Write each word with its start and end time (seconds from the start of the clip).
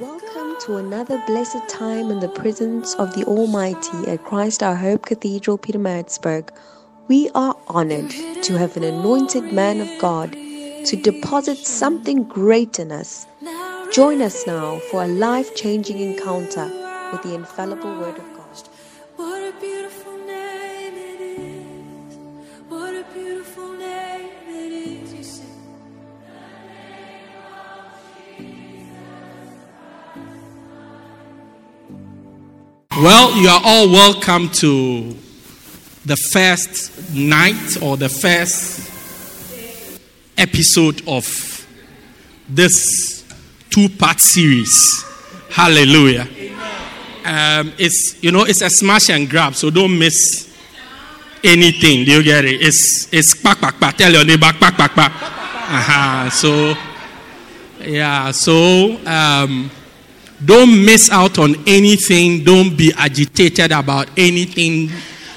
Welcome 0.00 0.56
to 0.62 0.76
another 0.76 1.22
blessed 1.26 1.68
time 1.68 2.10
in 2.10 2.20
the 2.20 2.28
presence 2.28 2.94
of 2.94 3.14
the 3.14 3.24
Almighty 3.24 4.08
at 4.08 4.24
Christ 4.24 4.62
Our 4.62 4.74
Hope 4.74 5.04
Cathedral, 5.04 5.58
Pietermaritzburg. 5.58 6.48
We 7.08 7.30
are 7.34 7.54
honored 7.68 8.10
to 8.10 8.56
have 8.56 8.76
an 8.76 8.84
anointed 8.84 9.52
man 9.52 9.80
of 9.80 9.88
God 10.00 10.32
to 10.32 10.96
deposit 10.96 11.58
something 11.58 12.24
great 12.24 12.78
in 12.78 12.90
us. 12.90 13.26
Join 13.92 14.22
us 14.22 14.46
now 14.46 14.78
for 14.90 15.04
a 15.04 15.08
life 15.08 15.54
changing 15.54 15.98
encounter 15.98 16.70
with 17.12 17.22
the 17.22 17.34
infallible 17.34 17.92
Word 18.00 18.16
of 18.16 18.24
God. 18.24 18.31
Well, 33.02 33.36
you 33.36 33.48
are 33.48 33.60
all 33.64 33.90
welcome 33.90 34.48
to 34.60 35.16
the 36.04 36.14
first 36.32 37.12
night 37.12 37.82
or 37.82 37.96
the 37.96 38.08
first 38.08 38.88
episode 40.38 41.02
of 41.08 41.26
this 42.48 43.24
two 43.70 43.88
part 43.88 44.20
series. 44.20 45.04
Hallelujah. 45.50 46.28
Um, 47.24 47.72
it's, 47.76 48.22
you 48.22 48.30
know, 48.30 48.44
it's 48.44 48.62
a 48.62 48.70
smash 48.70 49.10
and 49.10 49.28
grab, 49.28 49.56
so 49.56 49.68
don't 49.68 49.98
miss 49.98 50.56
anything. 51.42 52.04
Do 52.04 52.12
you 52.12 52.22
get 52.22 52.44
it? 52.44 52.62
It's, 52.62 53.08
it's 53.12 53.34
kpak, 53.34 53.56
kpak, 53.56 53.80
kpak. 53.80 53.96
Tell 53.96 54.12
your 54.12 54.24
neighbor, 54.24 54.46
kpak, 54.46 54.76
kpak, 54.76 54.90
kpak. 54.90 55.10
Uh-huh. 55.10 56.30
So, 56.30 56.74
yeah, 57.80 58.30
so 58.30 58.96
um, 59.04 59.72
don't 60.44 60.84
miss 60.84 61.10
out 61.10 61.38
on 61.38 61.54
anything. 61.66 62.44
Don't 62.44 62.76
be 62.76 62.92
agitated 62.96 63.72
about 63.72 64.08
anything. 64.16 64.90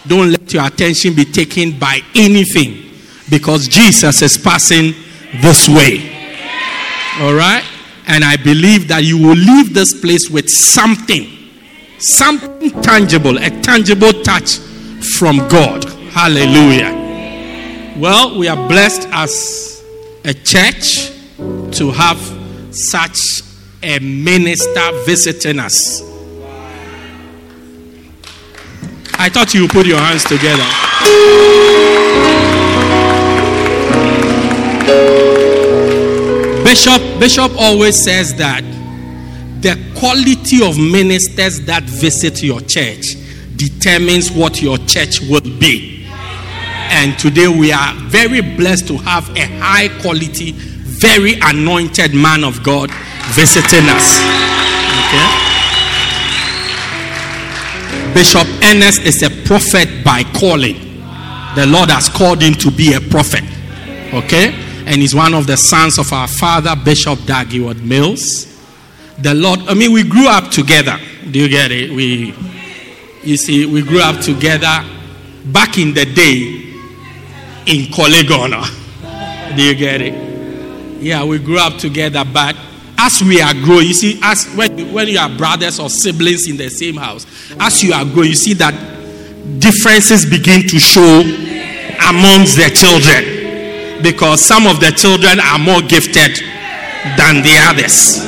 Don't 0.08 0.32
let 0.32 0.54
your 0.54 0.66
attention 0.66 1.16
be 1.16 1.26
taken 1.26 1.78
by 1.78 2.00
anything 2.16 2.92
because 3.30 3.68
Jesus 3.68 4.22
is 4.22 4.38
passing 4.38 4.94
this 5.42 5.68
way. 5.68 6.12
All 7.20 7.34
right? 7.34 7.64
And 8.08 8.24
I 8.24 8.36
believe 8.38 8.88
that 8.88 9.04
you 9.04 9.18
will 9.18 9.36
leave 9.36 9.74
this 9.74 10.00
place 10.00 10.30
with 10.30 10.50
something, 10.50 11.28
something 11.98 12.70
tangible, 12.82 13.38
a 13.38 13.50
tangible 13.62 14.14
touch 14.24 14.58
from 15.18 15.38
God. 15.48 15.86
Hallelujah. 16.12 17.04
Well, 17.98 18.38
we 18.38 18.48
are 18.48 18.68
blessed 18.68 19.08
as 19.12 19.84
a 20.24 20.34
church 20.34 21.12
to 21.78 21.92
have 21.92 22.20
such 22.72 23.42
a 23.86 24.00
minister 24.00 24.82
visiting 25.06 25.60
us. 25.60 26.02
I 29.18 29.30
thought 29.30 29.54
you 29.54 29.68
put 29.68 29.86
your 29.86 30.00
hands 30.00 30.24
together. 30.24 30.66
Bishop 36.64 37.20
Bishop 37.20 37.52
always 37.58 38.04
says 38.04 38.36
that 38.36 38.62
the 39.62 39.78
quality 39.98 40.68
of 40.68 40.78
ministers 40.78 41.62
that 41.62 41.84
visit 41.84 42.44
your 42.44 42.60
church 42.62 43.16
determines 43.56 44.32
what 44.32 44.62
your 44.62 44.78
church 44.80 45.22
will 45.22 45.42
be. 45.42 46.06
And 46.90 47.18
today 47.18 47.48
we 47.48 47.72
are 47.72 47.94
very 48.10 48.42
blessed 48.42 48.88
to 48.90 48.98
have 48.98 49.30
a 49.38 49.46
high 49.60 49.88
quality, 50.02 50.52
very 51.00 51.36
anointed 51.42 52.14
man 52.14 52.44
of 52.44 52.64
God 52.64 52.90
visiting 53.34 53.88
us. 53.90 54.22
Okay? 55.02 55.28
Bishop 58.14 58.48
Ernest 58.64 59.02
is 59.02 59.24
a 59.24 59.30
prophet 59.46 60.04
by 60.04 60.24
calling. 60.40 60.76
The 61.56 61.66
Lord 61.66 61.90
has 61.90 62.10
called 62.10 62.42
him 62.42 62.54
to 62.56 62.72
be 62.72 62.94
a 62.94 63.02
prophet. 63.02 63.44
Okay? 64.14 64.54
And 64.86 65.02
he's 65.02 65.16
one 65.16 65.34
of 65.34 65.48
the 65.48 65.58
sons 65.58 65.98
of 65.98 66.12
our 66.14 66.28
father, 66.28 66.76
Bishop 66.76 67.20
Dag 67.26 67.48
Heward-Mills. 67.48 68.54
The 69.20 69.34
Lord, 69.34 69.60
I 69.68 69.74
mean, 69.74 69.92
we 69.92 70.04
grew 70.04 70.28
up 70.28 70.52
together. 70.52 70.98
Do 71.30 71.40
you 71.40 71.50
get 71.50 71.72
it? 71.72 71.90
We, 71.92 72.34
you 73.24 73.38
see, 73.38 73.66
we 73.66 73.82
grew 73.82 74.02
up 74.02 74.22
together 74.22 74.84
back 75.46 75.78
in 75.78 75.94
the 75.94 76.06
day 76.06 76.74
in 77.66 77.92
Korle 77.92 78.24
Gonno. 78.24 79.56
Do 79.56 79.64
you 79.64 79.76
get 79.76 80.02
it? 80.02 80.25
Yeah, 81.06 81.24
we 81.24 81.38
grew 81.38 81.60
up 81.60 81.78
together, 81.78 82.26
but 82.26 82.58
as 82.98 83.22
we 83.22 83.40
are 83.40 83.54
growing, 83.54 83.86
you 83.86 83.94
see, 83.94 84.18
as 84.24 84.48
when, 84.56 84.92
when 84.92 85.08
you 85.08 85.20
are 85.20 85.30
brothers 85.30 85.80
or 85.80 85.88
siblings 85.88 86.50
in 86.50 86.58
the 86.58 86.68
same 86.68 86.96
house, 86.96 87.28
as 87.60 87.84
you 87.84 87.94
are 87.94 88.04
growing, 88.04 88.30
you 88.30 88.36
see 88.36 88.54
that 88.54 88.74
differences 89.62 90.26
begin 90.26 90.66
to 90.66 90.80
show 90.80 91.22
amongst 92.10 92.58
the 92.58 92.74
children 92.74 94.02
because 94.02 94.42
some 94.42 94.66
of 94.66 94.80
the 94.80 94.90
children 94.98 95.38
are 95.40 95.60
more 95.60 95.86
gifted 95.86 96.42
than 97.22 97.46
the 97.46 97.54
others. 97.70 98.26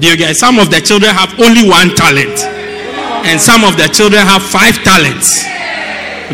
Do 0.00 0.04
you 0.06 0.18
get? 0.18 0.36
Some 0.36 0.58
of 0.58 0.68
the 0.70 0.82
children 0.82 1.14
have 1.16 1.32
only 1.40 1.64
one 1.64 1.96
talent, 1.96 2.44
and 3.24 3.40
some 3.40 3.64
of 3.64 3.78
the 3.80 3.88
children 3.88 4.20
have 4.20 4.42
five 4.42 4.76
talents. 4.84 5.48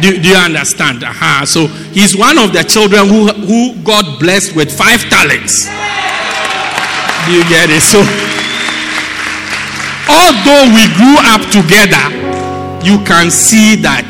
Do, 0.00 0.20
do 0.20 0.28
you 0.28 0.36
understand? 0.36 1.02
Uh-huh. 1.02 1.46
So 1.46 1.66
he's 1.96 2.16
one 2.16 2.36
of 2.36 2.52
the 2.52 2.62
children 2.62 3.08
who, 3.08 3.32
who 3.32 3.74
God 3.82 4.20
blessed 4.20 4.54
with 4.54 4.68
five 4.68 5.00
talents. 5.08 5.64
Do 7.24 7.32
you 7.32 7.42
get 7.48 7.72
it? 7.72 7.80
So, 7.80 8.04
although 10.12 10.68
we 10.68 10.84
grew 11.00 11.16
up 11.32 11.42
together, 11.48 12.04
you 12.84 13.00
can 13.08 13.30
see 13.32 13.74
that 13.82 14.06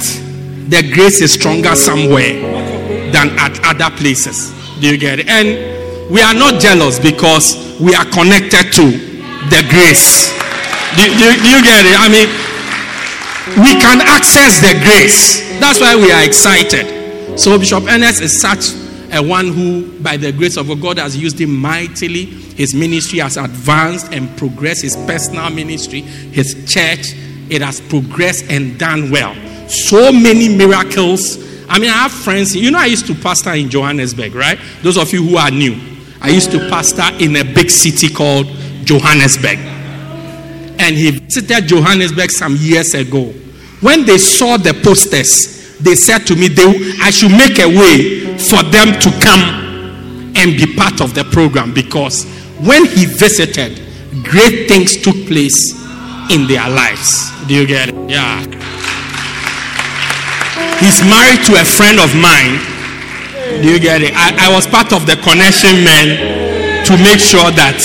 the 0.68 0.82
grace 0.92 1.22
is 1.22 1.32
stronger 1.32 1.74
somewhere 1.76 2.34
than 3.14 3.30
at 3.38 3.54
other 3.62 3.94
places. 3.96 4.50
Do 4.80 4.90
you 4.90 4.98
get 4.98 5.20
it? 5.20 5.28
And 5.30 6.10
we 6.10 6.20
are 6.20 6.34
not 6.34 6.60
jealous 6.60 6.98
because 6.98 7.78
we 7.80 7.94
are 7.94 8.04
connected 8.10 8.74
to 8.74 8.84
the 9.54 9.62
grace. 9.70 10.34
Do, 10.98 11.06
do, 11.06 11.26
do 11.30 11.48
you 11.48 11.62
get 11.62 11.86
it? 11.86 11.94
I 11.94 12.10
mean, 12.10 12.28
we 13.62 13.78
can 13.78 14.02
access 14.02 14.58
the 14.60 14.74
grace. 14.82 15.45
That's 15.60 15.80
why 15.80 15.96
we 15.96 16.12
are 16.12 16.24
excited. 16.24 17.38
So, 17.38 17.58
Bishop 17.58 17.84
Ernest 17.84 18.22
is 18.22 18.40
such 18.40 18.72
a 19.12 19.22
one 19.22 19.48
who, 19.48 19.98
by 20.00 20.16
the 20.16 20.32
grace 20.32 20.56
of 20.56 20.68
God, 20.80 20.98
has 20.98 21.16
used 21.16 21.40
him 21.40 21.54
mightily. 21.54 22.24
His 22.24 22.74
ministry 22.74 23.18
has 23.20 23.36
advanced 23.36 24.12
and 24.12 24.36
progressed. 24.36 24.82
His 24.82 24.96
personal 24.96 25.50
ministry, 25.50 26.00
his 26.00 26.54
church, 26.66 27.14
it 27.50 27.62
has 27.62 27.80
progressed 27.80 28.50
and 28.50 28.78
done 28.78 29.10
well. 29.10 29.34
So 29.68 30.12
many 30.12 30.54
miracles. 30.54 31.38
I 31.68 31.78
mean, 31.78 31.90
I 31.90 31.94
have 31.94 32.12
friends. 32.12 32.54
You 32.54 32.70
know, 32.70 32.78
I 32.78 32.86
used 32.86 33.06
to 33.06 33.14
pastor 33.14 33.52
in 33.54 33.68
Johannesburg, 33.68 34.34
right? 34.34 34.58
Those 34.82 34.96
of 34.96 35.12
you 35.12 35.26
who 35.26 35.36
are 35.36 35.50
new, 35.50 35.78
I 36.20 36.30
used 36.30 36.50
to 36.52 36.58
pastor 36.70 37.04
in 37.22 37.36
a 37.36 37.44
big 37.44 37.70
city 37.70 38.08
called 38.08 38.46
Johannesburg. 38.84 39.58
And 40.78 40.96
he 40.96 41.10
visited 41.10 41.66
Johannesburg 41.66 42.30
some 42.30 42.56
years 42.56 42.94
ago. 42.94 43.32
When 43.86 44.04
they 44.04 44.18
saw 44.18 44.56
the 44.56 44.74
posters, 44.82 45.78
they 45.78 45.94
said 45.94 46.26
to 46.26 46.34
me, 46.34 46.48
they, 46.48 46.66
I 46.98 47.14
should 47.14 47.30
make 47.30 47.62
a 47.62 47.70
way 47.70 48.34
for 48.34 48.58
them 48.66 48.98
to 48.98 49.10
come 49.22 50.34
and 50.34 50.58
be 50.58 50.74
part 50.74 51.00
of 51.00 51.14
the 51.14 51.22
program 51.30 51.72
because 51.72 52.26
when 52.58 52.84
he 52.84 53.06
visited, 53.06 53.78
great 54.26 54.66
things 54.66 54.98
took 54.98 55.14
place 55.30 55.78
in 56.34 56.48
their 56.50 56.66
lives. 56.66 57.30
Do 57.46 57.54
you 57.54 57.64
get 57.64 57.90
it? 57.90 57.94
Yeah. 58.10 58.42
He's 60.82 60.98
married 61.06 61.46
to 61.46 61.54
a 61.54 61.62
friend 61.62 62.02
of 62.02 62.10
mine. 62.18 62.58
Do 63.62 63.70
you 63.70 63.78
get 63.78 64.02
it? 64.02 64.10
I, 64.18 64.50
I 64.50 64.52
was 64.52 64.66
part 64.66 64.92
of 64.92 65.06
the 65.06 65.14
connection 65.22 65.86
men 65.86 66.82
to 66.90 66.92
make 67.06 67.22
sure 67.22 67.54
that, 67.54 67.78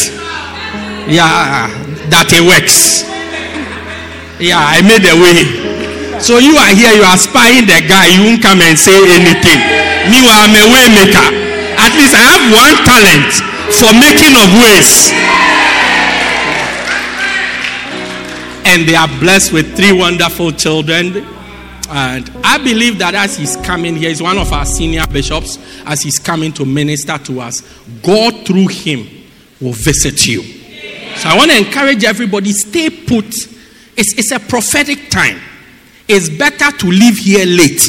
yeah, 1.06 1.69
that 2.09 2.33
it 2.33 2.42
works. 2.42 3.06
Yeah, 4.42 4.57
I 4.57 4.81
made 4.81 5.06
a 5.06 5.13
way. 5.13 5.61
So 6.21 6.38
you 6.38 6.56
are 6.56 6.69
here, 6.75 6.94
you 6.94 7.01
are 7.01 7.18
spying 7.18 7.65
the 7.65 7.81
guy, 7.89 8.13
you 8.13 8.21
won't 8.23 8.41
come 8.44 8.62
and 8.62 8.77
say 8.77 8.94
anything. 8.94 9.57
Meanwhile, 10.06 10.45
I'm 10.45 10.53
a 10.53 10.65
way 10.69 10.85
maker. 10.94 11.27
At 11.81 11.91
least 11.97 12.13
I 12.13 12.21
have 12.21 12.44
one 12.53 12.77
talent 12.85 13.33
for 13.73 13.89
making 13.97 14.38
of 14.38 14.50
ways. 14.62 15.09
And 18.69 18.88
they 18.88 18.95
are 18.95 19.07
blessed 19.19 19.51
with 19.51 19.75
three 19.75 19.91
wonderful 19.91 20.51
children. 20.51 21.25
And 21.89 22.29
I 22.44 22.59
believe 22.59 23.00
that 23.00 23.15
as 23.15 23.38
he's 23.38 23.57
coming 23.57 23.95
here, 23.95 24.09
he's 24.09 24.21
one 24.21 24.38
of 24.38 24.53
our 24.53 24.65
senior 24.65 25.07
bishops, 25.07 25.57
as 25.85 26.03
he's 26.03 26.19
coming 26.19 26.53
to 26.53 26.65
minister 26.65 27.18
to 27.18 27.41
us, 27.41 27.62
God 28.03 28.45
through 28.45 28.68
him 28.68 29.07
will 29.59 29.73
visit 29.73 30.27
you. 30.27 30.44
So 31.18 31.29
I 31.29 31.35
want 31.35 31.50
to 31.50 31.57
encourage 31.57 32.03
everybody 32.03 32.51
stay 32.51 32.91
put. 32.91 33.25
It's, 33.97 34.18
it's 34.18 34.31
a 34.31 34.39
prophetic 34.39 35.09
time. 35.09 35.41
It's 36.07 36.30
better 36.30 36.71
to 36.77 36.88
leave 36.88 37.18
here 37.18 37.45
late 37.45 37.81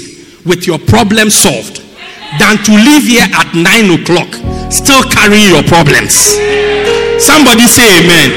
with 0.44 0.66
your 0.66 0.78
problem 0.78 1.30
solved 1.30 1.82
than 2.38 2.56
to 2.64 2.72
leave 2.72 3.04
here 3.04 3.26
at 3.28 3.54
9 3.54 4.00
o'clock 4.00 4.30
still 4.72 5.02
carrying 5.12 5.52
your 5.52 5.62
problems. 5.64 6.38
Somebody 7.20 7.68
say 7.68 7.84
amen. 8.00 8.32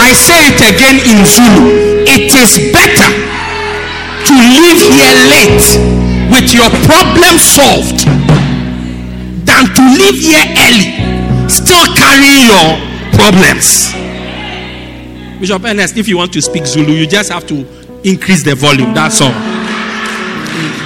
I 0.00 0.12
say 0.16 0.48
it 0.48 0.60
again 0.64 0.96
in 1.04 1.24
Zulu. 1.28 2.08
It 2.08 2.32
is 2.32 2.72
better 2.72 3.10
to 4.26 4.32
leave 4.34 4.80
here 4.80 5.16
late 5.28 5.66
with 6.32 6.54
your 6.54 6.70
problem 6.86 7.38
solved 7.38 8.06
than 9.44 9.66
to 9.74 9.82
leave 9.98 10.18
here 10.20 10.46
early 10.56 11.00
still 11.50 11.84
carrying 11.94 12.46
your 12.48 12.78
problems. 13.12 13.92
Bishop 15.40 15.64
Ernest, 15.64 15.96
if 15.96 16.08
you 16.08 16.16
want 16.16 16.32
to 16.32 16.42
speak 16.42 16.66
Zulu, 16.66 16.92
you 16.92 17.06
just 17.06 17.30
have 17.30 17.46
to 17.48 17.64
increase 18.04 18.42
the 18.42 18.54
volume. 18.54 18.94
That's 18.94 19.20
all. 19.20 19.32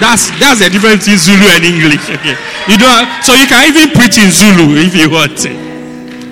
That's 0.00 0.30
that's 0.38 0.60
the 0.60 0.68
difference 0.70 1.04
between 1.04 1.18
Zulu 1.18 1.46
and 1.54 1.64
English. 1.64 2.10
Okay. 2.10 2.36
You 2.68 2.78
don't 2.78 2.90
have, 2.90 3.24
so 3.24 3.34
you 3.34 3.46
can 3.46 3.68
even 3.68 3.90
preach 3.94 4.18
in 4.18 4.30
Zulu 4.30 4.74
if 4.76 4.94
you 4.94 5.10
want. 5.10 5.38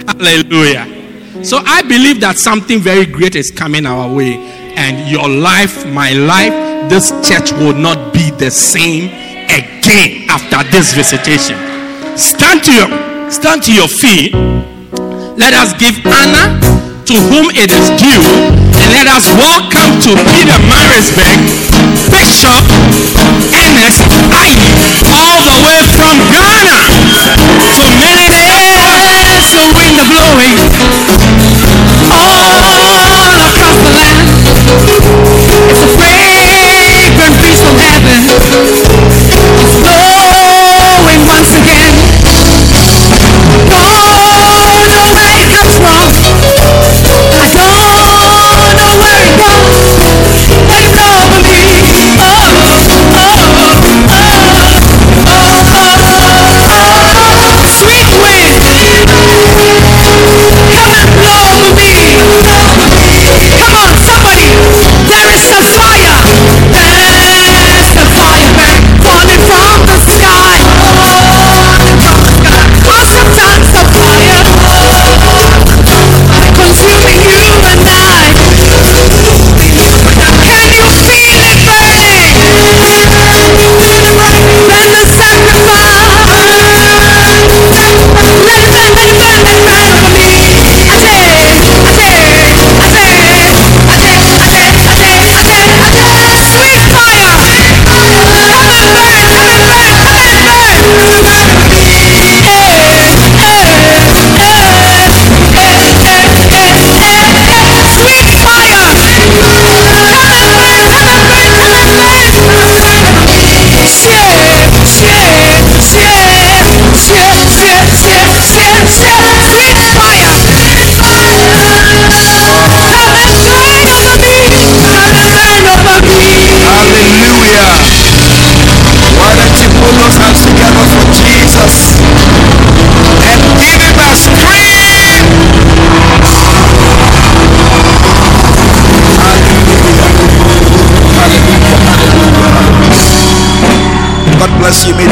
Hallelujah. 0.09 0.87
So 1.45 1.59
I 1.65 1.83
believe 1.83 2.21
that 2.21 2.39
something 2.39 2.81
very 2.81 3.07
great 3.07 3.35
is 3.35 3.51
coming 3.51 3.87
our 3.87 4.13
way, 4.13 4.37
and 4.77 5.11
your 5.11 5.29
life, 5.29 5.87
my 5.87 6.13
life, 6.13 6.53
this 6.91 7.11
church 7.27 7.53
will 7.53 7.75
not 7.75 8.13
be 8.13 8.31
the 8.31 8.51
same 8.51 9.11
again 9.47 10.29
after 10.29 10.63
this 10.71 10.93
visitation. 10.95 11.57
Stand 12.19 12.63
to 12.65 12.73
your 12.75 13.31
stand 13.31 13.63
to 13.65 13.73
your 13.73 13.89
feet. 13.89 14.35
Let 15.39 15.55
us 15.55 15.73
give 15.81 15.97
honor 16.05 16.61
to 17.07 17.15
whom 17.31 17.51
it 17.55 17.73
is 17.73 17.87
due, 17.99 18.23
let 18.93 19.09
us 19.09 19.25
welcome 19.41 19.97
to 20.05 20.13
Pietermaritzburg 20.13 21.41
Bishop 22.13 22.61
Ernest 23.57 24.05
Ayi, 24.37 24.69
all 25.09 25.41
the 25.49 25.57
way 25.65 25.81
from 25.97 26.13
Ghana. 26.29 26.77
So 27.73 27.89
many 27.97 28.29
days, 28.29 29.49
the 29.49 29.65
wind 29.73 29.97
is 29.97 30.05
blowing 30.13 30.57
all 32.13 33.41
across 33.49 33.81
the 33.81 33.93
land. 33.97 34.29
It's 35.73 35.81
a 35.81 35.89
fragrant 35.97 37.35
breeze 37.41 37.61
from 37.65 37.77
heaven. 37.81 38.82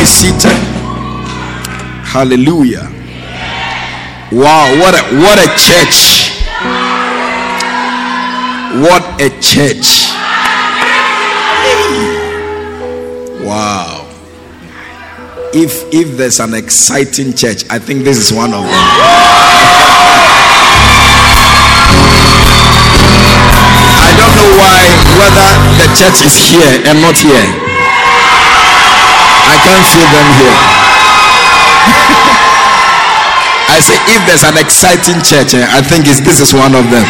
Be 0.01 0.07
seated. 0.07 0.57
Hallelujah. 2.09 2.89
Wow, 4.33 4.73
what 4.81 4.95
a 4.97 5.03
what 5.21 5.37
a 5.37 5.49
church. 5.61 6.33
What 8.81 9.05
a 9.21 9.29
church. 9.45 10.09
Wow. 13.45 14.09
If 15.53 15.93
if 15.93 16.17
there's 16.17 16.41
an 16.41 16.55
exciting 16.55 17.35
church, 17.35 17.65
I 17.69 17.79
think 17.79 18.05
this 18.05 18.17
is 18.17 18.33
one 18.33 18.55
of 18.55 18.63
them. 18.63 18.73
I 24.01 24.17
don't 24.17 24.35
know 24.41 24.51
why 24.57 24.81
whether 25.21 25.49
the 25.77 25.89
church 25.93 26.25
is 26.25 26.37
here 26.49 26.89
and 26.89 27.03
not 27.03 27.19
here. 27.19 27.60
I 29.51 29.59
can't 29.59 29.83
feel 29.91 30.07
them 30.15 30.29
here. 30.39 30.59
I 33.75 33.79
say 33.83 33.99
if 34.15 34.23
there's 34.27 34.45
an 34.47 34.59
exciting 34.63 35.19
church, 35.27 35.55
eh, 35.59 35.67
I 35.67 35.83
think 35.83 36.07
this 36.07 36.39
is 36.39 36.55
one 36.55 36.75
of 36.75 36.87
them. 36.91 37.03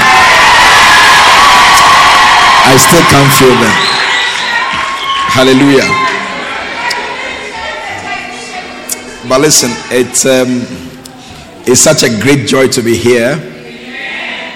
I 2.65 2.77
still 2.81 3.05
can't 3.13 3.33
feel 3.37 3.53
them. 3.61 3.77
Hallelujah. 5.37 5.89
But 9.29 9.41
listen, 9.43 9.71
it's 9.91 10.25
um, 10.25 10.65
it's 11.67 11.81
such 11.81 12.03
a 12.03 12.09
great 12.21 12.49
joy 12.49 12.69
to 12.69 12.83
be 12.83 12.97
here, 12.97 13.37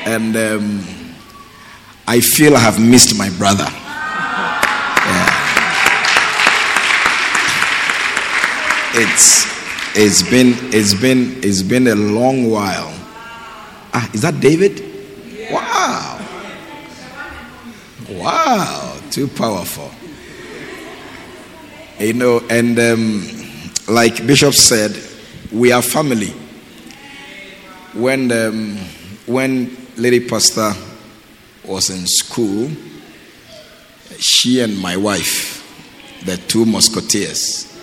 and 0.06 0.36
um, 0.36 0.84
I 2.08 2.20
feel 2.20 2.56
I 2.56 2.60
have 2.60 2.80
missed 2.80 3.16
my 3.18 3.30
brother. 3.36 3.66
It's 8.96 9.44
it's 9.96 10.22
been 10.22 10.54
it's 10.72 10.94
been 10.94 11.42
it's 11.42 11.62
been 11.62 11.88
a 11.88 11.96
long 11.96 12.48
while. 12.48 12.92
Ah, 13.92 14.08
is 14.12 14.22
that 14.22 14.38
David? 14.40 14.82
Wow. 15.50 16.20
Wow, 18.10 19.00
too 19.10 19.26
powerful. 19.26 19.90
You 21.98 22.12
know, 22.12 22.40
and 22.48 22.78
um, 22.78 23.26
like 23.88 24.24
Bishop 24.26 24.54
said, 24.54 24.96
we 25.50 25.72
are 25.72 25.82
family. 25.82 26.32
When 27.94 28.30
um, 28.30 28.76
when 29.26 29.76
Lady 29.96 30.20
Pastor 30.28 30.72
was 31.64 31.90
in 31.90 32.06
school, 32.06 32.70
she 34.18 34.60
and 34.60 34.78
my 34.78 34.96
wife, 34.96 35.62
the 36.24 36.36
two 36.36 36.64
musketeers, 36.64 37.73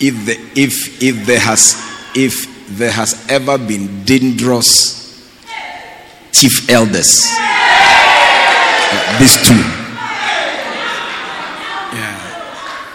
if 0.00 0.26
the, 0.26 0.38
if 0.60 1.02
if 1.02 1.26
there 1.26 1.40
has 1.40 1.74
if 2.14 2.46
there 2.76 2.90
has 2.90 3.26
ever 3.28 3.58
been 3.58 4.04
dangerous 4.04 4.98
chief 6.32 6.68
elders, 6.70 7.26
these 9.18 9.36
two. 9.46 9.54
Yeah. 11.94 12.14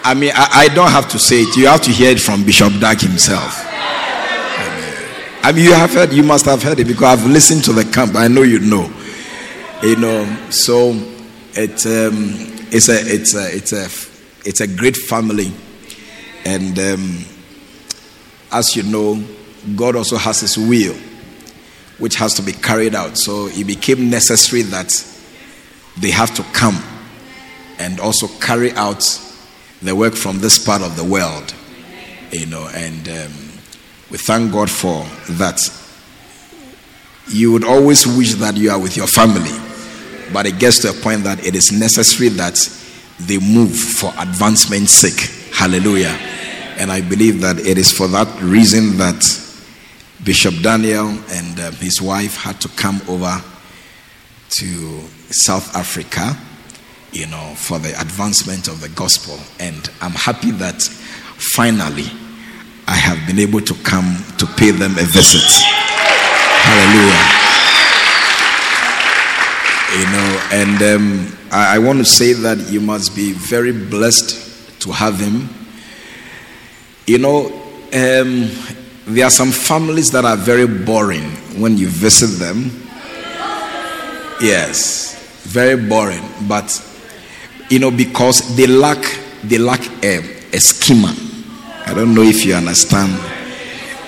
I 0.04 0.14
mean, 0.14 0.32
I, 0.34 0.48
I 0.52 0.68
don't 0.74 0.90
have 0.90 1.08
to 1.10 1.18
say 1.18 1.42
it. 1.42 1.56
You 1.56 1.66
have 1.66 1.82
to 1.82 1.90
hear 1.90 2.10
it 2.10 2.20
from 2.20 2.44
Bishop 2.44 2.72
Dag 2.80 3.00
himself. 3.00 3.64
I 5.44 5.52
mean, 5.52 5.64
you 5.66 5.74
have 5.74 5.92
heard, 5.92 6.10
you 6.10 6.22
must 6.22 6.46
have 6.46 6.62
heard 6.62 6.78
it 6.80 6.86
because 6.86 7.18
I've 7.18 7.26
listened 7.26 7.64
to 7.64 7.74
the 7.74 7.84
camp. 7.84 8.14
I 8.14 8.28
know 8.28 8.42
you 8.42 8.60
know. 8.60 8.90
You 9.82 9.96
know, 9.96 10.24
so 10.48 10.92
it, 11.52 11.84
um, 11.84 12.32
it's 12.72 12.88
a, 12.88 12.96
it's 12.98 13.34
a, 13.34 13.54
it's 13.54 13.72
a, 13.74 13.84
it's 14.48 14.60
a 14.62 14.66
great 14.66 14.96
family, 14.96 15.52
and 16.44 16.78
um, 16.78 17.24
as 18.52 18.76
you 18.76 18.82
know, 18.82 19.22
God 19.76 19.96
also 19.96 20.16
has 20.16 20.40
His 20.40 20.56
will, 20.58 20.94
which 21.98 22.16
has 22.16 22.34
to 22.34 22.42
be 22.42 22.52
carried 22.52 22.94
out. 22.94 23.16
So 23.16 23.48
it 23.48 23.66
became 23.66 24.10
necessary 24.10 24.62
that 24.62 24.92
they 25.98 26.10
have 26.10 26.34
to 26.34 26.42
come 26.52 26.82
and 27.78 27.98
also 28.00 28.28
carry 28.40 28.72
out 28.72 29.02
the 29.82 29.94
work 29.94 30.14
from 30.14 30.38
this 30.38 30.64
part 30.64 30.82
of 30.82 30.96
the 30.96 31.04
world. 31.04 31.54
You 32.30 32.46
know, 32.46 32.68
and 32.74 33.08
um, 33.08 33.32
we 34.10 34.18
thank 34.18 34.52
God 34.52 34.70
for 34.70 35.04
that. 35.34 35.60
You 37.28 37.52
would 37.52 37.64
always 37.64 38.06
wish 38.06 38.34
that 38.34 38.56
you 38.56 38.70
are 38.70 38.78
with 38.78 38.96
your 38.96 39.06
family, 39.06 39.50
but 40.32 40.46
it 40.46 40.58
gets 40.58 40.80
to 40.80 40.90
a 40.90 40.92
point 40.92 41.24
that 41.24 41.44
it 41.44 41.54
is 41.54 41.72
necessary 41.72 42.28
that 42.30 42.58
they 43.18 43.38
move 43.38 43.74
for 43.74 44.12
advancement's 44.18 44.92
sake. 44.92 45.43
Hallelujah. 45.54 46.16
And 46.78 46.90
I 46.90 47.00
believe 47.00 47.40
that 47.42 47.60
it 47.60 47.78
is 47.78 47.92
for 47.92 48.08
that 48.08 48.28
reason 48.42 48.98
that 48.98 49.22
Bishop 50.24 50.54
Daniel 50.62 51.08
and 51.08 51.60
uh, 51.60 51.70
his 51.72 52.02
wife 52.02 52.36
had 52.36 52.60
to 52.62 52.68
come 52.70 53.00
over 53.08 53.40
to 54.50 55.00
South 55.30 55.74
Africa, 55.76 56.36
you 57.12 57.28
know, 57.28 57.54
for 57.56 57.78
the 57.78 57.90
advancement 58.00 58.66
of 58.66 58.80
the 58.80 58.88
gospel. 58.90 59.38
And 59.60 59.88
I'm 60.00 60.10
happy 60.12 60.50
that 60.52 60.82
finally 61.54 62.10
I 62.88 62.96
have 62.96 63.24
been 63.26 63.38
able 63.38 63.60
to 63.60 63.74
come 63.84 64.24
to 64.38 64.46
pay 64.58 64.72
them 64.72 64.92
a 64.92 65.06
visit. 65.06 65.48
Hallelujah. 66.66 67.24
You 69.94 70.06
know, 70.10 70.40
and 70.50 70.82
um, 70.82 71.38
I, 71.52 71.76
I 71.76 71.78
want 71.78 72.00
to 72.00 72.04
say 72.04 72.32
that 72.32 72.58
you 72.70 72.80
must 72.80 73.14
be 73.14 73.32
very 73.32 73.70
blessed 73.70 74.43
to 74.84 74.92
have 74.92 75.18
him. 75.18 75.48
You 77.06 77.18
know, 77.18 77.46
um, 77.92 78.50
there 79.06 79.26
are 79.26 79.30
some 79.30 79.50
families 79.50 80.10
that 80.12 80.24
are 80.24 80.36
very 80.36 80.66
boring 80.66 81.30
when 81.60 81.76
you 81.76 81.88
visit 81.88 82.38
them. 82.38 82.70
Yes, 84.40 85.42
very 85.42 85.76
boring. 85.76 86.22
But 86.46 86.68
you 87.70 87.78
know, 87.78 87.90
because 87.90 88.56
they 88.56 88.66
lack 88.66 89.02
they 89.42 89.58
lack 89.58 89.80
a, 90.04 90.18
a 90.52 90.60
schema. 90.60 91.14
I 91.86 91.92
don't 91.94 92.14
know 92.14 92.22
if 92.22 92.44
you 92.44 92.54
understand 92.54 93.12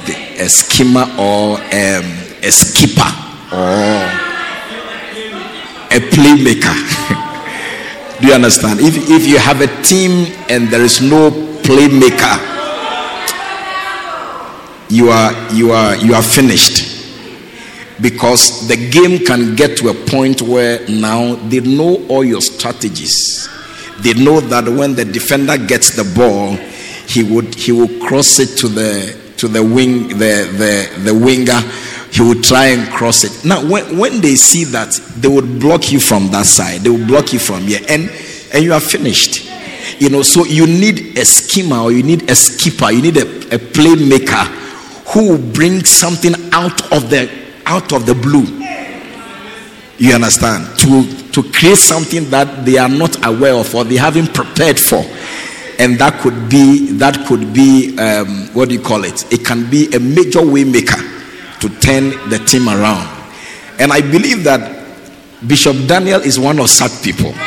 the, 0.07 0.15
a 0.45 0.49
schema 0.49 1.03
or 1.19 1.57
um, 1.59 2.05
a 2.43 2.51
skipper 2.51 3.13
or 3.53 4.05
a 5.91 6.01
playmaker. 6.11 7.23
Do 8.21 8.29
you 8.29 8.35
understand? 8.35 8.81
If 8.81 8.97
if 9.11 9.27
you 9.27 9.39
have 9.39 9.61
a 9.61 9.83
team 9.83 10.33
and 10.49 10.69
there 10.69 10.83
is 10.83 11.01
no 11.03 11.31
playmaker, 11.63 12.37
you 14.89 15.11
are 15.11 15.33
you 15.53 15.73
are 15.73 15.97
you 15.97 16.15
are 16.15 16.23
finished. 16.23 16.95
Because 18.01 18.69
the 18.69 18.77
game 18.77 19.25
can 19.25 19.55
get 19.57 19.79
to 19.79 19.89
a 19.89 19.95
point 19.95 20.43
where 20.43 20.87
now 20.87 21.35
they 21.49 21.61
know 21.61 22.05
all 22.09 22.23
your 22.23 22.43
strategies. 22.43 23.49
They 24.01 24.13
know 24.13 24.41
that 24.41 24.69
when 24.69 24.95
the 24.95 25.05
defender 25.07 25.57
gets 25.57 25.97
the 25.97 26.05
ball 26.15 26.57
he 27.07 27.23
would 27.23 27.55
he 27.55 27.73
will 27.73 27.89
cross 28.07 28.39
it 28.39 28.59
to 28.59 28.69
the 28.69 29.17
to 29.37 29.49
the 29.49 29.63
wing 29.63 30.09
the 30.09 30.49
the 30.59 31.01
the 31.05 31.15
winger 31.15 31.61
he 32.13 32.23
would 32.23 32.43
try 32.43 32.67
and 32.67 32.89
cross 32.91 33.25
it. 33.25 33.45
Now 33.45 33.67
when, 33.69 33.99
when 33.99 34.21
they 34.21 34.35
see 34.37 34.65
that 34.65 34.93
they 35.17 35.29
would 35.29 35.61
block 35.61 35.93
you 35.93 36.01
from 36.01 36.29
that 36.31 36.47
side. 36.47 36.83
They 36.83 36.91
would 36.91 37.07
block 37.07 37.33
you 37.33 37.39
from 37.39 37.63
here. 37.63 37.81
And 37.89 38.11
and 38.53 38.65
you 38.65 38.73
are 38.73 38.81
finished. 38.81 39.51
You 40.01 40.11
know 40.11 40.23
so 40.23 40.45
you 40.45 40.67
need 40.67 41.19
a 41.19 41.25
schemer 41.25 41.77
or 41.79 41.93
you 41.93 42.03
need 42.03 42.31
a 42.31 42.35
skipper. 42.35 42.91
You 42.91 43.03
need 43.03 43.17
a, 43.17 43.27
a 43.55 43.59
playmaker 43.59 44.47
who 45.13 45.31
will 45.33 45.53
bring 45.53 45.85
something 45.85 46.35
out 46.53 46.93
of 46.93 47.11
the 47.11 47.31
out 47.67 47.93
of 47.93 48.07
the 48.07 48.15
blue. 48.15 48.45
You 49.99 50.15
understand? 50.15 50.79
To 50.81 51.33
to 51.33 51.43
create 51.53 51.79
something 51.79 52.31
that 52.31 52.65
they 52.65 52.79
are 52.79 52.89
not 52.89 53.27
aware 53.27 53.55
of 53.55 53.75
or 53.75 53.85
they 53.85 53.97
haven't 53.97 54.33
prepared 54.33 54.79
for. 54.79 55.05
And 55.79 55.99
that 55.99 56.21
could 56.21 56.49
be 56.49 56.93
that 56.93 57.27
could 57.27 57.53
be 57.53 57.99
um, 57.99 58.49
what 58.55 58.69
do 58.69 58.75
you 58.75 58.81
call 58.81 59.05
it? 59.05 59.31
It 59.33 59.45
can 59.45 59.69
be 59.69 59.93
a 59.95 60.01
major 60.01 60.45
way 60.47 60.65
maker 60.65 61.16
to 61.61 61.69
turn 61.81 62.11
the 62.31 62.39
team 62.47 62.69
around 62.69 63.07
and 63.79 63.93
i 63.93 64.01
believe 64.01 64.45
that 64.45 64.61
bishop 65.47 65.77
daniel 65.87 66.21
is 66.21 66.39
one 66.39 66.59
of 66.59 66.69
such 66.69 67.03
people 67.03 67.33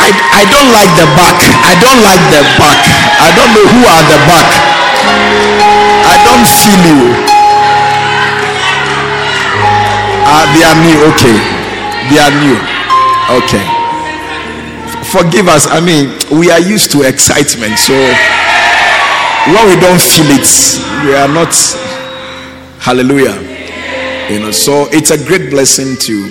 I, 0.00 0.08
I 0.16 0.42
don't 0.48 0.72
like 0.72 0.88
the 0.96 1.04
back. 1.12 1.36
I 1.60 1.76
don't 1.76 2.00
like 2.00 2.24
the 2.32 2.40
back. 2.56 2.80
I 3.20 3.28
don't 3.36 3.52
know 3.52 3.66
who 3.68 3.80
are 3.84 4.04
the 4.08 4.16
back. 4.24 4.48
I 6.08 6.16
don't 6.24 6.46
feel 6.48 6.80
you. 6.88 7.00
Ah, 10.24 10.48
they 10.56 10.64
are 10.64 10.78
new. 10.80 10.96
Okay. 11.12 11.36
They 12.08 12.16
are 12.16 12.32
new. 12.32 12.56
Okay. 13.44 13.66
Forgive 15.12 15.48
us. 15.48 15.68
I 15.68 15.80
mean, 15.84 16.16
we 16.32 16.50
are 16.50 16.60
used 16.60 16.90
to 16.92 17.02
excitement. 17.02 17.78
So 17.78 17.94
when 19.46 19.68
we 19.68 19.80
don't 19.80 20.00
feel 20.00 20.30
it, 20.30 21.06
we 21.06 21.14
are 21.14 21.28
not. 21.28 21.54
Hallelujah. 22.80 23.36
You 24.30 24.40
know, 24.40 24.50
so 24.50 24.86
it's 24.90 25.10
a 25.10 25.24
great 25.26 25.50
blessing 25.50 25.96
to 26.00 26.30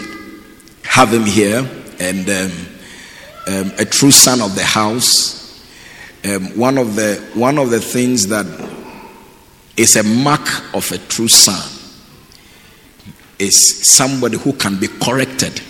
have 0.83 1.13
him 1.13 1.25
here 1.25 1.67
and. 1.99 2.29
Um, 2.29 2.69
um, 3.49 3.71
a 3.79 3.85
true 3.85 4.11
son 4.11 4.41
of 4.41 4.55
the 4.55 4.63
house. 4.63 5.37
Um, 6.23 6.57
one 6.57 6.77
of 6.77 6.95
the 6.95 7.15
one 7.33 7.57
of 7.57 7.69
the 7.71 7.79
things 7.79 8.27
that 8.27 8.45
is 9.75 9.95
a 9.95 10.03
mark 10.03 10.75
of 10.75 10.91
a 10.91 10.97
true 10.97 11.27
son 11.27 11.67
is 13.39 13.95
somebody 13.95 14.37
who 14.37 14.53
can 14.53 14.79
be 14.79 14.87
corrected. 14.87 15.61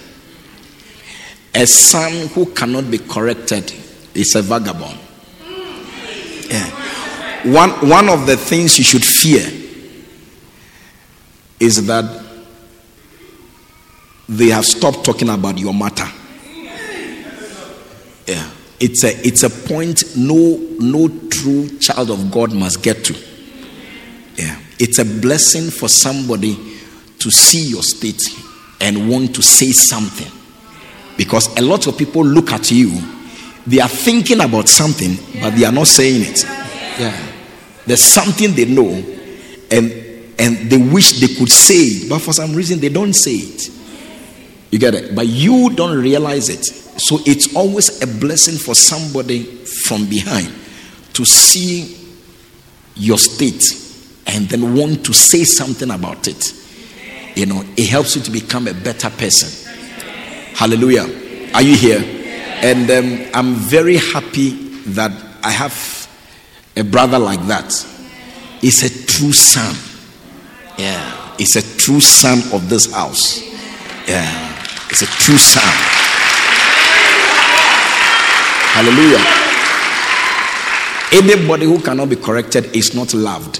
A 1.54 1.66
son 1.66 2.28
who 2.30 2.48
cannot 2.48 2.90
be 2.92 2.98
corrected 2.98 3.72
is 4.14 4.36
a 4.36 4.42
vagabond. 4.42 5.00
Yeah. 6.50 6.89
One, 7.44 7.70
one 7.90 8.10
of 8.10 8.26
the 8.26 8.36
things 8.36 8.78
you 8.78 8.84
should 8.84 9.04
fear 9.04 9.46
is 11.60 11.86
that 11.88 12.26
they 14.28 14.48
have 14.48 14.66
stopped 14.66 15.04
talking 15.04 15.30
about 15.30 15.58
your 15.58 15.74
matter. 15.74 16.08
Yeah. 18.28 18.52
It's 18.80 19.04
a 19.04 19.28
it's 19.28 19.44
a 19.44 19.50
point 19.50 20.16
no 20.16 20.58
no 20.80 21.10
true 21.30 21.80
child 21.80 22.12
of 22.12 22.32
God 22.32 22.54
must 22.54 22.84
get 22.84 23.04
to. 23.06 23.14
Yeah. 24.36 24.58
It's 24.78 25.00
a 25.00 25.06
blessing 25.06 25.72
for 25.72 25.90
somebody 25.90 26.56
to 27.20 27.32
see 27.32 27.70
your 27.70 27.84
state 27.84 28.22
and 28.80 29.10
want 29.10 29.36
to 29.36 29.42
say 29.42 29.72
something. 29.72 30.32
Because 31.18 31.54
a 31.58 31.62
lot 31.62 31.88
of 31.88 31.98
people 31.98 32.24
look 32.24 32.52
at 32.52 32.72
you, 32.72 33.02
they 33.68 33.80
are 33.82 33.90
thinking 33.90 34.40
about 34.40 34.70
something, 34.70 35.18
but 35.42 35.56
they 35.56 35.66
are 35.66 35.72
not 35.72 35.88
saying 35.88 36.22
it. 36.22 36.46
Yeah. 36.98 37.29
There's 37.90 38.04
something 38.04 38.54
they 38.54 38.66
know 38.66 39.04
and 39.72 39.92
and 40.38 40.70
they 40.70 40.78
wish 40.78 41.20
they 41.20 41.34
could 41.34 41.50
say 41.50 41.74
it, 41.74 42.10
but 42.10 42.20
for 42.20 42.34
some 42.34 42.54
reason 42.54 42.80
they 42.80 42.90
don't 42.90 43.14
say 43.14 43.32
it. 43.32 43.68
You 44.70 44.78
get 44.78 44.94
it? 44.94 45.16
But 45.16 45.26
you 45.26 45.72
don't 45.72 45.98
realize 45.98 46.50
it. 46.50 46.64
So 46.66 47.18
it's 47.26 47.56
always 47.56 48.00
a 48.04 48.08
blessing 48.20 48.60
for 48.60 48.76
somebody 48.76 49.44
from 49.66 50.08
behind 50.08 50.54
to 51.14 51.26
see 51.26 51.98
your 52.96 53.18
state 53.18 53.64
and 54.28 54.48
then 54.48 54.76
want 54.76 55.04
to 55.06 55.14
say 55.14 55.44
something 55.44 55.90
about 55.90 56.28
it. 56.28 56.54
You 57.36 57.48
know, 57.48 57.64
it 57.76 57.90
helps 57.90 58.16
you 58.16 58.22
to 58.22 58.30
become 58.30 58.68
a 58.68 58.74
better 58.76 59.10
person. 59.10 59.74
Hallelujah. 60.54 61.08
Are 61.56 61.64
you 61.64 61.76
here? 61.76 62.04
And 62.62 62.92
um, 62.92 63.32
I'm 63.34 63.56
very 63.56 63.98
happy 63.98 64.52
that 64.92 65.12
I 65.44 65.50
have 65.50 65.99
a 66.80 66.84
brother 66.84 67.20
like 67.20 67.42
that 67.48 67.72
is 68.62 68.84
a 68.84 69.06
true 69.06 69.34
son. 69.34 69.76
Yeah. 70.78 71.36
He's 71.38 71.56
a 71.56 71.78
true 71.78 72.00
son 72.00 72.40
of 72.54 72.70
this 72.70 72.92
house. 72.94 73.42
Yeah. 74.08 74.56
It's 74.90 75.02
a 75.02 75.06
true 75.06 75.38
son. 75.38 75.64
Hallelujah. 78.72 79.24
Anybody 81.12 81.66
who 81.66 81.82
cannot 81.82 82.10
be 82.10 82.16
corrected 82.16 82.76
is 82.76 82.94
not 82.94 83.14
loved. 83.14 83.60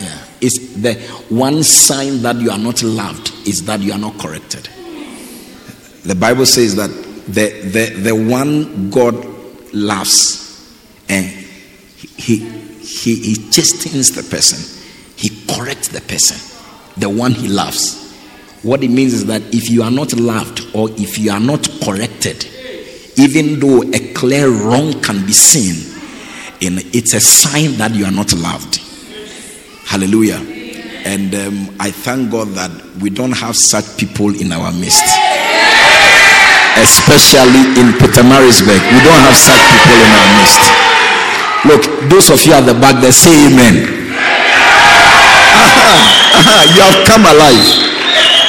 Yeah. 0.00 0.24
It's 0.40 0.74
the 0.74 0.94
one 1.28 1.62
sign 1.62 2.22
that 2.22 2.36
you 2.36 2.50
are 2.50 2.58
not 2.58 2.82
loved 2.82 3.32
is 3.46 3.64
that 3.66 3.80
you 3.80 3.92
are 3.92 3.98
not 3.98 4.18
corrected. 4.18 4.68
The 6.04 6.14
Bible 6.14 6.46
says 6.46 6.76
that 6.76 6.88
the, 7.26 7.50
the, 7.62 8.00
the 8.00 8.14
one 8.14 8.90
God 8.90 9.26
loves 9.72 10.40
and 11.08 11.39
he, 12.20 12.36
he, 12.80 13.16
he 13.16 13.34
chastens 13.50 14.10
the 14.10 14.22
person, 14.22 14.58
he 15.16 15.28
corrects 15.46 15.88
the 15.88 16.00
person, 16.02 16.36
the 16.96 17.08
one 17.08 17.32
he 17.32 17.48
loves. 17.48 17.98
What 18.62 18.84
it 18.84 18.90
means 18.90 19.14
is 19.14 19.26
that 19.26 19.42
if 19.54 19.70
you 19.70 19.82
are 19.82 19.90
not 19.90 20.12
loved 20.12 20.66
or 20.74 20.90
if 20.92 21.18
you 21.18 21.30
are 21.30 21.40
not 21.40 21.68
corrected, 21.82 22.46
even 23.16 23.58
though 23.58 23.82
a 23.82 24.12
clear 24.12 24.48
wrong 24.48 25.00
can 25.00 25.24
be 25.24 25.32
seen 25.32 25.90
it's 26.60 27.14
a 27.14 27.20
sign 27.20 27.78
that 27.78 27.94
you 27.94 28.04
are 28.04 28.12
not 28.12 28.32
loved. 28.34 28.80
Hallelujah. 29.86 30.38
And 31.04 31.34
um, 31.34 31.76
I 31.80 31.90
thank 31.90 32.30
God 32.30 32.48
that 32.48 32.70
we 33.00 33.08
don't 33.10 33.32
have 33.32 33.56
such 33.56 33.96
people 33.96 34.28
in 34.28 34.52
our 34.52 34.70
midst. 34.72 35.02
Especially 36.76 37.64
in 37.80 37.96
Pietermaritzburg. 37.96 38.80
We 38.92 39.00
don't 39.00 39.22
have 39.24 39.36
such 39.36 39.62
people 39.72 39.96
in 39.96 40.10
our 40.12 40.28
midst. 40.36 40.89
Look, 41.66 41.84
those 42.08 42.30
of 42.30 42.40
you 42.46 42.54
at 42.54 42.62
the 42.64 42.74
back, 42.74 43.02
they 43.02 43.10
say 43.10 43.46
amen. 43.46 43.74
you 46.74 46.80
have 46.80 47.06
come 47.06 47.22
alive. 47.22 47.66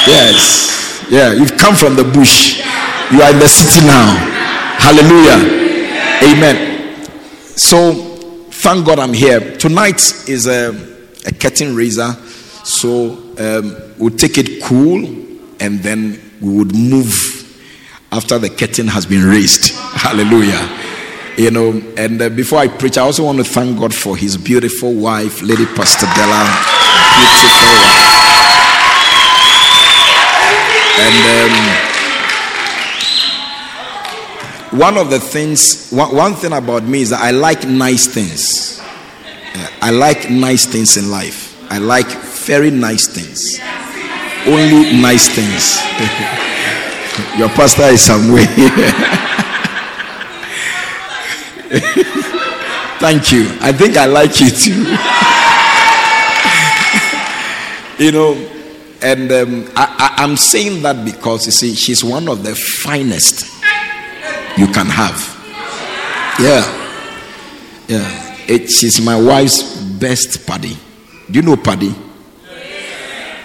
Yes. 0.07 1.05
Yeah, 1.09 1.33
you've 1.33 1.57
come 1.57 1.75
from 1.75 1.95
the 1.95 2.03
bush. 2.05 2.59
You 3.11 3.21
are 3.21 3.31
in 3.31 3.39
the 3.39 3.49
city 3.49 3.85
now. 3.85 4.15
Hallelujah. 4.79 5.43
Amen. 6.23 7.05
So, 7.57 7.93
thank 8.49 8.85
God 8.85 8.99
I'm 8.99 9.13
here. 9.13 9.57
Tonight 9.57 10.01
is 10.29 10.47
a, 10.47 10.69
a 11.25 11.33
curtain 11.33 11.75
raiser. 11.75 12.13
So, 12.63 13.13
um, 13.37 13.75
we'll 13.97 14.15
take 14.15 14.37
it 14.37 14.63
cool 14.63 15.03
and 15.59 15.79
then 15.79 16.21
we 16.39 16.57
would 16.57 16.73
move 16.73 17.11
after 18.11 18.39
the 18.39 18.49
curtain 18.49 18.87
has 18.87 19.05
been 19.05 19.23
raised. 19.23 19.73
Hallelujah. 19.75 20.80
You 21.37 21.49
know, 21.49 21.81
and 21.97 22.21
uh, 22.21 22.29
before 22.29 22.59
I 22.59 22.67
preach, 22.67 22.97
I 22.97 23.01
also 23.01 23.23
want 23.23 23.37
to 23.37 23.43
thank 23.43 23.79
God 23.79 23.95
for 23.95 24.17
his 24.17 24.37
beautiful 24.37 24.93
wife, 24.93 25.41
Lady 25.41 25.65
Pastor 25.65 26.05
Della. 26.05 26.43
Beautiful 27.17 27.71
wife. 27.81 28.21
And 30.99 31.15
um, 34.73 34.79
one 34.79 34.97
of 34.97 35.09
the 35.09 35.19
things, 35.19 35.89
one, 35.89 36.15
one 36.15 36.33
thing 36.33 36.53
about 36.53 36.83
me 36.83 37.01
is 37.01 37.09
that 37.11 37.21
I 37.21 37.31
like 37.31 37.65
nice 37.67 38.07
things. 38.07 38.81
I 39.81 39.91
like 39.91 40.29
nice 40.29 40.65
things 40.65 40.97
in 40.97 41.09
life. 41.09 41.57
I 41.71 41.77
like 41.77 42.07
very 42.45 42.71
nice 42.71 43.07
things. 43.07 43.59
Only 44.45 45.01
nice 45.01 45.29
things. 45.29 45.79
Your 47.39 47.49
pastor 47.49 47.83
is 47.83 48.01
somewhere. 48.01 48.47
Thank 52.99 53.31
you. 53.31 53.47
I 53.61 53.71
think 53.71 53.97
I 53.97 54.05
like 54.05 54.39
you 54.41 54.49
too. 54.49 54.83
you 58.03 58.11
know, 58.11 58.33
and 59.01 59.31
um, 59.31 59.71
I, 59.75 60.15
I'm 60.17 60.35
saying 60.35 60.81
that 60.83 61.05
because 61.05 61.45
you 61.45 61.51
see, 61.51 61.73
she's 61.73 62.03
one 62.03 62.27
of 62.27 62.43
the 62.43 62.53
finest 62.55 63.45
you 64.57 64.67
can 64.67 64.87
have. 64.87 65.17
Yeah. 66.39 66.61
Yeah. 67.87 68.37
It, 68.47 68.69
she's 68.69 68.99
my 68.99 69.19
wife's 69.19 69.81
best 69.81 70.45
buddy. 70.45 70.75
Do 71.29 71.39
you 71.39 71.41
know 71.41 71.55
Paddy? 71.55 71.95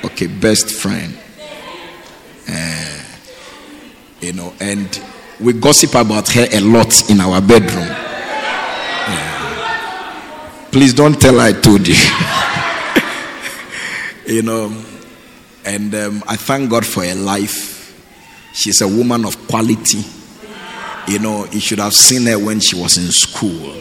Okay, 0.04 0.26
best 0.26 0.70
friend. 0.72 1.16
Uh, 2.48 3.02
you 4.20 4.32
know, 4.32 4.52
and 4.60 5.00
we 5.40 5.52
gossip 5.52 5.94
about 5.94 6.28
her 6.30 6.46
a 6.52 6.60
lot 6.60 7.08
in 7.10 7.20
our 7.20 7.40
bedroom. 7.40 8.05
Please 10.76 10.92
don't 10.92 11.18
tell 11.18 11.40
I 11.40 11.52
told 11.52 11.88
you. 11.88 11.94
you 14.26 14.42
know, 14.42 14.66
and 15.64 15.94
um, 15.94 16.22
I 16.28 16.36
thank 16.36 16.68
God 16.68 16.84
for 16.84 17.02
her 17.02 17.14
life. 17.14 17.98
She's 18.52 18.82
a 18.82 18.86
woman 18.86 19.24
of 19.24 19.38
quality. 19.48 20.04
You 21.08 21.18
know, 21.20 21.46
you 21.46 21.60
should 21.60 21.78
have 21.78 21.94
seen 21.94 22.26
her 22.26 22.38
when 22.38 22.60
she 22.60 22.76
was 22.76 22.98
in 22.98 23.10
school. 23.10 23.72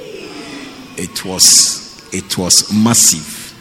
It 0.95 1.25
was 1.25 2.07
it 2.13 2.37
was 2.37 2.71
massive. 2.71 3.53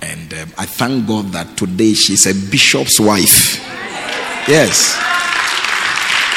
And 0.00 0.32
um, 0.32 0.52
I 0.56 0.66
thank 0.66 1.08
God 1.08 1.32
that 1.32 1.56
today 1.56 1.94
she's 1.94 2.26
a 2.26 2.48
bishop's 2.48 3.00
wife. 3.00 3.58
Yes. 4.46 4.96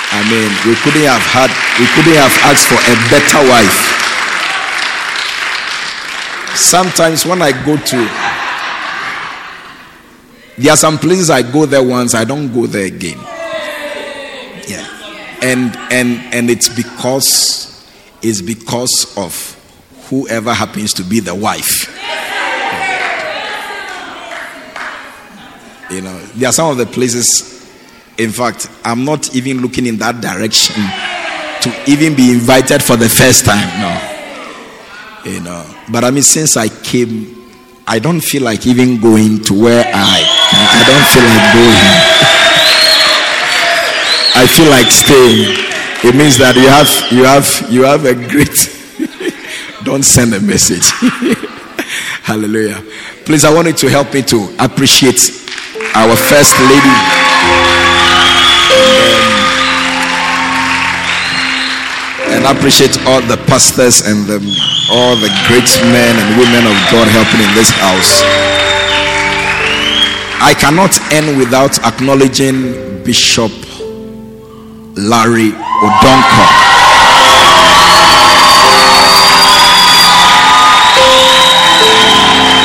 I 0.10 0.24
mean, 0.26 0.50
we 0.68 0.74
couldn't 0.82 1.06
have 1.06 1.22
had, 1.22 1.52
we 1.80 1.86
couldn't 1.94 2.18
have 2.18 2.34
asked 2.50 2.66
for 2.66 2.82
a 2.82 2.96
better 3.14 3.48
wife. 3.48 3.94
Sometimes 6.56 7.26
when 7.26 7.42
I 7.42 7.52
go 7.66 7.78
to, 7.78 7.98
there 10.58 10.74
are 10.74 10.78
some 10.78 10.98
places 10.98 11.30
I 11.30 11.42
go 11.42 11.66
there 11.66 11.84
once, 11.84 12.14
I 12.14 12.24
don't 12.24 12.54
go 12.54 12.68
there 12.68 12.86
again. 12.86 13.18
Yeah. 14.68 14.88
And 15.42 15.76
and 15.92 16.34
and 16.34 16.50
it's 16.50 16.70
because 16.70 17.86
it's 18.22 18.42
because 18.42 19.18
of 19.18 19.60
whoever 20.10 20.54
happens 20.54 20.94
to 20.94 21.04
be 21.04 21.20
the 21.20 21.36
wife. 21.36 21.90
You 25.92 26.02
know, 26.02 26.18
there 26.36 26.50
are 26.50 26.54
some 26.54 26.72
of 26.72 26.78
the 26.78 26.86
places 26.86 27.54
in 28.18 28.32
fact, 28.32 28.70
I'm 28.86 29.06
not 29.06 29.36
even 29.36 29.62
looking 29.62 29.86
in 29.88 29.98
that 29.98 30.22
direction 30.22 30.76
to 31.62 31.92
even 31.92 32.16
be 32.16 32.32
invited 32.32 32.84
for 32.84 32.96
the 32.96 33.10
first 33.10 33.46
time. 33.46 33.68
No. 33.82 34.13
You 35.26 35.40
know. 35.42 35.66
But 35.92 36.04
I 36.04 36.12
mean, 36.12 36.24
since 36.24 36.58
I 36.58 36.68
came, 36.70 37.50
I 37.88 38.00
don't 38.00 38.22
feel 38.22 38.44
like 38.44 38.68
even 38.68 39.00
going 39.00 39.44
to 39.44 39.54
where 39.54 39.84
I 39.86 40.20
I 40.52 40.84
don't 40.88 41.08
feel 41.12 41.24
like 41.24 41.54
going. 41.54 42.34
I 44.36 44.48
feel 44.48 44.70
like 44.70 44.90
staying. 44.92 45.74
It 46.04 46.16
means 46.16 46.38
that 46.40 46.56
you 46.56 46.68
have 46.68 46.90
you 47.12 47.24
have 47.24 47.72
you 47.72 47.84
have 47.84 48.06
a 48.06 48.14
great 48.14 48.70
don't 49.84 50.04
send 50.04 50.34
a 50.34 50.40
message. 50.40 50.92
Hallelujah. 52.24 52.82
Please, 53.26 53.46
I 53.46 53.54
want 53.54 53.68
you 53.68 53.74
to 53.74 53.90
help 53.90 54.14
me 54.14 54.22
to 54.24 54.56
appreciate 54.60 55.20
our 55.96 56.16
first 56.16 56.60
lady. 56.60 56.94
And 62.44 62.58
appreciate 62.58 62.98
all 63.08 63.22
the 63.22 63.38
pastors 63.48 64.06
and 64.06 64.26
the, 64.28 64.36
all 64.92 65.16
the 65.16 65.30
great 65.48 65.70
men 65.92 66.16
and 66.20 66.40
women 66.40 66.66
of 66.68 66.76
God 66.92 67.08
helping 67.08 67.40
in 67.40 67.54
this 67.56 67.70
house. 67.72 68.22
I 70.42 70.54
cannot 70.54 70.92
end 71.14 71.38
without 71.38 71.80
acknowledging 71.86 73.04
Bishop 73.04 73.52
Larry 74.96 75.52
Odonko. 75.52 76.44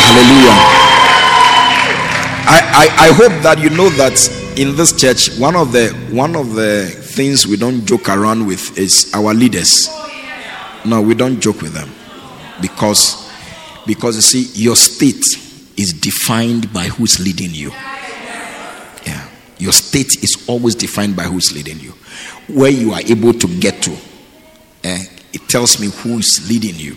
Hallelujah. 0.09 0.59
I, 2.51 2.59
I, 2.75 3.07
I 3.07 3.13
hope 3.13 3.43
that 3.43 3.59
you 3.61 3.71
know 3.71 3.89
that 3.91 4.19
in 4.59 4.75
this 4.75 4.93
church, 4.93 5.39
one 5.39 5.55
of 5.55 5.71
the 5.71 5.91
one 6.11 6.35
of 6.35 6.55
the 6.55 6.91
things 7.19 7.49
we 7.49 7.57
don't 7.57 7.85
joke 7.85 8.09
around 8.09 8.47
with 8.47 8.79
is 8.79 9.11
our 9.13 9.35
leaders. 9.35 9.89
No, 10.85 11.03
we 11.03 11.17
don't 11.17 11.41
joke 11.41 11.61
with 11.61 11.73
them 11.73 11.91
because 12.63 13.29
because 13.89 14.15
you 14.15 14.23
see, 14.23 14.63
your 14.63 14.77
state 14.77 15.25
is 15.77 15.93
defined 15.95 16.73
by 16.73 16.85
who's 16.85 17.19
leading 17.19 17.51
you. 17.51 17.71
Yeah, 19.05 19.29
your 19.59 19.73
state 19.73 20.23
is 20.23 20.45
always 20.47 20.77
defined 20.77 21.17
by 21.17 21.25
who's 21.25 21.53
leading 21.53 21.81
you. 21.81 21.91
Where 22.47 22.71
you 22.71 22.93
are 22.93 23.01
able 23.01 23.33
to 23.33 23.49
get 23.59 23.83
to, 23.83 23.97
eh, 24.85 25.03
it 25.33 25.49
tells 25.49 25.81
me 25.81 25.89
who 25.89 26.19
is 26.19 26.47
leading 26.49 26.77
you. 26.77 26.95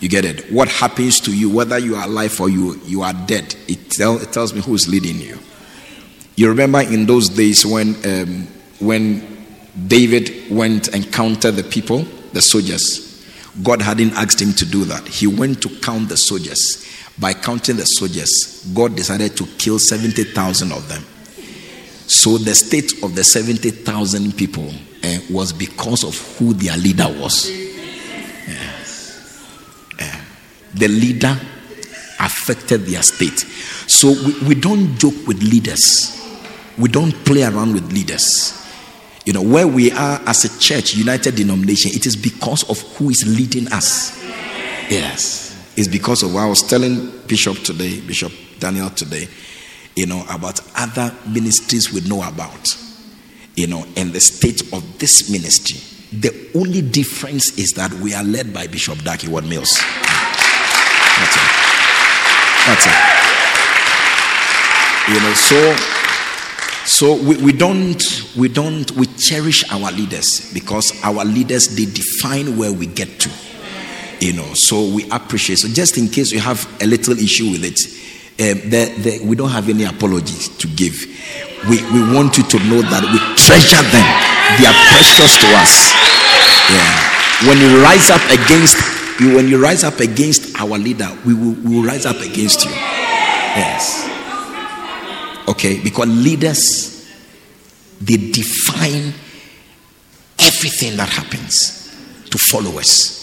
You 0.00 0.10
get 0.10 0.26
it? 0.26 0.52
What 0.52 0.68
happens 0.68 1.18
to 1.20 1.34
you, 1.34 1.48
whether 1.48 1.78
you 1.78 1.96
are 1.96 2.04
alive 2.04 2.38
or 2.38 2.50
you 2.50 2.78
you 2.84 3.00
are 3.00 3.14
dead, 3.14 3.56
it, 3.68 3.88
tell, 3.88 4.20
it 4.20 4.32
tells 4.32 4.52
me 4.52 4.60
who 4.60 4.74
is 4.74 4.86
leading 4.86 5.18
you. 5.18 5.38
You 6.36 6.50
remember 6.50 6.82
in 6.82 7.06
those 7.06 7.30
days 7.30 7.64
when 7.64 7.94
um, 8.04 8.48
when 8.82 9.46
David 9.86 10.50
went 10.50 10.88
and 10.88 11.10
counted 11.12 11.52
the 11.52 11.64
people, 11.64 12.04
the 12.32 12.42
soldiers. 12.42 13.08
God 13.62 13.82
hadn't 13.82 14.12
asked 14.12 14.40
him 14.40 14.52
to 14.54 14.64
do 14.64 14.84
that. 14.86 15.06
He 15.06 15.26
went 15.26 15.62
to 15.62 15.68
count 15.80 16.08
the 16.08 16.16
soldiers. 16.16 16.88
By 17.18 17.34
counting 17.34 17.76
the 17.76 17.84
soldiers, 17.84 18.70
God 18.74 18.96
decided 18.96 19.36
to 19.36 19.46
kill 19.58 19.78
70,000 19.78 20.72
of 20.72 20.88
them. 20.88 21.04
So 22.06 22.38
the 22.38 22.54
state 22.54 23.02
of 23.02 23.14
the 23.14 23.24
70,000 23.24 24.36
people 24.36 24.68
uh, 25.04 25.18
was 25.30 25.52
because 25.52 26.04
of 26.04 26.16
who 26.38 26.54
their 26.54 26.76
leader 26.76 27.06
was. 27.08 27.50
Yeah. 27.50 28.84
Yeah. 29.98 30.20
The 30.74 30.88
leader 30.88 31.38
affected 32.20 32.86
their 32.86 33.02
state. 33.02 33.40
So 33.86 34.10
we, 34.10 34.48
we 34.48 34.54
don't 34.54 34.96
joke 34.96 35.26
with 35.26 35.42
leaders. 35.42 36.18
We 36.78 36.88
don't 36.88 37.12
play 37.24 37.44
around 37.44 37.74
with 37.74 37.92
leaders. 37.92 38.61
You 39.24 39.32
know, 39.32 39.42
where 39.42 39.66
we 39.66 39.92
are 39.92 40.20
as 40.26 40.44
a 40.44 40.58
church, 40.58 40.94
United 40.94 41.36
Denomination, 41.36 41.92
it 41.94 42.06
is 42.06 42.16
because 42.16 42.68
of 42.68 42.80
who 42.96 43.10
is 43.10 43.24
leading 43.26 43.72
us. 43.72 44.20
Yes. 44.90 45.72
It's 45.76 45.88
because 45.88 46.22
of 46.22 46.34
what 46.34 46.42
I 46.42 46.46
was 46.46 46.62
telling 46.62 47.10
Bishop 47.26 47.58
today, 47.58 48.00
Bishop 48.00 48.32
Daniel 48.58 48.90
today, 48.90 49.28
you 49.94 50.06
know, 50.06 50.24
about 50.28 50.60
other 50.76 51.14
ministries 51.28 51.92
we 51.92 52.00
know 52.08 52.22
about, 52.26 52.76
you 53.54 53.66
know, 53.68 53.86
and 53.96 54.12
the 54.12 54.20
state 54.20 54.72
of 54.72 54.98
this 54.98 55.30
ministry 55.30 55.80
The 56.12 56.50
only 56.54 56.82
difference 56.82 57.56
is 57.56 57.72
that 57.72 57.90
we 57.94 58.12
are 58.12 58.22
led 58.22 58.52
by 58.52 58.66
Bishop 58.66 58.98
Dag 58.98 59.22
Heward-Mills. 59.22 59.80
That's 61.16 61.36
it. 61.40 61.48
That's 62.68 62.84
it. 62.84 62.92
You 65.08 65.16
know, 65.24 65.32
so 65.32 65.56
so 66.84 67.14
we, 67.22 67.36
we 67.36 67.52
don't 67.52 68.02
we 68.36 68.48
don't 68.48 68.90
we 68.92 69.06
cherish 69.06 69.70
our 69.72 69.90
leaders 69.92 70.52
because 70.52 70.92
our 71.04 71.24
leaders 71.24 71.76
they 71.76 71.84
define 71.84 72.56
where 72.56 72.72
we 72.72 72.86
get 72.86 73.20
to. 73.20 73.30
You 74.20 74.34
know, 74.34 74.48
so 74.54 74.94
we 74.94 75.08
appreciate. 75.10 75.58
So 75.58 75.68
just 75.68 75.98
in 75.98 76.08
case 76.08 76.30
you 76.30 76.38
have 76.38 76.64
a 76.80 76.86
little 76.86 77.18
issue 77.18 77.50
with 77.50 77.64
it, 77.64 77.78
um, 78.38 79.28
we 79.28 79.34
don't 79.34 79.50
have 79.50 79.68
any 79.68 79.84
apologies 79.84 80.48
to 80.58 80.68
give. 80.68 80.94
We, 81.68 81.82
we 81.92 82.14
want 82.14 82.38
you 82.38 82.44
to 82.44 82.58
know 82.70 82.82
that 82.82 83.02
we 83.02 83.18
treasure 83.34 83.82
them. 83.82 84.06
They 84.58 84.66
are 84.66 84.78
precious 84.94 85.38
to 85.42 85.48
us. 85.58 85.90
Yeah. 86.70 87.48
When 87.48 87.58
you 87.58 87.82
rise 87.82 88.10
up 88.10 88.22
against 88.30 88.78
you, 89.20 89.34
when 89.34 89.48
you 89.48 89.60
rise 89.62 89.82
up 89.84 89.98
against 89.98 90.56
our 90.60 90.78
leader, 90.78 91.08
we 91.26 91.34
will, 91.34 91.54
we 91.62 91.76
will 91.76 91.84
rise 91.84 92.06
up 92.06 92.20
against 92.20 92.64
you. 92.64 92.70
Yes. 92.70 94.11
Okay, 95.48 95.80
because 95.82 96.08
leaders 96.08 96.92
they 98.00 98.16
define 98.16 99.12
everything 100.38 100.96
that 100.96 101.08
happens 101.08 101.94
to 102.30 102.38
followers. 102.38 103.18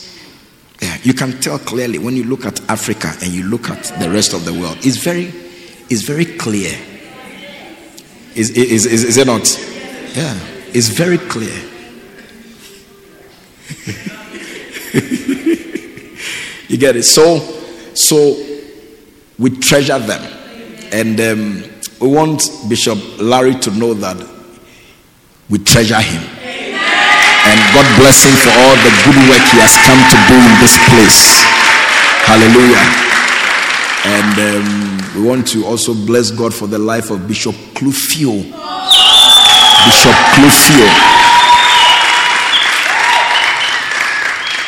Yeah, 0.82 0.98
you 1.04 1.14
can 1.14 1.40
tell 1.42 1.60
clearly 1.60 2.00
when 2.00 2.16
you 2.16 2.24
look 2.24 2.46
at 2.46 2.62
Africa 2.70 3.12
and 3.22 3.34
you 3.34 3.44
look 3.44 3.70
at 3.70 3.84
the 4.00 4.10
rest 4.10 4.34
of 4.34 4.46
the 4.46 4.54
world. 4.54 4.78
It's 4.82 4.96
very, 4.98 5.26
it's 5.90 6.04
very 6.04 6.26
clear. 6.26 6.78
Is, 8.36 8.52
is, 8.52 8.86
is, 8.86 9.04
is 9.04 9.18
it 9.18 9.28
not? 9.28 9.50
Yeah, 10.16 10.40
it's 10.74 10.88
very 10.88 11.18
clear. 11.18 11.50
you 16.70 16.78
get 16.78 16.96
it? 16.96 17.04
So, 17.04 17.40
so 17.96 18.42
we 19.38 19.50
treasure 19.58 20.00
them, 20.00 20.22
and 20.94 21.20
um, 21.20 21.64
we 22.00 22.08
want 22.08 22.50
Bishop 22.70 22.98
Larry 23.20 23.56
to 23.56 23.72
know 23.72 23.94
that 23.94 24.18
we 25.50 25.60
treasure 25.60 26.00
him. 26.00 26.24
And 27.50 27.60
God 27.74 27.88
bless 27.98 28.24
him 28.24 28.36
for 28.40 28.54
all 28.56 28.76
the 28.84 28.94
good 29.04 29.20
work 29.28 29.44
he 29.52 29.58
has 29.60 29.74
come 29.88 30.00
to 30.00 30.18
do 30.30 30.38
in 30.38 30.54
this 30.62 30.78
place. 30.92 31.42
Hallelujah. 32.28 32.84
And 34.06 34.36
um, 34.40 35.16
we 35.16 35.28
want 35.28 35.48
to 35.50 35.66
also 35.66 35.94
bless 35.94 36.32
God 36.32 36.54
for 36.54 36.68
the 36.68 36.78
life 36.78 37.12
of 37.12 37.28
Bishop 37.28 37.56
Clufio. 37.74 38.44
Bishop 39.86 40.16
Clufio. 40.38 40.88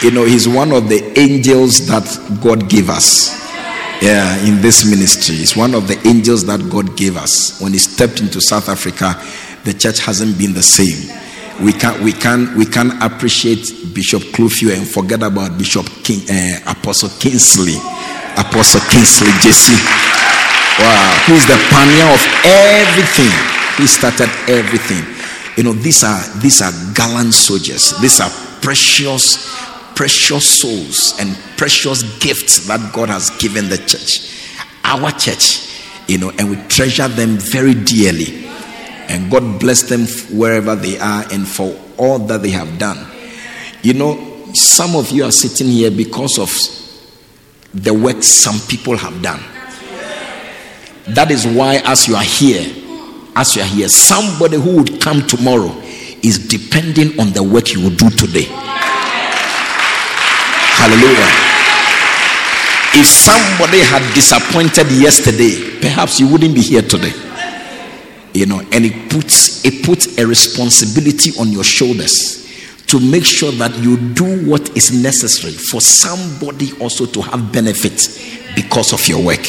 You 0.04 0.12
know, 0.12 0.26
he's 0.26 0.48
one 0.48 0.72
of 0.72 0.90
the 0.90 1.18
angels 1.20 1.88
that 1.88 2.04
God 2.44 2.68
gave 2.68 2.90
us. 2.90 3.51
Yeah, 4.02 4.36
in 4.46 4.62
this 4.62 4.90
ministry. 4.90 5.36
He's 5.36 5.56
one 5.56 5.76
of 5.76 5.88
the 5.88 5.96
angels 6.08 6.46
that 6.48 6.60
God 6.72 6.98
gave 6.98 7.18
us. 7.18 7.62
When 7.62 7.72
he 7.72 7.78
stepped 7.78 8.20
into 8.20 8.42
South 8.42 8.68
Africa, 8.68 9.14
the 9.64 9.74
church 9.74 10.00
hasn't 10.00 10.38
been 10.40 10.54
the 10.54 10.64
same 10.64 11.22
we 11.62 11.74
can't, 11.74 12.02
we 12.02 12.12
can't, 12.12 12.56
we 12.58 12.66
can't 12.66 12.92
appreciate 13.04 13.94
Bishop 13.94 14.22
Clufio 14.34 14.76
and 14.76 14.88
forget 14.88 15.22
about 15.22 15.58
Bishop 15.58 15.86
King, 16.04 16.22
uh, 16.30 16.72
Apostle 16.72 17.10
Kingsley, 17.20 17.78
Apostle 18.34 18.82
Kingsley 18.90 19.30
Jesse. 19.46 19.78
Wow, 20.82 21.24
he 21.28 21.34
is 21.34 21.46
the 21.46 21.58
pioneer 21.70 22.10
of 22.10 22.24
everything. 22.46 23.30
He 23.78 23.86
started 23.86 24.30
everything. 24.50 25.06
You 25.56 25.64
know, 25.64 25.74
these 25.74 26.04
are 26.04 26.22
these 26.40 26.62
are 26.62 26.72
gallant 26.96 27.34
soldiers. 27.34 27.94
These 28.02 28.22
are 28.22 28.32
precious, 28.62 29.54
precious 30.02 30.60
souls 30.60 31.14
and 31.20 31.38
precious 31.58 32.02
gifts 32.18 32.66
that 32.66 32.92
God 32.92 33.08
has 33.10 33.30
given 33.38 33.70
the 33.70 33.78
church, 33.78 34.50
our 34.84 35.12
church. 35.12 35.70
You 36.08 36.18
know, 36.18 36.32
and 36.40 36.50
we 36.50 36.56
treasure 36.68 37.08
them 37.08 37.38
very 37.38 37.76
dearly 37.76 38.48
and 39.10 39.30
God 39.30 39.60
bless 39.60 39.84
them 39.84 40.08
wherever 40.36 40.76
they 40.76 40.98
are 40.98 41.24
and 41.32 41.48
for 41.48 41.80
all 42.00 42.18
that 42.18 42.42
they 42.42 42.50
have 42.50 42.80
done. 42.80 42.98
You 43.84 43.94
know, 43.94 44.52
some 44.56 44.96
of 44.96 45.12
you 45.12 45.24
are 45.24 45.32
sitting 45.32 45.68
here 45.68 45.92
because 45.92 46.40
of 46.40 46.50
the 47.80 47.94
work 47.94 48.24
some 48.24 48.60
people 48.68 48.98
have 48.98 49.22
done. 49.22 49.40
That 51.14 51.30
is 51.30 51.46
why, 51.46 51.80
as 51.86 52.08
you 52.08 52.16
are 52.16 52.24
here, 52.24 52.66
as 53.36 53.56
you 53.56 53.62
are 53.62 53.68
here, 53.68 53.88
somebody 53.88 54.58
who 54.58 54.78
would 54.78 55.00
come 55.00 55.28
tomorrow 55.28 55.70
is 56.24 56.48
depending 56.48 57.20
on 57.20 57.34
the 57.34 57.44
work 57.44 57.72
you 57.72 57.82
will 57.82 57.96
do 57.96 58.10
today. 58.10 58.48
Hallelujah. 60.82 61.30
If 62.98 63.06
somebody 63.06 63.86
had 63.86 64.02
disappointed 64.18 64.90
yesterday, 64.90 65.78
perhaps 65.80 66.20
you 66.20 66.28
wouldn't 66.28 66.56
be 66.56 66.62
here 66.62 66.82
today. 66.82 67.14
You 68.34 68.48
know 68.48 68.66
and 68.74 68.86
it 68.90 69.12
puts 69.12 69.64
it 69.64 69.86
puts 69.86 70.18
a 70.18 70.26
responsibility 70.26 71.38
on 71.38 71.52
your 71.54 71.64
shoulders 71.64 72.50
to 72.88 72.98
make 73.00 73.26
sure 73.26 73.52
that 73.62 73.78
you 73.78 73.96
do 74.18 74.50
what 74.50 74.76
is 74.76 74.90
necessary 74.90 75.54
for 75.54 75.82
somebody 75.82 76.74
also 76.82 77.06
to 77.06 77.22
have 77.22 77.54
benefit 77.54 78.02
because 78.56 78.92
of 78.92 79.06
your 79.08 79.22
work. 79.22 79.46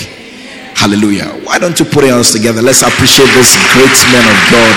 Hallelujah. 0.77 1.33
Why 1.49 1.59
don't 1.59 1.79
you 1.81 1.87
put 1.87 2.05
your 2.05 2.13
hands 2.13 2.33
together? 2.33 2.61
Let's 2.61 2.83
appreciate 2.83 3.33
this 3.33 3.57
great 3.73 3.97
man 4.13 4.27
of 4.29 4.39
god. 4.53 4.77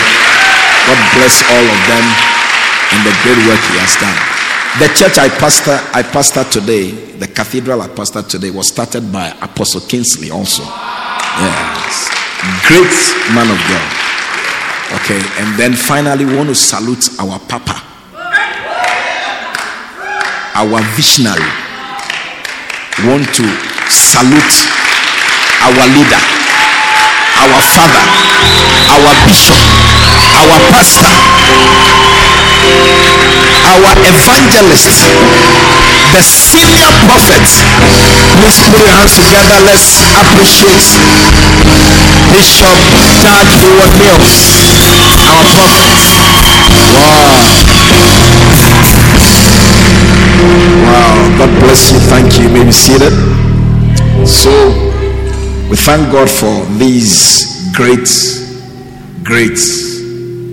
God 0.87 0.99
bless 1.19 1.43
all 1.51 1.65
of 1.67 1.79
them 1.91 2.05
and 2.95 2.99
the 3.03 3.13
great 3.27 3.43
work 3.43 3.59
he 3.59 3.75
has 3.83 3.99
done 3.99 4.34
the 4.79 4.87
church 4.95 5.17
i 5.17 5.29
pastor 5.39 5.79
i 5.93 6.03
pastor 6.03 6.43
today 6.45 6.91
the 7.17 7.27
cathedral 7.27 7.81
i 7.81 7.87
pastor 7.87 8.21
today 8.21 8.51
was 8.51 8.67
started 8.67 9.11
by 9.11 9.29
apostle 9.41 9.81
kingsley 9.81 10.31
also 10.31 10.63
yes 10.63 12.15
Great 12.67 12.93
man 13.33 13.49
of 13.49 13.57
God. 13.65 13.89
Okay, 15.01 15.17
and 15.41 15.57
then 15.57 15.73
finally, 15.73 16.25
we 16.25 16.35
want 16.37 16.49
to 16.49 16.55
salute 16.55 17.09
our 17.19 17.39
Papa, 17.49 17.81
our 20.53 20.79
visionary. 20.93 21.49
We 23.01 23.09
want 23.09 23.25
to 23.33 23.45
salute 23.89 24.55
our 25.65 25.85
leader, 25.89 26.21
our 27.41 27.59
father, 27.73 28.05
our 28.93 29.11
bishop, 29.25 29.57
our 30.37 30.57
pastor, 30.69 31.09
our 33.65 33.93
evangelist, 34.05 35.09
the 36.13 36.21
senior 36.21 36.91
prophet. 37.09 37.49
Please 38.39 38.61
put 38.61 38.77
your 38.77 38.93
hands 38.93 39.17
together. 39.17 39.57
Let's 39.65 39.97
appreciate 40.05 40.85
Bishop 42.29 42.77
Dag 43.25 43.47
Heward-Mills, 43.49 44.37
our 45.01 45.43
prophet. 45.57 45.97
Wow. 46.93 47.45
Wow. 50.85 51.15
God 51.37 51.51
bless 51.59 51.91
you. 51.91 51.99
Thank 51.99 52.37
you. 52.37 52.45
you. 52.45 52.53
May 52.53 52.65
be 52.65 52.71
seated. 52.71 53.13
So, 54.27 54.51
we 55.69 55.75
thank 55.77 56.11
God 56.11 56.29
for 56.29 56.65
these 56.77 57.71
great, 57.73 58.07
great 59.23 59.59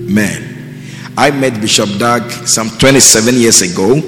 men. 0.09 0.52
I 1.23 1.31
met 1.31 1.61
Bishop 1.61 1.89
Dag 2.01 2.29
some 2.49 2.69
27 2.69 3.37
years 3.37 3.63
ago. 3.63 4.01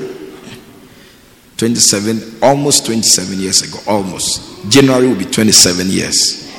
27, 1.57 2.39
almost 2.43 2.87
27 2.87 3.39
years 3.39 3.63
ago. 3.63 3.79
Almost. 3.87 4.69
January 4.69 5.07
will 5.07 5.15
be 5.15 5.25
27 5.25 5.87
years. 5.91 6.51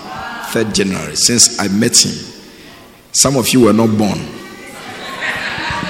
3rd 0.54 0.74
January, 0.74 1.18
since 1.18 1.60
I 1.60 1.68
met 1.68 1.98
him. 2.06 2.14
Some 3.12 3.36
of 3.36 3.50
you 3.50 3.66
were 3.66 3.74
not 3.74 3.98
born. 3.98 4.18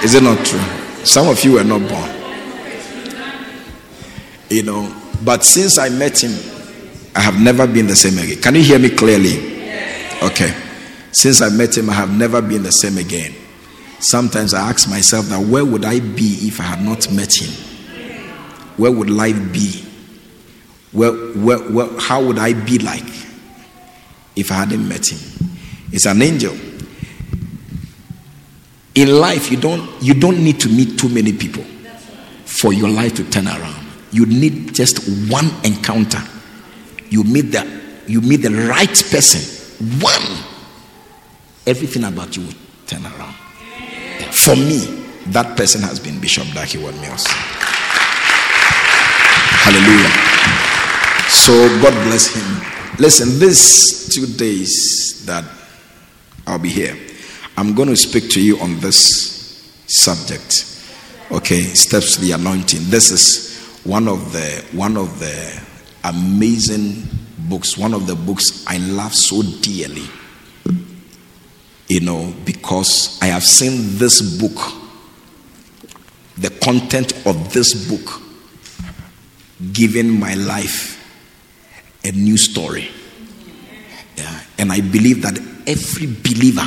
Is 0.03 0.15
it 0.15 0.23
not 0.23 0.43
true? 0.43 0.59
Some 1.05 1.27
of 1.27 1.43
you 1.43 1.51
were 1.51 1.63
not 1.63 1.87
born. 1.87 2.11
You 4.49 4.63
know, 4.63 4.95
but 5.23 5.43
since 5.43 5.77
I 5.77 5.89
met 5.89 6.23
him, 6.23 6.33
I 7.15 7.19
have 7.19 7.39
never 7.39 7.67
been 7.67 7.85
the 7.85 7.95
same 7.95 8.17
again. 8.17 8.41
Can 8.41 8.55
you 8.55 8.63
hear 8.63 8.79
me 8.79 8.89
clearly? 8.89 9.37
Okay. 10.23 10.51
Since 11.11 11.43
I 11.43 11.49
met 11.49 11.77
him, 11.77 11.91
I 11.91 11.93
have 11.93 12.11
never 12.17 12.41
been 12.41 12.63
the 12.63 12.71
same 12.71 12.97
again. 12.97 13.44
Sometimes 14.07 14.53
I 14.53 14.69
ask 14.69 14.87
myself 14.87 15.25
that 15.29 15.39
where 15.39 15.65
would 15.65 15.83
I 15.83 15.99
be 15.99 16.37
if 16.41 16.59
I 16.59 16.63
had 16.63 16.85
not 16.85 17.11
met 17.11 17.33
him? 17.41 17.49
Where 18.77 18.91
would 18.91 19.09
life 19.09 19.51
be? 19.51 19.83
Where, 20.91 21.11
where, 21.11 21.57
where, 21.57 21.99
how 21.99 22.23
would 22.23 22.37
I 22.37 22.53
be 22.53 22.77
like 22.77 23.03
if 24.35 24.51
I 24.51 24.55
hadn't 24.55 24.87
met 24.87 25.11
him? 25.11 25.57
He's 25.89 26.05
an 26.05 26.21
angel. 26.21 26.55
In 28.93 29.11
life, 29.19 29.49
you 29.49 29.57
don't, 29.57 29.89
you 30.03 30.13
don't 30.13 30.37
need 30.43 30.59
to 30.59 30.69
meet 30.69 30.99
too 30.99 31.09
many 31.09 31.33
people 31.33 31.63
for 32.45 32.73
your 32.73 32.89
life 32.89 33.15
to 33.15 33.27
turn 33.31 33.47
around. 33.47 33.87
You 34.11 34.27
need 34.27 34.75
just 34.75 34.99
one 35.31 35.49
encounter. 35.63 36.21
You 37.09 37.23
meet 37.23 37.53
the, 37.53 37.81
you 38.05 38.21
meet 38.21 38.43
the 38.43 38.51
right 38.69 38.87
person. 39.09 39.41
One. 39.99 40.43
Everything 41.65 42.03
about 42.03 42.37
you 42.37 42.43
will 42.45 42.53
turn 42.85 43.03
around. 43.03 43.35
For 44.43 44.55
me, 44.55 45.05
that 45.31 45.57
person 45.57 45.81
has 45.81 45.99
been 45.99 46.19
Bishop 46.19 46.45
Dag 46.53 46.67
Heward-Mills. 46.67 47.25
Hallelujah. 49.65 50.11
So 51.29 51.67
God 51.81 51.93
bless 52.05 52.35
him. 52.35 52.61
Listen, 52.99 53.39
these 53.39 54.13
two 54.13 54.27
days 54.37 55.25
that 55.25 55.43
I'll 56.45 56.59
be 56.59 56.69
here, 56.69 56.95
I'm 57.57 57.73
going 57.73 57.89
to 57.89 57.95
speak 57.95 58.29
to 58.31 58.41
you 58.41 58.59
on 58.59 58.79
this 58.79 59.73
subject. 59.87 60.81
Okay, 61.31 61.61
steps 61.61 62.15
to 62.15 62.21
the 62.21 62.33
anointing. 62.33 62.81
This 62.83 63.09
is 63.09 63.81
one 63.83 64.07
of 64.07 64.31
the 64.31 64.63
one 64.73 64.97
of 64.97 65.19
the 65.19 65.61
amazing 66.03 67.07
books, 67.49 67.77
one 67.77 67.93
of 67.93 68.05
the 68.05 68.15
books 68.15 68.63
I 68.67 68.77
love 68.77 69.15
so 69.15 69.41
dearly. 69.61 70.07
You 71.87 71.99
know, 71.99 72.33
because 72.45 73.19
I 73.21 73.27
have 73.27 73.43
seen 73.43 73.97
this 73.97 74.39
book, 74.39 74.73
the 76.37 76.49
content 76.49 77.13
of 77.27 77.53
this 77.53 77.87
book, 77.89 78.21
giving 79.71 80.19
my 80.19 80.33
life 80.33 80.93
a 82.03 82.11
new 82.11 82.37
story. 82.37 82.89
Yeah. 84.17 84.41
And 84.57 84.71
I 84.71 84.81
believe 84.81 85.21
that 85.21 85.37
every 85.67 86.07
believer 86.07 86.65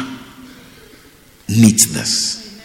needs 1.49 1.93
this. 1.93 2.61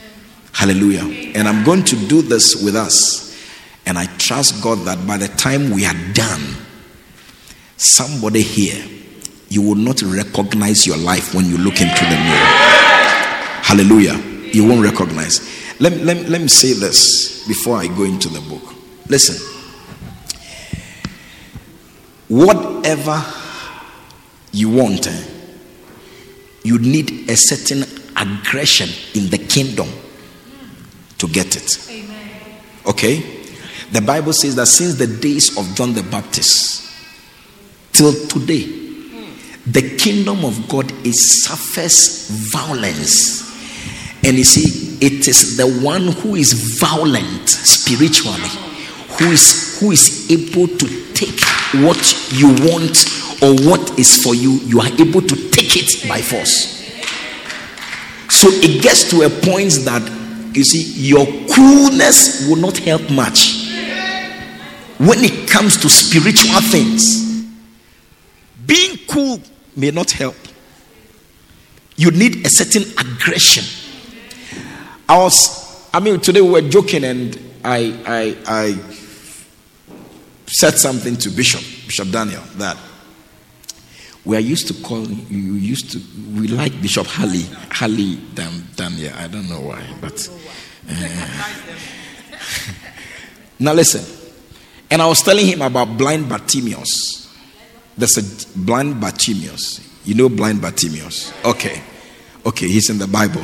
Hallelujah. 0.51 1.31
And 1.35 1.47
I'm 1.47 1.63
going 1.63 1.83
to 1.85 1.95
do 2.07 2.21
this 2.21 2.63
with 2.63 2.75
us. 2.75 3.35
And 3.85 3.97
I 3.97 4.05
trust 4.17 4.63
God 4.63 4.79
that 4.85 5.05
by 5.05 5.17
the 5.17 5.27
time 5.27 5.71
we 5.71 5.85
are 5.85 6.13
done, 6.13 6.55
somebody 7.75 8.41
here, 8.41 8.85
you 9.53 9.61
will 9.61 9.75
not 9.75 10.01
recognize 10.01 10.87
your 10.87 10.97
life 10.97 11.35
when 11.35 11.45
you 11.45 11.59
look 11.59 11.79
into 11.79 12.03
the 12.05 12.09
mirror. 12.09 12.53
Hallelujah. 13.61 14.17
You 14.51 14.67
won't 14.67 14.83
recognize. 14.83 15.47
Let, 15.79 15.93
let, 15.97 16.27
let 16.27 16.41
me 16.41 16.47
say 16.47 16.73
this 16.73 17.47
before 17.47 17.77
I 17.77 17.85
go 17.85 18.03
into 18.03 18.29
the 18.29 18.41
book. 18.41 18.63
Listen. 19.07 19.35
Whatever 22.29 23.23
you 24.51 24.71
want, 24.71 25.05
eh, 25.05 25.23
you 26.63 26.79
need 26.79 27.29
a 27.29 27.35
certain 27.35 27.83
aggression 28.17 28.89
in 29.13 29.29
the 29.29 29.37
kingdom 29.37 29.87
to 31.19 31.27
get 31.27 31.55
it. 31.55 31.77
Okay? 32.87 33.19
The 33.91 34.01
Bible 34.01 34.33
says 34.33 34.55
that 34.55 34.65
since 34.65 34.95
the 34.95 35.05
days 35.05 35.55
of 35.59 35.75
John 35.75 35.93
the 35.93 36.01
Baptist 36.01 36.91
till 37.91 38.13
today, 38.27 38.82
the 39.65 39.97
kingdom 39.97 40.43
of 40.43 40.67
God 40.67 40.91
is 41.05 41.43
suffers 41.43 42.29
violence. 42.51 43.41
And 44.25 44.37
you 44.37 44.43
see, 44.43 45.05
it 45.05 45.27
is 45.27 45.57
the 45.57 45.67
one 45.83 46.07
who 46.07 46.35
is 46.35 46.79
violent 46.79 47.49
spiritually 47.49 48.73
who 49.19 49.31
is 49.31 49.79
who 49.79 49.91
is 49.91 50.31
able 50.31 50.67
to 50.67 51.13
take 51.13 51.39
what 51.83 52.31
you 52.31 52.47
want 52.65 53.05
or 53.41 53.53
what 53.69 53.99
is 53.99 54.23
for 54.23 54.33
you, 54.33 54.53
you 54.65 54.79
are 54.79 54.87
able 54.99 55.21
to 55.21 55.49
take 55.49 55.75
it 55.75 56.07
by 56.07 56.21
force. 56.21 56.81
So 58.29 58.49
it 58.49 58.81
gets 58.81 59.09
to 59.11 59.23
a 59.23 59.29
point 59.29 59.73
that 59.85 60.01
you 60.55 60.63
see 60.63 61.07
your 61.07 61.25
coolness 61.53 62.47
will 62.47 62.57
not 62.57 62.77
help 62.77 63.09
much 63.11 63.69
when 64.97 65.19
it 65.23 65.49
comes 65.49 65.77
to 65.77 65.89
spiritual 65.89 66.61
things. 66.61 67.23
Being 68.65 68.97
cool 69.07 69.39
may 69.75 69.91
not 69.91 70.11
help. 70.11 70.35
You 71.95 72.11
need 72.11 72.45
a 72.45 72.49
certain 72.49 72.83
aggression. 72.97 73.63
I 75.07 75.17
was, 75.17 75.89
I 75.93 75.99
mean, 75.99 76.19
today 76.19 76.41
we 76.41 76.49
were 76.49 76.69
joking 76.69 77.03
and 77.03 77.39
I, 77.63 77.97
I, 78.05 78.37
I 78.47 78.79
said 80.47 80.77
something 80.77 81.15
to 81.17 81.29
Bishop, 81.29 81.61
Bishop 81.87 82.09
Daniel, 82.09 82.41
that 82.57 82.77
we 84.25 84.37
are 84.37 84.41
used 84.41 84.67
to 84.67 84.73
calling 84.81 85.25
you 85.29 85.53
used 85.55 85.91
to 85.91 85.99
we 86.39 86.47
like 86.47 86.81
Bishop 86.81 87.05
Halley 87.07 87.45
Halley 87.69 88.17
Dan, 88.33 88.63
Daniel. 88.75 89.13
I 89.17 89.27
don't 89.27 89.49
know 89.49 89.59
why, 89.59 89.83
but 89.99 90.29
uh, 90.89 91.53
now 93.59 93.73
listen. 93.73 94.03
And 94.89 95.01
I 95.01 95.07
was 95.07 95.21
telling 95.23 95.45
him 95.45 95.61
about 95.61 95.97
blind 95.97 96.29
Bartimaeus. 96.29 97.22
There's 97.97 98.17
a 98.17 98.59
blind 98.59 98.99
Bartimaeus. 98.99 99.89
You 100.05 100.15
know 100.15 100.29
blind 100.29 100.61
Bartimaeus? 100.61 101.33
Okay. 101.45 101.81
Okay, 102.45 102.67
he's 102.67 102.89
in 102.89 102.97
the 102.97 103.07
Bible. 103.07 103.41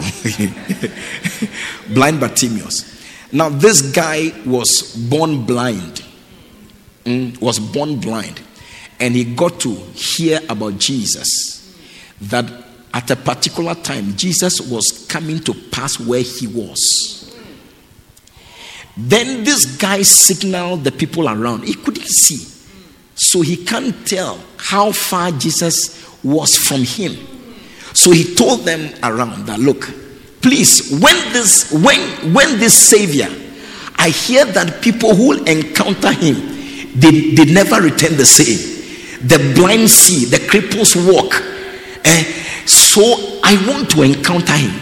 blind 1.93 2.19
Bartimaeus. 2.19 2.97
Now, 3.31 3.49
this 3.49 3.93
guy 3.93 4.31
was 4.45 4.95
born 5.09 5.45
blind 5.45 6.03
mm, 7.09 7.41
was 7.41 7.59
born 7.59 7.99
blind 7.99 8.41
and 8.99 9.15
he 9.15 9.23
got 9.23 9.59
to 9.61 9.75
hear 9.93 10.39
about 10.49 10.77
Jesus. 10.77 11.55
That 12.21 12.45
at 12.93 13.09
a 13.11 13.15
particular 13.15 13.75
time, 13.75 14.15
Jesus 14.15 14.59
was 14.59 15.07
coming 15.09 15.39
to 15.41 15.53
pass 15.53 15.99
where 15.99 16.21
he 16.21 16.47
was. 16.47 17.37
Then 18.97 19.45
this 19.45 19.77
guy 19.77 20.01
signaled 20.01 20.83
the 20.83 20.91
people 20.91 21.29
around. 21.29 21.63
He 21.63 21.75
couldn't 21.75 22.07
see. 22.07 22.45
So 23.19 23.41
he 23.41 23.57
can't 23.57 24.07
tell 24.07 24.39
how 24.57 24.91
far 24.91 25.31
Jesus 25.31 26.05
was 26.23 26.55
from 26.55 26.83
him. 26.83 27.17
So 27.93 28.11
he 28.11 28.35
told 28.35 28.61
them 28.61 28.93
around 29.03 29.45
that 29.47 29.59
look, 29.59 29.89
please, 30.41 30.99
when 30.99 31.15
this 31.33 31.71
when 31.71 32.33
when 32.33 32.59
this 32.59 32.73
savior, 32.73 33.27
I 33.97 34.09
hear 34.09 34.45
that 34.45 34.81
people 34.81 35.15
who 35.15 35.33
encounter 35.43 36.11
him 36.13 36.59
they, 36.95 37.31
they 37.35 37.45
never 37.45 37.81
return 37.81 38.17
the 38.17 38.25
same. 38.25 38.57
The 39.27 39.53
blind 39.55 39.89
see, 39.89 40.25
the 40.25 40.37
cripples 40.37 40.95
walk. 40.95 41.41
Eh? 42.05 42.23
So 42.65 43.01
I 43.43 43.55
want 43.67 43.89
to 43.91 44.01
encounter 44.03 44.53
him. 44.53 44.73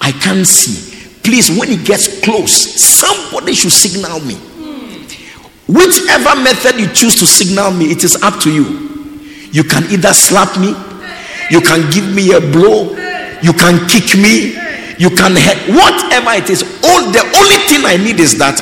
I 0.00 0.12
can't 0.12 0.46
see. 0.46 1.08
Please, 1.22 1.50
when 1.50 1.68
he 1.68 1.76
gets 1.82 2.20
close, 2.22 2.52
somebody 2.52 3.54
should 3.54 3.72
signal 3.72 4.20
me. 4.20 4.36
Whichever 5.66 6.36
method 6.42 6.78
you 6.80 6.88
choose 6.92 7.16
to 7.16 7.26
signal 7.26 7.70
me, 7.70 7.90
it 7.90 8.04
is 8.04 8.16
up 8.22 8.40
to 8.42 8.52
you. 8.52 8.64
You 9.50 9.64
can 9.64 9.84
either 9.90 10.12
slap 10.12 10.58
me, 10.58 10.74
you 11.50 11.60
can 11.60 11.90
give 11.90 12.12
me 12.14 12.32
a 12.32 12.40
blow, 12.40 12.90
you 13.40 13.52
can 13.52 13.88
kick 13.88 14.16
me, 14.18 14.52
you 14.98 15.10
can 15.10 15.36
hit 15.36 15.58
whatever 15.68 16.32
it 16.32 16.50
is. 16.50 16.62
All 16.84 17.00
the 17.10 17.22
only 17.36 17.58
thing 17.68 17.84
I 17.84 17.96
need 17.96 18.20
is 18.20 18.36
that 18.38 18.60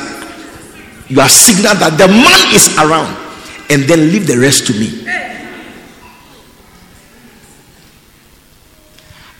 you 1.09 1.19
are 1.19 1.29
signal 1.29 1.75
that 1.75 1.97
the 1.97 2.07
man 2.07 2.55
is 2.55 2.75
around 2.77 3.23
and 3.69 3.83
then 3.83 4.11
leave 4.11 4.25
the 4.27 4.37
rest 4.37 4.67
to 4.67 4.73
me 4.73 5.05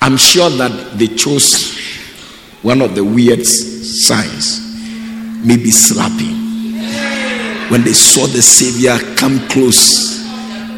i'm 0.01 0.17
sure 0.17 0.49
that 0.49 0.97
they 0.97 1.07
chose 1.07 1.77
one 2.61 2.81
of 2.81 2.95
the 2.95 3.03
weird 3.03 3.45
signs 3.45 4.59
maybe 5.45 5.71
slapping 5.71 6.43
when 7.73 7.83
they 7.83 7.93
saw 7.93 8.27
the 8.27 8.41
savior 8.41 8.93
come 9.17 9.39
close 9.49 10.21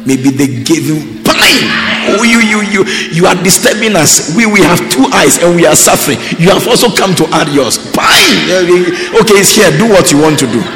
maybe 0.08 0.30
they 0.32 0.48
gave 0.64 0.88
him 0.88 1.22
pine 1.22 1.96
oh 2.08 2.22
you 2.22 2.40
you 2.40 2.62
you 2.62 2.84
you 3.12 3.26
are 3.26 3.34
disturbing 3.42 3.96
us. 3.96 4.34
We 4.36 4.46
we 4.46 4.60
have 4.60 4.78
two 4.90 5.04
eyes 5.12 5.38
and 5.42 5.56
we 5.56 5.66
are 5.66 5.74
suffering. 5.74 6.18
You 6.38 6.50
have 6.50 6.66
also 6.68 6.88
come 6.94 7.14
to 7.16 7.26
add 7.32 7.48
yours. 7.52 7.78
Pine 7.92 8.48
okay 9.20 9.34
it's 9.42 9.54
here. 9.54 9.70
Do 9.76 9.88
what 9.88 10.12
you 10.12 10.18
want 10.20 10.38
to 10.40 10.46
do. 10.46 10.60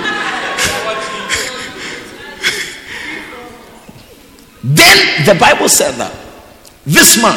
Then 4.64 5.24
the 5.24 5.34
bible 5.38 5.68
said 5.68 5.92
that 5.96 6.12
this 6.84 7.16
man 7.22 7.36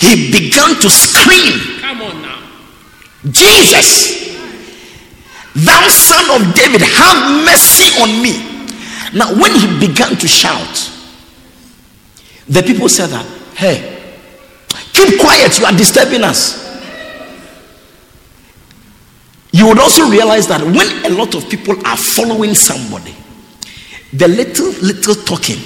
he 0.00 0.30
began 0.32 0.74
to 0.80 0.90
scream. 0.90 1.80
Come 1.80 2.02
on 2.02 2.22
now. 2.22 2.42
Jesus, 3.30 4.21
thou 5.54 5.88
son 5.88 6.40
of 6.40 6.54
David, 6.54 6.80
have 6.82 7.44
mercy 7.44 8.00
on 8.00 8.22
me. 8.22 8.52
Now, 9.12 9.34
when 9.34 9.52
he 9.54 9.86
began 9.86 10.16
to 10.16 10.28
shout, 10.28 10.90
the 12.48 12.62
people 12.62 12.88
said 12.88 13.08
that, 13.08 13.26
hey, 13.54 14.14
keep 14.92 15.20
quiet, 15.20 15.58
you 15.58 15.66
are 15.66 15.72
disturbing 15.72 16.22
us. 16.22 16.62
You 19.52 19.68
would 19.68 19.78
also 19.78 20.08
realize 20.08 20.48
that 20.48 20.62
when 20.62 21.12
a 21.12 21.14
lot 21.14 21.34
of 21.34 21.48
people 21.48 21.74
are 21.86 21.96
following 21.96 22.54
somebody, 22.54 23.14
the 24.12 24.28
little, 24.28 24.68
little 24.82 25.14
talking 25.14 25.58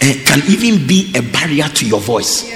eh, 0.00 0.22
can 0.24 0.42
even 0.48 0.86
be 0.86 1.12
a 1.16 1.22
barrier 1.22 1.68
to 1.68 1.86
your 1.86 2.00
voice. 2.00 2.48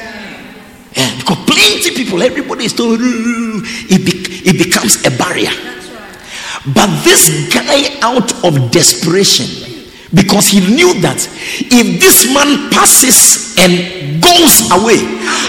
Yeah, 0.95 1.17
because 1.17 1.39
plenty 1.47 1.95
people, 1.95 2.23
everybody 2.23 2.67
is 2.67 2.75
told 2.75 3.01
it, 3.01 4.05
be, 4.05 4.49
it 4.49 4.59
becomes 4.63 5.05
a 5.07 5.11
barrier. 5.11 5.51
But 6.67 7.03
this 7.03 7.53
guy, 7.53 7.99
out 8.03 8.33
of 8.45 8.71
desperation, 8.71 9.47
because 10.15 10.47
he 10.47 10.61
knew 10.61 10.95
that 11.01 11.19
if 11.59 12.01
this 12.01 12.33
man 12.33 12.71
passes 12.71 13.57
and 13.59 14.23
goes 14.23 14.71
away, 14.71 15.03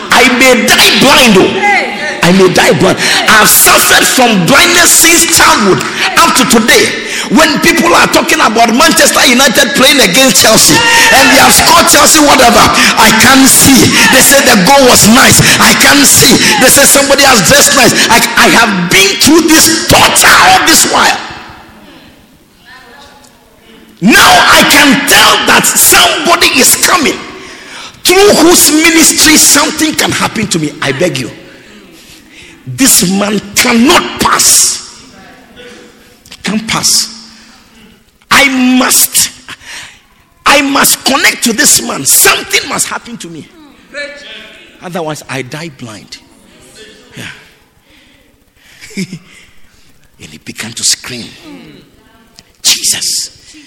I 0.10 0.26
may 0.40 0.66
die 0.66 0.90
blind. 1.04 1.38
Oh. 1.38 2.03
I 2.24 2.32
may 2.32 2.48
die 2.56 2.72
blind. 2.80 2.96
I 3.28 3.44
have 3.44 3.52
suffered 3.52 4.08
from 4.16 4.48
blindness 4.48 4.96
since 4.96 5.28
childhood 5.28 5.84
up 6.16 6.32
to 6.40 6.44
today. 6.48 7.04
When 7.36 7.60
people 7.60 7.92
are 7.92 8.08
talking 8.16 8.40
about 8.40 8.72
Manchester 8.72 9.28
United 9.28 9.76
playing 9.76 10.00
against 10.00 10.40
Chelsea 10.40 10.80
and 11.12 11.24
they 11.36 11.40
have 11.44 11.52
scored 11.52 11.84
Chelsea, 11.92 12.24
whatever, 12.24 12.64
I 12.96 13.12
can't 13.20 13.44
see. 13.44 13.92
They 14.16 14.24
say 14.24 14.40
the 14.48 14.56
goal 14.64 14.88
was 14.88 15.04
nice. 15.12 15.44
I 15.60 15.76
can't 15.84 16.08
see. 16.08 16.40
They 16.64 16.72
say 16.72 16.88
somebody 16.88 17.28
has 17.28 17.44
dressed 17.44 17.76
nice. 17.76 17.92
I, 18.08 18.24
I 18.40 18.48
have 18.56 18.72
been 18.88 19.20
through 19.20 19.44
this 19.52 19.92
torture 19.92 20.32
all 20.32 20.64
this 20.64 20.88
while. 20.88 21.20
Now 24.00 24.32
I 24.48 24.64
can 24.72 25.08
tell 25.12 25.32
that 25.52 25.64
somebody 25.68 26.56
is 26.56 26.76
coming 26.80 27.20
through 28.04 28.32
whose 28.44 28.72
ministry 28.72 29.36
something 29.36 29.96
can 29.96 30.12
happen 30.12 30.48
to 30.48 30.60
me. 30.60 30.72
I 30.80 30.92
beg 30.92 31.20
you. 31.20 31.43
This 32.66 33.10
man 33.12 33.40
cannot 33.56 34.22
pass. 34.22 35.14
Can't 36.44 36.68
pass. 36.68 37.10
I 38.32 38.78
must. 38.80 39.32
I 40.46 40.62
must 40.62 41.06
connect 41.06 41.44
to 41.46 41.54
this 41.54 41.82
man. 41.82 42.06
Something 42.06 42.70
must 42.70 42.88
happen 42.88 43.18
to 43.18 43.30
me. 43.30 43.48
Otherwise, 44.82 45.24
I 45.30 45.42
die 45.42 45.70
blind. 45.70 46.20
Yeah. 47.18 47.32
and 48.98 50.30
he 50.30 50.38
began 50.38 50.72
to 50.74 50.84
scream, 50.84 51.28
Jesus, 52.62 53.58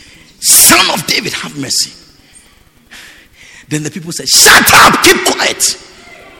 Son 0.40 0.94
of 0.94 1.06
David, 1.06 1.32
have 1.32 1.58
mercy. 1.58 1.92
Then 3.68 3.82
the 3.82 3.90
people 3.90 4.12
said, 4.12 4.28
Shut 4.28 4.64
up, 4.74 5.02
keep 5.02 5.24
quiet. 5.24 5.82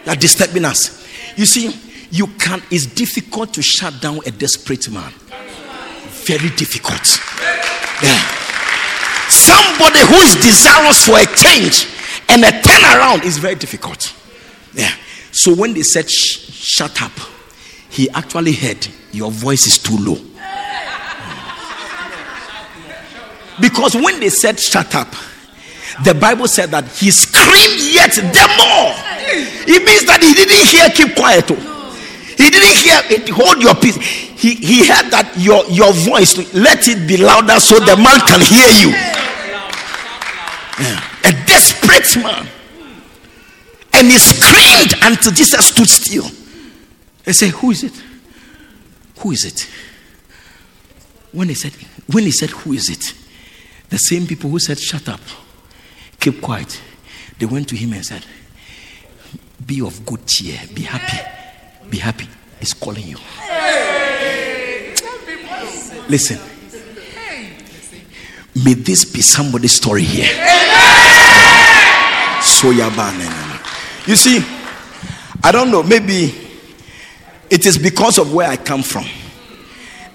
They're 0.04 0.14
disturbing 0.14 0.64
us. 0.64 1.04
You 1.36 1.46
see, 1.46 1.74
you 2.10 2.26
can 2.38 2.62
it's 2.70 2.86
difficult 2.86 3.54
to 3.54 3.62
shut 3.62 4.00
down 4.00 4.20
a 4.26 4.30
desperate 4.30 4.88
man. 4.90 5.12
Very 6.26 6.50
difficult. 6.50 7.20
Yeah. 8.02 8.18
Somebody 9.28 10.00
who 10.00 10.14
is 10.16 10.34
desirous 10.36 11.06
for 11.06 11.18
a 11.18 11.26
change 11.34 11.86
and 12.28 12.44
a 12.44 12.50
turnaround 12.62 13.24
is 13.24 13.38
very 13.38 13.54
difficult. 13.54 14.14
Yeah. 14.74 14.92
So 15.32 15.54
when 15.54 15.74
they 15.74 15.82
said, 15.82 16.10
Shut 16.10 17.02
up, 17.02 17.12
he 17.90 18.08
actually 18.10 18.52
heard, 18.52 18.86
Your 19.12 19.30
voice 19.30 19.66
is 19.66 19.78
too 19.78 19.96
low. 19.98 20.18
Because 23.60 23.94
when 23.94 24.20
they 24.20 24.28
said, 24.28 24.58
Shut 24.60 24.94
up, 24.94 25.08
the 26.04 26.14
Bible 26.14 26.46
said 26.48 26.70
that 26.70 26.84
he 26.88 27.10
screamed 27.10 27.80
yet 27.80 28.12
the 28.14 28.46
more. 28.58 28.92
It 29.68 29.84
means 29.84 30.04
that 30.04 30.22
he 30.22 30.34
didn't 30.34 30.66
hear, 30.66 30.88
keep 30.90 31.16
quiet. 31.16 31.46
Oh. 31.50 31.75
He 32.36 32.50
didn't 32.50 32.76
hear 32.76 33.00
it, 33.10 33.28
hold 33.28 33.62
your 33.62 33.74
peace. 33.74 33.96
He, 33.96 34.54
he 34.54 34.86
heard 34.86 35.10
that 35.10 35.32
your, 35.38 35.64
your 35.70 35.92
voice, 35.92 36.36
let 36.52 36.86
it 36.86 37.08
be 37.08 37.16
louder 37.16 37.58
so 37.58 37.80
the 37.80 37.96
man 37.96 38.20
can 38.28 38.40
hear 38.44 38.68
you. 38.76 38.90
Yeah. 40.78 41.00
A 41.24 41.32
desperate 41.46 42.22
man. 42.22 42.46
And 43.94 44.06
he 44.08 44.18
screamed 44.18 44.94
until 45.02 45.32
Jesus 45.32 45.68
stood 45.68 45.88
still. 45.88 46.26
They 47.24 47.32
say, 47.32 47.48
Who 47.48 47.70
is 47.70 47.82
it? 47.82 48.02
Who 49.20 49.30
is 49.30 49.44
it? 49.46 49.68
When 51.32 51.48
he 51.48 51.54
said, 51.54 51.72
when 52.06 52.24
he 52.24 52.30
said, 52.30 52.50
Who 52.50 52.74
is 52.74 52.90
it? 52.90 53.14
The 53.88 53.96
same 53.96 54.26
people 54.26 54.50
who 54.50 54.58
said, 54.58 54.78
Shut 54.78 55.08
up, 55.08 55.20
keep 56.20 56.42
quiet. 56.42 56.80
They 57.38 57.46
went 57.46 57.68
to 57.70 57.76
him 57.76 57.94
and 57.94 58.04
said, 58.04 58.26
Be 59.64 59.80
of 59.80 60.04
good 60.04 60.26
cheer, 60.26 60.60
be 60.74 60.82
happy. 60.82 61.35
Be 61.90 61.98
happy. 61.98 62.28
He's 62.58 62.74
calling 62.74 63.06
you. 63.06 63.16
Listen. 66.08 66.38
May 68.64 68.72
this 68.74 69.04
be 69.04 69.20
somebody's 69.20 69.72
story 69.72 70.02
here. 70.02 70.32
So 72.42 72.70
You 72.70 74.16
see, 74.16 74.42
I 75.42 75.52
don't 75.52 75.70
know, 75.70 75.82
maybe 75.82 76.34
it 77.50 77.66
is 77.66 77.76
because 77.76 78.18
of 78.18 78.32
where 78.32 78.48
I 78.48 78.56
come 78.56 78.82
from 78.82 79.04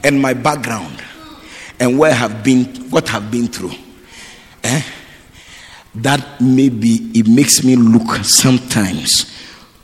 and 0.04 0.22
my 0.22 0.34
background 0.34 1.04
and 1.80 2.00
where 2.00 2.12
I 2.12 2.16
have 2.16 2.44
been, 2.44 2.66
what 2.90 3.14
I've 3.14 3.30
been 3.30 3.48
through. 3.48 3.74
Eh? 4.64 4.82
That 5.96 6.42
maybe 6.42 7.12
it 7.14 7.28
makes 7.28 7.64
me 7.64 7.76
look 7.76 8.24
sometimes 8.24 9.38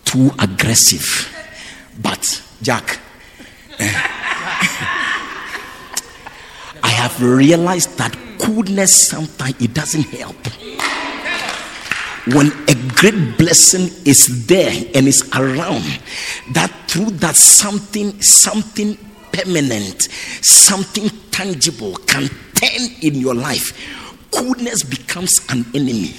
too 0.03 0.31
aggressive. 0.39 1.36
But, 2.01 2.43
Jack, 2.61 2.99
eh, 3.79 3.85
I 6.83 6.89
have 6.89 7.21
realized 7.21 7.97
that 7.97 8.15
coolness 8.39 9.07
sometimes 9.07 9.61
it 9.61 9.73
doesn't 9.73 10.03
help. 10.03 10.35
When 12.35 12.51
a 12.67 12.75
great 12.93 13.37
blessing 13.37 13.89
is 14.05 14.47
there 14.47 14.71
and 14.93 15.07
is 15.07 15.27
around, 15.33 15.99
that 16.53 16.71
through 16.87 17.11
that 17.21 17.35
something, 17.35 18.21
something 18.21 18.97
permanent, 19.31 20.03
something 20.41 21.09
tangible 21.31 21.95
can 22.05 22.29
turn 22.53 22.89
in 23.01 23.15
your 23.15 23.33
life, 23.33 23.71
coolness 24.31 24.83
becomes 24.83 25.33
an 25.49 25.65
enemy. 25.73 26.13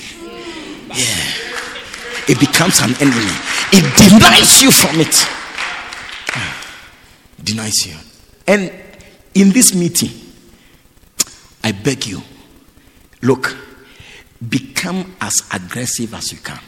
Yeah. 0.88 1.05
It 2.29 2.41
becomes 2.41 2.81
an 2.81 2.95
enemy. 3.01 3.37
It 3.73 3.85
denies 3.97 4.62
you 4.62 4.71
from 4.71 5.01
it 5.01 5.14
denies 7.43 7.87
you. 7.87 7.95
And 8.47 8.73
in 9.35 9.51
this 9.51 9.75
meeting, 9.75 10.11
I 11.62 11.73
beg 11.73 12.07
you, 12.07 12.23
look, 13.23 13.57
become 14.49 15.14
as 15.21 15.49
aggressive 15.53 16.14
as 16.14 16.33
you 16.33 16.38
can. 16.38 16.61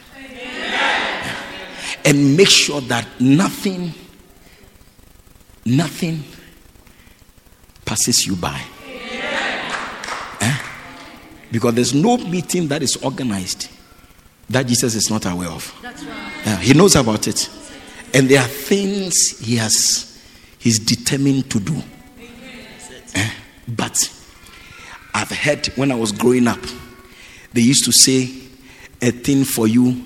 And 2.04 2.36
make 2.36 2.48
sure 2.48 2.80
that 2.82 3.06
nothing, 3.20 3.92
nothing 5.66 6.24
passes 7.84 8.26
you 8.26 8.36
by. 8.36 8.60
Eh? 10.40 10.58
Because 11.52 11.74
there's 11.74 11.94
no 11.94 12.16
meeting 12.16 12.68
that 12.68 12.82
is 12.82 12.96
organized 12.96 13.68
that 14.48 14.66
Jesus 14.66 14.94
is 14.94 15.10
not 15.10 15.26
aware 15.26 15.48
of. 15.48 15.72
Right. 15.82 16.02
Yeah, 16.44 16.56
he 16.56 16.74
knows 16.74 16.96
about 16.96 17.28
it. 17.28 17.48
And 18.12 18.28
there 18.28 18.40
are 18.40 18.48
things 18.48 19.38
he 19.38 19.56
has 19.56 20.06
he's 20.58 20.78
determined 20.78 21.50
to 21.50 21.60
do. 21.60 21.82
Eh? 23.14 23.30
But 23.68 23.96
I've 25.14 25.30
heard 25.30 25.66
when 25.76 25.90
I 25.90 25.94
was 25.94 26.12
growing 26.12 26.46
up, 26.46 26.60
they 27.52 27.62
used 27.62 27.84
to 27.84 27.92
say, 27.92 28.28
a 29.02 29.10
thing 29.10 29.44
for 29.44 29.66
you 29.66 30.04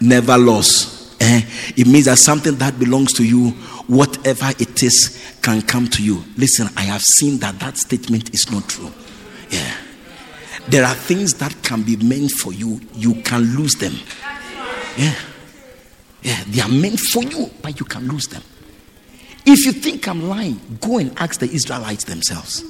never 0.00 0.36
lost. 0.36 1.16
Eh? 1.20 1.42
It 1.76 1.86
means 1.86 2.04
that 2.04 2.18
something 2.18 2.56
that 2.56 2.78
belongs 2.78 3.12
to 3.14 3.24
you, 3.24 3.50
whatever 3.86 4.50
it 4.58 4.82
is, 4.82 5.38
can 5.42 5.62
come 5.62 5.88
to 5.88 6.02
you. 6.02 6.22
Listen, 6.36 6.68
I 6.76 6.82
have 6.82 7.02
seen 7.02 7.38
that 7.38 7.58
that 7.60 7.78
statement 7.78 8.34
is 8.34 8.50
not 8.50 8.68
true. 8.68 8.92
Yeah. 9.50 9.76
There 10.68 10.84
are 10.84 10.94
things 10.94 11.34
that 11.34 11.54
can 11.62 11.82
be 11.82 11.96
meant 11.96 12.32
for 12.32 12.52
you, 12.52 12.80
you 12.94 13.14
can 13.22 13.56
lose 13.56 13.74
them. 13.74 13.94
Yeah. 14.96 15.14
Yeah, 16.22 16.42
they 16.48 16.60
are 16.60 16.68
meant 16.68 16.98
for 16.98 17.22
you, 17.22 17.50
but 17.62 17.78
you 17.78 17.86
can 17.86 18.08
lose 18.08 18.26
them. 18.26 18.42
If 19.44 19.64
you 19.64 19.72
think 19.72 20.08
I'm 20.08 20.28
lying, 20.28 20.60
go 20.80 20.98
and 20.98 21.16
ask 21.18 21.38
the 21.38 21.48
Israelites 21.48 22.04
themselves. 22.04 22.64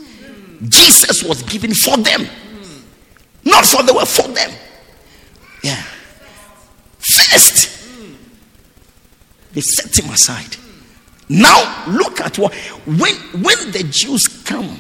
Jesus 0.69 1.23
was 1.23 1.43
given 1.43 1.73
for 1.73 1.97
them, 1.97 2.27
not 3.45 3.65
for 3.65 3.83
the 3.83 3.95
world, 3.95 4.09
for 4.09 4.29
them. 4.29 4.51
Yeah. 5.63 5.83
First, 6.99 7.89
they 9.53 9.61
set 9.62 9.99
him 9.99 10.11
aside. 10.12 10.57
Now 11.29 11.87
look 11.89 12.20
at 12.20 12.39
what 12.39 12.55
when 12.85 13.14
when 13.43 13.70
the 13.73 13.85
Jews 13.91 14.29
come, 14.29 14.79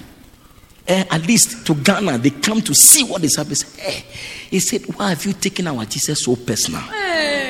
eh, 0.86 1.04
at 1.10 1.26
least 1.26 1.66
to 1.66 1.74
Ghana, 1.74 2.18
they 2.18 2.30
come 2.30 2.60
to 2.60 2.74
see 2.74 3.04
what 3.04 3.24
is 3.24 3.36
happening. 3.36 3.58
Hey, 3.78 4.04
he 4.50 4.60
said, 4.60 4.82
"Why 4.96 5.10
have 5.10 5.24
you 5.24 5.32
taken 5.32 5.66
our 5.66 5.84
Jesus 5.86 6.24
so 6.24 6.36
personal?" 6.36 6.82
Hey. 6.82 7.45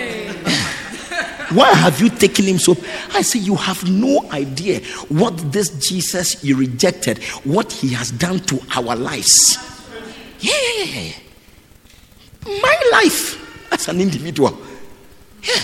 Why 1.51 1.73
have 1.73 2.01
you 2.01 2.09
taken 2.09 2.47
him 2.47 2.59
so? 2.59 2.77
I 3.13 3.23
say, 3.23 3.39
You 3.39 3.55
have 3.55 3.89
no 3.89 4.29
idea 4.33 4.81
what 5.09 5.37
this 5.53 5.71
Jesus 5.89 6.43
you 6.43 6.57
rejected, 6.57 7.23
what 7.45 7.71
he 7.71 7.89
has 7.95 8.11
done 8.11 8.41
to 8.41 8.61
our 8.75 8.97
lives. 8.97 9.57
Yeah. 10.41 11.13
My 12.45 12.81
life 12.93 13.73
as 13.73 13.89
an 13.89 14.01
individual. 14.01 14.57
Yeah. 15.43 15.61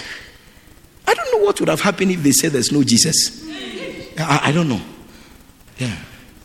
I 1.06 1.14
don't 1.14 1.32
know 1.32 1.44
what 1.44 1.58
would 1.60 1.68
have 1.68 1.80
happened 1.80 2.12
if 2.12 2.22
they 2.22 2.32
said 2.32 2.52
there's 2.52 2.72
no 2.72 2.82
Jesus. 2.82 3.44
I, 4.18 4.40
I 4.44 4.52
don't 4.52 4.68
know. 4.68 4.80
Yeah. 5.78 5.96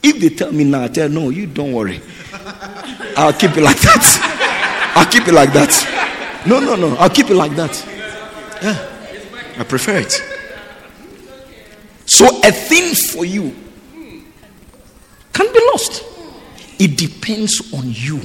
If 0.01 0.19
they 0.19 0.29
tell 0.29 0.51
me 0.51 0.63
now, 0.63 0.83
I 0.83 0.87
tell 0.87 1.09
no, 1.09 1.29
you 1.29 1.47
don't 1.47 1.73
worry. 1.73 2.01
I'll 3.15 3.33
keep 3.33 3.57
it 3.57 3.61
like 3.61 3.79
that. 3.79 4.93
I'll 4.95 5.11
keep 5.11 5.27
it 5.27 5.33
like 5.33 5.53
that. 5.53 6.43
No, 6.47 6.59
no, 6.59 6.75
no. 6.75 6.95
I'll 6.97 7.09
keep 7.09 7.29
it 7.29 7.35
like 7.35 7.55
that. 7.55 7.83
Yeah. 8.61 8.96
I 9.57 9.63
prefer 9.63 9.97
it. 9.97 10.11
So 12.05 12.25
a 12.43 12.51
thing 12.51 12.93
for 13.11 13.25
you 13.25 13.53
can 15.33 15.51
be 15.53 15.59
lost. 15.71 16.03
It 16.79 16.95
depends 16.95 17.73
on 17.73 17.85
you. 17.87 18.21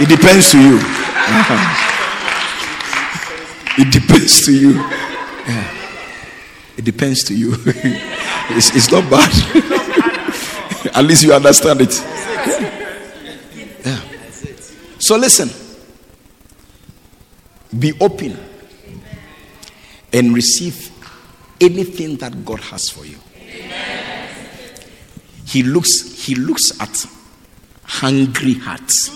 It 0.00 0.08
depends 0.08 0.50
to 0.52 0.58
you. 0.58 0.78
It 3.80 3.92
depends 3.92 4.44
to 4.46 4.52
you. 4.52 4.74
Yeah. 4.74 5.74
It 6.76 6.84
depends 6.84 7.24
to 7.24 7.34
you. 7.34 7.54
it's, 7.66 8.74
it's 8.74 8.90
not 8.92 9.10
bad. 9.10 9.32
At 10.94 11.04
least 11.04 11.24
you 11.24 11.32
understand 11.34 11.80
it. 11.80 12.00
Yeah. 13.84 14.00
So 15.00 15.16
listen. 15.16 15.67
Be 17.76 17.92
open 18.00 18.38
and 20.12 20.34
receive 20.34 20.90
anything 21.60 22.16
that 22.16 22.44
God 22.44 22.60
has 22.60 22.88
for 22.88 23.04
you. 23.04 23.18
He 25.46 25.62
looks 25.62 26.24
he 26.24 26.34
looks 26.34 26.78
at 26.80 27.06
hungry 27.84 28.54
hearts. 28.54 29.10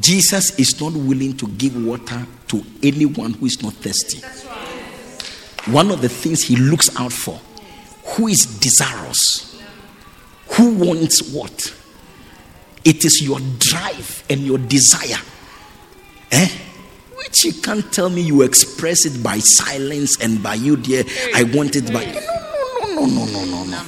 Jesus 0.00 0.58
is 0.58 0.80
not 0.80 0.92
willing 0.92 1.36
to 1.36 1.46
give 1.48 1.76
water 1.84 2.26
to 2.48 2.64
anyone 2.82 3.34
who 3.34 3.46
is 3.46 3.62
not 3.62 3.74
thirsty. 3.74 4.18
One 5.70 5.90
of 5.90 6.00
the 6.00 6.08
things 6.08 6.42
he 6.42 6.56
looks 6.56 6.96
out 6.98 7.12
for 7.12 7.40
who 8.04 8.28
is 8.28 8.46
desirous, 8.60 9.60
who 10.48 10.74
wants 10.76 11.32
what. 11.32 11.74
It 12.84 13.04
is 13.04 13.20
your 13.22 13.38
drive 13.58 14.24
and 14.30 14.40
your 14.40 14.58
desire. 14.58 15.20
Eh? 16.32 16.48
Which 17.16 17.44
you 17.44 17.52
can't 17.60 17.92
tell 17.92 18.08
me 18.08 18.22
you 18.22 18.42
express 18.42 19.04
it 19.04 19.22
by 19.22 19.38
silence 19.38 20.20
and 20.20 20.42
by 20.42 20.54
you, 20.54 20.76
dear. 20.76 21.04
I 21.34 21.44
want 21.44 21.76
it 21.76 21.92
by. 21.92 22.04
No, 22.04 22.94
no, 22.94 23.06
no, 23.06 23.24
no, 23.26 23.44
no, 23.44 23.44
no, 23.44 23.64
no. 23.64 23.82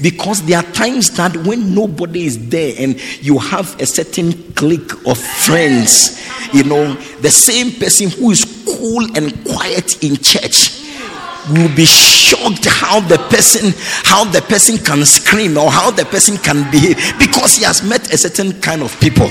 Because 0.00 0.46
there 0.46 0.58
are 0.58 0.72
times 0.72 1.10
that 1.16 1.36
when 1.38 1.74
nobody 1.74 2.24
is 2.24 2.48
there 2.48 2.74
and 2.78 3.00
you 3.24 3.38
have 3.38 3.80
a 3.80 3.86
certain 3.86 4.32
clique 4.52 4.92
of 5.06 5.18
friends, 5.18 6.24
you 6.52 6.62
know, 6.62 6.94
the 7.20 7.30
same 7.30 7.72
person 7.72 8.10
who 8.10 8.30
is 8.30 8.44
cool 8.64 9.04
and 9.16 9.44
quiet 9.44 10.02
in 10.04 10.16
church 10.16 10.78
will 11.50 11.74
be 11.74 11.84
shocked 11.84 12.66
how 12.66 13.00
the 13.00 13.16
person 13.30 13.72
how 14.04 14.24
the 14.24 14.40
person 14.42 14.76
can 14.76 15.04
scream 15.04 15.56
or 15.56 15.70
how 15.70 15.90
the 15.90 16.04
person 16.04 16.36
can 16.36 16.70
behave 16.70 16.96
because 17.18 17.56
he 17.56 17.64
has 17.64 17.82
met 17.82 18.12
a 18.12 18.18
certain 18.18 18.52
kind 18.60 18.82
of 18.82 18.98
people 19.00 19.30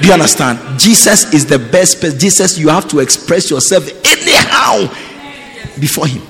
do 0.00 0.08
you 0.08 0.12
understand? 0.12 0.78
Jesus 0.78 1.32
is 1.32 1.46
the 1.46 1.58
best 1.58 2.00
person. 2.00 2.18
Jesus 2.18 2.58
you 2.58 2.68
have 2.68 2.86
to 2.88 3.00
express 3.00 3.50
yourself 3.50 3.88
anyhow 4.04 4.86
before 5.80 6.06
him. 6.06 6.22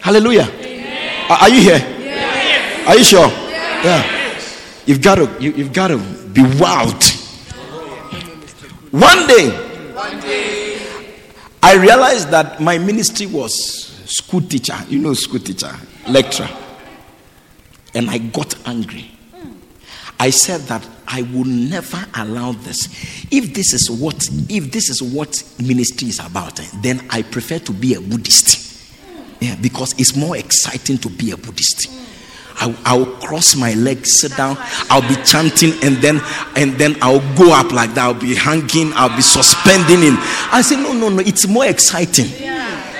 Hallelujah. 0.00 0.48
Are, 1.28 1.38
are 1.38 1.48
you 1.48 1.60
here? 1.62 2.84
Are 2.86 2.96
you 2.96 3.04
sure? 3.04 3.26
Yeah. 3.26 4.40
You've 4.86 5.02
got 5.02 5.16
to 5.16 5.36
you, 5.40 5.52
you've 5.52 5.72
got 5.72 5.88
to 5.88 5.98
be 6.32 6.42
wild. 6.58 7.02
One 8.92 9.26
day 9.26 9.66
I 11.62 11.74
realized 11.74 12.30
that 12.30 12.60
my 12.60 12.78
ministry 12.78 13.26
was 13.26 13.52
school 14.06 14.40
teacher, 14.40 14.76
you 14.88 15.00
know, 15.00 15.14
school 15.14 15.40
teacher, 15.40 15.74
lecturer. 16.08 16.48
And 17.94 18.08
I 18.08 18.18
got 18.18 18.54
angry. 18.68 19.10
I 20.20 20.30
said 20.30 20.60
that 20.62 20.86
I 21.08 21.22
will 21.22 21.44
never 21.44 22.04
allow 22.14 22.52
this. 22.52 22.88
If 23.30 23.54
this 23.54 23.72
is 23.72 23.90
what 23.90 24.28
if 24.48 24.72
this 24.72 24.88
is 24.88 25.02
what 25.02 25.42
ministry 25.62 26.08
is 26.08 26.18
about, 26.18 26.60
eh, 26.60 26.66
then 26.82 27.04
I 27.10 27.22
prefer 27.22 27.58
to 27.60 27.72
be 27.72 27.94
a 27.94 28.00
Buddhist. 28.00 28.64
Yeah, 29.40 29.56
because 29.60 29.92
it's 29.98 30.16
more 30.16 30.36
exciting 30.36 30.98
to 30.98 31.10
be 31.10 31.30
a 31.30 31.36
Buddhist. 31.36 31.88
I, 32.58 32.74
I'll 32.86 33.06
cross 33.20 33.54
my 33.54 33.74
legs, 33.74 34.20
sit 34.20 34.34
down, 34.36 34.56
I'll 34.88 35.06
be 35.06 35.16
chanting, 35.22 35.72
and 35.82 35.96
then 35.96 36.20
and 36.56 36.72
then 36.74 36.96
I'll 37.02 37.20
go 37.36 37.52
up 37.52 37.72
like 37.72 37.92
that. 37.94 38.04
I'll 38.04 38.14
be 38.14 38.34
hanging, 38.34 38.92
I'll 38.94 39.14
be 39.14 39.22
suspending 39.22 40.02
in. 40.02 40.16
I 40.50 40.62
say, 40.62 40.76
no, 40.76 40.92
no, 40.92 41.10
no, 41.10 41.20
it's 41.20 41.46
more 41.46 41.66
exciting. 41.66 42.26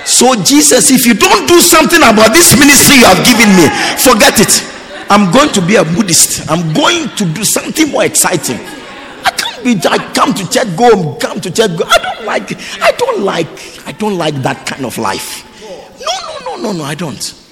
So, 0.05 0.35
Jesus, 0.41 0.89
if 0.89 1.05
you 1.05 1.13
don't 1.15 1.47
do 1.49 1.59
something 1.59 1.99
about 1.99 2.31
this 2.31 2.55
ministry 2.57 2.95
you 2.95 3.03
have 3.03 3.19
given 3.27 3.49
me, 3.59 3.67
forget 3.99 4.39
it. 4.39 4.76
I'm 5.09 5.31
going 5.31 5.49
to 5.53 5.61
be 5.61 5.75
a 5.75 5.83
Buddhist. 5.83 6.49
I'm 6.49 6.73
going 6.73 7.09
to 7.15 7.25
do 7.25 7.43
something 7.43 7.91
more 7.91 8.03
exciting. 8.03 8.57
I 9.25 9.31
can't 9.31 9.63
be 9.63 9.89
I 9.89 9.97
come 10.13 10.33
to 10.33 10.49
church, 10.49 10.75
go 10.77 10.95
home, 10.95 11.19
come 11.19 11.39
to 11.41 11.51
church, 11.51 11.77
go. 11.77 11.85
I 11.85 11.97
don't 11.97 12.25
like 12.25 12.81
I 12.81 12.91
don't 12.91 13.21
like 13.21 13.87
I 13.87 13.91
don't 13.93 14.17
like 14.17 14.35
that 14.43 14.65
kind 14.65 14.85
of 14.85 14.97
life. 14.97 15.43
No, 15.99 16.29
no, 16.29 16.57
no, 16.57 16.63
no, 16.63 16.77
no, 16.79 16.83
I 16.83 16.95
don't. 16.95 17.43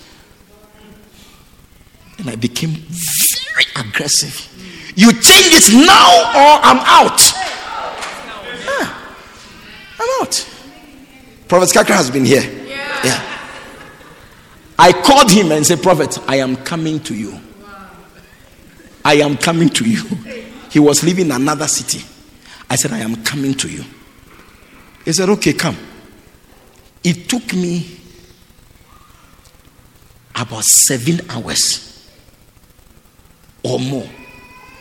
And 2.19 2.29
I 2.29 2.35
became 2.35 2.71
very 2.71 3.65
aggressive. 3.87 4.51
You 4.95 5.11
change 5.11 5.51
it 5.51 5.85
now 5.85 6.09
or 6.31 6.59
I'm 6.63 6.79
out. 6.79 7.19
Ah, 8.67 9.15
I'm 9.99 10.21
out. 10.21 10.49
Prophet 11.47 11.69
Skakra 11.69 11.95
has 11.95 12.09
been 12.09 12.25
here. 12.25 12.43
Yeah. 12.67 13.31
I 14.77 14.91
called 14.91 15.31
him 15.31 15.51
and 15.51 15.65
said, 15.65 15.81
Prophet, 15.81 16.17
I 16.27 16.37
am 16.37 16.55
coming 16.57 16.99
to 17.01 17.15
you. 17.15 17.39
I 19.05 19.17
am 19.17 19.37
coming 19.37 19.69
to 19.69 19.87
you. 19.87 20.03
He 20.71 20.79
was 20.79 21.03
living 21.03 21.27
in 21.27 21.31
another 21.31 21.67
city. 21.67 22.03
I 22.67 22.75
said, 22.75 22.91
I 22.91 22.99
am 22.99 23.23
coming 23.23 23.53
to 23.53 23.69
you. 23.69 23.83
He 25.05 25.13
said, 25.13 25.29
Okay, 25.29 25.53
come. 25.53 25.77
It 27.03 27.29
took 27.29 27.53
me 27.53 27.99
about 30.35 30.63
seven 30.63 31.21
hours 31.29 32.09
or 33.63 33.79
more 33.79 34.09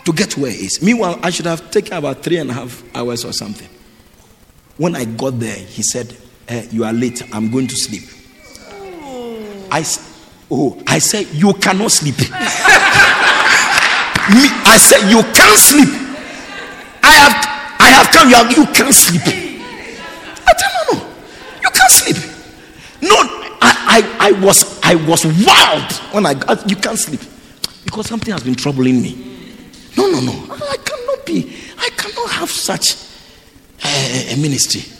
to 0.06 0.12
get 0.12 0.36
where 0.38 0.50
he 0.50 0.64
is. 0.66 0.82
Meanwhile, 0.82 1.20
I 1.22 1.28
should 1.28 1.46
have 1.46 1.70
taken 1.70 1.92
about 1.92 2.22
three 2.22 2.38
and 2.38 2.50
a 2.50 2.54
half 2.54 2.82
hours 2.96 3.26
or 3.26 3.32
something. 3.34 3.68
When 4.78 4.96
I 4.96 5.04
got 5.04 5.38
there, 5.38 5.54
he 5.54 5.82
said, 5.82 6.16
eh, 6.48 6.66
You 6.70 6.84
are 6.84 6.94
late. 6.94 7.22
I'm 7.34 7.50
going 7.50 7.66
to 7.66 7.76
sleep. 7.76 8.04
I, 9.70 9.84
oh, 10.50 10.82
I 10.86 10.98
said, 10.98 11.26
You 11.26 11.52
cannot 11.52 11.92
sleep. 11.92 12.16
Me, 14.32 14.48
I 14.64 14.78
said, 14.78 15.10
You 15.10 15.22
can't 15.34 15.58
sleep. 15.58 15.88
I 17.02 17.12
have, 17.12 17.34
I 17.80 17.88
have 17.88 18.10
come. 18.10 18.30
You, 18.30 18.36
have, 18.36 18.50
you 18.56 18.64
can't 18.72 18.94
sleep. 18.94 19.22
I 20.46 20.52
tell 20.56 20.70
No, 20.86 20.98
no, 20.98 21.14
you 21.62 21.68
can't 21.70 21.92
sleep. 21.92 22.16
No, 23.02 23.14
I, 23.60 24.08
I, 24.20 24.28
I 24.28 24.32
was, 24.40 24.80
I 24.82 24.94
was 24.94 25.26
wild 25.44 25.92
when 26.14 26.24
I 26.24 26.34
got. 26.34 26.68
You 26.68 26.76
can't 26.76 26.98
sleep 26.98 27.20
because 27.84 28.06
something 28.06 28.32
has 28.32 28.42
been 28.42 28.54
troubling 28.54 29.02
me. 29.02 29.14
No, 29.96 30.10
no, 30.10 30.20
no. 30.20 30.32
I 30.32 30.76
cannot 30.78 31.26
be. 31.26 31.54
I 31.78 31.90
cannot 31.90 32.30
have 32.30 32.50
such 32.50 32.96
a, 33.84 34.32
a 34.32 34.36
ministry. 34.36 34.90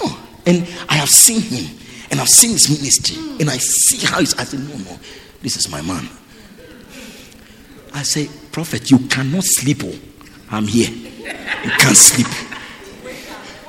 No. 0.00 0.16
And 0.46 0.62
I 0.88 0.94
have 0.94 1.10
seen 1.10 1.42
him, 1.42 1.78
and 2.10 2.20
I've 2.20 2.28
seen 2.28 2.52
his 2.52 2.70
ministry, 2.70 3.16
and 3.38 3.50
I 3.50 3.58
see 3.58 4.06
how 4.06 4.20
he's. 4.20 4.34
I 4.34 4.44
said, 4.44 4.60
no, 4.60 4.76
no, 4.78 4.98
this 5.42 5.56
is 5.56 5.68
my 5.68 5.82
man. 5.82 6.08
I 7.92 8.02
say, 8.02 8.28
prophet, 8.56 8.90
you 8.90 8.98
cannot 9.00 9.44
sleep. 9.44 9.82
Oh, 9.84 9.94
I'm 10.50 10.66
here. 10.66 10.88
You 10.88 11.70
can't 11.72 11.94
sleep. 11.94 12.26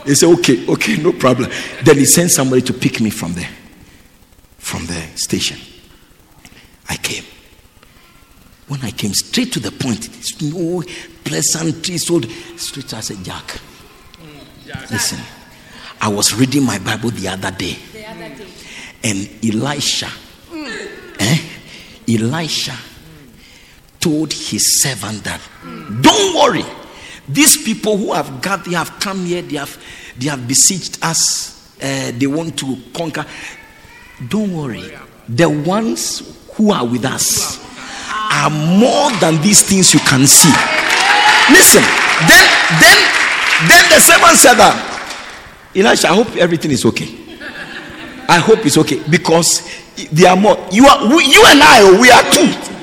He 0.06 0.16
said, 0.16 0.30
okay, 0.40 0.66
okay, 0.66 0.96
no 0.96 1.12
problem. 1.12 1.52
Then 1.84 1.98
he 1.98 2.06
sent 2.06 2.32
somebody 2.32 2.62
to 2.62 2.74
pick 2.74 3.02
me 3.02 3.10
from 3.10 3.34
there, 3.34 3.50
from 4.58 4.86
the 4.86 5.02
station. 5.18 5.58
I 6.88 6.96
came. 6.96 7.26
When 8.70 8.80
I 8.82 8.92
came 8.92 9.14
straight 9.14 9.52
to 9.54 9.60
the 9.60 9.72
point, 9.72 10.10
there's 10.10 10.42
no 10.42 10.82
pleasantry. 11.26 11.98
So 11.98 12.22
straight, 12.56 12.94
I 12.94 13.02
said, 13.02 13.22
Jack, 13.26 13.60
listen, 14.90 15.20
I 16.00 16.08
was 16.08 16.34
reading 16.34 16.64
my 16.64 16.80
Bible 16.80 17.10
the 17.10 17.28
other 17.28 17.52
day, 17.52 17.76
and 19.04 19.30
Elisha, 19.44 20.08
eh, 21.20 21.40
Elisha 22.08 22.78
told 24.08 24.32
his 24.32 24.82
servant 24.82 25.22
that, 25.26 25.42
don't 26.02 26.36
worry, 26.36 26.64
these 27.28 27.62
people 27.62 27.98
who 27.98 28.14
have 28.14 28.42
gathered, 28.42 28.72
they 28.72 28.76
have 28.78 28.98
come 29.02 29.26
here, 29.26 29.42
they 29.42 29.58
have, 29.58 29.78
they 30.18 30.30
have 30.30 30.48
besieged 30.48 30.98
us, 31.04 31.76
uh, 31.84 32.12
they 32.18 32.26
want 32.26 32.58
to 32.58 32.78
conquer. 32.94 33.26
Don't 34.30 34.56
worry, 34.56 34.84
the 35.28 35.50
ones 35.50 36.48
who 36.54 36.72
are 36.72 36.88
with 36.88 37.04
us 37.04 37.60
are 38.08 38.50
more 38.50 39.12
than 39.20 39.42
these 39.42 39.62
things 39.62 39.94
you 39.94 40.00
can 40.00 40.26
see. 40.26 40.56
Listen, 41.52 41.84
then, 42.32 42.48
then, 42.80 42.98
then 43.68 43.84
the 43.92 44.00
servant 44.00 44.38
said 44.38 44.54
that, 44.54 45.74
Elisha, 45.76 46.08
I 46.08 46.16
hope 46.16 46.34
everything 46.38 46.72
is 46.72 46.86
okay. 46.86 47.14
I 48.30 48.40
hope 48.40 48.66
it's 48.66 48.78
okay 48.78 49.02
because 49.10 49.68
they 50.14 50.26
are 50.26 50.38
more. 50.38 50.58
You 50.72 50.86
are, 50.88 51.14
we, 51.14 51.26
you 51.26 51.44
and 51.46 51.62
I, 51.62 52.00
we 52.00 52.10
are 52.10 52.24
two. 52.32 52.77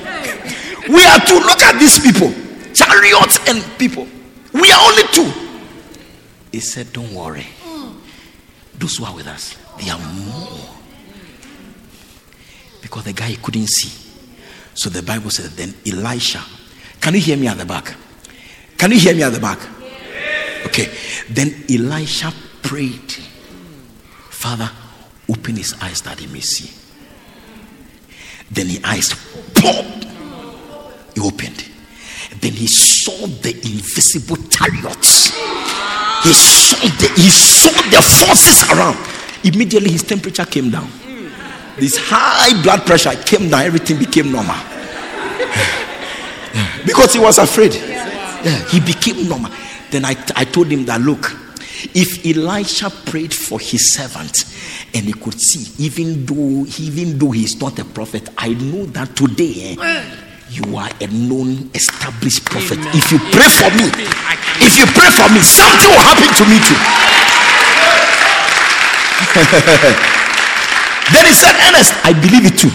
We 0.87 1.05
are 1.05 1.19
two. 1.25 1.39
Look 1.39 1.61
at 1.61 1.79
these 1.79 1.99
people, 1.99 2.33
chariots 2.73 3.39
and 3.47 3.63
people. 3.77 4.07
We 4.53 4.71
are 4.71 4.81
only 4.89 5.03
two. 5.11 5.31
He 6.51 6.59
said, 6.59 6.93
Don't 6.93 7.13
worry. 7.13 7.45
Those 8.77 8.97
who 8.97 9.05
are 9.05 9.15
with 9.15 9.27
us, 9.27 9.57
they 9.79 9.89
are 9.89 9.99
more. 9.99 10.69
Because 12.81 13.05
the 13.05 13.13
guy 13.13 13.35
couldn't 13.41 13.67
see. 13.67 14.05
So 14.73 14.89
the 14.89 15.01
Bible 15.01 15.31
says, 15.31 15.55
then 15.55 15.73
Elisha. 15.87 16.41
Can 16.99 17.13
you 17.13 17.21
hear 17.21 17.37
me 17.37 17.47
at 17.47 17.57
the 17.57 17.65
back? 17.65 17.95
Can 18.77 18.91
you 18.91 18.99
hear 18.99 19.15
me 19.15 19.23
at 19.23 19.31
the 19.31 19.39
back? 19.39 19.59
Okay. 20.65 20.93
Then 21.29 21.63
Elisha 21.69 22.33
prayed, 22.61 23.11
Father, 24.29 24.69
open 25.29 25.55
his 25.55 25.73
eyes 25.81 26.01
that 26.01 26.19
he 26.19 26.27
may 26.27 26.41
see. 26.41 26.71
Then 28.51 28.67
his 28.67 28.83
eyes 28.83 29.13
popped. 29.55 30.05
He 31.15 31.21
opened. 31.21 31.63
Then 32.41 32.51
he 32.51 32.67
saw 32.67 33.27
the 33.27 33.53
invisible 33.63 34.37
chariots. 34.49 35.29
He 36.23 36.33
saw 36.33 36.87
the 36.87 37.11
he 37.15 37.29
saw 37.29 37.71
the 37.89 38.01
forces 38.01 38.69
around. 38.69 38.97
Immediately 39.43 39.91
his 39.91 40.03
temperature 40.03 40.45
came 40.45 40.69
down. 40.69 40.89
This 41.77 41.97
high 41.97 42.61
blood 42.63 42.85
pressure 42.85 43.13
came 43.25 43.49
down, 43.49 43.61
everything 43.61 43.99
became 43.99 44.31
normal. 44.31 44.55
because 46.85 47.13
he 47.13 47.19
was 47.19 47.37
afraid. 47.37 47.75
Yeah, 47.75 48.65
he 48.69 48.79
became 48.79 49.27
normal. 49.27 49.51
Then 49.91 50.05
I, 50.05 50.15
I 50.35 50.45
told 50.45 50.67
him 50.67 50.85
that 50.85 51.01
look, 51.01 51.35
if 51.93 52.25
Elisha 52.25 52.89
prayed 52.89 53.33
for 53.33 53.59
his 53.59 53.93
servant 53.93 54.45
and 54.93 55.05
he 55.05 55.13
could 55.13 55.39
see, 55.39 55.83
even 55.83 56.25
though 56.25 56.65
even 56.79 57.19
though 57.19 57.31
he's 57.31 57.59
not 57.59 57.77
a 57.79 57.85
prophet, 57.85 58.29
I 58.37 58.49
know 58.49 58.85
that 58.87 59.15
today 59.15 59.75
eh, 59.77 60.15
you 60.55 60.77
are 60.77 60.89
a 61.01 61.07
known 61.07 61.69
established 61.73 62.45
prophet. 62.45 62.79
Amen. 62.79 62.95
If 62.95 63.11
you 63.11 63.19
pray 63.19 63.49
for 63.51 63.69
me, 63.75 63.91
if 64.63 64.79
you 64.79 64.85
pray 64.95 65.11
for 65.11 65.27
me, 65.33 65.41
something 65.43 65.89
will 65.91 66.05
happen 66.07 66.31
to 66.31 66.45
me 66.47 66.57
too. 66.63 66.79
then 71.11 71.25
he 71.25 71.33
said, 71.33 71.55
Ernest, 71.67 71.93
I 72.05 72.13
believe 72.13 72.45
it 72.45 72.57
too. 72.57 72.71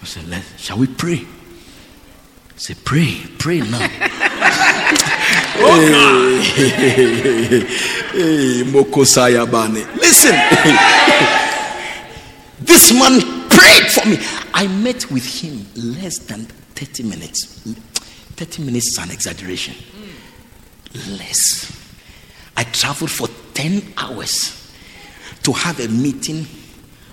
I 0.00 0.04
said, 0.06 0.28
Let, 0.28 0.44
shall 0.56 0.78
we 0.78 0.86
pray? 0.86 1.26
I 1.26 2.56
said, 2.56 2.76
pray, 2.84 3.22
pray 3.38 3.60
now. 3.60 3.80
Oh, 5.56 6.40
hey, 8.12 8.62
Mokosaya 8.66 9.46
Bane. 9.50 9.86
Listen. 9.96 10.34
this 12.60 12.92
man 12.92 13.33
prayed 13.58 13.90
for 13.90 14.08
me. 14.08 14.18
I 14.52 14.66
met 14.66 15.10
with 15.10 15.24
him 15.24 15.66
less 15.74 16.18
than 16.18 16.44
30 16.74 17.04
minutes. 17.04 17.62
30 18.36 18.64
minutes 18.64 18.92
is 18.92 18.98
an 18.98 19.10
exaggeration. 19.10 19.74
Less. 21.08 21.70
I 22.56 22.64
traveled 22.64 23.10
for 23.10 23.28
10 23.54 23.82
hours 23.96 24.72
to 25.42 25.52
have 25.52 25.80
a 25.80 25.88
meeting 25.88 26.44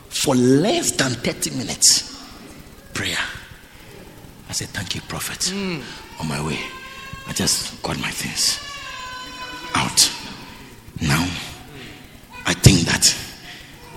for 0.10 0.36
less 0.36 0.92
than 0.92 1.12
30 1.12 1.52
minutes. 1.52 2.24
Prayer. 2.94 3.18
I 4.50 4.54
said, 4.54 4.68
Thank 4.70 4.96
you, 4.96 5.02
prophet. 5.02 5.52
Hmm. 5.54 5.82
On 6.22 6.28
my 6.28 6.46
way, 6.46 6.60
I 7.28 7.34
just 7.34 7.82
got 7.82 7.98
my 8.00 8.12
things 8.12 8.60
out. 9.76 10.12
Now, 11.02 11.24
I 12.46 12.54
think 12.54 12.82
that 12.82 13.16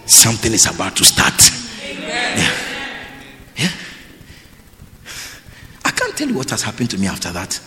something 0.06 0.52
is 0.52 0.66
about 0.72 0.96
to 0.96 1.04
start. 1.04 1.34
Yeah. 2.14 2.56
Yeah. 3.56 3.70
I 5.84 5.90
can't 5.90 6.16
tell 6.16 6.28
you 6.28 6.34
what 6.34 6.50
has 6.50 6.62
happened 6.62 6.90
to 6.90 6.98
me 6.98 7.06
after 7.06 7.30
that. 7.32 7.60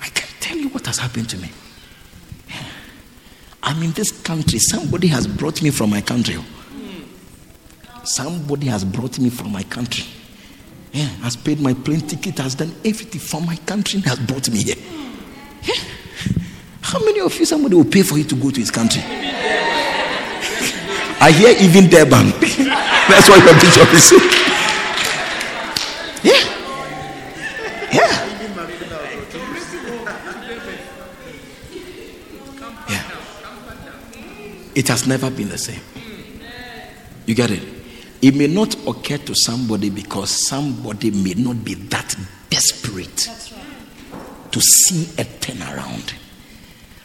I 0.00 0.08
can't 0.08 0.40
tell 0.40 0.56
you 0.56 0.68
what 0.68 0.86
has 0.86 0.98
happened 0.98 1.28
to 1.30 1.36
me. 1.38 1.50
I'm 3.62 3.82
in 3.82 3.92
this 3.92 4.10
country. 4.22 4.58
Somebody 4.58 5.08
has 5.08 5.26
brought 5.26 5.60
me 5.62 5.70
from 5.70 5.90
my 5.90 6.00
country. 6.00 6.36
Oh. 6.38 6.44
Somebody 8.04 8.68
has 8.68 8.84
brought 8.84 9.18
me 9.18 9.28
from 9.28 9.52
my 9.52 9.62
country. 9.64 10.06
Yeah, 10.92 11.04
has 11.22 11.36
paid 11.36 11.60
my 11.60 11.74
plane 11.74 12.00
ticket, 12.00 12.38
has 12.38 12.54
done 12.54 12.74
everything 12.84 13.20
for 13.20 13.42
my 13.42 13.56
country, 13.56 13.98
and 13.98 14.06
has 14.06 14.18
brought 14.20 14.48
me 14.48 14.62
here. 14.62 14.76
Yeah. 15.62 15.74
How 16.80 16.98
many 17.00 17.20
of 17.20 17.38
you 17.38 17.44
somebody 17.44 17.74
will 17.74 17.84
pay 17.84 18.02
for 18.02 18.16
you 18.16 18.24
to 18.24 18.34
go 18.36 18.50
to 18.50 18.58
his 18.58 18.70
country? 18.70 19.02
I 21.20 21.30
hear 21.32 21.54
even 21.60 21.90
Durban. 21.90 22.32
That's 23.10 23.28
what 23.28 23.42
your 23.44 23.54
bishop 23.54 23.92
is 23.94 24.04
saying. 24.04 24.30
Yeah. 26.22 26.44
Yeah. 27.92 28.12
Yeah. 32.88 33.10
It 34.74 34.88
has 34.88 35.06
never 35.06 35.30
been 35.30 35.48
the 35.48 35.58
same. 35.58 35.80
You 37.26 37.34
get 37.34 37.50
it? 37.50 37.62
It 38.20 38.34
may 38.34 38.46
not 38.46 38.74
occur 38.86 39.18
to 39.18 39.34
somebody 39.34 39.90
because 39.90 40.30
somebody 40.48 41.10
may 41.10 41.34
not 41.34 41.64
be 41.64 41.74
that 41.74 42.14
desperate 42.50 43.28
to 44.50 44.60
see 44.60 45.04
a 45.20 45.24
turnaround. 45.24 46.12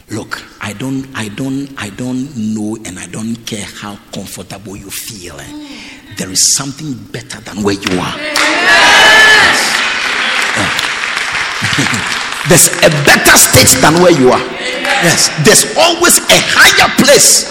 Look, 0.10 0.44
I 0.62 0.74
don't, 0.74 1.08
I 1.16 1.30
don't, 1.30 1.70
I 1.78 1.90
don't 1.90 2.36
know, 2.36 2.78
and 2.86 3.00
I 3.00 3.08
don't 3.08 3.36
care 3.46 3.66
how 3.66 3.98
comfortable 4.14 4.76
you 4.76 4.90
feel. 4.90 5.40
eh. 5.40 5.93
There 6.18 6.30
is 6.30 6.54
something 6.56 6.94
better 7.12 7.40
than 7.42 7.64
where 7.64 7.76
you 7.76 8.00
are. 8.00 8.18
Yes. 8.18 9.60
Yeah. 11.74 12.24
There's 12.50 12.68
a 12.84 12.92
better 13.08 13.36
state 13.40 13.72
than 13.80 14.04
where 14.04 14.12
you 14.12 14.30
are. 14.30 14.44
Yes, 15.02 15.32
there's 15.48 15.64
always 15.80 16.20
a 16.20 16.40
higher 16.52 16.92
place. 17.00 17.48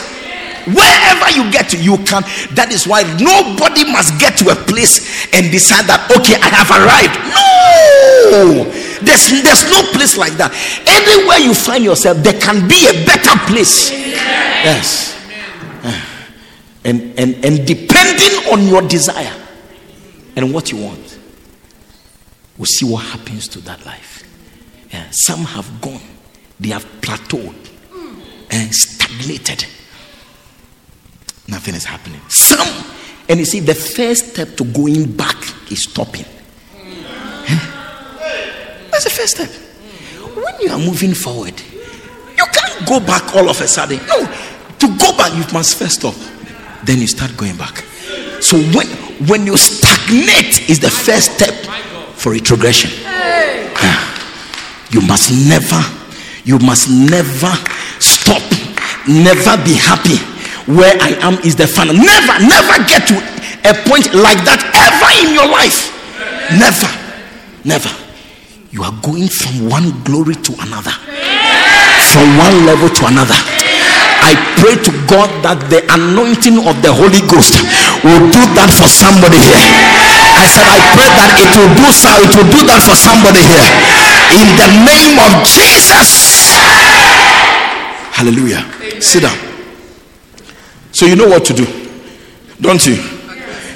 Wherever 0.69 1.29
you 1.33 1.51
get 1.51 1.71
to, 1.71 1.77
you 1.81 1.97
can. 2.05 2.23
That 2.55 2.71
is 2.71 2.87
why 2.87 3.03
nobody 3.19 3.89
must 3.89 4.21
get 4.21 4.37
to 4.45 4.53
a 4.53 4.59
place 4.69 5.27
and 5.33 5.51
decide 5.51 5.89
that 5.89 6.07
okay, 6.13 6.37
I 6.39 6.49
have 6.53 6.71
arrived. 6.71 7.17
No, 7.33 8.69
there's 9.03 9.33
there's 9.43 9.65
no 9.73 9.81
place 9.97 10.17
like 10.21 10.37
that. 10.37 10.53
Anywhere 10.87 11.41
you 11.41 11.57
find 11.57 11.83
yourself, 11.83 12.21
there 12.23 12.39
can 12.39 12.69
be 12.69 12.87
a 12.87 12.95
better 13.09 13.35
place. 13.49 13.91
Yes, 13.91 15.17
and 16.85 17.19
and 17.19 17.45
and 17.45 17.67
depending 17.67 18.53
on 18.53 18.67
your 18.67 18.83
desire 18.83 19.35
and 20.37 20.53
what 20.53 20.71
you 20.73 20.79
want, 20.79 21.19
we'll 22.59 22.67
see 22.67 22.87
what 22.87 23.05
happens 23.05 23.49
to 23.49 23.61
that 23.61 23.85
life. 23.87 24.25
Yeah, 24.93 25.07
some 25.11 25.45
have 25.45 25.81
gone, 25.81 26.01
they 26.61 26.69
have 26.71 26.85
plateaued 27.01 27.71
and 28.51 28.75
stagnated. 28.75 29.67
Nothing 31.49 31.75
is 31.75 31.85
happening. 31.85 32.21
Some, 32.29 32.69
and 33.29 33.39
you 33.39 33.45
see, 33.45 33.61
the 33.61 33.75
first 33.75 34.33
step 34.33 34.57
to 34.57 34.65
going 34.65 35.13
back 35.17 35.37
is 35.71 35.85
stopping. 35.85 36.25
Eh? 36.75 37.59
That's 38.91 39.05
the 39.05 39.11
first 39.11 39.37
step. 39.37 39.51
When 40.35 40.61
you 40.61 40.71
are 40.71 40.79
moving 40.79 41.15
forward, 41.15 41.61
you 41.61 42.45
can't 42.53 42.89
go 42.89 43.01
back 43.01 43.35
all 43.35 43.49
of 43.49 43.61
a 43.61 43.67
sudden. 43.67 43.99
No, 44.07 44.27
to 44.79 44.87
go 44.99 45.17
back, 45.17 45.33
you 45.35 45.45
must 45.53 45.79
first 45.79 46.01
stop. 46.01 46.15
Then 46.85 47.01
you 47.01 47.07
start 47.07 47.37
going 47.37 47.57
back. 47.57 47.77
So 48.41 48.59
when 48.75 48.89
when 49.29 49.47
you 49.47 49.57
stagnate 49.57 50.69
is 50.69 50.81
the 50.81 50.91
first 50.91 51.37
step 51.37 51.55
for 52.17 52.33
retrogression. 52.33 52.91
Ah. 53.05 54.13
You 54.93 55.01
must 55.01 55.33
never, 55.49 55.81
you 56.45 56.59
must 56.59 56.91
never 56.91 57.53
stop. 57.99 58.43
Never 59.09 59.57
be 59.65 59.75
happy. 59.75 60.21
Where 60.71 60.93
I 61.01 61.17
am 61.25 61.35
is 61.43 61.57
the 61.57 61.67
final. 61.67 61.95
Never, 61.95 62.35
never 62.45 62.77
get 62.87 63.09
to 63.09 63.17
a 63.65 63.75
point 63.89 64.13
like 64.15 64.39
that 64.45 64.61
ever 64.77 65.11
in 65.25 65.35
your 65.35 65.49
life. 65.49 65.91
Never, 66.61 66.91
never. 67.65 67.91
You 68.71 68.83
are 68.85 68.93
going 69.03 69.29
from 69.29 69.69
one 69.69 69.91
glory 70.05 70.35
to 70.35 70.53
another, 70.61 70.93
from 72.13 72.29
one 72.37 72.67
level 72.67 72.89
to 72.89 73.07
another. 73.07 73.37
I 74.33 74.57
pray 74.57 74.81
to 74.81 74.93
God 75.05 75.29
that 75.45 75.61
the 75.69 75.85
anointing 75.93 76.65
of 76.65 76.81
the 76.81 76.89
Holy 76.89 77.21
Ghost 77.29 77.61
will 78.01 78.25
do 78.33 78.43
that 78.57 78.73
for 78.73 78.89
somebody 78.89 79.37
here. 79.37 79.61
I 80.41 80.49
said, 80.49 80.65
I 80.65 80.81
pray 80.97 81.09
that 81.21 81.31
it 81.37 81.53
will 81.53 81.73
do 81.77 81.89
so, 81.93 82.09
it 82.25 82.33
will 82.33 82.49
do 82.49 82.65
that 82.65 82.81
for 82.81 82.97
somebody 82.97 83.45
here. 83.45 83.69
In 84.33 84.49
the 84.57 84.69
name 84.89 85.21
of 85.21 85.45
Jesus. 85.45 86.57
Hallelujah. 88.17 88.65
Sit 89.03 89.23
down. 89.23 89.37
So 90.93 91.05
you 91.05 91.17
know 91.17 91.29
what 91.29 91.45
to 91.47 91.53
do, 91.53 91.67
don't 92.61 92.85
you? 92.87 92.97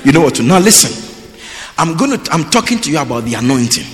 You 0.05 0.13
know 0.13 0.21
what 0.21 0.37
to. 0.37 0.43
Now 0.43 0.59
listen. 0.59 1.05
I'm 1.79 1.97
going 1.97 2.19
to. 2.19 2.33
I'm 2.33 2.49
talking 2.49 2.79
to 2.79 2.91
you 2.91 2.99
about 2.99 3.25
the 3.25 3.35
anointing. 3.35 3.85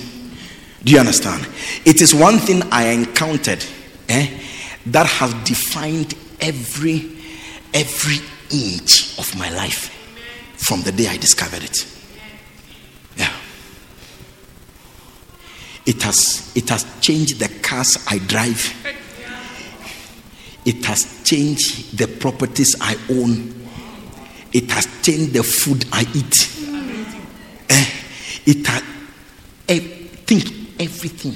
Do 0.83 0.91
you 0.91 0.99
understand? 0.99 1.47
It 1.85 2.01
is 2.01 2.13
one 2.13 2.37
thing 2.37 2.61
I 2.71 2.87
encountered, 2.89 3.63
eh, 4.07 4.39
that 4.87 5.05
has 5.07 5.33
defined 5.45 6.13
every 6.41 7.11
every 7.73 8.17
inch 8.51 9.17
of 9.17 9.35
my 9.37 9.49
life 9.49 9.89
from 10.57 10.81
the 10.81 10.91
day 10.91 11.07
I 11.07 11.17
discovered 11.17 11.63
it. 11.63 11.87
Yeah. 13.17 13.31
It 15.85 16.01
has 16.03 16.51
it 16.55 16.69
has 16.69 16.85
changed 17.01 17.39
the 17.39 17.49
cars 17.61 18.05
I 18.09 18.19
drive. 18.19 18.73
It 20.65 20.85
has 20.85 21.21
changed 21.23 21.97
the 21.97 22.07
properties 22.07 22.75
I 22.79 22.95
own. 23.09 23.53
It 24.53 24.71
has 24.71 24.87
changed 25.01 25.33
the 25.33 25.43
food 25.43 25.85
I 25.91 26.05
eat. 26.13 26.49
Eh, 27.69 27.85
it 28.45 28.67
has, 28.67 28.83
eh, 29.67 29.79
think 30.25 30.79
everything. 30.79 31.35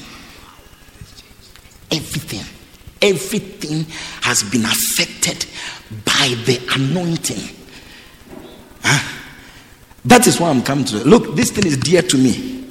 Everything. 1.91 2.56
Everything 3.01 3.85
has 4.21 4.43
been 4.43 4.65
affected 4.65 5.45
by 6.05 6.35
the 6.45 6.59
anointing. 6.75 7.55
Huh? 8.83 9.13
That 10.05 10.25
is 10.27 10.39
why 10.39 10.49
I'm 10.49 10.63
coming 10.63 10.85
to. 10.85 10.97
Look, 11.03 11.35
this 11.35 11.51
thing 11.51 11.65
is 11.65 11.77
dear 11.77 12.01
to 12.01 12.17
me. 12.17 12.65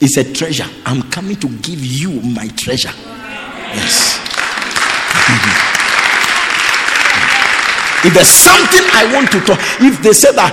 It's 0.00 0.16
a 0.16 0.32
treasure. 0.32 0.66
I'm 0.84 1.02
coming 1.10 1.36
to 1.36 1.48
give 1.48 1.84
you 1.84 2.20
my 2.22 2.48
treasure. 2.48 2.92
Yes. 3.72 4.18
if 8.04 8.12
there's 8.12 8.28
something 8.28 8.82
I 8.92 9.10
want 9.14 9.30
to 9.32 9.40
talk, 9.40 9.58
if 9.80 10.02
they 10.02 10.12
say 10.12 10.32
that 10.34 10.52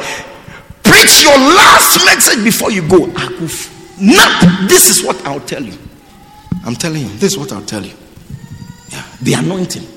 preach 0.84 1.24
your 1.24 1.38
last 1.38 2.06
message 2.06 2.44
before 2.44 2.72
you 2.72 2.88
go, 2.88 3.12
I 3.16 3.26
f- 3.44 4.00
not. 4.00 4.70
This 4.70 4.90
is 4.90 5.04
what 5.04 5.24
I'll 5.26 5.42
tell 5.42 5.64
you. 5.64 5.78
I'm 6.66 6.76
telling 6.76 7.02
you. 7.04 7.10
This 7.18 7.34
is 7.34 7.38
what 7.38 7.52
I'll 7.52 7.66
tell 7.66 7.86
you. 7.86 7.94
Yeah, 8.90 9.04
the 9.22 9.34
anointing. 9.34 9.88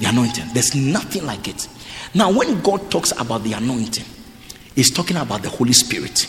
The 0.00 0.06
anointing. 0.08 0.46
There's 0.52 0.74
nothing 0.74 1.24
like 1.26 1.48
it. 1.48 1.68
Now, 2.14 2.30
when 2.32 2.60
God 2.60 2.90
talks 2.90 3.12
about 3.18 3.42
the 3.44 3.52
anointing, 3.54 4.04
He's 4.74 4.90
talking 4.90 5.16
about 5.16 5.42
the 5.42 5.48
Holy 5.48 5.72
Spirit. 5.72 6.26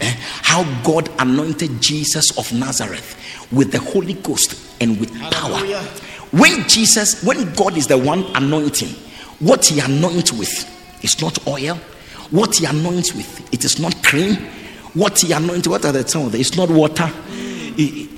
Eh? 0.00 0.14
How 0.42 0.62
God 0.82 1.10
anointed 1.18 1.80
Jesus 1.80 2.36
of 2.38 2.52
Nazareth 2.52 3.16
with 3.50 3.72
the 3.72 3.80
Holy 3.80 4.14
Ghost 4.14 4.54
and 4.80 4.98
with 5.00 5.12
power. 5.32 5.58
When 6.30 6.68
Jesus, 6.68 7.22
when 7.24 7.52
God 7.54 7.76
is 7.76 7.86
the 7.86 7.98
one 7.98 8.24
anointing, 8.36 8.90
what 9.40 9.64
He 9.64 9.80
anoints 9.80 10.32
with 10.32 11.04
is 11.04 11.20
not 11.20 11.46
oil. 11.46 11.76
What 12.30 12.56
He 12.56 12.66
anoints 12.66 13.14
with, 13.14 13.52
it 13.52 13.64
is 13.64 13.80
not 13.80 14.02
cream. 14.04 14.36
What 14.94 15.18
He 15.18 15.32
anoints, 15.32 15.66
what 15.66 15.84
are 15.84 15.92
the 15.92 16.04
terms? 16.04 16.34
It's 16.34 16.56
not 16.56 16.70
water. 16.70 17.06
He- 17.76 18.08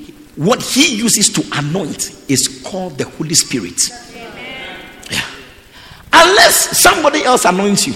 what 0.40 0.62
He 0.62 0.96
uses 0.96 1.28
to 1.34 1.44
anoint 1.52 2.24
is 2.30 2.62
called 2.64 2.96
the 2.96 3.04
Holy 3.04 3.34
Spirit. 3.34 3.78
Yeah. 5.10 5.20
Unless 6.14 6.80
somebody 6.80 7.22
else 7.24 7.44
anoints 7.44 7.86
you. 7.86 7.92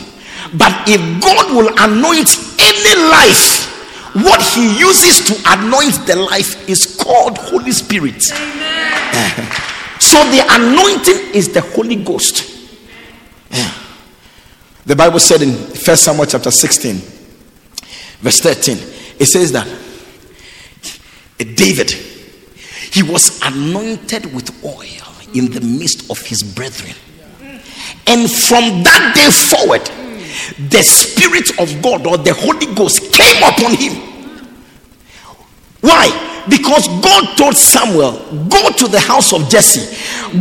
But 0.52 0.86
if 0.86 1.00
God 1.22 1.56
will 1.56 1.72
anoint 1.78 2.36
any 2.60 3.00
life, 3.08 3.64
what 4.12 4.42
He 4.42 4.78
uses 4.78 5.24
to 5.28 5.42
anoint 5.46 6.06
the 6.06 6.16
life 6.16 6.68
is 6.68 7.00
called 7.02 7.38
Holy 7.38 7.72
Spirit. 7.72 8.22
so 9.98 10.22
the 10.30 10.44
anointing 10.50 11.34
is 11.34 11.50
the 11.50 11.62
Holy 11.62 11.96
Ghost. 11.96 12.44
Yeah. 13.50 13.72
The 14.84 14.94
Bible 14.94 15.18
said 15.18 15.40
in 15.40 15.54
First 15.54 16.04
Samuel 16.04 16.26
chapter 16.26 16.50
16, 16.50 16.96
verse 18.20 18.40
13, 18.40 18.76
it 19.18 19.24
says 19.24 19.50
that 19.52 19.66
David, 21.38 22.03
he 22.94 23.02
was 23.02 23.40
anointed 23.42 24.32
with 24.32 24.64
oil 24.64 25.04
in 25.34 25.50
the 25.50 25.60
midst 25.60 26.08
of 26.12 26.20
his 26.20 26.44
brethren. 26.44 26.94
And 28.06 28.30
from 28.30 28.84
that 28.84 29.12
day 29.18 29.30
forward, 29.34 29.82
the 30.70 30.80
Spirit 30.80 31.50
of 31.58 31.82
God 31.82 32.06
or 32.06 32.18
the 32.18 32.32
Holy 32.32 32.72
Ghost 32.72 33.12
came 33.12 33.42
upon 33.42 33.74
him. 33.74 33.98
Why? 35.80 36.06
Because 36.48 36.86
God 37.02 37.36
told 37.36 37.56
Samuel, 37.56 38.12
Go 38.48 38.70
to 38.70 38.86
the 38.86 39.00
house 39.00 39.32
of 39.32 39.48
Jesse, 39.48 39.90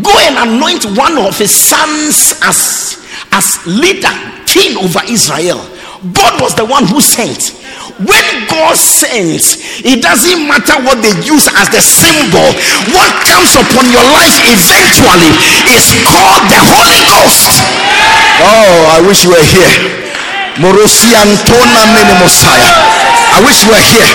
go 0.03 0.11
and 0.19 0.47
anoint 0.47 0.85
one 0.95 1.17
of 1.17 1.35
his 1.35 1.55
sons 1.55 2.37
as, 2.43 3.03
as 3.31 3.65
leader, 3.65 4.13
king 4.45 4.77
over 4.77 4.99
Israel. 5.09 5.57
God 6.11 6.41
was 6.43 6.51
the 6.59 6.67
one 6.67 6.83
who 6.83 6.99
sent. 6.99 7.55
When 8.03 8.25
God 8.51 8.75
sends, 8.75 9.55
it 9.87 10.03
doesn't 10.03 10.43
matter 10.43 10.75
what 10.83 10.99
they 10.99 11.15
use 11.23 11.47
as 11.47 11.71
the 11.71 11.79
symbol. 11.79 12.43
What 12.91 13.11
comes 13.23 13.55
upon 13.55 13.87
your 13.87 14.03
life 14.11 14.35
eventually 14.43 15.31
is 15.71 15.95
called 16.03 16.43
the 16.51 16.59
Holy 16.59 16.99
Ghost. 17.07 17.63
Oh, 18.43 18.91
I 18.91 18.99
wish 19.07 19.23
you 19.23 19.31
were 19.31 19.47
here. 19.47 19.71
Morosiantona 20.59 21.81
mene 21.95 22.13
Messiah. 22.19 22.75
I 23.31 23.39
wish 23.47 23.63
you 23.63 23.71
were 23.71 23.87
here. 23.87 24.11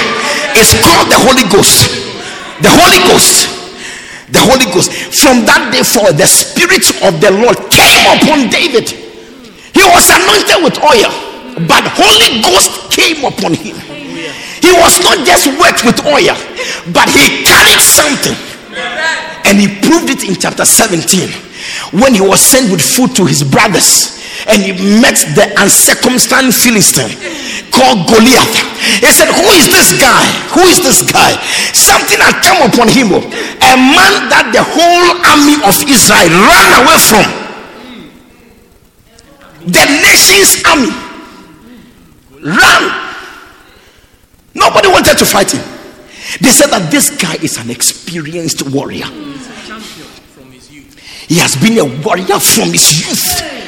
It's 0.61 0.77
called 0.85 1.09
the 1.09 1.17
Holy 1.17 1.49
Ghost. 1.49 1.89
The 2.61 2.69
Holy 2.69 3.01
Ghost. 3.09 3.49
The 4.29 4.45
Holy 4.45 4.69
Ghost. 4.77 4.93
From 4.93 5.49
that 5.49 5.73
day 5.73 5.81
forward, 5.81 6.21
the 6.21 6.29
Spirit 6.29 6.85
of 7.09 7.17
the 7.25 7.33
Lord 7.33 7.57
came 7.73 8.05
upon 8.13 8.53
David. 8.53 8.93
He 9.73 9.85
was 9.95 10.11
anointed 10.11 10.59
with 10.67 10.77
oil, 10.83 11.11
but 11.67 11.83
Holy 11.97 12.43
Ghost 12.43 12.93
came 12.93 13.25
upon 13.25 13.55
him. 13.55 13.77
He 14.63 14.73
was 14.75 15.01
not 15.01 15.25
just 15.27 15.47
wet 15.59 15.81
with 15.83 16.05
oil, 16.07 16.37
but 16.93 17.09
he 17.11 17.43
carried 17.47 17.81
something. 17.81 18.37
And 19.49 19.59
he 19.59 19.81
proved 19.81 20.11
it 20.11 20.29
in 20.29 20.35
chapter 20.37 20.65
17 20.65 21.31
when 21.99 22.15
he 22.15 22.21
was 22.21 22.41
sent 22.41 22.71
with 22.71 22.83
food 22.83 23.17
to 23.17 23.25
his 23.25 23.43
brothers 23.43 24.19
and 24.47 24.63
he 24.63 24.73
met 25.03 25.19
the 25.35 25.51
uncircumcised 25.59 26.55
Philistine 26.55 27.11
called 27.75 28.07
Goliath. 28.07 28.55
He 29.03 29.11
said, 29.11 29.27
Who 29.35 29.47
is 29.59 29.67
this 29.73 29.99
guy? 29.99 30.25
Who 30.55 30.63
is 30.71 30.79
this 30.79 31.03
guy? 31.03 31.35
Something 31.75 32.23
had 32.23 32.39
come 32.45 32.63
upon 32.63 32.87
him. 32.87 33.11
A 33.19 33.75
man 33.75 34.31
that 34.31 34.55
the 34.55 34.63
whole 34.63 35.11
army 35.27 35.59
of 35.67 35.75
Israel 35.83 36.31
ran 36.31 36.71
away 36.79 36.99
from. 37.03 37.27
The 39.67 39.85
nation's 40.07 40.63
army 40.65 41.08
ran. 42.43 43.15
Nobody 44.55 44.89
wanted 44.89 45.19
to 45.19 45.25
fight 45.25 45.53
him. 45.53 45.63
They 46.41 46.51
said 46.51 46.69
that 46.69 46.91
this 46.91 47.11
guy 47.11 47.35
is 47.43 47.57
an 47.59 47.71
experienced 47.71 48.69
warrior. 48.71 49.07
He 51.29 51.37
has 51.37 51.57
been 51.57 51.79
a 51.79 52.03
warrior 52.05 52.41
from 52.41 52.73
his 52.73 53.07
youth. 53.07 53.59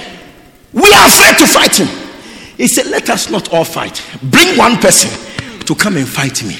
We 0.72 0.92
are 0.92 1.06
afraid 1.06 1.38
to 1.38 1.46
fight 1.46 1.76
him. 1.76 1.88
He 2.56 2.68
said, 2.68 2.86
Let 2.86 3.08
us 3.10 3.30
not 3.30 3.52
all 3.52 3.64
fight. 3.64 4.02
Bring 4.22 4.56
one 4.56 4.76
person 4.76 5.10
to 5.64 5.74
come 5.74 5.96
and 5.96 6.08
fight 6.08 6.42
me. 6.44 6.56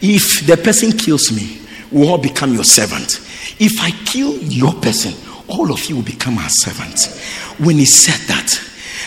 If 0.00 0.46
the 0.46 0.56
person 0.56 0.92
kills 0.92 1.32
me, 1.32 1.60
we 1.90 2.06
all 2.06 2.18
become 2.18 2.52
your 2.52 2.64
servant. 2.64 3.20
If 3.58 3.80
I 3.80 3.90
kill 4.04 4.36
your 4.38 4.74
person, 4.74 5.14
all 5.48 5.72
of 5.72 5.84
you 5.86 5.96
will 5.96 6.02
become 6.02 6.38
our 6.38 6.48
servants. 6.48 7.22
When 7.58 7.76
he 7.76 7.86
said 7.86 8.20
that, 8.28 8.60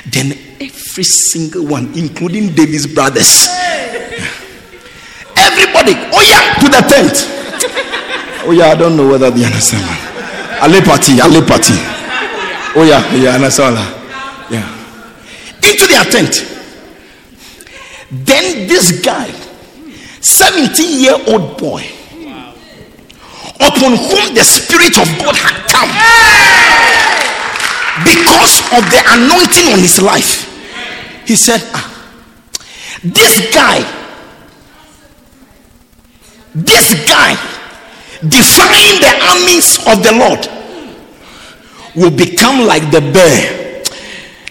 then 0.06 0.32
every 0.60 1.04
single 1.04 1.66
one, 1.66 1.91
including 1.97 2.54
David's 2.54 2.88
brothers, 2.88 3.47
everybody, 5.36 5.93
oh 6.14 6.24
yeah, 6.24 6.54
to 6.60 6.68
the 6.70 6.82
tent. 6.88 7.16
Oh 8.45 8.52
yeah, 8.52 8.68
I 8.68 8.76
don't 8.76 8.95
know 8.95 9.08
whether 9.08 9.30
they 9.30 9.45
understand. 9.45 9.84
Ale 10.62 10.82
party, 10.82 11.20
ale 11.20 11.41
party. 11.45 11.74
Oh 12.76 12.84
yeah, 12.88 13.04
yeah, 13.16 13.36
understand. 13.36 13.76
Yeah. 14.50 14.66
Into 15.64 15.88
their 15.88 16.04
tent. 16.06 16.45
Then 18.12 18.68
this 18.68 19.02
guy, 19.02 19.30
17 20.22 21.00
year 21.00 21.16
old 21.28 21.58
boy, 21.58 21.84
upon 23.60 23.91
whom 23.97 24.34
the 24.34 24.43
Spirit 24.43 24.97
of 24.97 25.08
God 25.20 25.36
had 25.36 25.68
come 25.70 27.18
because 28.04 28.62
of 28.76 28.84
the 28.89 29.02
anointing 29.08 29.74
on 29.74 29.80
his 29.80 30.02
life, 30.02 30.45
he 31.28 31.36
said, 31.36 31.62
ah, 31.74 31.86
This 33.04 33.54
guy, 33.54 33.80
this 36.54 36.93
guy, 37.08 37.34
defying 38.28 39.00
the 39.00 39.14
armies 39.32 39.78
of 39.88 40.04
the 40.04 40.12
Lord, 40.18 40.47
will 41.95 42.16
become 42.16 42.66
like 42.66 42.84
the 42.91 43.02
bear 43.02 43.84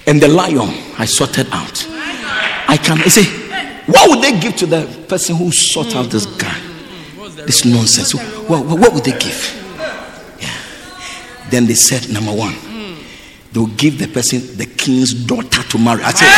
and 0.07 0.20
the 0.20 0.28
lion 0.28 0.70
I 0.99 1.05
sorted 1.05 1.49
out. 1.53 1.86
I 2.70 2.76
can 2.76 2.99
say, 3.11 3.24
what 3.86 4.11
would 4.11 4.22
they 4.22 4.38
give 4.38 4.57
to 4.57 4.66
the 4.66 5.05
person 5.09 5.36
who 5.36 5.51
sought 5.53 5.94
out 5.94 6.11
this 6.11 6.26
guy? 6.26 6.59
This 7.46 7.64
nonsense. 7.64 8.14
What, 8.14 8.66
what, 8.66 8.78
what 8.78 8.92
would 8.94 9.05
they 9.05 9.18
give? 9.18 9.74
Yeah. 10.40 10.55
Then 11.51 11.66
they 11.66 11.74
said, 11.74 12.12
number 12.12 12.32
one, 12.32 12.55
they'll 13.53 13.66
give 13.76 13.99
the 13.99 14.09
person 14.09 14.40
the 14.57 14.66
king's 14.66 15.12
daughter 15.14 15.62
to 15.62 15.78
marry. 15.78 16.03
I 16.03 16.12
said, 16.12 16.28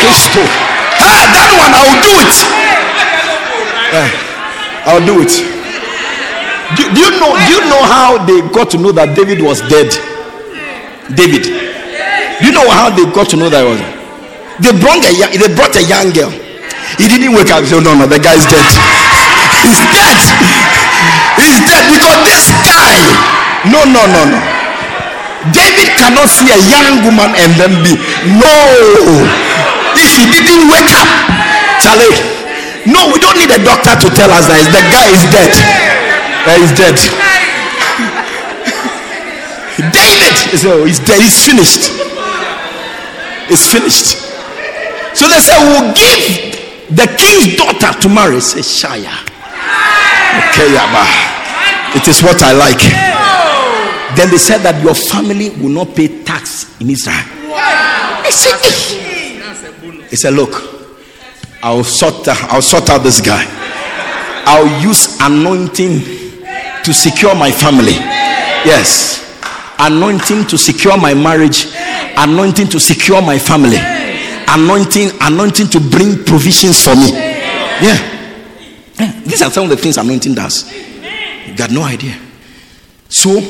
Christo. 0.00 0.42
Hey, 1.00 1.08
ah, 1.08 1.24
that 1.32 1.50
one, 1.60 1.72
I'll 1.76 2.00
do 2.00 2.12
it. 2.24 2.36
Yeah, 3.92 4.08
I'll 4.88 5.04
do 5.04 5.20
it. 5.24 5.32
Do, 6.76 6.82
do 6.94 7.00
you 7.02 7.10
know? 7.18 7.34
Do 7.34 7.50
you 7.50 7.62
know 7.68 7.82
how 7.82 8.20
they 8.24 8.40
got 8.54 8.70
to 8.72 8.78
know 8.78 8.92
that 8.92 9.16
David 9.16 9.42
was 9.42 9.60
dead? 9.66 9.90
David. 11.16 11.42
Do 11.44 12.42
you 12.46 12.52
know 12.54 12.68
how 12.70 12.88
they 12.94 13.04
got 13.10 13.28
to 13.34 13.36
know 13.36 13.50
that 13.50 13.64
was? 13.66 13.80
They 14.62 14.70
brought 14.76 15.02
a 15.02 15.12
they 15.34 15.50
brought 15.56 15.74
a 15.74 15.82
young 15.82 16.14
girl. 16.14 16.30
He 17.00 17.08
didn't 17.08 17.32
wake 17.34 17.50
up. 17.50 17.64
He 17.64 17.68
said, 17.68 17.82
"No, 17.82 17.96
no, 17.96 18.06
the 18.06 18.22
guy's 18.22 18.44
dead. 18.46 18.70
He's 19.64 19.82
dead. 19.90 20.20
He's 21.40 21.58
dead 21.66 21.84
because 21.90 22.18
this 22.28 22.49
No, 23.68 23.84
no, 23.84 24.06
no, 24.06 24.22
no. 24.24 24.38
David 25.52 25.88
cannot 25.96 26.28
see 26.28 26.52
a 26.52 26.60
young 26.68 27.00
woman 27.04 27.32
and 27.32 27.52
then 27.56 27.72
be 27.80 27.96
no. 28.36 28.56
If 29.96 30.12
he 30.16 30.28
didn't 30.28 30.68
wake 30.68 30.92
up, 30.92 31.08
Charlie. 31.80 32.40
No, 32.88 33.12
we 33.12 33.20
don't 33.20 33.36
need 33.36 33.52
a 33.52 33.60
doctor 33.60 33.92
to 33.92 34.08
tell 34.16 34.32
us 34.32 34.48
that 34.48 34.64
the 34.72 34.80
guy 34.88 35.04
is 35.12 35.20
dead. 35.28 35.52
Uh, 36.48 36.56
he's 36.56 36.72
dead. 36.72 36.96
David 39.92 40.32
is 40.54 40.64
oh, 40.64 40.84
he's 40.84 40.98
dead. 41.00 41.20
He's 41.20 41.44
finished. 41.44 41.92
It's 43.52 43.66
finished. 43.68 44.16
So 45.16 45.28
they 45.28 45.40
say 45.40 45.56
we'll 45.60 45.92
give 45.92 46.56
the 46.88 47.06
king's 47.20 47.56
daughter 47.56 47.92
to 48.00 48.08
marry. 48.08 48.40
Say 48.40 48.62
Shire. 48.62 49.12
Okay, 50.48 50.72
Yaba. 50.72 51.29
It 51.94 52.06
is 52.08 52.22
what 52.22 52.42
I 52.42 52.52
like. 52.52 52.80
Then 54.16 54.30
they 54.30 54.38
said 54.38 54.58
that 54.58 54.82
your 54.82 54.94
family 54.94 55.50
will 55.50 55.70
not 55.70 55.94
pay 55.94 56.22
tax 56.24 56.80
in 56.80 56.90
Israel. 56.90 57.22
He 58.24 58.30
said, 58.32 58.58
"Eh." 58.62 60.06
he 60.10 60.16
said, 60.16 60.34
Look, 60.34 60.50
I'll 61.62 61.84
sort, 61.84 62.26
I'll 62.28 62.62
sort 62.62 62.90
out 62.90 62.98
this 62.98 63.20
guy. 63.20 63.44
I'll 64.46 64.82
use 64.82 65.18
anointing 65.20 66.00
to 66.84 66.92
secure 66.92 67.34
my 67.34 67.50
family. 67.50 67.92
Yes. 68.66 69.18
Anointing 69.78 70.46
to 70.46 70.58
secure 70.58 70.96
my 70.98 71.14
marriage. 71.14 71.66
Anointing 72.16 72.68
to 72.68 72.80
secure 72.80 73.22
my 73.22 73.38
family. 73.38 73.78
Anointing, 74.48 75.10
anointing 75.20 75.68
to 75.68 75.80
bring 75.80 76.24
provisions 76.24 76.82
for 76.82 76.94
me. 76.96 77.10
Yeah. 77.12 77.96
Yeah, 78.98 79.20
These 79.24 79.42
are 79.42 79.50
some 79.50 79.64
of 79.64 79.70
the 79.70 79.76
things 79.76 79.96
anointing 79.96 80.34
does. 80.34 80.64
You 81.50 81.56
got 81.56 81.70
no 81.72 81.82
idea. 81.82 82.16
So 83.08 83.40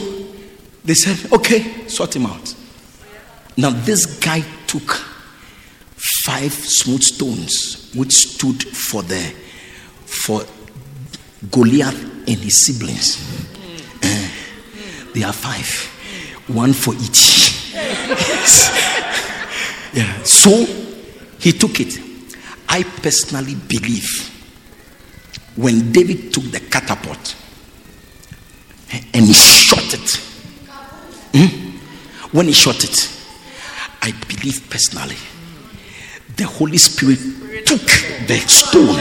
they 0.85 0.95
said, 0.95 1.31
okay, 1.33 1.87
sort 1.87 2.17
him 2.17 2.25
out. 2.27 2.55
Now, 3.57 3.71
this 3.71 4.19
guy 4.19 4.43
took 4.67 4.91
five 6.25 6.53
smooth 6.53 7.03
stones 7.03 7.93
which 7.95 8.13
stood 8.13 8.63
for 8.63 9.03
the 9.03 9.35
for 10.07 10.43
Goliath 11.51 12.03
and 12.27 12.39
his 12.39 12.65
siblings. 12.67 13.19
Eh, 14.03 14.31
they 15.15 15.23
are 15.23 15.33
five, 15.33 15.69
one 16.49 16.73
for 16.73 16.95
each. 16.95 17.75
yeah. 19.93 20.23
So 20.23 20.65
he 21.39 21.53
took 21.53 21.81
it. 21.81 21.99
I 22.69 22.83
personally 22.83 23.57
believe 23.57 24.09
when 25.57 25.93
David 25.93 26.33
took 26.33 26.45
the 26.45 26.61
catapult 26.61 27.37
and 28.93 29.27
he 29.27 29.33
shot 29.33 29.95
it, 29.95 30.17
hmm? 31.35 31.77
when 32.37 32.47
he 32.47 32.53
shot 32.53 32.83
it, 32.85 33.17
I 34.03 34.13
believe 34.29 34.69
personally 34.71 35.17
the 36.37 36.45
Holy 36.45 36.79
Spirit 36.79 37.19
took 37.67 37.83
the 38.27 38.37
stone. 38.47 38.97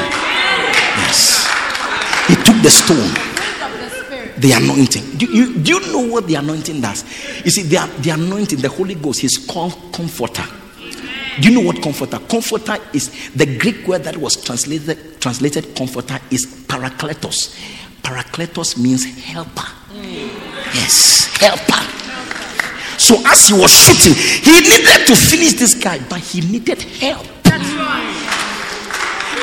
Yes, 0.97 1.47
he 2.27 2.35
took 2.35 2.61
the 2.61 2.69
stone 2.69 3.29
the 4.39 4.53
anointing. 4.53 5.17
Do 5.17 5.25
you, 5.25 5.59
do 5.59 5.73
you 5.73 5.91
know 5.91 6.13
what 6.13 6.25
the 6.27 6.35
anointing 6.35 6.81
does? 6.81 7.03
You 7.43 7.51
see, 7.51 7.63
the, 7.63 7.91
the 7.99 8.11
anointing, 8.11 8.59
the 8.59 8.69
Holy 8.69 8.95
Ghost, 8.95 9.23
is 9.23 9.37
called 9.37 9.73
comforter. 9.93 10.45
Do 11.41 11.49
you 11.49 11.55
know 11.55 11.65
what 11.65 11.81
comforter? 11.81 12.19
Comforter 12.19 12.77
is 12.93 13.31
the 13.33 13.57
Greek 13.57 13.87
word 13.87 14.03
that 14.03 14.17
was 14.17 14.41
translated 14.43 15.21
translated 15.21 15.75
comforter 15.75 16.19
is 16.31 16.45
parakletos. 16.45 17.55
Parakletos 18.01 18.77
means 18.77 19.05
helper. 19.05 19.67
Yes, 20.73 21.27
helper. 21.37 21.83
So 22.97 23.15
as 23.25 23.47
he 23.47 23.53
was 23.53 23.71
shooting, 23.71 24.13
he 24.13 24.61
needed 24.61 25.07
to 25.07 25.15
finish 25.15 25.53
this 25.53 25.73
guy, 25.73 25.99
but 26.09 26.19
he 26.19 26.41
needed 26.41 26.81
help. 26.81 27.25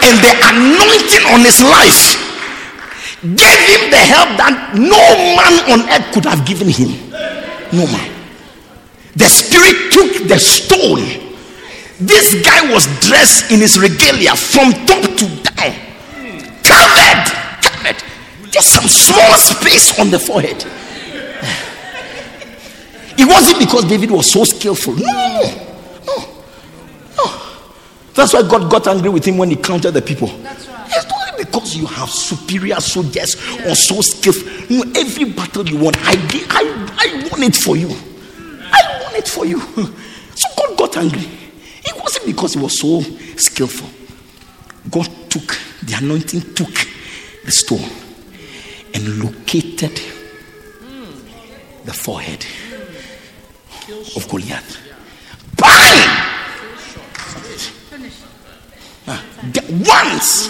And 0.07 0.17
the 0.23 0.33
anointing 0.45 1.25
on 1.35 1.41
his 1.41 1.63
life 1.63 2.15
gave 3.23 3.61
him 3.73 3.91
the 3.91 3.97
help 3.97 4.37
that 4.39 4.75
no 4.77 5.01
man 5.35 5.55
on 5.73 5.89
earth 5.89 6.13
could 6.13 6.27
have 6.27 6.47
given 6.47 6.69
him. 6.69 7.11
No 7.73 7.87
man. 7.91 8.13
The 9.17 9.29
spirit 9.29 9.91
took 9.91 10.29
the 10.29 10.39
stone. 10.39 11.03
This 11.99 12.37
guy 12.45 12.71
was 12.73 12.87
dressed 13.01 13.51
in 13.51 13.61
his 13.61 13.79
regalia 13.81 14.37
from 14.37 14.73
top 14.85 15.01
to 15.01 15.27
down, 15.43 15.75
covered. 16.63 17.46
Just 18.51 18.75
some 18.75 18.89
small 18.89 19.35
space 19.35 19.99
on 19.99 20.11
the 20.11 20.19
forehead. 20.19 20.65
It 23.19 23.27
wasn't 23.27 23.59
because 23.59 23.85
David 23.85 24.11
was 24.11 24.31
so 24.31 24.45
skillful. 24.45 24.95
No, 24.95 25.03
no, 26.07 26.17
no. 27.17 27.43
That's 28.15 28.35
why 28.35 28.43
God 28.43 28.71
got 28.71 28.87
angry 28.87 29.09
with 29.09 29.25
him 29.25 29.39
when 29.39 29.51
he 29.51 29.57
counted 29.57 29.93
the 29.93 30.03
people. 30.03 30.29
It's 30.31 31.09
not 31.09 31.37
because 31.39 31.77
you 31.77 31.87
have 31.87 32.11
superior 32.11 32.81
soldiers 32.81 33.37
or 33.67 33.75
so 33.75 34.01
skillful. 34.01 34.77
No, 34.77 34.85
every 34.95 35.25
battle 35.25 35.67
you 35.67 35.79
won, 35.79 35.95
I, 35.97 36.15
I, 36.51 36.97
I 36.99 37.29
won 37.31 37.43
it 37.43 37.57
for 37.57 37.77
you. 37.77 37.89
I 37.89 39.03
won 39.03 39.15
it 39.15 39.29
for 39.29 39.47
you. 39.47 39.61
So 40.37 40.49
God 40.55 40.77
got 40.77 40.97
angry. 40.99 41.27
It 41.83 41.99
wasn't 41.99 42.27
because 42.27 42.53
he 42.53 42.61
was 42.61 42.79
so 42.79 43.01
skillful. 43.39 43.89
God 44.91 45.09
took 45.31 45.59
the 45.83 45.95
anointing, 45.97 46.55
took 46.55 46.75
the 47.43 47.51
stone, 47.51 47.89
and 48.97 49.23
located 49.23 50.01
the 51.85 51.93
forehead 51.93 52.45
of 54.17 54.27
Goliath. 54.29 54.79
Bang! 55.57 56.33
The- 59.53 59.85
once 59.87 60.49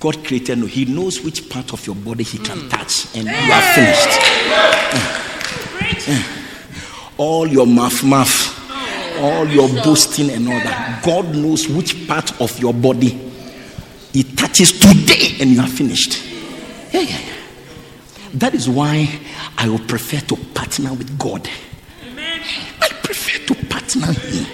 God 0.00 0.24
created 0.26 0.58
you, 0.58 0.66
He 0.66 0.84
knows 0.84 1.20
which 1.22 1.48
part 1.48 1.72
of 1.72 1.86
your 1.86 1.94
body 1.96 2.24
He 2.24 2.38
can 2.38 2.68
touch, 2.68 3.06
and 3.16 3.26
you 3.28 3.52
are 3.52 3.62
finished. 3.74 4.18
Ah. 6.08 6.42
All 7.18 7.46
your 7.46 7.66
mouth, 7.66 8.02
mouth, 8.04 9.20
all 9.20 9.46
your 9.48 9.68
boasting 9.84 10.30
and 10.30 10.46
all 10.48 10.58
that. 10.60 11.02
God 11.04 11.34
knows 11.34 11.68
which 11.68 12.06
part 12.08 12.38
of 12.40 12.58
your 12.58 12.74
body 12.74 13.26
He 14.16 14.22
touches 14.22 14.72
today, 14.72 15.36
and 15.40 15.50
you 15.50 15.60
are 15.60 15.66
finished. 15.66 16.24
Yeah, 16.90 17.00
yeah, 17.00 17.18
yeah. 17.18 17.34
That 18.32 18.54
is 18.54 18.66
why 18.66 19.10
I 19.58 19.68
would 19.68 19.86
prefer 19.86 20.20
to 20.20 20.36
partner 20.54 20.94
with 20.94 21.18
God. 21.18 21.46
I 22.80 22.88
prefer 23.02 23.44
to 23.44 23.54
partner 23.66 24.06
Him. 24.06 24.46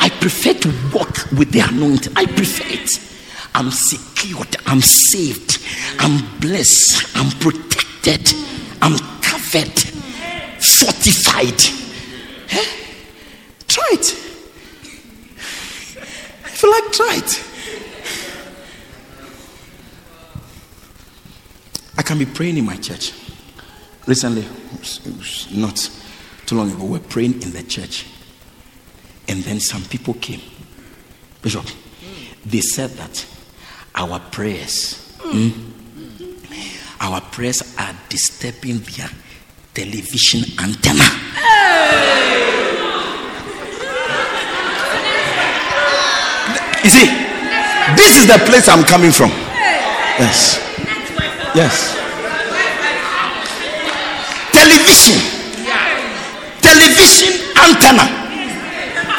I 0.00 0.08
prefer 0.08 0.54
to 0.54 0.72
walk 0.94 1.30
with 1.32 1.52
the 1.52 1.60
anointing. 1.60 2.14
I 2.16 2.24
prefer 2.24 2.64
it. 2.66 2.98
I'm 3.54 3.70
secured. 3.70 4.56
I'm 4.64 4.80
saved. 4.80 5.58
I'm 5.98 6.24
blessed. 6.40 7.14
I'm 7.14 7.30
protected. 7.40 8.34
I'm 8.80 8.96
covered. 9.20 9.78
Fortified. 10.64 11.60
Eh? 12.52 12.66
Try 13.68 13.88
it. 13.92 14.14
If 16.46 16.62
you 16.62 16.70
like, 16.70 16.90
try 16.90 17.16
it. 17.18 17.53
I 21.96 22.02
can 22.02 22.18
be 22.18 22.26
praying 22.26 22.56
in 22.56 22.64
my 22.64 22.76
church. 22.76 23.12
Recently, 24.06 24.42
it 24.42 25.16
was- 25.18 25.46
not 25.50 25.88
too 26.46 26.56
long 26.56 26.70
ago, 26.70 26.84
we 26.84 26.90
were 26.98 26.98
praying 26.98 27.42
in 27.42 27.52
the 27.52 27.62
church. 27.62 28.04
And 29.28 29.42
then 29.44 29.60
some 29.60 29.82
people 29.84 30.14
came. 30.14 30.42
Bishop, 31.40 31.66
they 32.44 32.60
said 32.60 32.90
that 32.96 33.24
our 33.94 34.18
prayers, 34.20 34.96
hmm, 35.20 35.48
our 37.00 37.20
prayers 37.20 37.62
are 37.78 37.94
disturbing 38.08 38.80
their 38.80 39.10
television 39.74 40.44
antenna. 40.58 41.04
You 46.84 46.90
see, 46.90 47.06
this 47.96 48.16
is 48.18 48.26
the 48.26 48.38
place 48.46 48.68
I'm 48.68 48.84
coming 48.84 49.10
from. 49.10 49.30
Yes. 49.30 50.63
Yes. 51.54 51.94
Television. 54.50 55.18
Television 56.60 57.32
antenna. 57.54 58.02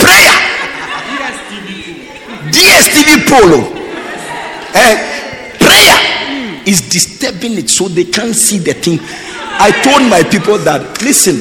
Prayer. 0.04 0.36
DSTV 2.52 3.26
polo. 3.30 3.72
Eh? 4.74 4.96
Prayer 5.60 6.64
is 6.66 6.90
disturbing 6.90 7.54
it 7.58 7.70
so 7.70 7.88
they 7.88 8.04
can't 8.04 8.36
see 8.36 8.60
the 8.60 8.74
thing. 8.74 9.00
I 9.58 9.72
told 9.84 10.04
my 10.10 10.22
people 10.24 10.58
that 10.68 11.02
listen, 11.02 11.36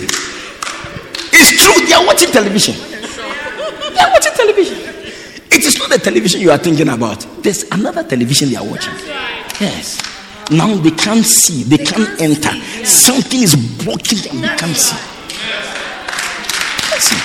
it's 1.35 1.61
true, 1.61 1.87
they 1.87 1.95
are 1.95 2.07
watching 2.07 2.31
television. 2.31 2.77
They 2.79 3.99
are 3.99 4.13
watching 4.13 4.33
television. 4.33 4.79
It 5.51 5.65
is 5.65 5.77
not 5.77 5.91
the 5.91 5.99
television 5.99 6.41
you 6.41 6.53
are 6.53 6.59
thinking 6.59 6.89
about. 6.89 7.27
There's 7.43 7.65
another 7.73 8.05
television 8.05 8.51
they 8.51 8.57
are 8.57 8.65
watching. 8.65 8.95
Yes. 9.59 10.14
Now 10.51 10.75
they 10.77 10.91
can't 10.91 11.25
see, 11.25 11.63
they 11.65 11.79
can't 11.79 12.21
enter. 12.21 12.53
Something 12.85 13.43
is 13.43 13.57
blocking 13.85 14.19
them, 14.19 14.41
they 14.43 14.57
can't 14.57 14.77
see. 14.77 14.97
Listen. 16.93 17.19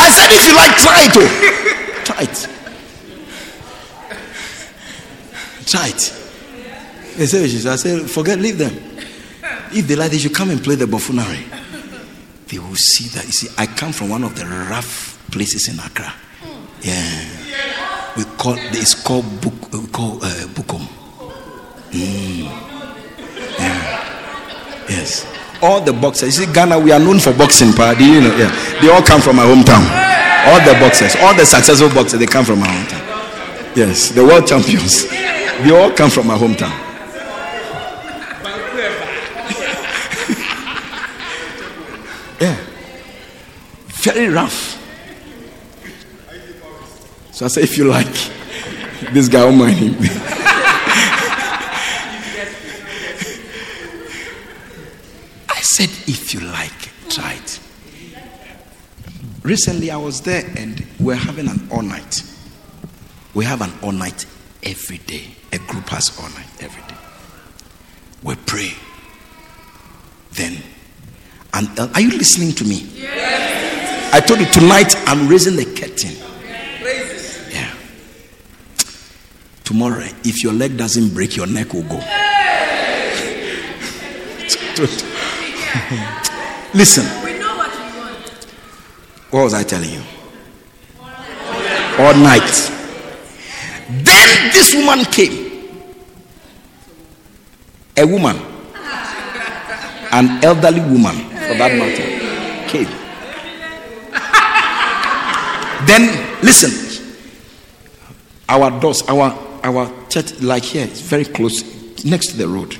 I 0.00 0.10
said, 0.10 0.30
if 0.30 0.46
you 0.46 0.54
like, 0.54 0.76
try 0.76 0.98
it. 1.04 1.16
Oh. 1.16 1.28
Try 2.04 2.22
it. 2.22 2.48
Try 5.66 5.88
it. 5.88 6.12
They 7.16 7.26
said, 7.26 7.66
I 7.66 7.76
said, 7.76 8.10
forget, 8.10 8.38
leave 8.38 8.58
them. 8.58 8.72
If 9.72 9.86
they 9.86 9.96
like, 9.96 10.10
they 10.10 10.18
should 10.18 10.34
come 10.34 10.50
and 10.50 10.62
play 10.62 10.76
the 10.76 10.86
buffoonery. 10.86 11.44
They 12.46 12.58
will 12.58 12.76
see 12.76 13.08
that. 13.08 13.26
You 13.26 13.32
see, 13.32 13.48
I 13.58 13.66
come 13.66 13.92
from 13.92 14.08
one 14.08 14.24
of 14.24 14.34
the 14.34 14.46
rough 14.46 15.18
places 15.30 15.68
in 15.68 15.78
Accra. 15.78 16.12
Yeah. 16.80 17.67
We 18.18 18.24
call 18.36 18.56
it's 18.74 19.00
called 19.00 19.22
book 19.40 19.54
we 19.72 19.86
call 19.94 20.18
uh, 20.20 20.26
Bukom. 20.50 20.82
Mm. 21.92 22.50
Yeah. 23.56 24.86
Yes. 24.88 25.24
All 25.62 25.80
the 25.80 25.92
boxers. 25.92 26.36
You 26.36 26.46
see, 26.46 26.52
Ghana, 26.52 26.80
we 26.80 26.90
are 26.90 26.98
known 26.98 27.20
for 27.20 27.32
boxing, 27.32 27.72
pa. 27.72 27.94
Do 27.94 28.04
you 28.04 28.20
know? 28.20 28.34
Yeah. 28.36 28.50
They 28.82 28.90
all 28.90 29.02
come 29.02 29.20
from 29.20 29.36
my 29.36 29.44
hometown. 29.44 29.86
All 30.50 30.58
the 30.66 30.74
boxers, 30.80 31.14
all 31.20 31.32
the 31.32 31.46
successful 31.46 31.90
boxers, 31.90 32.18
they 32.18 32.26
come 32.26 32.44
from 32.44 32.58
my 32.58 32.66
hometown. 32.66 33.76
Yes, 33.76 34.10
the 34.10 34.24
world 34.24 34.48
champions. 34.48 35.08
They 35.08 35.70
all 35.70 35.92
come 35.92 36.10
from 36.10 36.26
my 36.26 36.36
hometown. 36.36 36.74
yeah. 42.40 42.56
Very 44.02 44.28
rough. 44.28 44.77
So 47.38 47.44
I 47.44 47.48
said, 47.50 47.62
if 47.62 47.78
you 47.78 47.84
like, 47.84 48.12
this 49.12 49.28
guy 49.28 49.44
won't 49.44 49.58
mind 49.58 49.76
him. 49.76 49.94
I 55.48 55.60
said, 55.60 55.88
if 56.08 56.34
you 56.34 56.40
like, 56.40 56.90
try 57.08 57.34
it. 57.34 57.60
Recently, 59.44 59.92
I 59.92 59.96
was 59.98 60.20
there 60.22 60.50
and 60.56 60.84
we're 60.98 61.14
having 61.14 61.46
an 61.46 61.68
all 61.70 61.82
night. 61.82 62.24
We 63.34 63.44
have 63.44 63.60
an 63.60 63.70
all 63.84 63.92
night 63.92 64.26
every 64.64 64.98
day. 64.98 65.36
A 65.52 65.58
group 65.58 65.88
has 65.90 66.18
all 66.18 66.28
night 66.30 66.50
every 66.60 66.82
day. 66.88 66.98
We 68.24 68.34
pray. 68.34 68.72
Then, 70.32 70.60
and 71.54 71.68
uh, 71.78 71.88
are 71.94 72.00
you 72.00 72.10
listening 72.18 72.50
to 72.54 72.64
me? 72.64 72.84
Yes. 72.96 74.12
I 74.12 74.18
told 74.18 74.40
you 74.40 74.46
tonight 74.46 74.92
I'm 75.06 75.28
raising 75.28 75.54
the 75.54 75.66
curtain. 75.66 76.16
Yeah. 77.50 77.74
Tomorrow, 79.68 80.08
if 80.24 80.42
your 80.42 80.54
leg 80.54 80.78
doesn't 80.78 81.12
break, 81.12 81.36
your 81.36 81.46
neck 81.46 81.74
will 81.74 81.82
go. 81.82 81.98
Listen. 86.72 87.04
What 89.30 89.42
was 89.44 89.52
I 89.52 89.62
telling 89.64 89.90
you? 89.90 90.00
All 91.98 92.14
night. 92.16 92.72
Then 93.90 94.52
this 94.54 94.74
woman 94.74 95.04
came. 95.04 95.68
A 97.98 98.06
woman. 98.06 98.38
An 100.12 100.42
elderly 100.42 100.80
woman, 100.80 101.14
for 101.28 101.54
that 101.58 101.76
matter, 101.76 102.68
came. 102.70 102.88
Then 105.86 106.08
listen. 106.42 106.72
Our 108.48 108.70
doors, 108.80 109.02
our 109.02 109.47
our 109.62 109.90
church, 110.08 110.40
like 110.40 110.64
here, 110.64 110.86
is 110.86 111.00
very 111.00 111.24
close, 111.24 112.04
next 112.04 112.28
to 112.28 112.36
the 112.36 112.48
road. 112.48 112.76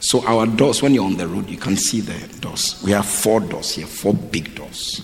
So 0.00 0.26
our 0.26 0.46
doors, 0.46 0.82
when 0.82 0.94
you're 0.94 1.04
on 1.04 1.16
the 1.16 1.26
road, 1.26 1.48
you 1.48 1.56
can 1.56 1.76
see 1.76 2.00
the 2.00 2.38
doors. 2.40 2.80
We 2.84 2.92
have 2.92 3.06
four 3.06 3.40
doors 3.40 3.74
here, 3.74 3.86
four 3.86 4.14
big 4.14 4.54
doors. 4.54 5.00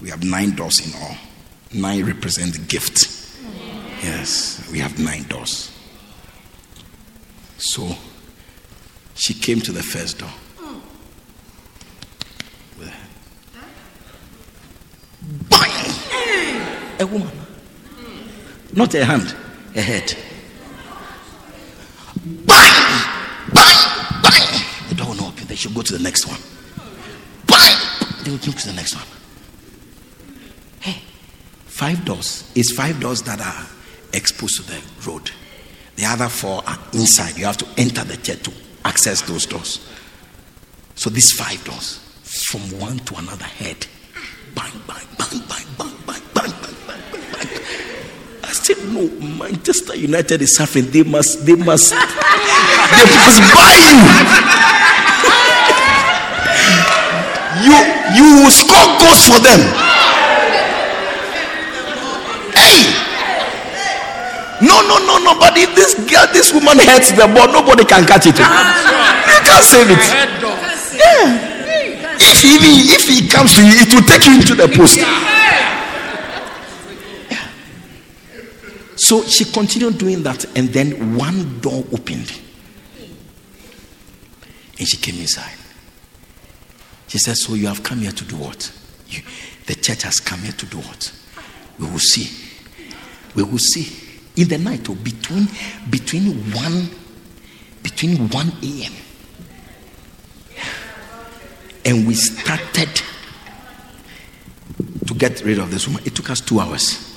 We 0.00 0.10
have 0.10 0.24
nine 0.24 0.54
doors 0.54 0.80
in 0.86 1.00
all. 1.02 1.16
Nine 1.74 2.04
represent 2.04 2.54
the 2.54 2.60
gift. 2.60 3.06
Yes, 4.02 4.68
we 4.72 4.78
have 4.78 4.98
nine 4.98 5.24
doors. 5.24 5.70
So 7.58 7.96
she 9.14 9.34
came 9.34 9.60
to 9.60 9.72
the 9.72 9.82
first 9.82 10.18
door. 10.18 10.30
Bang! 15.50 15.70
A 17.00 17.06
woman. 17.06 17.30
Not 18.72 18.94
a 18.94 19.04
hand, 19.04 19.34
ahead. 19.78 20.16
Bang! 22.24 22.72
Bang! 23.52 23.76
Bang! 24.22 24.62
The 24.88 24.94
door 24.96 25.08
will 25.08 25.14
not 25.14 25.28
open. 25.32 25.46
They 25.46 25.54
should 25.54 25.74
go 25.74 25.82
to 25.82 25.92
the 25.96 26.02
next 26.02 26.26
one. 26.26 26.40
Bang! 27.46 27.76
They 28.24 28.30
will 28.30 28.38
jump 28.38 28.56
to 28.58 28.68
the 28.68 28.74
next 28.74 28.94
one. 28.94 29.06
Hey, 30.80 31.00
five 31.66 32.04
doors. 32.04 32.50
It's 32.54 32.72
five 32.72 33.00
doors 33.00 33.22
that 33.22 33.40
are 33.40 33.66
exposed 34.12 34.56
to 34.56 34.62
the 34.62 34.82
road. 35.08 35.30
The 35.96 36.04
other 36.06 36.28
four 36.28 36.62
are 36.66 36.78
inside. 36.92 37.36
You 37.36 37.46
have 37.46 37.56
to 37.58 37.66
enter 37.76 38.04
the 38.04 38.16
church 38.16 38.42
to 38.44 38.52
access 38.84 39.22
those 39.22 39.46
doors. 39.46 39.86
So 40.94 41.10
these 41.10 41.32
five 41.32 41.62
doors, 41.64 41.98
from 42.22 42.60
one 42.78 42.98
to 43.00 43.16
another 43.16 43.44
head, 43.44 43.86
bang, 44.54 44.72
bang, 44.86 45.06
bang, 45.18 45.42
bang, 45.48 45.66
bang, 45.78 45.94
bang 46.06 46.17
said, 48.68 48.84
no, 48.92 49.08
Manchester 49.40 49.96
United 49.96 50.42
is 50.42 50.54
suffering. 50.56 50.90
They 50.90 51.02
must, 51.02 51.46
they 51.46 51.56
must, 51.56 51.92
they 51.92 53.06
must 53.16 53.40
buy 53.56 53.72
you. 53.80 53.96
You, 57.64 57.76
you 58.12 58.44
will 58.44 58.52
score 58.52 58.84
goals 59.00 59.24
for 59.24 59.40
them. 59.40 59.60
Hey. 62.52 62.92
No, 64.60 64.84
no, 64.84 64.98
no, 65.00 65.16
no. 65.16 65.32
But 65.40 65.56
if 65.56 65.74
this 65.74 65.94
girl, 66.04 66.28
this 66.32 66.52
woman 66.52 66.76
hits 66.78 67.12
the 67.12 67.24
ball, 67.24 67.48
nobody 67.48 67.84
can 67.86 68.04
catch 68.04 68.26
it. 68.26 68.36
You 68.36 68.44
can't 69.48 69.64
save 69.64 69.88
it. 69.88 70.04
Yeah. 70.92 71.56
If 72.20 72.42
he 72.42 72.92
if 72.92 73.08
he 73.08 73.28
comes 73.28 73.54
to 73.56 73.62
you, 73.64 73.72
it 73.80 73.94
will 73.94 74.02
take 74.02 74.26
you 74.26 74.34
into 74.34 74.54
the 74.54 74.68
post. 74.68 74.98
So 78.98 79.22
she 79.22 79.44
continued 79.44 79.96
doing 79.96 80.22
that, 80.24 80.44
and 80.56 80.68
then 80.68 81.16
one 81.16 81.60
door 81.60 81.84
opened, 81.92 82.40
and 84.78 84.88
she 84.88 84.96
came 84.96 85.20
inside. 85.20 85.56
She 87.06 87.18
said, 87.18 87.36
"So 87.36 87.54
you 87.54 87.68
have 87.68 87.82
come 87.82 87.98
here 87.98 88.12
to 88.12 88.24
do 88.24 88.36
what? 88.36 88.72
You, 89.08 89.22
the 89.66 89.76
church 89.76 90.02
has 90.02 90.18
come 90.20 90.40
here 90.40 90.52
to 90.52 90.66
do 90.66 90.78
what? 90.78 91.12
We 91.78 91.86
will 91.86 91.98
see. 91.98 92.28
We 93.34 93.44
will 93.44 93.58
see." 93.58 94.08
in 94.38 94.46
the 94.46 94.56
night 94.58 94.88
or 94.88 94.94
between 94.94 95.48
between 95.90 96.32
1 96.52 96.90
between 97.82 98.28
1 98.28 98.52
a.m 98.62 98.92
and 101.84 102.06
we 102.06 102.14
started 102.14 103.02
to 105.06 105.14
get 105.14 105.42
rid 105.42 105.58
of 105.58 105.72
this 105.72 105.88
woman 105.88 106.02
it 106.06 106.14
took 106.14 106.30
us 106.30 106.40
two 106.40 106.60
hours 106.60 107.07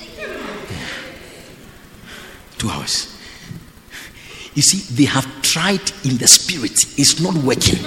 two 2.62 2.70
hours 2.70 3.10
you 4.54 4.62
see 4.62 4.78
they 4.94 5.04
have 5.04 5.26
tried 5.42 5.82
in 6.06 6.16
the 6.22 6.28
spirit 6.28 6.78
it's 6.96 7.18
not 7.20 7.34
working 7.42 7.82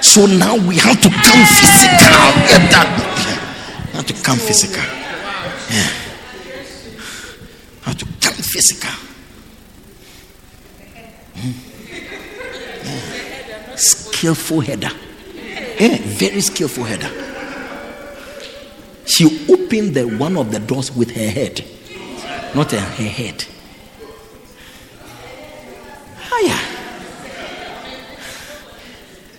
so 0.00 0.24
now 0.24 0.56
we 0.56 0.76
have 0.76 0.96
to 1.00 1.10
come 1.10 1.44
physical 1.60 2.16
get 2.48 2.64
that 2.72 2.88
have 3.92 4.06
to 4.06 4.14
come 4.24 4.38
physical 4.38 4.82
yeah 5.74 6.10
have 7.82 7.98
to 7.98 8.04
come 8.20 8.34
physical. 8.34 8.90
Mm. 11.34 11.54
Yeah. 12.84 13.76
Skillful 13.76 14.60
header. 14.60 14.90
Yeah, 15.78 15.96
very 16.02 16.40
skillful 16.40 16.84
header. 16.84 17.10
She 19.06 19.46
opened 19.50 19.94
the 19.94 20.04
one 20.04 20.36
of 20.36 20.52
the 20.52 20.60
doors 20.60 20.94
with 20.94 21.10
her 21.12 21.30
head, 21.30 21.64
not 22.54 22.70
her, 22.72 22.80
her 22.80 23.08
head. 23.08 23.44
Higher. 26.42 26.76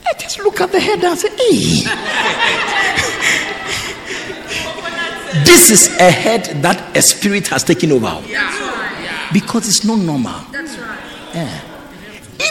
I 0.06 0.14
just 0.18 0.39
look 0.39 0.62
at 0.62 0.72
the 0.72 0.80
head 0.80 1.04
and 1.04 1.18
say, 1.18 1.30
hey. 1.30 1.84
this 5.45 5.72
is 5.72 5.88
a 5.99 6.12
head 6.12 6.62
that 6.62 6.95
a 6.95 7.02
spirit 7.02 7.47
has 7.47 7.64
taken 7.64 7.91
over. 7.91 8.22
Because 9.34 9.68
it's 9.68 9.84
not 9.86 9.99
normal. 9.99 10.41
That's 10.52 10.78
right. 10.78 10.99
Yeah. 11.34 11.62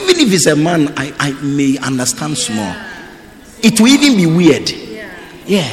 Even 0.02 0.20
if 0.20 0.32
it's 0.32 0.46
a 0.46 0.56
man, 0.56 0.94
I, 0.96 1.12
I 1.18 1.32
may 1.42 1.76
understand 1.78 2.38
small. 2.38 2.74
It 3.62 3.78
will 3.80 3.88
even 3.88 4.16
be 4.16 4.26
weird. 4.26 4.70
Yeah. 5.46 5.68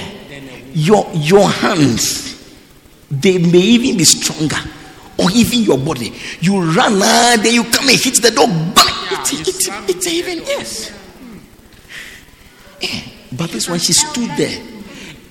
Your 0.74 1.10
your 1.14 1.50
hands, 1.50 2.56
they 3.10 3.38
may 3.38 3.60
even 3.60 3.98
be 3.98 4.04
stronger. 4.04 4.58
Or 5.18 5.32
even 5.32 5.62
your 5.64 5.78
body. 5.78 6.14
You 6.40 6.62
run, 6.62 7.00
ah, 7.02 7.38
then 7.42 7.54
you 7.54 7.64
come 7.66 7.90
and 7.90 8.00
hit 8.00 8.22
the 8.22 8.32
door, 8.32 8.48
bang! 8.48 8.94
It, 9.12 9.34
you 9.34 9.40
it, 9.40 9.90
it's 9.90 10.08
even, 10.08 10.38
yes. 10.40 10.92
Yeah. 12.82 13.02
But 13.32 13.52
this 13.52 13.70
one, 13.70 13.80
she 13.80 13.94
stood 13.94 14.30
there, 14.38 14.62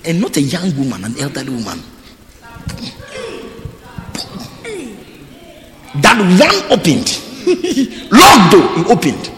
and 0.05 0.21
not 0.21 0.37
a 0.37 0.41
young 0.41 0.75
woman, 0.77 1.03
an 1.03 1.19
elderly 1.19 1.49
woman. 1.49 1.81
That 6.01 6.19
one 6.19 6.71
opened, 6.71 7.09
locked 8.11 8.51
door, 8.51 8.69
it 8.77 8.87
opened. 8.87 9.31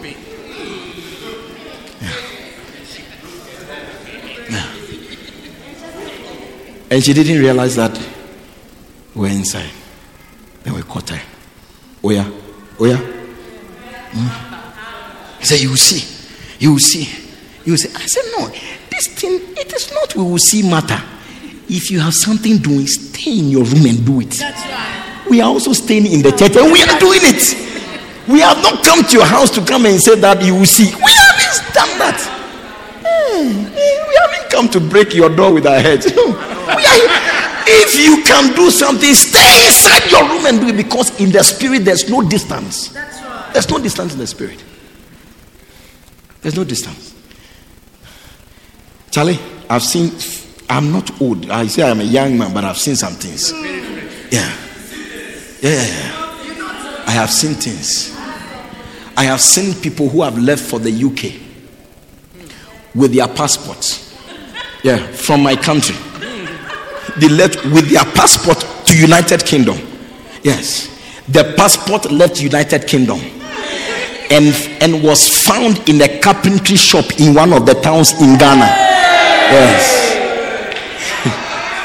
And 6.92 7.04
she 7.04 7.14
didn't 7.14 7.38
realize 7.40 7.76
that 7.76 7.98
we're 9.14 9.30
inside. 9.30 9.70
Then 10.64 10.74
we 10.76 10.82
caught 10.84 11.10
her. 11.10 11.22
Oh 12.04 12.10
yeah, 12.12 12.30
oh 12.80 12.86
yeah. 12.86 12.98
Hmm? 14.12 15.40
He 15.40 15.46
said, 15.46 15.60
You 15.62 15.70
will 15.70 15.78
see, 15.78 16.04
you 16.60 16.72
will 16.72 16.80
see, 16.80 17.08
you 17.66 17.74
will 17.74 17.78
see. 17.78 17.90
I 17.96 18.06
said, 18.06 18.24
No, 18.38 18.48
this 18.92 19.08
thing, 19.08 19.40
it 19.58 19.74
is 19.74 19.92
not 19.94 20.16
we 20.16 20.24
will 20.24 20.38
see 20.38 20.70
matter. 20.70 21.02
If 21.70 21.92
you 21.92 22.00
have 22.00 22.14
something 22.14 22.58
doing, 22.58 22.88
stay 22.88 23.38
in 23.40 23.50
your 23.50 23.64
room 23.64 23.86
and 23.86 24.06
do 24.06 24.22
it. 24.22 24.32
That's 24.32 24.62
right. 24.66 25.26
We 25.30 25.42
are 25.42 25.48
also 25.50 25.74
staying 25.74 26.08
in 26.08 26.22
the 26.24 26.32
church 26.32 26.56
and 26.56 26.72
we 26.72 26.82
are 26.82 27.00
doing 27.00 27.20
it. 27.22 28.28
We 28.28 28.40
have 28.42 28.62
not 28.64 28.84
come 28.84 29.04
to 29.04 29.14
your 29.14 29.26
house 29.26 29.50
to 29.52 29.64
come 29.66 29.86
and 29.86 30.00
say 30.02 30.16
that 30.20 30.42
you 30.44 30.56
will 30.56 30.66
see. 30.66 30.86
We 30.86 31.12
haven't 31.12 31.74
done 31.74 31.98
that. 32.00 32.18
Eh, 33.06 33.42
eh, 33.46 34.08
We 34.10 34.16
haven't 34.16 34.50
come 34.52 34.70
to 34.70 34.80
break 34.80 35.14
your 35.14 35.30
door 35.36 35.54
with 35.54 35.68
our 35.68 35.80
heads. 35.80 36.06
We 36.16 36.22
are- 36.22 37.39
if 37.68 38.00
you 38.00 38.24
can 38.24 38.56
do 38.56 38.70
something, 38.72 39.14
stay 39.14 39.66
inside 39.68 40.10
your 40.12 40.28
room 40.28 40.46
and 40.46 40.60
do 40.60 40.68
it 40.68 40.78
because 40.78 41.20
in 41.20 41.32
the 41.32 41.44
spirit 41.44 41.86
there's 41.86 42.10
no 42.10 42.28
distance. 42.28 42.90
That's 42.90 43.22
right. 43.22 43.54
There's 43.54 43.70
no 43.70 43.80
distance 43.80 44.14
in 44.14 44.20
the 44.20 44.28
spirit. 44.28 44.64
There's 46.42 46.56
no 46.56 46.64
distance. 46.64 47.16
Charlie, 49.12 49.40
I've 49.70 49.84
seen, 49.84 50.12
I'm 50.70 50.92
not 50.92 51.22
old. 51.22 51.50
I 51.50 51.68
say 51.68 51.84
I'm 51.84 52.00
a 52.00 52.04
young 52.04 52.38
man, 52.38 52.54
but 52.54 52.64
I've 52.64 52.78
seen 52.78 52.96
some 52.96 53.14
things. 53.14 53.52
Yeah. 54.32 54.56
Yeah, 55.62 55.72
yeah, 55.72 55.88
yeah. 55.88 57.04
I 57.08 57.12
have 57.12 57.32
seen 57.32 57.56
things. 57.56 58.16
I 59.18 59.24
have 59.24 59.42
seen 59.42 59.74
people 59.82 60.08
who 60.08 60.22
have 60.22 60.38
left 60.38 60.62
for 60.62 60.80
the 60.80 60.92
UK 60.92 61.42
with 62.96 63.14
their 63.14 63.28
passports. 63.28 64.16
Yeah, 64.84 65.06
from 65.08 65.44
my 65.44 65.56
country. 65.56 65.96
They 67.18 67.30
left 67.30 67.64
with 67.66 67.90
their 67.90 68.06
passport 68.14 68.60
to 68.86 68.98
United 68.98 69.46
Kingdom. 69.46 69.78
Yes. 70.44 70.88
The 71.28 71.54
passport 71.58 72.12
left 72.12 72.42
United 72.42 72.88
Kingdom 72.88 73.20
and 74.32 74.54
and 74.82 75.04
was 75.04 75.28
found 75.28 75.88
in 75.90 76.02
a 76.02 76.20
carpentry 76.20 76.76
shop 76.76 77.06
in 77.20 77.34
one 77.34 77.54
of 77.54 77.66
the 77.66 77.74
towns 77.74 78.14
in 78.22 78.38
Ghana. 78.38 78.66
Yes. 79.50 80.10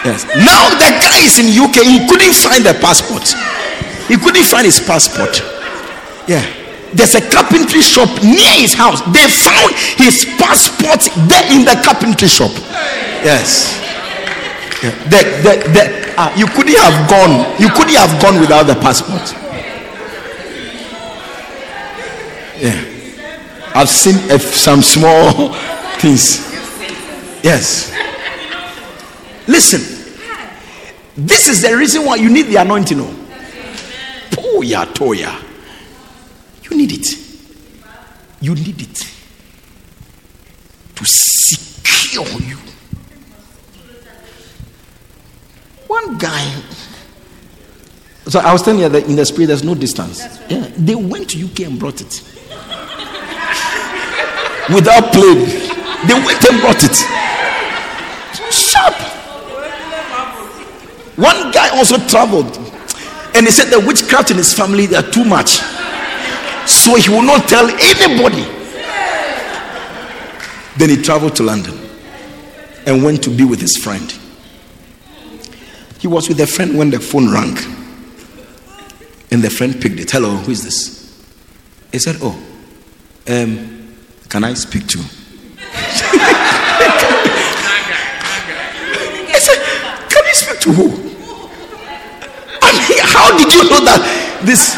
Yes. 0.04 0.24
Now 0.36 0.68
the 0.76 0.90
guy 1.00 1.18
is 1.24 1.38
in 1.40 1.48
UK. 1.56 1.76
He 1.84 2.06
couldn't 2.08 2.34
find 2.34 2.64
the 2.64 2.74
passport. 2.80 3.24
He 4.08 4.16
couldn't 4.16 4.44
find 4.44 4.66
his 4.66 4.80
passport. 4.80 5.40
Yeah. 6.28 6.44
There's 6.92 7.14
a 7.16 7.20
carpentry 7.28 7.82
shop 7.82 8.08
near 8.22 8.52
his 8.54 8.72
house. 8.74 9.00
They 9.10 9.26
found 9.26 9.74
his 9.98 10.24
passport 10.38 11.08
there 11.28 11.44
in 11.52 11.64
the 11.64 11.80
carpentry 11.84 12.28
shop. 12.28 12.52
Yes. 13.24 13.83
Yeah. 14.84 14.90
The, 15.04 15.16
the, 15.40 15.72
the, 15.72 16.14
ah, 16.18 16.36
you 16.36 16.46
couldn't 16.46 16.76
have 16.76 17.08
gone. 17.08 17.58
You 17.58 17.70
couldn't 17.70 17.94
have 17.94 18.20
gone 18.20 18.38
without 18.38 18.64
the 18.64 18.74
passport. 18.74 19.32
Yeah. 22.60 22.84
I've 23.74 23.88
seen 23.88 24.16
uh, 24.30 24.36
some 24.38 24.82
small 24.82 25.54
things. 25.98 26.52
Yes. 27.42 27.90
Listen. 29.48 29.80
This 31.16 31.48
is 31.48 31.62
the 31.62 31.74
reason 31.74 32.04
why 32.04 32.16
you 32.16 32.28
need 32.28 32.46
the 32.48 32.56
anointing. 32.56 33.00
Oh, 33.00 33.14
Toya, 34.30 34.84
toya. 34.92 35.42
You 36.68 36.76
need 36.76 36.92
it. 36.92 37.18
You 38.42 38.54
need 38.54 38.82
it 38.82 38.94
to 40.96 41.04
secure 41.06 42.26
you. 42.42 42.58
One 45.94 46.18
guy. 46.18 46.44
So 48.26 48.40
I 48.40 48.52
was 48.52 48.62
telling 48.62 48.80
you 48.80 48.88
that 48.88 49.06
in 49.06 49.14
the 49.14 49.24
spirit, 49.24 49.46
there's 49.46 49.62
no 49.62 49.76
distance. 49.76 50.24
Yeah, 50.48 50.68
they 50.76 50.96
went 50.96 51.30
to 51.30 51.44
UK 51.44 51.60
and 51.60 51.78
brought 51.78 52.00
it 52.00 52.20
without 54.74 55.12
plane. 55.12 55.46
They 56.08 56.14
went 56.18 56.42
and 56.50 56.60
brought 56.60 56.82
it. 56.82 56.96
Sharp. 58.52 58.96
One 61.16 61.52
guy 61.52 61.68
also 61.76 61.96
traveled 62.08 62.56
and 63.36 63.46
he 63.46 63.52
said 63.52 63.66
the 63.70 63.78
witchcraft 63.86 64.32
in 64.32 64.36
his 64.36 64.52
family 64.52 64.86
they 64.86 64.96
are 64.96 65.10
too 65.12 65.24
much. 65.24 65.60
So 66.66 66.96
he 66.96 67.08
will 67.08 67.22
not 67.22 67.48
tell 67.48 67.68
anybody. 67.70 68.42
Then 70.76 70.90
he 70.90 70.96
traveled 71.00 71.36
to 71.36 71.44
London 71.44 71.78
and 72.84 73.04
went 73.04 73.22
to 73.22 73.30
be 73.30 73.44
with 73.44 73.60
his 73.60 73.76
friend. 73.76 74.12
He 76.04 76.08
was 76.08 76.28
with 76.28 76.38
a 76.40 76.46
friend 76.46 76.76
when 76.76 76.90
the 76.90 77.00
phone 77.00 77.32
rang. 77.32 77.56
And 79.30 79.42
the 79.42 79.48
friend 79.48 79.72
picked 79.80 79.98
it. 79.98 80.10
Hello, 80.10 80.36
who 80.36 80.52
is 80.52 80.62
this? 80.62 81.24
He 81.92 81.98
said, 81.98 82.16
Oh, 82.20 82.38
um, 83.26 83.96
can 84.28 84.44
I 84.44 84.52
speak 84.52 84.86
to? 84.88 84.98
He 89.32 89.40
said, 89.40 89.58
Can 90.10 90.24
you 90.26 90.34
speak 90.34 90.60
to 90.60 90.72
who? 90.74 90.90
I 92.60 92.70
mean, 92.86 92.98
how 93.00 93.38
did 93.38 93.50
you 93.54 93.62
know 93.70 93.82
that 93.86 94.40
this? 94.44 94.74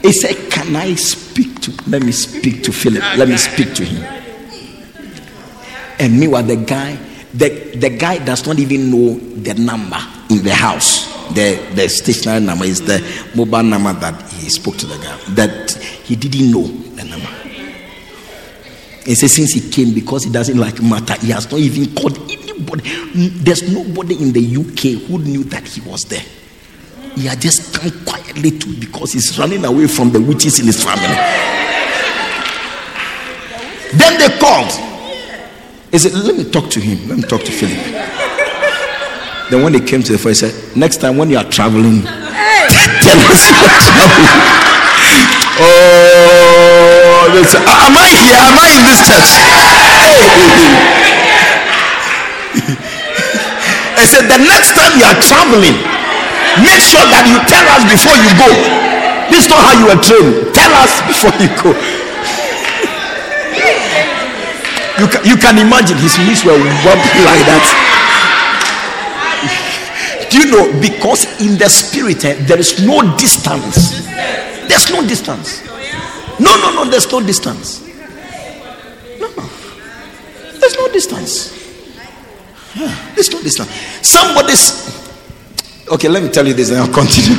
He 0.00 0.12
said, 0.12 0.50
Can 0.50 0.74
I 0.74 0.94
speak 0.94 1.60
to? 1.60 1.72
Let 1.86 2.02
me 2.02 2.12
speak 2.12 2.62
to 2.62 2.72
Philip. 2.72 3.02
Let 3.18 3.28
me 3.28 3.36
speak 3.36 3.74
to 3.74 3.84
him. 3.84 4.02
And 5.98 6.18
meanwhile, 6.18 6.44
the 6.44 6.56
guy, 6.56 6.98
the, 7.38 7.76
the 7.76 7.90
guy 7.90 8.24
does 8.24 8.46
not 8.46 8.58
even 8.58 8.90
know 8.90 9.14
the 9.18 9.54
number 9.54 9.98
in 10.30 10.42
the 10.42 10.54
house. 10.54 11.14
The 11.34 11.60
the 11.74 11.88
stationary 11.88 12.40
number 12.40 12.64
is 12.64 12.80
the 12.82 13.02
mobile 13.34 13.62
number 13.64 13.92
that 13.94 14.22
he 14.32 14.48
spoke 14.48 14.76
to 14.78 14.86
the 14.86 14.96
guy. 14.98 15.16
That 15.34 15.72
he 15.72 16.14
didn't 16.14 16.50
know 16.52 16.66
the 16.66 17.04
number. 17.04 17.26
He 19.04 19.14
says 19.14 19.32
since 19.34 19.52
he 19.52 19.70
came 19.70 19.92
because 19.92 20.24
he 20.24 20.30
doesn't 20.32 20.56
like 20.58 20.80
matter, 20.82 21.14
he 21.20 21.30
has 21.32 21.50
not 21.50 21.60
even 21.60 21.94
called 21.94 22.16
anybody. 22.30 22.82
There's 23.14 23.70
nobody 23.72 24.14
in 24.22 24.32
the 24.32 24.40
UK 24.42 25.02
who 25.08 25.18
knew 25.18 25.44
that 25.44 25.66
he 25.66 25.80
was 25.82 26.04
there. 26.04 26.24
He 27.14 27.26
had 27.26 27.40
just 27.40 27.74
come 27.74 27.90
quietly 28.04 28.50
to 28.58 28.80
because 28.80 29.12
he's 29.12 29.38
running 29.38 29.64
away 29.64 29.86
from 29.88 30.10
the 30.10 30.20
witches 30.20 30.60
in 30.60 30.66
his 30.66 30.82
family. 30.82 31.16
Then 33.98 34.18
they 34.18 34.38
called. 34.38 34.95
He 35.96 36.00
said, 36.00 36.12
Let 36.12 36.36
me 36.36 36.44
talk 36.44 36.68
to 36.76 36.78
him. 36.78 37.08
Let 37.08 37.16
me 37.16 37.24
talk 37.24 37.40
to 37.40 37.48
Philip. 37.48 37.72
Then 39.48 39.64
when 39.64 39.72
they 39.72 39.80
came 39.80 40.04
to 40.04 40.12
the 40.12 40.20
phone, 40.20 40.36
he 40.36 40.44
said, 40.44 40.52
Next 40.76 41.00
time 41.00 41.16
when 41.16 41.32
you 41.32 41.40
are 41.40 41.48
traveling, 41.48 42.04
tell 42.04 43.16
us 43.32 43.40
you 43.48 43.56
are 43.64 43.80
traveling. 43.80 44.28
Oh, 45.56 47.32
they 47.32 47.40
said, 47.48 47.64
"Ah, 47.64 47.88
Am 47.88 47.96
I 47.96 48.12
here? 48.12 48.36
Am 48.36 48.60
I 48.60 48.68
in 48.76 48.84
this 48.84 49.00
church? 49.08 49.40
Hey. 50.04 50.20
I 53.96 54.04
said, 54.04 54.28
The 54.28 54.36
next 54.36 54.76
time 54.76 55.00
you 55.00 55.06
are 55.08 55.16
traveling, 55.24 55.80
make 56.60 56.84
sure 56.84 57.08
that 57.08 57.24
you 57.24 57.40
tell 57.48 57.64
us 57.72 57.88
before 57.88 58.20
you 58.20 58.36
go. 58.36 58.52
This 59.32 59.46
is 59.46 59.48
not 59.48 59.64
how 59.64 59.72
you 59.80 59.88
are 59.88 59.96
trained. 60.04 60.52
Tell 60.52 60.68
us 60.76 61.00
before 61.08 61.32
you 61.40 61.48
go. 61.56 61.72
You 64.98 65.06
can, 65.08 65.24
you 65.26 65.36
can 65.36 65.58
imagine 65.58 65.98
his 65.98 66.16
knees 66.18 66.44
were 66.44 66.56
wobbling 66.56 67.24
like 67.28 67.44
that. 67.44 67.64
Do 70.30 70.38
you 70.38 70.50
know? 70.50 70.80
Because 70.80 71.24
in 71.40 71.58
the 71.58 71.68
spirit, 71.68 72.24
eh, 72.24 72.34
there 72.46 72.58
is 72.58 72.80
no 72.84 73.02
distance. 73.16 74.06
There's 74.68 74.90
no 74.90 75.06
distance. 75.06 75.62
No, 76.40 76.56
no, 76.56 76.72
no, 76.72 76.90
there's 76.90 77.10
no 77.12 77.20
distance. 77.20 77.82
No, 79.20 79.28
no. 79.36 79.48
There's 80.58 80.76
no 80.76 80.88
distance. 80.92 81.52
There's 83.14 83.30
no 83.30 83.42
distance. 83.42 83.70
Somebody's. 84.02 84.86
Okay, 85.88 86.08
let 86.08 86.22
me 86.22 86.30
tell 86.30 86.46
you 86.46 86.54
this 86.54 86.70
and 86.70 86.80
I'll 86.80 86.92
continue. 86.92 87.36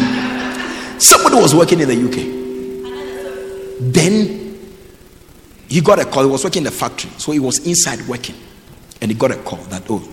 Somebody 1.00 1.36
was 1.36 1.54
working 1.54 1.80
in 1.80 1.88
the 1.88 1.96
UK. 1.96 2.16
Then 3.80 4.47
he 5.70 5.82
got 5.82 6.00
a 6.00 6.06
call. 6.06 6.24
He 6.24 6.30
was 6.30 6.44
working 6.44 6.62
in 6.62 6.66
the 6.66 6.72
factory, 6.72 7.10
so 7.18 7.32
he 7.32 7.40
was 7.40 7.66
inside 7.66 8.02
working, 8.08 8.36
and 9.02 9.12
he 9.12 9.18
got 9.18 9.32
a 9.32 9.38
call 9.38 9.60
that 9.66 9.84
oh, 9.90 10.08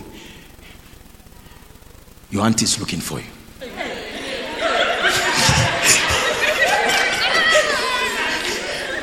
your 2.30 2.44
auntie 2.44 2.64
is 2.64 2.78
looking 2.80 3.00
for 3.00 3.18
you. 3.20 3.26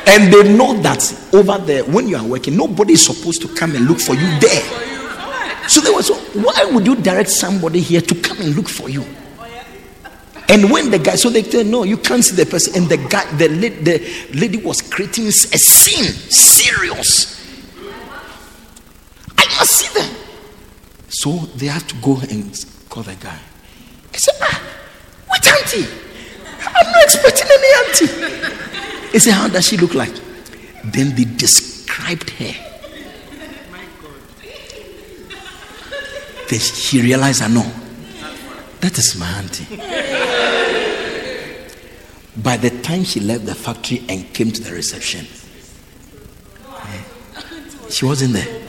and 0.08 0.34
they 0.34 0.54
know 0.56 0.74
that 0.82 1.30
over 1.34 1.58
there, 1.60 1.84
when 1.86 2.08
you 2.08 2.18
are 2.18 2.26
working, 2.26 2.58
nobody 2.58 2.94
is 2.94 3.06
supposed 3.06 3.42
to 3.42 3.48
come 3.56 3.76
and 3.76 3.86
look 3.88 4.00
for 4.00 4.14
you 4.14 4.40
there. 4.40 4.82
So 5.70 5.80
they 5.80 5.92
were 5.92 6.04
so, 6.04 6.16
why 6.42 6.66
would 6.66 6.86
you 6.86 6.96
direct 6.96 7.30
somebody 7.30 7.80
here 7.80 8.02
to 8.02 8.16
come 8.16 8.42
and 8.42 8.56
look 8.56 8.68
for 8.68 8.90
you? 8.90 9.06
And 10.50 10.70
when 10.70 10.92
the 10.92 11.00
guy, 11.00 11.16
so 11.16 11.30
they 11.30 11.44
said, 11.44 11.68
no, 11.68 11.84
you 11.84 11.98
can't 11.98 12.24
see 12.24 12.36
the 12.36 12.46
person. 12.46 12.82
And 12.82 12.90
the 12.90 12.98
guy, 12.98 13.26
the, 13.38 13.48
the 13.48 14.38
lady 14.38 14.58
was 14.58 14.82
creating 14.82 15.28
a 15.28 15.32
scene, 15.32 16.06
serious. 16.06 17.40
I 19.38 19.46
must 19.58 19.72
see 19.72 20.00
them. 20.00 20.16
So 21.08 21.32
they 21.56 21.68
have 21.68 21.88
to 21.88 21.96
go 21.96 22.20
and 22.30 22.54
call 22.90 23.04
the 23.04 23.16
guy. 23.16 23.40
He 24.12 24.18
said, 24.18 24.36
ah, 24.42 24.62
what 25.28 25.48
auntie? 25.48 25.88
I'm 26.60 26.92
not 26.92 27.04
expecting 27.04 27.48
any 27.50 27.72
auntie. 27.86 29.12
He 29.14 29.20
said, 29.20 29.34
how 29.34 29.48
does 29.48 29.68
she 29.68 29.78
look 29.78 29.94
like? 29.94 30.14
Then 30.84 31.16
they 31.16 31.24
described 31.24 32.30
her. 32.32 32.54
My 33.72 33.86
God. 34.02 34.22
Then 36.50 36.60
she 36.60 37.02
realized, 37.02 37.42
I 37.42 37.48
know, 37.48 37.72
that 38.82 38.98
is 38.98 39.16
my 39.18 39.28
auntie. 39.28 39.66
By 42.38 42.58
the 42.58 42.70
time 42.82 43.04
she 43.04 43.20
left 43.20 43.46
the 43.46 43.56
factory 43.56 44.04
and 44.10 44.34
came 44.34 44.52
to 44.52 44.62
the 44.62 44.72
reception, 44.72 45.26
eh, 46.68 47.04
she 47.90 48.06
wasn't 48.06 48.34
there. 48.34 48.62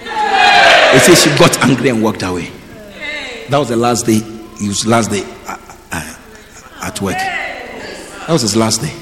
They 0.93 0.99
say 0.99 1.15
she 1.15 1.39
got 1.39 1.59
angry 1.63 1.89
and 1.89 2.03
walked 2.03 2.23
away. 2.23 2.51
That 3.49 3.59
was 3.59 3.69
the 3.69 3.77
last 3.77 4.05
day. 4.07 4.21
It 4.61 4.69
was 4.69 4.87
last 4.87 5.11
day 5.11 5.23
uh, 5.47 5.57
uh, 5.91 6.17
at 6.83 7.01
work. 7.01 7.15
That 7.15 8.29
was 8.29 8.43
his 8.43 8.57
last 8.57 8.81
day. 8.83 8.93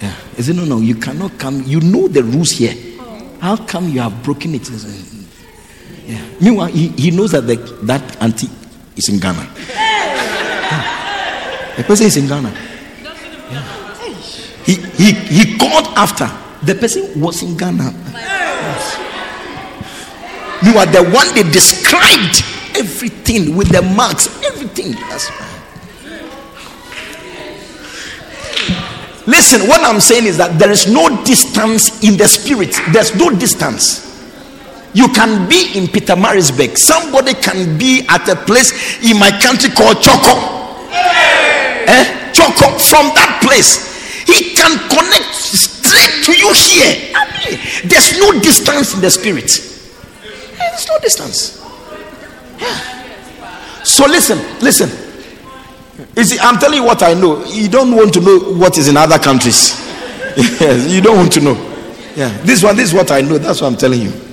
Yeah. 0.00 0.14
He 0.36 0.42
said, 0.42 0.56
No, 0.56 0.64
no, 0.64 0.78
you 0.78 0.94
cannot 0.94 1.38
come. 1.38 1.62
You 1.64 1.80
know 1.80 2.08
the 2.08 2.22
rules 2.22 2.50
here. 2.50 2.74
How 3.40 3.56
come 3.56 3.88
you 3.88 4.00
have 4.00 4.22
broken 4.22 4.54
it? 4.54 4.68
Yeah. 6.06 6.24
Meanwhile, 6.40 6.68
he, 6.68 6.88
he 6.88 7.10
knows 7.10 7.32
that 7.32 7.42
the, 7.42 7.56
that 7.82 8.22
auntie 8.22 8.48
is 8.98 9.08
in 9.08 9.18
Ghana. 9.20 9.48
Yeah. 9.68 10.88
The 11.76 11.84
person 11.84 12.06
is 12.06 12.16
in 12.16 12.26
Ghana. 12.26 12.50
Yeah. 12.50 13.62
He, 14.64 14.74
he, 14.74 15.12
he 15.12 15.56
called 15.56 15.86
after. 15.96 16.28
The 16.66 16.74
person 16.74 17.20
was 17.20 17.42
in 17.42 17.56
Ghana. 17.56 17.94
You 20.60 20.76
are 20.76 20.86
the 20.86 21.04
one 21.14 21.32
they 21.34 21.44
described 21.44 22.42
everything 22.76 23.56
with 23.56 23.68
the 23.68 23.82
marks, 23.82 24.26
everything. 24.44 24.92
That's 25.08 25.30
Listen, 29.28 29.68
what 29.68 29.82
I'm 29.82 30.00
saying 30.00 30.24
is 30.24 30.38
that 30.38 30.58
there 30.58 30.70
is 30.70 30.86
no 30.90 31.22
distance 31.22 32.02
in 32.02 32.16
the 32.16 32.26
spirit. 32.26 32.74
There's 32.92 33.14
no 33.14 33.30
distance. 33.30 34.07
You 34.94 35.08
can 35.08 35.48
be 35.48 35.76
in 35.76 35.84
Pietermaritzburg. 35.86 36.76
Somebody 36.76 37.34
can 37.34 37.76
be 37.78 38.06
at 38.08 38.28
a 38.28 38.36
place 38.36 38.72
in 39.04 39.18
my 39.18 39.30
country 39.40 39.70
called 39.70 39.98
Chorkor. 39.98 40.38
Eh? 41.86 42.32
Chorkor. 42.32 42.78
From 42.80 43.12
that 43.14 43.40
place, 43.44 44.24
he 44.26 44.54
can 44.54 44.78
connect 44.88 45.34
straight 45.34 46.24
to 46.24 46.32
you 46.32 46.52
here. 46.54 47.12
I 47.14 47.24
mean, 47.36 47.58
there's 47.88 48.18
no 48.18 48.32
distance 48.40 48.94
in 48.94 49.00
the 49.00 49.10
spirit. 49.10 49.50
Eh, 50.24 50.70
There's 50.70 50.88
no 50.88 50.98
distance. 51.00 51.64
Yeah. 52.58 53.84
So 53.84 54.06
listen, 54.06 54.38
listen. 54.60 54.90
You 56.16 56.24
see, 56.24 56.38
I'm 56.40 56.58
telling 56.58 56.78
you 56.78 56.84
what 56.84 57.02
I 57.02 57.14
know. 57.14 57.44
You 57.44 57.68
don't 57.68 57.94
want 57.94 58.12
to 58.14 58.20
know 58.20 58.38
what 58.58 58.76
is 58.78 58.88
in 58.88 58.96
other 58.96 59.18
countries. 59.18 59.78
yes, 60.36 60.90
you 60.92 61.00
don't 61.00 61.16
want 61.16 61.32
to 61.32 61.40
know. 61.40 61.54
Yeah, 62.16 62.36
this 62.42 62.62
one, 62.62 62.76
this 62.76 62.88
is 62.88 62.94
what 62.94 63.10
I 63.10 63.20
know. 63.20 63.38
That's 63.38 63.60
what 63.60 63.68
I'm 63.72 63.76
telling 63.78 64.02
you. 64.02 64.27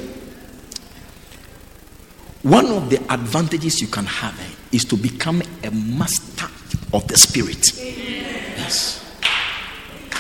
One 2.46 2.68
of 2.68 2.92
the 2.92 2.98
advantages 3.12 3.82
you 3.82 3.88
can 3.88 4.06
have 4.06 4.40
eh, 4.40 4.44
is 4.72 4.86
to 4.86 4.96
become 4.96 5.42
a 5.64 5.72
master 5.72 6.46
of 6.94 7.08
the 7.08 7.18
spirit. 7.18 7.76
Yes. 7.76 9.02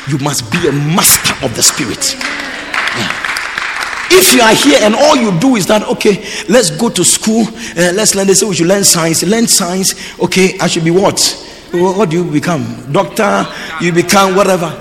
You 0.10 0.18
must 0.18 0.52
be 0.52 0.68
a 0.68 0.72
master 0.72 1.46
of 1.46 1.56
the 1.56 1.62
spirit. 1.62 2.16
Yeah. 2.18 3.12
If 4.10 4.34
you 4.34 4.42
are 4.42 4.56
here 4.56 4.80
and 4.82 4.96
all 4.96 5.16
you 5.16 5.40
do 5.40 5.56
is 5.56 5.68
that, 5.68 5.84
okay, 5.84 6.26
let's 6.50 6.72
go 6.72 6.90
to 6.90 7.06
school, 7.06 7.46
uh, 7.48 7.94
let's 7.94 8.16
learn, 8.16 8.26
they 8.26 8.34
say 8.34 8.48
we 8.48 8.56
should 8.56 8.66
learn 8.66 8.84
science, 8.84 9.22
learn 9.22 9.46
science, 9.46 10.20
okay, 10.20 10.58
I 10.60 10.66
should 10.66 10.84
be 10.84 10.90
what? 10.90 11.22
What 11.74 11.96
what 11.96 12.10
do 12.10 12.24
you 12.24 12.32
become? 12.32 12.92
Doctor, 12.92 13.46
you 13.80 13.92
become 13.92 14.36
whatever. 14.36 14.72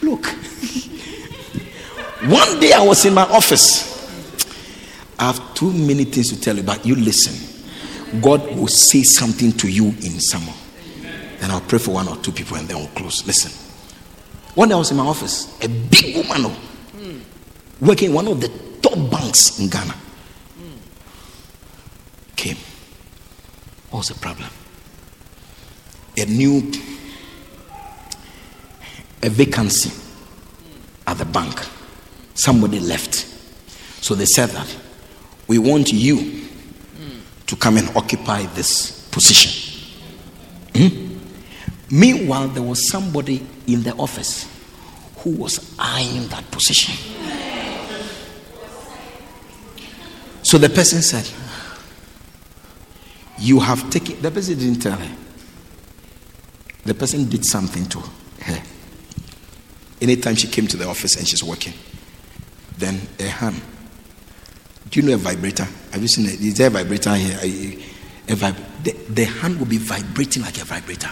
Look, 0.00 0.24
one 2.24 2.58
day 2.58 2.72
I 2.72 2.80
was 2.82 3.04
in 3.04 3.12
my 3.12 3.24
office. 3.24 3.91
I 5.18 5.26
have 5.26 5.54
too 5.54 5.72
many 5.72 6.04
things 6.04 6.28
to 6.30 6.40
tell 6.40 6.56
you, 6.56 6.62
but 6.62 6.84
you 6.84 6.96
listen. 6.96 7.48
God 8.20 8.40
will 8.56 8.68
say 8.68 9.02
something 9.02 9.52
to 9.52 9.70
you 9.70 9.86
in 9.86 10.20
summer. 10.20 10.52
Then 11.38 11.50
I'll 11.50 11.60
pray 11.60 11.78
for 11.78 11.92
one 11.92 12.08
or 12.08 12.16
two 12.16 12.32
people 12.32 12.56
and 12.56 12.68
then 12.68 12.78
we'll 12.78 12.88
close. 12.88 13.26
Listen. 13.26 13.50
One 14.54 14.68
day 14.68 14.74
I 14.74 14.78
was 14.78 14.90
in 14.90 14.98
my 14.98 15.04
office, 15.04 15.58
a 15.62 15.68
big 15.68 16.16
woman 16.16 16.52
oh, 16.52 17.20
working 17.80 18.10
in 18.10 18.14
one 18.14 18.28
of 18.28 18.40
the 18.40 18.48
top 18.82 19.10
banks 19.10 19.58
in 19.58 19.68
Ghana 19.68 19.94
came. 22.36 22.56
What 23.90 24.00
was 24.00 24.08
the 24.08 24.14
problem? 24.14 24.50
A 26.16 26.26
new 26.26 26.70
a 29.22 29.30
vacancy 29.30 29.90
at 31.06 31.16
the 31.16 31.24
bank. 31.24 31.64
Somebody 32.34 32.80
left. 32.80 33.14
So 34.02 34.14
they 34.14 34.26
said 34.26 34.50
that 34.50 34.76
we 35.52 35.58
want 35.58 35.92
you 35.92 36.46
to 37.46 37.56
come 37.56 37.76
and 37.76 37.94
occupy 37.94 38.42
this 38.54 39.06
position. 39.10 39.52
Hmm? 40.74 41.18
Meanwhile, 41.90 42.48
there 42.48 42.62
was 42.62 42.88
somebody 42.88 43.46
in 43.66 43.82
the 43.82 43.94
office 43.96 44.48
who 45.18 45.32
was 45.36 45.76
eyeing 45.78 46.26
that 46.28 46.50
position. 46.50 46.94
So 50.42 50.56
the 50.56 50.70
person 50.70 51.02
said, 51.02 51.28
You 53.38 53.60
have 53.60 53.90
taken, 53.90 54.22
the 54.22 54.30
person 54.30 54.58
didn't 54.58 54.80
tell 54.80 54.96
her. 54.96 55.16
The 56.84 56.94
person 56.94 57.28
did 57.28 57.44
something 57.44 57.84
to 57.90 57.98
her. 57.98 58.62
Anytime 60.00 60.34
she 60.34 60.48
came 60.48 60.66
to 60.68 60.78
the 60.78 60.88
office 60.88 61.16
and 61.16 61.28
she's 61.28 61.44
working, 61.44 61.74
then 62.78 63.02
a 63.20 63.24
hand. 63.24 63.60
Do 64.92 65.00
you 65.00 65.06
know 65.06 65.14
a 65.14 65.16
vibrator? 65.16 65.66
Have 65.92 66.02
you 66.02 66.08
seen 66.08 66.26
it? 66.26 66.38
Is 66.42 66.58
there 66.58 66.66
a 66.66 66.70
vibrator 66.70 67.14
here? 67.14 67.38
A, 68.28 68.34
vib- 68.36 68.84
the, 68.84 68.92
the 69.08 69.24
hand 69.24 69.58
will 69.58 69.64
be 69.66 69.78
vibrating 69.78 70.42
like 70.42 70.60
a 70.60 70.66
vibrator. 70.66 71.08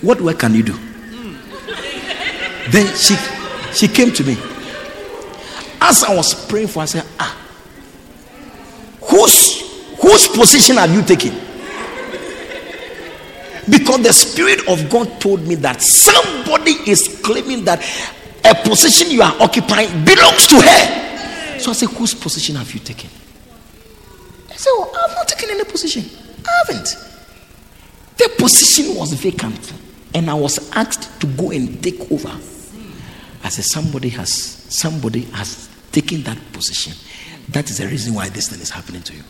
What 0.00 0.22
work 0.22 0.38
can 0.38 0.54
you 0.54 0.62
do? 0.62 0.72
Then 2.70 2.96
she 2.96 3.14
she 3.74 3.88
came 3.88 4.10
to 4.12 4.24
me. 4.24 4.38
As 5.82 6.02
I 6.02 6.14
was 6.14 6.46
praying 6.46 6.68
for, 6.68 6.80
her, 6.80 6.84
I 6.84 6.86
said, 6.86 7.04
Ah, 7.20 7.36
whose 9.02 9.60
whose 10.00 10.28
position 10.28 10.76
have 10.76 10.94
you 10.94 11.02
taken? 11.02 11.34
Because 13.68 14.02
the 14.02 14.12
Spirit 14.14 14.66
of 14.66 14.88
God 14.88 15.20
told 15.20 15.46
me 15.46 15.56
that 15.56 15.82
somebody 15.82 16.72
is 16.90 17.20
claiming 17.22 17.66
that 17.66 17.82
a 18.52 18.68
position 18.68 19.10
you 19.10 19.22
are 19.22 19.34
occupying 19.40 20.04
belongs 20.04 20.46
to 20.48 20.56
her. 20.56 21.58
So 21.58 21.70
I 21.70 21.74
said, 21.74 21.88
Whose 21.90 22.14
position 22.14 22.56
have 22.56 22.72
you 22.72 22.80
taken? 22.80 23.08
I 24.50 24.54
said, 24.56 24.70
Oh, 24.72 25.06
I've 25.08 25.14
not 25.16 25.28
taken 25.28 25.50
any 25.50 25.64
position. 25.64 26.04
I 26.46 26.50
haven't. 26.66 26.88
The 28.18 28.30
position 28.38 28.94
was 28.96 29.12
vacant, 29.14 29.72
and 30.14 30.28
I 30.28 30.34
was 30.34 30.70
asked 30.72 31.20
to 31.20 31.26
go 31.28 31.50
and 31.50 31.82
take 31.82 32.10
over. 32.12 32.28
I 33.44 33.48
said, 33.48 33.64
Somebody 33.64 34.10
has 34.10 34.30
somebody 34.32 35.22
has 35.32 35.68
taken 35.90 36.22
that 36.24 36.38
position. 36.52 36.92
That 37.48 37.70
is 37.70 37.78
the 37.78 37.86
reason 37.86 38.14
why 38.14 38.28
this 38.28 38.48
thing 38.48 38.60
is 38.60 38.70
happening 38.70 39.02
to 39.02 39.14
you. 39.14 39.22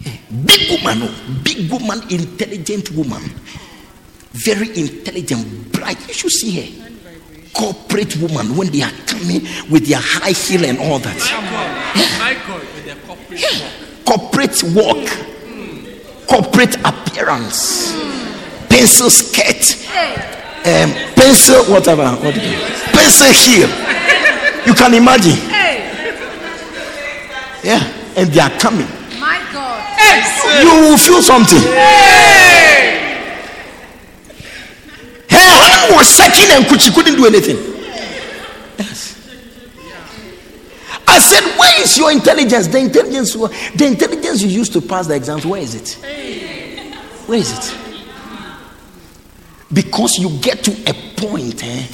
Yeah. 0.00 0.12
Big 0.44 0.70
woman, 0.70 1.08
oh, 1.08 1.40
big 1.44 1.70
woman, 1.70 2.02
intelligent 2.10 2.90
woman, 2.92 3.22
very 4.32 4.68
intelligent, 4.76 5.72
bright. 5.72 5.98
You 6.08 6.14
should 6.14 6.30
see 6.30 6.60
her. 6.60 6.91
Corporate 7.54 8.16
woman 8.16 8.56
when 8.56 8.70
they 8.72 8.82
are 8.82 8.90
coming 9.06 9.42
with 9.70 9.86
their 9.86 10.00
high 10.00 10.32
heel 10.32 10.64
and 10.64 10.78
all 10.78 10.98
that. 10.98 11.18
My 12.18 12.34
God, 12.46 12.60
with 12.74 12.84
the 12.86 12.94
corporate 13.06 13.40
Yeah. 13.40 13.70
Corporate 14.04 14.62
walk, 14.74 15.08
corporate 16.26 16.76
appearance, 16.84 17.92
pencil 18.68 19.10
skirt, 19.10 19.76
um, 20.64 20.92
pencil 21.14 21.64
whatever, 21.72 22.08
what 22.16 22.34
do 22.34 22.40
you 22.40 22.58
pencil 22.92 23.32
heel. 23.32 23.68
You 24.66 24.74
can 24.74 24.94
imagine. 24.94 25.38
Yeah, 27.64 27.82
and 28.16 28.28
they 28.32 28.40
are 28.40 28.50
coming. 28.58 28.88
My 29.20 29.38
God. 29.52 29.82
You 30.62 30.70
will 30.90 30.98
feel 30.98 31.22
something. 31.22 31.62
In 35.90 36.50
and 36.50 36.66
could, 36.66 36.80
she 36.80 36.92
couldn't 36.92 37.16
do 37.16 37.26
anything. 37.26 37.56
Yes. 38.78 39.18
I 41.06 41.18
said, 41.18 41.58
Where 41.58 41.82
is 41.82 41.96
your 41.98 42.10
intelligence? 42.10 42.68
The 42.68 42.78
intelligence, 42.78 43.34
the 43.34 43.86
intelligence 43.86 44.42
you 44.42 44.48
used 44.48 44.72
to 44.74 44.80
pass 44.80 45.06
the 45.06 45.14
exams, 45.14 45.44
where 45.44 45.60
is 45.60 45.74
it? 45.74 45.98
Where 47.26 47.38
is 47.38 47.52
it? 47.52 47.76
Because 49.72 50.18
you 50.18 50.30
get 50.40 50.62
to 50.64 50.72
a 50.90 50.94
point 51.16 51.62
eh, 51.64 51.86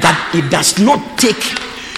that 0.00 0.30
it 0.34 0.50
does 0.50 0.78
not 0.78 1.18
take 1.18 1.42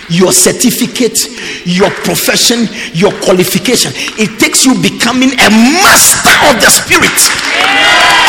your 0.09 0.33
certificate, 0.33 1.19
your 1.67 1.91
profession, 1.91 2.65
your 2.95 3.13
qualification. 3.21 3.93
It 4.17 4.41
takes 4.41 4.65
you 4.65 4.73
becoming 4.81 5.33
a 5.33 5.51
master 5.85 6.33
of 6.49 6.57
the 6.61 6.71
spirit. 6.73 7.21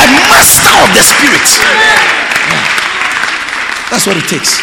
A 0.03 0.07
master 0.27 0.73
of 0.83 0.89
the 0.91 1.03
spirit. 1.03 2.28
Yeah. 2.49 3.89
That's 3.91 4.05
what 4.05 4.17
it 4.17 4.27
takes. 4.27 4.61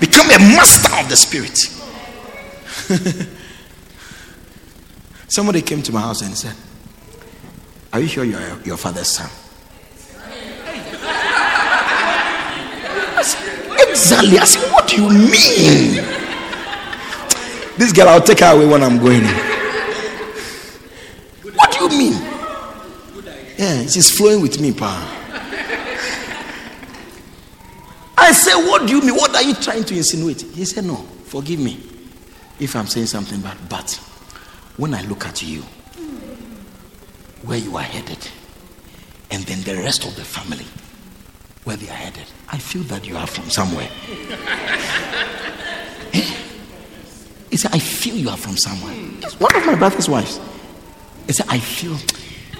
Become 0.00 0.26
a 0.30 0.38
master 0.38 0.94
of 0.98 1.08
the 1.08 1.16
spirit. 1.16 1.58
Somebody 5.28 5.62
came 5.62 5.82
to 5.82 5.92
my 5.92 6.00
house 6.00 6.22
and 6.22 6.36
said, 6.36 6.54
Are 7.92 8.00
you 8.00 8.08
sure 8.08 8.24
you 8.24 8.36
are 8.36 8.58
your 8.64 8.76
father's 8.76 9.08
son? 9.08 9.30
Exactly. 13.88 14.38
I 14.38 14.44
said, 14.44 14.72
What 14.72 14.88
do 14.88 15.02
you 15.02 15.08
mean? 15.08 16.02
This 17.76 17.92
girl, 17.92 18.08
I'll 18.08 18.20
take 18.20 18.40
her 18.40 18.54
away 18.56 18.66
when 18.66 18.82
I'm 18.82 18.98
going. 18.98 19.22
What 21.54 21.72
do 21.72 21.84
you 21.84 21.88
mean? 21.90 22.12
Yeah, 23.56 23.86
she's 23.86 24.10
flowing 24.10 24.40
with 24.40 24.60
me, 24.60 24.72
pa. 24.72 25.19
I 28.20 28.32
said, 28.32 28.56
What 28.68 28.86
do 28.86 28.94
you 28.94 29.00
mean? 29.00 29.16
What 29.16 29.34
are 29.34 29.42
you 29.42 29.54
trying 29.54 29.84
to 29.84 29.96
insinuate? 29.96 30.42
He 30.42 30.64
said, 30.64 30.84
No, 30.84 30.96
forgive 31.24 31.58
me 31.58 31.82
if 32.58 32.76
I'm 32.76 32.86
saying 32.86 33.06
something 33.06 33.40
bad. 33.40 33.56
But 33.68 33.92
when 34.76 34.94
I 34.94 35.02
look 35.02 35.24
at 35.26 35.42
you, 35.42 35.62
where 37.42 37.58
you 37.58 37.76
are 37.76 37.82
headed, 37.82 38.28
and 39.30 39.42
then 39.44 39.62
the 39.62 39.82
rest 39.82 40.04
of 40.06 40.14
the 40.16 40.22
family, 40.24 40.66
where 41.64 41.76
they 41.76 41.88
are 41.88 41.94
headed, 41.94 42.26
I 42.50 42.58
feel 42.58 42.82
that 42.84 43.06
you 43.06 43.16
are 43.16 43.26
from 43.26 43.48
somewhere. 43.50 43.88
Eh? 46.12 46.28
He 47.50 47.56
said, 47.56 47.72
I 47.72 47.78
feel 47.78 48.16
you 48.16 48.28
are 48.30 48.36
from 48.36 48.56
somewhere. 48.56 48.92
It's 49.22 49.38
one 49.38 49.54
of 49.54 49.64
my 49.64 49.76
brother's 49.76 50.08
wives. 50.08 50.40
He 51.28 51.32
said, 51.32 51.46
I 51.48 51.60
feel 51.60 51.96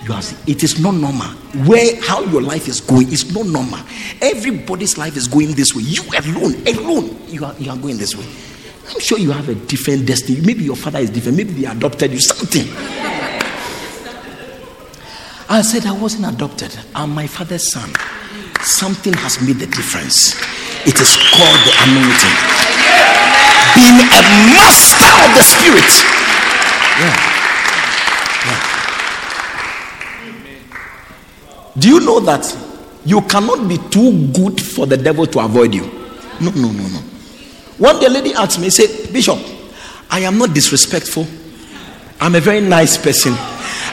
you 0.05 0.13
are. 0.13 0.23
It 0.47 0.63
is 0.65 0.81
not 0.81 0.95
normal. 0.95 1.29
Where 1.67 2.01
how 2.03 2.23
your 2.25 2.43
life 2.43 2.69
is 2.69 2.81
going 2.81 3.13
is 3.13 3.35
not 3.35 3.47
normal. 3.47 3.81
Everybody's 4.21 4.97
life 4.97 5.17
is 5.17 5.29
going 5.29 5.53
this 5.53 5.75
way. 5.75 5.83
You 5.83 6.03
alone, 6.19 6.55
alone, 6.67 7.19
you 7.29 7.45
are 7.45 7.55
you 7.59 7.71
are 7.71 7.77
going 7.77 7.99
this 7.99 8.17
way. 8.17 8.25
I'm 8.89 9.01
sure 9.01 9.19
you 9.19 9.31
have 9.31 9.49
a 9.49 9.55
different 9.55 10.07
destiny. 10.07 10.41
Maybe 10.41 10.65
your 10.65 10.77
father 10.77 10.99
is 10.99 11.11
different. 11.11 11.37
Maybe 11.37 11.53
they 11.53 11.67
adopted 11.67 12.13
you. 12.13 12.21
Something. 12.21 12.67
I 15.49 15.63
said 15.63 15.87
I 15.87 15.93
wasn't 15.93 16.33
adopted. 16.33 16.77
I'm 16.95 17.11
my 17.11 17.27
father's 17.27 17.71
son. 17.71 17.91
Something 18.63 19.15
has 19.15 19.41
made 19.41 19.57
the 19.57 19.67
difference. 19.67 20.35
It 20.87 20.99
is 21.01 21.17
called 21.35 21.61
the 21.67 21.75
anointing 21.85 22.71
being 23.75 24.01
a 24.01 24.23
master 24.57 25.11
of 25.25 25.31
the 25.37 25.45
spirit. 25.45 25.93
Yeah. 26.99 27.17
yeah. 28.47 28.70
Do 31.81 31.89
you 31.89 32.01
know 32.01 32.21
that 32.21 32.45
you 33.05 33.23
cannot 33.23 33.67
be 33.67 33.79
too 33.89 34.29
good 34.33 34.61
for 34.61 34.87
the 34.87 34.97
devil 34.97 35.27
to 35.27 35.41
avoid 35.41 35.75
you? 35.75 35.83
No, 36.41 36.51
no, 36.53 36.71
no, 36.71 36.87
no. 36.87 36.99
One 37.79 37.99
day, 37.99 38.09
lady 38.09 38.35
asked 38.35 38.61
me, 38.61 38.69
"Say, 38.69 39.11
Bishop, 39.11 39.39
I 40.11 40.21
am 40.21 40.37
not 40.37 40.53
disrespectful. 40.53 41.27
I'm 42.21 42.35
a 42.35 42.41
very 42.41 42.61
nice 42.61 42.99
person. 42.99 43.33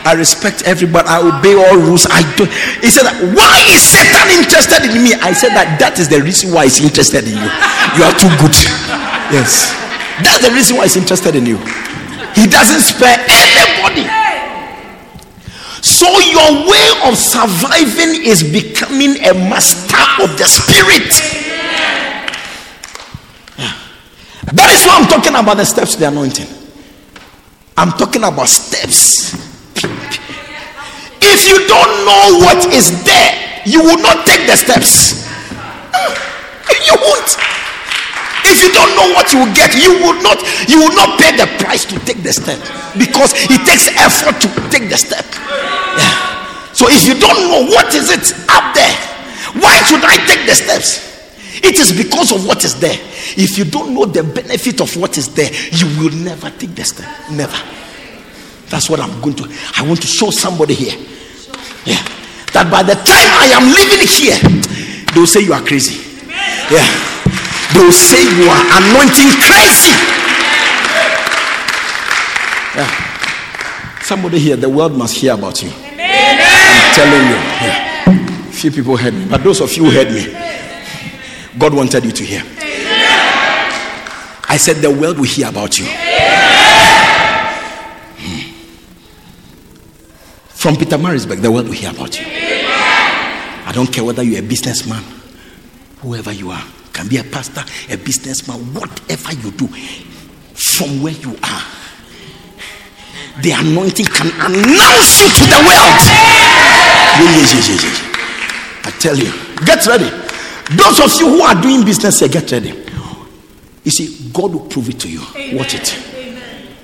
I 0.03 0.13
respect 0.13 0.63
everybody. 0.67 1.07
I 1.07 1.19
obey 1.23 1.55
all 1.55 1.77
rules. 1.79 2.05
I 2.09 2.23
do. 2.35 2.43
He 2.83 2.91
said, 2.91 3.07
Why 3.35 3.55
is 3.71 3.81
Satan 3.87 4.27
interested 4.43 4.83
in 4.83 5.03
me? 5.03 5.15
I 5.15 5.31
said 5.31 5.55
that 5.55 5.79
that 5.79 5.99
is 5.99 6.09
the 6.11 6.21
reason 6.21 6.51
why 6.51 6.63
he's 6.67 6.83
interested 6.83 7.23
in 7.23 7.35
you. 7.39 7.49
You 7.95 8.03
are 8.03 8.15
too 8.19 8.31
good. 8.39 8.55
Yes. 9.31 9.71
That's 10.23 10.43
the 10.43 10.51
reason 10.51 10.75
why 10.77 10.83
he's 10.91 10.97
interested 10.99 11.35
in 11.35 11.45
you. 11.45 11.57
He 12.35 12.47
doesn't 12.47 12.83
spare. 12.83 13.19
So 15.87 16.05
your 16.19 16.67
way 16.67 16.87
of 17.07 17.15
surviving 17.15 18.21
is 18.27 18.43
becoming 18.43 19.23
a 19.23 19.33
master 19.33 19.95
of 20.21 20.37
the 20.37 20.43
spirit. 20.43 21.15
That 24.51 24.67
is 24.67 24.83
why 24.83 24.99
I'm 24.99 25.07
talking 25.07 25.31
about 25.31 25.55
the 25.55 25.63
steps 25.63 25.95
the 25.95 26.09
anointing. 26.09 26.47
I'm 27.77 27.91
talking 27.91 28.25
about 28.25 28.49
steps. 28.49 29.31
If 31.23 31.47
you 31.47 31.67
don't 31.67 31.93
know 32.03 32.43
what 32.43 32.67
is 32.73 32.91
there, 33.05 33.61
you 33.65 33.81
will 33.81 34.03
not 34.03 34.25
take 34.25 34.45
the 34.45 34.57
steps. 34.57 35.23
You 36.83 36.95
won't. 36.99 37.37
If 38.47 38.63
you 38.63 38.71
don't 38.71 38.95
know 38.95 39.11
what 39.11 39.27
you 39.35 39.43
will 39.43 39.53
get, 39.53 39.75
you 39.75 39.91
will 39.99 40.15
not 40.23 40.39
you 40.71 40.79
will 40.79 40.95
not 40.95 41.19
pay 41.19 41.35
the 41.35 41.47
price 41.59 41.83
to 41.91 41.99
take 42.07 42.23
the 42.23 42.31
step 42.31 42.55
because 42.95 43.35
it 43.51 43.59
takes 43.67 43.91
effort 43.99 44.39
to 44.39 44.47
take 44.71 44.87
the 44.87 44.95
step. 44.95 45.27
Yeah. 45.99 46.71
So 46.71 46.87
if 46.87 47.03
you 47.03 47.19
don't 47.19 47.35
know 47.51 47.67
what 47.67 47.91
is 47.93 48.07
it 48.07 48.31
up 48.47 48.71
there, 48.71 48.95
why 49.59 49.75
should 49.83 49.99
I 49.99 50.15
take 50.23 50.47
the 50.47 50.55
steps? 50.55 51.03
It 51.59 51.75
is 51.79 51.91
because 51.91 52.31
of 52.31 52.47
what 52.47 52.63
is 52.63 52.79
there. 52.79 52.95
If 53.35 53.57
you 53.57 53.65
don't 53.65 53.93
know 53.93 54.05
the 54.05 54.23
benefit 54.23 54.79
of 54.79 54.95
what 54.95 55.17
is 55.17 55.33
there, 55.35 55.51
you 55.71 55.87
will 55.99 56.15
never 56.15 56.49
take 56.51 56.75
the 56.75 56.85
step. 56.85 57.09
Never. 57.31 57.57
That's 58.69 58.89
what 58.89 58.99
I'm 58.99 59.19
going 59.21 59.35
to. 59.37 59.51
I 59.75 59.83
want 59.83 60.01
to 60.01 60.07
show 60.07 60.29
somebody 60.29 60.75
here. 60.75 60.95
Yeah. 61.83 62.03
That 62.53 62.71
by 62.71 62.83
the 62.83 62.95
time 62.95 63.29
I 63.43 63.51
am 63.59 63.67
leaving 63.75 64.07
here, 64.07 64.39
they'll 65.13 65.27
say 65.27 65.41
you 65.41 65.53
are 65.53 65.61
crazy. 65.61 65.99
Yeah 66.71 67.16
they 67.77 67.83
will 67.83 67.91
say 67.91 68.23
you 68.23 68.49
are 68.49 68.63
anointing 68.81 69.29
crazy. 69.45 69.93
Yeah. 72.75 72.89
Somebody 74.01 74.39
here, 74.39 74.55
the 74.55 74.69
world 74.69 74.97
must 74.97 75.15
hear 75.15 75.33
about 75.33 75.61
you. 75.61 75.69
I'm 75.69 76.95
telling 76.95 77.27
you. 77.27 77.37
Yeah. 77.61 78.51
Few 78.51 78.71
people 78.71 78.97
heard 78.97 79.13
me, 79.13 79.27
but 79.29 79.43
those 79.43 79.61
of 79.61 79.71
you 79.73 79.85
who 79.85 79.91
heard 79.91 80.11
me, 80.11 80.33
God 81.59 81.73
wanted 81.73 82.03
you 82.05 82.11
to 82.11 82.23
hear. 82.23 82.41
I 84.49 84.57
said 84.57 84.77
the 84.77 84.89
world 84.89 85.17
will 85.17 85.25
hear 85.25 85.49
about 85.49 85.77
you. 85.77 85.85
Hmm. 88.17 88.53
From 90.47 90.75
Pietermaritzburg, 90.75 91.41
the 91.41 91.51
world 91.51 91.67
will 91.67 91.73
hear 91.75 91.91
about 91.91 92.19
you. 92.19 92.25
I 92.27 93.71
don't 93.73 93.91
care 93.93 94.03
whether 94.03 94.23
you're 94.23 94.39
a 94.39 94.47
businessman, 94.47 95.03
whoever 96.01 96.31
you 96.31 96.49
are 96.49 96.63
can 96.97 97.07
be 97.07 97.17
a 97.17 97.23
pastor, 97.23 97.63
a 97.93 97.97
businessman, 97.97 98.57
whatever 98.73 99.31
you 99.35 99.51
do, 99.51 99.67
from 99.67 101.03
where 101.03 101.13
you 101.13 101.37
are, 101.43 101.63
the 103.43 103.51
anointing 103.51 104.07
can 104.07 104.27
announce 104.33 105.21
you 105.21 105.29
to 105.29 105.43
the 105.45 105.61
world. 105.61 106.01
Yes, 107.21 107.53
yes, 107.53 107.69
yes, 107.69 107.83
yes. 107.83 108.01
I 108.83 108.91
tell 108.99 109.15
you, 109.15 109.31
get 109.63 109.85
ready. 109.85 110.09
Those 110.75 110.99
of 110.99 111.21
you 111.21 111.37
who 111.37 111.41
are 111.43 111.61
doing 111.61 111.85
business 111.85 112.19
here, 112.19 112.29
get 112.29 112.51
ready. 112.51 112.73
You 113.83 113.91
see, 113.91 114.31
God 114.33 114.53
will 114.53 114.67
prove 114.67 114.89
it 114.89 114.99
to 115.01 115.09
you. 115.09 115.21
Watch 115.55 115.75
it. 115.75 115.95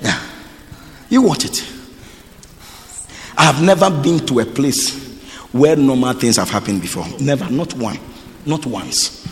Yeah. 0.00 0.20
You 1.10 1.22
watch 1.22 1.44
it. 1.44 1.60
I 3.36 3.44
have 3.44 3.60
never 3.60 3.90
been 3.90 4.24
to 4.26 4.38
a 4.38 4.46
place 4.46 5.18
where 5.50 5.74
normal 5.74 6.12
things 6.12 6.36
have 6.36 6.50
happened 6.50 6.82
before. 6.82 7.04
Never, 7.20 7.50
not 7.50 7.74
one, 7.74 7.98
not 8.46 8.64
once. 8.64 9.23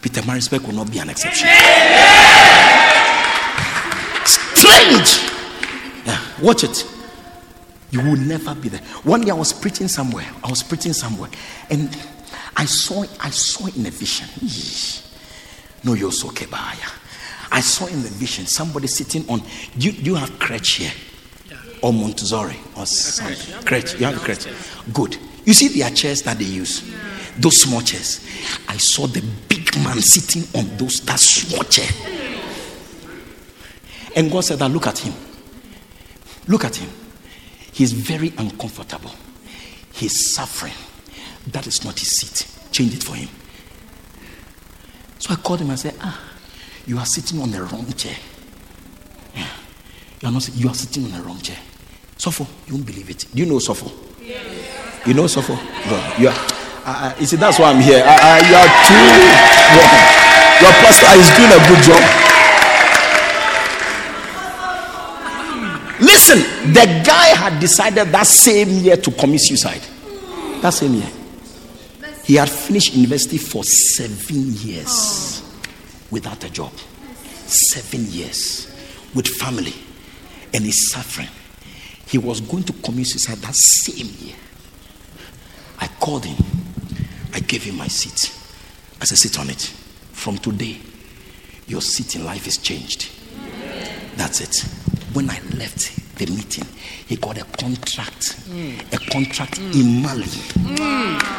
Pietermaritzburg 0.00 0.66
will 0.66 0.74
not 0.74 0.90
be 0.90 0.98
an 0.98 1.10
exception. 1.10 1.48
Strange. 4.24 5.20
Yeah, 6.06 6.20
watch 6.42 6.64
it. 6.64 6.86
You 7.90 8.02
will 8.02 8.16
never 8.16 8.54
be 8.54 8.68
there. 8.68 8.80
One 9.02 9.22
day 9.22 9.30
I 9.30 9.34
was 9.34 9.52
preaching 9.52 9.88
somewhere. 9.88 10.26
I 10.44 10.48
was 10.48 10.62
preaching 10.62 10.92
somewhere, 10.92 11.30
and 11.68 11.96
I 12.56 12.64
saw 12.64 13.04
I 13.20 13.30
saw 13.30 13.66
it 13.66 13.76
in 13.76 13.86
a 13.86 13.90
vision. 13.90 14.28
No, 15.82 15.94
you're 15.94 16.12
so 16.12 16.28
kebaya. 16.28 16.96
I 17.52 17.60
saw 17.60 17.86
in 17.86 18.02
the 18.02 18.08
vision 18.08 18.46
somebody 18.46 18.86
sitting 18.86 19.28
on. 19.28 19.42
Do 19.76 19.90
you, 19.90 19.92
you 19.92 20.14
have 20.14 20.38
crutch 20.38 20.76
here? 20.76 20.92
Or 21.82 21.92
Montessori 21.92 22.56
or 22.76 22.86
something? 22.86 23.64
Crutch. 23.64 23.98
You 23.98 24.06
have 24.06 24.16
a 24.16 24.20
crutch. 24.20 24.46
Good. 24.92 25.16
You 25.44 25.52
see, 25.54 25.68
there 25.68 25.90
are 25.90 25.94
chairs 25.94 26.22
that 26.22 26.38
they 26.38 26.44
use. 26.44 26.82
Those 27.40 27.62
small 27.62 27.80
chairs. 27.80 28.20
I 28.68 28.76
saw 28.76 29.06
the 29.06 29.22
big 29.48 29.74
man 29.82 30.00
sitting 30.02 30.42
on 30.60 30.76
those 30.76 31.00
that 31.06 31.18
small 31.18 31.64
chair. 31.64 31.88
And 34.14 34.30
God 34.30 34.42
said 34.42 34.58
that 34.58 34.70
look 34.70 34.86
at 34.86 34.98
him. 34.98 35.14
Look 36.46 36.64
at 36.64 36.76
him. 36.76 36.90
He's 37.72 37.92
very 37.92 38.32
uncomfortable. 38.36 39.12
He's 39.92 40.34
suffering. 40.34 40.74
That 41.46 41.66
is 41.66 41.82
not 41.84 41.98
his 41.98 42.10
seat. 42.10 42.46
Change 42.72 42.94
it 42.94 43.02
for 43.02 43.14
him. 43.14 43.28
So 45.18 45.32
I 45.32 45.36
called 45.36 45.60
him 45.60 45.70
and 45.70 45.78
said, 45.78 45.94
Ah, 46.00 46.20
you 46.86 46.98
are 46.98 47.06
sitting 47.06 47.40
on 47.40 47.50
the 47.50 47.62
wrong 47.62 47.90
chair. 47.92 48.16
Yeah. 49.34 49.46
You 50.20 50.28
are 50.28 50.32
not 50.32 50.48
you 50.54 50.68
are 50.68 50.74
sitting 50.74 51.04
on 51.04 51.12
the 51.12 51.22
wrong 51.22 51.40
chair. 51.40 51.58
Sopho, 52.18 52.46
you 52.66 52.74
won't 52.74 52.86
believe 52.86 53.08
it. 53.08 53.24
Do 53.32 53.42
you 53.42 53.46
know 53.46 53.56
Sopho? 53.56 53.90
Yes. 54.20 55.06
You 55.06 55.14
know 55.14 55.24
Sopho? 55.24 55.56
No, 55.86 56.16
you 56.18 56.28
are 56.28 56.59
uh, 56.96 57.14
you 57.20 57.26
see, 57.26 57.36
that's 57.36 57.58
why 57.58 57.70
I'm 57.70 57.80
here. 57.80 58.02
Uh, 58.04 58.10
uh, 58.10 58.38
you 58.46 58.54
are 58.54 58.70
too 58.86 59.06
well, 59.76 60.20
Your 60.60 60.72
pastor 60.82 61.12
is 61.18 61.28
doing 61.36 61.52
a 61.52 61.60
good 61.68 61.82
job. 61.84 62.02
Listen, 66.00 66.38
the 66.72 67.02
guy 67.04 67.26
had 67.36 67.60
decided 67.60 68.08
that 68.08 68.26
same 68.26 68.68
year 68.68 68.96
to 68.96 69.10
commit 69.10 69.40
suicide. 69.42 69.82
That 70.62 70.70
same 70.70 70.94
year. 70.94 71.10
He 72.24 72.36
had 72.36 72.48
finished 72.48 72.94
university 72.94 73.38
for 73.38 73.64
seven 73.64 74.52
years 74.54 75.42
without 76.10 76.42
a 76.44 76.50
job. 76.50 76.72
Seven 77.46 78.06
years 78.06 78.74
with 79.14 79.26
family. 79.28 79.74
And 80.54 80.64
he's 80.64 80.90
suffering. 80.90 81.28
He 82.06 82.18
was 82.18 82.40
going 82.40 82.64
to 82.64 82.72
commit 82.72 83.06
suicide 83.06 83.38
that 83.38 83.54
same 83.54 84.08
year. 84.20 84.36
I 85.78 85.86
called 86.00 86.24
him. 86.24 86.44
I 87.32 87.40
gave 87.40 87.62
him 87.64 87.76
my 87.76 87.88
seat. 87.88 88.32
I 89.00 89.04
said, 89.04 89.18
Sit 89.18 89.38
on 89.38 89.50
it. 89.50 89.62
From 90.12 90.36
today, 90.38 90.76
your 91.66 91.80
seat 91.80 92.16
in 92.16 92.24
life 92.24 92.46
is 92.46 92.58
changed. 92.58 93.10
That's 94.16 94.40
it. 94.40 94.64
When 95.14 95.30
I 95.30 95.40
left 95.56 95.96
the 96.18 96.26
meeting, 96.26 96.66
he 97.06 97.16
got 97.16 97.38
a 97.40 97.44
contract, 97.56 98.36
a 98.92 98.98
contract 99.10 99.58
in 99.58 100.02
Mali, 100.02 100.28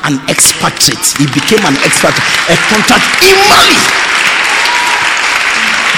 an 0.08 0.18
expatriate. 0.28 1.06
He 1.16 1.28
became 1.30 1.62
an 1.64 1.78
expatriate, 1.86 2.26
a 2.50 2.58
contract 2.68 3.06
in 3.22 3.38
Mali. 3.48 3.80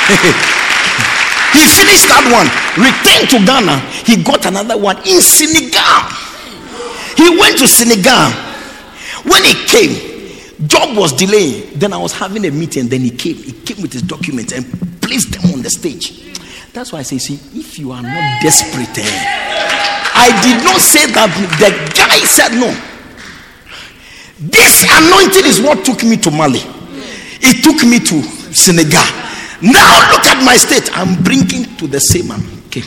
he 1.56 1.64
finished 1.72 2.10
that 2.12 2.28
one, 2.30 2.50
returned 2.76 3.30
to 3.32 3.40
Ghana. 3.48 3.80
He 4.04 4.22
got 4.22 4.46
another 4.46 4.78
one 4.78 4.98
in 5.08 5.22
Senegal. 5.22 6.04
He 7.16 7.32
went 7.40 7.58
to 7.60 7.68
Senegal. 7.68 8.53
When 9.24 9.44
he 9.44 9.54
came, 9.66 10.68
job 10.68 10.98
was 10.98 11.14
delaying. 11.14 11.78
Then 11.80 11.94
I 11.94 11.98
was 11.98 12.14
having 12.14 12.46
a 12.46 12.52
meeting. 12.52 12.88
Then 12.88 13.02
he 13.02 13.10
came. 13.10 13.36
He 13.36 13.52
came 13.52 13.82
with 13.82 13.94
his 13.94 14.02
documents 14.02 14.54
and 14.54 14.66
placed 15.02 15.32
them 15.32 15.54
on 15.54 15.62
the 15.62 15.70
stage. 15.70 16.34
That's 16.74 16.92
why 16.92 17.00
I 17.00 17.04
say, 17.04 17.20
see, 17.20 17.36
if 17.58 17.78
you 17.78 17.92
are 17.92 18.02
not 18.02 18.42
desperate, 18.42 18.98
eh, 18.98 19.06
I 20.16 20.30
did 20.42 20.64
not 20.64 20.82
say 20.82 21.06
that. 21.14 21.30
The 21.60 21.70
guy 21.94 22.18
said 22.26 22.58
no. 22.58 22.74
This 24.40 24.84
anointing 24.90 25.46
is 25.46 25.62
what 25.62 25.86
took 25.86 26.04
me 26.04 26.18
to 26.18 26.32
Mali. 26.32 26.60
It 27.46 27.64
took 27.64 27.88
me 27.88 28.00
to 28.00 28.22
Senegal. 28.54 29.06
Now 29.62 30.12
look 30.12 30.26
at 30.26 30.44
my 30.44 30.56
state. 30.56 30.90
I'm 30.98 31.22
bringing 31.24 31.76
to 31.78 31.88
the 31.88 32.00
same 32.00 32.28
man. 32.30 32.42
Okay, 32.68 32.84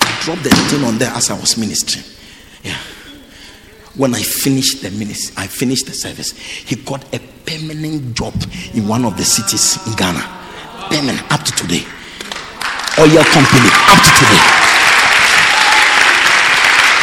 I 0.00 0.20
dropped 0.22 0.42
the 0.42 0.50
thing 0.50 0.82
on 0.84 0.98
there 0.98 1.10
as 1.12 1.30
I 1.30 1.38
was 1.38 1.56
ministering. 1.58 2.04
Yeah. 2.64 2.78
When 3.98 4.14
I 4.14 4.22
finished 4.22 4.80
the 4.80 4.90
ministry, 4.92 5.34
I 5.36 5.46
finished 5.46 5.84
the 5.86 5.92
service. 5.92 6.32
He 6.32 6.76
got 6.76 7.04
a 7.14 7.18
permanent 7.44 8.16
job 8.16 8.32
in 8.72 8.88
one 8.88 9.04
of 9.04 9.18
the 9.18 9.24
cities 9.24 9.76
in 9.86 9.92
Ghana. 9.96 10.24
Permanent 10.88 11.30
up 11.30 11.42
to 11.42 11.52
today 11.52 11.84
oil 12.98 13.22
company 13.30 13.70
up 13.86 14.00
to 14.02 14.10
today. 14.18 14.42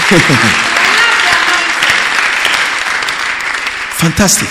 Fantastic. 3.96 4.50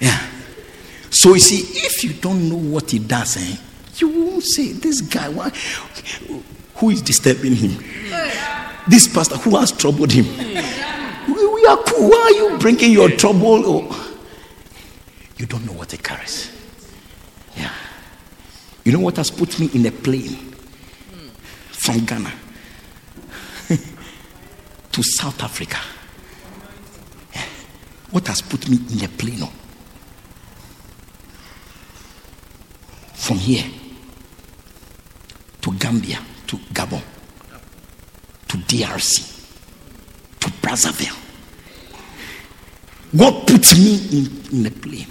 Yeah. 0.00 0.18
So 1.10 1.34
you 1.34 1.40
see, 1.40 1.80
if 1.84 2.04
you 2.04 2.12
don't 2.12 2.48
know 2.48 2.56
what 2.56 2.92
he 2.92 3.00
does, 3.00 3.36
eh, 3.36 3.56
you 3.96 4.08
won't 4.08 4.44
say, 4.44 4.70
This 4.72 5.00
guy, 5.00 5.28
why, 5.28 5.50
who 6.76 6.90
is 6.90 7.02
disturbing 7.02 7.56
him? 7.56 7.82
This 8.86 9.08
pastor, 9.12 9.36
who 9.36 9.56
has 9.56 9.72
troubled 9.72 10.12
him? 10.12 10.26
We 11.64 11.70
are 11.70 11.78
cool. 11.78 12.10
Why 12.10 12.18
are 12.18 12.30
you 12.32 12.58
bringing 12.58 12.92
your 12.92 13.08
trouble? 13.08 13.62
Oh. 13.64 14.16
You 15.38 15.46
don't 15.46 15.64
know 15.64 15.72
what 15.72 15.94
it 15.94 16.02
carries. 16.02 16.52
Yeah. 17.56 17.72
You 18.84 18.92
know 18.92 19.00
what 19.00 19.16
has 19.16 19.30
put 19.30 19.58
me 19.58 19.70
in 19.72 19.86
a 19.86 19.90
plane 19.90 20.52
from 21.70 22.04
Ghana 22.04 22.30
to 24.92 25.02
South 25.02 25.42
Africa? 25.42 25.78
What 28.10 28.26
has 28.26 28.42
put 28.42 28.68
me 28.68 28.78
in 28.92 29.02
a 29.02 29.08
plane? 29.08 29.38
oh? 29.40 29.52
From 33.14 33.38
here 33.38 33.64
to 35.62 35.72
Gambia, 35.72 36.18
to 36.46 36.56
Gabon, 36.74 37.02
to 38.48 38.58
DRC, 38.58 39.48
to 40.40 40.50
Brazzaville. 40.60 41.23
God 43.16 43.46
put 43.46 43.74
me 43.76 43.96
in, 44.10 44.58
in 44.58 44.66
a 44.66 44.70
plane. 44.70 45.06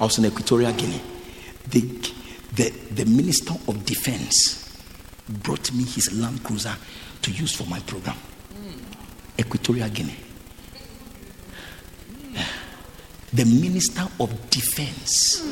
I 0.00 0.04
was 0.04 0.18
in 0.18 0.26
Equatorial 0.26 0.72
Guinea. 0.72 1.00
The, 1.68 1.80
the, 2.54 2.70
the 2.90 3.04
Minister 3.04 3.54
of 3.68 3.84
Defense 3.84 4.82
brought 5.28 5.72
me 5.72 5.84
his 5.84 6.12
Land 6.20 6.42
Cruiser 6.42 6.76
to 7.22 7.30
use 7.30 7.54
for 7.54 7.64
my 7.64 7.80
program. 7.80 8.16
Equatorial 9.38 9.88
Guinea. 9.88 10.16
The 13.32 13.44
Minister 13.44 14.06
of 14.20 14.50
Defense 14.50 15.42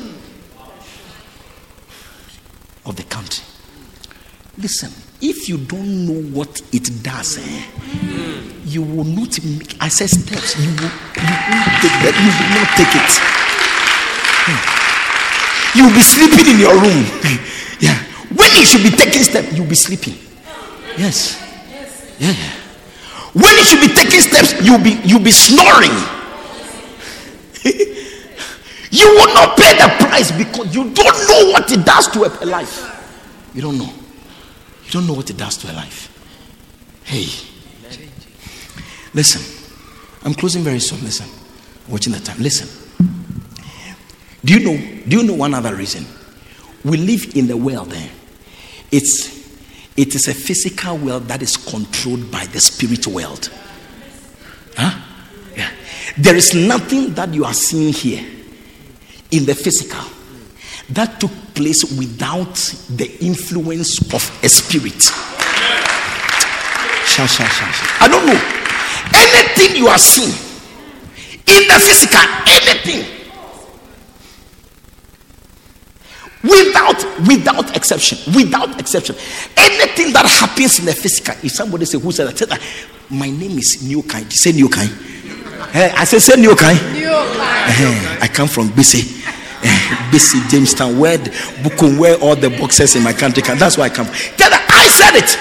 of 2.85 2.95
the 2.95 3.03
country. 3.03 3.43
Listen, 4.57 4.91
if 5.23 5.47
you 5.47 5.57
don't 5.57 6.05
know 6.05 6.21
what 6.37 6.61
it 6.73 6.83
does, 7.01 7.37
eh, 7.39 7.63
you 8.65 8.83
will 8.83 9.05
not 9.05 9.39
make. 9.45 9.73
I 9.79 9.87
said 9.87 10.09
steps. 10.09 10.59
You 10.59 10.67
will, 10.75 10.91
you 11.15 11.31
will 11.31 11.71
take. 11.79 11.95
You 12.03 12.27
will 12.27 12.51
not 12.59 12.69
take 12.75 12.91
it. 12.91 13.11
You'll 15.75 15.95
be 15.95 16.03
sleeping 16.03 16.53
in 16.53 16.59
your 16.59 16.75
room. 16.75 17.07
yeah. 17.79 17.95
When 18.35 18.51
you 18.59 18.65
should 18.65 18.83
be 18.83 18.89
taking 18.91 19.23
steps, 19.23 19.53
you'll 19.53 19.65
be 19.65 19.75
sleeping. 19.75 20.15
Yes. 20.97 21.39
Yeah. 22.19 22.35
When 23.31 23.57
you 23.57 23.63
should 23.63 23.79
be 23.79 23.87
taking 23.95 24.19
steps, 24.19 24.61
you'll 24.61 24.83
be 24.83 24.99
you'll 25.05 25.23
be 25.23 25.31
snoring. 25.31 25.95
you 28.91 29.07
will 29.15 29.33
not 29.33 29.55
pay 29.57 29.71
the 29.79 29.87
price 30.03 30.31
because 30.35 30.75
you 30.75 30.91
don't 30.91 31.27
know 31.29 31.51
what 31.53 31.71
it 31.71 31.85
does 31.85 32.07
to 32.11 32.25
a 32.25 32.45
life. 32.45 32.91
You 33.55 33.61
don't 33.61 33.77
know. 33.77 34.02
Don't 34.93 35.07
know 35.07 35.13
what 35.13 35.27
it 35.27 35.37
does 35.37 35.57
to 35.57 35.71
a 35.71 35.73
life. 35.73 36.07
Hey. 37.03 37.25
Listen. 39.15 39.41
I'm 40.23 40.35
closing 40.35 40.61
very 40.61 40.79
soon. 40.79 41.03
Listen. 41.03 41.27
Watching 41.89 42.13
the 42.13 42.19
time. 42.19 42.37
Listen. 42.37 42.69
Do 44.45 44.53
you 44.53 44.59
know? 44.59 45.01
Do 45.07 45.17
you 45.17 45.23
know 45.23 45.33
one 45.33 45.55
other 45.55 45.73
reason? 45.73 46.05
We 46.85 46.97
live 46.97 47.35
in 47.35 47.47
the 47.47 47.57
world 47.57 47.89
there. 47.89 48.11
It's 48.91 49.33
it 49.97 50.13
is 50.13 50.27
a 50.27 50.33
physical 50.35 50.99
world 50.99 51.23
that 51.23 51.41
is 51.41 51.57
controlled 51.57 52.29
by 52.29 52.45
the 52.45 52.59
spirit 52.59 53.07
world. 53.07 53.49
Huh? 54.77 55.01
Yeah. 55.57 55.71
There 56.19 56.35
is 56.35 56.53
nothing 56.53 57.15
that 57.15 57.33
you 57.33 57.45
are 57.45 57.53
seeing 57.55 57.93
here 57.93 58.23
in 59.31 59.45
the 59.45 59.55
physical 59.55 60.05
that 60.95 61.19
took 61.19 61.31
place 61.53 61.83
without 61.97 62.55
the 62.89 63.09
influence 63.21 63.99
of 64.13 64.23
a 64.43 64.49
spirit. 64.49 65.01
Sha, 67.05 67.25
sha, 67.27 67.45
sha, 67.45 67.71
sha. 67.71 68.03
I 68.03 68.07
don't 68.07 68.25
know. 68.25 68.39
Anything 69.15 69.77
you 69.77 69.87
are 69.87 69.97
seeing 69.97 70.29
in 71.45 71.67
the 71.67 71.79
physical, 71.79 72.21
anything 72.47 73.23
without 76.43 76.99
without 77.25 77.75
exception 77.75 78.17
without 78.35 78.77
exception 78.79 79.15
anything 79.55 80.11
that 80.11 80.25
happens 80.25 80.77
in 80.79 80.85
the 80.85 80.93
physical 80.93 81.33
if 81.41 81.51
somebody 81.51 81.85
say 81.85 81.97
who 81.97 82.11
said 82.11 82.27
that, 82.27 82.37
say 82.37 82.45
that 82.45 82.61
my 83.09 83.29
name 83.29 83.57
is 83.57 83.81
new 83.87 84.03
kind 84.03 84.31
say 84.31 84.51
new 84.51 84.67
kind 84.69 84.91
Eh, 85.73 85.91
i 85.95 86.03
say 86.03 86.19
say 86.19 86.39
new 86.39 86.53
kind 86.55 86.77
Eh, 86.77 88.17
i 88.21 88.27
come 88.27 88.49
from 88.49 88.67
bc 88.69 89.22
Bc 90.11 90.49
jamestown 90.49 90.99
where 90.99 91.17
the, 91.17 91.29
Bukum, 91.63 91.97
where 91.97 92.17
all 92.19 92.35
the 92.35 92.49
boxers 92.49 92.95
in 92.95 93.03
my 93.03 93.13
country 93.13 93.41
come 93.41 93.57
that's 93.57 93.77
why 93.77 93.85
i 93.85 93.89
come. 93.89 94.07
Tell 94.37 94.49
them 94.49 94.61
i 94.69 94.87
said 94.87 95.15
it. 95.15 95.37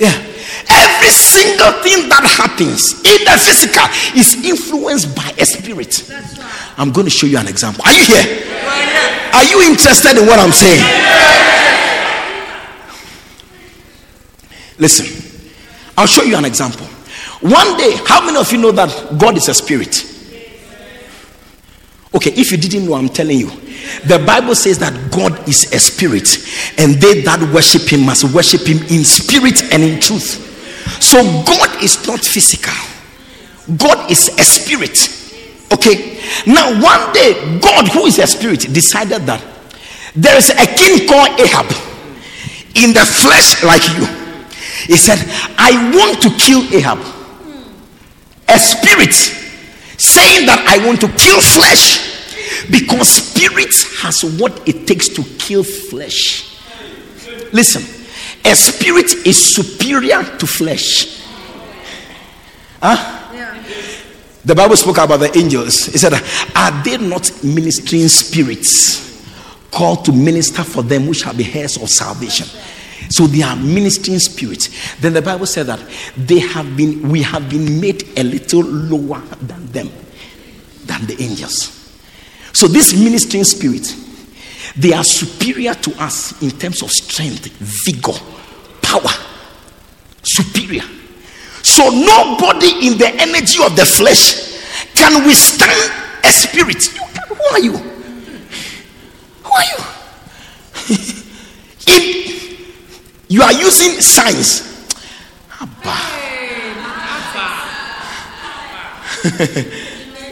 Yeah. 0.00 0.34
Every 0.70 1.10
single 1.10 1.72
thing 1.82 2.08
that 2.08 2.24
happens 2.24 2.94
in 3.04 3.20
the 3.24 3.36
physical 3.36 3.84
is 4.16 4.34
influenced 4.44 5.14
by 5.14 5.30
a 5.38 5.44
spirit. 5.44 6.10
I'm 6.78 6.90
going 6.90 7.06
to 7.06 7.10
show 7.10 7.26
you 7.26 7.38
an 7.38 7.48
example. 7.48 7.84
Are 7.84 7.92
you 7.92 8.04
here? 8.04 8.44
Are 9.34 9.44
you 9.44 9.62
interested 9.62 10.16
in 10.16 10.26
what 10.26 10.38
I'm 10.38 10.52
saying? 10.52 10.82
Listen, 14.78 15.06
I'll 15.96 16.06
show 16.06 16.22
you 16.22 16.36
an 16.36 16.44
example. 16.44 16.86
One 17.40 17.76
day, 17.76 17.96
how 18.06 18.24
many 18.24 18.38
of 18.38 18.50
you 18.50 18.58
know 18.58 18.72
that 18.72 19.18
God 19.18 19.36
is 19.36 19.48
a 19.48 19.54
spirit? 19.54 20.13
Okay, 22.14 22.30
if 22.30 22.52
you 22.52 22.56
didn't 22.56 22.86
know, 22.86 22.94
I'm 22.94 23.08
telling 23.08 23.38
you. 23.38 23.50
The 24.06 24.22
Bible 24.24 24.54
says 24.54 24.78
that 24.78 24.94
God 25.10 25.48
is 25.48 25.72
a 25.72 25.80
spirit, 25.80 26.38
and 26.78 26.94
they 26.94 27.22
that 27.22 27.42
worship 27.52 27.90
him 27.90 28.06
must 28.06 28.32
worship 28.32 28.66
him 28.66 28.78
in 28.86 29.04
spirit 29.04 29.62
and 29.72 29.82
in 29.82 30.00
truth. 30.00 30.40
So 31.02 31.22
God 31.44 31.82
is 31.82 32.06
not 32.06 32.20
physical, 32.20 32.72
God 33.76 34.10
is 34.10 34.28
a 34.38 34.44
spirit. 34.44 35.10
Okay, 35.72 36.20
now 36.46 36.70
one 36.80 37.12
day, 37.12 37.58
God, 37.58 37.88
who 37.88 38.06
is 38.06 38.18
a 38.20 38.26
spirit, 38.28 38.60
decided 38.72 39.22
that 39.22 39.42
there 40.14 40.36
is 40.36 40.50
a 40.50 40.66
king 40.78 41.08
called 41.08 41.34
Ahab 41.40 41.66
in 42.76 42.94
the 42.94 43.02
flesh 43.02 43.64
like 43.64 43.82
you. 43.98 44.06
He 44.86 44.96
said, 44.96 45.18
I 45.58 45.90
want 45.96 46.22
to 46.22 46.30
kill 46.38 46.62
Ahab. 46.72 47.00
A 48.46 48.58
spirit 48.58 49.43
saying 49.98 50.46
that 50.46 50.64
I 50.68 50.86
want 50.86 51.00
to 51.00 51.08
kill 51.08 51.40
flesh 51.40 52.14
because 52.70 53.08
spirit 53.08 53.74
has 53.98 54.24
what 54.38 54.66
it 54.68 54.86
takes 54.86 55.08
to 55.10 55.22
kill 55.38 55.64
flesh. 55.64 56.58
Listen, 57.52 57.82
a 58.44 58.54
spirit 58.54 59.12
is 59.26 59.54
superior 59.54 60.22
to 60.38 60.46
flesh. 60.46 61.22
Huh? 62.82 63.20
The 64.44 64.54
Bible 64.54 64.76
spoke 64.76 64.98
about 64.98 65.20
the 65.20 65.36
angels. 65.38 65.88
It 65.88 65.98
said, 65.98 66.12
Are 66.54 66.84
they 66.84 66.98
not 66.98 67.30
ministering 67.42 68.08
spirits 68.08 69.24
called 69.70 70.04
to 70.04 70.12
minister 70.12 70.62
for 70.62 70.82
them 70.82 71.06
which 71.06 71.18
shall 71.18 71.34
be 71.34 71.50
heirs 71.50 71.80
of 71.80 71.88
salvation? 71.88 72.46
So 73.10 73.26
they 73.26 73.42
are 73.42 73.56
ministering 73.56 74.18
spirits. 74.18 74.96
Then 74.96 75.12
the 75.12 75.22
Bible 75.22 75.46
said 75.46 75.66
that 75.66 75.80
they 76.16 76.40
have 76.40 76.76
been, 76.76 77.08
we 77.08 77.22
have 77.22 77.48
been 77.48 77.80
made 77.80 78.18
a 78.18 78.22
little 78.22 78.62
lower 78.62 79.20
than 79.40 79.66
them, 79.66 79.90
than 80.84 81.06
the 81.06 81.16
angels. 81.20 81.80
So 82.52 82.66
this 82.68 82.94
ministering 82.94 83.44
spirit, 83.44 83.94
they 84.76 84.92
are 84.92 85.04
superior 85.04 85.74
to 85.74 86.02
us 86.02 86.40
in 86.42 86.50
terms 86.52 86.82
of 86.82 86.90
strength, 86.90 87.46
vigor, 87.48 88.18
power. 88.82 89.10
Superior. 90.22 90.84
So 91.62 91.88
nobody 91.90 92.86
in 92.86 92.98
the 92.98 93.10
energy 93.18 93.62
of 93.64 93.74
the 93.76 93.84
flesh 93.84 94.54
can 94.94 95.26
withstand 95.26 95.92
a 96.24 96.32
spirit. 96.32 96.88
Can, 96.94 97.36
who 97.36 97.44
are 97.52 97.60
you? 97.60 97.76
Who 99.42 99.52
are 99.52 99.64
you? 99.64 99.84
if 101.86 102.53
you 103.28 103.42
are 103.42 103.52
using 103.52 104.00
science, 104.00 104.74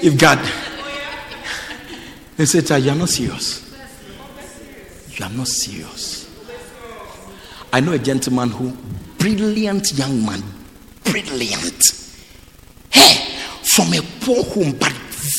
if 0.03 0.19
God, 0.19 0.39
they 2.37 2.45
say, 2.45 2.61
"Child, 2.61 2.85
you 2.85 2.91
are 2.91 2.95
not 2.95 3.09
serious. 3.09 3.75
You 5.17 5.25
are 5.25 5.31
not 5.31 5.49
serious. 5.49 6.29
I 7.73 7.81
know 7.81 7.93
a 7.93 7.99
gentleman 7.99 8.51
who, 8.51 8.77
brilliant 9.17 9.93
young 9.95 10.27
man, 10.27 10.43
brilliant. 11.05 11.83
Hey, 12.91 13.35
from 13.63 13.95
a 13.95 14.03
poor 14.21 14.45
home, 14.45 14.77
but 14.79 14.93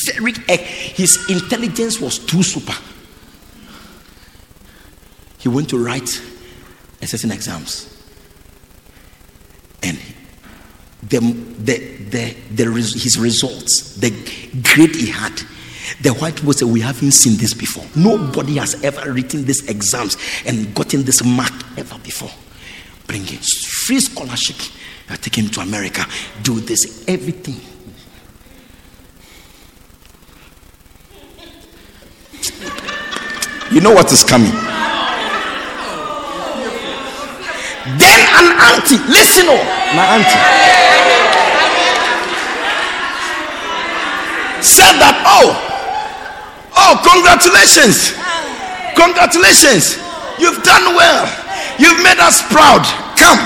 very, 0.06 0.32
eh, 0.48 0.56
his 0.56 1.30
intelligence 1.30 2.00
was 2.00 2.18
too 2.18 2.42
super. 2.42 2.74
He 5.38 5.48
went 5.48 5.68
to 5.68 5.78
write 5.78 6.20
a 7.04 7.06
certain 7.06 7.30
exams. 7.30 7.90
And 9.82 9.98
the, 11.02 11.20
the, 11.20 11.78
the, 12.10 12.36
the, 12.50 12.64
his 12.72 13.18
results, 13.18 13.96
the 13.96 14.10
grade 14.62 14.94
he 14.94 15.10
had, 15.10 15.42
the 16.00 16.10
white 16.10 16.36
people 16.36 16.52
said, 16.52 16.68
We 16.68 16.80
haven't 16.80 17.12
seen 17.12 17.36
this 17.36 17.52
before. 17.52 17.84
Nobody 17.94 18.56
has 18.56 18.82
ever 18.82 19.12
written 19.12 19.44
these 19.44 19.68
exams 19.68 20.16
and 20.46 20.74
gotten 20.74 21.02
this 21.02 21.22
mark 21.22 21.52
ever 21.76 21.98
before. 21.98 22.30
Bring 23.06 23.22
it. 23.22 23.44
Free 23.44 24.00
scholarship. 24.00 24.56
I 25.10 25.16
take 25.16 25.36
him 25.36 25.48
to 25.50 25.60
America. 25.60 26.06
Do 26.42 26.60
this. 26.60 27.04
Everything. 27.06 27.60
You 33.72 33.80
know 33.80 33.92
what 33.92 34.12
is 34.12 34.22
coming. 34.22 34.73
Then 37.84 38.16
an 38.40 38.48
auntie, 38.72 38.96
listen, 39.12 39.44
oh, 39.44 39.60
my 39.92 40.16
auntie, 40.16 40.40
said 44.64 44.96
that, 45.04 45.20
oh, 45.28 45.52
oh, 46.80 46.96
congratulations, 47.04 48.16
congratulations, 48.96 50.00
you've 50.40 50.64
done 50.64 50.96
well, 50.96 51.28
you've 51.76 52.00
made 52.00 52.16
us 52.24 52.40
proud. 52.48 52.80
Come, 53.20 53.36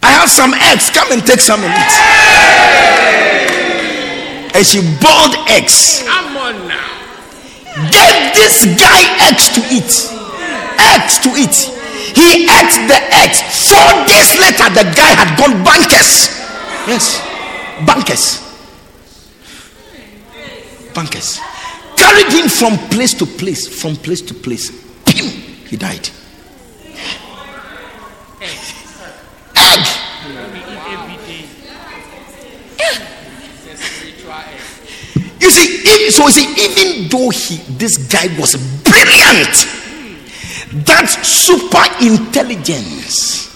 I 0.00 0.08
have 0.16 0.30
some 0.32 0.54
eggs, 0.72 0.88
come 0.88 1.12
and 1.12 1.20
take 1.20 1.40
some 1.40 1.60
and 1.60 1.68
eat. 1.68 1.94
And 4.56 4.64
she 4.64 4.80
boiled 5.04 5.36
eggs, 5.52 6.00
Come 6.08 6.36
on 6.40 6.56
now. 6.66 6.88
gave 7.92 8.32
this 8.32 8.64
guy 8.80 9.04
eggs 9.28 9.52
to 9.52 9.60
eat, 9.68 9.92
eggs 10.80 11.20
to 11.20 11.28
eat. 11.36 11.76
He 12.14 12.44
ate 12.44 12.74
the 12.88 13.00
eggs. 13.14 13.40
Four 13.68 14.04
days 14.06 14.38
later, 14.38 14.68
the 14.74 14.84
guy 14.96 15.12
had 15.14 15.36
gone 15.38 15.62
bankers. 15.64 16.28
Yes, 16.86 17.20
bankers. 17.86 18.40
Bankers. 20.94 21.40
Carried 21.96 22.32
him 22.32 22.48
from 22.48 22.78
place 22.88 23.14
to 23.14 23.26
place, 23.26 23.68
from 23.68 23.96
place 23.96 24.22
to 24.22 24.34
place. 24.34 24.70
He 25.06 25.76
died. 25.76 26.10
Egg. 29.54 29.86
You 35.40 35.50
see, 35.50 36.10
so 36.10 36.24
you 36.26 36.32
see, 36.32 36.48
even 36.64 37.08
though 37.08 37.30
he, 37.30 37.56
this 37.74 37.96
guy 37.96 38.26
was 38.38 38.56
brilliant, 38.82 39.66
that 40.72 41.08
super 41.24 41.84
intelligence 42.04 43.48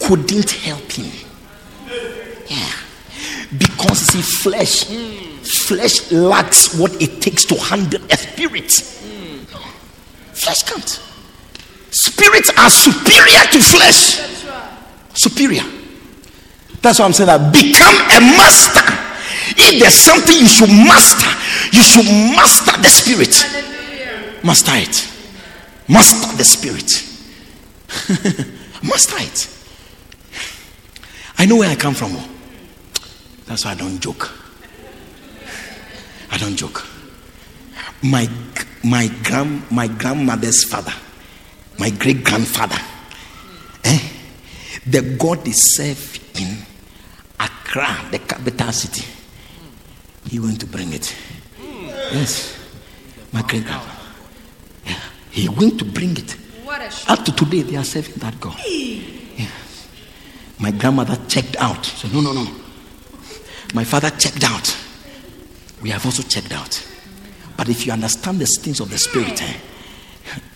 couldn't 0.00 0.50
help 0.50 0.90
him. 0.90 1.12
Yeah, 2.46 2.72
because 3.56 3.98
see, 3.98 4.22
flesh, 4.22 4.84
flesh 5.66 6.10
lacks 6.10 6.76
what 6.78 7.00
it 7.00 7.22
takes 7.22 7.44
to 7.46 7.56
handle 7.56 8.02
a 8.10 8.16
spirit. 8.16 8.70
Flesh 10.32 10.62
can't. 10.64 11.00
Spirits 11.90 12.50
are 12.58 12.70
superior 12.70 13.44
to 13.52 13.60
flesh. 13.60 14.18
Superior. 15.14 15.62
That's 16.80 16.98
why 16.98 17.04
I'm 17.04 17.12
saying 17.12 17.28
that 17.28 17.52
become 17.52 17.94
a 18.10 18.20
master. 18.34 18.82
If 19.54 19.78
there's 19.78 19.94
something 19.94 20.34
you 20.34 20.48
should 20.48 20.70
master, 20.70 21.30
you 21.70 21.82
should 21.84 22.06
master 22.34 22.74
the 22.82 22.88
spirit. 22.88 23.30
Master 24.42 24.72
it. 24.74 25.11
Master 25.92 26.36
the 26.38 26.44
spirit. 26.44 26.90
master 28.82 29.16
it. 29.18 29.48
I 31.36 31.44
know 31.44 31.56
where 31.56 31.68
I 31.68 31.74
come 31.74 31.92
from. 31.92 32.16
That's 33.46 33.66
why 33.66 33.72
I 33.72 33.74
don't 33.74 34.00
joke. 34.00 34.32
I 36.30 36.38
don't 36.38 36.56
joke. 36.56 36.86
My 38.02 38.26
my 38.82 39.08
grand 39.22 39.70
my 39.70 39.86
grandmother's 39.86 40.64
father, 40.64 40.94
my 41.78 41.90
great 41.90 42.24
grandfather, 42.24 42.78
eh? 43.84 43.98
The 44.86 45.02
God 45.18 45.44
they 45.44 45.52
serve 45.52 46.18
in 46.40 46.56
Accra, 47.38 48.08
the 48.10 48.18
capital 48.18 48.72
city. 48.72 49.04
He 50.26 50.40
went 50.40 50.58
to 50.60 50.66
bring 50.66 50.94
it. 50.94 51.14
Yes. 51.60 52.58
My 53.32 53.42
great 53.42 53.64
grandfather. 53.64 53.91
He 55.32 55.48
went 55.48 55.78
to 55.78 55.84
bring 55.84 56.16
it. 56.16 56.36
Up 57.08 57.24
to 57.24 57.32
today, 57.32 57.62
they 57.62 57.76
are 57.76 57.84
serving 57.84 58.14
that 58.16 58.38
God. 58.40 58.56
My 60.58 60.70
grandmother 60.70 61.16
checked 61.26 61.56
out. 61.58 61.84
So, 61.84 62.08
no, 62.08 62.20
no, 62.20 62.32
no. 62.32 62.46
My 63.74 63.84
father 63.84 64.10
checked 64.10 64.44
out. 64.44 64.76
We 65.82 65.90
have 65.90 66.04
also 66.06 66.22
checked 66.22 66.52
out. 66.52 66.86
But 67.56 67.68
if 67.68 67.84
you 67.86 67.92
understand 67.92 68.38
the 68.38 68.46
things 68.46 68.80
of 68.80 68.90
the 68.90 68.98
spirit, 68.98 69.42
eh, 69.42 69.54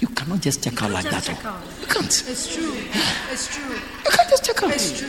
you 0.00 0.08
cannot 0.08 0.40
just 0.40 0.62
check 0.62 0.80
out 0.82 0.90
like 0.92 1.04
that. 1.10 1.28
oh. 1.44 1.62
You 1.80 1.86
can't. 1.86 2.06
It's 2.06 2.54
true. 2.54 2.72
It's 3.30 3.48
true. 3.54 3.74
You 3.74 4.10
can't 4.10 4.30
just 4.30 4.44
check 4.44 4.62
out. 4.62 4.70
It's 4.70 5.00
true. 5.00 5.08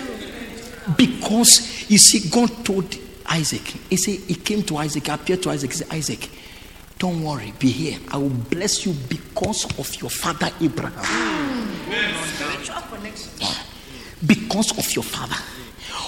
Because 0.97 1.89
you 1.89 1.97
see, 1.97 2.29
God 2.29 2.65
told 2.65 2.95
Isaac, 3.29 3.61
He 3.89 3.97
said, 3.97 4.19
He 4.27 4.35
came 4.35 4.63
to 4.63 4.77
Isaac, 4.77 5.07
appeared 5.09 5.43
to 5.43 5.51
Isaac, 5.51 5.71
He 5.71 5.77
said, 5.77 5.87
Isaac, 5.91 6.29
don't 6.97 7.23
worry, 7.23 7.53
be 7.59 7.69
here. 7.69 7.99
I 8.11 8.17
will 8.17 8.29
bless 8.29 8.85
you 8.85 8.93
because 9.07 9.65
of 9.77 10.01
your 10.01 10.09
father 10.09 10.49
Abraham. 10.59 11.71
Because 14.25 14.77
of 14.77 14.95
your 14.95 15.03
father. 15.03 15.35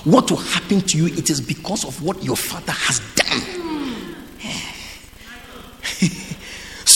What 0.10 0.32
will 0.32 0.38
happen 0.38 0.82
to 0.82 0.98
you, 0.98 1.08
it 1.08 1.30
is 1.30 1.42
because 1.42 1.86
of 1.86 2.02
what 2.02 2.24
your 2.24 2.36
father 2.36 2.72
has 2.72 3.00
done. 3.16 4.16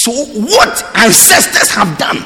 So, 0.03 0.11
what 0.11 0.83
ancestors 0.97 1.69
have 1.69 1.97
done 1.97 2.17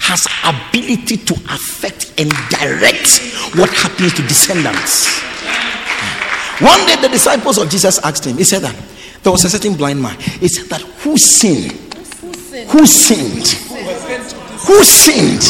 has 0.00 0.26
ability 0.44 1.18
to 1.18 1.34
affect 1.52 2.14
and 2.18 2.30
direct 2.48 3.20
what 3.58 3.68
happens 3.68 4.14
to 4.14 4.22
descendants. 4.22 5.20
One 6.62 6.86
day, 6.86 6.96
the 6.96 7.08
disciples 7.10 7.58
of 7.58 7.68
Jesus 7.68 7.98
asked 7.98 8.24
him, 8.24 8.38
He 8.38 8.44
said 8.44 8.62
that 8.62 8.74
there 9.26 9.32
was 9.32 9.44
a 9.44 9.50
certain 9.50 9.74
blind 9.74 10.00
man. 10.00 10.16
He 10.38 10.46
said 10.46 10.66
that 10.66 10.82
who 11.02 11.18
sinned? 11.18 11.72
Who 12.70 12.86
sinned? 12.86 13.58
Who 14.70 14.84
sinned? 14.84 15.42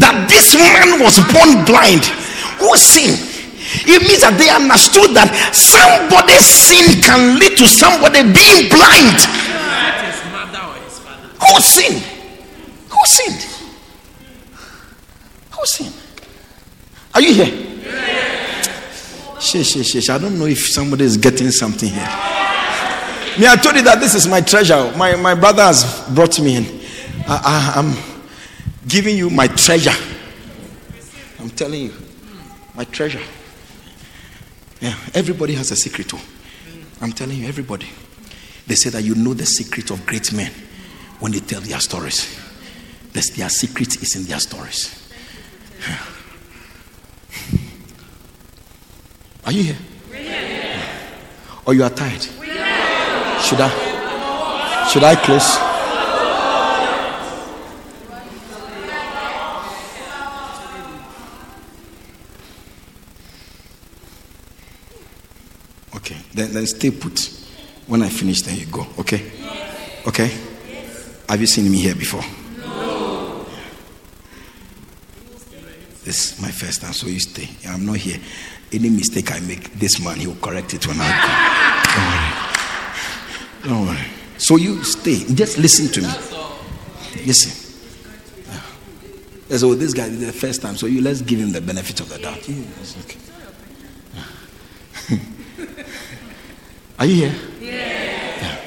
That 0.00 0.24
this 0.24 0.56
man 0.56 1.04
was 1.04 1.20
born 1.28 1.68
blind. 1.68 2.00
Who 2.64 2.72
sinned? 2.80 3.20
It 3.84 4.00
means 4.08 4.24
that 4.24 4.40
they 4.40 4.48
understood 4.48 5.12
that 5.20 5.28
somebody's 5.52 6.48
sin 6.48 7.04
can 7.04 7.36
lead 7.36 7.60
to 7.60 7.68
somebody 7.68 8.24
being 8.24 8.72
blind. 8.72 9.20
Who 11.44 11.60
sinned? 11.60 12.00
Who 12.88 13.00
sinned? 13.04 13.44
Who 15.52 15.60
sinned? 15.66 15.96
Are 17.12 17.20
you 17.20 17.34
here? 17.36 17.52
Shh, 19.38 19.60
shh, 19.60 19.84
shh. 19.84 20.08
I 20.08 20.16
don't 20.16 20.38
know 20.38 20.46
if 20.46 20.72
somebody 20.72 21.04
is 21.04 21.18
getting 21.18 21.50
something 21.50 21.90
here. 21.90 22.53
Me, 23.38 23.48
I 23.48 23.56
told 23.56 23.74
you 23.74 23.82
that 23.82 23.98
this 23.98 24.14
is 24.14 24.28
my 24.28 24.40
treasure. 24.40 24.92
My, 24.96 25.16
my 25.16 25.34
brother 25.34 25.62
has 25.62 26.08
brought 26.14 26.38
me 26.40 26.56
in. 26.56 26.64
I, 27.26 27.72
I, 27.76 27.80
I'm 27.80 27.96
giving 28.86 29.16
you 29.16 29.28
my 29.28 29.48
treasure. 29.48 29.90
I'm 31.40 31.50
telling 31.50 31.82
you, 31.82 31.92
my 32.76 32.84
treasure. 32.84 33.22
Yeah, 34.80 34.96
everybody 35.14 35.54
has 35.54 35.72
a 35.72 35.76
secret 35.76 36.08
too. 36.08 36.18
I'm 37.00 37.10
telling 37.10 37.38
you, 37.38 37.48
everybody. 37.48 37.88
They 38.68 38.76
say 38.76 38.90
that 38.90 39.02
you 39.02 39.16
know 39.16 39.34
the 39.34 39.46
secret 39.46 39.90
of 39.90 40.06
great 40.06 40.32
men 40.32 40.52
when 41.18 41.32
they 41.32 41.40
tell 41.40 41.60
their 41.60 41.80
stories. 41.80 42.40
Their 43.12 43.48
secret 43.48 44.00
is 44.00 44.14
in 44.16 44.24
their 44.24 44.38
stories. 44.38 45.10
Yeah. 45.80 45.98
Are 49.44 49.52
you 49.52 49.62
here? 49.64 49.76
Yeah. 50.12 50.82
Or 51.66 51.74
you 51.74 51.82
are 51.82 51.90
tired? 51.90 52.26
Should 53.54 53.62
I? 53.62 54.88
Should 54.88 55.04
I 55.04 55.14
close? 55.14 55.58
Okay, 65.94 66.16
then, 66.34 66.52
then 66.52 66.66
stay 66.66 66.90
put. 66.90 67.30
When 67.86 68.02
I 68.02 68.08
finish, 68.08 68.42
then 68.42 68.58
you 68.58 68.66
go. 68.66 68.88
Okay? 68.98 69.30
Okay? 70.08 70.36
Have 71.28 71.40
you 71.40 71.46
seen 71.46 71.70
me 71.70 71.78
here 71.78 71.94
before? 71.94 72.24
No. 72.58 73.46
This 76.02 76.32
is 76.32 76.42
my 76.42 76.50
first 76.50 76.80
time, 76.80 76.92
so 76.92 77.06
you 77.06 77.20
stay. 77.20 77.48
I'm 77.68 77.86
not 77.86 77.98
here. 77.98 78.18
Any 78.72 78.90
mistake 78.90 79.30
I 79.30 79.38
make, 79.38 79.74
this 79.74 80.02
man, 80.02 80.16
he 80.16 80.26
will 80.26 80.34
correct 80.42 80.74
it 80.74 80.84
when 80.88 80.96
I 80.98 82.34
come. 82.34 82.43
Don't 83.64 83.86
worry. 83.86 83.86
Don't 83.86 83.86
worry. 83.86 84.04
So 84.38 84.56
you 84.56 84.82
stay. 84.84 85.24
Just 85.34 85.58
listen 85.58 85.88
to 85.88 86.00
me. 86.02 86.08
Listen. 87.26 87.52
Yeah. 89.48 89.56
So 89.56 89.74
this 89.74 89.94
guy 89.94 90.06
is 90.06 90.20
the 90.20 90.32
first 90.32 90.62
time, 90.62 90.76
so 90.76 90.86
you 90.86 91.00
let's 91.00 91.22
give 91.22 91.38
him 91.38 91.52
the 91.52 91.60
benefit 91.60 92.00
of 92.00 92.08
the 92.08 92.18
doubt. 92.18 92.48
Yes, 92.48 92.96
okay. 93.04 93.18
Are 96.98 97.06
you 97.06 97.14
here? 97.14 97.34
Yeah. 97.60 98.60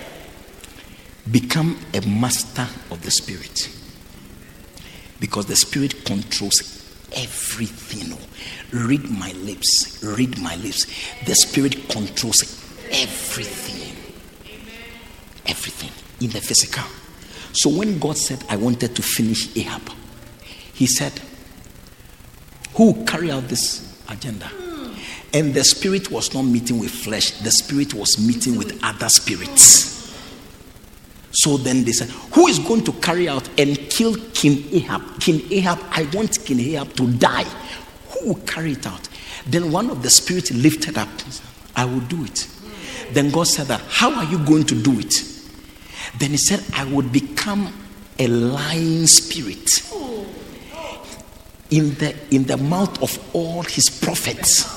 Become 1.31 1.77
a 1.93 2.01
master 2.07 2.67
of 2.89 3.01
the 3.01 3.11
spirit. 3.11 3.69
Because 5.19 5.45
the 5.47 5.55
spirit 5.55 6.05
controls 6.05 6.61
everything. 7.15 8.13
Oh, 8.13 8.77
Read 8.87 9.09
my 9.09 9.31
lips. 9.33 10.01
Read 10.03 10.39
my 10.39 10.55
lips. 10.57 10.85
The 11.25 11.35
spirit 11.35 11.89
controls 11.89 12.43
everything. 12.91 13.86
Everything 15.47 15.91
in 16.19 16.29
the 16.31 16.41
physical. 16.41 16.83
So 17.53 17.69
when 17.69 17.97
God 17.99 18.17
said, 18.17 18.43
I 18.49 18.57
wanted 18.57 18.95
to 18.95 19.01
finish 19.01 19.55
Ahab, 19.57 19.89
He 20.73 20.85
said, 20.85 21.13
Who 22.75 23.03
carry 23.05 23.31
out 23.31 23.47
this 23.47 23.99
agenda? 24.07 24.49
And 25.33 25.53
the 25.53 25.63
spirit 25.63 26.09
was 26.11 26.33
not 26.33 26.43
meeting 26.43 26.79
with 26.79 26.91
flesh, 26.91 27.31
the 27.31 27.51
spirit 27.51 27.93
was 27.93 28.19
meeting 28.19 28.57
with 28.57 28.79
other 28.83 29.09
spirits. 29.09 30.15
So 31.31 31.57
then 31.57 31.83
they 31.83 31.91
said, 31.91 32.09
Who 32.33 32.47
is 32.47 32.59
going 32.59 32.83
to 32.85 32.91
carry 32.93 33.27
out 33.27 33.47
and 33.59 33.77
kill 33.89 34.15
King 34.33 34.63
Ahab? 34.73 35.19
King 35.19 35.41
Ahab, 35.51 35.79
I 35.91 36.07
want 36.13 36.43
King 36.45 36.59
Ahab 36.59 36.93
to 36.95 37.11
die. 37.13 37.45
Who 38.11 38.29
will 38.29 38.41
carry 38.41 38.73
it 38.73 38.87
out? 38.87 39.07
Then 39.45 39.71
one 39.71 39.89
of 39.89 40.03
the 40.03 40.09
spirits 40.09 40.51
lifted 40.51 40.97
up. 40.97 41.09
I 41.75 41.85
will 41.85 42.01
do 42.01 42.23
it. 42.23 42.47
Then 43.11 43.29
God 43.29 43.47
said 43.47 43.67
that, 43.67 43.81
How 43.87 44.13
are 44.13 44.25
you 44.25 44.43
going 44.45 44.65
to 44.65 44.75
do 44.81 44.99
it? 44.99 45.36
Then 46.19 46.31
he 46.31 46.37
said, 46.37 46.63
I 46.73 46.85
would 46.85 47.11
become 47.11 47.73
a 48.19 48.27
lying 48.27 49.05
spirit 49.07 49.69
in 51.69 51.93
the 51.95 52.15
in 52.31 52.45
the 52.45 52.57
mouth 52.57 53.01
of 53.01 53.35
all 53.35 53.63
his 53.63 53.89
prophets. 54.01 54.75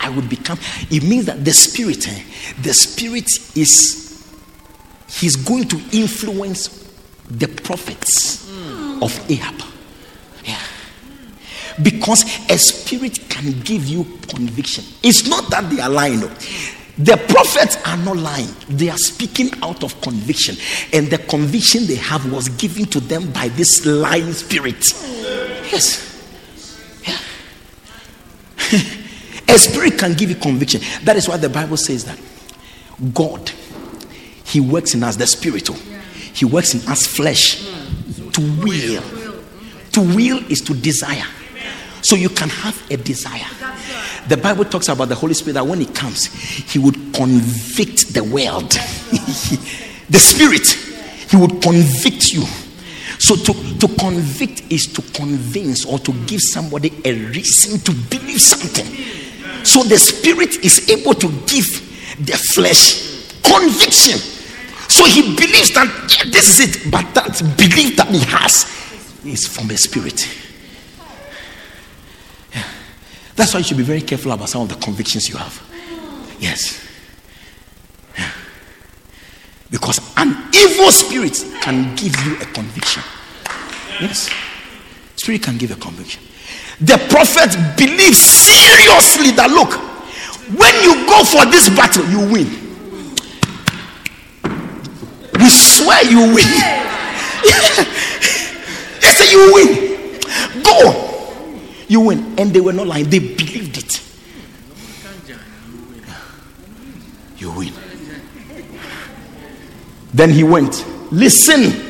I 0.00 0.08
would 0.10 0.28
become. 0.28 0.58
It 0.90 1.02
means 1.02 1.26
that 1.26 1.44
the 1.44 1.52
spirit, 1.52 2.08
eh, 2.08 2.22
the 2.62 2.72
spirit 2.74 3.28
is 3.54 4.24
he's 5.08 5.36
going 5.36 5.68
to 5.68 5.80
influence 5.92 6.90
the 7.30 7.48
prophets 7.48 8.48
of 9.02 9.30
Ahab. 9.30 9.62
Yeah. 10.44 10.60
Because 11.82 12.24
a 12.50 12.58
spirit 12.58 13.20
can 13.28 13.60
give 13.60 13.86
you 13.86 14.04
conviction. 14.28 14.84
It's 15.02 15.28
not 15.28 15.50
that 15.50 15.68
they 15.70 15.80
are 15.80 15.90
lying. 15.90 16.20
no. 16.20 16.30
The 16.98 17.16
prophets 17.28 17.76
are 17.86 17.96
not 17.98 18.16
lying. 18.16 18.48
They 18.68 18.88
are 18.88 18.96
speaking 18.96 19.50
out 19.62 19.84
of 19.84 20.00
conviction. 20.00 20.56
And 20.92 21.08
the 21.08 21.18
conviction 21.18 21.86
they 21.86 21.96
have 21.96 22.30
was 22.32 22.48
given 22.50 22.86
to 22.86 23.00
them 23.00 23.30
by 23.32 23.48
this 23.48 23.84
lying 23.84 24.32
spirit. 24.32 24.82
Yes. 25.70 26.02
Yeah. 27.06 27.18
a 29.54 29.58
spirit 29.58 29.98
can 29.98 30.14
give 30.14 30.30
you 30.30 30.36
conviction. 30.36 30.80
That 31.04 31.16
is 31.16 31.28
why 31.28 31.36
the 31.36 31.50
Bible 31.50 31.76
says 31.76 32.04
that 32.06 32.18
God, 33.12 33.50
He 34.44 34.60
works 34.60 34.94
in 34.94 35.02
us, 35.02 35.16
the 35.16 35.26
spirit. 35.26 35.68
oh. 35.70 35.74
He 36.32 36.44
works 36.44 36.74
in 36.74 36.80
us 36.90 37.06
flesh 37.06 37.62
to 38.32 38.40
will. 38.62 39.02
To 39.92 40.00
will 40.00 40.38
is 40.50 40.60
to 40.62 40.74
desire. 40.74 41.24
So 42.02 42.16
you 42.16 42.28
can 42.28 42.48
have 42.48 42.90
a 42.90 42.96
desire. 42.96 43.46
The 44.28 44.36
Bible 44.36 44.64
talks 44.64 44.88
about 44.88 45.08
the 45.08 45.14
Holy 45.14 45.34
Spirit 45.34 45.54
that 45.54 45.66
when 45.66 45.80
He 45.80 45.86
comes, 45.86 46.26
He 46.26 46.78
would 46.78 46.94
convict 47.14 48.12
the 48.12 48.24
world. 48.24 48.70
the 50.10 50.18
Spirit, 50.18 50.66
He 51.30 51.36
would 51.36 51.62
convict 51.62 52.32
you. 52.32 52.44
So 53.18 53.34
to, 53.34 53.78
to 53.78 53.88
convict 53.96 54.70
is 54.70 54.86
to 54.92 55.02
convince 55.12 55.84
or 55.86 55.98
to 56.00 56.12
give 56.26 56.40
somebody 56.40 56.92
a 57.04 57.14
reason 57.14 57.80
to 57.80 57.92
believe 58.10 58.40
something. 58.40 58.86
So 59.64 59.82
the 59.82 59.98
Spirit 59.98 60.56
is 60.64 60.88
able 60.90 61.14
to 61.14 61.28
give 61.46 61.66
the 62.24 62.36
flesh 62.54 63.16
conviction. 63.42 64.18
So 64.88 65.04
he 65.04 65.22
believes 65.34 65.74
that 65.74 65.88
yeah, 66.16 66.30
this 66.30 66.60
is 66.60 66.76
it, 66.76 66.90
but 66.90 67.14
that 67.14 67.40
belief 67.56 67.96
that 67.96 68.08
he 68.08 68.20
has 68.20 68.66
is 69.24 69.46
from 69.46 69.68
the 69.68 69.76
Spirit. 69.76 70.26
That's 73.36 73.52
why 73.52 73.58
you 73.60 73.64
should 73.64 73.76
be 73.76 73.82
very 73.82 74.00
careful 74.00 74.32
about 74.32 74.48
some 74.48 74.62
of 74.62 74.68
the 74.68 74.74
convictions 74.76 75.28
you 75.28 75.36
have. 75.36 75.62
Yes. 76.40 76.82
Because 79.70 80.00
an 80.16 80.48
evil 80.54 80.90
spirit 80.90 81.44
can 81.60 81.94
give 81.96 82.16
you 82.24 82.36
a 82.36 82.46
conviction. 82.46 83.02
Yes. 84.00 84.30
Spirit 85.16 85.42
can 85.42 85.58
give 85.58 85.70
a 85.70 85.76
conviction. 85.76 86.22
The 86.80 86.96
prophet 87.10 87.56
believes 87.76 88.18
seriously 88.18 89.32
that 89.32 89.50
look, 89.50 89.72
when 90.56 90.74
you 90.82 91.06
go 91.06 91.24
for 91.24 91.44
this 91.50 91.68
battle, 91.70 92.04
you 92.08 92.20
win. 92.30 92.48
We 95.38 95.48
swear 95.50 96.04
you 96.04 96.34
win. 96.34 96.46
say 99.16 99.30
you 99.30 99.52
win. 99.52 100.62
Go. 100.62 101.15
You 101.88 102.00
win. 102.00 102.38
And 102.38 102.52
they 102.52 102.60
were 102.60 102.72
not 102.72 102.86
lying, 102.86 103.08
they 103.08 103.18
believed 103.18 103.78
it. 103.78 104.02
You 107.38 107.52
win. 107.52 107.72
Then 110.12 110.30
he 110.30 110.42
went. 110.42 110.84
Listen. 111.12 111.84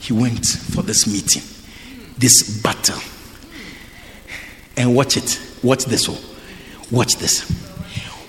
He 0.00 0.12
went 0.12 0.46
for 0.46 0.82
this 0.82 1.06
meeting, 1.06 1.42
this 2.16 2.62
battle. 2.62 2.98
And 4.76 4.94
watch 4.94 5.16
it. 5.16 5.40
Watch 5.62 5.84
this. 5.84 6.08
Oh. 6.08 6.18
Watch 6.90 7.16
this. 7.16 7.48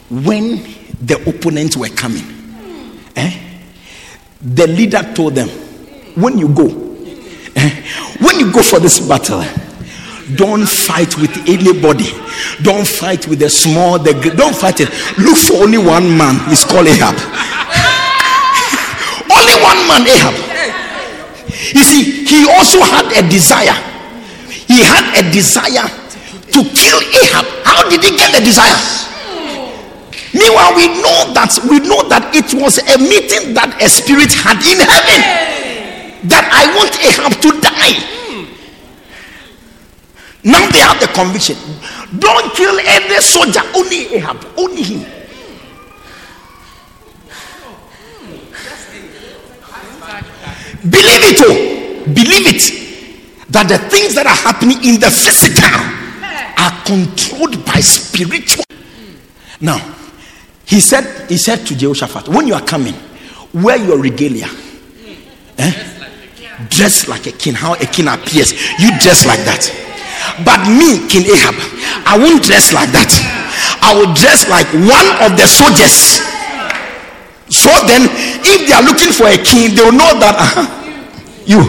When 0.10 0.58
the 1.02 1.24
opponents 1.28 1.78
were 1.78 1.90
coming, 1.90 2.24
eh, 3.16 3.62
the 4.42 4.68
leader 4.68 5.02
told 5.14 5.36
them, 5.36 5.48
when 6.16 6.38
you 6.38 6.50
go, 6.50 6.66
eh, 7.56 7.84
when 8.20 8.40
you 8.40 8.52
go 8.52 8.62
for 8.62 8.80
this 8.80 9.00
battle, 9.08 9.44
don't 10.36 10.68
fight 10.68 11.18
with 11.18 11.32
anybody. 11.48 12.12
Don't 12.62 12.88
fight 12.88 13.28
with 13.28 13.40
the 13.40 13.50
small, 13.50 13.98
the 13.98 14.14
great. 14.14 14.38
Don't 14.38 14.56
fight 14.56 14.80
it. 14.82 14.90
Look 15.18 15.38
for 15.38 15.64
only 15.64 15.78
one 15.78 16.06
man. 16.18 16.38
He's 16.50 16.64
called 16.64 16.88
Ahab. 16.88 17.16
only 19.34 19.56
one 19.64 19.80
man, 19.90 20.06
Ahab. 20.06 20.36
You 21.74 21.84
see, 21.84 22.26
he 22.26 22.46
also 22.50 22.80
had 22.82 23.10
a 23.18 23.28
desire. 23.30 23.74
He 24.70 24.82
had 24.86 25.06
a 25.18 25.32
desire 25.32 25.90
to 26.54 26.60
kill 26.78 27.00
Ahab. 27.02 27.46
How 27.66 27.90
did 27.90 28.04
he 28.04 28.18
get 28.18 28.34
the 28.34 28.42
desire? 28.42 28.78
Meanwhile, 30.34 30.76
we 30.76 30.88
know 31.02 31.34
that 31.34 31.58
we 31.70 31.80
know 31.82 32.06
that 32.10 32.30
it 32.38 32.54
was 32.54 32.78
a 32.78 32.98
meeting 33.02 33.58
that 33.58 33.82
a 33.82 33.90
spirit 33.90 34.30
had 34.30 34.62
in 34.62 34.78
heaven. 34.78 35.20
That 36.30 36.46
I 36.54 36.70
want 36.78 36.94
Ahab 37.02 37.34
to 37.42 37.50
die. 37.62 38.19
Now 40.44 40.70
they 40.72 40.80
have 40.80 41.00
the 41.00 41.08
conviction. 41.08 41.58
Don't 42.18 42.54
kill 42.56 42.80
any 42.80 43.22
soldier, 43.22 43.62
only 43.76 44.16
Ahab, 44.16 44.46
only 44.58 44.84
him. 44.84 45.06
Believe 50.82 51.24
it, 51.28 51.42
oh, 51.44 52.14
believe 52.14 52.48
it, 52.48 53.50
that 53.50 53.68
the 53.68 53.78
things 53.90 54.16
that 54.16 54.26
are 54.26 54.36
happening 54.48 54.78
in 54.86 55.00
the 55.00 55.12
physical 55.12 55.68
are 56.58 56.84
controlled 56.86 57.66
by 57.66 57.82
spiritual. 57.82 58.64
Now, 59.60 59.78
he 60.66 60.80
said, 60.80 61.30
he 61.30 61.38
said 61.38 61.66
to 61.68 61.76
Jehoshaphat, 61.76 62.30
when 62.30 62.48
you 62.48 62.54
are 62.54 62.66
coming, 62.66 62.96
wear 63.54 63.76
your 63.76 64.00
regalia. 64.00 64.48
Eh? 65.58 65.72
Dress 66.70 67.10
like 67.10 67.28
a 67.28 67.32
king. 67.32 67.56
How 67.56 67.74
a 67.74 67.86
king 67.86 68.08
appears. 68.08 68.54
You 68.80 68.90
dress 69.00 69.26
like 69.26 69.40
that. 69.40 69.89
But 70.46 70.68
me, 70.68 71.08
King 71.08 71.28
Ahab, 71.30 71.56
I 72.06 72.18
won't 72.18 72.44
dress 72.44 72.74
like 72.74 72.92
that. 72.92 73.12
I 73.82 73.94
will 73.96 74.14
dress 74.14 74.48
like 74.50 74.68
one 74.74 75.08
of 75.24 75.38
the 75.38 75.48
soldiers. 75.48 76.22
So 77.50 77.70
then, 77.88 78.06
if 78.46 78.68
they 78.68 78.74
are 78.74 78.84
looking 78.84 79.12
for 79.12 79.28
a 79.28 79.38
king, 79.38 79.76
they 79.76 79.84
will 79.84 79.92
know 79.92 80.14
that 80.20 80.36
uh, 80.38 80.66
you. 81.46 81.60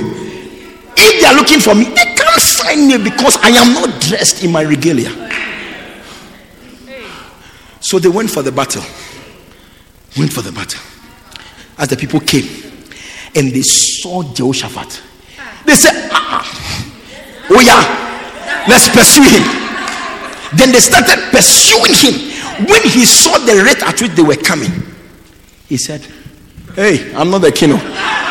If 0.96 1.20
they 1.20 1.26
are 1.26 1.34
looking 1.34 1.60
for 1.60 1.74
me, 1.74 1.84
they 1.84 2.04
can't 2.14 2.42
find 2.42 2.86
me 2.86 2.98
because 2.98 3.36
I 3.42 3.48
am 3.50 3.72
not 3.72 4.00
dressed 4.00 4.44
in 4.44 4.52
my 4.52 4.62
regalia. 4.62 5.10
So 7.80 7.98
they 7.98 8.08
went 8.08 8.30
for 8.30 8.42
the 8.42 8.52
battle. 8.52 8.82
Went 10.18 10.32
for 10.32 10.42
the 10.42 10.52
battle. 10.52 10.80
As 11.78 11.88
the 11.88 11.96
people 11.96 12.20
came 12.20 12.44
and 13.34 13.50
they 13.52 13.62
saw 13.62 14.22
Jehoshaphat, 14.22 15.02
they 15.64 15.74
said, 15.74 16.10
ah, 16.12 16.42
ah. 16.42 16.86
Oh, 17.50 17.60
yeah, 17.60 18.09
let's 18.68 18.88
pursue 18.88 19.22
him. 19.24 19.44
Then 20.56 20.72
they 20.72 20.80
started 20.80 21.30
pursuing 21.30 21.94
him. 21.94 22.14
When 22.66 22.82
he 22.82 23.06
saw 23.06 23.38
the 23.38 23.62
rate 23.64 23.82
at 23.82 24.00
which 24.00 24.12
they 24.12 24.22
were 24.22 24.36
coming, 24.36 24.70
he 25.66 25.76
said, 25.76 26.02
Hey, 26.74 27.14
I'm 27.14 27.30
not 27.30 27.38
the 27.40 27.52
king. 27.52 27.70
oh. 27.72 27.80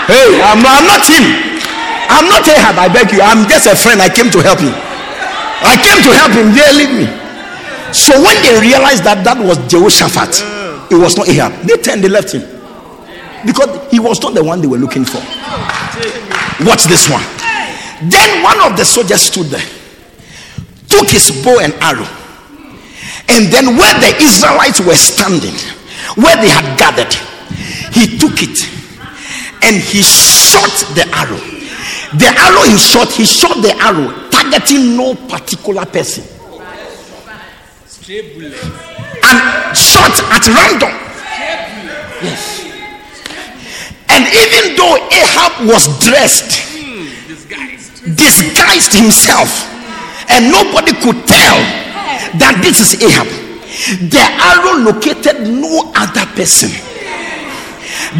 Hey, 0.07 0.41
I'm 0.41 0.61
not, 0.61 0.81
I'm 0.81 0.87
not 0.87 1.03
him. 1.05 1.25
I'm 2.09 2.25
not 2.25 2.47
Ahab, 2.47 2.77
I 2.77 2.87
beg 2.91 3.11
you. 3.13 3.21
I'm 3.21 3.47
just 3.47 3.67
a 3.67 3.75
friend. 3.75 4.01
I 4.01 4.09
came 4.09 4.29
to 4.31 4.41
help 4.41 4.59
him. 4.59 4.73
I 4.73 5.77
came 5.77 6.01
to 6.03 6.11
help 6.13 6.31
him. 6.33 6.49
They 6.53 6.65
leave 6.73 6.93
me. 6.93 7.05
So 7.93 8.13
when 8.21 8.35
they 8.41 8.59
realized 8.59 9.03
that 9.03 9.23
that 9.23 9.37
was 9.37 9.57
Jehoshaphat, 9.69 10.41
it 10.91 10.97
was 10.97 11.17
not 11.17 11.27
Ahab, 11.29 11.53
they 11.65 11.77
turned, 11.77 12.03
they 12.03 12.09
left 12.09 12.33
him. 12.33 12.41
Because 13.45 13.69
he 13.91 13.99
was 13.99 14.21
not 14.21 14.33
the 14.33 14.43
one 14.43 14.61
they 14.61 14.67
were 14.67 14.77
looking 14.77 15.05
for. 15.05 15.21
Watch 16.65 16.85
this 16.85 17.09
one. 17.09 17.23
Then 18.09 18.43
one 18.43 18.59
of 18.61 18.77
the 18.77 18.83
soldiers 18.85 19.21
stood 19.21 19.47
there, 19.47 19.65
took 20.89 21.09
his 21.09 21.31
bow 21.43 21.59
and 21.59 21.73
arrow, 21.79 22.07
and 23.29 23.47
then 23.53 23.77
where 23.77 23.93
the 24.01 24.11
Israelites 24.19 24.81
were 24.81 24.97
standing, 24.97 25.55
where 26.17 26.35
they 26.41 26.49
had 26.49 26.77
gathered, 26.77 27.13
he 27.93 28.17
took 28.17 28.41
it 28.41 28.67
and 29.61 29.75
he 29.75 30.01
shot 30.01 30.73
the 30.95 31.05
arrow. 31.13 31.39
The 32.17 32.25
arrow 32.25 32.63
he 32.63 32.77
shot, 32.77 33.11
he 33.11 33.23
shot 33.23 33.61
the 33.61 33.75
arrow, 33.77 34.29
targeting 34.29 34.97
no 34.97 35.13
particular 35.27 35.85
person 35.85 36.25
and 38.09 39.77
shot 39.77 40.15
at 40.33 40.43
random. 40.49 40.89
Yes. 42.25 42.65
And 44.09 44.25
even 44.25 44.75
though 44.75 44.97
Ahab 45.13 45.69
was 45.69 45.85
dressed, 46.03 46.65
disguised 48.17 48.93
himself, 48.93 49.69
and 50.29 50.51
nobody 50.51 50.93
could 51.01 51.25
tell 51.27 51.57
that 52.37 52.59
this 52.61 52.79
is 52.81 53.01
Ahab, 53.01 53.27
the 54.09 54.21
arrow 54.21 54.83
located 54.85 55.47
no 55.49 55.91
other 55.95 56.25
person 56.37 56.69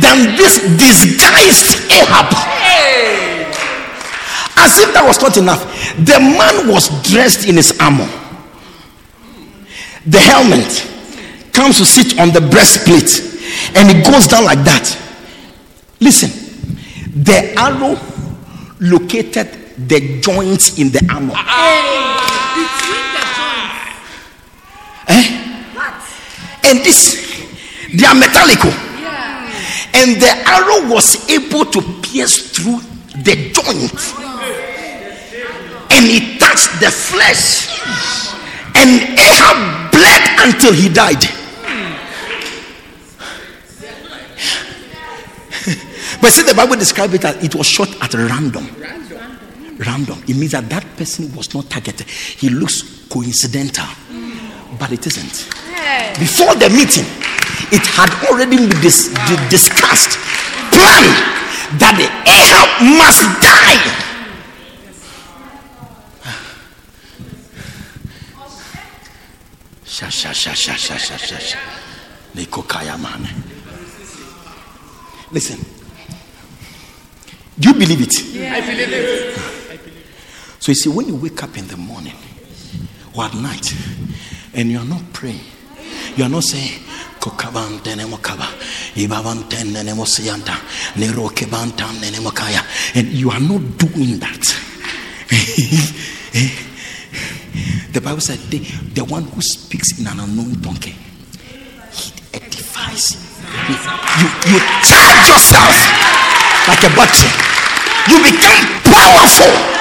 than 0.02 0.36
this 0.36 0.60
disguised 0.78 1.90
Ahab. 1.92 2.30
As 4.62 4.78
if 4.78 4.94
that 4.94 5.04
was 5.06 5.22
not 5.22 5.38
enough, 5.38 5.64
the 6.04 6.20
man 6.20 6.68
was 6.68 6.90
dressed 7.10 7.48
in 7.48 7.56
his 7.56 7.72
armor 7.80 8.08
the 10.06 10.20
helmet 10.20 10.88
comes 11.54 11.78
to 11.78 11.86
sit 11.86 12.20
on 12.20 12.30
the 12.30 12.42
breastplate 12.42 13.22
and 13.76 13.90
it 13.90 14.06
goes 14.06 14.28
down 14.28 14.46
like 14.46 14.64
that. 14.64 14.86
Listen, 16.00 16.30
the 17.24 17.54
arrow 17.58 17.98
located 18.80 19.50
the 19.88 20.20
joints 20.20 20.78
in 20.78 20.90
the 20.90 21.00
armor. 21.10 21.34
Eh? 25.08 25.24
And 26.66 26.80
this, 26.80 27.16
they 27.94 28.06
are 28.06 28.16
metallical. 28.16 28.74
And 29.94 30.22
the 30.22 30.30
arrow 30.46 30.90
was 30.94 31.30
able 31.30 31.66
to 31.66 31.82
pierce 32.02 32.52
through 32.52 32.82
the 33.24 33.52
joint. 33.52 34.14
And 35.92 36.06
it 36.06 36.40
touched 36.40 36.80
the 36.80 36.92
flesh. 36.92 37.68
And 38.76 39.02
Ahab 39.18 39.92
bled 39.92 40.22
until 40.48 40.74
he 40.74 40.90
died. 40.90 41.20
but 46.22 46.32
see, 46.32 46.44
the 46.44 46.54
Bible 46.56 46.76
describes 46.76 47.16
it 47.16 47.26
as 47.26 47.44
it 47.44 47.56
was 47.56 47.66
shot 47.66 47.90
at 48.02 48.14
random. 48.14 48.68
Random. 49.80 50.22
It 50.28 50.36
means 50.36 50.52
that 50.52 50.70
that 50.70 50.84
person 50.98 51.34
was 51.36 51.54
not 51.54 51.70
targeted. 51.70 52.08
He 52.10 52.50
looks 52.50 52.84
coincidental, 53.08 53.88
but 54.78 54.92
it 54.92 55.06
isn't. 55.08 55.48
Before 56.20 56.54
the 56.56 56.70
meeting, 56.70 57.06
it 57.72 57.86
had 57.96 58.12
already 58.30 58.58
been 58.58 58.70
dis- 58.82 59.08
di- 59.08 59.48
discussed, 59.50 60.20
planned 60.76 61.16
that 61.80 61.96
the 61.96 62.08
Ahab 62.28 62.70
must 63.00 63.24
die. 63.40 63.80
Sha 69.86 70.10
sha 70.10 70.32
sha 70.34 70.54
sha 70.54 70.76
sha 70.76 70.98
sha 70.98 71.18
sha 71.18 71.38
sha. 71.40 71.58
Listen. 75.32 75.60
Do 77.60 77.70
you 77.70 77.76
believe 77.76 78.02
it? 78.02 78.16
I 78.52 78.62
believe 78.62 78.90
it. 78.90 79.69
So 80.60 80.72
you 80.72 80.76
see, 80.76 80.90
when 80.90 81.08
you 81.08 81.16
wake 81.16 81.42
up 81.44 81.58
in 81.58 81.68
the 81.68 81.78
morning 81.78 82.16
or 83.16 83.24
at 83.24 83.34
night 83.34 83.74
and 84.54 84.70
you 84.70 84.78
are 84.80 84.86
not 84.86 85.02
praying, 85.14 85.40
you 86.16 86.24
are 86.26 86.30
not 86.30 86.44
saying, 86.44 86.80
and 92.96 93.06
you 93.08 93.30
are 93.32 93.40
not 93.40 93.78
doing 93.78 94.20
that. 94.20 94.56
The 97.92 98.02
Bible 98.02 98.22
said, 98.22 98.38
the, 98.52 98.60
"The 98.94 99.04
one 99.04 99.24
who 99.24 99.42
speaks 99.42 100.00
in 100.00 100.06
an 100.06 100.20
unknown 100.20 100.62
tongue, 100.62 100.78
he 100.78 100.94
edifies." 102.34 103.18
You, 103.66 103.74
you, 103.74 104.28
you 104.46 104.60
charge 104.86 105.26
yourself 105.26 105.74
like 106.70 106.86
a 106.86 106.92
battery. 106.94 107.34
You 108.08 108.22
become 108.22 108.62
powerful. 108.86 109.79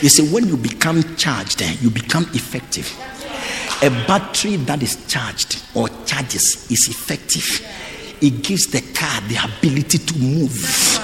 You 0.00 0.08
see, 0.08 0.32
when 0.32 0.48
you 0.48 0.56
become 0.56 1.02
charged, 1.16 1.62
eh, 1.62 1.76
you 1.80 1.90
become 1.90 2.24
effective. 2.34 2.90
A 3.82 3.90
battery 4.06 4.56
that 4.56 4.82
is 4.82 5.06
charged 5.06 5.62
or 5.74 5.88
charges 6.06 6.70
is 6.70 6.88
effective. 6.88 7.60
It 8.22 8.42
gives 8.42 8.68
the 8.68 8.80
car 8.94 9.20
the 9.28 9.36
ability 9.44 9.98
to 9.98 10.18
move. 10.18 10.98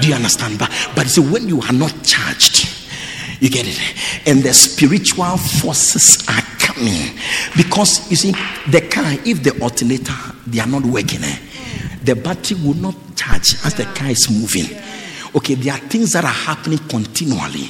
Do 0.00 0.08
you 0.08 0.14
understand? 0.14 0.58
But, 0.58 0.70
but 0.94 1.06
see, 1.08 1.20
when 1.20 1.48
you 1.48 1.60
are 1.60 1.72
not 1.72 1.92
charged, 2.04 2.68
you 3.40 3.50
get 3.50 3.66
it. 3.66 4.28
And 4.28 4.42
the 4.42 4.54
spiritual 4.54 5.36
forces 5.36 6.26
are 6.28 6.42
coming 6.58 7.18
because 7.56 8.08
you 8.10 8.16
see 8.16 8.32
the 8.70 8.86
car 8.90 9.04
if 9.26 9.42
the 9.42 9.58
alternator 9.60 10.14
they 10.46 10.60
are 10.60 10.66
not 10.66 10.84
working 10.84 11.22
eh, 11.24 11.38
the 12.04 12.14
battery 12.14 12.56
will 12.62 12.74
not 12.74 12.94
charge 13.16 13.54
as 13.64 13.74
the 13.74 13.84
car 13.94 14.08
is 14.08 14.30
moving 14.30 14.66
okay 15.34 15.54
there 15.54 15.74
are 15.74 15.78
things 15.78 16.12
that 16.12 16.24
are 16.24 16.28
happening 16.28 16.78
continually 16.88 17.68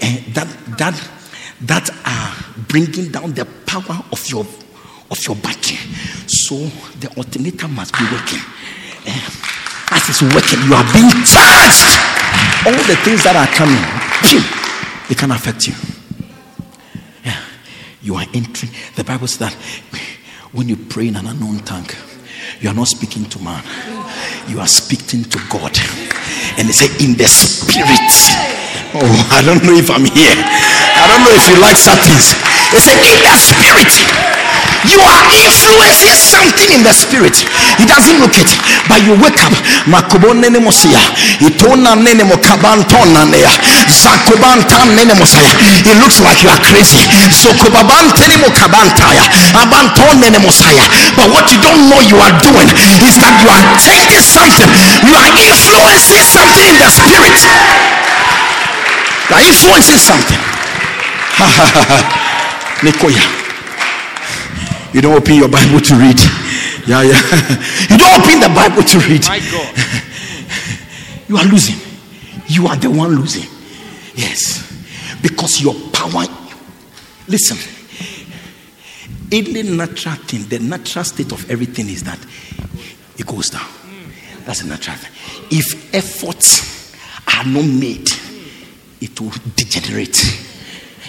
and 0.00 0.18
that 0.34 0.48
that 0.78 1.10
that 1.60 1.90
are 2.04 2.62
bringing 2.68 3.10
down 3.10 3.32
the 3.32 3.44
power 3.66 4.02
of 4.10 4.28
your 4.28 4.46
of 5.10 5.18
your 5.26 5.36
battery 5.36 5.76
so 6.26 6.56
the 7.00 7.12
alternator 7.16 7.68
must 7.68 7.92
be 7.94 8.04
working 8.10 8.40
Eh, 9.04 9.20
as 9.90 10.08
it's 10.08 10.22
working 10.22 10.62
you 10.62 10.74
are 10.74 10.86
being 10.92 11.10
charged 11.26 11.90
all 12.66 12.82
the 12.86 12.96
things 13.04 13.24
that 13.24 13.34
are 13.34 13.50
coming 13.54 13.82
they 15.08 15.14
can 15.14 15.30
affect 15.32 15.66
you 15.66 15.74
yeah. 17.24 17.40
You 18.02 18.16
are 18.16 18.26
entering. 18.34 18.72
The 18.96 19.04
Bible 19.04 19.28
says 19.28 19.38
that 19.38 19.54
when 20.52 20.68
you 20.68 20.76
pray 20.76 21.08
in 21.08 21.16
an 21.16 21.26
unknown 21.26 21.60
tongue, 21.60 21.88
you 22.60 22.68
are 22.68 22.74
not 22.74 22.88
speaking 22.88 23.24
to 23.26 23.38
man, 23.40 23.62
you 24.48 24.60
are 24.60 24.66
speaking 24.66 25.24
to 25.24 25.38
God. 25.48 25.78
And 26.58 26.68
they 26.68 26.74
say, 26.74 26.90
in 27.02 27.16
the 27.16 27.28
spirit. 27.28 28.12
Oh, 28.94 29.08
I 29.32 29.40
don't 29.44 29.64
know 29.64 29.76
if 29.76 29.88
I'm 29.88 30.04
here. 30.04 30.36
I 30.36 31.04
don't 31.08 31.22
know 31.24 31.32
if 31.32 31.44
you 31.48 31.56
like 31.60 31.76
such. 31.80 32.04
They 32.72 32.80
say, 32.80 32.96
in 32.96 33.18
the 33.24 33.34
spirit. 33.36 33.92
You 34.90 34.98
are 34.98 35.22
influencing 35.38 36.18
something 36.18 36.70
in 36.74 36.82
the 36.82 36.90
spirit. 36.90 37.38
He 37.78 37.86
doesn't 37.86 38.18
look 38.18 38.34
it, 38.34 38.50
but 38.90 38.98
you 39.06 39.14
wake 39.22 39.38
up. 39.46 39.54
Mosia. 40.58 40.98
Itona 41.38 41.94
nene 41.94 42.24
nene 44.96 45.14
mosaya. 45.14 45.52
It 45.86 45.96
looks 46.02 46.18
like 46.20 46.42
you 46.42 46.50
are 46.50 46.58
crazy. 46.58 46.98
Nene 48.18 48.36
mokabantaya. 48.42 49.24
Abanton 49.54 50.18
nene 50.18 50.38
mosaya. 50.42 50.82
But 51.14 51.30
what 51.30 51.46
you 51.52 51.58
don't 51.62 51.88
know 51.88 52.00
you 52.02 52.18
are 52.18 52.34
doing 52.42 52.68
is 53.06 53.14
that 53.22 53.34
you 53.42 53.48
are 53.50 53.64
taking 53.78 54.22
something. 54.22 54.70
You 55.06 55.14
are 55.14 55.30
influencing 55.46 56.22
something 56.26 56.66
in 56.66 56.76
the 56.78 56.90
spirit. 56.90 57.38
You 59.30 59.36
are 59.36 59.44
influencing 59.46 59.98
something. 59.98 60.42
ha 61.38 61.46
ha 61.46 61.66
ha 61.72 61.82
Nikoya. 62.82 63.41
You 64.92 65.00
don't 65.00 65.14
open 65.14 65.34
your 65.34 65.48
Bible 65.48 65.80
to 65.80 65.94
read. 65.94 66.18
Yeah, 66.86 67.02
yeah. 67.02 67.20
You 67.90 67.98
don't 67.98 68.20
open 68.20 68.40
the 68.40 68.52
Bible 68.54 68.82
to 68.82 68.98
read. 69.08 69.24
My 69.26 69.38
God. 69.38 69.74
You 71.28 71.38
are 71.38 71.44
losing. 71.46 71.76
You 72.46 72.66
are 72.66 72.76
the 72.76 72.90
one 72.90 73.14
losing. 73.16 73.48
Yes. 74.14 74.70
Because 75.22 75.62
your 75.62 75.74
power. 75.92 76.24
Listen. 77.26 77.56
Any 79.30 79.62
natural 79.62 80.16
thing, 80.16 80.42
the 80.48 80.58
natural 80.58 81.04
state 81.04 81.32
of 81.32 81.50
everything 81.50 81.88
is 81.88 82.02
that 82.02 82.18
it 83.16 83.26
goes 83.26 83.48
down. 83.48 83.66
That's 84.44 84.60
a 84.60 84.66
natural 84.66 84.96
thing. 84.96 85.10
If 85.50 85.94
efforts 85.94 86.94
are 87.34 87.44
not 87.44 87.64
made, 87.64 88.08
it 89.00 89.18
will 89.18 89.32
degenerate. 89.56 90.22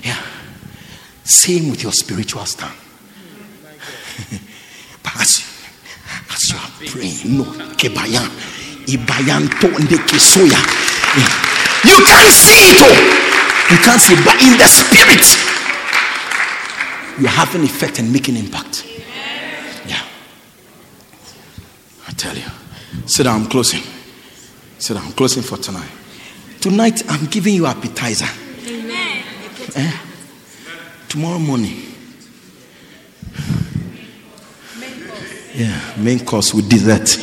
Yeah. 0.03 0.22
Same 1.26 1.69
with 1.69 1.84
your 1.84 1.91
spiritual 1.91 2.45
stand. 2.45 2.73
But 5.03 5.15
as, 5.22 5.44
as 6.31 6.49
you 6.49 6.57
are 6.57 6.72
praying, 6.90 7.38
no, 7.38 7.44
kebayan, 7.76 8.30
ibayan 8.88 9.49
to 9.60 9.68
ndeke 9.68 10.18
soya. 10.19 10.60
You 11.85 11.99
can't 12.06 12.31
see 12.34 12.72
it 12.72 12.81
all. 12.81 12.99
You 13.72 13.77
can't 13.84 13.99
see 13.99 14.14
it, 14.14 14.23
but 14.26 14.41
in 14.41 14.57
the 14.57 14.68
spirit, 14.68 15.26
you 17.19 17.27
have 17.27 17.53
an 17.56 17.64
effect 17.64 17.99
and 17.99 18.11
make 18.11 18.27
an 18.30 18.38
impact. 18.38 18.85
Yeah. 19.85 20.02
I 22.07 22.11
tell 22.14 22.35
you. 22.35 22.49
Sit 23.06 23.23
down, 23.23 23.41
I'm 23.41 23.48
closing. 23.49 23.84
Sit 24.80 24.94
down, 24.95 25.06
I'm 25.06 25.14
closing 25.14 25.44
for 25.44 25.57
tonight. 25.57 25.90
Tonight, 26.61 27.03
I'm 27.10 27.26
giving 27.26 27.56
you 27.56 27.65
appetizer. 27.65 28.27
Eh? 29.76 29.91
Tomorrow 31.10 31.40
morning. 31.40 31.92
Yeah, 35.55 35.93
main 35.97 36.25
course 36.25 36.53
with 36.53 36.67
dessert. 36.67 37.19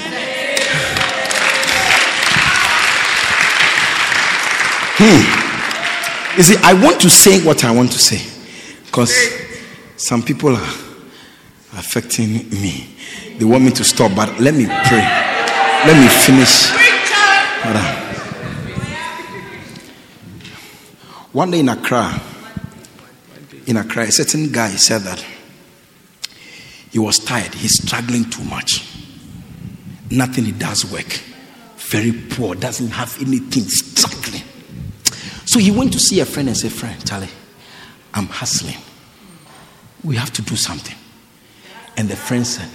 Hmm. 5.03 6.37
You 6.37 6.43
see, 6.45 6.57
I 6.63 6.75
want 6.75 7.01
to 7.01 7.11
say 7.11 7.43
what 7.45 7.65
I 7.65 7.73
want 7.73 7.91
to 7.93 7.99
say 7.99 8.25
because 8.87 9.13
some 9.97 10.23
people 10.23 10.55
are 10.55 10.75
affecting 11.77 12.49
me. 12.51 12.95
They 13.37 13.45
want 13.45 13.65
me 13.65 13.73
to 13.73 13.83
stop, 13.85 14.15
but 14.15 14.39
let 14.39 14.55
me 14.55 14.67
pray. 14.67 15.03
Let 15.87 15.97
me 15.99 16.09
finish. 16.09 16.71
One 21.33 21.51
day 21.51 21.61
in 21.61 21.69
Accra, 21.69 22.21
in 23.67 23.77
Accra, 23.77 24.03
a 24.05 24.13
certain 24.13 24.51
guy 24.51 24.71
said 24.71 25.03
that 25.03 25.25
he 26.91 26.99
was 26.99 27.19
tired. 27.19 27.55
He's 27.55 27.83
struggling 27.83 28.29
too 28.29 28.45
much. 28.45 28.87
Nothing 30.11 30.45
he 30.45 30.53
does 30.53 30.91
work. 30.91 31.21
Very 31.77 32.13
poor. 32.13 32.55
Doesn't 32.55 32.91
have 32.91 33.17
anything. 33.21 33.65
Struggling. 33.65 34.43
So 35.47 35.59
he 35.59 35.71
went 35.71 35.93
to 35.93 36.01
see 36.01 36.21
a 36.21 36.25
friend 36.25 36.49
and 36.49 36.57
said, 36.57 36.73
Friend, 36.73 37.07
Charlie, 37.07 37.29
I'm 38.15 38.27
hustling. 38.27 38.77
We 40.03 40.17
have 40.17 40.33
to 40.33 40.43
do 40.43 40.57
something. 40.57 40.97
And 41.97 42.09
the 42.09 42.17
friend 42.17 42.47
said, 42.47 42.69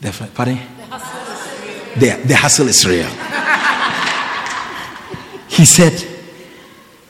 the 0.00 0.12
friend, 0.12 0.34
pardon? 0.34 0.58
The, 1.96 2.22
the 2.24 2.34
hustle 2.34 2.68
is 2.68 2.86
real. 2.86 3.06
he 5.48 5.64
said, 5.64 6.08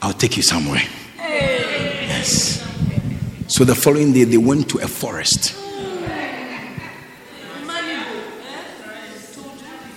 I'll 0.01 0.13
take 0.13 0.35
you 0.35 0.43
somewhere. 0.43 0.81
Yes. 1.17 2.61
So 3.47 3.63
the 3.63 3.75
following 3.75 4.11
day, 4.11 4.25
they 4.25 4.37
went 4.37 4.69
to 4.71 4.79
a 4.79 4.87
forest. 4.87 5.62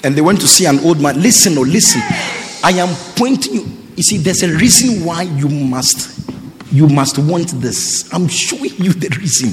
And 0.06 0.14
they 0.14 0.20
went 0.20 0.40
to 0.40 0.46
see 0.46 0.66
an 0.66 0.78
old 0.80 1.00
man. 1.00 1.20
Listen, 1.20 1.58
or 1.58 1.66
listen. 1.66 2.00
I 2.62 2.70
am 2.78 2.94
pointing 3.16 3.54
you. 3.54 3.66
You 3.96 4.02
see, 4.04 4.18
there's 4.18 4.42
a 4.44 4.52
reason 4.56 5.04
why 5.04 5.22
you 5.22 5.48
must 5.48 6.30
you 6.70 6.88
must 6.88 7.18
want 7.18 7.48
this. 7.60 8.12
I'm 8.14 8.28
showing 8.28 8.76
you 8.78 8.92
the 8.92 9.08
reason. 9.18 9.50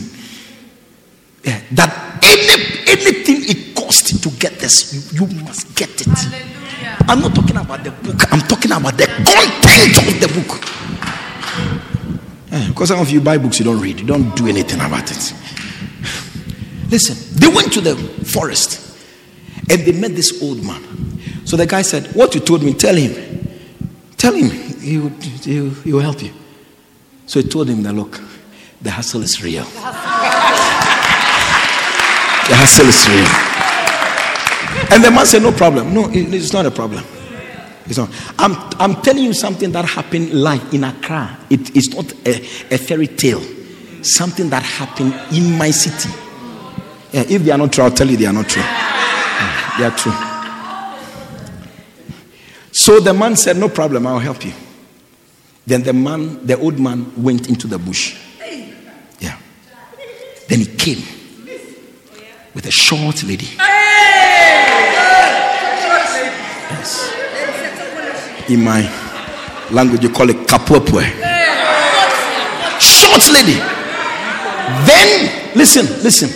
Yeah, 1.44 1.60
that 1.72 2.20
any 2.24 2.82
anything 2.88 3.50
it 3.50 3.76
costs 3.76 4.20
to 4.20 4.30
get 4.38 4.60
this, 4.60 5.12
you, 5.12 5.26
you 5.26 5.42
must 5.42 5.76
get 5.76 5.90
it. 5.90 6.08
I'm 7.10 7.20
not 7.20 7.34
talking 7.34 7.58
about 7.58 7.84
the 7.84 7.92
book, 7.92 8.32
I'm 8.32 8.42
talking 8.42 8.72
about 8.72 8.96
the 8.96 9.08
content 9.08 9.98
of 10.08 10.20
the 10.22 10.28
book. 10.40 10.62
Yeah, 12.52 12.68
because 12.68 12.90
some 12.90 13.00
of 13.00 13.10
you 13.10 13.22
buy 13.22 13.40
books 13.40 13.58
you 13.58 13.66
don't 13.66 13.82
read, 13.82 14.00
you 14.00 14.06
don't 14.06 14.36
do 14.36 14.48
anything 14.48 14.80
about 14.80 15.10
it. 15.10 15.34
Listen, 16.92 17.40
they 17.40 17.48
went 17.48 17.74
to 17.74 17.82
the 17.82 17.96
forest 17.96 18.93
and 19.70 19.82
they 19.82 19.92
met 19.94 20.16
this 20.16 20.42
old 20.42 20.64
man. 20.64 20.82
So 21.46 21.56
the 21.58 21.66
guy 21.66 21.82
said, 21.82 22.08
What 22.16 22.34
you 22.36 22.42
told 22.42 22.64
me, 22.64 22.74
tell 22.74 22.96
him. 22.96 23.14
Tell 24.18 24.34
him, 24.34 24.50
he 24.80 24.98
will, 24.98 25.10
he 25.10 25.60
will, 25.62 25.70
he 25.72 25.94
will 25.94 26.00
help 26.02 26.22
you. 26.22 26.32
So 27.26 27.42
he 27.42 27.48
told 27.50 27.70
him 27.70 27.84
that, 27.84 27.94
Look, 27.94 28.20
the 28.82 28.92
hustle 28.92 29.22
is 29.22 29.42
real. 29.44 29.66
The 32.46 32.56
hustle 32.58 32.88
is 32.88 33.08
real. 33.08 33.26
And 34.94 35.02
the 35.04 35.10
man 35.12 35.26
said, 35.26 35.42
No 35.44 35.52
problem. 35.54 35.94
No, 35.94 36.10
it- 36.10 36.34
it's 36.34 36.52
not 36.54 36.66
a 36.66 36.72
problem. 36.72 37.04
It's 37.86 37.98
not. 37.98 38.10
I'm, 38.40 38.54
I'm 38.80 39.02
telling 39.02 39.24
you 39.24 39.34
something 39.34 39.72
that 39.72 39.86
happened 39.86 40.34
live 40.34 40.74
in 40.74 40.84
Accra. 40.84 41.38
It 41.50 41.76
is 41.76 41.94
not 41.94 42.12
a, 42.26 42.36
a 42.74 42.78
fairy 42.78 43.08
tale. 43.08 43.42
Something 44.02 44.50
that 44.50 44.64
happened 44.64 45.14
in 45.34 45.58
my 45.58 45.72
city. 45.72 46.10
Yeah, 47.12 47.24
if 47.30 47.44
they 47.44 47.52
are 47.52 47.58
not 47.58 47.72
true, 47.74 47.84
I'll 47.86 47.92
tell 47.92 48.10
you 48.10 48.18
they 48.18 48.26
are 48.26 48.34
not 48.34 48.50
true. 48.50 48.64
They 49.78 49.86
are 49.86 49.96
true. 49.96 50.14
So 52.72 53.00
the 53.00 53.14
man 53.14 53.36
said, 53.36 53.58
No 53.58 53.70
problem, 53.70 54.06
I'll 54.08 54.20
help 54.20 54.44
you. 54.46 54.54
Then 55.66 55.84
the 55.84 55.94
man, 55.94 56.46
the 56.46 56.58
old 56.60 56.80
man, 56.80 57.12
went 57.22 57.48
into 57.48 57.68
the 57.68 57.78
bush. 57.78 58.18
Yeah. 59.20 59.38
Then 60.50 60.60
he 60.60 60.66
came 60.66 61.02
with 62.54 62.66
a 62.66 62.72
short 62.72 63.24
lady. 63.24 63.48
Yes. 66.70 67.14
In 68.50 68.64
my 68.64 68.82
language, 69.72 70.04
you 70.04 70.10
call 70.10 70.30
it 70.30 70.36
kapopwe. 70.48 71.04
Short 72.80 73.32
lady. 73.32 73.60
Then, 74.86 75.56
listen, 75.56 75.86
listen. 76.04 76.30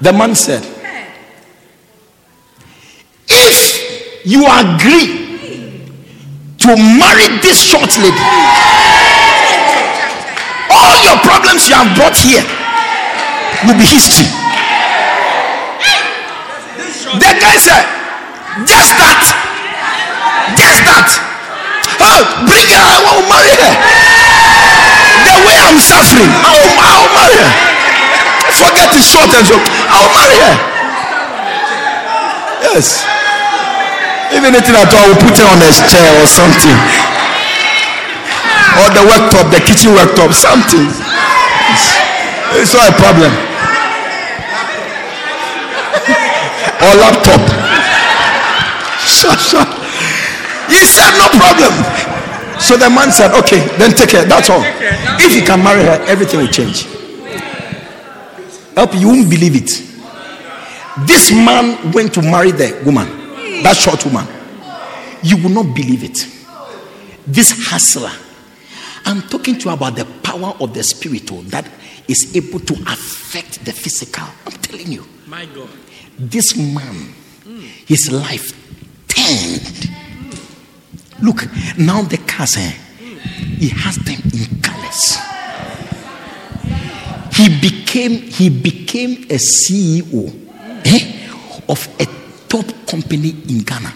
The 0.00 0.12
man 0.12 0.34
said, 0.34 0.62
If 3.40 4.26
you 4.28 4.44
agree 4.44 5.32
to 6.60 6.70
marry 6.76 7.26
this 7.40 7.56
short 7.56 7.88
lady, 7.96 8.26
all 10.68 10.96
your 11.00 11.16
problems 11.24 11.68
you 11.68 11.74
have 11.74 11.96
brought 11.96 12.16
here, 12.16 12.44
will 13.64 13.76
be 13.80 13.88
history. 13.88 14.28
The 17.16 17.30
guy 17.40 17.56
said, 17.58 17.84
just 18.68 18.92
that. 19.00 19.20
Just 20.54 20.80
that. 20.86 21.08
Oh, 22.00 22.22
bring 22.46 22.68
her. 22.70 22.80
I 22.80 22.96
will 23.02 23.26
marry 23.26 23.54
her. 23.56 23.74
The 25.26 25.36
way 25.44 25.56
I'm 25.58 25.80
suffering, 25.80 26.28
I 26.28 26.52
will, 26.60 26.76
I 26.76 26.92
will 26.96 27.12
marry 27.16 27.38
her. 27.40 27.52
Forget 28.56 28.88
the 28.92 29.00
short 29.00 29.32
and 29.32 29.44
short. 29.48 29.64
I 29.64 29.96
will 30.00 30.14
marry 30.16 30.38
her. 30.38 30.54
Yes. 32.72 33.09
Even 34.32 34.54
anything 34.54 34.76
at 34.78 34.90
all, 34.94 35.06
we'll 35.10 35.22
put 35.22 35.34
her 35.38 35.48
on 35.50 35.58
a 35.58 35.70
chair 35.90 36.10
or 36.22 36.26
something. 36.30 36.78
Or 38.80 38.88
the 38.94 39.02
worktop, 39.04 39.50
the 39.50 39.60
kitchen 39.60 39.92
worktop, 39.92 40.32
something. 40.32 40.86
It's, 42.58 42.74
not 42.74 42.90
a 42.90 42.94
problem. 42.98 43.32
or 46.82 46.92
laptop. 46.96 47.42
Sure. 49.06 49.66
He 50.70 50.86
said, 50.86 51.10
No 51.18 51.26
problem. 51.34 51.72
So 52.60 52.76
the 52.76 52.88
man 52.88 53.10
said, 53.10 53.34
Okay, 53.40 53.66
then 53.76 53.90
take 53.92 54.12
her. 54.12 54.24
That's 54.24 54.48
all. 54.50 54.62
If 55.18 55.34
you 55.34 55.42
can 55.42 55.62
marry 55.64 55.82
her, 55.82 55.98
everything 56.06 56.40
will 56.40 56.46
change. 56.48 56.84
Help 58.76 58.94
you 58.94 59.08
won't 59.08 59.28
believe 59.28 59.56
it. 59.56 59.70
This 61.06 61.32
man 61.32 61.92
went 61.92 62.14
to 62.14 62.22
marry 62.22 62.52
the 62.52 62.80
woman, 62.84 63.06
that 63.62 63.76
short 63.76 64.04
woman. 64.06 64.26
You 65.22 65.36
will 65.42 65.50
not 65.50 65.74
believe 65.74 66.02
it. 66.04 66.26
This 67.26 67.52
hustler, 67.68 68.10
I'm 69.04 69.22
talking 69.22 69.58
to 69.58 69.68
you 69.68 69.74
about 69.74 69.96
the 69.96 70.04
power 70.22 70.54
of 70.60 70.72
the 70.74 70.82
spiritual 70.82 71.42
that 71.42 71.68
is 72.08 72.34
able 72.34 72.60
to 72.60 72.74
affect 72.86 73.64
the 73.64 73.72
physical. 73.72 74.24
I'm 74.46 74.52
telling 74.52 74.90
you 74.90 75.04
My 75.26 75.46
God. 75.46 75.68
this 76.18 76.56
man, 76.56 77.12
his 77.86 78.10
life 78.10 78.52
turned. 79.08 79.90
Look, 81.22 81.44
now 81.78 82.02
the 82.02 82.16
cars, 82.26 82.56
eh, 82.56 82.70
he 83.58 83.68
has 83.68 83.96
them 83.96 84.20
in 84.32 84.60
colors. 84.62 85.18
He 87.34 87.60
became 87.60 88.12
he 88.22 88.48
became 88.50 89.24
a 89.30 89.38
CEO 89.38 90.28
eh, 90.84 91.28
of 91.68 91.86
a 92.00 92.06
top 92.50 92.66
company 92.86 93.30
in 93.48 93.60
Ghana. 93.62 93.92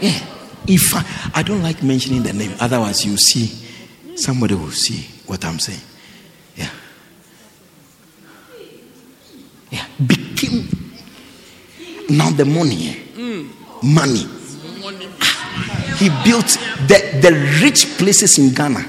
Yeah. 0.00 0.18
If 0.66 0.94
I, 0.94 1.04
I 1.40 1.42
don't 1.42 1.62
like 1.62 1.82
mentioning 1.82 2.22
the 2.22 2.32
name, 2.32 2.54
otherwise 2.60 3.04
you 3.04 3.16
see 3.16 3.46
somebody 4.16 4.54
will 4.54 4.70
see 4.70 5.06
what 5.26 5.44
I'm 5.44 5.58
saying. 5.58 5.80
Yeah. 6.56 6.70
Yeah. 9.70 9.86
Became 10.06 10.68
now 12.08 12.30
the 12.30 12.44
money, 12.44 12.88
eh? 12.88 13.44
money. 13.82 14.26
Ah, 15.20 15.96
He 15.98 16.08
built 16.24 16.46
the, 16.88 17.18
the 17.20 17.60
rich 17.62 17.86
places 17.98 18.38
in 18.38 18.54
Ghana. 18.54 18.80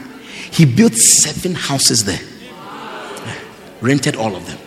He 0.52 0.65
built 0.65 0.94
seven 0.94 1.56
houses 1.56 2.03
there. 2.06 2.19
Rented 3.81 4.15
all 4.15 4.35
of 4.35 4.45
them. 4.45 4.60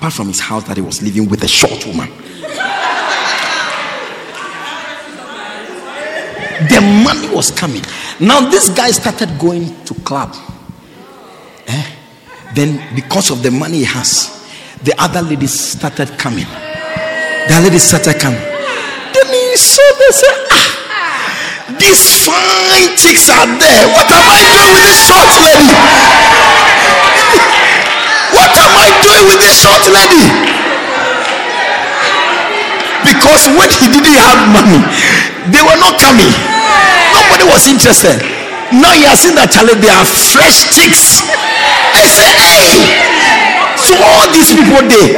Apart 0.00 0.14
from 0.14 0.28
his 0.28 0.40
house 0.40 0.64
that 0.64 0.78
he 0.78 0.80
was 0.80 1.02
living 1.02 1.28
with 1.28 1.44
a 1.44 1.48
short 1.48 1.84
woman. 1.84 2.08
The 6.72 6.80
money 7.04 7.28
was 7.28 7.50
coming. 7.50 7.82
Now 8.18 8.48
this 8.48 8.70
guy 8.70 8.92
started 8.92 9.38
going 9.38 9.84
to 9.84 9.92
club. 10.00 10.34
Eh? 11.66 11.84
Then 12.54 12.80
because 12.96 13.30
of 13.30 13.42
the 13.42 13.50
money 13.50 13.80
he 13.80 13.84
has, 13.84 14.40
the 14.82 14.94
other 14.96 15.20
ladies 15.20 15.52
started 15.52 16.16
coming. 16.18 16.46
The 16.48 17.60
ladies 17.62 17.82
started 17.82 18.18
coming. 18.18 18.40
Then 18.40 19.26
he 19.28 19.56
saw 19.60 19.84
they 20.00 20.12
said, 20.16 20.48
ah, 20.48 21.76
these 21.78 22.24
fine 22.24 22.96
chicks 22.96 23.28
are 23.28 23.44
there. 23.44 23.84
What 23.92 24.08
am 24.08 24.24
I 24.24 24.40
doing 24.48 24.72
with 24.72 24.84
this 24.88 25.04
short 25.04 25.28
lady? 25.44 25.68
what 28.34 28.50
am 28.54 28.72
I 28.78 28.88
doing 29.02 29.24
with 29.26 29.40
this 29.42 29.58
short 29.58 29.82
lady? 29.90 30.24
Because 33.04 33.48
when 33.56 33.70
he 33.80 33.88
didn't 33.88 34.18
have 34.20 34.40
money, 34.52 34.80
they 35.50 35.62
were 35.64 35.78
not 35.80 35.96
coming. 35.96 36.30
Nobody 37.16 37.44
was 37.48 37.66
interested. 37.66 38.20
Now 38.70 38.94
he 38.94 39.02
has 39.08 39.24
seen 39.24 39.34
that 39.34 39.50
challenge, 39.50 39.82
there 39.82 39.96
are 39.96 40.06
fresh 40.06 40.70
chicks. 40.70 41.26
I 41.90 42.06
say, 42.06 42.28
hey, 42.38 42.86
so 43.74 43.98
all 43.98 44.30
these 44.30 44.54
people 44.54 44.84
there. 44.86 45.10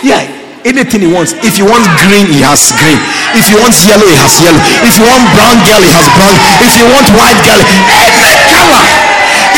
Yeah, 0.00 0.24
anything 0.64 1.04
he 1.04 1.10
wants. 1.12 1.36
If 1.44 1.60
he 1.60 1.64
wants 1.66 1.84
green, 2.00 2.32
he 2.32 2.40
has 2.40 2.72
green. 2.80 2.96
If 3.36 3.52
he 3.52 3.56
wants 3.60 3.84
yellow, 3.84 4.08
he 4.08 4.16
has 4.16 4.40
yellow. 4.40 4.62
If 4.80 4.96
you 4.96 5.04
want 5.04 5.20
brown 5.36 5.60
girl, 5.68 5.82
he 5.84 5.92
has 5.92 6.08
brown. 6.16 6.32
If 6.64 6.72
you 6.80 6.86
want 6.88 7.06
white 7.12 7.40
girl, 7.44 7.60
any 7.92 8.32
color. 8.48 8.99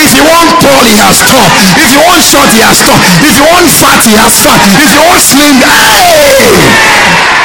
If 0.02 0.10
you 0.18 0.24
want 0.26 0.50
tall, 0.58 0.82
he 0.82 0.98
has 0.98 1.22
tall. 1.22 1.46
If 1.78 1.88
you 1.94 2.02
want 2.02 2.22
short, 2.26 2.50
he 2.50 2.60
has 2.66 2.82
tall. 2.82 2.98
If 3.22 3.34
you 3.38 3.46
want 3.46 3.70
fat, 3.70 4.02
he 4.02 4.18
has 4.18 4.34
fat. 4.42 4.58
If 4.82 4.90
you 4.90 5.02
want 5.06 5.22
slim, 5.22 5.54
hey! 5.62 6.42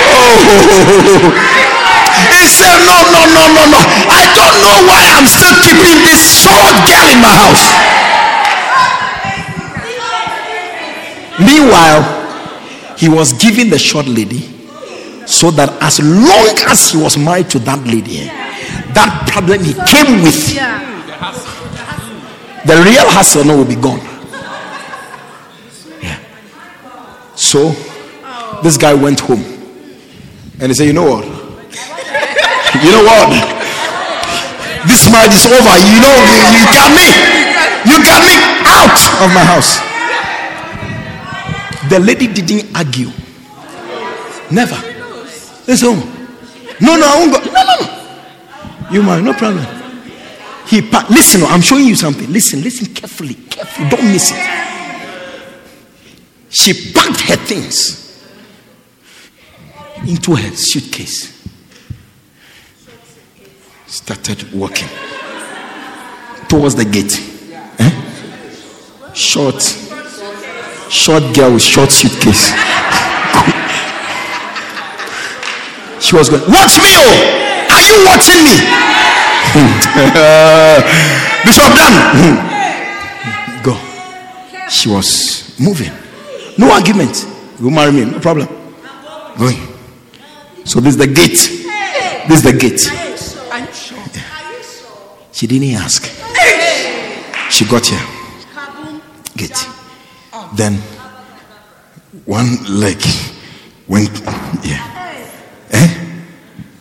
Oh! 0.09 1.57
He 2.34 2.49
said, 2.49 2.81
No, 2.81 2.97
no, 3.13 3.21
no, 3.29 3.43
no, 3.53 3.63
no. 3.69 3.81
I 4.09 4.25
don't 4.34 4.57
know 4.65 4.77
why 4.89 5.05
I'm 5.13 5.27
still 5.29 5.53
keeping 5.61 6.01
this 6.01 6.21
short 6.41 6.73
girl 6.89 7.05
in 7.13 7.21
my 7.21 7.29
house. 7.29 7.65
Meanwhile, 11.39 12.01
he 12.97 13.07
was 13.09 13.34
giving 13.34 13.69
the 13.69 13.77
short 13.77 14.07
lady 14.07 14.41
so 15.27 15.51
that 15.51 15.69
as 15.84 15.99
long 15.99 16.55
as 16.71 16.91
he 16.91 16.97
was 16.97 17.17
married 17.17 17.49
to 17.51 17.59
that 17.59 17.85
lady, 17.85 18.25
that 18.97 19.27
problem 19.29 19.61
he 19.63 19.73
came 19.85 20.23
with, 20.23 20.57
the 22.68 22.76
real 22.84 23.07
hustle 23.10 23.45
now 23.45 23.56
will 23.56 23.65
be 23.65 23.76
gone. 23.76 23.99
Yeah. 26.03 26.19
So 27.35 27.72
this 28.61 28.76
guy 28.77 28.94
went 28.94 29.19
home 29.22 29.44
and 30.60 30.68
he 30.68 30.73
said, 30.73 30.85
You 30.85 30.94
know 30.94 31.07
what? 31.10 31.26
You 32.84 32.91
know 32.91 33.03
what? 33.03 33.31
This 34.85 35.10
marriage 35.10 35.34
is 35.34 35.45
over. 35.48 35.76
You 35.80 35.99
know, 36.03 36.14
you, 36.30 36.44
you 36.60 36.65
got 36.76 36.91
me. 36.94 37.07
You 37.88 37.98
got 38.03 38.22
me 38.22 38.35
out 38.68 38.99
of 39.23 39.30
my 39.34 39.44
house. 39.44 39.80
The 41.89 41.99
lady 41.99 42.27
didn't 42.27 42.76
argue. 42.76 43.10
Never. 44.52 44.76
It's 45.68 45.81
home. 45.81 46.03
No, 46.81 46.95
no, 46.95 47.07
I 47.07 47.15
won't 47.19 47.31
go. 47.31 47.39
No, 47.52 47.64
no, 47.64 47.76
no. 47.80 48.91
You 48.91 49.03
marry, 49.03 49.22
no 49.23 49.34
problem. 49.34 49.77
He 50.68 50.81
pa- 50.81 51.07
listen. 51.10 51.44
I'm 51.44 51.61
showing 51.61 51.85
you 51.85 51.95
something. 51.95 52.31
Listen, 52.31 52.61
listen 52.61 52.94
carefully, 52.94 53.35
carefully. 53.35 53.89
Don't 53.89 54.03
miss 54.03 54.31
it. 54.31 54.68
She 56.49 56.91
packed 56.91 57.22
her 57.22 57.38
things 57.38 58.03
into 60.06 60.35
her 60.35 60.56
suitcase. 60.56 61.34
Started 63.88 64.52
walking 64.53 64.89
towards 66.49 66.76
the 66.76 66.85
gate. 66.85 67.18
Eh? 67.80 67.91
Short, 69.14 69.61
short 70.91 71.34
girl 71.34 71.53
with 71.53 71.61
short 71.61 71.91
suitcase. 71.91 72.52
she 76.02 76.15
was 76.15 76.30
going, 76.30 76.41
Watch 76.52 76.77
me, 76.84 76.91
oh! 76.95 77.68
Are 77.72 77.81
you 77.81 78.06
watching 78.06 78.44
me? 78.44 78.88
Bishop 81.45 81.73
Dan. 81.73 81.93
Go. 83.63 83.77
She 84.69 84.89
was 84.89 85.57
moving. 85.59 85.91
No 86.57 86.71
argument. 86.71 87.25
You 87.59 87.69
marry 87.71 87.91
me, 87.91 88.05
no 88.05 88.19
problem. 88.19 88.47
Going. 89.38 89.57
So 90.65 90.79
this 90.79 90.95
is 90.95 90.97
the 90.97 91.07
gate. 91.07 91.31
This 92.27 92.43
is 92.43 92.43
the 92.43 92.53
gate. 92.53 92.91
Are 93.51 93.59
you 93.59 93.73
sure? 93.73 93.97
Are 93.97 94.53
you 94.53 94.63
sure? 94.63 95.17
She 95.31 95.47
didn't 95.47 95.75
ask. 95.75 96.03
She 97.49 97.65
got 97.65 97.85
here. 97.85 98.05
Gate. 99.35 99.67
Then 100.55 100.73
one 102.25 102.63
leg 102.67 103.01
went 103.88 104.21
yeah. 104.63 105.25
Eh? 105.71 105.88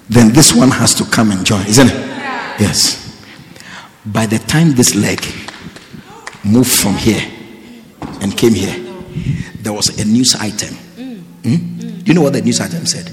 Then 0.08 0.32
this 0.32 0.54
one 0.54 0.70
has 0.70 0.94
to 0.94 1.04
come 1.04 1.30
and 1.30 1.44
join, 1.44 1.66
isn't 1.66 1.88
it? 1.88 2.15
Yes. 2.58 3.02
By 4.06 4.26
the 4.26 4.38
time 4.38 4.72
this 4.72 4.94
leg 4.94 5.20
moved 6.44 6.70
from 6.70 6.94
here 6.94 7.20
and 8.20 8.36
came 8.36 8.54
here, 8.54 8.74
there 9.60 9.72
was 9.72 9.98
a 10.00 10.04
news 10.04 10.34
item. 10.36 10.74
Hmm? 10.74 12.02
You 12.04 12.14
know 12.14 12.22
what 12.22 12.32
the 12.32 12.40
news 12.42 12.60
item 12.60 12.86
said? 12.86 13.10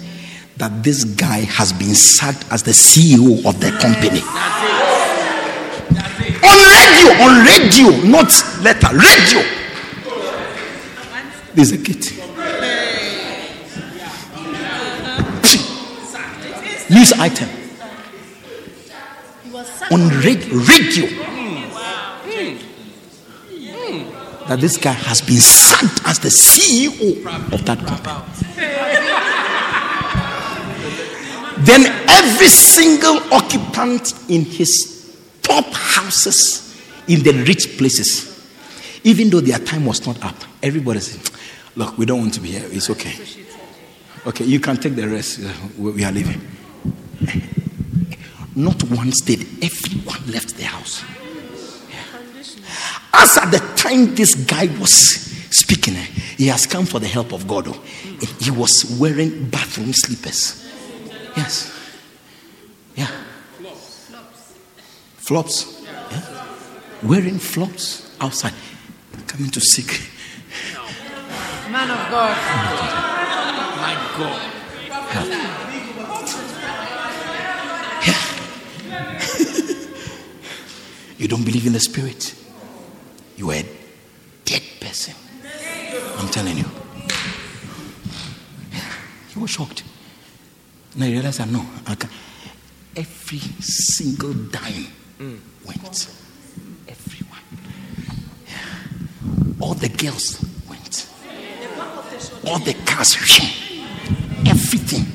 That 0.57 0.83
this 0.83 1.03
guy 1.03 1.39
has 1.39 1.73
been 1.73 1.95
sacked 1.95 2.45
as 2.51 2.63
the 2.63 2.71
CEO 2.71 3.43
of 3.45 3.59
the 3.59 3.71
company. 3.81 4.21
On 6.45 6.57
radio, 6.69 7.09
on 7.23 7.45
radio, 7.45 7.89
not 8.07 8.31
letter, 8.61 8.95
radio. 8.95 9.41
There's 11.53 11.71
a 11.71 11.77
gate. 11.77 12.19
News 16.89 17.13
item. 17.13 17.62
On 19.91 20.09
ra- 20.09 20.65
radio. 20.67 21.07
That 24.47 24.59
this 24.59 24.77
guy 24.77 24.91
has 24.91 25.21
been 25.21 25.39
sacked 25.39 26.01
as 26.05 26.19
the 26.19 26.29
CEO 26.29 27.25
of 27.53 27.63
that 27.65 27.79
company. 27.85 28.23
then 31.65 31.85
every 32.09 32.47
single 32.49 33.19
occupant 33.33 34.13
in 34.29 34.43
his 34.43 35.17
top 35.41 35.65
houses 35.73 36.77
in 37.07 37.23
the 37.23 37.31
rich 37.47 37.77
places, 37.77 38.29
even 39.03 39.29
though 39.29 39.39
their 39.41 39.59
time 39.59 39.85
was 39.85 40.05
not 40.05 40.21
up, 40.23 40.35
everybody 40.61 40.99
said, 40.99 41.21
Look, 41.75 41.97
we 41.97 42.05
don't 42.05 42.19
want 42.19 42.33
to 42.35 42.41
be 42.41 42.49
here. 42.49 42.65
It's 42.65 42.89
okay. 42.89 43.13
Okay, 44.27 44.45
you 44.45 44.59
can 44.59 44.77
take 44.77 44.95
the 44.95 45.07
rest. 45.07 45.39
We 45.77 46.03
are 46.03 46.11
leaving. 46.11 46.41
Not 48.55 48.83
one 48.83 49.11
stayed, 49.11 49.47
everyone 49.63 50.31
left 50.31 50.55
the 50.57 50.63
house. 50.63 51.03
As 53.13 53.37
at 53.37 53.51
the 53.51 53.59
time 53.75 54.15
this 54.15 54.35
guy 54.35 54.67
was 54.79 54.93
speaking, 55.55 55.95
eh, 55.95 56.05
he 56.37 56.47
has 56.47 56.65
come 56.65 56.85
for 56.85 56.99
the 56.99 57.07
help 57.07 57.31
of 57.31 57.47
God. 57.47 57.67
oh. 57.67 57.81
He 58.39 58.51
was 58.51 58.97
wearing 58.99 59.49
bathroom 59.49 59.93
slippers. 59.93 60.67
Yes. 61.35 61.71
Yeah. 62.95 63.07
Flops. 65.17 65.81
Yeah. 65.83 66.45
Wearing 67.01 67.39
flops 67.39 68.15
outside. 68.19 68.53
Coming 69.27 69.49
to 69.51 69.61
seek. 69.61 70.01
Man 71.71 71.89
of 71.89 72.11
God. 72.11 72.37
My 73.77 73.95
God. 74.17 75.52
You 81.17 81.27
don't 81.27 81.43
believe 81.43 81.65
in 81.65 81.73
the 81.73 81.79
spirit. 81.79 82.35
You 83.37 83.51
are 83.51 83.55
a 83.55 83.65
dead 84.45 84.63
person. 84.79 85.15
I'm 86.17 86.27
telling 86.29 86.57
you. 86.57 86.65
He 89.33 89.39
was 89.39 89.49
shocked. 89.51 89.83
Now 90.95 91.05
you 91.05 91.13
realize 91.13 91.37
that 91.39 91.49
no, 91.49 91.65
I 91.87 91.95
can 91.95 92.09
every 92.95 93.39
single 93.59 94.33
dime 94.33 94.87
went. 95.65 96.07
Everyone. 96.87 97.41
All 99.59 99.73
the 99.73 99.89
girls 99.89 100.45
went. 100.69 101.07
All 102.45 102.59
the 102.59 102.75
cars, 102.85 103.15
everything. 104.45 105.05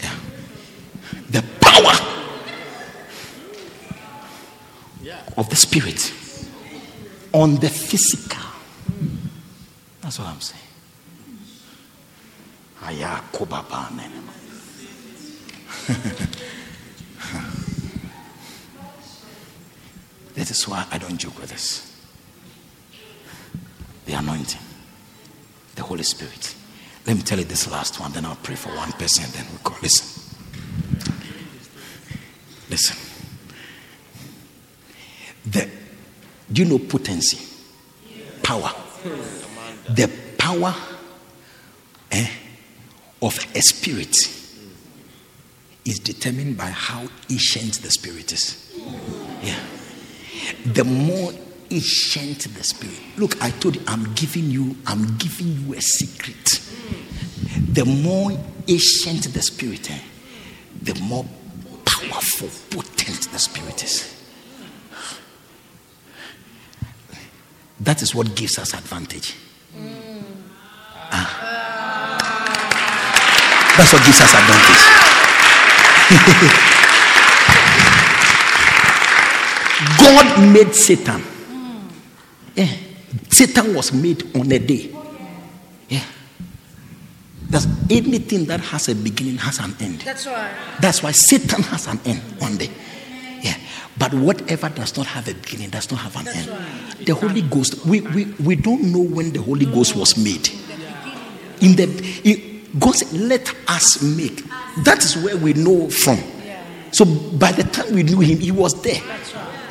Yeah. 0.00 0.14
The 1.30 1.42
power 1.60 1.94
of 5.36 5.48
the 5.48 5.56
spirit 5.56 6.12
on 7.32 7.56
the 7.56 7.68
physical. 7.68 8.42
That's 10.00 10.18
what 10.18 10.28
I'm 10.28 10.40
saying. 10.40 10.60
That 20.34 20.50
is 20.50 20.66
why 20.66 20.86
I 20.90 20.98
don't 20.98 21.18
joke 21.18 21.38
with 21.38 21.50
this. 21.50 21.88
The 24.06 24.14
anointing, 24.14 24.60
the 25.74 25.82
Holy 25.82 26.02
Spirit. 26.02 26.54
Let 27.06 27.16
me 27.16 27.22
tell 27.22 27.38
you 27.38 27.44
this 27.44 27.70
last 27.70 28.00
one, 28.00 28.12
then 28.12 28.24
I'll 28.24 28.36
pray 28.36 28.54
for 28.54 28.70
one 28.70 28.92
person, 28.92 29.24
then 29.32 29.46
we 29.52 29.58
go. 29.62 29.74
Listen. 29.82 30.22
Listen. 32.70 33.11
The, 35.46 35.68
do 36.52 36.62
you 36.62 36.68
know 36.68 36.78
potency? 36.78 37.38
Power. 38.42 38.70
The 39.88 40.10
power 40.38 40.74
eh, 42.10 42.28
of 43.20 43.38
a 43.54 43.60
spirit 43.60 44.16
is 45.84 45.98
determined 45.98 46.56
by 46.56 46.66
how 46.66 47.06
ancient 47.30 47.74
the 47.82 47.90
spirit 47.90 48.32
is. 48.32 48.72
Yeah. 49.42 49.58
The 50.66 50.84
more 50.84 51.32
ancient 51.70 52.54
the 52.54 52.62
spirit. 52.62 53.00
Look, 53.16 53.42
I 53.42 53.50
told 53.50 53.76
you, 53.76 53.82
I'm 53.88 54.12
giving 54.14 54.50
you, 54.50 54.76
I'm 54.86 55.16
giving 55.16 55.66
you 55.66 55.74
a 55.74 55.80
secret. 55.80 56.60
The 57.72 57.84
more 57.84 58.32
ancient 58.68 59.32
the 59.32 59.42
spirit, 59.42 59.90
eh, 59.90 59.98
the 60.82 60.94
more 61.00 61.24
powerful, 61.84 62.48
potent 62.70 63.32
the 63.32 63.38
spirit 63.38 63.82
is. 63.82 64.21
That 67.82 68.00
is 68.00 68.14
what 68.14 68.34
gives 68.36 68.58
us 68.58 68.74
advantage. 68.74 69.34
Ah. 71.10 71.38
That's 73.76 73.92
what 73.92 74.04
gives 74.04 74.20
us 74.20 74.32
advantage. 74.34 74.82
God 79.98 80.52
made 80.52 80.74
Satan. 80.74 81.22
Yeah. 82.54 82.68
Satan 83.30 83.74
was 83.74 83.92
made 83.92 84.36
on 84.36 84.52
a 84.52 84.58
day. 84.60 84.94
Yeah. 85.88 86.04
That's 87.48 87.66
anything 87.90 88.44
that 88.44 88.60
has 88.60 88.88
a 88.88 88.94
beginning 88.94 89.38
has 89.38 89.58
an 89.58 89.74
end. 89.80 90.02
That's 90.02 90.26
right. 90.26 90.54
That's 90.80 91.02
why 91.02 91.10
Satan 91.10 91.62
has 91.64 91.88
an 91.88 91.98
end 92.04 92.20
one 92.38 92.56
day. 92.56 92.70
Yeah. 93.42 93.56
But 93.98 94.14
whatever 94.14 94.68
does 94.68 94.96
not 94.96 95.06
have 95.06 95.28
a 95.28 95.34
beginning 95.34 95.70
does 95.70 95.90
not 95.90 96.00
have 96.00 96.16
an 96.16 96.28
end. 96.28 97.06
The 97.06 97.14
Holy 97.14 97.42
Ghost, 97.42 97.84
we, 97.84 98.00
we, 98.00 98.24
we 98.42 98.56
don't 98.56 98.84
know 98.92 99.02
when 99.02 99.32
the 99.32 99.42
Holy 99.42 99.66
Ghost 99.66 99.96
was 99.96 100.16
made. 100.16 100.48
In 101.60 101.76
the 101.76 102.20
in, 102.24 102.78
God 102.78 102.94
said, 102.94 103.12
let 103.12 103.54
us 103.68 104.02
make. 104.02 104.42
That 104.84 105.04
is 105.04 105.16
where 105.16 105.36
we 105.36 105.52
know 105.52 105.90
from. 105.90 106.18
So 106.92 107.04
by 107.04 107.52
the 107.52 107.64
time 107.64 107.94
we 107.94 108.02
knew 108.02 108.20
him, 108.20 108.38
he 108.38 108.50
was 108.50 108.80
there. 108.82 109.00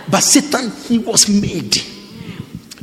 But 0.09 0.21
Satan, 0.21 0.71
he 0.87 0.97
was 0.97 1.29
made. 1.29 1.71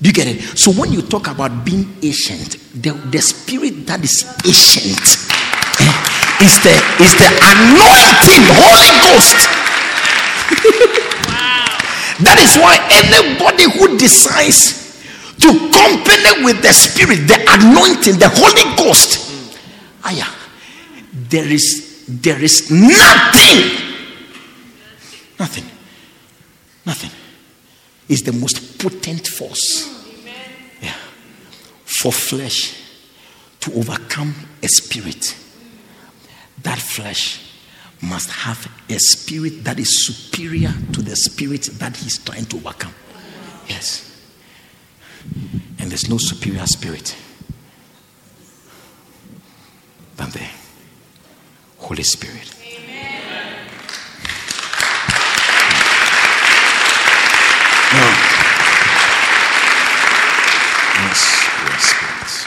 Do 0.00 0.06
you 0.08 0.12
get 0.12 0.28
it? 0.28 0.40
So 0.58 0.72
when 0.72 0.92
you 0.92 1.02
talk 1.02 1.26
about 1.26 1.64
being 1.64 1.90
ancient, 2.02 2.58
the, 2.82 2.92
the 3.10 3.20
spirit 3.20 3.86
that 3.86 4.02
is 4.02 4.22
ancient 4.46 5.02
eh, 5.82 6.44
is 6.46 6.54
the 6.62 6.74
is 7.02 7.12
the 7.18 7.28
anointing 7.42 8.46
Holy 8.54 8.90
Ghost. 9.02 9.67
That 12.20 12.38
is 12.42 12.58
why 12.58 12.74
anybody 12.90 13.70
who 13.78 13.96
decides 13.96 14.78
to 15.38 15.48
company 15.70 16.44
with 16.44 16.62
the 16.62 16.72
spirit, 16.72 17.28
the 17.28 17.38
anointing, 17.38 18.18
the 18.18 18.28
Holy 18.28 18.76
Ghost, 18.76 19.30
aya, 20.04 20.26
there 21.12 21.46
is 21.46 22.06
there 22.08 22.42
is 22.42 22.70
nothing, 22.70 23.70
nothing, 25.38 25.64
nothing 26.84 27.10
is 28.08 28.22
the 28.22 28.32
most 28.32 28.78
potent 28.78 29.26
force. 29.28 29.94
Yeah. 30.80 30.94
For 31.84 32.10
flesh 32.10 32.74
to 33.60 33.72
overcome 33.74 34.34
a 34.62 34.68
spirit, 34.68 35.36
that 36.62 36.78
flesh 36.78 37.47
must 38.02 38.30
have 38.30 38.68
a 38.88 38.98
spirit 38.98 39.64
that 39.64 39.78
is 39.78 40.04
superior 40.06 40.72
to 40.92 41.02
the 41.02 41.16
spirit 41.16 41.68
that 41.74 41.96
he's 41.96 42.18
trying 42.18 42.46
to 42.46 42.56
overcome. 42.56 42.94
Yes. 43.68 44.04
And 45.78 45.90
there's 45.90 46.08
no 46.08 46.18
superior 46.18 46.66
spirit 46.66 47.16
than 50.16 50.30
the 50.30 50.46
Holy 51.78 52.02
Spirit. 52.02 52.54
No. 57.90 58.04
Yes, 61.00 61.20
yes, 61.64 61.82
spirits. 61.84 62.46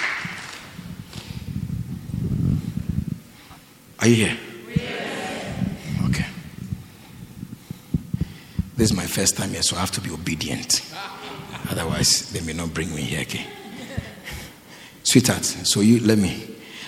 Are 3.99 4.07
you 4.07 4.15
here? 4.15 4.37
Okay. 6.09 6.25
This 8.75 8.91
is 8.91 8.97
my 8.97 9.05
first 9.05 9.37
time 9.37 9.49
here, 9.49 9.61
so 9.61 9.75
I 9.77 9.81
have 9.81 9.91
to 9.91 10.01
be 10.01 10.11
obedient. 10.11 10.81
Otherwise, 11.69 12.31
they 12.31 12.41
may 12.41 12.53
not 12.53 12.73
bring 12.73 12.93
me 12.95 13.01
here. 13.01 13.21
Okay. 13.21 13.45
Sweetheart, 15.03 15.43
so 15.43 15.81
you 15.81 15.99
let 15.99 16.17
me 16.17 16.47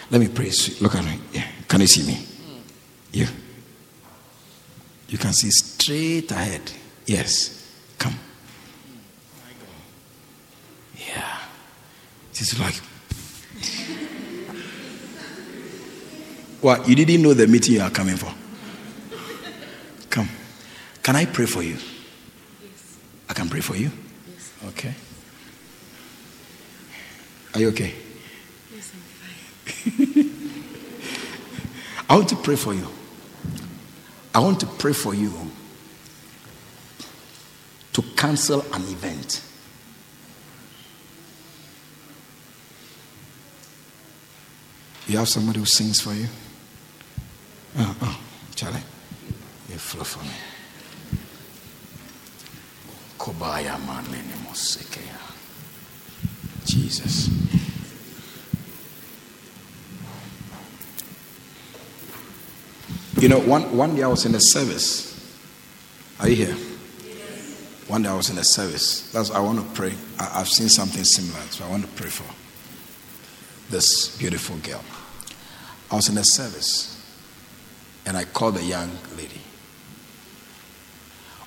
let 0.10 0.22
me 0.22 0.28
pray. 0.28 0.52
Look 0.80 0.96
at 0.96 1.04
me. 1.04 1.20
Yeah. 1.32 1.48
Can 1.68 1.82
you 1.82 1.88
see 1.88 2.06
me? 2.06 2.26
You. 3.12 3.28
You 5.08 5.18
can 5.18 5.34
see 5.34 5.50
straight 5.50 6.32
ahead. 6.32 6.72
Yes. 7.06 7.68
Come. 7.98 8.14
Yeah. 10.96 11.40
It's 12.32 12.60
like. 12.60 12.80
What? 16.62 16.88
You 16.88 16.96
didn't 16.96 17.22
know 17.22 17.34
the 17.34 17.46
meeting 17.46 17.74
you 17.74 17.82
are 17.82 17.90
coming 17.90 18.16
for? 18.16 18.34
Can 21.04 21.18
I 21.18 21.26
pray 21.26 21.46
for 21.46 21.62
you? 21.62 21.74
Yes. 21.74 22.98
I 23.30 23.34
can 23.34 23.50
pray 23.50 23.60
for 23.60 23.76
you? 23.76 23.92
Yes. 24.32 24.54
Okay. 24.70 24.94
Are 27.54 27.60
you 27.60 27.68
okay? 27.70 27.94
Yes, 28.74 28.92
I'm 28.94 29.02
fine. 29.92 30.30
I 32.10 32.16
want 32.16 32.30
to 32.30 32.38
pray 32.38 32.56
for 32.56 32.74
you. 32.74 32.88
I 34.34 34.40
want 34.40 34.62
to 34.62 34.66
pray 34.66 34.94
for 34.94 35.14
you 35.14 35.34
to 37.92 38.02
cancel 38.16 38.62
an 38.74 38.82
event. 38.84 39.44
You 45.08 45.18
have 45.18 45.28
somebody 45.28 45.60
who 45.60 45.66
sings 45.66 46.00
for 46.00 46.14
you? 46.14 46.28
Oh, 47.78 47.96
oh 48.02 48.20
Charlie, 48.56 48.80
you 49.70 49.78
flow 49.78 50.06
for 50.06 50.24
me. 50.24 50.53
Kobaya. 53.24 53.80
Jesus. 56.66 57.30
You 63.22 63.30
know, 63.30 63.40
one, 63.40 63.78
one 63.78 63.96
day 63.96 64.04
I 64.04 64.08
was 64.08 64.26
in 64.26 64.36
a 64.36 64.42
service. 64.42 65.10
Are 66.20 66.28
you 66.28 66.36
here? 66.36 66.56
One 67.88 68.02
day 68.02 68.10
I 68.10 68.14
was 68.14 68.30
in 68.30 68.38
a 68.38 68.44
service. 68.44 69.10
That's 69.14 69.32
I 69.32 69.40
want 69.40 69.60
to 69.60 69.66
pray. 69.74 69.94
I, 70.20 70.42
I've 70.42 70.50
seen 70.50 70.68
something 70.68 71.06
similar, 71.06 71.40
so 71.44 71.64
I 71.64 71.70
want 71.70 71.84
to 71.84 71.92
pray 71.92 72.10
for 72.10 72.30
this 73.72 74.18
beautiful 74.18 74.58
girl. 74.58 74.84
I 75.90 75.96
was 75.96 76.10
in 76.10 76.18
a 76.18 76.26
service 76.26 77.02
and 78.06 78.18
I 78.18 78.26
called 78.26 78.56
the 78.56 78.64
young 78.64 78.92
lady. 79.16 79.40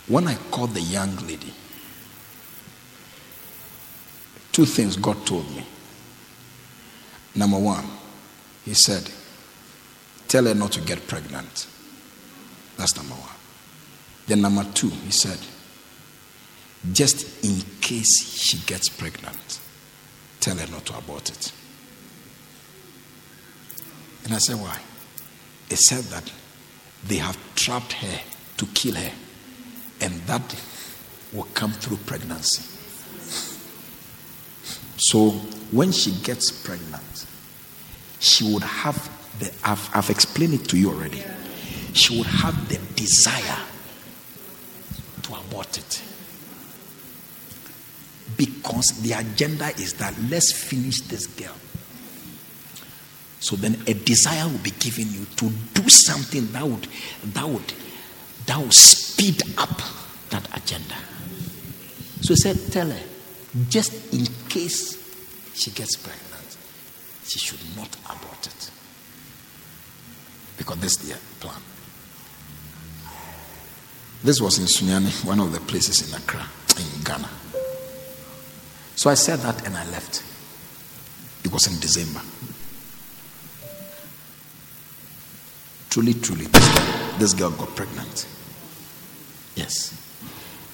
When 0.08 0.26
I 0.26 0.36
called 0.50 0.70
the 0.70 0.80
young 0.80 1.14
lady, 1.26 1.52
two 4.56 4.64
things 4.64 4.96
God 4.96 5.26
told 5.26 5.46
me. 5.54 5.62
Number 7.34 7.58
one, 7.58 7.84
He 8.64 8.72
said, 8.72 9.10
Tell 10.28 10.46
her 10.46 10.54
not 10.54 10.72
to 10.72 10.80
get 10.80 11.06
pregnant. 11.06 11.66
That's 12.78 12.96
number 12.96 13.12
one. 13.12 13.36
Then, 14.26 14.40
number 14.40 14.64
two, 14.72 14.88
He 14.88 15.10
said, 15.10 15.38
Just 16.90 17.44
in 17.44 17.60
case 17.82 18.32
she 18.32 18.56
gets 18.64 18.88
pregnant, 18.88 19.60
tell 20.40 20.56
her 20.56 20.66
not 20.68 20.86
to 20.86 20.96
abort 20.96 21.28
it. 21.28 21.52
And 24.24 24.32
I 24.32 24.38
said, 24.38 24.56
Why? 24.56 24.80
He 25.68 25.76
said 25.76 26.04
that 26.04 26.32
they 27.06 27.16
have 27.16 27.36
trapped 27.56 27.92
her 27.92 28.20
to 28.56 28.66
kill 28.68 28.94
her, 28.94 29.12
and 30.00 30.14
that 30.22 30.58
will 31.34 31.46
come 31.52 31.72
through 31.72 31.98
pregnancy. 31.98 32.75
So 35.10 35.30
when 35.70 35.92
she 35.92 36.10
gets 36.10 36.50
pregnant, 36.50 37.26
she 38.18 38.52
would 38.52 38.64
have 38.64 38.96
the, 39.38 39.52
I've, 39.62 39.88
I've 39.94 40.10
explained 40.10 40.54
it 40.54 40.68
to 40.70 40.76
you 40.76 40.90
already. 40.90 41.22
She 41.92 42.18
would 42.18 42.26
have 42.26 42.68
the 42.68 42.78
desire 42.96 43.62
to 45.22 45.34
abort 45.34 45.78
it. 45.78 46.02
Because 48.36 49.00
the 49.02 49.12
agenda 49.12 49.68
is 49.78 49.94
that 49.94 50.12
let's 50.28 50.52
finish 50.52 51.00
this 51.02 51.28
girl. 51.28 51.54
So 53.38 53.54
then 53.54 53.80
a 53.86 53.94
desire 53.94 54.48
will 54.48 54.58
be 54.58 54.72
given 54.72 55.12
you 55.12 55.24
to 55.36 55.50
do 55.74 55.88
something 55.88 56.50
that 56.50 56.64
would 56.64 56.88
that 57.32 57.48
would 57.48 57.72
that 58.46 58.58
would 58.58 58.74
speed 58.74 59.40
up 59.56 59.80
that 60.30 60.48
agenda. 60.56 60.96
So 62.22 62.34
he 62.34 62.36
said, 62.36 62.72
tell 62.72 62.90
her, 62.90 63.02
just 63.68 64.12
in 64.12 64.26
case 64.56 64.96
she 65.54 65.70
gets 65.70 65.96
pregnant, 65.96 66.56
she 67.26 67.38
should 67.38 67.60
not 67.76 67.94
abort 68.06 68.46
it. 68.46 68.70
Because 70.56 70.78
this 70.78 70.92
is 70.92 71.08
the 71.08 71.18
plan. 71.40 71.60
This 74.24 74.40
was 74.40 74.58
in 74.58 74.64
Sunyani, 74.64 75.26
one 75.26 75.40
of 75.40 75.52
the 75.52 75.60
places 75.60 76.08
in 76.08 76.14
Accra, 76.16 76.46
in 76.78 77.04
Ghana. 77.04 77.28
So 78.94 79.10
I 79.10 79.14
said 79.14 79.40
that 79.40 79.66
and 79.66 79.76
I 79.76 79.84
left. 79.90 80.24
It 81.44 81.52
was 81.52 81.66
in 81.66 81.78
December. 81.78 82.22
Truly, 85.90 86.14
truly, 86.14 86.46
this 86.46 86.74
girl, 86.74 87.18
this 87.18 87.32
girl 87.34 87.50
got 87.50 87.76
pregnant. 87.76 88.26
Yes. 89.54 89.92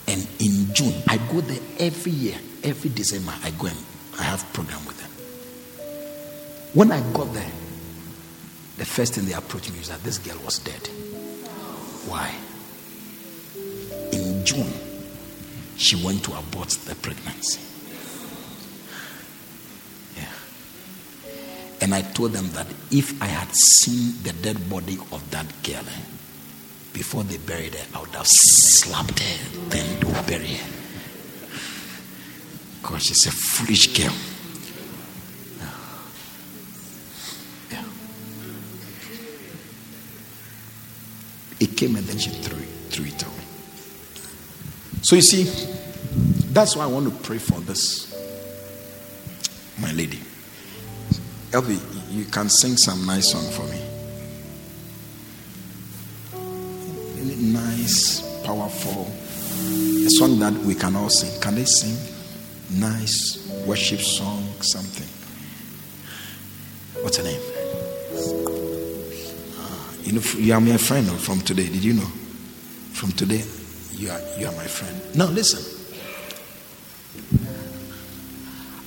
And 0.07 0.27
in 0.39 0.73
June, 0.73 1.03
I 1.09 1.17
go 1.33 1.41
there 1.41 1.61
every 1.79 2.13
year, 2.13 2.39
every 2.65 2.91
December, 2.91 3.33
I 3.43 3.51
go 3.51 3.67
and 3.67 3.79
I 4.19 4.25
have 4.25 4.51
program 4.53 4.85
with 4.87 4.99
them. 4.99 5.11
When 6.75 6.91
I 6.93 7.01
got 7.13 7.33
there, 7.33 7.51
the 8.79 8.85
first 8.87 9.15
thing 9.15 9.27
they 9.27 9.35
approached 9.35 9.73
me 9.73 9.81
is 9.81 9.89
that 9.89 10.03
this 10.03 10.19
girl 10.19 10.39
was 10.45 10.59
dead. 10.59 10.89
Why? 12.09 12.35
In 14.13 14.45
June, 14.45 14.73
she 15.77 15.97
went 16.05 16.25
to 16.25 16.33
abort 16.37 16.69
the 16.71 16.95
pregnancy. 16.97 17.61
Yeah. 20.17 20.25
And 21.81 21.95
I 21.95 22.03
told 22.03 22.33
them 22.33 22.49
that 22.53 22.67
if 22.91 23.21
I 23.21 23.27
had 23.27 23.49
seen 23.55 24.23
the 24.23 24.33
dead 24.43 24.69
body 24.71 24.99
of 25.13 25.31
that 25.31 25.47
girl 25.63 25.85
before 26.93 27.25
they 27.25 27.39
buried 27.39 27.75
her, 27.75 27.87
I 27.97 28.01
would 28.01 28.11
have 28.11 28.27
slapped 28.27 29.19
her, 29.21 29.61
then 29.69 30.01
to 30.01 30.07
bury 30.27 30.55
her. 30.55 30.82
Because 32.83 33.05
she's 33.05 33.27
a 33.27 33.31
foolish 33.31 33.97
girl. 33.97 34.13
Yeah. 37.71 37.85
It 41.61 41.77
came 41.77 41.95
and 41.95 42.05
then 42.05 42.19
she 42.19 42.31
threw 42.31 42.59
it, 42.59 42.69
threw 42.91 43.05
it 43.07 43.23
away. 43.23 43.45
So 45.03 45.15
you 45.15 45.23
see, 45.23 45.45
that's 46.53 46.75
why 46.77 46.83
I 46.85 46.87
want 46.89 47.09
to 47.09 47.23
pray 47.23 47.39
for 47.39 47.61
this, 47.61 48.13
my 49.81 49.93
lady. 49.93 50.21
Elvi, 51.53 51.79
you 52.11 52.25
can 52.25 52.49
sing 52.49 52.77
some 52.77 53.07
nice 53.07 53.31
song 53.31 53.49
for 53.53 53.65
me. 53.73 53.81
Nice, 57.53 58.23
powerful, 58.45 59.07
a 59.07 60.11
song 60.11 60.39
that 60.39 60.53
we 60.53 60.75
can 60.75 60.97
all 60.97 61.09
sing. 61.09 61.41
Can 61.41 61.55
they 61.57 61.65
sing? 61.65 61.97
Nice 62.75 63.49
worship 63.67 64.01
song, 64.01 64.43
something. 64.61 65.09
What's 67.03 67.17
her 67.19 67.25
name? 67.25 67.41
Uh, 69.59 69.93
you 70.03 70.13
know, 70.13 70.23
you 70.39 70.55
are 70.55 70.61
my 70.61 70.77
friend 70.77 71.07
from 71.21 71.41
today. 71.41 71.69
Did 71.69 71.85
you 71.85 71.95
know? 71.95 72.11
From 72.93 73.13
today, 73.13 73.43
you 73.93 74.11
are 74.11 74.21
you 74.39 74.47
are 74.47 74.53
my 74.53 74.67
friend. 74.67 75.17
Now 75.17 75.27
listen. 75.27 75.63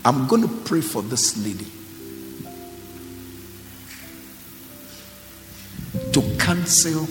I'm 0.04 0.28
going 0.28 0.44
to 0.44 0.48
pray 0.66 0.82
for 0.82 1.02
this 1.02 1.38
lady. 1.44 1.66
to 6.16 6.22
cancel 6.38 7.08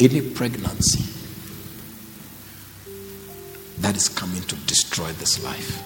any 0.00 0.20
pregnancy 0.22 1.13
that 3.78 3.96
is 3.96 4.08
coming 4.08 4.42
to 4.42 4.56
destroy 4.66 5.10
this 5.12 5.42
life. 5.42 5.82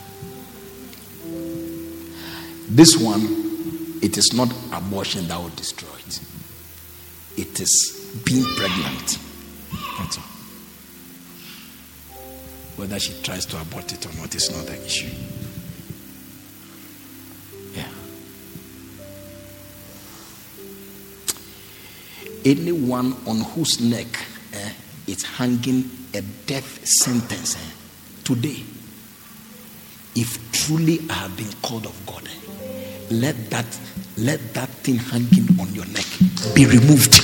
This 2.68 2.96
one, 2.96 3.22
it 4.02 4.18
is 4.18 4.32
not 4.34 4.52
abortion 4.72 5.26
that 5.28 5.38
will 5.40 5.48
destroy 5.50 5.88
it, 6.06 6.20
it 7.36 7.60
is 7.60 8.20
being 8.24 8.44
pregnant. 8.56 9.18
That's 9.98 10.18
all. 10.18 10.24
Whether 12.76 12.98
she 13.00 13.20
tries 13.22 13.46
to 13.46 13.60
abort 13.60 13.92
it 13.92 14.06
or 14.06 14.12
not 14.20 14.34
is 14.34 14.50
not 14.54 14.66
the 14.66 14.84
issue. 14.84 15.08
Yeah. 17.74 17.88
Anyone 22.44 23.16
on 23.26 23.40
whose 23.40 23.80
neck 23.80 24.06
eh, 24.52 24.72
is 25.06 25.24
hanging 25.24 25.90
a 26.14 26.20
death 26.46 26.86
sentence 26.86 27.56
eh, 27.56 27.77
today, 28.28 28.62
if 30.14 30.52
truly 30.52 31.00
I 31.08 31.14
have 31.14 31.34
been 31.34 31.50
called 31.62 31.86
of 31.86 31.96
God, 32.04 32.28
let 33.10 33.48
that 33.48 33.64
let 34.18 34.52
that 34.52 34.68
thing 34.68 34.96
hanging 34.96 35.58
on 35.58 35.74
your 35.74 35.86
neck 35.86 36.04
be 36.54 36.66
removed. 36.66 37.18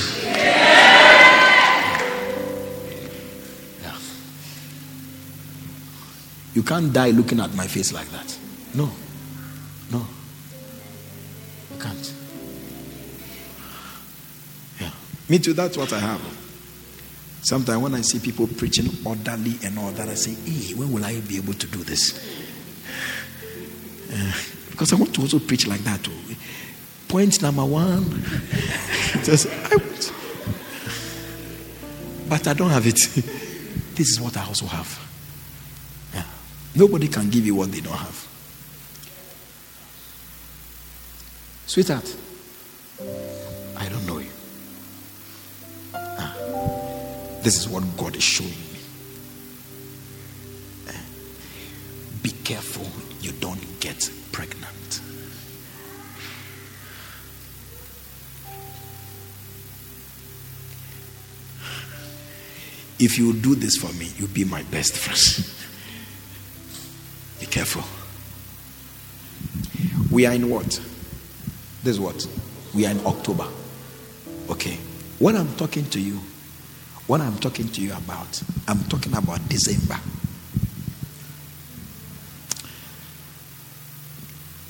Yeah. 3.83 3.95
You 6.55 6.63
can't 6.63 6.91
die 6.91 7.11
looking 7.11 7.39
at 7.39 7.53
my 7.53 7.67
face 7.67 7.93
like 7.93 8.09
that. 8.09 8.35
No. 8.73 8.89
No. 9.91 10.07
You 11.71 11.79
can't. 11.79 12.13
Yeah. 14.81 14.89
Me 15.29 15.37
too, 15.37 15.53
that's 15.53 15.77
what 15.77 15.93
I 15.93 15.99
have. 15.99 16.44
Sometimes 17.45 17.79
when 17.79 17.93
I 17.93 18.01
see 18.01 18.17
people 18.17 18.47
preaching 18.47 18.89
orderly 19.05 19.59
and 19.63 19.77
all 19.77 19.91
that, 19.91 20.09
I 20.09 20.15
say, 20.15 20.33
hey, 20.49 20.73
when 20.73 20.91
will 20.91 21.05
I 21.05 21.19
be 21.19 21.37
able 21.37 21.53
to 21.53 21.67
do 21.67 21.83
this? 21.83 22.17
Uh, 24.11 24.33
because 24.71 24.91
I 24.91 24.95
want 24.95 25.13
to 25.13 25.21
also 25.21 25.37
preach 25.37 25.67
like 25.67 25.81
that 25.81 26.03
too. 26.03 26.11
Point 27.07 27.39
number 27.43 27.63
one. 27.63 28.03
Just, 29.23 29.45
I 29.47 29.75
want. 29.75 30.13
But 32.27 32.47
I 32.47 32.53
don't 32.53 32.71
have 32.71 32.87
it. 32.87 32.95
this 33.93 34.09
is 34.09 34.19
what 34.19 34.35
I 34.37 34.43
also 34.43 34.65
have. 34.65 34.99
Yeah. 36.15 36.23
Nobody 36.73 37.07
can 37.07 37.29
give 37.29 37.45
you 37.45 37.53
what 37.53 37.71
they 37.71 37.81
don't 37.81 37.93
have. 37.93 38.27
Sweetheart, 41.67 42.15
this 47.45 47.59
is 47.59 47.69
what 47.69 47.83
God 47.95 48.15
is 48.15 48.23
showing 48.23 48.49
me. 48.49 48.79
Eh, 50.87 51.01
Be 52.23 52.31
careful 52.31 52.87
you 53.21 53.33
don't 53.33 53.61
get 53.79 54.09
pregnant. 54.31 54.99
If 62.97 63.19
you 63.19 63.33
do 63.33 63.53
this 63.53 63.77
for 63.77 63.93
me, 63.93 64.09
you'll 64.17 64.29
be 64.29 64.43
my 64.43 64.63
best 64.63 64.97
friend. 64.97 65.47
Be 67.39 67.45
careful. 67.45 67.83
We 70.11 70.25
are 70.25 70.33
in 70.33 70.49
what? 70.49 70.65
This 71.83 71.93
is 71.93 71.99
what? 71.99 72.25
We 72.73 72.87
are 72.87 72.91
in 72.91 73.05
October. 73.05 73.45
Okay. 74.49 74.79
When 75.19 75.35
I'm 75.35 75.53
talking 75.57 75.85
to 75.91 75.99
you, 75.99 76.19
what 77.07 77.21
I'm 77.21 77.37
talking 77.37 77.67
to 77.69 77.81
you 77.81 77.93
about, 77.93 78.41
I'm 78.67 78.83
talking 78.85 79.15
about 79.15 79.47
December. 79.47 79.99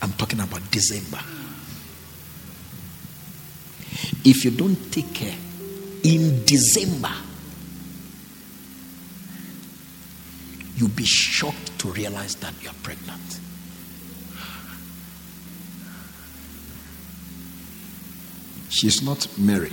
I'm 0.02 0.12
talking 0.14 0.40
about 0.40 0.70
December. 0.72 1.20
If 4.24 4.44
you 4.44 4.52
don't 4.52 4.92
take 4.92 5.14
care, 5.14 5.36
in 6.06 6.46
December, 6.46 7.12
you'll 10.76 10.90
be 10.90 11.06
shocked 11.06 11.80
to 11.80 11.88
realize 11.88 12.36
that 12.36 12.54
you're 12.62 12.74
pregnant. 12.84 13.40
She's 18.70 19.02
not 19.02 19.28
Mary, 19.40 19.72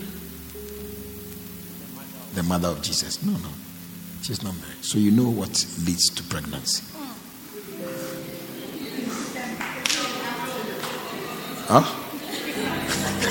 the 2.35 2.43
mother 2.43 2.69
of 2.69 2.83
Jesus. 2.83 3.23
No, 3.23 3.33
no. 3.33 3.49
She's 4.23 4.43
not 4.43 4.55
Mary. 4.55 4.77
So 4.81 4.99
you 4.99 5.11
know 5.11 5.29
what 5.29 5.51
leads 5.85 6.11
to 6.11 6.23
pregnancy. 6.25 6.85
Huh? 11.69 11.85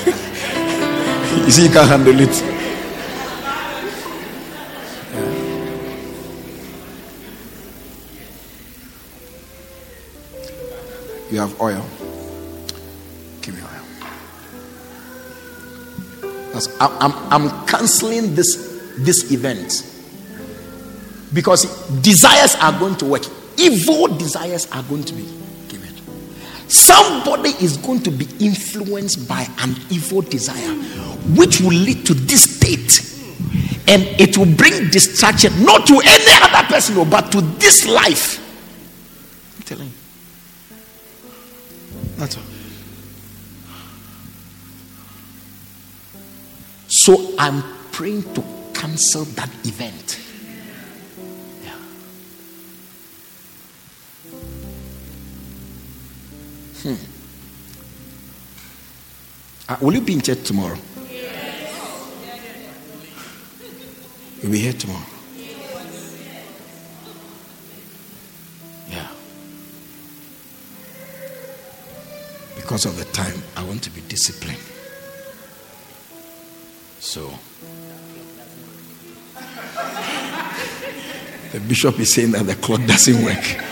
you 1.44 1.50
see, 1.50 1.64
you 1.64 1.70
can't 1.70 1.88
handle 1.88 2.20
it. 2.20 2.52
You 11.32 11.38
have 11.38 11.58
oil. 11.62 11.82
Give 13.40 13.54
me 13.54 13.62
oil. 13.62 13.68
I'm, 16.78 16.92
I'm, 17.00 17.32
I'm 17.32 17.66
canceling 17.66 18.34
this, 18.34 18.71
this 18.98 19.30
event 19.32 19.88
because 21.32 21.64
desires 22.00 22.54
are 22.56 22.78
going 22.78 22.96
to 22.96 23.06
work. 23.06 23.22
Evil 23.58 24.08
desires 24.08 24.70
are 24.72 24.82
going 24.84 25.04
to 25.04 25.14
be 25.14 25.22
given. 25.68 25.94
Somebody 26.68 27.50
is 27.64 27.76
going 27.78 28.02
to 28.02 28.10
be 28.10 28.26
influenced 28.40 29.28
by 29.28 29.46
an 29.60 29.74
evil 29.90 30.22
desire, 30.22 30.74
which 31.36 31.60
will 31.60 31.68
lead 31.68 32.06
to 32.06 32.14
this 32.14 32.56
state. 32.56 33.08
And 33.88 34.04
it 34.20 34.38
will 34.38 34.54
bring 34.54 34.90
distraction, 34.90 35.64
not 35.64 35.86
to 35.88 35.94
any 35.94 36.24
other 36.42 36.66
person, 36.68 36.96
oh, 36.98 37.04
but 37.04 37.32
to 37.32 37.40
this 37.40 37.86
life. 37.86 38.38
I'm 39.56 39.62
telling 39.64 39.88
you. 39.88 39.94
That's 42.16 42.36
all. 42.36 42.42
So 46.88 47.34
I'm 47.38 47.62
praying 47.90 48.22
to 48.34 48.42
cancel 48.82 49.24
that 49.36 49.48
event. 49.64 50.18
Yeah. 51.62 51.70
Hmm. 56.82 56.96
Uh, 59.68 59.76
will 59.80 59.94
you 59.94 60.00
be 60.00 60.14
in 60.14 60.20
church 60.20 60.42
tomorrow? 60.42 60.76
You'll 64.42 64.50
be 64.50 64.58
here 64.58 64.72
tomorrow. 64.72 65.06
Yeah. 68.90 69.06
Because 72.56 72.84
of 72.86 72.98
the 72.98 73.04
time, 73.12 73.40
I 73.56 73.62
want 73.62 73.84
to 73.84 73.90
be 73.90 74.00
disciplined. 74.08 74.58
So, 76.98 77.32
the 81.52 81.60
bishop 81.60 82.00
is 82.00 82.14
saying 82.14 82.32
that 82.32 82.44
the 82.44 82.54
clock 82.54 82.80
doesn't 82.86 83.24
work. 83.24 83.62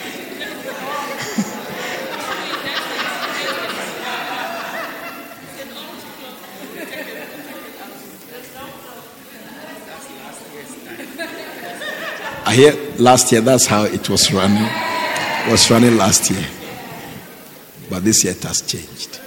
I 12.47 12.55
hear 12.55 12.73
last 12.98 13.31
year 13.31 13.40
that's 13.40 13.66
how 13.66 13.85
it 13.85 14.09
was 14.11 14.32
running. 14.32 14.69
Was 15.48 15.70
running 15.70 15.97
last 15.97 16.31
year. 16.31 16.44
But 17.89 18.05
this 18.05 18.24
year 18.24 18.35
it 18.35 18.43
has 18.43 18.61
changed. 18.61 19.20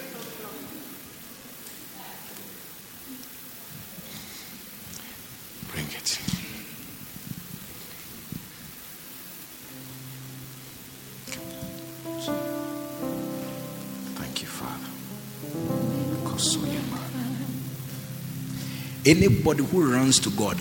Anybody 19.06 19.64
who 19.64 19.92
runs 19.92 20.20
to 20.22 20.30
God, 20.32 20.58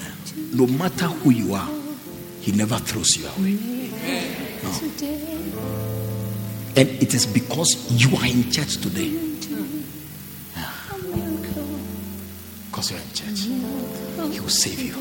no 0.52 0.66
matter 0.66 1.06
who 1.06 1.30
you 1.30 1.54
are, 1.54 1.68
He 2.40 2.52
never 2.52 2.76
throws 2.78 3.16
you 3.16 3.26
away. 3.28 3.54
No. 4.62 4.70
And 6.74 6.88
it 6.88 7.14
is 7.14 7.26
because 7.26 7.90
you 7.92 8.16
are 8.16 8.26
in 8.26 8.50
church 8.50 8.78
today. 8.78 9.10
Because 12.66 12.90
you're 12.90 13.00
in 13.00 13.12
church. 13.12 13.40
He 14.32 14.40
will 14.40 14.48
save 14.48 14.80
you, 14.80 14.94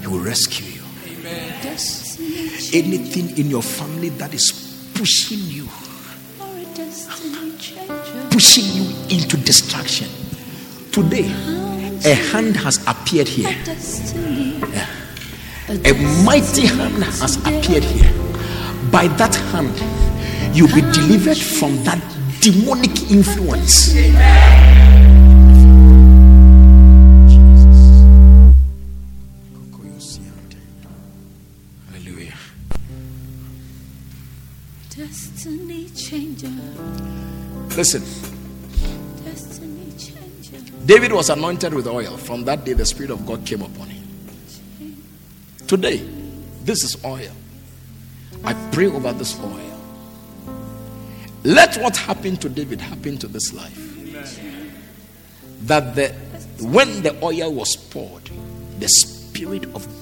He 0.00 0.06
will 0.06 0.24
rescue 0.24 0.66
you. 0.66 0.82
Anything 2.72 3.36
in 3.36 3.50
your 3.50 3.62
family 3.62 4.08
that 4.10 4.32
is 4.32 4.90
pushing 4.94 5.40
you, 5.40 5.68
pushing 8.30 8.64
you 8.72 8.84
into 9.10 9.36
destruction 9.36 10.08
Today, 10.96 11.28
a 12.06 12.14
hand 12.14 12.56
has 12.56 12.78
appeared 12.86 13.26
here. 13.26 13.50
Yeah. 14.70 14.86
A 15.68 15.92
mighty 16.24 16.64
hand 16.66 17.02
has 17.02 17.36
appeared 17.38 17.82
here. 17.82 18.12
By 18.92 19.08
that 19.18 19.34
hand, 19.50 19.74
you'll 20.56 20.68
be 20.68 20.82
delivered 20.92 21.36
from 21.36 21.82
that 21.82 22.00
demonic 22.40 23.10
influence. 23.10 23.92
Hallelujah. 31.90 32.34
Destiny 34.90 35.88
changer. 35.90 36.52
Listen. 37.76 38.15
David 40.86 41.12
was 41.12 41.30
anointed 41.30 41.74
with 41.74 41.86
oil. 41.88 42.16
From 42.16 42.44
that 42.44 42.64
day, 42.64 42.72
the 42.72 42.86
Spirit 42.86 43.10
of 43.10 43.26
God 43.26 43.44
came 43.44 43.60
upon 43.60 43.88
him. 43.88 44.06
Today, 45.66 45.96
this 46.62 46.84
is 46.84 47.04
oil. 47.04 47.32
I 48.44 48.54
pray 48.70 48.86
over 48.86 49.12
this 49.12 49.38
oil. 49.40 49.80
Let 51.42 51.76
what 51.76 51.96
happened 51.96 52.40
to 52.42 52.48
David 52.48 52.80
happen 52.80 53.18
to 53.18 53.26
this 53.26 53.52
life. 53.52 53.82
That 55.62 55.96
the 55.96 56.08
when 56.64 57.02
the 57.02 57.22
oil 57.24 57.52
was 57.52 57.76
poured, 57.76 58.30
the 58.78 58.88
spirit 58.88 59.64
of 59.74 59.95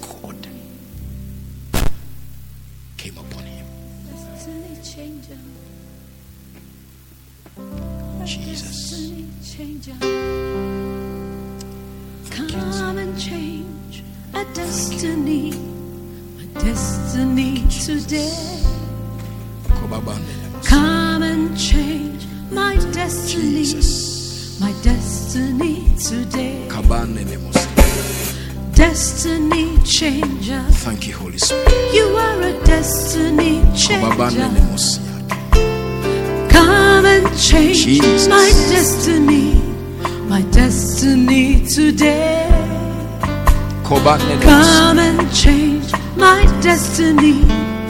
Come 44.05 44.99
and 44.99 45.35
change 45.35 45.91
my 46.15 46.45
destiny. 46.61 47.41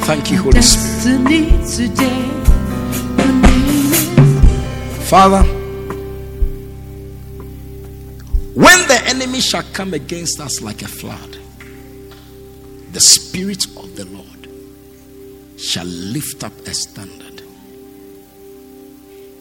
Thank 0.06 0.30
you, 0.30 0.42
Holy 0.42 0.62
Spirit. 0.62 1.24
Destiny 1.24 1.88
today. 1.88 2.28
Name 3.16 3.92
is 3.92 5.10
Father, 5.10 5.42
when 8.54 8.86
the 8.86 9.02
enemy 9.06 9.40
shall 9.40 9.64
come 9.72 9.92
against 9.92 10.38
us 10.38 10.62
like 10.62 10.82
a 10.82 10.86
flood, 10.86 11.36
the 12.92 13.00
Spirit 13.00 13.66
of 13.76 13.96
the 13.96 14.04
Lord 14.04 14.48
shall 15.58 15.84
lift 15.84 16.44
up 16.44 16.52
a 16.60 16.74
standard. 16.74 17.42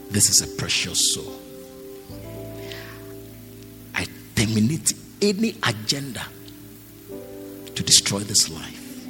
This 0.09 0.27
is 0.27 0.41
a 0.41 0.47
precious 0.57 1.13
soul. 1.13 1.39
I 3.93 4.07
terminate 4.35 4.93
any 5.21 5.55
agenda 5.61 6.25
destroy 7.85 8.19
this 8.19 8.49
life. 8.49 9.07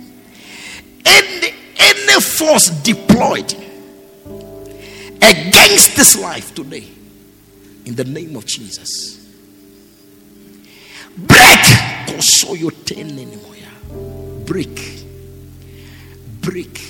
Any, 1.06 1.54
any 1.78 2.22
force 2.22 2.70
deployed 2.70 3.54
against 5.22 5.96
this 5.96 6.18
life 6.20 6.54
today 6.54 6.88
in 7.86 7.96
the 7.96 8.04
name 8.04 8.36
of 8.36 8.46
Jesus. 8.46 9.20
Break. 11.18 11.60
Break. 14.46 15.06
Break. 16.42 16.82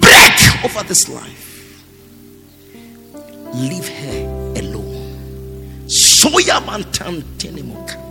Break 0.00 0.64
over 0.64 0.82
this 0.84 1.08
life. 1.08 1.82
Leave 3.54 3.88
her 3.88 4.52
alone. 4.56 5.86
Soya 5.86 6.60
mantan 6.66 7.22
tenemo 7.38 7.86
kabaya. 7.86 8.05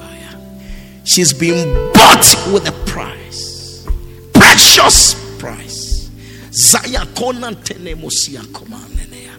She's 1.05 1.33
been 1.33 1.71
bought 1.93 2.25
with 2.51 2.67
a 2.67 2.71
price. 2.85 3.87
Precious 4.33 5.13
price. 5.39 6.09
Zaya 6.51 7.05
kona 7.15 7.51
tenemo 7.55 8.09
siya 8.09 8.41
komanenea. 8.51 9.35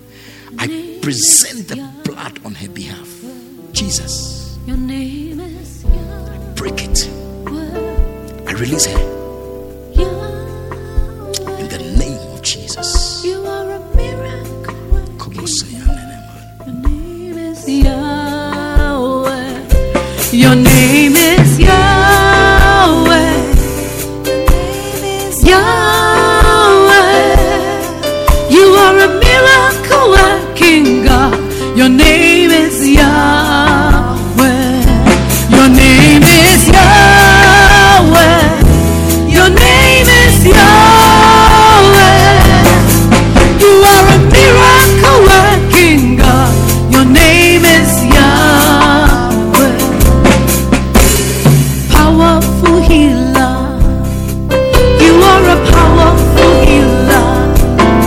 I 0.58 0.98
present 1.02 1.68
the 1.68 1.76
blood 2.04 2.38
on 2.44 2.54
her 2.54 2.68
behalf. 2.68 3.08
Jesus, 3.72 4.56
your 4.66 4.76
name 4.78 5.40
is 5.40 5.84
Yahweh. 5.84 6.54
break 6.54 6.82
it. 6.84 7.10
I 8.48 8.52
release 8.52 8.86
her 8.86 8.98
in 11.58 11.68
the 11.68 11.78
name 11.98 12.32
of 12.32 12.42
Jesus. 12.42 13.22
You 13.24 13.44
are 13.44 13.72
a 13.72 13.80
miracle. 13.96 14.74
Come 15.18 15.38
on, 15.40 15.46
say 15.46 15.76
amen, 15.76 15.98
amen. 15.98 16.64
Your 16.64 16.74
name 16.90 17.38
is 17.38 17.68
Yahweh. 17.68 19.36
Your 20.32 20.54
name 20.54 20.95
Your 31.76 31.90
name 31.90 32.50
is 32.50 32.88
Yahweh. 32.88 34.46
Your 35.50 35.68
name 35.68 36.22
is 36.22 36.68
Yahweh. 36.68 38.40
Your 39.28 39.50
name 39.50 40.08
is 40.08 40.46
Yahweh. 40.46 42.16
You 43.60 43.72
are 43.92 44.06
a 44.08 44.18
miracle 44.32 45.20
working 45.28 46.16
God. 46.16 46.54
Your 46.90 47.04
name 47.04 47.64
is 47.66 47.90
Yahweh. 48.16 49.76
Powerful 51.92 52.80
healer. 52.80 53.56
You 55.04 55.14
are 55.30 55.46
a 55.52 55.58
powerful 55.70 56.52
healer. 56.64 57.28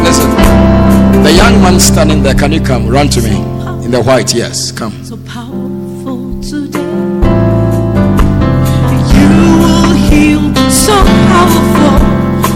Listen, 0.04 0.30
the 1.22 1.32
young 1.32 1.62
man 1.62 1.80
standing 1.80 2.24
there, 2.24 2.34
can 2.34 2.52
you 2.52 2.62
come? 2.62 2.88
Run 2.88 3.10
to 3.10 3.22
me. 3.22 3.49
In 3.90 3.94
the 3.94 4.04
white, 4.04 4.36
yes, 4.36 4.72
come. 4.72 5.04
So 5.04 5.18
powerful 5.26 6.40
today. 6.44 6.78
You 9.18 9.30
will 9.64 9.94
heal. 10.06 10.54
So 10.70 10.94
powerful. 11.34 11.98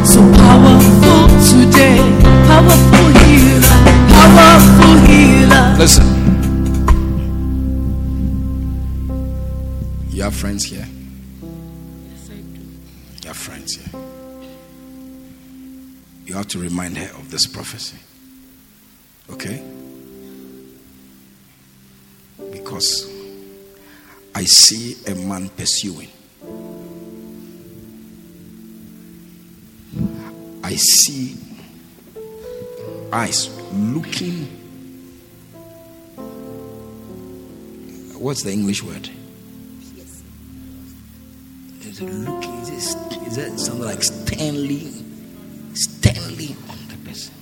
So 0.06 0.22
powerful 0.38 1.26
today. 1.42 1.98
Powerful 2.46 3.08
healer. 3.26 3.82
Powerful 4.14 4.96
healer. 5.08 5.76
Listen. 5.80 6.06
You 10.12 10.22
have 10.22 10.36
friends 10.36 10.66
here? 10.66 10.86
Yes, 12.12 12.30
I 12.30 12.36
do. 12.36 12.62
You 13.24 13.28
have 13.30 13.38
friends 13.38 13.76
here. 13.78 14.02
You 16.28 16.36
have 16.36 16.48
to 16.50 16.60
remind 16.60 17.00
her 17.00 17.10
of 17.18 17.32
this 17.32 17.48
prophecy. 17.48 17.98
Okay? 19.32 19.64
Because 22.64 23.12
I 24.34 24.46
see 24.46 24.96
a 25.06 25.16
man 25.16 25.50
pursuing. 25.50 26.08
I 30.64 30.76
see 30.76 31.36
eyes 33.12 33.50
looking. 33.74 34.46
What's 38.18 38.44
the 38.44 38.52
English 38.54 38.82
word? 38.82 39.10
Is 41.82 42.00
it 42.00 42.06
looking? 42.06 42.54
Is, 42.62 42.96
it, 42.96 43.28
is 43.28 43.36
that 43.36 43.60
something 43.60 43.84
like 43.84 44.02
Stanley? 44.02 44.90
Stanley 45.74 46.56
on 46.70 46.78
the 46.88 47.10
person. 47.10 47.34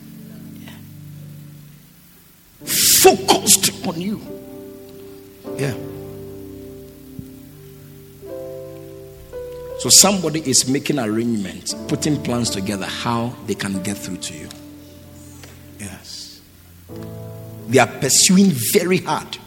Yeah. 0.60 0.72
Focused 2.65 3.88
on 3.88 4.02
you. 4.02 4.19
Yeah. 5.58 5.76
So 9.82 9.90
somebody 9.90 10.42
is 10.48 10.68
making 10.68 11.00
arrangements, 11.00 11.74
putting 11.88 12.22
plans 12.22 12.52
together 12.52 12.86
how 12.86 13.36
they 13.48 13.56
can 13.56 13.82
get 13.82 13.98
through 13.98 14.18
to 14.18 14.34
you. 14.38 14.48
Yes. 15.80 16.40
They 17.68 17.80
are 17.80 17.88
pursuing 17.88 18.52
very 18.74 18.98
hard. 19.00 19.40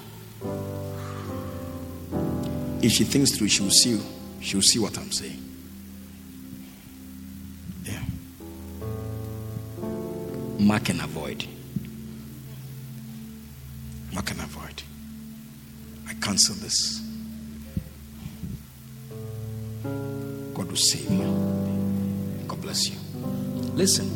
If 2.83 2.91
she 2.91 3.05
thinks 3.05 3.31
through, 3.31 3.49
she 3.49 3.62
will 3.62 3.71
see. 3.71 3.91
you. 3.91 4.01
She 4.41 4.57
will 4.57 4.62
see 4.62 4.81
what 4.81 4.99
I'm 4.99 5.12
saying. 5.12 5.41
Yeah. 7.85 8.03
Mark 10.59 10.89
and 10.89 11.01
avoid. 11.01 11.47
Mark 14.12 14.33
and 14.33 14.41
avoid. 14.41 14.83
Cancel 16.24 16.55
this. 16.55 17.02
God 20.55 20.68
will 20.68 20.74
save 20.74 21.10
you. 21.10 22.46
God 22.48 22.62
bless 22.62 22.88
you. 22.88 22.96
Listen. 23.74 24.09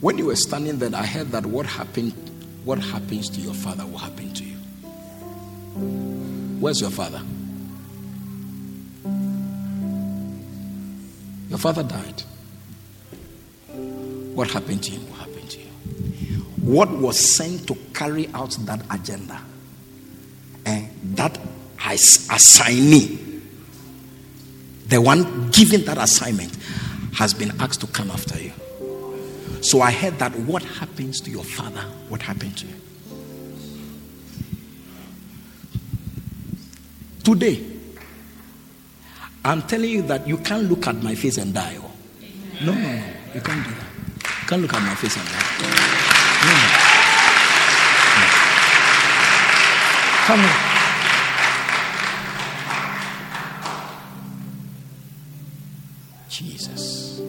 When 0.00 0.18
you 0.18 0.26
were 0.26 0.36
standing 0.36 0.78
there, 0.78 0.94
I 0.94 1.04
heard 1.04 1.32
that 1.32 1.44
what 1.44 1.66
happened, 1.66 2.12
what 2.64 2.78
happens 2.78 3.28
to 3.30 3.40
your 3.40 3.54
father 3.54 3.84
will 3.84 3.98
happen 3.98 4.32
to 4.32 4.44
you. 4.44 4.56
Where's 6.60 6.80
your 6.80 6.90
father? 6.90 7.22
Your 11.50 11.58
father 11.58 11.82
died. 11.82 12.22
What 14.36 14.48
happened 14.48 14.84
to 14.84 14.92
him? 14.92 15.12
What 16.62 16.90
was 16.90 17.36
sent 17.36 17.66
to 17.66 17.74
carry 17.92 18.28
out 18.28 18.56
that 18.60 18.82
agenda? 18.90 19.40
And 20.64 20.88
that 21.16 21.38
as 21.84 22.28
assignee, 22.30 23.18
the 24.86 25.00
one 25.00 25.50
given 25.50 25.84
that 25.84 25.98
assignment, 25.98 26.56
has 27.14 27.34
been 27.34 27.52
asked 27.60 27.80
to 27.80 27.86
come 27.88 28.10
after 28.10 28.40
you. 28.40 28.52
So 29.60 29.80
I 29.80 29.90
heard 29.90 30.18
that 30.18 30.34
what 30.40 30.62
happens 30.62 31.20
to 31.22 31.30
your 31.30 31.44
father, 31.44 31.82
what 32.08 32.22
happened 32.22 32.56
to 32.58 32.66
you? 32.66 32.74
Today, 37.22 37.64
I'm 39.44 39.62
telling 39.62 39.90
you 39.90 40.02
that 40.02 40.26
you 40.26 40.38
can't 40.38 40.68
look 40.68 40.86
at 40.86 41.02
my 41.02 41.14
face 41.14 41.38
and 41.38 41.52
die. 41.52 41.76
Oh. 41.80 41.90
No, 42.64 42.72
no, 42.72 42.80
no. 42.80 43.02
You 43.34 43.40
can't 43.40 43.64
do 43.64 43.70
that. 43.70 43.86
You 44.24 44.48
can't 44.48 44.62
look 44.62 44.74
at 44.74 44.82
my 44.82 44.94
face 44.94 45.16
and 45.16 45.26
die. 45.28 46.01
Come. 50.24 50.44
Jesus. 56.28 57.20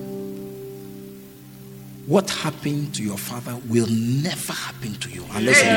What 2.07 2.29
happened 2.29 2.95
to 2.95 3.03
your 3.03 3.17
father 3.17 3.55
will 3.67 3.87
never 3.87 4.53
happen 4.53 4.93
to 4.95 5.09
you 5.09 5.23
unless 5.33 5.63
you 5.63 5.69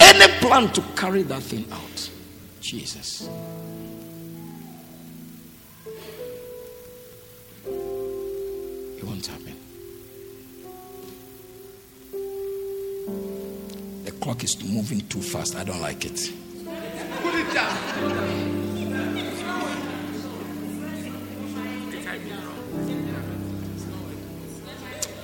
Any 0.00 0.32
plan 0.40 0.72
to 0.72 0.82
carry 0.94 1.22
that 1.22 1.42
thing 1.42 1.66
out, 1.72 2.10
Jesus. 2.60 3.28
Clock 14.36 14.44
is 14.44 14.62
moving 14.64 15.00
too 15.08 15.20
fast. 15.20 15.56
I 15.56 15.64
don't 15.64 15.80
like 15.80 16.04
it. 16.04 16.32
Put 17.22 17.34
it 17.34 17.54
down. 17.54 17.76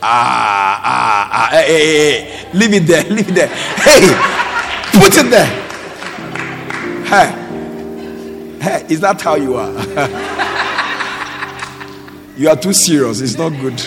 Ah, 0.05 0.80
ah, 0.84 1.30
ah. 1.32 1.48
Hey, 1.51 1.66
hey, 1.66 2.22
hey. 2.22 2.48
Leave 2.55 2.74
it 2.74 2.86
there. 2.86 3.05
Leave 3.05 3.28
it 3.28 3.34
there. 3.34 3.48
Hey, 3.48 4.14
put 4.98 5.16
it 5.16 5.30
there. 5.30 5.47
Hey, 7.05 7.30
hey, 8.60 8.86
is 8.89 9.01
that 9.01 9.20
how 9.20 9.36
you 9.36 9.55
are? 9.55 9.72
you 12.36 12.48
are 12.48 12.56
too 12.56 12.72
serious. 12.72 13.20
It's 13.20 13.39
not 13.39 13.51
good. 13.60 13.80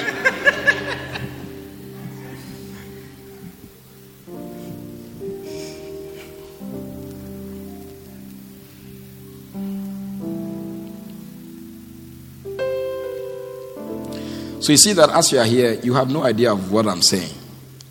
So 14.66 14.72
you 14.72 14.78
see 14.78 14.94
that 14.94 15.12
as 15.12 15.32
you 15.32 15.38
are 15.38 15.46
here, 15.46 15.74
you 15.84 15.94
have 15.94 16.10
no 16.10 16.24
idea 16.24 16.52
of 16.52 16.72
what 16.72 16.88
I'm 16.88 17.04
saying. 17.04 17.30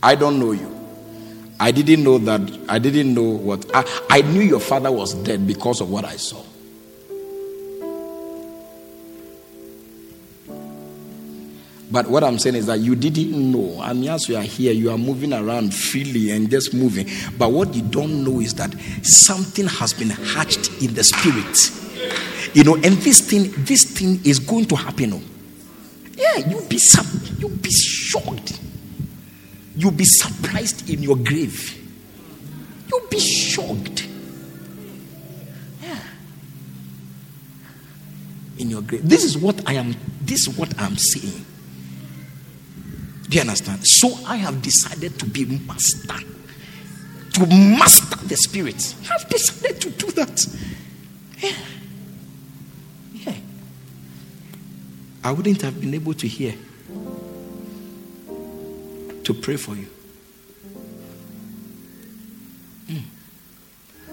I 0.02 0.16
don't 0.16 0.40
know 0.40 0.50
you. 0.50 0.74
I 1.60 1.70
didn't 1.70 2.02
know 2.02 2.18
that. 2.18 2.40
I 2.68 2.80
didn't 2.80 3.14
know 3.14 3.22
what. 3.22 3.64
I, 3.72 3.84
I 4.10 4.22
knew 4.22 4.40
your 4.40 4.58
father 4.58 4.90
was 4.90 5.14
dead 5.14 5.46
because 5.46 5.80
of 5.80 5.88
what 5.88 6.04
I 6.04 6.16
saw. 6.16 6.42
But 11.92 12.08
what 12.10 12.24
I'm 12.24 12.40
saying 12.40 12.56
is 12.56 12.66
that 12.66 12.80
you 12.80 12.96
didn't 12.96 13.52
know. 13.52 13.80
And 13.80 14.04
as 14.08 14.28
you 14.28 14.36
are 14.36 14.42
here, 14.42 14.72
you 14.72 14.90
are 14.90 14.98
moving 14.98 15.32
around 15.32 15.72
freely 15.72 16.32
and 16.32 16.50
just 16.50 16.74
moving. 16.74 17.08
But 17.38 17.52
what 17.52 17.72
you 17.72 17.82
don't 17.82 18.24
know 18.24 18.40
is 18.40 18.52
that 18.54 18.74
something 19.04 19.68
has 19.68 19.94
been 19.94 20.10
hatched 20.10 20.82
in 20.82 20.94
the 20.94 21.04
spirit. 21.04 21.56
You 22.52 22.64
know, 22.64 22.74
and 22.74 22.96
this 22.96 23.20
thing, 23.20 23.52
this 23.58 23.84
thing 23.84 24.18
is 24.24 24.40
going 24.40 24.64
to 24.64 24.74
happen. 24.74 25.33
You'll 26.38 26.66
be 26.66 26.78
you'll 27.38 27.50
be 27.50 27.70
shocked. 27.70 28.60
You'll 29.76 29.90
be 29.90 30.04
surprised 30.04 30.88
in 30.88 31.02
your 31.02 31.16
grave. 31.16 31.80
You'll 32.88 33.08
be 33.08 33.18
shocked. 33.18 34.06
Yeah. 35.82 35.98
In 38.58 38.70
your 38.70 38.82
grave. 38.82 39.08
This 39.08 39.24
is 39.24 39.36
what 39.36 39.68
I 39.68 39.74
am, 39.74 39.94
this 40.20 40.46
is 40.46 40.56
what 40.56 40.72
I'm 40.80 40.96
saying. 40.96 41.44
Do 43.28 43.36
you 43.36 43.40
understand? 43.40 43.86
So 43.86 44.16
I 44.26 44.36
have 44.36 44.62
decided 44.62 45.18
to 45.18 45.26
be 45.26 45.44
master. 45.44 46.18
To 47.32 47.46
master 47.46 48.16
the 48.26 48.36
spirit. 48.36 48.94
I've 49.10 49.28
decided 49.28 49.80
to 49.80 49.90
do 49.90 50.12
that. 50.12 50.46
Yeah. 51.38 51.52
I 55.24 55.32
wouldn't 55.32 55.62
have 55.62 55.80
been 55.80 55.94
able 55.94 56.12
to 56.14 56.28
hear 56.28 56.54
to 59.24 59.32
pray 59.32 59.56
for 59.56 59.74
you. 59.74 59.88
Mm. 62.88 63.02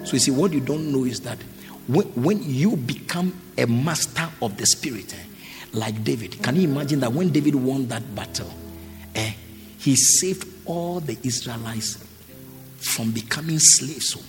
So 0.05 0.13
you 0.13 0.19
see, 0.19 0.31
what 0.31 0.53
you 0.53 0.61
don't 0.61 0.89
know 0.89 1.03
is 1.03 1.19
that 1.21 1.37
when, 1.87 2.07
when 2.13 2.41
you 2.41 2.77
become 2.77 3.33
a 3.57 3.65
master 3.65 4.29
of 4.41 4.55
the 4.55 4.65
spirit, 4.65 5.13
eh, 5.13 5.17
like 5.73 6.01
David, 6.05 6.41
can 6.41 6.55
you 6.55 6.63
imagine 6.63 7.01
that 7.01 7.11
when 7.11 7.29
David 7.29 7.55
won 7.55 7.89
that 7.89 8.15
battle, 8.15 8.49
eh, 9.13 9.33
he 9.79 9.97
saved 9.97 10.47
all 10.65 11.01
the 11.01 11.17
Israelites 11.23 12.07
from 12.77 13.11
becoming 13.11 13.59
slaves. 13.59 14.13
So, 14.13 14.21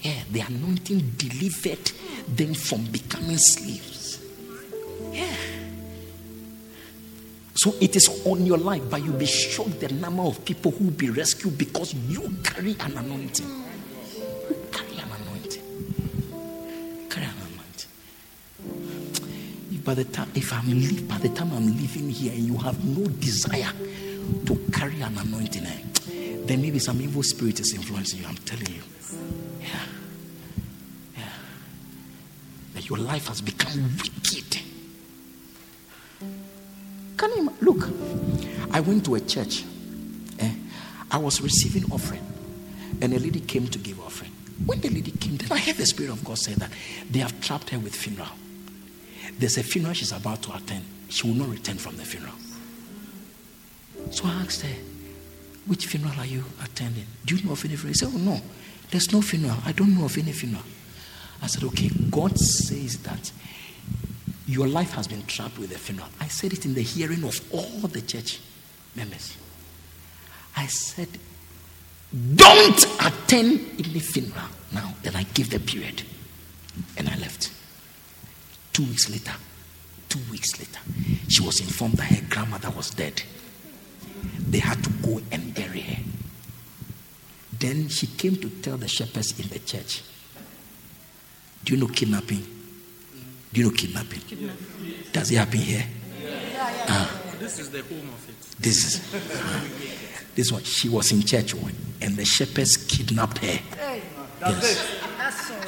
yeah, 0.00 0.24
the 0.32 0.40
anointing 0.40 1.12
delivered 1.16 1.92
them 2.26 2.54
from 2.54 2.84
becoming 2.86 3.38
slaves. 3.38 4.20
Yeah. 5.12 5.51
So 7.62 7.72
it 7.80 7.94
is 7.94 8.26
on 8.26 8.44
your 8.44 8.58
life, 8.58 8.82
but 8.90 9.04
you'll 9.04 9.16
be 9.16 9.24
shocked 9.24 9.78
the 9.78 9.86
number 9.86 10.24
of 10.24 10.44
people 10.44 10.72
who 10.72 10.86
will 10.86 10.90
be 10.90 11.10
rescued 11.10 11.56
because 11.56 11.94
you 11.94 12.28
carry 12.42 12.74
an 12.80 12.98
anointing. 12.98 13.46
You 13.46 14.56
carry 14.72 14.96
an 14.98 15.08
anointing. 15.22 15.62
Carry 17.08 17.26
an 17.26 17.34
anointing. 17.38 17.88
If 19.70 19.84
by 19.84 19.94
the 19.94 20.02
time 20.02 20.28
if 20.34 20.52
I'm 20.52 20.70
leave, 20.70 21.06
by 21.06 21.18
the 21.18 21.28
time 21.28 21.52
I'm 21.52 21.66
leaving 21.66 22.10
here 22.10 22.32
and 22.32 22.42
you 22.42 22.56
have 22.58 22.84
no 22.84 23.06
desire 23.06 23.70
to 24.46 24.56
carry 24.72 25.00
an 25.00 25.16
anointing, 25.16 25.64
eh, 25.64 26.38
then 26.44 26.62
maybe 26.62 26.80
some 26.80 27.00
evil 27.00 27.22
spirit 27.22 27.60
is 27.60 27.74
influencing 27.74 28.22
you. 28.22 28.26
I'm 28.26 28.34
telling 28.38 28.74
you. 28.74 28.82
Yeah. 29.60 29.68
Yeah. 31.16 31.22
That 32.74 32.88
your 32.88 32.98
life 32.98 33.28
has 33.28 33.40
become 33.40 33.98
wicked. 33.98 34.61
Can 37.22 37.30
you 37.36 37.52
look? 37.60 37.88
I 38.72 38.80
went 38.80 39.04
to 39.04 39.14
a 39.14 39.20
church. 39.20 39.62
eh, 40.40 40.52
I 41.08 41.18
was 41.18 41.40
receiving 41.40 41.84
offering, 41.92 42.26
and 43.00 43.14
a 43.14 43.18
lady 43.20 43.38
came 43.38 43.68
to 43.68 43.78
give 43.78 44.00
offering. 44.00 44.32
When 44.66 44.80
the 44.80 44.88
lady 44.88 45.12
came, 45.12 45.36
then 45.36 45.52
I 45.52 45.58
heard 45.58 45.76
the 45.76 45.86
Spirit 45.86 46.10
of 46.10 46.24
God 46.24 46.36
say 46.36 46.54
that 46.54 46.72
they 47.08 47.20
have 47.20 47.40
trapped 47.40 47.70
her 47.70 47.78
with 47.78 47.94
funeral. 47.94 48.26
There's 49.38 49.56
a 49.56 49.62
funeral 49.62 49.94
she's 49.94 50.10
about 50.10 50.42
to 50.42 50.56
attend. 50.56 50.84
She 51.10 51.28
will 51.28 51.36
not 51.36 51.50
return 51.50 51.76
from 51.78 51.96
the 51.96 52.04
funeral. 52.04 52.34
So 54.10 54.24
I 54.26 54.32
asked 54.42 54.62
her, 54.62 54.76
Which 55.66 55.86
funeral 55.86 56.18
are 56.18 56.26
you 56.26 56.42
attending? 56.64 57.06
Do 57.24 57.36
you 57.36 57.44
know 57.44 57.52
of 57.52 57.64
any 57.64 57.76
funeral? 57.76 57.92
She 57.94 57.98
said, 58.04 58.10
Oh, 58.12 58.18
no, 58.18 58.40
there's 58.90 59.12
no 59.12 59.22
funeral. 59.22 59.58
I 59.64 59.70
don't 59.70 59.96
know 59.96 60.06
of 60.06 60.18
any 60.18 60.32
funeral. 60.32 60.64
I 61.40 61.46
said, 61.46 61.62
Okay, 61.62 61.88
God 62.10 62.36
says 62.36 62.98
that 63.04 63.30
your 64.52 64.68
life 64.68 64.92
has 64.92 65.08
been 65.08 65.24
trapped 65.24 65.58
with 65.58 65.72
a 65.72 65.78
funeral. 65.78 66.08
I 66.20 66.28
said 66.28 66.52
it 66.52 66.66
in 66.66 66.74
the 66.74 66.82
hearing 66.82 67.24
of 67.24 67.40
all 67.52 67.88
the 67.88 68.02
church 68.02 68.40
members. 68.94 69.36
I 70.56 70.66
said, 70.66 71.08
Don't 72.34 72.84
attend 73.00 73.60
any 73.78 74.00
funeral 74.00 74.48
now. 74.72 74.94
Then 75.02 75.16
I 75.16 75.22
gave 75.22 75.48
the 75.48 75.58
period. 75.58 76.02
And 76.98 77.08
I 77.08 77.16
left. 77.16 77.50
Two 78.72 78.84
weeks 78.84 79.10
later, 79.10 79.32
two 80.08 80.20
weeks 80.30 80.58
later, 80.58 80.80
she 81.28 81.42
was 81.42 81.60
informed 81.60 81.94
that 81.94 82.04
her 82.04 82.26
grandmother 82.28 82.70
was 82.70 82.90
dead. 82.90 83.22
They 84.38 84.58
had 84.58 84.82
to 84.84 84.90
go 85.02 85.20
and 85.30 85.54
bury 85.54 85.80
her. 85.80 86.02
Then 87.58 87.88
she 87.88 88.06
came 88.06 88.36
to 88.36 88.48
tell 88.48 88.76
the 88.76 88.88
shepherds 88.88 89.38
in 89.38 89.48
the 89.48 89.58
church. 89.58 90.02
Do 91.64 91.74
you 91.74 91.80
know 91.80 91.88
kidnapping? 91.88 92.61
Do 93.52 93.60
you 93.60 93.66
know 93.68 93.74
kidnapping? 93.76 94.20
Does 95.12 95.30
it 95.30 95.36
happen 95.36 95.60
here? 95.60 95.84
Ah. 96.88 97.18
This 97.38 97.58
is 97.58 97.70
the 97.70 97.82
home 97.82 98.08
of 98.08 98.28
it. 98.28 98.62
This 98.62 98.84
is 98.84 99.00
this 100.34 100.52
one. 100.52 100.62
She 100.62 100.88
was 100.88 101.10
in 101.12 101.22
church 101.22 101.54
one, 101.54 101.74
and 102.00 102.16
the 102.16 102.24
shepherds 102.24 102.76
kidnapped 102.76 103.38
her. 103.38 103.58
Yes. 104.40 105.00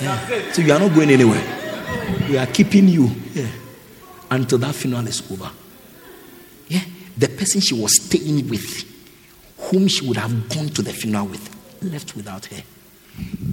Yeah. 0.00 0.52
So 0.52 0.62
you 0.62 0.72
are 0.72 0.78
not 0.78 0.94
going 0.94 1.10
anywhere. 1.10 1.42
We 2.28 2.38
are 2.38 2.46
keeping 2.46 2.88
you 2.88 3.08
here 3.08 3.50
until 4.30 4.58
that 4.58 4.74
funeral 4.74 5.06
is 5.06 5.30
over. 5.30 5.50
Yeah. 6.68 6.84
The 7.18 7.28
person 7.28 7.60
she 7.60 7.74
was 7.74 8.02
staying 8.02 8.48
with, 8.48 8.84
whom 9.58 9.88
she 9.88 10.06
would 10.06 10.16
have 10.16 10.48
gone 10.48 10.68
to 10.68 10.82
the 10.82 10.92
funeral 10.92 11.26
with, 11.26 11.82
left 11.82 12.16
without 12.16 12.46
her. 12.46 12.62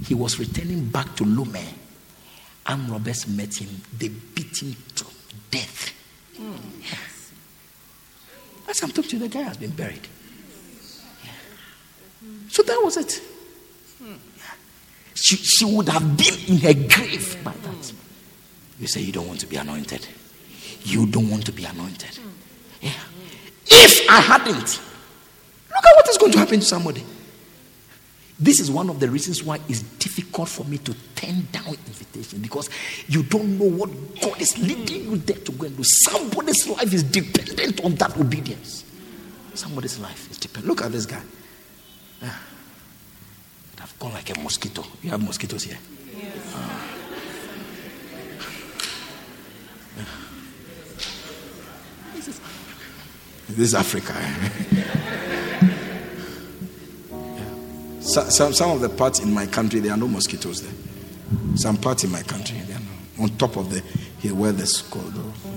He 0.06 0.14
was 0.14 0.38
returning 0.38 0.86
back 0.86 1.14
to 1.16 1.24
Lome. 1.24 1.56
Armed 2.66 2.90
robbers 2.90 3.26
met 3.26 3.60
him. 3.60 3.68
They 3.98 4.08
beat 4.08 4.62
him 4.62 4.76
to 4.96 5.04
death. 5.50 5.92
Yeah. 6.38 6.96
As 8.68 8.82
I'm 8.82 8.90
talking 8.90 9.10
to 9.10 9.16
you, 9.16 9.28
the 9.28 9.28
guy 9.28 9.42
has 9.42 9.56
been 9.56 9.72
buried. 9.72 10.06
Yeah. 11.24 11.30
So 12.48 12.62
that 12.62 12.80
was 12.82 12.96
it. 12.96 13.20
Yeah. 14.00 14.14
She, 15.14 15.36
she 15.36 15.64
would 15.64 15.88
have 15.88 16.16
been 16.16 16.34
in 16.46 16.58
her 16.58 16.88
grave 16.88 17.36
by 17.44 17.52
that. 17.52 17.92
You 18.78 18.86
say 18.86 19.00
you 19.00 19.12
don't 19.12 19.26
want 19.26 19.40
to 19.40 19.46
be 19.46 19.56
anointed. 19.56 20.06
You 20.84 21.06
don't 21.06 21.30
want 21.30 21.46
to 21.46 21.52
be 21.52 21.64
anointed. 21.64 22.18
Yeah. 22.80 22.92
If 23.66 24.08
I 24.08 24.20
hadn't, 24.20 24.80
look 25.70 25.84
at 25.84 25.96
what 25.96 26.08
is 26.08 26.18
going 26.18 26.32
to 26.32 26.38
happen 26.38 26.60
to 26.60 26.66
somebody. 26.66 27.04
This 28.42 28.58
is 28.58 28.72
one 28.72 28.90
of 28.90 28.98
the 28.98 29.08
reasons 29.08 29.44
why 29.44 29.60
it's 29.68 29.82
difficult 29.82 30.48
for 30.48 30.64
me 30.64 30.78
to 30.78 30.92
turn 31.14 31.46
down 31.52 31.68
invitation 31.68 32.40
because 32.40 32.68
you 33.06 33.22
don't 33.22 33.56
know 33.56 33.66
what 33.70 33.88
God 34.20 34.40
is 34.40 34.58
leading 34.58 35.04
you 35.04 35.16
there 35.18 35.36
to 35.36 35.52
go 35.52 35.66
and 35.66 35.76
do. 35.76 35.84
Somebody's 35.84 36.66
life 36.66 36.92
is 36.92 37.04
dependent 37.04 37.84
on 37.84 37.94
that 37.94 38.18
obedience. 38.18 38.84
Somebody's 39.54 40.00
life 40.00 40.28
is 40.28 40.38
dependent. 40.38 40.66
Look 40.66 40.84
at 40.84 40.90
this 40.90 41.06
guy. 41.06 41.22
Yeah. 42.20 42.36
I've 43.80 43.96
gone 44.00 44.12
like 44.12 44.36
a 44.36 44.40
mosquito. 44.40 44.84
You 45.04 45.10
have 45.10 45.22
mosquitoes 45.22 45.62
here? 45.62 45.78
Ah. 46.52 46.88
Yeah. 49.98 50.04
This 53.50 53.58
is 53.58 53.74
Africa. 53.74 54.14
Eh? 54.16 55.38
So, 58.02 58.28
some, 58.28 58.52
some 58.52 58.70
of 58.72 58.80
the 58.80 58.88
parts 58.88 59.20
in 59.20 59.32
my 59.32 59.46
country, 59.46 59.78
there 59.78 59.92
are 59.92 59.96
no 59.96 60.08
mosquitoes 60.08 60.60
there. 60.62 60.74
Some 61.56 61.76
parts 61.76 62.02
in 62.02 62.10
my 62.10 62.22
country, 62.22 62.58
they 62.66 62.74
are 62.74 62.80
no, 62.80 63.24
on 63.24 63.30
top 63.38 63.56
of 63.56 63.70
the 63.70 63.80
here 64.18 64.34
where 64.34 64.52
the 64.52 64.66
school. 64.66 65.04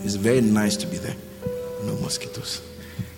It's 0.04 0.16
very 0.16 0.42
nice 0.42 0.78
to 0.78 0.88
be 0.88 0.98
there. 0.98 1.16
No 1.84 1.96
mosquitoes. 1.96 2.62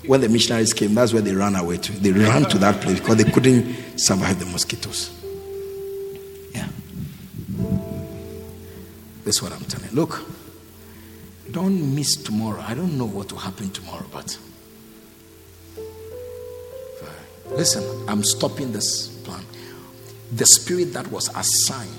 When 0.06 0.22
the 0.22 0.30
missionaries 0.30 0.74
came, 0.74 0.96
that's 0.96 1.12
where 1.12 1.22
they 1.22 1.34
ran 1.34 1.56
away 1.56 1.78
to. 1.78 1.92
They 1.92 2.14
ran 2.14 2.44
to 2.46 2.58
that 2.60 2.82
place 2.82 3.00
because 3.00 3.18
they 3.18 3.30
couldn't 3.30 4.00
survive 4.00 4.40
the 4.40 4.46
mosquitoes. 4.46 5.12
Yeah. 6.54 6.68
That's 9.26 9.42
what 9.42 9.52
I'm 9.52 9.66
telling. 9.66 9.90
You. 9.90 9.96
Look, 9.98 10.26
don't 11.52 11.94
miss 11.96 12.16
tomorrow. 12.16 12.62
I 12.66 12.74
don't 12.74 12.98
know 12.98 13.06
what 13.08 13.32
will 13.34 13.40
happen 13.40 13.70
tomorrow, 13.72 14.06
but 14.12 14.38
listen, 17.52 17.84
I'm 18.08 18.24
stopping 18.24 18.72
this 18.72 19.08
plan. 19.24 19.44
The 20.32 20.46
spirit 20.46 20.94
that 20.94 21.08
was 21.12 21.30
assigned 21.36 21.92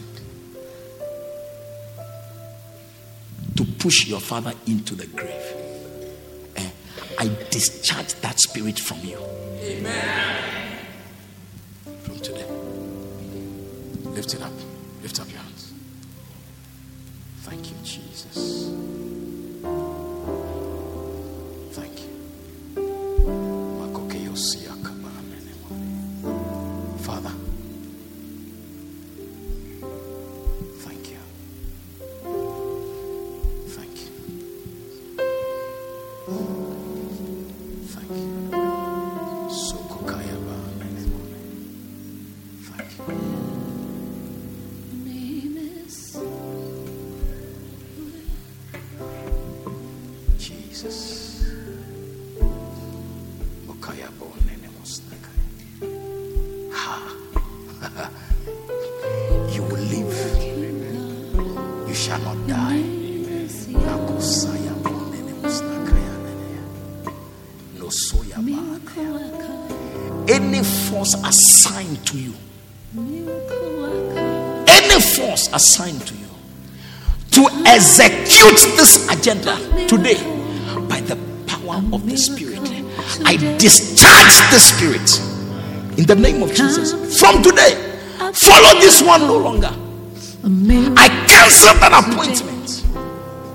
to 3.56 3.64
push 3.78 4.06
your 4.06 4.20
father 4.20 4.52
into 4.66 4.94
the 4.94 5.06
grave, 5.06 5.54
eh, 6.56 6.70
I 7.18 7.28
discharge 7.50 8.14
that 8.14 8.38
spirit 8.38 8.78
from 8.78 9.00
you. 9.00 9.18
Amen. 9.60 10.44
From 12.02 12.18
today. 12.20 12.46
Lift 14.04 14.34
it 14.34 14.42
up. 14.42 14.52
Lift 15.02 15.20
up 15.20 15.30
your 15.30 15.40
hands. 15.40 15.72
Thank 17.42 17.70
you, 17.70 17.76
Jesus. 17.82 18.87
Execute 78.48 78.76
this 78.76 79.08
agenda 79.10 79.56
today 79.88 80.16
by 80.88 81.00
the 81.00 81.16
power 81.46 81.82
of 81.92 82.08
the 82.08 82.16
Spirit, 82.16 82.60
I 83.24 83.36
discharge 83.58 84.36
the 84.50 84.58
Spirit 84.58 85.20
in 85.98 86.06
the 86.06 86.14
name 86.14 86.42
of 86.42 86.54
Jesus. 86.54 86.92
From 87.20 87.42
today, 87.42 87.74
follow 88.32 88.80
this 88.80 89.02
one 89.02 89.22
no 89.22 89.38
longer. 89.38 89.70
I 90.96 91.08
cancel 91.26 91.74
that 91.80 91.92
appointment 91.92 92.84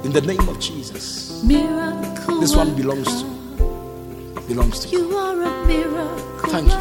in 0.06 0.12
the 0.12 0.22
name 0.22 0.48
of 0.50 0.60
Jesus. 0.60 1.42
This 1.44 2.56
one 2.56 2.76
belongs 2.76 3.24
to 3.24 3.34
belongs 4.48 4.80
to 4.82 4.90
you. 4.90 5.08
You 5.08 5.18
are 5.18 5.42
a 5.42 5.66
miracle. 5.68 6.50
Thank 6.50 6.70
you, 6.70 6.80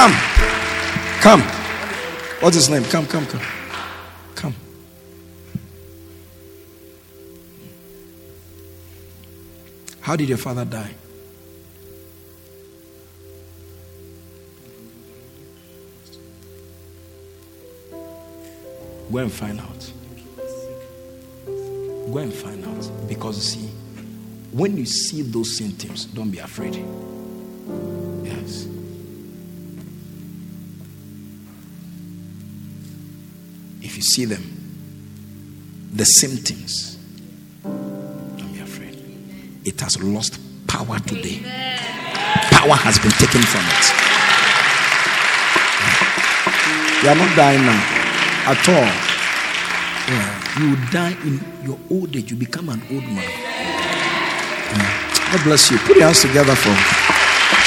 Come. 0.00 0.12
Come. 1.20 1.42
What's 2.40 2.56
his 2.56 2.70
name? 2.70 2.84
Come, 2.84 3.06
come, 3.06 3.26
come. 3.26 3.42
Come. 4.34 4.54
How 10.00 10.16
did 10.16 10.30
your 10.30 10.38
father 10.38 10.64
die? 10.64 10.94
Go 19.12 19.18
and 19.18 19.30
find 19.30 19.60
out. 19.60 19.92
Go 21.44 22.16
and 22.16 22.32
find 22.32 22.64
out. 22.64 23.06
Because 23.06 23.42
see, 23.42 23.68
when 24.50 24.78
you 24.78 24.86
see 24.86 25.20
those 25.20 25.58
symptoms, 25.58 26.06
don't 26.06 26.30
be 26.30 26.38
afraid. 26.38 26.82
Yes. 28.24 28.66
You 34.00 34.04
see 34.04 34.24
them, 34.24 34.42
the 35.92 36.04
symptoms, 36.04 36.96
don't 37.62 38.50
be 38.50 38.60
afraid. 38.60 38.96
It 39.62 39.78
has 39.82 40.02
lost 40.02 40.40
power 40.66 40.98
today. 41.00 41.44
Power 42.48 42.80
has 42.80 42.98
been 42.98 43.12
taken 43.20 43.42
from 43.44 43.60
it. 43.60 43.84
You 47.02 47.10
are 47.10 47.14
not 47.14 47.36
dying 47.36 47.60
now 47.60 47.76
at 48.48 48.68
all. 48.72 48.88
Yeah. 50.08 50.40
You 50.60 50.76
die 50.90 51.16
in 51.28 51.38
your 51.68 51.78
old 51.90 52.16
age. 52.16 52.30
You 52.30 52.38
become 52.38 52.70
an 52.70 52.80
old 52.90 53.04
man. 53.04 53.28
Yeah. 54.80 55.30
God 55.30 55.44
bless 55.44 55.70
you. 55.70 55.76
Put 55.76 55.96
your 55.96 56.06
hands 56.06 56.22
together 56.22 56.54
for 56.54 56.72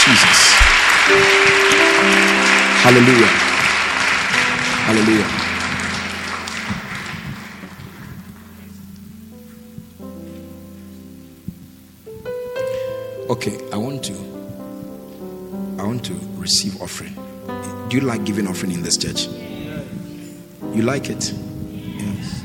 Jesus. 0.01 0.39
Hallelujah. 2.81 3.34
Hallelujah. 4.89 5.43
Okay, 13.34 13.57
I 13.72 13.77
want 13.77 14.03
to 14.03 14.14
I 15.80 15.84
want 15.88 16.05
to 16.05 16.14
receive 16.35 16.80
offering. 16.80 17.15
Do 17.89 17.97
you 17.97 18.01
like 18.01 18.26
giving 18.26 18.47
offering 18.47 18.73
in 18.73 18.84
this 18.84 18.95
church? 18.95 19.26
You 20.72 20.84
like 20.84 21.10
it? 21.10 21.34
Yes. 21.73 22.43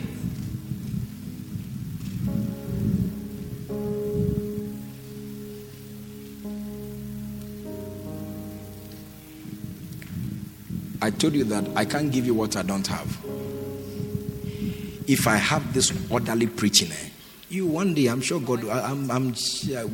I 11.02 11.10
told 11.10 11.34
you 11.34 11.44
that 11.44 11.68
I 11.76 11.84
can't 11.84 12.10
give 12.10 12.24
you 12.24 12.32
what 12.32 12.56
I 12.56 12.62
don't 12.62 12.86
have. 12.86 13.14
If 15.06 15.26
I 15.26 15.36
have 15.36 15.74
this 15.74 15.92
orderly 16.10 16.46
preaching, 16.46 16.90
eh, 16.92 17.07
you 17.48 17.66
one 17.66 17.94
day, 17.94 18.06
I'm 18.06 18.20
sure 18.20 18.40
God, 18.40 18.68
I, 18.68 18.90
I'm, 18.90 19.10
I'm, 19.10 19.34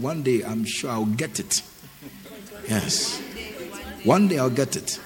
one 0.00 0.22
day, 0.22 0.42
I'm 0.42 0.64
sure 0.64 0.90
I'll 0.90 1.04
get 1.04 1.38
it. 1.40 1.62
Yes. 2.68 3.20
One 4.04 4.28
day 4.28 4.38
I'll 4.38 4.50
get 4.50 4.76
it. 4.76 4.98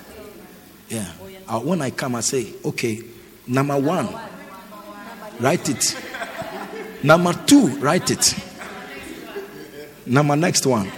Yeah. 0.88 1.12
Uh, 1.46 1.60
when 1.60 1.82
I 1.82 1.90
come, 1.90 2.14
I 2.14 2.20
say, 2.20 2.52
okay, 2.64 3.02
number 3.46 3.78
one, 3.78 4.08
write 5.40 5.68
it. 5.68 5.96
Number 7.02 7.32
two, 7.46 7.68
write 7.78 8.10
it. 8.10 8.34
Number 10.06 10.36
next 10.36 10.66
one. 10.66 10.90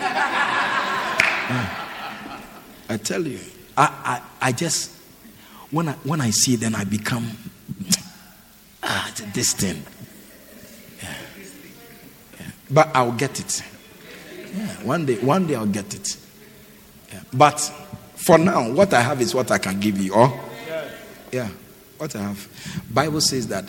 I 2.89 2.97
tell 3.03 3.23
you, 3.23 3.39
I, 3.77 4.23
I, 4.41 4.49
I 4.49 4.53
just, 4.53 4.93
when 5.71 5.89
I, 5.89 5.93
when 6.05 6.21
I 6.21 6.31
see, 6.31 6.57
then 6.57 6.75
I 6.75 6.85
become, 6.85 7.31
ah, 8.83 9.13
this 9.33 9.53
thing. 9.53 9.83
But 12.71 12.91
I'll 12.95 13.13
get 13.13 13.41
it. 13.41 13.63
Yeah. 14.55 14.67
One 14.83 15.07
day, 15.07 15.17
one 15.17 15.47
day 15.47 15.55
I'll 15.55 15.67
get 15.67 15.95
it. 15.95 16.17
Yeah. 17.13 17.21
But 17.33 17.59
for 18.15 18.39
now, 18.39 18.71
what 18.71 18.93
I 18.93 19.01
have 19.01 19.21
is 19.21 19.35
what 19.35 19.51
I 19.51 19.59
can 19.59 19.81
give 19.81 19.99
you. 19.99 20.13
Oh, 20.15 20.39
yeah, 21.33 21.49
what 21.99 22.15
I 22.15 22.21
have. 22.21 22.49
Bible 22.93 23.21
says 23.21 23.49
that 23.49 23.65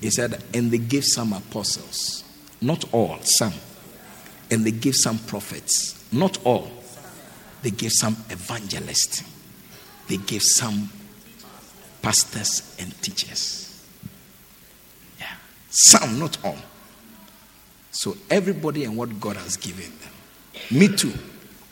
he 0.00 0.10
said, 0.10 0.42
and 0.54 0.70
they 0.70 0.78
gave 0.78 1.04
some 1.04 1.32
apostles, 1.32 2.24
not 2.60 2.84
all, 2.92 3.18
some, 3.22 3.52
and 4.50 4.64
they 4.64 4.70
gave 4.70 4.94
some 4.94 5.18
prophets, 5.18 6.10
not 6.12 6.38
all. 6.44 6.70
They 7.62 7.70
gave 7.70 7.92
some 7.92 8.16
evangelists. 8.30 9.22
They 10.08 10.16
gave 10.16 10.42
some 10.42 10.90
pastors 12.02 12.76
and 12.78 13.00
teachers. 13.02 13.84
Yeah, 15.18 15.34
some, 15.68 16.18
not 16.18 16.38
all. 16.44 16.56
So 17.90 18.16
everybody 18.30 18.84
and 18.84 18.96
what 18.96 19.20
God 19.20 19.36
has 19.36 19.56
given 19.56 19.90
them. 19.98 20.12
Me 20.70 20.88
too 20.94 21.12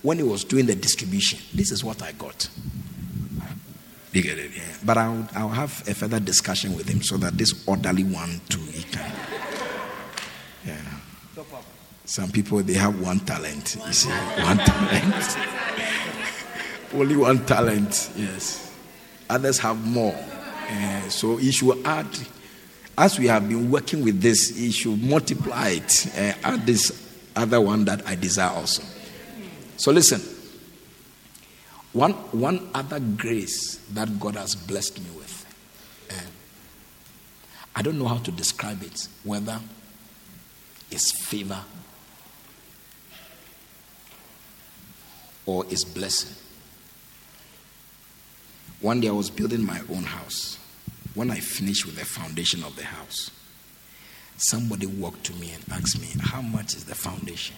when 0.02 0.18
he 0.18 0.22
was 0.22 0.44
doing 0.44 0.66
the 0.66 0.74
distribution, 0.74 1.38
this 1.54 1.70
is 1.70 1.82
what 1.84 2.02
I 2.02 2.12
got. 2.12 2.48
You 4.12 4.22
get 4.22 4.38
it? 4.38 4.52
Yeah. 4.56 4.62
But 4.84 4.98
I'll, 4.98 5.28
I'll 5.34 5.48
have 5.50 5.86
a 5.86 5.94
further 5.94 6.18
discussion 6.18 6.74
with 6.74 6.88
him 6.88 7.02
so 7.02 7.16
that 7.18 7.36
this 7.36 7.64
orderly 7.68 8.04
one 8.04 8.40
too, 8.48 8.60
he 8.60 8.82
can. 8.84 9.12
Yeah. 10.64 10.80
Some 12.04 12.30
people, 12.30 12.62
they 12.62 12.72
have 12.74 12.98
one 13.00 13.20
talent. 13.20 13.76
You 13.86 13.92
see, 13.92 14.08
one 14.08 14.56
talent. 14.58 15.38
Only 16.94 17.16
one 17.16 17.44
talent, 17.44 18.10
yes. 18.16 18.74
Others 19.28 19.58
have 19.58 19.86
more. 19.86 20.16
Uh, 20.70 21.08
so 21.10 21.36
he 21.36 21.52
should 21.52 21.84
add, 21.84 22.08
as 22.98 23.16
we 23.16 23.28
have 23.28 23.48
been 23.48 23.70
working 23.70 24.04
with 24.04 24.20
this, 24.20 24.56
he 24.56 24.72
should 24.72 25.00
multiply 25.00 25.68
it, 25.68 26.06
uh, 26.18 26.32
add 26.42 26.66
this 26.66 27.08
other 27.36 27.60
one 27.60 27.84
that 27.84 28.04
I 28.06 28.16
desire 28.16 28.50
also. 28.50 28.82
So 29.76 29.92
listen. 29.92 30.20
One, 31.92 32.12
one 32.32 32.68
other 32.74 32.98
grace 32.98 33.76
that 33.92 34.18
God 34.18 34.34
has 34.34 34.54
blessed 34.56 34.98
me 34.98 35.10
with. 35.16 35.46
Uh, 36.10 36.14
I 37.76 37.82
don't 37.82 37.98
know 37.98 38.08
how 38.08 38.18
to 38.18 38.32
describe 38.32 38.82
it, 38.82 39.08
whether 39.22 39.60
it's 40.90 41.12
favor 41.12 41.60
or 45.46 45.64
it's 45.70 45.84
blessing. 45.84 46.34
One 48.80 49.00
day 49.00 49.08
I 49.08 49.12
was 49.12 49.30
building 49.30 49.64
my 49.64 49.80
own 49.88 50.02
house. 50.02 50.57
When 51.18 51.32
I 51.32 51.40
finished 51.40 51.84
with 51.84 51.96
the 51.96 52.04
foundation 52.04 52.62
of 52.62 52.76
the 52.76 52.84
house, 52.84 53.32
somebody 54.36 54.86
walked 54.86 55.24
to 55.24 55.32
me 55.32 55.50
and 55.50 55.64
asked 55.72 56.00
me, 56.00 56.06
How 56.20 56.40
much 56.40 56.76
is 56.76 56.84
the 56.84 56.94
foundation? 56.94 57.56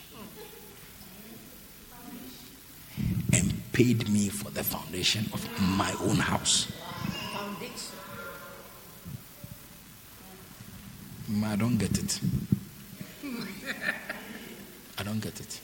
and 3.35 3.53
paid 3.73 4.09
me 4.09 4.31
for 4.31 4.51
the 4.51 4.65
foundation 4.65 5.27
of 5.35 5.47
my 5.77 5.95
own 6.01 6.17
house. 6.17 6.73
I 11.45 11.57
don't 11.57 11.77
get 11.77 11.99
it. 11.99 12.19
I 14.97 15.03
don't 15.03 15.21
get 15.21 15.39
it. 15.39 15.61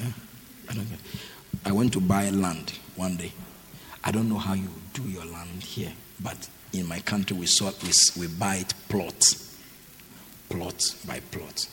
I 0.00 0.74
don't 0.74 0.90
get 0.90 0.98
it. 0.98 1.20
I 1.64 1.70
went 1.70 1.92
to 1.92 2.00
buy 2.00 2.28
land 2.30 2.72
one 2.96 3.16
day. 3.18 3.30
I 4.02 4.10
don't 4.10 4.28
know 4.28 4.38
how 4.38 4.54
you 4.54 4.68
do 4.94 5.02
your 5.04 5.24
land 5.24 5.62
here, 5.62 5.92
but 6.20 6.48
in 6.72 6.86
my 6.86 7.00
country 7.00 7.36
we 7.36 7.46
saw 7.46 7.70
we, 7.82 7.90
we 8.20 8.26
buy 8.28 8.56
it 8.56 8.74
plot, 8.88 9.36
plot 10.48 10.94
by 11.06 11.20
plot. 11.30 11.68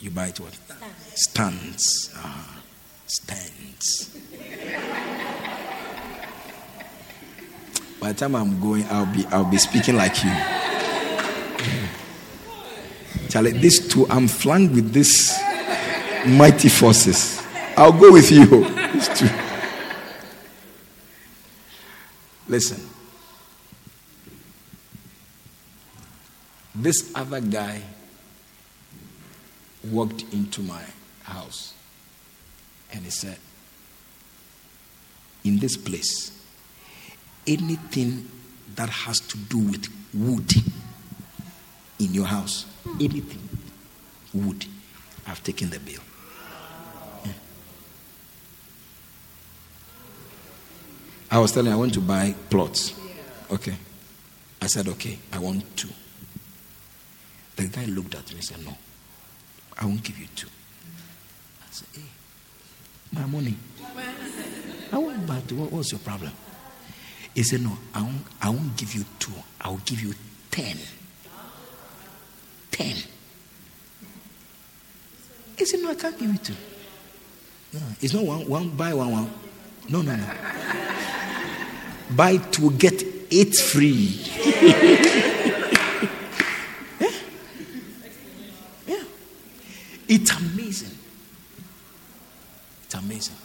You 0.00 0.10
buy 0.10 0.26
it 0.26 0.40
what? 0.40 0.56
Stands. 1.14 2.12
Ah, 2.16 2.62
stands. 3.06 4.10
By 8.00 8.12
the 8.12 8.18
time 8.18 8.34
I'm 8.34 8.60
going, 8.60 8.84
I'll 8.90 9.06
be 9.06 9.24
I'll 9.26 9.50
be 9.50 9.56
speaking 9.56 9.96
like 9.96 10.22
you. 10.22 10.30
Charlie, 13.30 13.52
this 13.52 13.88
two, 13.88 14.06
I'm 14.10 14.28
flanked 14.28 14.74
with 14.74 14.92
these 14.92 15.32
mighty 16.26 16.68
forces. 16.68 17.42
I'll 17.76 17.92
go 17.92 18.12
with 18.12 18.30
you. 18.30 18.46
These 18.92 19.08
two. 19.18 19.28
Listen. 22.48 22.80
This 26.74 27.12
other 27.14 27.40
guy 27.40 27.82
walked 29.84 30.24
into 30.32 30.60
my 30.62 30.82
house 31.22 31.74
and 32.92 33.04
he 33.04 33.10
said, 33.10 33.38
In 35.44 35.58
this 35.58 35.76
place, 35.76 36.32
anything 37.46 38.28
that 38.74 38.88
has 38.88 39.20
to 39.20 39.38
do 39.38 39.58
with 39.58 39.86
wood 40.12 40.52
in 41.98 42.12
your 42.12 42.26
house, 42.26 42.66
anything, 43.00 43.48
wood, 44.32 44.64
I've 45.26 45.42
taken 45.42 45.70
the 45.70 45.78
bill. 45.78 46.00
I 51.34 51.38
was 51.38 51.50
telling 51.50 51.72
I 51.72 51.74
want 51.74 51.92
to 51.94 52.00
buy 52.00 52.32
plots. 52.48 52.94
Okay. 53.50 53.74
I 54.62 54.68
said, 54.68 54.86
okay, 54.86 55.18
I 55.32 55.40
want 55.40 55.76
two. 55.76 55.88
The 57.56 57.66
guy 57.66 57.86
looked 57.86 58.14
at 58.14 58.28
me 58.28 58.36
and 58.36 58.44
said, 58.44 58.64
no. 58.64 58.72
I 59.76 59.84
won't 59.84 60.04
give 60.04 60.16
you 60.16 60.28
two. 60.36 60.46
I 61.60 61.72
said, 61.72 61.88
hey, 61.92 62.08
my 63.10 63.26
money. 63.26 63.56
I 64.92 65.24
buy 65.26 65.40
two. 65.40 65.56
What, 65.56 65.72
what's 65.72 65.90
your 65.90 65.98
problem? 65.98 66.30
He 67.34 67.42
said, 67.42 67.62
no, 67.62 67.76
I 67.92 68.02
won't, 68.02 68.22
I 68.40 68.50
won't 68.50 68.76
give 68.76 68.94
you 68.94 69.04
two. 69.18 69.32
I 69.60 69.70
will 69.70 69.78
give 69.78 70.00
you 70.00 70.14
ten. 70.52 70.78
Ten. 72.70 72.96
He 75.58 75.64
said, 75.64 75.80
no, 75.80 75.90
I 75.90 75.94
can't 75.96 76.16
give 76.16 76.30
you 76.30 76.38
two. 76.38 76.54
No, 77.72 77.80
it's 78.00 78.14
not 78.14 78.24
one, 78.24 78.48
one 78.48 78.70
buy 78.70 78.94
one, 78.94 79.10
one. 79.10 79.30
No, 79.88 80.00
no, 80.00 80.14
no. 80.14 80.83
Buy 82.16 82.36
two, 82.38 82.70
get 82.72 83.02
eight 83.30 83.54
free. 83.54 84.20
It's 90.06 90.30
amazing. 90.30 90.96
It's 92.84 92.94
amazing. 92.94 93.36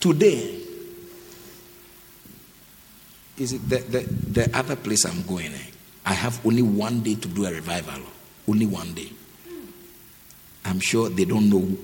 Today, 0.00 0.60
is 3.36 3.52
it 3.52 3.68
the, 3.68 3.78
the, 3.78 4.00
the 4.00 4.58
other 4.58 4.76
place 4.76 5.04
I'm 5.04 5.22
going? 5.22 5.52
Eh? 5.52 5.66
I 6.06 6.14
have 6.14 6.44
only 6.44 6.62
one 6.62 7.02
day 7.02 7.14
to 7.16 7.28
do 7.28 7.44
a 7.44 7.52
revival. 7.52 8.00
Only 8.48 8.66
one 8.66 8.94
day. 8.94 9.12
I'm 10.64 10.80
sure 10.80 11.08
they 11.10 11.26
don't 11.26 11.50
know 11.50 11.76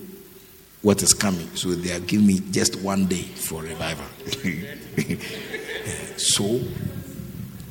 what 0.87 1.03
is 1.03 1.13
coming, 1.13 1.49
so 1.57 1.71
they 1.71 1.91
are 1.91 1.99
giving 1.99 2.29
me 2.29 2.39
just 2.53 2.81
one 2.81 3.07
day 3.07 3.23
for 3.23 3.61
revival. 3.61 4.07
so, 6.17 6.61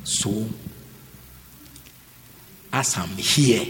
so, 0.04 0.46
as 2.70 2.98
I'm 2.98 3.08
here, 3.16 3.64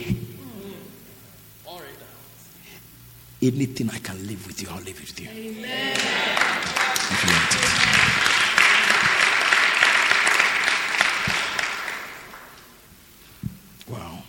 anything 3.41 3.89
I 3.91 3.99
can 3.99 4.27
live 4.27 4.45
with 4.49 4.61
you, 4.61 4.69
I'll 4.69 4.83
live 4.83 4.99
with 4.99 5.21
you. 5.21 5.29
If 5.31 5.45
you 7.25 7.31
want 7.31 7.55
it. 7.55 7.87
Wow. 13.93 14.25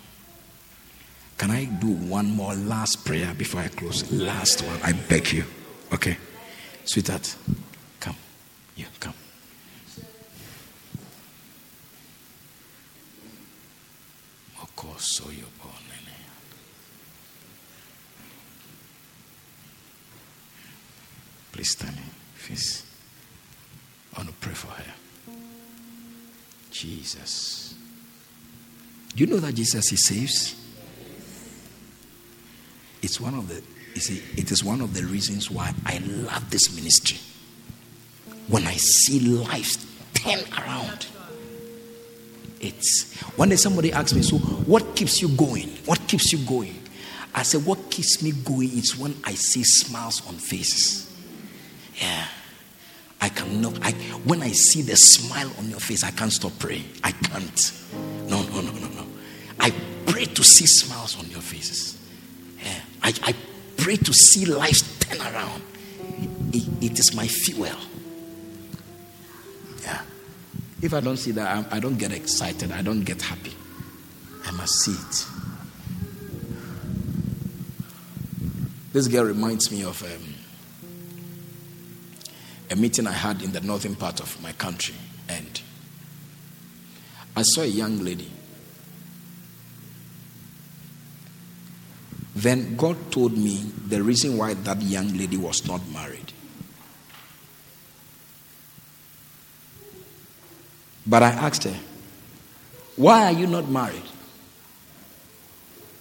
Can 1.39 1.49
I 1.49 1.65
do 1.87 1.93
one 2.07 2.29
more 2.35 2.53
last 2.53 3.05
prayer 3.05 3.33
before 3.37 3.61
I 3.61 3.67
close? 3.69 4.11
Last 4.11 4.61
one. 4.61 4.79
I 4.83 4.93
beg 4.93 5.31
you. 5.31 5.45
Okay. 5.93 6.17
Sweetheart, 6.85 7.35
come. 7.99 8.15
You 8.75 8.85
come. 8.99 9.13
Please 21.57 21.71
stand 21.71 21.97
in. 21.97 22.03
Face. 22.35 22.85
I 24.13 24.19
want 24.19 24.29
to 24.29 24.35
pray 24.35 24.53
for 24.53 24.67
her. 24.67 24.93
Jesus. 26.69 27.73
Do 29.15 29.23
you 29.23 29.27
know 29.27 29.37
that 29.37 29.55
Jesus 29.55 29.89
he 29.89 29.97
saves? 29.97 30.66
It's 33.07 33.21
one 33.21 33.35
of 33.35 33.47
the 33.47 33.63
you 33.95 34.01
see, 34.01 34.21
it 34.35 34.51
is 34.51 34.65
one 34.65 34.81
of 34.81 34.93
the 34.93 35.01
reasons 35.05 35.49
why 35.49 35.73
I 35.85 35.99
love 35.99 36.49
this 36.49 36.75
ministry. 36.75 37.17
When 38.49 38.67
I 38.67 38.73
see 38.73 39.21
lives 39.21 39.87
turn 40.13 40.39
around. 40.51 41.07
It's 42.59 43.17
when 43.37 43.55
somebody 43.55 43.93
asks 43.93 44.13
me, 44.13 44.23
so 44.23 44.37
what 44.37 44.97
keeps 44.97 45.21
you 45.21 45.29
going? 45.29 45.69
What 45.85 46.05
keeps 46.05 46.33
you 46.33 46.39
going? 46.39 46.83
I 47.33 47.43
say, 47.43 47.59
what 47.59 47.89
keeps 47.89 48.21
me 48.21 48.33
going 48.33 48.77
is 48.77 48.97
when 48.97 49.15
I 49.23 49.35
see 49.35 49.63
smiles 49.63 50.27
on 50.27 50.33
faces. 50.33 51.09
Yeah. 52.01 52.27
I 53.21 53.29
cannot, 53.29 53.79
I, 53.85 53.93
when 54.25 54.41
I 54.41 54.51
see 54.51 54.81
the 54.81 54.97
smile 54.97 55.49
on 55.59 55.69
your 55.69 55.79
face, 55.79 56.03
I 56.03 56.11
can't 56.11 56.33
stop 56.33 56.59
praying. 56.59 56.89
I 57.05 57.13
can't. 57.13 57.71
No, 58.27 58.43
no, 58.43 58.59
no, 58.59 58.71
no, 58.73 58.87
no. 58.89 59.07
I 59.61 59.71
pray 60.07 60.25
to 60.25 60.43
see 60.43 60.65
smiles 60.65 61.17
on 61.17 61.29
your 61.29 61.39
faces. 61.41 61.96
I, 63.07 63.13
I 63.23 63.35
pray 63.77 63.95
to 63.95 64.13
see 64.13 64.45
lives 64.45 64.81
turn 64.99 65.21
around. 65.21 65.61
It, 66.51 66.83
it 66.83 66.99
is 66.99 67.15
my 67.15 67.25
fuel. 67.25 67.69
Yeah. 69.81 70.01
If 70.81 70.93
I 70.93 70.99
don't 70.99 71.15
see 71.15 71.31
that, 71.31 71.65
I, 71.71 71.77
I 71.77 71.79
don't 71.79 71.97
get 71.97 72.11
excited. 72.11 72.73
I 72.73 72.81
don't 72.81 73.05
get 73.05 73.21
happy. 73.21 73.53
I 74.45 74.51
must 74.51 74.73
see 74.81 74.91
it. 74.91 75.25
This 78.91 79.07
girl 79.07 79.23
reminds 79.23 79.71
me 79.71 79.85
of 79.85 80.03
um, 80.03 80.33
a 82.69 82.75
meeting 82.75 83.07
I 83.07 83.13
had 83.13 83.41
in 83.41 83.53
the 83.53 83.61
northern 83.61 83.95
part 83.95 84.19
of 84.19 84.41
my 84.43 84.51
country, 84.51 84.95
and 85.29 85.61
I 87.37 87.43
saw 87.43 87.61
a 87.61 87.67
young 87.67 87.99
lady. 87.99 88.31
Then 92.37 92.75
God 92.75 93.11
told 93.11 93.35
me 93.35 93.63
the 93.87 94.03
reason 94.03 94.37
why 94.37 94.53
that 94.53 94.79
young 94.83 95.17
lady 95.17 95.37
was 95.37 95.65
not 95.67 95.81
married. 95.91 96.33
But 101.07 101.23
I 101.23 101.29
asked 101.29 101.63
her, 101.63 101.75
Why 102.95 103.25
are 103.25 103.31
you 103.31 103.47
not 103.47 103.67
married? 103.67 104.03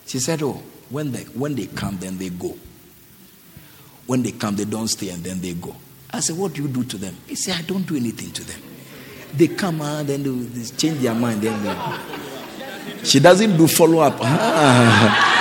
She 0.07 0.19
said, 0.19 0.43
Oh, 0.43 0.61
when 0.91 1.11
they, 1.11 1.23
when 1.23 1.55
they 1.55 1.69
come, 1.69 1.97
then 1.97 2.19
they 2.19 2.29
go. 2.29 2.55
When 4.07 4.23
they 4.23 4.33
come, 4.33 4.57
they 4.57 4.67
don't 4.67 4.89
stay 4.89 5.09
and 5.09 5.25
then 5.25 5.41
they 5.41 5.55
go. 5.55 5.75
I 6.11 6.21
said, 6.21 6.37
What 6.37 6.53
do 6.53 6.61
you 6.61 6.69
do 6.69 6.85
to 6.85 6.99
them? 6.99 7.17
He 7.27 7.35
said, 7.35 7.57
I 7.57 7.63
don't 7.63 7.87
do 7.87 7.97
anything 7.97 8.31
to 8.33 8.45
them. 8.45 8.61
They 9.33 9.49
come 9.49 9.81
and 9.81 10.07
then 10.07 10.53
they 10.53 10.65
change 10.65 11.01
their 11.01 11.15
mind. 11.15 11.41
Then 11.41 11.63
they... 11.65 13.05
She 13.05 13.21
doesn't 13.21 13.57
do 13.57 13.67
follow 13.67 14.01
up. 14.01 14.19
Ah. 14.21 15.33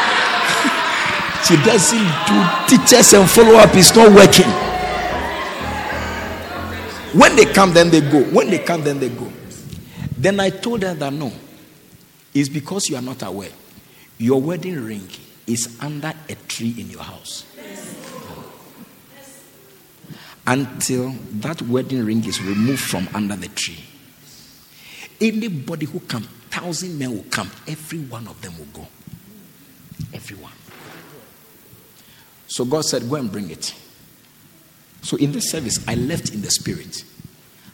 She 1.47 1.55
doesn't 1.57 1.99
do 2.27 2.37
teachers 2.67 3.13
and 3.13 3.29
follow 3.29 3.55
up. 3.55 3.69
It's 3.73 3.95
not 3.95 4.11
working. 4.13 4.49
When 7.19 7.35
they 7.35 7.45
come, 7.45 7.73
then 7.73 7.89
they 7.89 8.01
go. 8.01 8.23
When 8.23 8.49
they 8.49 8.59
come, 8.59 8.83
then 8.83 8.99
they 8.99 9.09
go. 9.09 9.31
Then 10.17 10.39
I 10.39 10.49
told 10.49 10.83
her 10.83 10.93
that 10.93 11.13
no, 11.13 11.31
it's 12.33 12.49
because 12.49 12.89
you 12.89 12.95
are 12.95 13.01
not 13.01 13.21
aware. 13.23 13.51
Your 14.17 14.41
wedding 14.41 14.83
ring 14.83 15.07
is 15.45 15.77
under 15.81 16.13
a 16.29 16.35
tree 16.47 16.75
in 16.77 16.89
your 16.89 17.03
house 17.03 17.45
until 20.47 21.13
that 21.31 21.61
wedding 21.63 22.05
ring 22.05 22.23
is 22.25 22.41
removed 22.41 22.81
from 22.81 23.07
under 23.13 23.35
the 23.35 23.47
tree. 23.49 23.83
Anybody 25.19 25.85
who 25.85 25.99
come, 26.01 26.23
thousand 26.49 26.99
men 26.99 27.11
will 27.11 27.25
come, 27.31 27.49
every 27.67 27.99
one 27.99 28.27
of 28.27 28.39
them 28.41 28.57
will 28.57 28.65
go. 28.65 28.87
Everyone. 30.13 30.51
So 32.55 32.63
God 32.63 32.85
said, 32.85 33.09
Go 33.09 33.17
and 33.17 33.29
bring 33.29 33.49
it. 33.49 33.75
So 35.01 35.17
in 35.17 35.33
this 35.33 35.51
service, 35.51 35.85
I 35.89 35.95
left 35.95 36.33
in 36.33 36.41
the 36.41 36.49
spirit. 36.49 37.03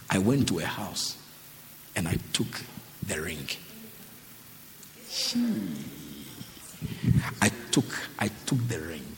I 0.09 0.17
went 0.17 0.47
to 0.47 0.57
a 0.57 0.65
house 0.65 1.17
and 1.95 2.07
I 2.07 2.17
took 2.33 2.47
the 3.05 3.21
ring. 3.21 3.47
I 7.43 7.49
took 7.69 7.85
I 8.17 8.29
took 8.47 8.67
the 8.67 8.79
ring. 8.79 9.15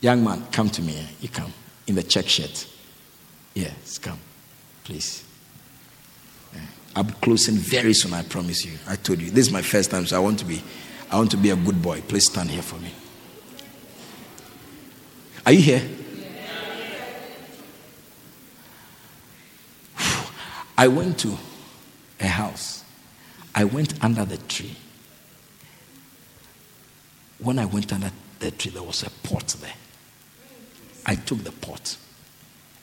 Young 0.00 0.24
man, 0.24 0.46
come 0.50 0.70
to 0.70 0.80
me. 0.80 1.06
You 1.20 1.28
come 1.28 1.52
in 1.86 1.96
the 1.96 2.02
check 2.02 2.26
shirt. 2.26 2.66
Yes, 3.52 3.98
come, 3.98 4.20
please. 4.84 5.22
I'll 6.96 7.04
be 7.04 7.12
closing 7.20 7.56
very 7.56 7.92
soon. 7.92 8.14
I 8.14 8.22
promise 8.22 8.64
you. 8.64 8.78
I 8.88 8.96
told 8.96 9.20
you 9.20 9.30
this 9.30 9.48
is 9.48 9.52
my 9.52 9.60
first 9.60 9.90
time, 9.90 10.06
so 10.06 10.16
I 10.16 10.20
want 10.20 10.38
to 10.38 10.46
be, 10.46 10.62
I 11.10 11.16
want 11.16 11.30
to 11.32 11.36
be 11.36 11.50
a 11.50 11.56
good 11.56 11.82
boy. 11.82 12.00
Please 12.00 12.24
stand 12.24 12.50
here 12.50 12.62
for 12.62 12.76
me. 12.76 12.90
Are 15.44 15.52
you 15.52 15.62
here? 15.62 15.82
I 20.78 20.88
went 20.88 21.18
to 21.20 21.36
a 22.20 22.26
house. 22.26 22.84
I 23.54 23.64
went 23.64 24.02
under 24.02 24.24
the 24.24 24.38
tree. 24.38 24.76
When 27.38 27.58
I 27.58 27.66
went 27.66 27.92
under 27.92 28.10
the 28.38 28.50
tree, 28.52 28.70
there 28.70 28.82
was 28.82 29.02
a 29.02 29.10
pot 29.26 29.48
there. 29.60 29.74
I 31.04 31.16
took 31.16 31.44
the 31.44 31.52
pot. 31.52 31.96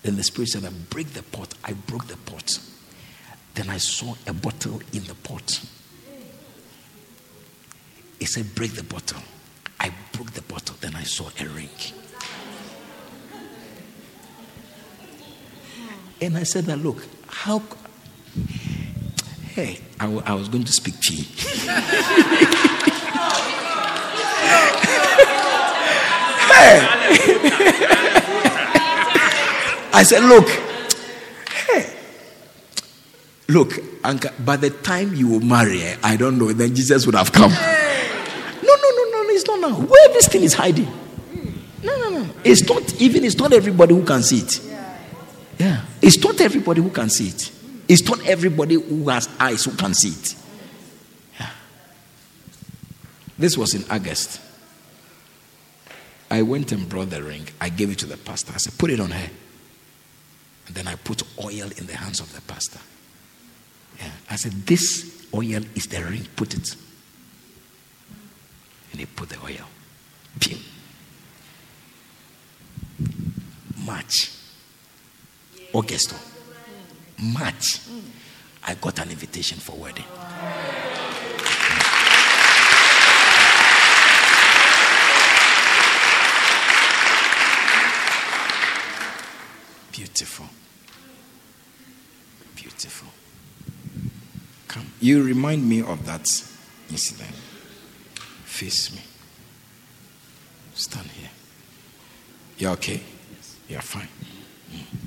Then 0.04 0.16
the 0.16 0.24
Spirit 0.24 0.50
said, 0.50 0.66
I 0.66 0.70
break 0.90 1.14
the 1.14 1.24
pot. 1.24 1.54
I 1.64 1.74
broke 1.74 2.08
the 2.08 2.18
pot. 2.18 2.60
Then 3.54 3.70
I 3.70 3.78
saw 3.78 4.16
a 4.28 4.34
bottle 4.34 4.82
in 4.94 5.04
the 5.06 5.16
pot. 5.16 5.62
He 8.20 8.26
said, 8.26 8.54
Break 8.54 8.74
the 8.74 8.84
bottle. 8.84 9.22
I 9.80 9.94
broke 10.12 10.32
the 10.32 10.42
bottle. 10.44 10.76
Then 10.80 10.96
I 10.96 11.04
saw 11.04 11.30
a 11.40 11.48
ring. 11.48 11.70
And 16.22 16.38
I 16.38 16.44
said, 16.44 16.66
That 16.66 16.78
look, 16.78 17.06
how. 17.28 17.62
Hey, 19.54 19.80
I, 20.00 20.04
w- 20.06 20.22
I 20.26 20.34
was 20.36 20.48
going 20.48 20.64
to 20.64 20.72
speak 20.72 21.00
to 21.02 21.14
you. 21.16 21.26
hey! 26.54 26.80
I 29.92 30.04
said, 30.04 30.24
Look, 30.24 30.48
hey, 31.50 31.94
look, 33.48 33.74
Uncle, 34.04 34.32
by 34.46 34.56
the 34.58 34.70
time 34.70 35.14
you 35.16 35.28
will 35.28 35.40
marry, 35.42 35.84
I 36.04 36.16
don't 36.16 36.38
know, 36.38 36.52
then 36.54 36.76
Jesus 36.76 37.06
would 37.06 37.16
have 37.16 37.32
come. 37.32 37.52
No, 37.52 37.58
no, 38.76 38.90
no, 38.90 39.04
no, 39.12 39.30
it's 39.30 39.46
not 39.48 39.60
now. 39.60 39.76
Where 39.76 40.08
this 40.10 40.28
thing 40.28 40.44
is 40.44 40.54
hiding? 40.54 40.88
No, 41.84 41.98
no, 41.98 42.10
no. 42.10 42.30
It's 42.44 42.64
not 42.70 43.02
even, 43.02 43.24
it's 43.26 43.38
not 43.38 43.52
everybody 43.54 43.96
who 43.96 44.04
can 44.04 44.22
see 44.22 44.40
it. 44.40 44.62
Yeah. 45.60 45.86
It's 46.02 46.18
not 46.24 46.40
everybody 46.42 46.82
who 46.82 46.90
can 46.90 47.10
see 47.10 47.28
it. 47.28 47.52
It's 47.88 48.04
not 48.04 48.26
everybody 48.26 48.76
who 48.76 49.10
has 49.10 49.30
eyes 49.40 49.66
who 49.66 49.72
can 49.72 49.94
see 49.94 50.10
it. 50.10 50.36
Yeah. 51.40 51.50
This 53.38 53.58
was 53.58 53.74
in 53.76 53.84
August. 53.92 54.42
I 56.32 56.44
went 56.44 56.72
and 56.72 56.88
brought 56.88 57.10
the 57.10 57.22
ring. 57.22 57.48
I 57.60 57.70
gave 57.70 57.92
it 57.92 58.00
to 58.00 58.06
the 58.06 58.18
pastor. 58.18 58.54
I 58.54 58.58
said, 58.58 58.78
put 58.78 58.90
it 58.90 59.00
on 59.00 59.12
her. 59.12 59.30
And 60.68 60.76
then 60.76 60.88
I 60.88 60.96
put 60.96 61.24
oil 61.44 61.70
in 61.78 61.88
the 61.88 61.96
hands 61.96 62.20
of 62.20 62.34
the 62.34 62.42
pastor. 62.42 62.80
Yeah. 63.98 64.12
I 64.30 64.36
said, 64.36 64.52
This 64.68 65.28
oil 65.34 65.62
is 65.76 65.88
the 65.88 66.04
ring. 66.04 66.28
Put 66.36 66.54
it. 66.54 66.76
And 68.92 69.00
he 69.00 69.06
put 69.06 69.30
the 69.30 69.38
oil. 69.44 69.66
Pim. 70.40 70.60
March. 73.86 74.39
August, 75.74 76.16
March, 77.22 77.80
I 78.64 78.74
got 78.76 79.00
an 79.00 79.12
invitation 79.12 79.60
for 79.60 79.74
wedding. 79.74 80.06
Beautiful. 89.92 90.46
Beautiful. 92.56 93.10
Come. 94.68 94.92
You 95.00 95.24
remind 95.24 95.68
me 95.68 95.82
of 95.82 96.06
that 96.06 96.28
incident. 96.90 97.36
Face 98.46 98.94
me. 98.94 99.02
Stand 100.74 101.08
here. 101.08 101.30
You're 102.58 102.72
okay? 102.72 103.02
Yes. 103.36 103.56
You're 103.68 103.82
fine. 103.82 104.08
Mm. 104.74 104.99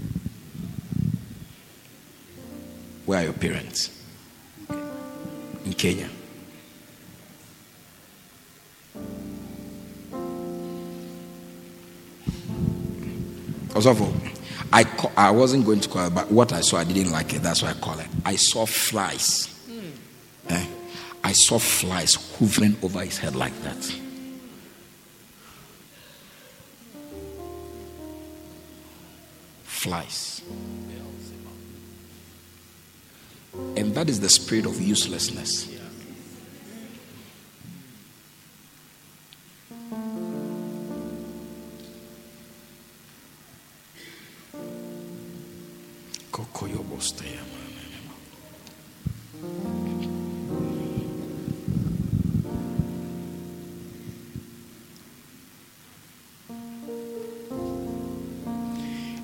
Where 3.07 3.21
are 3.21 3.25
your 3.25 3.33
parents? 3.33 3.91
In 5.65 5.73
Kenya. 5.75 6.09
Also, 13.75 14.13
I, 14.73 14.85
I 15.17 15.31
wasn't 15.31 15.65
going 15.65 15.81
to 15.81 15.89
call 15.89 16.07
it, 16.07 16.15
but 16.15 16.31
what 16.31 16.53
I 16.53 16.61
saw, 16.61 16.79
I 16.79 16.85
didn't 16.85 17.11
like 17.11 17.35
it. 17.35 17.43
That's 17.43 17.63
why 17.63 17.71
I 17.71 17.75
call 17.75 17.99
it. 17.99 18.07
I 18.25 18.37
saw 18.37 18.67
flies. 18.67 19.49
Eh? 20.49 20.67
I 21.25 21.33
saw 21.33 21.59
flies 21.59 22.15
hovering 22.39 22.77
over 22.83 23.01
his 23.01 23.19
head 23.19 23.35
like 23.37 23.55
that. 23.63 23.95
Flies. 29.65 30.32
That 34.03 34.11
is 34.11 34.19
the 34.19 34.29
spirit 34.29 34.67
of 34.67 34.81
uselessness. 34.81 35.69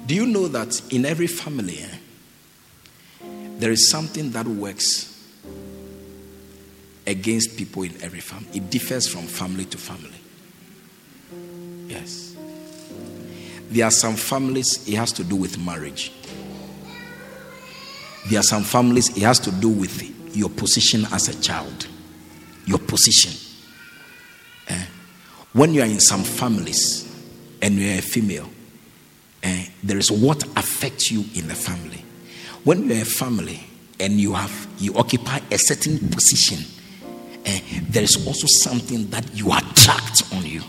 Do 0.06 0.14
you 0.14 0.24
know 0.24 0.46
that 0.46 0.80
in 0.92 1.04
every 1.04 1.26
family, 1.26 1.80
eh, 1.80 2.07
there 3.58 3.72
is 3.72 3.90
something 3.90 4.30
that 4.30 4.46
works 4.46 5.14
against 7.06 7.56
people 7.56 7.82
in 7.82 7.92
every 8.02 8.20
family? 8.20 8.48
It 8.54 8.70
differs 8.70 9.08
from 9.08 9.22
family 9.22 9.64
to 9.66 9.78
family. 9.78 10.20
Yes. 11.88 12.36
There 13.70 13.84
are 13.84 13.90
some 13.90 14.14
families, 14.14 14.88
it 14.88 14.94
has 14.94 15.12
to 15.12 15.24
do 15.24 15.36
with 15.36 15.58
marriage. 15.58 16.12
There 18.28 18.38
are 18.38 18.44
some 18.44 18.62
families, 18.62 19.08
it 19.16 19.22
has 19.22 19.38
to 19.40 19.50
do 19.50 19.68
with 19.68 20.36
your 20.36 20.50
position 20.50 21.06
as 21.12 21.28
a 21.28 21.40
child. 21.40 21.86
Your 22.64 22.78
position. 22.78 23.32
Eh? 24.68 24.84
When 25.52 25.74
you 25.74 25.82
are 25.82 25.86
in 25.86 26.00
some 26.00 26.22
families 26.22 27.04
and 27.60 27.74
you 27.74 27.90
are 27.90 27.98
a 27.98 28.02
female, 28.02 28.48
eh, 29.42 29.66
there 29.82 29.98
is 29.98 30.12
what 30.12 30.44
affects 30.56 31.10
you 31.10 31.24
in 31.34 31.48
the 31.48 31.54
family. 31.54 32.04
When 32.64 32.88
you 32.88 32.98
are 32.98 33.02
a 33.02 33.04
family 33.04 33.60
and 34.00 34.14
you 34.14 34.34
have 34.34 34.68
you 34.78 34.94
occupy 34.94 35.40
a 35.50 35.58
certain 35.58 35.98
position, 36.10 36.64
eh, 37.44 37.60
there 37.88 38.02
is 38.02 38.26
also 38.26 38.46
something 38.46 39.08
that 39.10 39.34
you 39.34 39.46
attract 39.52 40.22
on 40.34 40.44
you. 40.44 40.62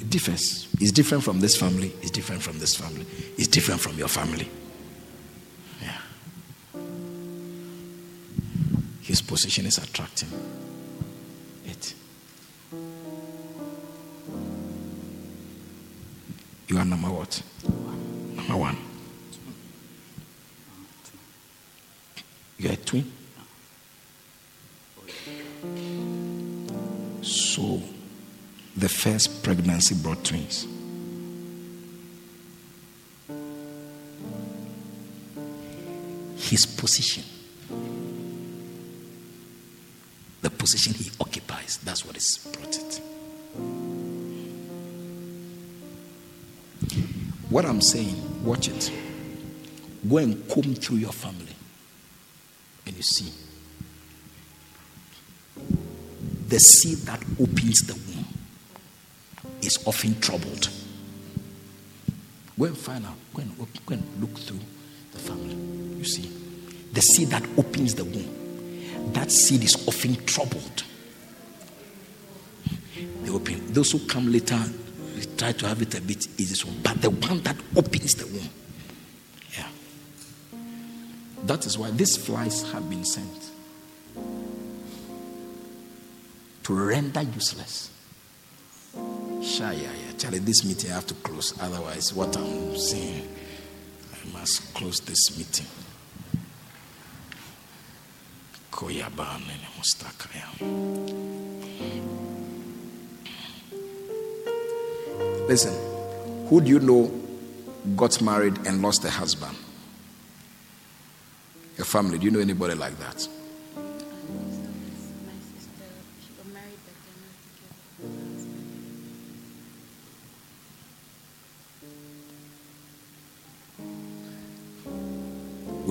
It 0.00 0.10
differs. 0.10 0.68
It's 0.80 0.92
different 0.92 1.24
from 1.24 1.40
this 1.40 1.56
family. 1.56 1.92
It's 2.02 2.10
different 2.10 2.42
from 2.42 2.58
this 2.58 2.74
family. 2.74 3.06
It's 3.38 3.48
different 3.48 3.80
from 3.80 3.96
your 3.96 4.08
family. 4.08 4.48
Yeah. 5.82 5.98
His 9.02 9.22
position 9.22 9.66
is 9.66 9.78
attracting 9.78 10.30
pregnancy 29.84 29.94
brought 30.02 30.24
twins. 30.24 30.66
His 36.36 36.66
position, 36.66 37.24
the 40.42 40.50
position 40.50 40.94
he 40.94 41.10
occupies, 41.20 41.78
that's 41.84 42.04
what 42.04 42.16
is 42.16 42.38
brought 42.52 42.76
it. 42.76 43.00
What 47.50 47.64
I'm 47.64 47.80
saying, 47.80 48.44
watch 48.44 48.68
it. 48.68 48.90
Go 50.08 50.18
and 50.18 50.48
comb 50.48 50.74
through 50.74 50.98
your 50.98 51.12
family 51.12 51.54
and 52.86 52.94
you 52.94 53.02
see 53.02 53.32
the 56.48 56.58
seed 56.58 56.98
that 57.06 57.22
opens 57.40 57.80
the 57.86 57.94
womb 57.94 58.13
is 59.66 59.86
often 59.86 60.18
troubled. 60.20 60.68
Go 62.58 62.64
and 62.66 62.76
find 62.76 63.04
out. 63.04 63.16
Go 63.34 63.42
and, 63.42 63.60
op- 63.60 63.86
go 63.86 63.94
and 63.94 64.20
look 64.20 64.38
through 64.38 64.60
the 65.12 65.18
family. 65.18 65.54
You 65.98 66.04
see, 66.04 66.30
the 66.92 67.00
seed 67.00 67.28
that 67.28 67.44
opens 67.58 67.94
the 67.94 68.04
womb, 68.04 69.12
that 69.12 69.30
seed 69.30 69.64
is 69.64 69.88
often 69.88 70.16
troubled. 70.24 70.84
They 73.22 73.30
open. 73.30 73.72
Those 73.72 73.92
who 73.92 74.00
come 74.00 74.30
later 74.30 74.60
try 75.36 75.52
to 75.52 75.66
have 75.68 75.82
it 75.82 75.94
a 75.94 76.00
bit 76.00 76.26
easy, 76.38 76.70
but 76.82 77.00
the 77.00 77.10
one 77.10 77.40
that 77.42 77.56
opens 77.76 78.14
the 78.14 78.26
womb, 78.26 78.48
yeah. 79.56 79.68
That 81.44 81.66
is 81.66 81.78
why 81.78 81.90
these 81.90 82.16
flies 82.16 82.70
have 82.72 82.88
been 82.88 83.04
sent 83.04 83.50
to 86.62 86.74
render 86.74 87.22
useless. 87.22 87.90
Shy, 89.54 89.72
yeah. 89.72 89.88
Charlie, 90.18 90.40
this 90.40 90.64
meeting 90.64 90.90
I 90.90 90.94
have 90.94 91.06
to 91.06 91.14
close. 91.14 91.54
Otherwise, 91.60 92.12
what 92.12 92.36
I'm 92.36 92.76
saying, 92.76 93.28
I 94.12 94.32
must 94.32 94.74
close 94.74 94.98
this 94.98 95.38
meeting. 95.38 95.66
Koyaban 98.72 99.42
and 99.52 99.62
Mustakaya. 99.78 100.48
Listen, 105.48 105.74
who 106.48 106.60
do 106.60 106.68
you 106.68 106.80
know 106.80 107.12
got 107.94 108.20
married 108.20 108.58
and 108.66 108.82
lost 108.82 109.04
a 109.04 109.10
husband? 109.10 109.56
Your 111.76 111.84
family, 111.84 112.18
do 112.18 112.24
you 112.24 112.32
know 112.32 112.40
anybody 112.40 112.74
like 112.74 112.98
that? 112.98 113.28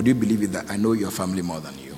Would 0.03 0.09
you 0.09 0.15
believe 0.15 0.43
it 0.43 0.51
that 0.51 0.69
I 0.69 0.75
know 0.75 0.91
your 0.91 1.11
family 1.11 1.41
more 1.41 1.61
than 1.61 1.79
you? 1.79 1.97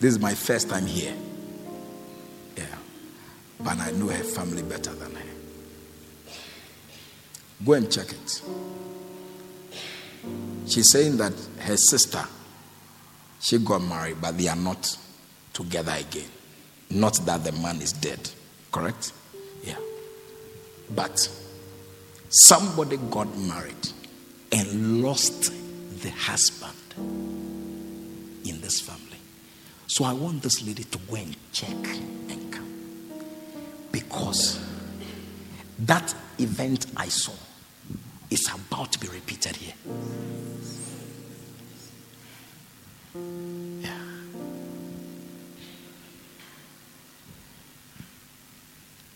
This 0.00 0.14
is 0.14 0.18
my 0.18 0.34
first 0.34 0.68
time 0.68 0.84
here. 0.84 1.14
Yeah. 2.56 2.64
But 3.60 3.78
I 3.78 3.92
know 3.92 4.08
her 4.08 4.24
family 4.24 4.64
better 4.64 4.92
than 4.92 5.14
her. 5.14 5.22
Go 7.64 7.74
and 7.74 7.88
check 7.88 8.10
it. 8.10 8.42
She's 10.66 10.90
saying 10.90 11.18
that 11.18 11.32
her 11.60 11.76
sister, 11.76 12.24
she 13.38 13.58
got 13.58 13.80
married, 13.80 14.16
but 14.20 14.36
they 14.36 14.48
are 14.48 14.56
not 14.56 14.98
together 15.52 15.94
again. 15.96 16.28
Not 16.90 17.14
that 17.26 17.44
the 17.44 17.52
man 17.52 17.80
is 17.80 17.92
dead. 17.92 18.28
Correct? 18.72 19.12
Yeah. 19.62 19.78
But 20.92 21.28
somebody 22.32 22.96
got 23.10 23.36
married 23.36 23.88
and 24.50 25.02
lost 25.02 25.52
the 26.02 26.10
husband 26.10 26.72
in 28.46 28.60
this 28.60 28.80
family. 28.80 29.18
So 29.86 30.04
I 30.04 30.14
want 30.14 30.42
this 30.42 30.66
lady 30.66 30.84
to 30.84 30.98
go 30.98 31.16
and 31.16 31.36
check 31.52 31.68
and 31.70 32.50
come. 32.50 32.72
Because 33.90 34.58
that 35.80 36.14
event 36.38 36.86
I 36.96 37.08
saw 37.08 37.34
is 38.30 38.48
about 38.48 38.92
to 38.92 38.98
be 38.98 39.08
repeated 39.08 39.56
here. 39.56 39.74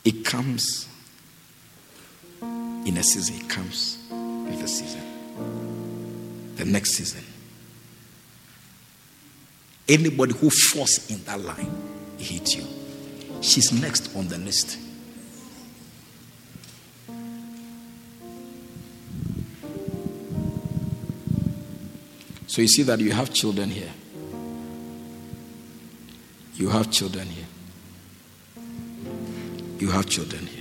It 0.05 0.25
comes 0.25 0.86
season, 3.12 3.36
it 3.36 3.49
comes 3.49 3.99
with 4.10 4.62
a 4.62 4.68
season. 4.68 5.02
The 6.57 6.65
next 6.65 6.93
season. 6.93 7.25
Anybody 9.89 10.35
who 10.35 10.51
falls 10.51 11.10
in 11.10 11.23
that 11.25 11.41
line, 11.41 11.70
it 12.18 12.25
hits 12.25 12.57
you. 12.57 12.67
She's 13.41 13.73
next 13.73 14.15
on 14.17 14.28
the 14.28 14.39
list. 14.39 14.78
So 22.49 22.62
you 22.62 22.68
see 22.68 22.85
that 22.85 23.01
you 23.01 23.12
have 23.12 23.35
children 23.35 23.68
here. 23.68 23.93
You 26.55 26.70
have 26.70 26.91
children 26.91 27.26
here. 27.26 27.44
You 29.78 29.91
have 29.91 30.07
children 30.07 30.47
here. 30.47 30.56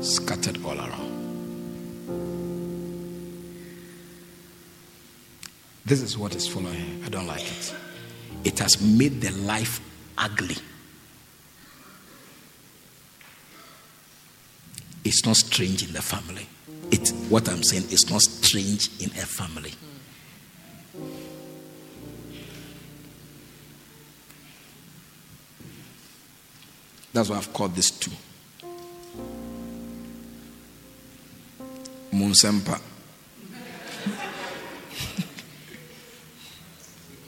Scattered 0.00 0.64
all 0.64 0.78
around. 0.78 1.10
This 5.84 6.00
is 6.00 6.16
what 6.16 6.34
is 6.34 6.46
following. 6.46 7.02
I 7.04 7.08
don't 7.08 7.26
like 7.26 7.42
it. 7.42 7.74
It 8.44 8.58
has 8.60 8.80
made 8.80 9.20
the 9.20 9.30
life 9.32 9.80
ugly. 10.16 10.56
It's 15.04 15.26
not 15.26 15.36
strange 15.36 15.82
in 15.86 15.92
the 15.92 16.02
family. 16.02 16.46
It 16.90 17.10
what 17.28 17.48
I'm 17.48 17.62
saying 17.62 17.84
is 17.90 18.10
not 18.10 18.22
strange 18.22 18.88
in 19.00 19.10
a 19.10 19.26
family. 19.26 19.72
That's 27.12 27.28
why 27.28 27.36
I've 27.36 27.52
called 27.52 27.74
this 27.74 27.90
two. 27.90 28.12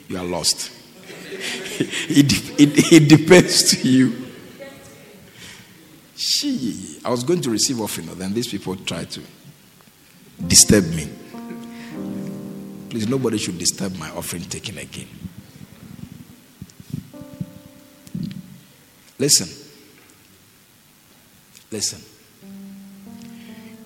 You 0.09 0.19
are 0.19 0.25
lost. 0.25 0.71
it, 1.81 2.61
it, 2.61 2.93
it 2.93 3.09
depends 3.09 3.71
to 3.71 3.89
you. 3.89 4.27
She, 6.15 7.01
I 7.05 7.11
was 7.11 7.25
going 7.25 7.41
to 7.41 7.51
receive 7.51 7.81
offering, 7.81 8.07
then 8.19 8.35
these 8.35 8.47
people 8.47 8.77
tried 8.77 9.11
to 9.13 9.21
disturb 10.47 10.85
me. 10.91 11.09
Please, 12.91 13.09
nobody 13.09 13.39
should 13.39 13.59
disturb 13.59 13.97
my 13.97 14.11
offering 14.11 14.43
taking 14.43 14.77
again. 14.77 15.09
Listen. 19.19 19.49
Listen. 21.71 22.03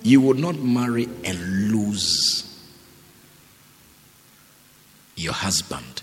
You 0.07 0.21
would 0.21 0.39
not 0.39 0.55
marry 0.55 1.09
and 1.25 1.69
lose 1.69 2.63
your 5.17 5.33
husband. 5.33 6.01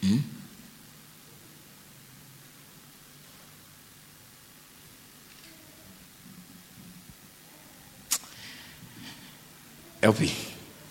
Hmm? 0.00 0.18
LP, 10.04 10.30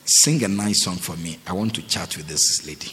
sing 0.03 0.43
a 0.43 0.49
nice 0.49 0.83
song 0.83 0.97
for 0.97 1.15
me. 1.15 1.39
I 1.47 1.53
want 1.53 1.73
to 1.75 1.81
chat 1.83 2.17
with 2.17 2.27
this 2.27 2.67
lady. 2.67 2.91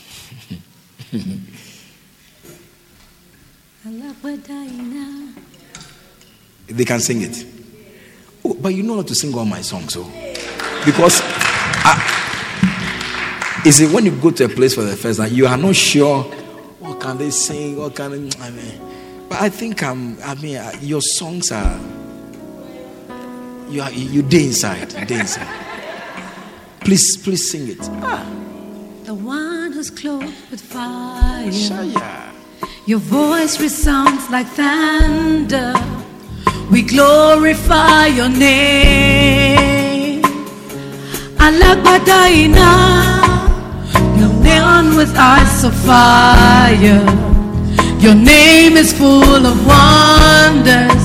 they 6.70 6.84
can 6.84 7.00
sing 7.00 7.22
it. 7.22 7.46
Oh, 8.44 8.54
but 8.54 8.74
you 8.74 8.82
know 8.82 8.96
how 8.96 9.02
to 9.02 9.14
sing 9.14 9.34
all 9.34 9.44
my 9.44 9.60
songs, 9.60 9.92
so 9.92 10.04
because 10.84 11.20
I, 11.84 13.62
is 13.66 13.80
it 13.80 13.92
when 13.92 14.06
you 14.06 14.12
go 14.12 14.30
to 14.30 14.44
a 14.44 14.48
place 14.48 14.74
for 14.74 14.82
the 14.82 14.96
first 14.96 15.18
time, 15.20 15.32
you 15.32 15.46
are 15.46 15.56
not 15.56 15.76
sure 15.76 16.22
what 16.78 17.00
can 17.00 17.18
they 17.18 17.30
sing, 17.30 17.76
what 17.76 17.94
can 17.94 18.28
they, 18.28 18.38
I 18.40 18.50
mean, 18.50 18.80
but 19.28 19.40
I 19.40 19.48
think 19.48 19.82
I'm. 19.82 20.20
I 20.22 20.34
mean, 20.36 20.56
uh, 20.56 20.72
your 20.80 21.02
songs 21.02 21.52
are 21.52 21.78
you 23.68 23.82
are 23.82 23.92
you 23.92 24.22
day 24.22 24.46
inside, 24.46 24.88
day 25.06 25.20
inside. 25.20 25.46
Please, 26.80 27.16
please 27.18 27.50
sing 27.50 27.68
it. 27.68 27.78
Ah. 28.02 28.26
The 29.04 29.14
one 29.14 29.72
who's 29.72 29.90
clothed 29.90 30.50
with 30.50 30.60
fire. 30.60 31.46
Shaya. 31.48 32.32
Your 32.86 32.98
voice 32.98 33.60
resounds 33.60 34.28
like 34.30 34.46
thunder. 34.48 35.74
We 36.70 36.82
glorify 36.82 38.06
your 38.06 38.28
name. 38.28 40.22
Alagbadaina, 41.36 42.70
your 44.18 44.32
neon 44.44 44.96
with 44.96 45.12
eyes 45.16 45.64
of 45.64 45.74
fire. 45.74 47.02
Your 47.98 48.14
name 48.14 48.76
is 48.76 48.92
full 48.92 49.44
of 49.52 49.66
wonders. 49.66 51.04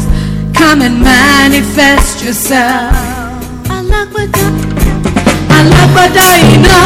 Come 0.54 0.82
and 0.84 1.02
manifest 1.02 2.24
yourself. 2.24 2.94
Alagbadaina, 3.66 4.70
Alagbadaina, 5.58 6.80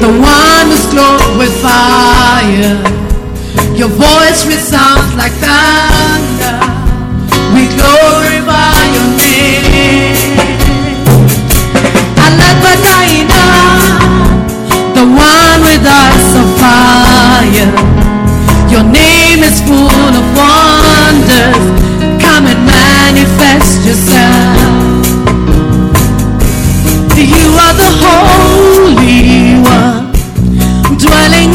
the 0.00 0.08
one 0.08 0.66
who's 0.70 0.86
clothed 0.86 1.36
with 1.38 1.54
fire. 1.60 2.80
Your 3.76 3.88
voice 3.88 4.46
resounds 4.46 5.14
like 5.16 5.32
thunder. 5.32 6.75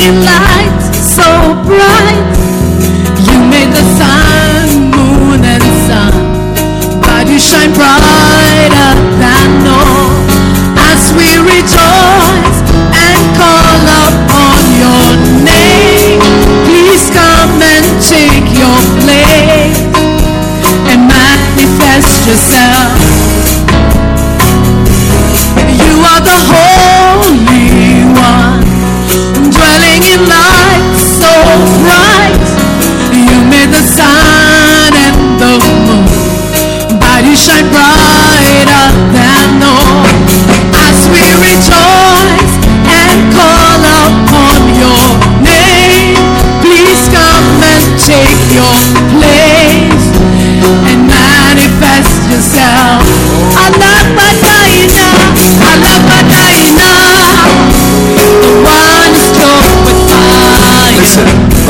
In 0.03 0.25
light 0.25 0.81
so 0.91 1.53
bright. 1.65 2.40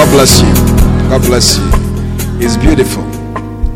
God 0.01 0.09
bless 0.13 0.41
you. 0.41 0.53
God 1.09 1.21
bless 1.21 1.57
you. 1.59 1.63
It's 2.43 2.57
beautiful. 2.57 3.03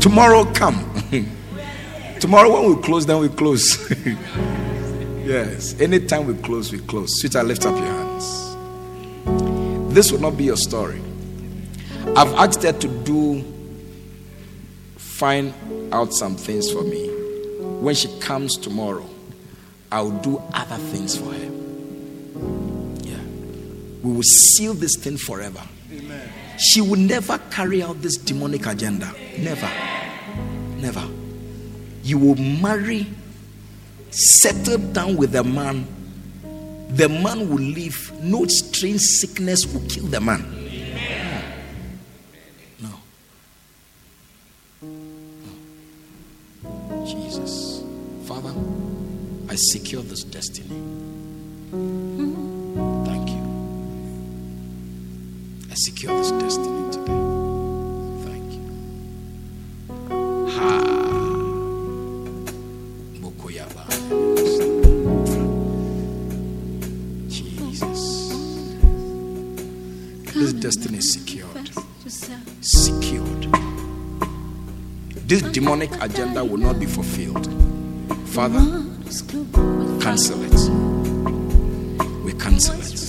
Tomorrow 0.00 0.44
come. 0.54 0.74
Tomorrow 2.20 2.52
when 2.52 2.74
we 2.76 2.82
close, 2.82 3.06
then 3.06 3.20
we 3.20 3.28
close. 3.28 3.88
yes. 5.24 5.80
Anytime 5.80 6.26
we 6.26 6.34
close, 6.42 6.72
we 6.72 6.80
close. 6.80 7.20
Sweetheart, 7.20 7.46
lift 7.46 7.64
up 7.64 7.76
your 7.76 7.86
hands. 7.86 8.56
This 9.94 10.10
will 10.10 10.18
not 10.18 10.36
be 10.36 10.42
your 10.42 10.56
story. 10.56 11.00
I've 12.16 12.34
asked 12.34 12.64
her 12.64 12.72
to 12.72 12.88
do 13.04 13.44
find 14.96 15.54
out 15.92 16.12
some 16.12 16.34
things 16.34 16.68
for 16.72 16.82
me. 16.82 17.06
When 17.80 17.94
she 17.94 18.08
comes 18.18 18.56
tomorrow, 18.56 19.08
I'll 19.92 20.10
do 20.10 20.42
other 20.52 20.76
things 20.76 21.16
for 21.16 21.32
her. 21.32 21.50
Yeah. 23.08 23.22
We 24.02 24.12
will 24.12 24.24
seal 24.24 24.74
this 24.74 24.96
thing 24.96 25.18
forever. 25.18 25.62
She 26.58 26.80
will 26.80 26.98
never 26.98 27.38
carry 27.50 27.82
out 27.82 28.00
this 28.02 28.16
demonic 28.16 28.66
agenda. 28.66 29.12
Never. 29.38 29.70
Never. 30.78 31.06
You 32.02 32.18
will 32.18 32.36
marry, 32.36 33.06
settle 34.10 34.78
down 34.78 35.16
with 35.16 35.34
a 35.34 35.44
man. 35.44 35.86
The 36.90 37.08
man 37.08 37.48
will 37.50 37.58
live. 37.58 38.12
No 38.22 38.46
strange 38.46 39.00
sickness 39.00 39.66
will 39.66 39.82
kill 39.88 40.04
the 40.04 40.20
man. 40.20 40.44
No. 42.80 42.90
No. 46.62 47.04
Jesus. 47.04 47.82
Father, 48.26 48.54
I 49.48 49.56
secure 49.56 50.02
this 50.02 50.22
destiny. 50.24 50.70
Secure 55.86 56.16
this 56.18 56.32
destiny 56.32 56.90
today. 56.90 57.20
Thank 58.26 58.48
you. 58.56 58.64
Ha. 60.54 60.70
Jesus. 67.28 68.02
This 70.34 70.52
destiny 70.54 70.98
is 70.98 71.12
secured. 71.12 71.70
Secured. 72.60 73.42
This 75.28 75.42
demonic 75.42 75.92
agenda 76.02 76.44
will 76.44 76.58
not 76.58 76.80
be 76.80 76.86
fulfilled. 76.86 77.46
Father, 78.30 78.82
cancel 80.00 80.42
it. 80.48 80.58
We 82.24 82.32
cancel 82.32 82.74
it. 82.80 83.05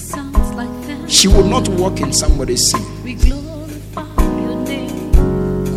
She 1.18 1.28
will 1.28 1.48
not 1.48 1.68
walk 1.70 2.00
in 2.00 2.14
somebody's 2.14 2.70
sin. 2.70 3.04
We 3.04 3.16
glorify 3.16 4.04
your 4.40 4.56
name. 4.58 5.12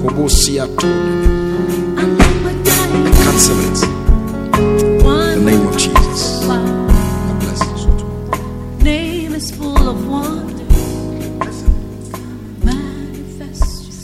Kobosiato. 0.02 0.84
I 1.96 2.04
love 2.04 2.42
my. 2.44 2.52
Cancel 3.24 3.58
it. 3.60 3.78
The 5.00 5.40
name 5.42 5.66
of 5.66 5.78
Jesus. 5.78 6.44
God 6.46 7.40
bless 7.40 7.62
you. 7.80 8.84
Name 8.84 9.32
is 9.32 9.50
full 9.50 9.88
of 9.88 10.06
wonder. 10.06 10.62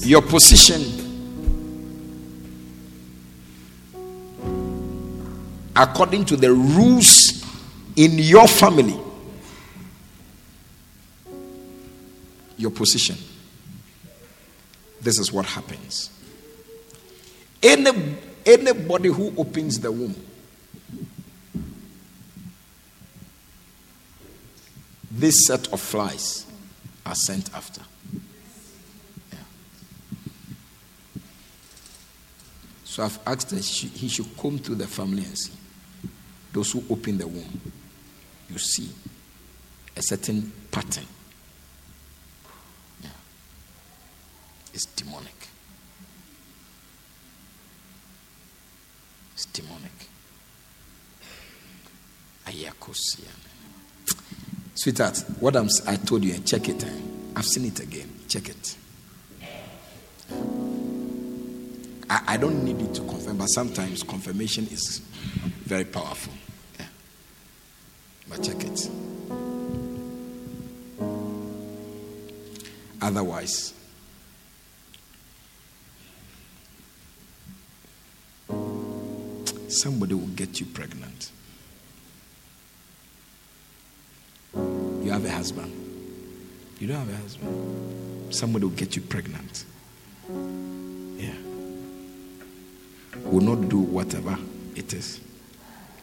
Your 0.07 0.23
position 0.23 0.83
according 5.77 6.25
to 6.25 6.37
the 6.37 6.51
rules 6.51 7.45
in 7.97 8.13
your 8.13 8.49
family. 8.49 8.99
Position. 12.77 13.17
This 15.01 15.19
is 15.19 15.33
what 15.33 15.47
happens. 15.47 16.11
Any, 17.63 18.17
anybody 18.45 19.09
who 19.09 19.33
opens 19.37 19.81
the 19.81 19.91
womb, 19.91 20.15
this 25.11 25.47
set 25.47 25.73
of 25.73 25.81
flies 25.81 26.47
are 27.05 27.15
sent 27.15 27.53
after. 27.55 27.83
So 32.97 33.03
I've 33.03 33.19
asked 33.27 33.51
that 33.51 33.63
she- 33.63 33.89
he 33.89 34.09
should 34.09 34.35
come 34.39 34.59
through 34.59 34.77
the 34.77 34.87
family 34.87 35.23
and 35.23 35.37
see. 35.37 35.53
Those 36.51 36.73
who 36.73 36.83
open 36.89 37.19
the 37.19 37.27
womb, 37.27 37.61
you 38.49 38.57
see 38.57 38.89
a 39.95 40.01
certain 40.01 40.51
pattern. 40.71 41.05
It's 44.77 44.85
demonic. 44.85 45.49
It's 49.33 49.47
demonic. 49.47 49.91
Sweetheart, 54.75 55.25
what 55.41 55.57
I'm, 55.57 55.71
I 55.87 55.97
told 55.97 56.25
you, 56.25 56.35
and 56.35 56.47
check 56.47 56.69
it. 56.69 56.85
eh? 56.85 56.91
I've 57.35 57.47
seen 57.47 57.65
it 57.65 57.81
again. 57.81 58.21
Check 58.29 58.51
it. 58.51 58.77
I, 62.11 62.35
I 62.35 62.37
don't 62.37 62.63
need 62.63 62.79
it 62.83 62.93
to 62.97 63.01
confirm, 63.01 63.39
but 63.39 63.47
sometimes 63.47 64.03
confirmation 64.03 64.67
is 64.67 64.99
very 65.65 65.87
powerful. 65.87 66.35
Yeah. 66.79 66.85
But 68.29 68.43
check 68.43 68.63
it. 68.63 68.91
Otherwise, 73.01 73.73
somebody 79.69 80.15
will 80.15 80.27
get 80.29 80.61
you 80.61 80.67
pregnant. 80.67 81.31
You 84.55 85.11
have 85.11 85.25
a 85.25 85.31
husband. 85.31 85.73
You 86.79 86.89
don't 86.89 86.97
have 86.99 87.11
a 87.11 87.17
husband. 87.17 88.35
Somebody 88.35 88.65
will 88.65 88.73
get 88.73 88.97
you 88.97 89.03
pregnant. 89.03 89.65
Yeah 90.29 91.33
will 93.25 93.41
not 93.57 93.69
do 93.69 93.79
whatever 93.79 94.39
it 94.75 94.93
is. 94.93 95.21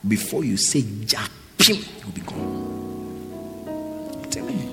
Before 0.07 0.43
you 0.43 0.57
say 0.57 0.83
Jack, 1.05 1.31
you'll 1.59 2.11
be 2.13 2.21
gone. 2.21 4.11
I'm 4.13 4.29
telling 4.29 4.59
you, 4.59 4.69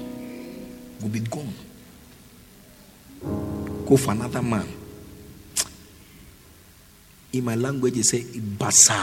will 1.01 1.09
be 1.09 1.20
gone. 1.20 1.55
Go 3.86 3.97
for 3.97 4.12
another 4.12 4.43
man. 4.43 4.69
In 7.33 7.44
my 7.44 7.55
language, 7.55 7.97
you 7.97 8.02
say 8.02 8.23
basa. 8.23 8.97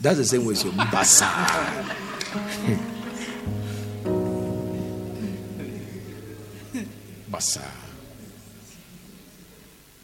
That's 0.00 0.18
the 0.18 0.24
same 0.24 0.44
way 0.44 0.50
you 0.50 0.54
say 0.56 0.68
basa. 0.70 1.28
basa. 7.30 7.62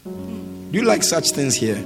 Do 0.05 0.11
you 0.73 0.83
like 0.83 1.03
such 1.03 1.31
things 1.31 1.55
here? 1.55 1.83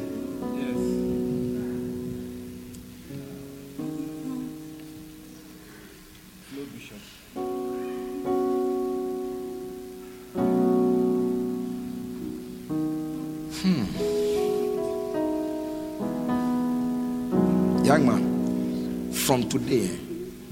Today, 19.59 19.99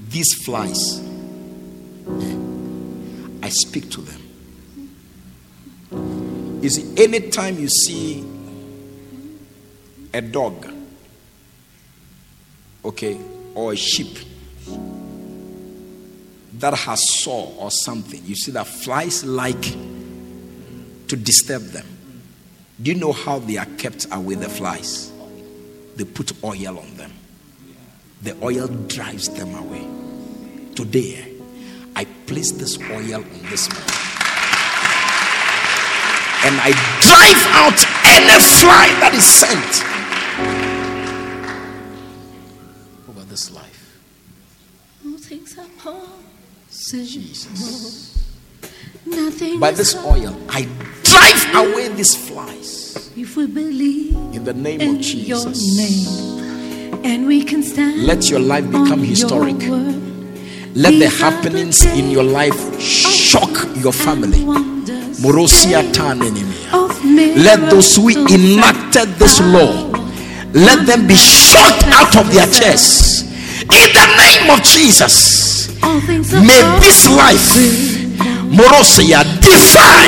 these 0.09 0.33
flies, 0.43 1.01
I 3.41 3.49
speak 3.49 3.89
to 3.91 4.01
them. 4.01 4.21
You 6.61 6.69
see, 6.69 7.03
anytime 7.03 7.57
you 7.59 7.69
see 7.69 8.25
a 10.13 10.21
dog, 10.21 10.71
okay, 12.83 13.19
or 13.55 13.73
a 13.73 13.75
sheep 13.75 14.17
that 16.53 16.73
has 16.73 17.09
saw 17.21 17.55
or 17.57 17.71
something, 17.71 18.21
you 18.25 18.35
see 18.35 18.51
that 18.51 18.67
flies 18.67 19.23
like 19.23 19.61
to 21.07 21.15
disturb 21.15 21.61
them. 21.63 21.85
Do 22.81 22.91
you 22.91 22.97
know 22.97 23.13
how 23.13 23.39
they 23.39 23.57
are 23.57 23.65
kept 23.77 24.07
away, 24.11 24.35
the 24.35 24.49
flies? 24.49 25.11
They 25.95 26.03
put 26.03 26.31
oil 26.43 26.77
on 26.79 26.95
them, 26.97 27.11
the 28.21 28.35
oil 28.43 28.67
drives 28.87 29.29
them 29.29 29.55
away. 29.55 29.87
Today, 30.75 31.33
I 31.95 32.05
place 32.25 32.51
this 32.51 32.77
oil 32.91 33.15
on 33.15 33.49
this 33.49 33.69
man 33.69 34.07
and 36.45 36.55
I 36.61 36.71
drive 37.01 37.43
out 37.57 37.79
any 38.05 38.37
fly 38.61 38.87
that 39.01 39.13
is 39.13 39.25
sent 39.25 39.83
over 43.09 43.25
this 43.25 43.51
life. 43.51 43.99
All 45.05 45.17
things 45.17 45.57
are 45.57 45.67
possible. 45.77 46.23
Jesus. 46.69 48.13
Nothing 49.05 49.59
By 49.59 49.71
this 49.71 49.95
oil, 49.95 50.35
I 50.49 50.67
drive 51.03 51.55
away 51.55 51.87
these 51.89 52.15
flies 52.15 53.11
if 53.17 53.35
we 53.35 53.47
believe 53.47 54.15
in 54.35 54.43
the 54.43 54.53
name 54.53 54.95
of 54.95 55.01
Jesus. 55.01 56.36
And 57.03 57.27
we 57.27 57.43
can 57.43 57.63
stand. 57.63 58.03
Let 58.03 58.29
your 58.29 58.39
life 58.39 58.65
become 58.65 59.03
historic. 59.03 59.57
Let 60.75 60.99
the 60.99 61.09
happenings 61.09 61.83
in 61.85 62.11
your 62.11 62.23
life 62.23 62.79
shock 62.79 63.49
your 63.75 63.93
family. 63.93 64.39
Morosia 65.21 65.83
tanenemia. 65.91 66.73
of 66.73 67.03
Let 67.37 67.69
those 67.69 67.95
who 67.95 68.09
enacted 68.09 69.09
this 69.17 69.39
law, 69.39 69.89
let 70.53 70.85
them 70.85 71.07
be 71.07 71.15
shot 71.15 71.83
out 71.85 72.15
of 72.15 72.31
their 72.31 72.47
chairs. 72.47 73.23
In 73.61 73.89
the 73.93 74.07
name 74.17 74.49
of 74.51 74.63
Jesus. 74.63 75.67
All 75.83 75.99
things 76.01 76.33
are 76.33 76.41
May 76.41 76.61
this 76.79 77.09
life 77.09 77.97
Morosia, 78.49 79.23
defy 79.41 80.07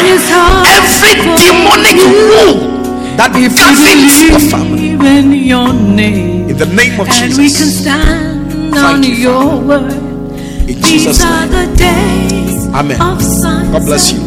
every 0.65 1.13
demonic 1.37 1.99
rule 2.01 2.79
that 3.17 3.31
governs 3.35 4.23
your 4.23 4.39
family. 4.49 6.28
In 6.61 6.67
your 6.67 6.75
name. 6.75 6.75
In 6.75 6.75
the 6.75 6.75
name 6.75 6.99
of 6.99 7.07
And 7.09 7.31
we 7.37 7.49
can 7.49 7.67
stand 7.67 8.51
Thank 8.73 8.95
on 8.97 9.03
you, 9.03 9.13
your 9.13 9.61
word. 9.61 9.91
In 9.91 10.65
These 10.67 10.81
Jesus' 10.85 11.23
are 11.23 11.45
name. 11.47 11.71
the 11.71 11.77
days 11.77 12.67
Amen. 12.73 12.97
God 12.97 13.85
bless 13.85 14.11
you. 14.11 14.19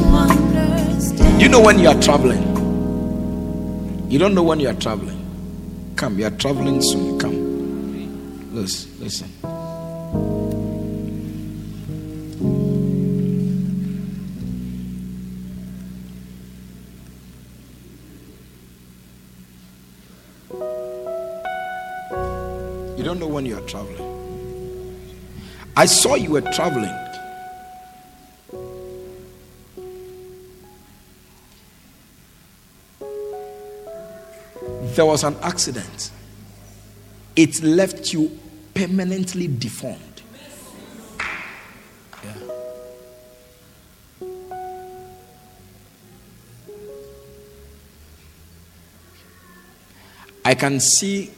You 1.39 1.49
know 1.49 1.61
when 1.61 1.79
you 1.79 1.89
are 1.89 2.01
traveling. 2.01 2.43
You 4.11 4.19
don't 4.19 4.35
know 4.35 4.43
when 4.43 4.61
you 4.61 4.69
are 4.69 4.75
traveling. 4.75 5.19
Come, 5.97 6.19
you 6.19 6.27
are 6.27 6.31
traveling 6.31 6.83
soon. 6.83 7.19
Come. 7.19 8.55
Listen, 8.55 8.91
listen. 9.01 9.29
You 23.53 23.59
are 23.59 23.69
traveling. 23.69 25.13
I 25.77 25.85
saw 25.85 26.15
you 26.15 26.31
were 26.31 26.41
traveling. 26.41 26.99
there 34.95 35.05
was 35.05 35.25
an 35.25 35.37
accident. 35.43 36.11
It 37.37 37.63
left 37.63 38.15
you 38.15 38.39
permanently 38.73 39.49
deformed. 39.49 40.23
I 50.43 50.55
can 50.55 50.81
see 50.81 51.31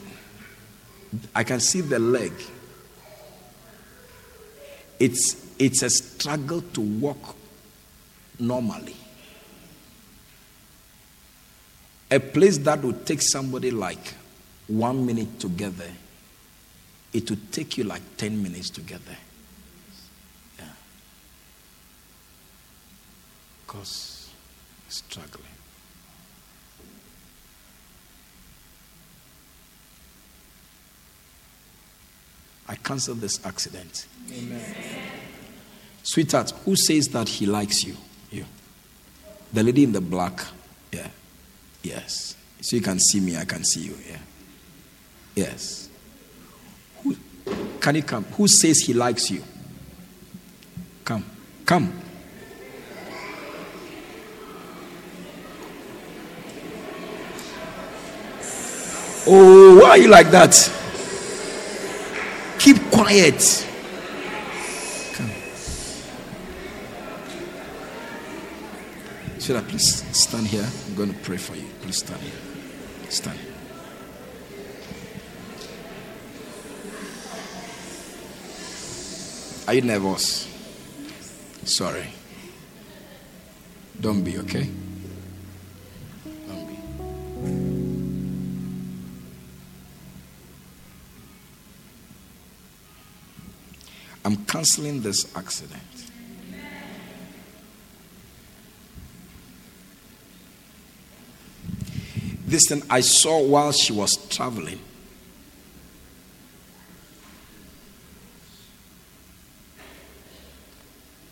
I 1.34 1.44
can 1.44 1.60
see 1.60 1.80
the 1.80 1.98
leg. 1.98 2.32
It's 4.98 5.44
it's 5.58 5.82
a 5.82 5.90
struggle 5.90 6.60
to 6.60 6.80
walk 6.80 7.36
normally. 8.38 8.96
A 12.10 12.20
place 12.20 12.58
that 12.58 12.82
would 12.82 13.06
take 13.06 13.22
somebody 13.22 13.70
like 13.70 14.14
one 14.66 15.04
minute 15.04 15.40
to 15.40 15.48
get 15.48 15.76
there, 15.76 15.96
it 17.12 17.28
would 17.30 17.52
take 17.52 17.78
you 17.78 17.84
like 17.84 18.02
10 18.16 18.42
minutes 18.42 18.70
to 18.70 18.80
get 18.80 19.04
there. 19.06 19.18
Yeah. 20.58 20.64
Because 23.66 24.30
struggling. 24.88 25.43
I 32.68 32.76
cancel 32.76 33.14
this 33.14 33.44
accident. 33.44 34.06
Amen. 34.32 34.74
Sweetheart, 36.02 36.52
who 36.64 36.76
says 36.76 37.08
that 37.08 37.28
he 37.28 37.46
likes 37.46 37.84
you? 37.84 37.96
You. 38.30 38.44
The 39.52 39.62
lady 39.62 39.84
in 39.84 39.92
the 39.92 40.00
black. 40.00 40.44
Yeah. 40.92 41.08
Yes. 41.82 42.36
So 42.60 42.76
you 42.76 42.82
can 42.82 42.98
see 42.98 43.20
me, 43.20 43.36
I 43.36 43.44
can 43.44 43.64
see 43.64 43.82
you. 43.82 43.98
Yeah. 44.08 44.18
Yes. 45.34 45.88
Who, 47.02 47.16
can 47.80 47.96
you 47.96 48.02
come? 48.02 48.24
Who 48.24 48.48
says 48.48 48.80
he 48.80 48.94
likes 48.94 49.30
you? 49.30 49.42
Come. 51.04 51.24
Come. 51.66 52.00
Oh, 59.26 59.80
why 59.80 59.88
are 59.90 59.98
you 59.98 60.08
like 60.08 60.30
that? 60.30 60.83
Keep 62.64 62.90
quiet. 62.90 63.68
Come. 65.12 65.30
Should 69.38 69.56
I 69.56 69.60
please 69.60 70.02
stand 70.16 70.46
here? 70.46 70.66
I'm 70.86 70.94
going 70.94 71.12
to 71.12 71.18
pray 71.20 71.36
for 71.36 71.54
you. 71.54 71.66
Please 71.82 71.98
stand 71.98 72.22
here. 72.22 73.10
Stand. 73.10 73.38
Are 79.68 79.74
you 79.74 79.82
nervous? 79.82 80.48
Sorry. 81.64 82.06
Don't 84.00 84.22
be, 84.24 84.38
okay? 84.38 84.70
Don't 86.48 86.66
be. 86.66 87.83
I'm 94.24 94.36
canceling 94.46 95.02
this 95.02 95.30
accident. 95.36 95.82
This 102.46 102.68
thing 102.68 102.82
I 102.88 103.00
saw 103.00 103.42
while 103.42 103.72
she 103.72 103.92
was 103.92 104.16
traveling. 104.28 104.78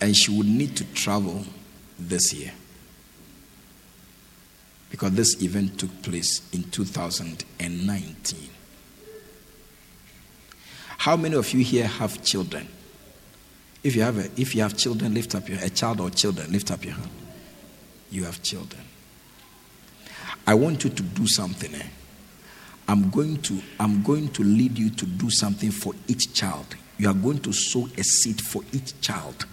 And 0.00 0.16
she 0.16 0.36
would 0.36 0.48
need 0.48 0.76
to 0.76 0.84
travel 0.94 1.44
this 1.98 2.34
year. 2.34 2.52
Because 4.90 5.12
this 5.12 5.40
event 5.42 5.78
took 5.78 6.02
place 6.02 6.42
in 6.52 6.64
2019. 6.64 8.50
How 10.98 11.16
many 11.16 11.36
of 11.36 11.52
you 11.52 11.64
here 11.64 11.86
have 11.86 12.22
children? 12.22 12.68
If 13.82 13.96
you 13.96 14.02
have 14.02 14.18
a, 14.18 14.30
if 14.40 14.54
you 14.54 14.62
have 14.62 14.76
children, 14.76 15.14
lift 15.14 15.34
up 15.34 15.48
your 15.48 15.58
a 15.58 15.68
child 15.68 16.00
or 16.00 16.10
children, 16.10 16.52
lift 16.52 16.70
up 16.70 16.84
your 16.84 16.94
hand. 16.94 17.10
You 18.10 18.24
have 18.24 18.42
children. 18.42 18.82
I 20.46 20.54
want 20.54 20.84
you 20.84 20.90
to 20.90 21.02
do 21.02 21.26
something. 21.26 21.74
Eh? 21.74 21.86
I'm 22.88 23.10
going 23.10 23.40
to 23.42 23.60
I'm 23.80 24.02
going 24.02 24.28
to 24.28 24.44
lead 24.44 24.78
you 24.78 24.90
to 24.90 25.06
do 25.06 25.30
something 25.30 25.70
for 25.70 25.94
each 26.06 26.32
child. 26.32 26.66
You 26.98 27.08
are 27.08 27.14
going 27.14 27.38
to 27.40 27.52
sow 27.52 27.88
a 27.96 28.02
seed 28.02 28.40
for 28.40 28.62
each 28.72 29.00
child. 29.00 29.46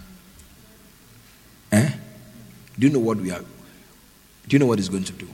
Eh? 1.72 1.90
Do 2.78 2.86
you 2.86 2.92
know 2.92 3.00
what 3.00 3.18
we 3.18 3.30
are? 3.30 3.40
Do 3.40 4.54
you 4.54 4.58
know 4.58 4.66
what 4.66 4.78
it's 4.78 4.88
going 4.88 5.04
to 5.04 5.12
do? 5.12 5.28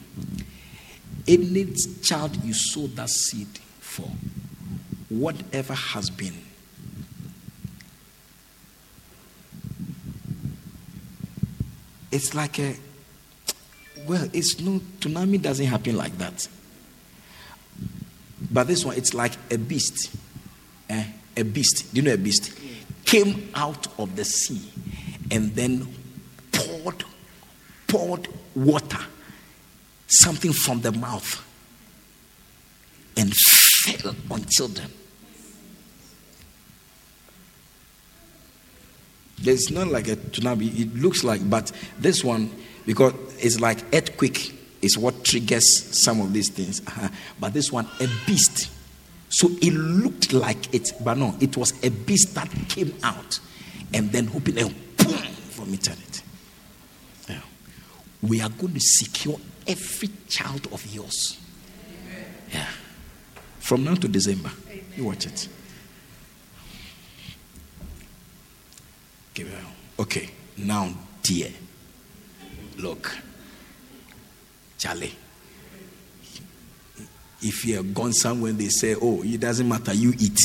Any 1.28 1.72
child 2.02 2.36
you 2.44 2.54
sow 2.54 2.86
that 2.88 3.10
seed 3.10 3.48
for, 3.80 4.08
whatever 5.08 5.74
has 5.74 6.08
been 6.10 6.34
it's 12.10 12.34
like 12.34 12.58
a 12.58 12.76
well 14.06 14.28
it's 14.32 14.60
no 14.60 14.80
tsunami 15.00 15.40
doesn't 15.40 15.66
happen 15.66 15.96
like 15.96 16.16
that. 16.18 16.48
But 18.50 18.66
this 18.66 18.84
one 18.84 18.96
it's 18.96 19.14
like 19.14 19.32
a 19.50 19.58
beast 19.58 20.14
eh? 20.88 21.04
a 21.36 21.42
beast. 21.42 21.92
Do 21.92 22.00
you 22.00 22.06
know 22.06 22.14
a 22.14 22.18
beast? 22.18 22.58
Came 23.04 23.50
out 23.54 23.86
of 23.98 24.16
the 24.16 24.24
sea 24.24 24.70
and 25.30 25.54
then 25.54 25.86
poured 26.52 27.04
poured 27.86 28.28
water 28.54 29.00
something 30.08 30.52
from 30.52 30.80
the 30.80 30.92
mouth 30.92 31.44
and 33.16 33.32
fell 33.34 34.14
on 34.30 34.44
children 34.46 34.90
It's 39.42 39.70
not 39.70 39.88
like 39.88 40.08
a 40.08 40.16
tsunami. 40.16 40.80
It 40.80 40.94
looks 40.96 41.22
like, 41.22 41.48
but 41.48 41.70
this 41.98 42.24
one, 42.24 42.50
because 42.86 43.12
it's 43.38 43.60
like 43.60 43.78
earthquake, 43.94 44.54
is 44.82 44.96
what 44.96 45.24
triggers 45.24 45.64
some 46.02 46.20
of 46.20 46.32
these 46.32 46.48
things. 46.48 46.80
Uh-huh. 46.86 47.08
But 47.40 47.52
this 47.54 47.72
one, 47.72 47.86
a 48.00 48.08
beast. 48.26 48.70
So 49.28 49.48
it 49.60 49.72
looked 49.72 50.32
like 50.32 50.72
it, 50.74 50.92
but 51.02 51.18
no, 51.18 51.34
it 51.40 51.56
was 51.56 51.72
a 51.84 51.90
beast 51.90 52.34
that 52.34 52.48
came 52.68 52.94
out 53.02 53.40
and 53.92 54.10
then 54.12 54.30
opened 54.34 54.58
and 54.58 54.74
boom, 54.96 55.16
vomited 55.50 55.98
it. 56.08 56.22
Yeah. 57.28 57.40
We 58.22 58.40
are 58.40 58.48
going 58.48 58.74
to 58.74 58.80
secure 58.80 59.38
every 59.66 60.10
child 60.28 60.68
of 60.72 60.86
yours. 60.86 61.38
Yeah. 62.52 62.68
From 63.58 63.84
now 63.84 63.94
to 63.96 64.08
December. 64.08 64.50
You 64.96 65.04
watch 65.04 65.26
it. 65.26 65.48
Give 69.36 69.52
Okay, 69.98 70.30
now, 70.56 70.88
dear, 71.22 71.50
look, 72.78 73.14
Charlie. 74.78 75.12
If 77.42 77.66
you 77.66 77.76
have 77.76 77.92
gone 77.92 78.14
somewhere, 78.14 78.52
they 78.52 78.68
say, 78.70 78.94
"Oh, 78.94 79.22
it 79.22 79.38
doesn't 79.38 79.68
matter. 79.68 79.92
You 79.92 80.14
eat." 80.18 80.38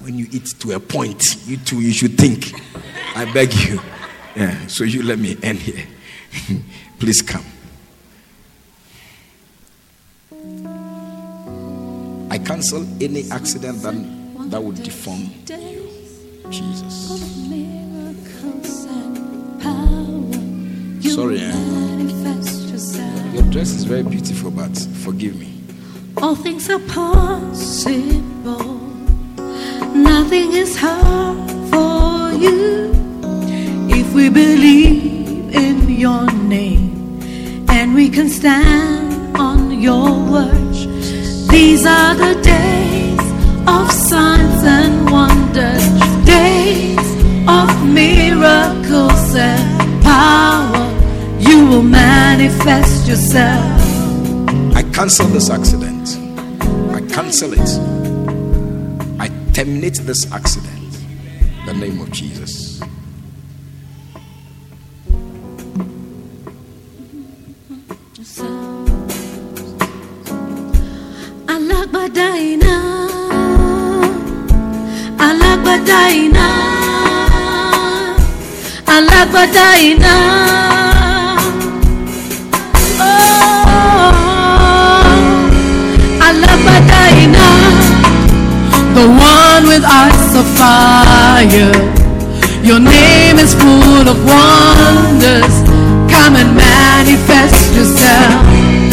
When 0.00 0.18
you 0.18 0.26
eat 0.30 0.54
to 0.60 0.72
a 0.72 0.80
point, 0.80 1.38
you 1.46 1.56
too, 1.56 1.80
you 1.80 1.92
should 1.92 2.18
think. 2.18 2.52
I 3.16 3.24
beg 3.32 3.54
you. 3.54 3.80
Yeah, 4.36 4.66
so 4.66 4.84
you 4.84 5.02
let 5.02 5.18
me 5.18 5.38
end 5.42 5.58
here. 5.58 5.86
Please 6.98 7.22
come. 7.22 7.44
I 12.30 12.36
cancel 12.36 12.86
any 13.02 13.30
accident 13.30 13.80
that, 13.80 14.50
that 14.50 14.62
would 14.62 14.82
deform 14.82 15.30
you. 15.46 15.78
Jesus. 16.50 17.77
Sorry, 21.00 21.40
eh? 21.40 21.52
Your 23.34 23.42
dress 23.50 23.70
is 23.72 23.84
very 23.84 24.02
beautiful, 24.02 24.50
but 24.50 24.76
forgive 25.04 25.38
me. 25.38 25.52
All 26.16 26.34
things 26.36 26.70
are 26.70 26.78
possible. 26.80 28.76
Nothing 29.94 30.52
is 30.52 30.76
hard 30.76 31.50
for 31.70 32.32
you. 32.38 32.92
If 33.88 34.14
we 34.14 34.28
believe 34.28 35.54
in 35.54 35.88
your 35.90 36.30
name 36.32 37.20
and 37.68 37.94
we 37.94 38.08
can 38.08 38.28
stand 38.28 39.36
on 39.36 39.80
your 39.80 40.10
word. 40.30 40.74
These 41.50 41.86
are 41.86 42.14
the 42.14 42.34
days 42.42 43.20
of 43.66 43.90
signs 43.90 44.62
and 44.64 45.10
wonders, 45.10 45.84
days 46.24 47.17
of 47.48 47.88
miracles 47.88 49.34
and 49.34 50.02
power. 50.02 50.84
You 51.40 51.66
will 51.66 51.82
manifest 51.82 53.08
yourself. 53.08 53.80
I 54.76 54.82
cancel 54.92 55.26
this 55.28 55.48
accident. 55.48 56.18
I 56.92 57.00
cancel 57.14 57.52
it. 57.54 57.70
I 59.18 59.28
terminate 59.54 59.98
this 60.02 60.30
accident. 60.30 60.94
In 61.60 61.66
the 61.66 61.74
name 61.74 62.00
of 62.00 62.10
Jesus. 62.12 62.80
Alagbadaina, 75.26 76.37
Alagbadaina. 79.18 80.14
Oh, 83.00 83.40
Alagbadaina, 86.22 87.46
the 88.94 89.06
one 89.08 89.66
with 89.66 89.82
eyes 89.84 90.34
of 90.36 90.46
fire. 90.56 91.74
Your 92.62 92.78
name 92.78 93.38
is 93.38 93.54
full 93.54 94.06
of 94.06 94.18
wonders. 94.24 95.54
Come 96.14 96.36
and 96.36 96.54
manifest 96.54 97.74
yourself. 97.74 98.87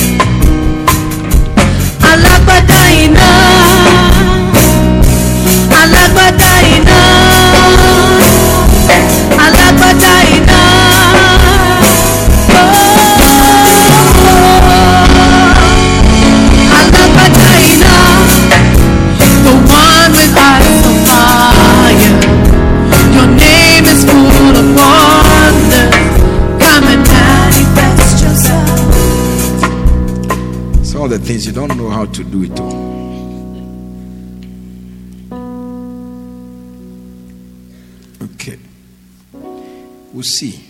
See. 40.25 40.63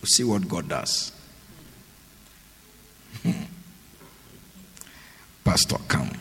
We'll 0.00 0.06
see 0.06 0.24
what 0.24 0.48
God 0.48 0.68
does. 0.68 1.12
Pastor, 5.44 5.76
come. 5.88 6.10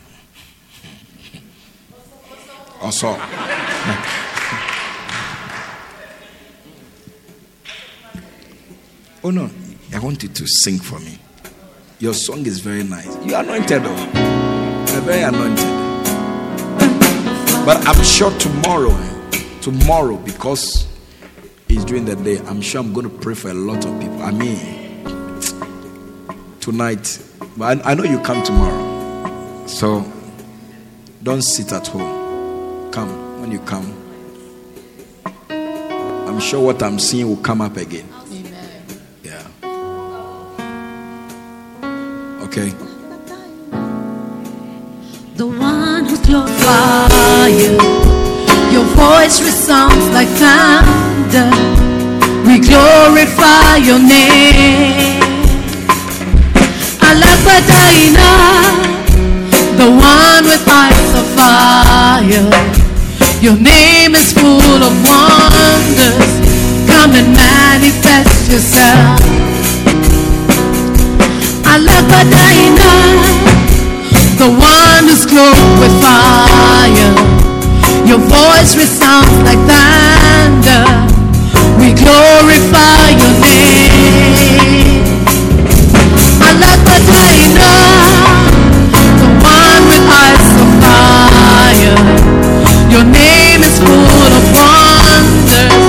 Also. 2.82 3.08
oh 9.24 9.32
no, 9.32 9.50
I 9.94 10.00
want 10.00 10.22
you 10.24 10.28
to 10.28 10.46
sing 10.46 10.80
for 10.80 11.00
me. 11.00 11.18
Your 12.00 12.14
song 12.14 12.46
is 12.46 12.60
very 12.60 12.84
nice. 12.84 13.08
You 13.26 13.36
are 13.36 13.44
anointed, 13.44 13.84
though. 13.84 13.96
You're 13.96 15.02
very 15.04 15.22
anointed. 15.22 15.66
But 17.66 17.88
I'm 17.88 18.04
sure 18.04 18.30
tomorrow, 18.40 18.94
tomorrow, 19.62 20.18
because 20.18 20.86
during 21.78 22.06
the 22.06 22.16
day, 22.16 22.40
I'm 22.46 22.62
sure 22.62 22.82
I'm 22.82 22.94
going 22.94 23.10
to 23.10 23.18
pray 23.18 23.34
for 23.34 23.50
a 23.50 23.54
lot 23.54 23.86
of 23.86 24.00
people. 24.00 24.22
I 24.22 24.32
mean, 24.32 25.40
tonight, 26.60 27.20
but 27.58 27.86
I, 27.86 27.92
I 27.92 27.94
know 27.94 28.04
you 28.04 28.20
come 28.20 28.44
tomorrow. 28.44 29.66
So 29.68 30.06
don't 31.24 31.42
sit 31.42 31.72
at 31.72 31.88
home. 31.88 32.92
Come 32.92 33.42
when 33.42 33.52
you 33.52 33.60
come. 33.60 33.92
I'm 35.50 36.40
sure 36.40 36.62
what 36.64 36.82
I'm 36.84 37.00
seeing 37.00 37.28
will 37.28 37.38
come 37.38 37.62
up 37.62 37.78
again. 37.78 38.08
Yeah. 39.24 39.48
Okay. 42.44 42.70
The 45.36 45.48
one 45.48 46.06
who's. 46.06 46.24
Your 48.74 48.86
voice 48.96 49.40
resounds 49.40 50.10
like 50.16 50.28
thunder. 50.30 51.13
We 51.34 52.60
glorify 52.60 53.78
your 53.78 53.98
name. 53.98 55.20
Alagbadaina, 57.02 58.30
the 59.76 59.90
one 59.90 60.44
with 60.46 60.64
eyes 60.70 61.14
of 61.18 61.26
fire. 61.34 62.50
Your 63.42 63.58
name 63.58 64.14
is 64.14 64.32
full 64.32 64.84
of 64.86 64.94
wonders. 65.02 66.30
Come 66.86 67.14
and 67.18 67.34
manifest 67.34 68.52
yourself. 68.52 69.20
Alagbadaina, 71.66 72.94
the 74.38 74.50
one 74.54 75.06
who's 75.10 75.26
clothed 75.26 75.80
with 75.80 76.00
fire. 76.00 77.12
Your 78.06 78.20
voice 78.20 78.76
resounds 78.78 79.34
like 79.42 79.58
thunder. 79.66 81.13
Glorify 81.96 83.10
your 83.22 83.34
name. 83.42 85.04
The 89.20 89.30
one 89.42 89.84
with 89.90 90.06
eyes 90.10 90.50
of 90.64 90.70
fire. 90.82 91.98
Your 92.92 93.06
name 93.06 93.62
is 93.64 93.80
full 93.80 94.34
of 94.38 94.44
wonders. 94.54 95.83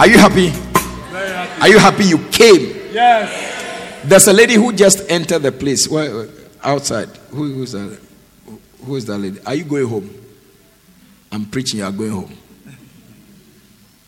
Are 0.00 0.06
you 0.06 0.16
happy? 0.16 0.48
happy? 0.48 1.60
Are 1.60 1.68
you 1.68 1.78
happy 1.78 2.04
you 2.04 2.16
came? 2.30 2.74
Yes. 2.90 4.02
There's 4.02 4.26
a 4.28 4.32
lady 4.32 4.54
who 4.54 4.72
just 4.72 5.10
entered 5.10 5.40
the 5.40 5.52
place. 5.52 5.86
Where, 5.86 6.26
outside. 6.62 7.10
Who, 7.32 7.52
who's 7.52 7.72
that? 7.72 8.00
Who 8.82 8.96
is 8.96 9.04
that 9.04 9.18
lady? 9.18 9.40
Are 9.44 9.54
you 9.54 9.64
going 9.64 9.86
home? 9.86 10.10
I'm 11.30 11.44
preaching, 11.44 11.80
you 11.80 11.84
are 11.84 11.92
going 11.92 12.12
home. 12.12 12.34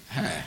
Hey. 0.09 0.45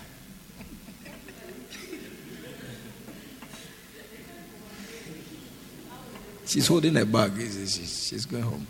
She's 6.47 6.67
holding 6.67 6.97
a 6.97 7.05
bag. 7.05 7.33
She's, 7.37 8.07
she's 8.07 8.25
going 8.25 8.41
home. 8.41 8.65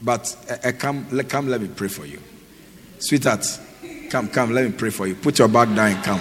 But 0.00 0.34
uh, 0.48 0.68
uh, 0.68 0.72
come, 0.78 1.24
come, 1.24 1.48
let 1.48 1.60
me 1.60 1.68
pray 1.68 1.88
for 1.88 2.06
you. 2.06 2.22
Sweetheart, 2.98 3.44
come, 4.10 4.28
come, 4.28 4.52
let 4.52 4.64
me 4.64 4.72
pray 4.72 4.90
for 4.90 5.06
you. 5.06 5.14
Put 5.14 5.38
your 5.38 5.48
back 5.48 5.68
down 5.68 5.92
and 5.92 6.04
come. 6.04 6.20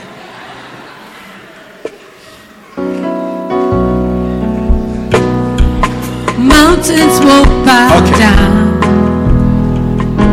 Mountains 6.38 7.20
will 7.26 7.46
bow 7.66 7.98
Okay. 8.00 8.20
down. 8.20 8.52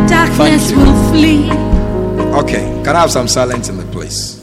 Darkness 0.09 0.73
will 0.73 0.95
flee. 1.11 1.51
Okay, 2.41 2.65
can 2.85 2.97
I 2.97 3.01
have 3.01 3.11
some 3.11 3.29
silence 3.29 3.69
in 3.69 3.77
the 3.77 3.85
place? 3.87 4.39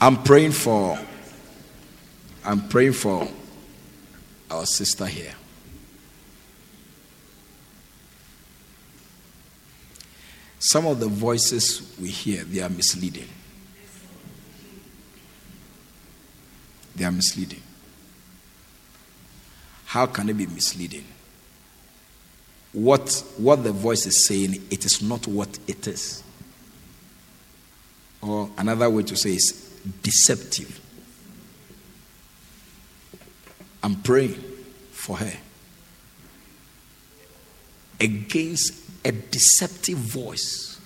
I'm 0.00 0.22
praying 0.22 0.52
for 0.52 0.98
I'm 2.44 2.68
praying 2.68 2.92
for 2.92 3.26
our 4.50 4.66
sister 4.66 5.06
here. 5.06 5.32
Some 10.66 10.86
of 10.86 10.98
the 10.98 11.08
voices 11.08 11.94
we 12.00 12.08
hear, 12.08 12.42
they 12.42 12.62
are 12.62 12.70
misleading. 12.70 13.28
They 16.96 17.04
are 17.04 17.12
misleading. 17.12 17.60
How 19.84 20.06
can 20.06 20.30
it 20.30 20.38
be 20.38 20.46
misleading? 20.46 21.04
What, 22.72 23.22
what 23.36 23.62
the 23.62 23.72
voice 23.72 24.06
is 24.06 24.26
saying, 24.26 24.54
it 24.70 24.86
is 24.86 25.02
not 25.02 25.26
what 25.26 25.58
it 25.66 25.86
is. 25.86 26.22
Or 28.22 28.48
another 28.56 28.88
way 28.88 29.02
to 29.02 29.16
say 29.16 29.34
is 29.34 29.70
deceptive. 30.02 30.80
I'm 33.82 33.96
praying 33.96 34.42
for 34.92 35.18
her 35.18 35.32
against 38.00 38.83
a 39.04 39.12
deceptive 39.12 39.98
voice. 39.98 40.80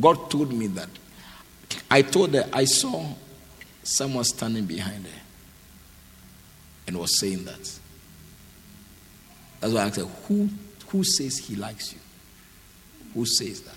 God 0.00 0.30
told 0.30 0.52
me 0.52 0.68
that. 0.68 0.88
I 1.90 2.02
told 2.02 2.34
her, 2.34 2.48
I 2.52 2.64
saw 2.64 3.04
someone 3.82 4.24
standing 4.24 4.64
behind 4.64 5.04
her 5.06 5.20
and 6.86 6.98
was 6.98 7.18
saying 7.18 7.44
that. 7.44 7.78
That's 9.60 9.72
why 9.72 9.80
I 9.80 9.86
asked 9.86 9.96
her, 9.96 10.04
who, 10.04 10.48
who 10.88 11.02
says 11.02 11.38
he 11.38 11.56
likes 11.56 11.92
you? 11.92 11.98
Who 13.14 13.26
says 13.26 13.62
that? 13.62 13.74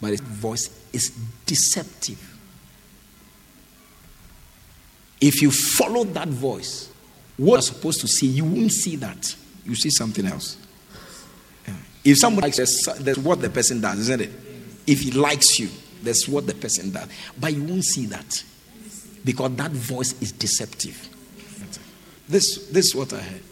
But 0.00 0.10
his 0.10 0.20
voice 0.20 0.70
is 0.92 1.10
deceptive. 1.44 2.38
If 5.20 5.42
you 5.42 5.50
follow 5.50 6.04
that 6.04 6.28
voice, 6.28 6.89
what 7.40 7.54
you're 7.54 7.62
supposed 7.62 8.02
to 8.02 8.06
see, 8.06 8.26
you 8.26 8.44
won't 8.44 8.70
see 8.70 8.96
that. 8.96 9.34
You 9.64 9.74
see 9.74 9.88
something 9.88 10.26
else. 10.26 10.58
If 12.04 12.18
somebody 12.18 12.48
likes 12.48 12.58
you, 12.58 12.92
that's 12.98 13.18
what 13.18 13.40
the 13.40 13.48
person 13.48 13.80
does, 13.80 13.98
isn't 14.00 14.20
it? 14.20 14.30
If 14.86 15.00
he 15.00 15.10
likes 15.12 15.58
you, 15.58 15.70
that's 16.02 16.28
what 16.28 16.46
the 16.46 16.54
person 16.54 16.90
does. 16.90 17.08
But 17.38 17.54
you 17.54 17.64
won't 17.64 17.84
see 17.84 18.04
that 18.06 18.44
because 19.24 19.56
that 19.56 19.70
voice 19.70 20.20
is 20.20 20.32
deceptive. 20.32 21.08
This, 22.28 22.66
this 22.68 22.88
is 22.88 22.94
what 22.94 23.10
I 23.14 23.20
heard. 23.20 23.42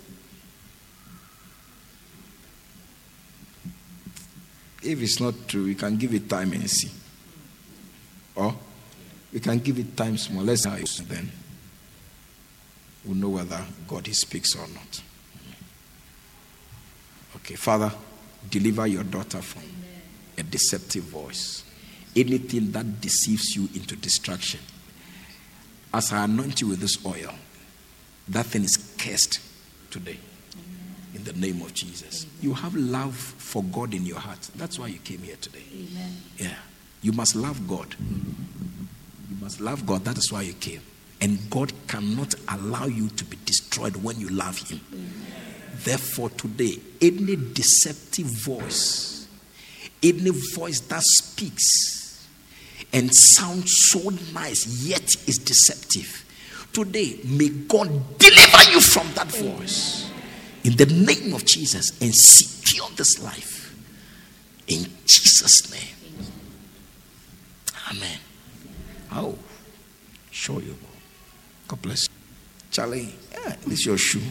If 4.82 5.00
it's 5.00 5.18
not 5.18 5.34
true, 5.48 5.64
we 5.64 5.74
can 5.74 5.96
give 5.96 6.12
it 6.12 6.28
time 6.28 6.52
and 6.52 6.68
see. 6.70 6.90
Or 8.34 8.54
we 9.32 9.40
can 9.40 9.58
give 9.60 9.78
it 9.78 9.96
time 9.96 10.18
small. 10.18 10.44
Let's 10.44 10.64
see 10.64 10.68
how 10.68 10.76
then. 11.08 11.32
We'll 13.04 13.16
know 13.16 13.28
whether 13.28 13.60
God 13.86 14.06
he 14.06 14.12
speaks 14.12 14.54
or 14.54 14.66
not. 14.68 15.02
Okay, 17.36 17.54
Father, 17.54 17.92
deliver 18.50 18.86
your 18.86 19.04
daughter 19.04 19.40
from 19.40 19.62
a 20.36 20.42
deceptive 20.42 21.04
voice. 21.04 21.64
Anything 22.16 22.72
that 22.72 23.00
deceives 23.00 23.54
you 23.54 23.68
into 23.74 23.96
distraction. 23.96 24.60
As 25.92 26.12
I 26.12 26.24
anoint 26.24 26.60
you 26.60 26.68
with 26.68 26.80
this 26.80 27.04
oil, 27.06 27.34
that 28.28 28.46
thing 28.46 28.64
is 28.64 28.76
cursed 28.98 29.40
today. 29.90 30.18
In 31.14 31.24
the 31.24 31.32
name 31.32 31.62
of 31.62 31.72
Jesus. 31.72 32.26
You 32.42 32.54
have 32.54 32.74
love 32.74 33.16
for 33.16 33.62
God 33.64 33.94
in 33.94 34.04
your 34.04 34.18
heart. 34.18 34.50
That's 34.56 34.78
why 34.78 34.88
you 34.88 34.98
came 34.98 35.20
here 35.20 35.36
today. 35.40 35.64
Yeah. 36.36 36.54
You 37.02 37.12
must 37.12 37.34
love 37.34 37.66
God. 37.66 37.94
You 37.98 39.36
must 39.40 39.60
love 39.60 39.86
God. 39.86 40.04
That 40.04 40.18
is 40.18 40.30
why 40.30 40.42
you 40.42 40.52
came. 40.52 40.82
And 41.20 41.50
God 41.50 41.72
cannot 41.88 42.34
allow 42.48 42.86
you 42.86 43.08
to 43.08 43.24
be 43.24 43.36
destroyed 43.44 43.96
when 43.96 44.20
you 44.20 44.28
love 44.28 44.58
Him. 44.68 44.80
Therefore, 45.84 46.30
today, 46.30 46.78
any 47.00 47.36
deceptive 47.36 48.26
voice, 48.26 49.26
any 50.02 50.30
voice 50.54 50.80
that 50.80 51.02
speaks 51.02 52.26
and 52.92 53.10
sounds 53.12 53.72
so 53.90 54.10
nice 54.32 54.86
yet 54.86 55.04
is 55.26 55.38
deceptive, 55.38 56.24
today, 56.72 57.18
may 57.24 57.48
God 57.48 58.18
deliver 58.18 58.70
you 58.70 58.80
from 58.80 59.08
that 59.14 59.28
voice 59.28 60.10
in 60.64 60.76
the 60.76 60.86
name 60.86 61.34
of 61.34 61.44
Jesus 61.44 62.00
and 62.00 62.14
secure 62.14 62.88
this 62.96 63.22
life 63.22 63.74
in 64.66 64.84
Jesus' 65.06 65.70
name. 65.70 66.16
Amen. 67.90 68.18
Oh, 69.12 69.36
show 70.30 70.60
you. 70.60 70.76
God 71.68 71.82
bless 71.82 72.08
you. 72.08 72.14
Charlie, 72.70 73.14
yeah, 73.30 73.54
this 73.66 73.80
is 73.80 73.86
your 73.86 73.98
shoe. 73.98 74.22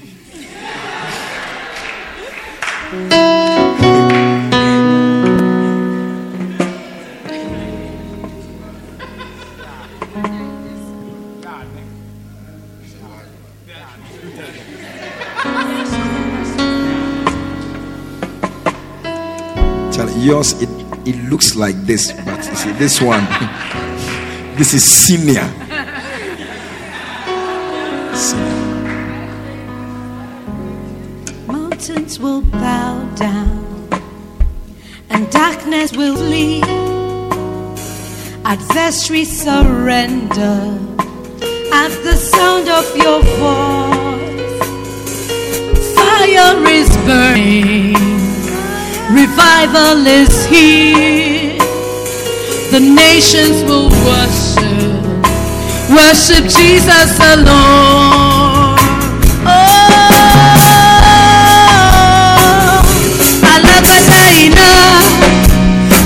Charlie, 19.91 20.13
yours 20.21 20.59
it, 20.59 20.69
it 21.05 21.15
looks 21.29 21.55
like 21.55 21.75
this, 21.85 22.11
but 22.13 22.43
you 22.43 22.55
see 22.55 22.71
this 22.73 22.99
one, 22.99 23.23
this 24.57 24.73
is 24.73 24.83
senior. 24.83 25.66
Mountains 31.45 32.19
will 32.19 32.41
bow 32.41 33.07
down 33.13 33.87
and 35.11 35.29
darkness 35.29 35.95
will 35.95 36.15
flee. 36.15 36.63
Adversaries 38.43 39.29
surrender 39.43 40.79
at 41.71 41.91
the 42.03 42.15
sound 42.15 42.67
of 42.69 42.85
your 42.97 43.21
voice. 43.37 44.61
Fire 45.93 46.57
is 46.79 46.89
burning, 47.05 47.93
revival 49.13 50.07
is 50.07 50.33
here. 50.47 51.55
The 52.71 52.79
nations 52.79 53.63
will 53.69 53.89
worship, 54.09 54.76
worship 55.89 56.43
Jesus 56.45 57.11
alone. 57.19 58.75
Oh, 61.89 62.81
Alagbadaina, 63.53 64.69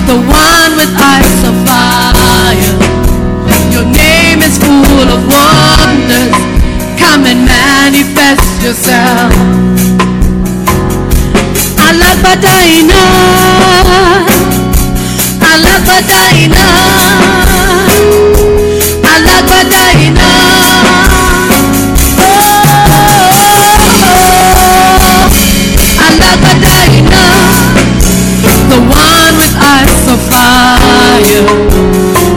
the 0.08 0.16
one 0.16 0.72
with 0.78 0.94
eyes 1.02 1.42
of 1.50 1.56
fire. 1.68 2.76
Your 3.74 3.86
name 3.86 4.42
is 4.42 4.58
full 4.58 5.10
of 5.16 5.22
wonders. 5.28 6.36
Come 7.02 7.26
and 7.26 7.46
manifest 7.46 8.64
yourself. 8.64 9.34
Alagbadaina, 11.88 13.04
Alagbadaina, 15.52 16.66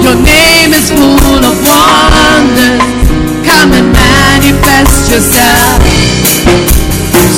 Your 0.03 0.19
name 0.19 0.75
is 0.75 0.91
full 0.91 1.45
of 1.47 1.57
wonders. 1.63 2.83
Come 3.47 3.71
and 3.71 3.93
manifest 3.95 5.11
yourself. 5.13 5.79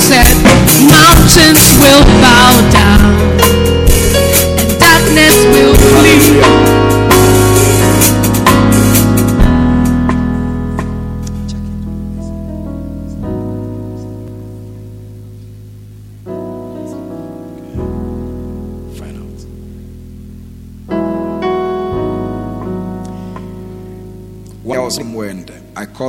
Said 0.07 0.33
mountains 0.89 1.56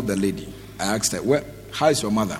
the 0.09 0.17
lady. 0.17 0.53
I 0.79 0.97
asked 0.97 1.13
her, 1.13 1.23
well, 1.23 1.45
how 1.73 1.89
is 1.89 2.03
your 2.03 2.11
mother? 2.11 2.39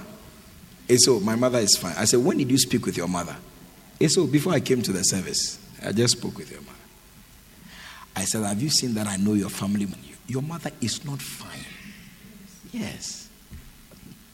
He 0.89 0.97
said, 0.97 1.11
"Oh, 1.13 1.21
my 1.21 1.37
mother 1.37 1.59
is 1.59 1.77
fine. 1.77 1.95
I 1.97 2.07
said, 2.07 2.21
when 2.21 2.39
did 2.39 2.51
you 2.51 2.59
speak 2.59 2.87
with 2.87 2.97
your 2.97 3.09
mother? 3.09 3.37
He 3.99 4.09
said, 4.09 4.23
"Oh, 4.23 4.27
before 4.27 4.55
I 4.55 4.61
came 4.61 4.81
to 4.83 4.93
the 4.93 5.03
service, 5.03 5.59
I 5.85 5.93
just 5.93 6.17
spoke 6.19 6.39
with 6.39 6.51
your 6.51 6.63
mother. 6.63 6.73
I 8.17 8.25
said, 8.25 8.45
have 8.45 8.61
you 8.61 8.71
seen 8.71 8.95
that 8.95 9.07
I 9.07 9.17
know 9.17 9.35
your 9.35 9.51
family? 9.51 9.87
Your 10.27 10.43
mother 10.43 10.71
is 10.81 11.05
not 11.05 11.21
fine. 11.21 11.65
Yes. 12.73 13.29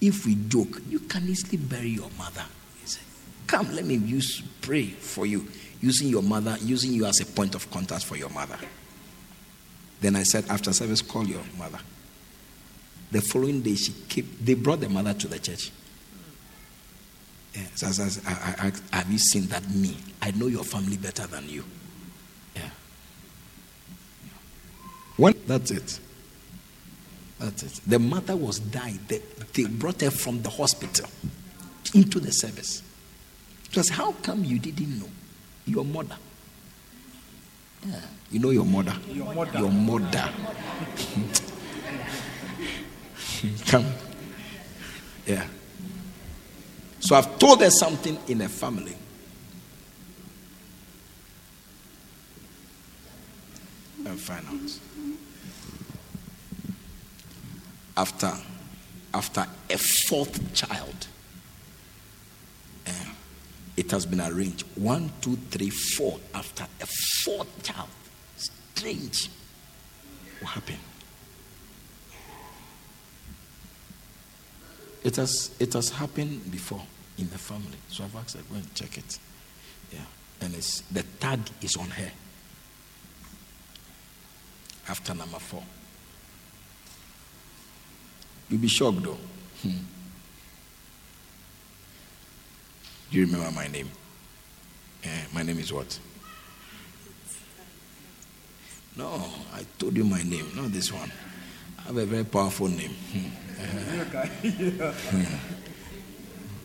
If 0.01 0.27
we 0.27 0.37
joke, 0.37 0.81
you 0.89 1.01
can 1.01 1.29
easily 1.29 1.57
bury 1.57 1.89
your 1.91 2.11
mother. 2.17 2.45
He 2.81 2.87
said, 2.87 3.03
Come, 3.47 3.75
let 3.75 3.85
me 3.85 3.95
use 3.95 4.43
pray 4.61 4.87
for 4.87 5.27
you, 5.27 5.47
using 5.81 6.09
your 6.09 6.23
mother, 6.23 6.57
using 6.61 6.93
you 6.93 7.07
as 7.07 7.21
a 7.21 7.27
point 7.27 7.55
of 7.55 7.71
contact 7.71 8.05
for 8.05 8.17
your 8.17 8.31
mother. 8.31 8.59
Then 10.01 10.17
I 10.17 10.23
said, 10.23 10.45
after 10.51 10.73
service, 10.73 11.01
call 11.01 11.27
your 11.27 11.43
mother. 11.59 11.79
The 13.15 13.21
following 13.21 13.61
day, 13.63 13.77
she 13.77 13.93
came. 14.09 14.29
They 14.41 14.55
brought 14.55 14.81
the 14.81 14.89
mother 14.89 15.15
to 15.15 15.29
the 15.29 15.39
church. 15.39 15.71
Yeah, 17.55 17.63
so 17.77 17.87
I 17.87 17.91
said, 17.91 18.25
I, 18.27 18.33
I, 18.33 18.73
I, 18.93 18.97
have 18.97 19.09
you 19.09 19.19
seen 19.19 19.47
that 19.51 19.71
me? 19.71 19.97
I 20.21 20.33
know 20.33 20.49
your 20.49 20.65
family 20.65 20.97
better 20.97 21.25
than 21.29 21.49
you. 21.49 21.65
Yeah. 22.57 22.71
When 25.17 25.41
that's 25.47 25.71
it. 25.71 26.01
That's 27.39 27.63
it. 27.63 27.81
The 27.87 28.01
mother 28.01 28.35
was 28.35 28.59
died. 28.59 28.99
They, 29.07 29.21
they 29.53 29.67
brought 29.67 30.01
her 30.01 30.11
from 30.11 30.43
the 30.43 30.51
hospital 30.51 31.09
into 31.95 32.19
the 32.19 32.33
service. 32.33 32.83
Because 33.69 33.91
how 33.91 34.11
come 34.25 34.45
you 34.45 34.59
didn't 34.59 34.99
know 34.99 35.09
your 35.67 35.85
mother? 35.85 36.17
Yeah. 37.87 38.01
You 38.33 38.41
know 38.41 38.51
your 38.51 38.65
mother. 38.65 38.97
Your 39.09 39.33
mother. 39.33 39.59
Your 39.61 39.71
mother. 39.71 40.31
come. 43.67 43.87
Yeah. 45.27 45.47
So 47.01 47.17
I've 47.17 47.39
told 47.39 47.61
her 47.61 47.71
something 47.71 48.19
in 48.29 48.41
a 48.41 48.49
family. 48.49 48.97
And 54.07 54.21
find 54.21 54.47
out. 54.47 54.79
After 57.97 58.33
after 59.13 59.47
a 59.71 59.79
fourth 59.79 60.53
child, 60.55 61.07
eh, 62.87 62.93
it 63.77 63.91
has 63.91 64.05
been 64.05 64.21
arranged. 64.21 64.65
One, 64.75 65.13
two, 65.21 65.37
three, 65.51 65.71
four. 65.71 66.19
After 66.35 66.65
a 66.81 66.87
fourth 67.25 67.63
child. 67.63 67.89
Strange. 68.37 69.31
What 70.41 70.51
happened? 70.51 70.79
It 75.05 75.17
has 75.17 75.55
it 75.61 75.75
has 75.75 75.91
happened 75.91 76.51
before 76.51 76.83
in 77.19 77.29
the 77.29 77.39
family. 77.39 77.77
So 77.89 78.05
I've 78.05 78.17
asked 78.17 78.37
her, 78.37 78.43
go 78.51 78.57
and 78.57 78.75
check 78.75 78.97
it. 78.97 79.19
Yeah. 79.93 80.01
And 80.41 80.55
it's 80.55 80.81
the 80.81 81.03
tag 81.21 81.41
is 81.61 81.77
on 81.77 81.89
her. 81.91 82.11
After 84.89 85.15
number 85.15 85.39
four. 85.39 85.63
You'll 88.49 88.61
be 88.61 88.69
shocked 88.69 89.03
though. 89.03 89.19
Hmm. 89.63 89.79
Do 93.11 93.19
you 93.19 93.27
remember 93.27 93.51
my 93.53 93.69
name? 93.69 93.91
Eh, 95.05 95.09
my 95.35 95.43
name 95.43 95.59
is 95.59 95.73
what? 95.73 95.99
No, 98.97 99.23
I 99.53 99.65
told 99.79 99.97
you 99.97 100.05
my 100.05 100.23
name, 100.23 100.51
not 100.55 100.73
this 100.73 100.93
one. 100.93 101.11
I 101.79 101.83
have 101.83 101.97
a 101.97 102.07
very 102.07 102.25
powerful 102.25 102.69
name. 102.69 102.95
Hmm. 103.13 103.44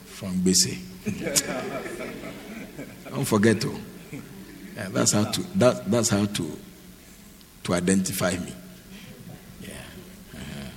From 0.06 0.36
BC. 0.42 0.78
Don't 3.10 3.26
forget 3.26 3.62
to. 3.62 3.76
Yeah, 4.76 4.90
that's 4.90 5.12
how 5.12 5.26
to 5.26 5.42
that, 5.58 5.90
that's 5.90 6.10
how 6.10 6.26
to 6.26 6.60
to 7.64 7.74
identify 7.74 8.32
me. 8.38 8.54
Yeah. 9.62 9.70
Uh-huh. 10.34 10.70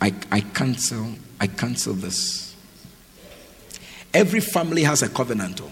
I, 0.00 0.14
I 0.30 0.40
cancel 0.40 1.14
I 1.40 1.46
cancel 1.46 1.94
this. 1.94 2.54
Every 4.12 4.40
family 4.40 4.82
has 4.82 5.02
a 5.02 5.08
covenant. 5.08 5.60
oh. 5.62 5.70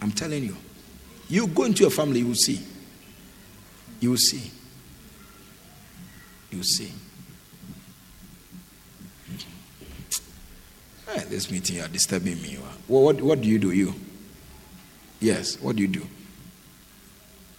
I'm 0.00 0.12
telling 0.12 0.44
you. 0.44 0.56
You 1.28 1.46
go 1.48 1.64
into 1.64 1.82
your 1.82 1.90
family, 1.90 2.20
you 2.20 2.28
will 2.28 2.34
see. 2.34 2.60
You 4.00 4.10
will 4.10 4.16
see. 4.18 4.50
You 6.50 6.62
see. 6.62 6.92
Eh, 11.08 11.22
this 11.28 11.50
meeting, 11.50 11.76
you 11.76 11.82
are 11.82 11.88
disturbing 11.88 12.40
me. 12.42 12.58
What, 12.86 13.02
what, 13.02 13.20
what 13.22 13.40
do 13.40 13.48
you 13.48 13.58
do? 13.58 13.70
You? 13.70 13.94
Yes, 15.20 15.60
what 15.60 15.76
do 15.76 15.82
you 15.82 15.88
do? 15.88 16.06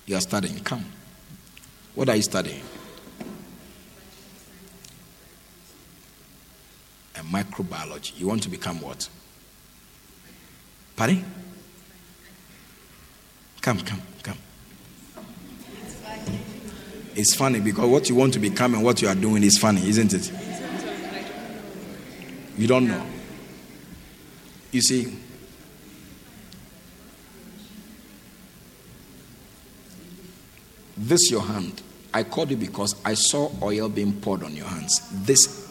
You 0.05 0.15
are 0.15 0.21
studying. 0.21 0.59
Come. 0.59 0.85
What 1.95 2.09
are 2.09 2.15
you 2.15 2.21
studying? 2.21 2.61
A 7.15 7.19
microbiology. 7.19 8.19
You 8.19 8.27
want 8.27 8.43
to 8.43 8.49
become 8.49 8.79
what? 8.81 9.09
Pardon? 10.95 11.25
Come, 13.61 13.79
come, 13.79 14.01
come. 14.23 14.37
It's 17.17 17.33
funny 17.33 17.59
because 17.59 17.89
what 17.89 18.07
you 18.09 18.13
want 18.15 18.33
to 18.33 18.39
become 18.39 18.75
and 18.75 18.83
what 18.83 19.01
you 19.01 19.07
are 19.07 19.15
doing 19.15 19.41
is 19.41 19.57
funny, 19.57 19.89
isn't 19.89 20.13
it? 20.13 20.31
You 22.55 22.67
don't 22.67 22.87
know. 22.87 23.03
You 24.71 24.81
see, 24.81 25.17
this 30.95 31.31
your 31.31 31.41
hand. 31.41 31.81
I 32.13 32.21
called 32.21 32.51
you 32.51 32.57
because 32.57 32.95
I 33.03 33.15
saw 33.15 33.49
oil 33.63 33.89
being 33.89 34.13
poured 34.21 34.43
on 34.43 34.55
your 34.55 34.67
hands. 34.67 35.01
This, 35.11 35.67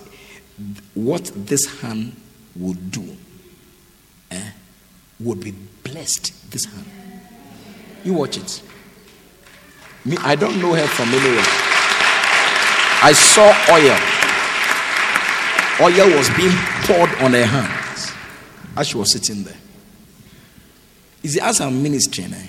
what 0.94 1.30
this 1.32 1.80
hand 1.80 2.20
would 2.56 2.90
do, 2.90 3.16
eh, 4.32 4.50
would 5.20 5.44
be 5.44 5.52
blessed. 5.84 6.50
This 6.50 6.64
hand. 6.64 6.86
You 8.02 8.14
watch 8.14 8.36
it. 8.36 8.62
Me, 10.06 10.16
I 10.20 10.36
don't 10.36 10.60
know 10.62 10.72
her 10.72 10.86
from 10.86 11.08
anywhere. 11.08 11.44
I 13.02 13.12
saw 13.12 13.52
oil. 13.74 13.96
Oil 15.80 16.16
was 16.16 16.30
being 16.36 16.56
poured 16.84 17.10
on 17.20 17.32
her 17.32 17.44
hands 17.44 18.12
as 18.76 18.86
she 18.86 18.96
was 18.96 19.12
sitting 19.12 19.42
there. 19.42 19.56
You 21.22 21.30
see, 21.30 21.40
as 21.40 21.60
I'm 21.60 21.82
ministering, 21.82 22.32
eh, 22.34 22.46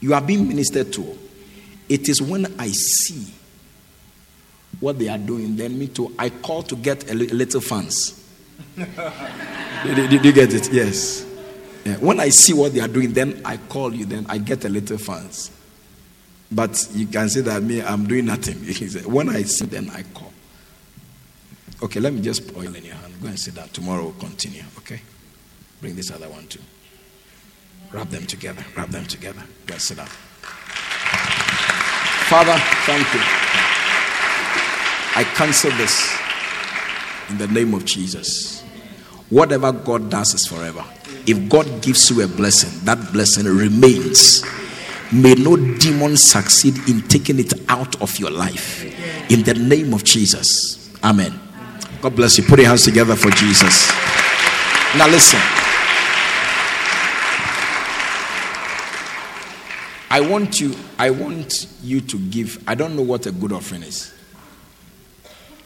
you 0.00 0.12
are 0.12 0.20
being 0.20 0.46
ministered 0.46 0.92
to. 0.92 1.18
It 1.88 2.10
is 2.10 2.20
when 2.20 2.54
I 2.60 2.68
see 2.68 3.32
what 4.78 4.98
they 4.98 5.08
are 5.08 5.18
doing, 5.18 5.56
then 5.56 5.78
me 5.78 5.88
too. 5.88 6.14
I 6.18 6.28
call 6.28 6.62
to 6.64 6.76
get 6.76 7.10
a 7.10 7.14
little 7.14 7.62
fans. 7.62 8.22
did, 8.76 10.24
you 10.24 10.32
get 10.32 10.52
it? 10.52 10.70
Yes. 10.70 11.24
Yeah. 11.84 11.96
When 11.96 12.20
I 12.20 12.28
see 12.28 12.52
what 12.52 12.74
they 12.74 12.80
are 12.80 12.88
doing, 12.88 13.12
then 13.12 13.40
I 13.44 13.56
call 13.56 13.94
you, 13.94 14.04
then 14.04 14.26
I 14.28 14.38
get 14.38 14.64
a 14.66 14.68
little 14.68 14.98
fans. 14.98 15.50
But 16.54 16.88
you 16.92 17.06
can 17.06 17.28
say 17.28 17.40
that 17.40 17.62
me, 17.62 17.82
I'm 17.82 18.06
doing 18.06 18.26
nothing. 18.26 18.58
When 19.10 19.30
I 19.30 19.42
see, 19.42 19.64
then 19.66 19.90
I 19.90 20.02
call. 20.14 20.32
Okay, 21.82 21.98
let 21.98 22.12
me 22.12 22.20
just 22.20 22.54
oil 22.56 22.74
in 22.74 22.84
your 22.84 22.94
hand. 22.94 23.14
Go 23.20 23.28
and 23.28 23.38
sit 23.38 23.54
down. 23.54 23.68
Tomorrow 23.70 24.02
we'll 24.04 24.12
continue. 24.12 24.62
Okay? 24.78 25.00
Bring 25.80 25.96
this 25.96 26.10
other 26.12 26.28
one 26.28 26.46
too. 26.46 26.60
Wrap 27.90 28.08
them 28.10 28.26
together. 28.26 28.64
Wrap 28.76 28.88
them 28.88 29.04
together. 29.06 29.42
Go 29.66 29.74
and 29.74 29.82
sit 29.82 29.96
down. 29.96 30.06
Father, 32.28 32.56
thank 32.86 33.12
you. 33.12 33.20
I 35.14 35.24
cancel 35.34 35.70
this 35.72 36.16
in 37.30 37.38
the 37.38 37.48
name 37.48 37.74
of 37.74 37.84
Jesus. 37.84 38.62
Whatever 39.28 39.72
God 39.72 40.10
does 40.10 40.34
is 40.34 40.46
forever. 40.46 40.84
If 41.26 41.48
God 41.48 41.82
gives 41.82 42.10
you 42.10 42.22
a 42.22 42.28
blessing, 42.28 42.84
that 42.84 43.12
blessing 43.12 43.46
remains. 43.46 44.44
May 45.12 45.34
no 45.34 45.56
demon 45.56 46.16
succeed 46.16 46.76
in 46.88 47.02
taking 47.02 47.38
it 47.38 47.52
out 47.68 48.00
of 48.00 48.18
your 48.18 48.30
life. 48.30 48.82
In 49.30 49.42
the 49.42 49.54
name 49.54 49.92
of 49.92 50.04
Jesus. 50.04 50.90
Amen. 51.04 51.38
God 52.00 52.16
bless 52.16 52.38
you. 52.38 52.44
Put 52.44 52.58
your 52.58 52.68
hands 52.68 52.84
together 52.84 53.14
for 53.14 53.30
Jesus. 53.30 53.90
Now 54.96 55.06
listen. 55.08 55.40
I 60.10 60.20
want 60.20 60.60
you, 60.60 60.74
I 60.98 61.08
want 61.08 61.66
you 61.82 62.02
to 62.02 62.18
give. 62.18 62.62
I 62.68 62.74
don't 62.74 62.94
know 62.94 63.02
what 63.02 63.24
a 63.26 63.32
good 63.32 63.52
offering 63.52 63.82
is. 63.82 64.12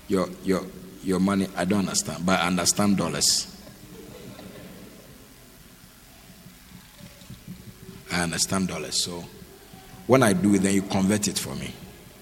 Your 0.07 0.29
your 0.45 0.65
your 1.03 1.19
money, 1.19 1.49
I 1.57 1.65
don't 1.65 1.81
understand, 1.81 2.25
but 2.25 2.39
I 2.41 2.47
understand 2.47 2.97
dollars. 2.97 3.53
I 8.13 8.23
understand 8.23 8.69
dollars. 8.69 9.03
So 9.03 9.25
when 10.07 10.23
I 10.23 10.33
do 10.33 10.55
it, 10.55 10.63
then 10.63 10.75
you 10.75 10.83
convert 10.83 11.29
it 11.29 11.39
for 11.39 11.55
me. 11.55 11.73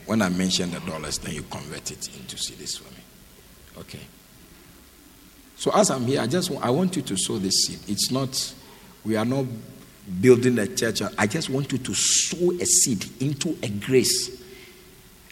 When 0.07 0.23
I 0.23 0.29
mention 0.29 0.71
the 0.71 0.81
dollars, 0.81 1.19
then 1.19 1.35
you 1.35 1.43
convert 1.43 1.91
it 1.91 2.09
into 2.17 2.37
cedis 2.37 2.79
for 2.79 2.91
me. 2.93 3.01
Okay. 3.79 4.01
So 5.57 5.71
as 5.73 5.91
I'm 5.91 6.05
here, 6.05 6.21
I 6.21 6.27
just 6.27 6.51
I 6.61 6.71
want 6.71 6.97
you 6.97 7.03
to 7.03 7.17
sow 7.17 7.39
this 7.39 7.65
seed. 7.65 7.79
It's 7.89 8.11
not, 8.11 8.55
we 9.05 9.17
are 9.17 9.25
not 9.25 9.47
building 10.21 10.59
a 10.59 10.67
church. 10.67 11.03
I 11.17 11.27
just 11.27 11.49
want 11.49 11.73
you 11.73 11.79
to 11.79 11.95
sow 11.95 12.53
a 12.53 12.67
seed 12.67 13.07
into 13.23 13.57
a 13.63 13.69
grace. 13.69 14.43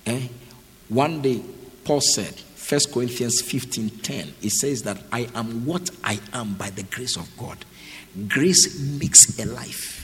Eh? 0.07 0.29
One 0.89 1.23
day, 1.23 1.43
Paul 1.85 2.01
said, 2.01 2.35
1 2.69 2.81
Corinthians 2.93 3.43
15 3.43 3.91
10, 3.91 4.35
it 4.43 4.51
says 4.51 4.83
that 4.83 4.99
I 5.11 5.29
am 5.35 5.67
what 5.67 5.91
I 6.05 6.21
am 6.33 6.55
by 6.55 6.71
the 6.71 6.85
grace 6.85 7.17
of 7.17 7.29
God. 7.37 7.59
Grace 8.29 8.79
makes 8.99 9.39
a 9.39 9.47
life. 9.47 10.02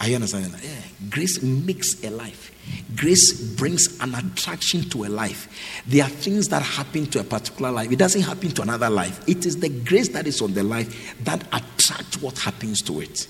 Are 0.00 0.08
you 0.08 0.14
understanding? 0.14 0.52
Yeah. 0.62 0.70
Grace 1.10 1.42
makes 1.42 2.02
a 2.02 2.10
life. 2.10 2.50
Grace 2.96 3.32
brings 3.56 4.00
an 4.00 4.14
attraction 4.14 4.88
to 4.90 5.04
a 5.04 5.08
life. 5.08 5.82
There 5.86 6.02
are 6.02 6.08
things 6.08 6.48
that 6.48 6.62
happen 6.62 7.06
to 7.06 7.20
a 7.20 7.24
particular 7.24 7.70
life. 7.70 7.92
It 7.92 7.98
doesn't 7.98 8.22
happen 8.22 8.50
to 8.52 8.62
another 8.62 8.88
life. 8.88 9.28
It 9.28 9.44
is 9.44 9.60
the 9.60 9.68
grace 9.68 10.08
that 10.08 10.26
is 10.26 10.40
on 10.40 10.54
the 10.54 10.62
life 10.62 11.22
that 11.24 11.42
attracts 11.48 12.20
what 12.22 12.38
happens 12.38 12.80
to 12.82 13.00
it. 13.00 13.28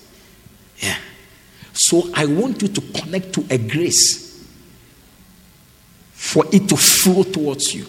Yeah. 0.79 0.97
So 1.73 2.09
I 2.15 2.27
want 2.27 2.63
you 2.63 2.69
to 2.69 2.81
connect 3.01 3.33
to 3.35 3.47
a 3.51 3.59
grace 3.59 4.49
for 6.13 6.45
it 6.53 6.69
to 6.69 6.77
flow 6.77 7.25
towards 7.25 7.75
you. 7.75 7.87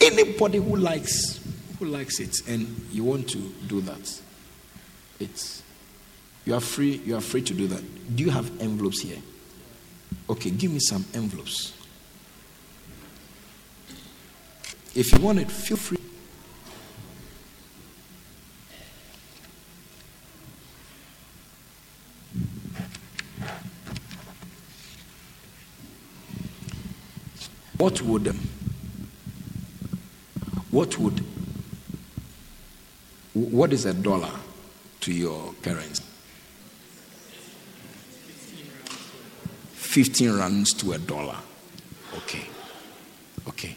Anybody 0.00 0.58
who 0.58 0.76
likes 0.76 1.38
who 1.78 1.86
likes 1.86 2.20
it 2.20 2.36
and 2.46 2.66
you 2.90 3.04
want 3.04 3.28
to 3.30 3.38
do 3.66 3.80
that, 3.82 4.20
it's 5.18 5.59
you 6.44 6.54
are 6.54 6.60
free, 6.60 7.00
you 7.04 7.16
are 7.16 7.20
free 7.20 7.42
to 7.42 7.54
do 7.54 7.66
that. 7.68 8.16
Do 8.16 8.24
you 8.24 8.30
have 8.30 8.60
envelopes 8.60 9.02
here? 9.02 9.18
Okay, 10.28 10.50
give 10.50 10.72
me 10.72 10.78
some 10.80 11.04
envelopes. 11.14 11.72
If 14.94 15.12
you 15.12 15.20
want 15.20 15.38
it, 15.38 15.50
feel 15.50 15.76
free. 15.76 15.98
What 27.76 28.02
would 28.02 28.28
um, 28.28 28.36
what 30.70 30.98
would 30.98 31.24
what 33.32 33.72
is 33.72 33.86
a 33.86 33.94
dollar 33.94 34.30
to 35.00 35.12
your 35.14 35.54
parents? 35.62 36.09
15 39.90 40.38
rands 40.38 40.72
to 40.74 40.92
a 40.92 40.98
dollar. 40.98 41.36
Okay. 42.18 42.46
Okay. 43.48 43.76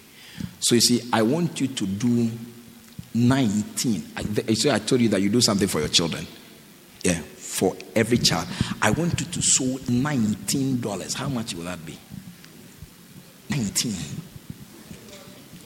So 0.60 0.76
you 0.76 0.82
see, 0.82 1.10
I 1.12 1.24
want 1.24 1.60
you 1.60 1.68
to 1.70 1.88
do 1.88 2.30
19. 3.16 4.04
I, 4.16 4.54
so 4.54 4.72
I 4.72 4.78
told 4.78 5.02
you 5.02 5.10
that 5.10 5.22
you 5.24 5.30
do 5.30 5.42
something 5.42 5.68
for 5.68 5.80
your 5.80 5.88
children. 5.88 6.28
Yeah, 7.04 7.20
for 7.20 7.76
every 7.96 8.20
child. 8.20 8.48
I 8.80 8.92
want 8.92 9.20
you 9.20 9.26
to 9.26 9.42
sow 9.42 9.64
$19. 9.64 11.14
How 11.16 11.30
much 11.30 11.56
will 11.56 11.64
that 11.64 11.84
be? 11.84 11.98
19. 13.50 13.96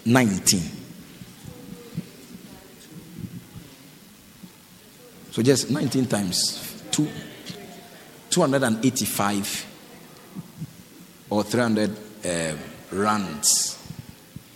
19. 0.05 0.61
So 5.31 5.41
just 5.41 5.69
19 5.69 6.05
times 6.05 6.83
2, 6.91 7.05
285 8.29 9.76
or 11.29 11.43
300 11.43 11.91
uh. 12.25 12.55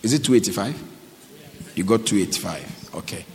Is 0.04 0.14
it 0.14 0.24
285? 0.24 0.82
You 1.76 1.84
got 1.84 2.06
285. 2.06 2.96
Okay. 2.96 3.26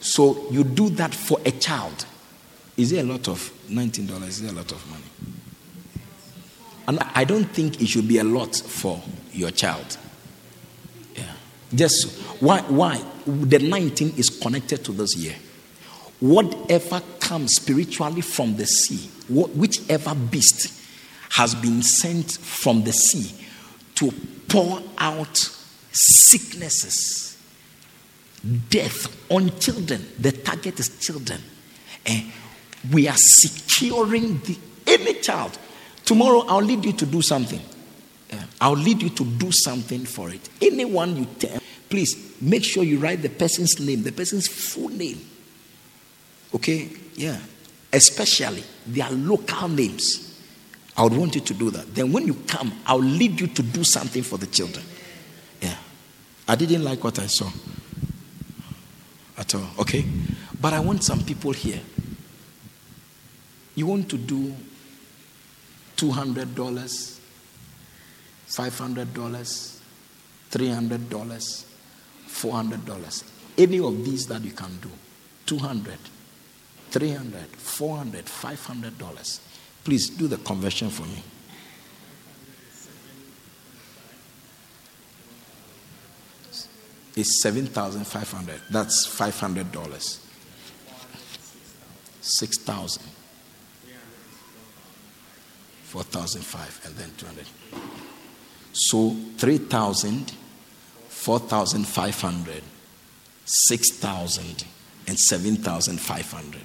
So 0.00 0.46
you 0.50 0.64
do 0.64 0.90
that 0.90 1.14
for 1.14 1.38
a 1.44 1.50
child. 1.50 2.06
Is 2.76 2.92
it 2.92 3.04
a 3.04 3.08
lot 3.08 3.28
of 3.28 3.38
$19? 3.68 4.28
Is 4.28 4.42
it 4.42 4.52
a 4.52 4.54
lot 4.54 4.70
of 4.70 4.90
money? 4.90 5.04
And 6.86 6.98
I 7.14 7.24
don't 7.24 7.44
think 7.44 7.80
it 7.80 7.86
should 7.86 8.06
be 8.06 8.18
a 8.18 8.24
lot 8.24 8.54
for 8.54 9.00
your 9.32 9.50
child. 9.50 9.96
Yeah. 11.16 11.32
Just 11.74 12.20
why 12.40 12.60
why 12.60 13.02
the 13.26 13.58
19 13.58 14.14
is 14.18 14.28
connected 14.28 14.84
to 14.84 14.92
this 14.92 15.16
year. 15.16 15.34
Whatever 16.20 17.02
comes 17.20 17.54
spiritually 17.54 18.20
from 18.20 18.56
the 18.56 18.66
sea, 18.66 19.08
whichever 19.28 20.14
beast 20.14 20.83
has 21.34 21.54
been 21.56 21.82
sent 21.82 22.30
from 22.30 22.84
the 22.84 22.92
sea 22.92 23.34
to 23.96 24.12
pour 24.46 24.80
out 24.98 25.36
sicknesses, 25.90 27.36
death 28.70 29.30
on 29.30 29.58
children. 29.58 30.06
The 30.16 30.30
target 30.30 30.78
is 30.78 30.96
children. 31.00 31.40
And 32.06 32.30
we 32.92 33.08
are 33.08 33.16
securing 33.16 34.38
the 34.40 34.56
any 34.86 35.14
child. 35.14 35.58
Tomorrow 36.04 36.44
I'll 36.46 36.62
lead 36.62 36.84
you 36.84 36.92
to 36.92 37.06
do 37.06 37.20
something. 37.20 37.60
I'll 38.60 38.72
lead 38.72 39.02
you 39.02 39.10
to 39.10 39.24
do 39.24 39.50
something 39.50 40.04
for 40.04 40.30
it. 40.30 40.48
Anyone 40.62 41.16
you 41.16 41.24
tell, 41.24 41.60
please 41.88 42.36
make 42.40 42.62
sure 42.62 42.84
you 42.84 42.98
write 42.98 43.22
the 43.22 43.28
person's 43.28 43.80
name, 43.80 44.04
the 44.04 44.12
person's 44.12 44.46
full 44.46 44.88
name. 44.88 45.20
Okay? 46.54 46.90
Yeah. 47.16 47.38
Especially 47.92 48.62
their 48.86 49.10
local 49.10 49.68
names. 49.68 50.23
I 50.96 51.02
would 51.02 51.12
want 51.12 51.34
you 51.34 51.40
to 51.40 51.54
do 51.54 51.70
that. 51.70 51.94
Then 51.94 52.12
when 52.12 52.26
you 52.26 52.34
come, 52.46 52.72
I'll 52.86 52.98
lead 52.98 53.40
you 53.40 53.48
to 53.48 53.62
do 53.62 53.82
something 53.82 54.22
for 54.22 54.38
the 54.38 54.46
children. 54.46 54.84
Yeah. 55.60 55.76
I 56.46 56.54
didn't 56.54 56.84
like 56.84 57.02
what 57.02 57.18
I 57.18 57.26
saw 57.26 57.50
at 59.36 59.54
all. 59.54 59.68
Okay? 59.80 60.04
But 60.60 60.72
I 60.72 60.80
want 60.80 61.02
some 61.02 61.24
people 61.24 61.52
here. 61.52 61.80
You 63.74 63.86
want 63.86 64.08
to 64.10 64.16
do 64.16 64.54
$200, 65.96 66.46
$500, 68.46 69.80
$300, 70.50 71.64
$400. 72.28 73.24
Any 73.58 73.80
of 73.80 74.04
these 74.04 74.26
that 74.26 74.42
you 74.42 74.52
can 74.52 74.78
do. 74.80 74.90
200 75.46 75.98
300 76.90 77.46
400 77.56 78.24
$500. 78.26 79.40
Please 79.84 80.08
do 80.10 80.26
the 80.26 80.38
conversion 80.38 80.90
for 80.90 81.02
me. 81.02 81.22
It's 87.16 87.42
7,500. 87.42 88.60
That's 88.70 89.06
$500. 89.06 90.18
6,000. 92.20 93.02
4,005 95.94 96.80
and 96.86 96.96
then 96.96 97.12
200. 97.16 97.46
So 98.72 99.14
3,000, 99.38 100.32
4,500, 101.08 102.62
6,000 103.44 104.64
and 105.06 105.16
7,500. 105.16 106.60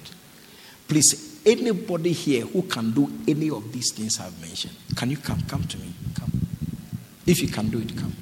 Please 0.88 1.29
anybody 1.44 2.12
here 2.12 2.46
who 2.46 2.62
can 2.62 2.92
do 2.92 3.10
any 3.26 3.50
of 3.50 3.72
these 3.72 3.92
things 3.92 4.20
I've 4.20 4.38
mentioned, 4.40 4.76
can 4.96 5.10
you 5.10 5.16
come? 5.16 5.40
Come 5.42 5.64
to 5.64 5.78
me. 5.78 5.92
Come. 6.14 6.30
If 7.26 7.40
you 7.40 7.48
can 7.48 7.68
do 7.68 7.78
it, 7.78 7.96
come. 7.96 8.14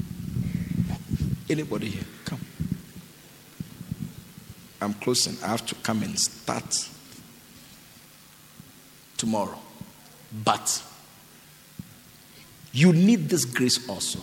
Anybody 1.49 1.89
here? 1.89 2.05
Come. 2.25 2.41
I'm 4.81 4.95
closing. 4.95 5.37
I 5.43 5.49
have 5.49 5.67
to 5.67 5.75
come 5.77 6.03
and 6.03 6.19
start 6.19 6.89
tomorrow. 9.17 9.59
But 10.45 10.83
you 12.73 12.93
need 12.93 13.29
this 13.29 13.45
grace 13.45 13.89
also. 13.89 14.21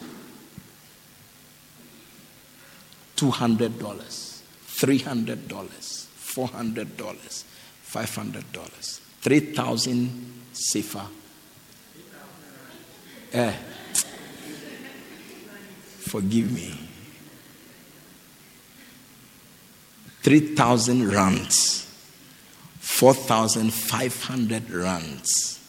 $200, 3.18 3.70
$300, 3.70 5.38
$400, 5.48 7.44
$500, 7.96 9.00
3000 9.22 10.42
safer. 10.52 11.08
Eh, 13.32 13.54
forgive 16.00 16.52
me. 16.52 16.78
3,000 20.24 21.10
rands, 21.10 21.88
4,500 22.80 24.70
rands, 24.72 25.60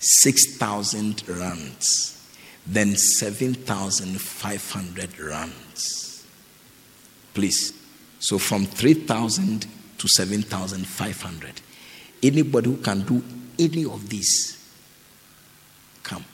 6,000 0.00 1.22
rands, 1.28 2.28
then 2.66 2.96
7,500 2.96 5.20
rands. 5.20 6.24
Please. 7.34 7.72
So 8.18 8.38
from 8.38 8.66
3,000 8.66 9.66
to 9.98 10.08
7,500. 10.08 11.60
Anybody 12.22 12.70
who 12.70 12.76
can 12.78 13.02
do 13.02 13.22
any 13.58 13.84
of 13.84 14.08
these, 14.08 14.56
come. 16.02 16.24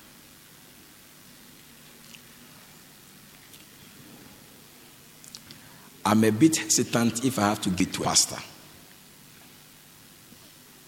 I'm 6.04 6.24
a 6.24 6.30
bit 6.30 6.56
hesitant 6.56 7.24
if 7.24 7.38
I 7.38 7.48
have 7.48 7.60
to 7.62 7.70
get 7.70 7.92
to 7.94 8.02
pastor, 8.02 8.38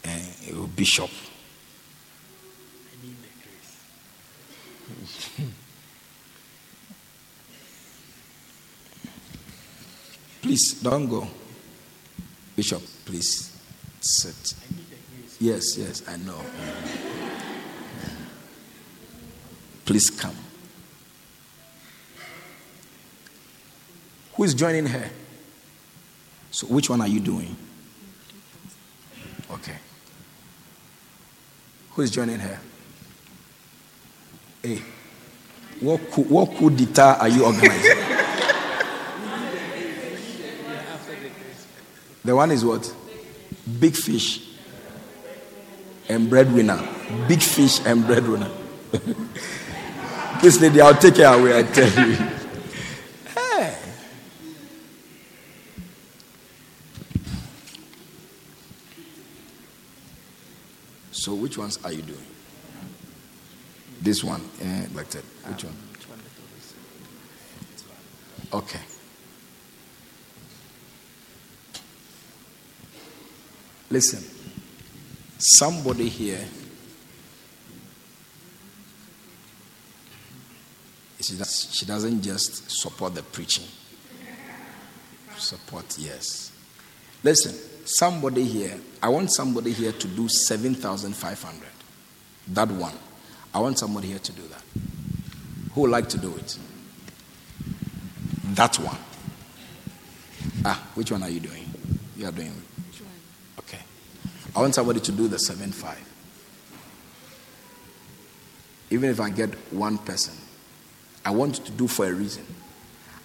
uh, 0.05 0.67
bishop. 0.75 1.11
please 10.43 10.81
don't 10.81 11.09
go. 11.09 11.27
Bishop, 12.55 12.83
please 13.05 13.53
sit. 14.01 14.55
Yes, 15.39 15.77
yes, 15.77 16.03
I 16.09 16.17
know. 16.17 16.41
Please 19.85 20.11
come. 20.11 20.35
Who 24.35 24.45
is 24.45 24.55
joining 24.55 24.87
her? 24.87 25.11
So, 26.51 26.67
which 26.69 26.89
one 26.89 27.03
are 27.03 27.09
you 27.09 27.21
doing? 27.21 27.55
Okay. 29.51 29.77
Who 31.91 32.03
is 32.03 32.11
joining 32.11 32.39
her? 32.39 32.59
Hey, 34.63 34.83
what 35.81 36.11
coup, 36.11 36.23
what 36.23 36.57
coup 36.57 36.71
d'etat 36.71 37.19
are 37.21 37.29
you 37.29 37.45
organizing? 37.45 37.99
the 42.25 42.35
one 42.35 42.51
is 42.51 42.65
what? 42.65 42.93
Big 43.79 43.95
fish 43.95 44.46
and 46.09 46.29
breadwinner. 46.31 46.81
Big 47.29 47.43
fish 47.43 47.81
and 47.87 48.07
breadwinner. 48.07 48.51
This 50.43 50.61
lady, 50.61 50.81
I'll 50.83 50.95
take 50.95 51.17
her 51.17 51.25
away, 51.39 51.59
I 51.59 51.63
tell 51.63 52.09
you. 52.09 52.17
Hey. 53.35 53.77
So, 61.11 61.35
which 61.35 61.57
ones 61.57 61.79
are 61.85 61.93
you 61.93 62.03
doing? 62.03 62.27
This 64.01 64.23
one, 64.23 64.43
eh, 64.61 64.87
like 64.95 65.09
that. 65.09 65.25
Which 65.25 65.65
one? 65.65 65.77
Okay. 68.53 68.81
Listen, 73.91 74.36
somebody 75.39 76.09
here, 76.09 76.45
she, 81.21 81.37
does, 81.37 81.69
she 81.73 81.87
doesn't 81.87 82.23
just 82.23 82.71
support 82.71 83.15
the 83.15 83.23
preaching. 83.23 83.67
Support, 85.37 85.99
yes. 85.99 86.53
Listen, 87.23 87.55
somebody 87.85 88.45
here, 88.45 88.79
I 89.03 89.09
want 89.09 89.33
somebody 89.33 89.73
here 89.73 89.93
to 89.93 90.09
do 90.09 90.29
7,500. 90.29 91.69
That 92.49 92.71
one. 92.71 92.95
I 93.53 93.61
want 93.61 93.79
somebody 93.79 94.09
here 94.09 94.19
to 94.19 94.33
do 94.33 94.43
that. 94.43 94.63
Who 95.73 95.83
would 95.83 95.91
like 95.91 96.09
to 96.11 96.19
do 96.19 96.35
it? 96.37 96.59
That 98.55 98.77
one. 98.79 98.97
Ah, 100.65 100.83
which 100.95 101.11
one 101.11 101.23
are 101.23 101.29
you 101.29 101.41
doing? 101.41 101.65
You 102.17 102.29
are 102.29 102.33
doing. 102.33 102.55
I 104.57 104.61
want 104.61 104.75
somebody 104.75 105.01
to 105.01 105.13
do 105.13 105.29
the 105.29 105.39
seven 105.39 105.71
five. 105.71 106.03
Even 108.89 109.11
if 109.11 109.21
I 109.21 109.29
get 109.29 109.51
one 109.73 109.99
person, 109.99 110.35
I 111.25 111.31
want 111.31 111.57
to 111.57 111.73
do 111.73 111.87
for 111.87 112.07
a 112.07 112.13
reason. 112.13 112.47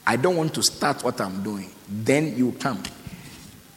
I 0.06 0.18
don't 0.18 0.36
want 0.36 0.54
to 0.56 0.64
start 0.64 1.04
what 1.04 1.22
I'm 1.22 1.42
doing. 1.42 1.72
Then 1.88 2.36
you 2.36 2.52
come. 2.54 2.84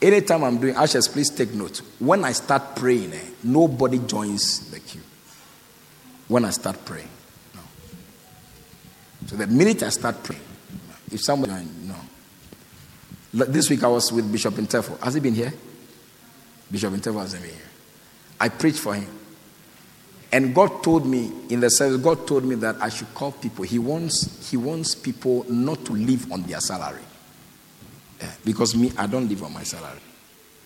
Anytime 0.02 0.42
I'm 0.42 0.58
doing, 0.58 0.74
Ashes, 0.74 1.06
please 1.06 1.30
take 1.30 1.52
note. 1.54 1.78
When 2.00 2.24
I 2.24 2.32
start 2.32 2.74
praying, 2.74 3.12
eh, 3.12 3.24
nobody 3.44 3.98
joins 4.00 4.70
the 4.70 4.80
queue. 4.80 5.02
When 6.26 6.44
I 6.44 6.50
start 6.50 6.84
praying, 6.84 7.08
no. 7.54 7.60
So 9.26 9.36
the 9.36 9.46
minute 9.46 9.82
I 9.82 9.90
start 9.90 10.22
praying, 10.24 10.42
if 11.12 11.20
somebody, 11.20 11.52
no. 11.82 11.94
This 13.32 13.70
week 13.70 13.84
I 13.84 13.88
was 13.88 14.12
with 14.12 14.30
Bishop 14.32 14.54
Intefo. 14.54 14.98
Has 15.00 15.14
he 15.14 15.20
been 15.20 15.34
here? 15.34 15.52
Bishop 16.70 16.92
hasn't 16.92 17.42
been. 17.42 17.52
I 18.40 18.48
preached 18.48 18.80
for 18.80 18.94
him. 18.94 19.06
And 20.32 20.52
God 20.52 20.82
told 20.82 21.06
me 21.06 21.30
in 21.48 21.60
the 21.60 21.70
service, 21.70 22.00
God 22.02 22.26
told 22.26 22.44
me 22.44 22.56
that 22.56 22.82
I 22.82 22.88
should 22.88 23.14
call 23.14 23.30
people. 23.30 23.64
He 23.64 23.78
wants, 23.78 24.50
he 24.50 24.56
wants 24.56 24.94
people 24.94 25.46
not 25.48 25.84
to 25.84 25.92
live 25.92 26.32
on 26.32 26.42
their 26.42 26.58
salary. 26.58 27.02
Yeah, 28.20 28.32
because 28.44 28.74
me, 28.74 28.90
I 28.98 29.06
don't 29.06 29.28
live 29.28 29.44
on 29.44 29.52
my 29.52 29.62
salary. 29.62 30.00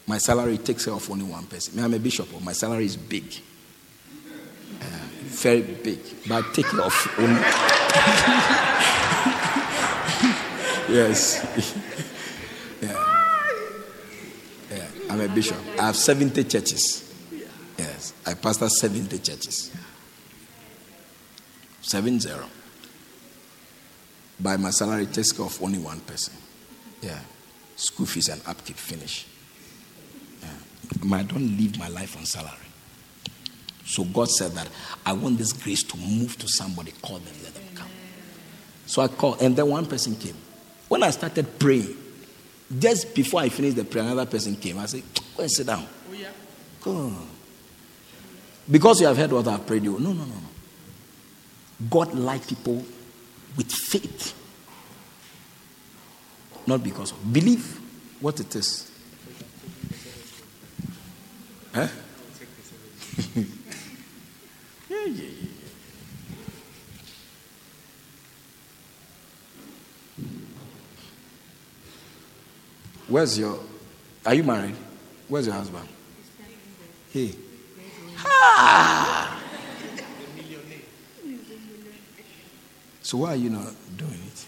My 0.07 0.17
salary 0.17 0.57
takes 0.57 0.87
care 0.87 0.95
of 0.95 1.11
only 1.11 1.27
one 1.27 1.45
person. 1.45 1.77
Me, 1.77 1.83
I'm 1.83 1.93
a 1.93 1.99
bishop, 1.99 2.29
but 2.33 2.43
my 2.43 2.55
salary 2.55 2.87
is 2.87 2.97
big. 2.97 3.25
Yeah, 4.81 4.87
very 5.25 5.61
big. 5.61 6.01
But 6.27 6.55
take 6.55 6.65
care 6.65 6.81
of 6.81 7.15
only. 7.19 7.41
yes. 10.89 12.15
I'm 15.09 15.21
a 15.21 15.29
bishop. 15.29 15.59
I 15.79 15.87
have 15.87 15.97
70 15.97 16.45
churches. 16.45 17.05
Yes. 17.79 18.13
I 18.27 18.35
pastor 18.35 18.69
70 18.69 19.19
churches. 19.19 19.71
7 21.81 22.21
0. 22.21 22.45
By 24.41 24.57
my 24.57 24.71
salary 24.71 25.07
takes 25.07 25.33
care 25.33 25.47
of 25.47 25.63
only 25.63 25.79
one 25.79 26.01
person. 26.01 26.35
Yeah. 27.01 27.19
School 27.77 28.07
fees 28.07 28.29
and 28.29 28.43
upkeep 28.47 28.77
finish. 28.77 29.27
Yeah. 30.43 31.17
I 31.17 31.23
don't 31.23 31.57
live 31.57 31.79
my 31.79 31.89
life 31.89 32.17
on 32.17 32.25
salary. 32.25 32.55
So 33.85 34.05
God 34.05 34.29
said 34.29 34.53
that 34.53 34.69
I 35.07 35.15
want 35.15 35.39
this 35.39 35.53
grace 35.55 35.83
to 35.85 35.97
move 35.97 36.37
to 36.39 36.49
somebody, 36.49 36.93
call 37.01 37.19
them, 37.19 37.35
let 37.43 37.55
them 37.55 37.65
come. 37.75 37.89
So 38.85 39.01
I 39.01 39.09
called, 39.09 39.41
and 39.41 39.57
then 39.57 39.69
one 39.69 39.87
person 39.87 40.15
came. 40.15 40.37
When 40.89 41.03
I 41.03 41.11
started 41.11 41.59
praying, 41.59 41.97
just 42.77 43.15
before 43.15 43.41
I 43.41 43.49
finished 43.49 43.77
the 43.77 43.85
prayer, 43.85 44.05
another 44.05 44.27
person 44.27 44.57
came. 44.57 44.79
I 44.79 44.87
said, 44.87 45.03
Go 45.37 45.43
and 45.43 45.51
sit 45.51 45.67
down. 45.67 45.87
Oh, 46.11 46.15
yeah. 46.15 46.29
Go. 46.83 47.13
Because 48.71 49.01
you 49.01 49.07
have 49.07 49.17
heard 49.17 49.33
what 49.33 49.49
I've 49.49 49.67
prayed 49.67 49.85
you. 49.85 49.93
No, 49.99 50.13
no, 50.13 50.25
no, 50.25 50.35
no. 50.35 50.49
God 51.89 52.13
like 52.15 52.47
people 52.47 52.85
with 53.57 53.73
faith. 53.73 54.35
Not 56.67 56.83
because 56.83 57.13
of 57.13 57.33
believe 57.33 57.81
what 58.21 58.39
it 58.41 58.55
is. 58.55 58.91
Huh? 61.73 61.87
yeah, 63.37 63.45
yeah, 64.91 65.05
yeah. 65.07 65.58
Where's 73.09 73.39
your 73.39 73.59
are 74.25 74.35
you 74.35 74.45
married? 74.45 74.77
Where's 75.29 75.47
your 75.47 75.55
husband? 75.55 75.89
He. 77.11 77.35
Ha! 78.17 79.43
So 83.03 83.19
why 83.19 83.33
are 83.33 83.37
you 83.37 83.49
not 83.49 83.73
doing 83.97 84.13
it? 84.13 84.47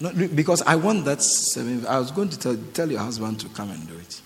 No, 0.00 0.12
because 0.34 0.62
I 0.62 0.76
want 0.76 1.04
that 1.04 1.22
seven. 1.22 1.86
I 1.86 1.98
was 1.98 2.10
going 2.10 2.28
to 2.30 2.38
tell, 2.38 2.56
tell 2.72 2.90
your 2.90 3.00
husband 3.00 3.38
to 3.40 3.48
come 3.50 3.70
and 3.70 3.86
do 3.86 3.96
it. 3.96 4.22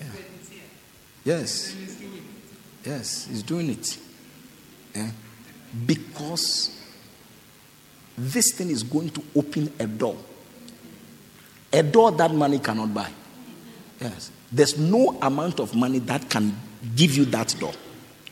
Yeah. 0.00 0.06
Yes. 1.24 1.76
Yes, 2.84 3.26
he's 3.26 3.42
doing 3.42 3.70
it. 3.70 3.98
Yeah. 4.94 5.10
Because 5.86 6.76
this 8.16 8.52
thing 8.52 8.70
is 8.70 8.82
going 8.82 9.10
to 9.10 9.22
open 9.36 9.72
a 9.78 9.86
door. 9.86 10.16
A 11.72 11.82
door 11.82 12.12
that 12.12 12.32
money 12.32 12.58
cannot 12.58 12.92
buy. 12.92 13.10
Yes. 14.00 14.30
There's 14.50 14.78
no 14.78 15.18
amount 15.22 15.60
of 15.60 15.74
money 15.74 15.98
that 16.00 16.28
can 16.28 16.56
give 16.96 17.16
you 17.16 17.24
that 17.26 17.54
door. 17.58 17.72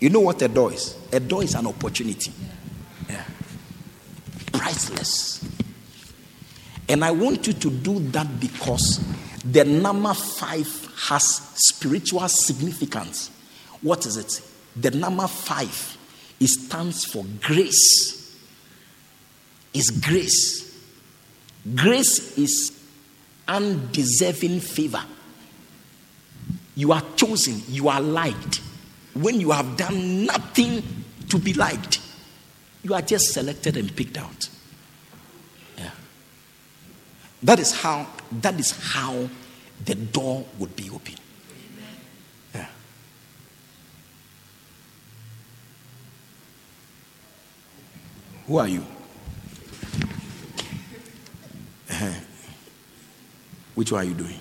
You 0.00 0.10
know 0.10 0.20
what 0.20 0.42
a 0.42 0.48
door 0.48 0.72
is? 0.72 0.96
A 1.12 1.20
door 1.20 1.42
is 1.42 1.54
an 1.54 1.66
opportunity. 1.66 2.32
Yeah. 3.08 3.24
Priceless. 4.52 5.44
And 6.88 7.04
I 7.04 7.10
want 7.10 7.46
you 7.46 7.52
to 7.52 7.70
do 7.70 8.00
that 8.10 8.40
because 8.40 9.04
the 9.44 9.64
number 9.64 10.14
five 10.14 10.66
has 11.08 11.24
spiritual 11.54 12.26
significance. 12.28 13.30
What 13.82 14.06
is 14.06 14.16
it? 14.16 14.42
The 14.74 14.90
number 14.90 15.26
five 15.26 15.96
it 16.40 16.48
stands 16.48 17.04
for 17.04 17.24
grace. 17.42 18.36
Is 19.74 19.90
grace. 19.90 20.64
Grace 21.74 22.38
is 22.38 22.77
undeserving 23.48 24.60
favor. 24.60 25.02
You 26.74 26.92
are 26.92 27.02
chosen, 27.16 27.62
you 27.68 27.88
are 27.88 28.00
liked. 28.00 28.60
When 29.14 29.40
you 29.40 29.50
have 29.50 29.76
done 29.76 30.26
nothing 30.26 30.82
to 31.28 31.38
be 31.38 31.52
liked, 31.54 32.00
you 32.82 32.94
are 32.94 33.02
just 33.02 33.32
selected 33.32 33.76
and 33.76 33.94
picked 33.96 34.16
out. 34.16 34.48
Yeah. 35.76 35.90
That 37.42 37.58
is 37.58 37.72
how 37.72 38.06
that 38.30 38.60
is 38.60 38.70
how 38.92 39.28
the 39.84 39.94
door 39.94 40.44
would 40.58 40.76
be 40.76 40.90
open. 40.90 41.14
Yeah. 42.54 42.66
Who 48.46 48.58
are 48.58 48.68
you? 48.68 48.84
Uh-huh. 51.90 52.10
Which 53.78 53.92
one 53.92 54.00
are 54.00 54.08
you 54.08 54.14
doing? 54.14 54.40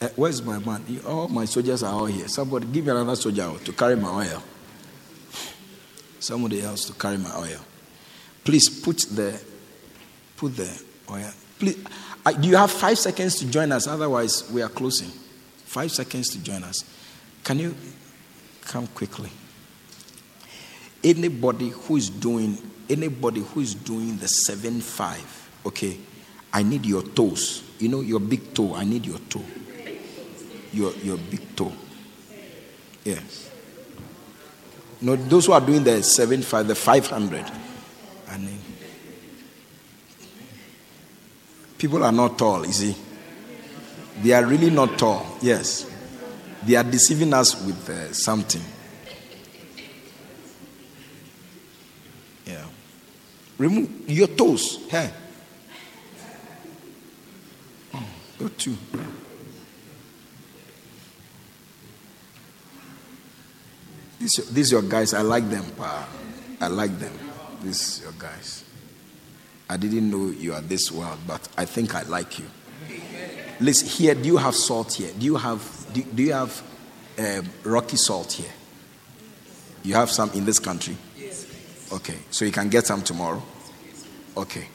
Uh, 0.00 0.08
where's 0.14 0.40
my 0.40 0.60
man? 0.60 0.84
All 1.04 1.26
my 1.26 1.44
soldiers 1.44 1.82
are 1.82 1.92
all 1.92 2.06
here. 2.06 2.28
Somebody 2.28 2.66
give 2.66 2.84
me 2.84 2.92
another 2.92 3.16
soldier 3.16 3.50
to 3.64 3.72
carry 3.72 3.96
my 3.96 4.28
oil. 4.28 4.40
Somebody 6.20 6.62
else 6.62 6.84
to 6.84 6.92
carry 6.92 7.18
my 7.18 7.36
oil. 7.36 7.58
Please 8.44 8.68
put 8.68 8.98
the 9.10 9.42
put 10.36 10.54
the 10.54 10.82
oil. 11.10 11.32
Please, 11.58 11.84
do 12.40 12.48
you 12.48 12.54
have 12.54 12.70
five 12.70 12.96
seconds 12.96 13.40
to 13.40 13.46
join 13.50 13.72
us? 13.72 13.88
Otherwise, 13.88 14.48
we 14.52 14.62
are 14.62 14.68
closing. 14.68 15.08
Five 15.64 15.90
seconds 15.90 16.28
to 16.28 16.38
join 16.38 16.62
us. 16.62 16.84
Can 17.42 17.58
you 17.58 17.74
come 18.60 18.86
quickly? 18.86 19.30
Anybody 21.02 21.70
who 21.70 21.96
is 21.96 22.08
doing 22.08 22.56
anybody 22.88 23.40
who 23.40 23.60
is 23.60 23.74
doing 23.74 24.16
the 24.18 24.28
seven 24.28 24.80
five, 24.80 25.50
okay, 25.64 25.96
I 26.52 26.62
need 26.62 26.86
your 26.86 27.02
toes. 27.02 27.62
You 27.78 27.88
know 27.88 28.00
your 28.00 28.20
big 28.20 28.54
toe. 28.54 28.74
I 28.74 28.84
need 28.84 29.06
your 29.06 29.18
toe. 29.28 29.44
Your 30.72 30.92
your 30.94 31.16
big 31.18 31.54
toe. 31.56 31.72
Yes. 33.04 33.50
No, 35.00 35.14
those 35.16 35.46
who 35.46 35.52
are 35.52 35.60
doing 35.60 35.84
the 35.84 36.02
seven 36.02 36.42
five, 36.42 36.66
the 36.66 36.74
five 36.74 37.06
hundred. 37.06 37.44
I 38.28 38.38
need. 38.38 38.58
People 41.78 42.02
are 42.02 42.12
not 42.12 42.38
tall, 42.38 42.66
you 42.66 42.72
see. 42.72 42.96
They 44.22 44.32
are 44.32 44.44
really 44.46 44.70
not 44.70 44.98
tall. 44.98 45.36
Yes. 45.42 45.90
They 46.64 46.74
are 46.74 46.82
deceiving 46.82 47.34
us 47.34 47.62
with 47.64 47.88
uh, 47.90 48.12
something. 48.14 48.62
Remove 53.58 54.08
your 54.08 54.28
toes. 54.28 54.86
Hey. 54.88 55.10
Oh, 57.94 58.04
go 58.38 58.48
two. 58.48 58.76
These, 64.18 64.50
these 64.50 64.72
your 64.72 64.82
guys. 64.82 65.14
I 65.14 65.22
like 65.22 65.48
them. 65.48 65.64
I 66.60 66.68
like 66.68 66.98
them. 66.98 67.12
These 67.62 68.02
your 68.02 68.12
guys. 68.18 68.64
I 69.68 69.76
didn't 69.76 70.10
know 70.10 70.26
you 70.26 70.52
are 70.52 70.60
this 70.60 70.92
well, 70.92 71.18
but 71.26 71.48
I 71.56 71.64
think 71.64 71.94
I 71.94 72.02
like 72.02 72.38
you. 72.38 72.46
Listen, 73.58 73.88
here, 73.88 74.14
do 74.14 74.26
you 74.26 74.36
have 74.36 74.54
salt 74.54 74.92
here? 74.92 75.12
Do 75.18 75.24
you 75.24 75.36
have 75.36 75.86
do, 75.92 76.02
do 76.02 76.22
you 76.22 76.32
have 76.32 76.62
um, 77.18 77.48
rocky 77.64 77.96
salt 77.96 78.32
here? 78.32 78.52
You 79.82 79.94
have 79.94 80.10
some 80.10 80.30
in 80.32 80.44
this 80.44 80.58
country? 80.58 80.96
Okay, 81.92 82.16
so 82.30 82.44
you 82.44 82.52
can 82.52 82.68
get 82.68 82.86
some 82.86 83.02
tomorrow. 83.02 83.42
Okay. 84.36 84.68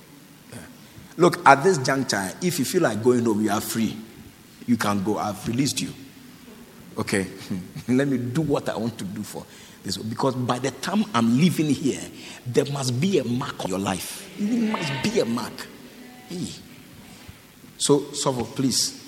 Look, 1.18 1.46
at 1.46 1.64
this 1.64 1.78
juncture, 1.78 2.32
if 2.42 2.58
you 2.58 2.66
feel 2.66 2.82
like 2.82 3.04
going 3.04 3.26
home, 3.26 3.42
you 3.42 3.52
are 3.52 3.62
free. 3.62 3.96
You 4.66 4.78
can 4.78 5.04
go. 5.04 5.18
I've 5.18 5.46
released 5.48 5.82
you. 5.82 5.94
Okay, 6.98 7.28
let 7.88 8.08
me 8.08 8.18
do 8.18 8.42
what 8.42 8.70
I 8.70 8.78
want 8.78 8.98
to 8.98 9.06
do 9.06 9.24
for 9.24 9.46
this. 9.84 9.98
Because 9.98 10.36
by 10.36 10.60
the 10.60 10.72
time 10.72 11.06
I'm 11.14 11.38
leaving 11.38 11.68
here, 11.68 12.02
there 12.46 12.66
must 12.66 13.00
be 13.00 13.20
a 13.20 13.24
mark 13.24 13.64
on 13.64 13.70
your 13.70 13.80
life. 13.80 14.34
There 14.40 14.72
must 14.72 15.04
be 15.04 15.20
a 15.20 15.26
mark. 15.26 15.68
So, 17.78 18.00
Sovo, 18.14 18.46
please 18.56 19.04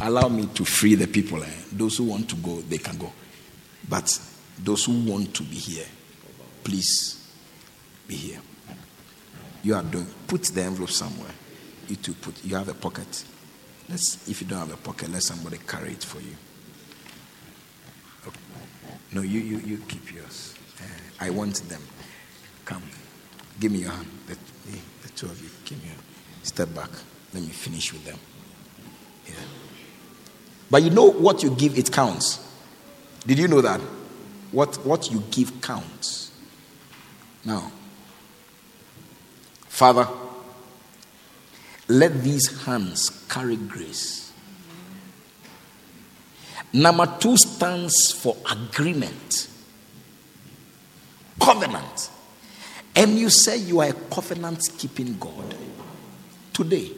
allow 0.00 0.28
me 0.28 0.46
to 0.54 0.64
free 0.64 0.94
the 0.94 1.06
people. 1.08 1.42
Eh? 1.42 1.50
Those 1.72 1.98
who 1.98 2.04
want 2.04 2.28
to 2.30 2.36
go, 2.36 2.60
they 2.60 2.78
can 2.78 2.96
go. 2.98 3.12
But 3.88 4.16
those 4.58 4.84
who 4.84 5.10
want 5.10 5.34
to 5.34 5.42
be 5.42 5.56
here, 5.56 5.86
please 6.62 7.17
be 8.08 8.16
here. 8.16 8.40
You 9.62 9.76
are 9.76 9.82
doing. 9.84 10.06
Put 10.26 10.42
the 10.44 10.62
envelope 10.62 10.90
somewhere. 10.90 11.30
You 11.86 11.96
to 11.96 12.12
put. 12.14 12.44
You 12.44 12.56
have 12.56 12.68
a 12.68 12.74
pocket. 12.74 13.24
Let's. 13.88 14.28
If 14.28 14.40
you 14.40 14.48
don't 14.48 14.58
have 14.58 14.72
a 14.72 14.76
pocket, 14.76 15.10
let 15.10 15.22
somebody 15.22 15.58
carry 15.58 15.92
it 15.92 16.02
for 16.02 16.20
you. 16.20 16.34
No, 19.12 19.22
you, 19.22 19.40
you, 19.40 19.58
you 19.58 19.76
keep 19.88 20.12
yours. 20.12 20.54
Uh, 20.80 20.84
I 21.20 21.30
want 21.30 21.56
them. 21.68 21.80
Come. 22.64 22.82
Give 23.58 23.72
me 23.72 23.78
your 23.78 23.90
hand. 23.90 24.08
The, 24.26 24.34
the, 24.70 24.78
the 25.02 25.08
two 25.14 25.26
of 25.26 25.40
you. 25.42 25.48
Give 25.64 25.78
me 25.82 25.88
your 25.88 25.96
Step 26.42 26.74
back. 26.74 26.90
Let 27.34 27.42
me 27.42 27.50
finish 27.50 27.92
with 27.92 28.04
them. 28.04 28.18
Yeah. 29.26 29.34
But 30.70 30.82
you 30.82 30.90
know 30.90 31.10
what 31.10 31.42
you 31.42 31.50
give, 31.50 31.78
it 31.78 31.92
counts. 31.92 32.44
Did 33.26 33.38
you 33.38 33.48
know 33.48 33.60
that? 33.60 33.80
What, 34.50 34.76
what 34.84 35.10
you 35.10 35.22
give 35.30 35.60
counts. 35.60 36.32
Now, 37.44 37.70
Father, 39.78 40.08
let 41.86 42.22
these 42.22 42.64
hands 42.64 43.24
carry 43.28 43.56
grace 43.56 44.28
Number 46.72 47.06
two 47.18 47.36
stands 47.36 48.12
for 48.12 48.36
agreement, 48.50 49.48
covenant. 51.40 52.10
And 52.94 53.18
you 53.18 53.30
say 53.30 53.56
you 53.56 53.80
are 53.80 53.88
a 53.88 53.92
covenant 53.92 54.68
keeping 54.76 55.16
God. 55.18 55.54
Today, 56.52 56.90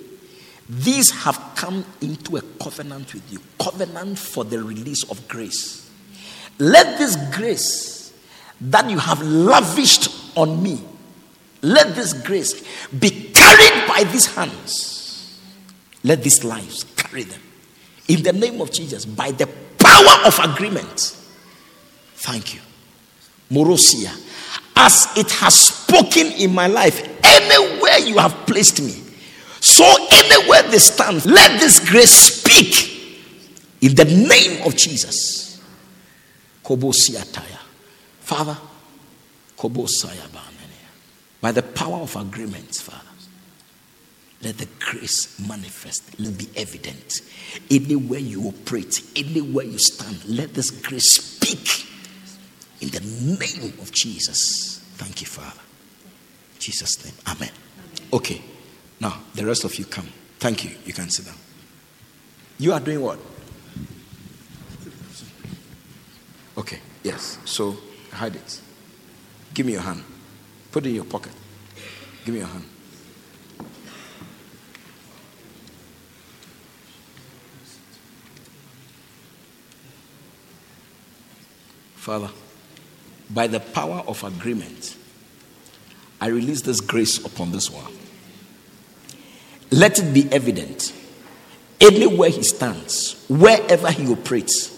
these 0.69 1.11
have 1.11 1.53
come 1.55 1.85
into 2.01 2.37
a 2.37 2.43
covenant 2.61 3.13
with 3.15 3.33
you 3.33 3.39
covenant 3.61 4.19
for 4.19 4.45
the 4.45 4.63
release 4.63 5.09
of 5.11 5.29
grace. 5.29 5.89
Let 6.59 6.99
this 6.99 7.17
grace 7.37 8.13
that 8.61 8.91
you 8.91 8.99
have 8.99 9.23
lavished 9.23 10.37
on 10.37 10.63
me, 10.63 10.81
let 11.63 11.95
this 11.95 12.13
grace 12.13 12.63
be 12.99 13.11
carried 13.11 13.89
by 13.89 14.05
these 14.05 14.27
hands. 14.35 15.41
Let 16.03 16.23
these 16.23 16.45
lives 16.45 16.85
carry 16.97 17.25
them 17.25 17.41
in 18.09 18.23
the 18.23 18.33
name 18.33 18.61
of 18.61 18.73
Jesus 18.73 19.05
by 19.05 19.31
the 19.31 19.47
power 19.79 20.27
of 20.27 20.39
agreement. 20.53 21.17
Thank 22.15 22.55
you. 22.55 22.61
Morosia, 23.51 24.11
as 24.77 25.09
it 25.17 25.31
has 25.33 25.55
spoken 25.55 26.27
in 26.33 26.55
my 26.55 26.67
life, 26.67 27.07
anywhere 27.23 27.99
you 27.99 28.19
have 28.19 28.33
placed 28.47 28.81
me, 28.81 29.03
so 29.61 29.85
anywhere 30.11 30.63
they 30.65 30.79
stand, 30.79 31.27
let 31.27 31.61
this 31.61 31.81
grace 31.89 32.11
speak 32.11 33.21
in 33.83 33.95
the 33.95 34.05
name 34.05 34.67
of 34.67 34.77
Jesus. 34.77 35.61
Kobosiataya. 36.65 37.59
Father, 38.21 38.57
Kobosaya 39.59 40.31
by 41.41 41.53
the 41.53 41.63
power 41.63 41.99
of 41.99 42.17
agreements, 42.17 42.81
Father. 42.81 43.07
Let 44.43 44.57
the 44.59 44.69
grace 44.79 45.39
manifest. 45.39 46.19
Let 46.19 46.31
it 46.31 46.39
be 46.39 46.49
evident. 46.61 47.21
Anywhere 47.71 48.21
you 48.21 48.49
operate, 48.49 49.03
anywhere 49.15 49.67
you 49.67 49.79
stand, 49.79 50.25
let 50.27 50.55
this 50.55 50.71
grace 50.71 51.17
speak. 51.17 51.87
In 52.81 52.89
the 52.89 53.01
name 53.01 53.75
of 53.81 53.93
Jesus. 53.93 54.79
Thank 54.95 55.21
you, 55.21 55.27
Father. 55.27 55.61
Jesus' 56.59 57.05
name. 57.05 57.15
Amen. 57.27 57.51
Okay. 58.13 58.41
Now, 58.99 59.19
the 59.35 59.45
rest 59.45 59.65
of 59.65 59.75
you 59.79 59.85
come. 59.85 60.09
Thank 60.39 60.65
you. 60.65 60.71
You 60.87 60.95
can 60.95 61.11
sit 61.11 61.27
down. 61.27 61.37
You 62.59 62.73
are 62.73 62.81
doing 62.81 63.01
what? 63.01 63.19
Okay. 66.57 66.79
Yes. 67.03 67.39
So, 67.45 67.77
hide 68.13 68.37
it. 68.37 68.61
Give 69.53 69.67
me 69.67 69.73
your 69.73 69.83
hand. 69.83 70.03
Put 70.73 70.87
it 70.87 70.91
in 70.91 70.95
your 70.97 71.05
pocket. 71.05 71.33
Give 72.25 72.35
me 72.35 72.41
your 72.41 72.49
hand. 72.49 72.65
Father, 81.97 82.31
by 83.29 83.47
the 83.47 83.61
power 83.61 84.03
of 84.07 84.25
agreement, 84.25 84.97
I 86.21 86.29
release 86.29 86.63
this 86.63 86.81
grace 86.81 87.25
upon 87.25 87.53
this 87.53 87.71
one. 87.71 87.93
Let 89.71 89.99
it 89.99 90.13
be 90.13 90.29
evident 90.33 90.93
anywhere 91.81 92.31
he 92.31 92.43
stands, 92.43 93.25
wherever 93.29 93.91
he 93.91 94.11
operates, 94.11 94.77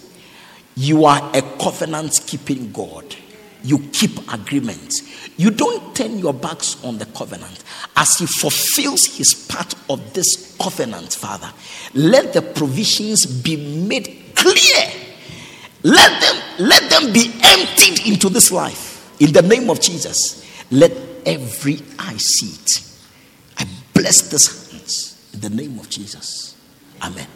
you 0.77 1.05
are 1.05 1.31
a 1.35 1.43
covenant 1.61 2.21
keeping 2.27 2.73
God. 2.73 3.17
You 3.65 3.79
keep 3.93 4.19
agreements. 4.33 5.03
You 5.37 5.51
don't 5.51 5.95
turn 5.95 6.19
your 6.19 6.35
backs 6.35 6.83
on 6.85 6.99
the 6.99 7.07
covenant. 7.07 7.65
As 7.97 8.17
he 8.19 8.27
fulfills 8.27 9.05
his 9.07 9.47
part 9.49 9.75
of 9.89 10.13
this 10.13 10.57
covenant, 10.61 11.15
Father, 11.15 11.51
let 11.95 12.33
the 12.33 12.43
provisions 12.43 13.27
be 13.27 13.57
made 13.87 14.35
clear. 14.35 14.91
Let 15.83 16.21
them, 16.21 16.67
let 16.69 16.91
them 16.91 17.13
be 17.13 17.33
emptied 17.43 18.07
into 18.07 18.29
this 18.29 18.53
life. 18.53 19.21
In 19.21 19.33
the 19.33 19.43
name 19.43 19.71
of 19.71 19.81
Jesus, 19.81 20.45
let 20.71 20.93
every 21.27 21.81
eye 21.99 22.17
see 22.17 22.47
it. 22.47 22.89
I 23.59 23.67
bless 23.95 24.29
this 24.31 24.71
hands 24.71 25.31
in 25.35 25.41
the 25.41 25.51
name 25.51 25.79
of 25.79 25.89
Jesus. 25.89 26.57
Amen. 27.01 27.27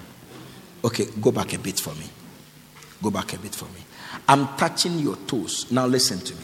Okay, 0.85 1.07
go 1.21 1.33
back 1.33 1.53
a 1.55 1.59
bit 1.59 1.81
for 1.81 1.95
me. 1.95 2.07
Go 3.03 3.11
back 3.11 3.33
a 3.33 3.39
bit 3.39 3.55
for 3.55 3.67
me. 3.67 3.86
I'm 4.29 4.49
touching 4.57 4.99
your 4.99 5.17
toes. 5.17 5.71
Now 5.71 5.87
listen 5.87 6.19
to 6.19 6.35
me. 6.35 6.41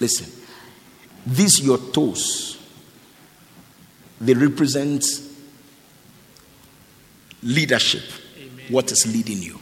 Listen. 0.00 0.30
These 1.26 1.60
your 1.60 1.78
toes. 1.78 2.58
They 4.20 4.34
represent 4.34 5.04
leadership. 7.42 8.04
What 8.68 8.90
is 8.92 9.06
leading 9.06 9.42
you? 9.42 9.58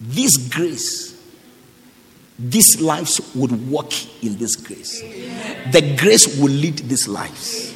This 0.00 0.36
grace, 0.48 1.20
these 2.38 2.80
lives 2.80 3.20
would 3.34 3.68
walk 3.70 3.92
in 4.22 4.36
this 4.38 4.56
grace. 4.56 5.00
The 5.70 5.96
grace 5.98 6.38
will 6.38 6.52
lead 6.52 6.78
these 6.78 7.08
lives. 7.08 7.74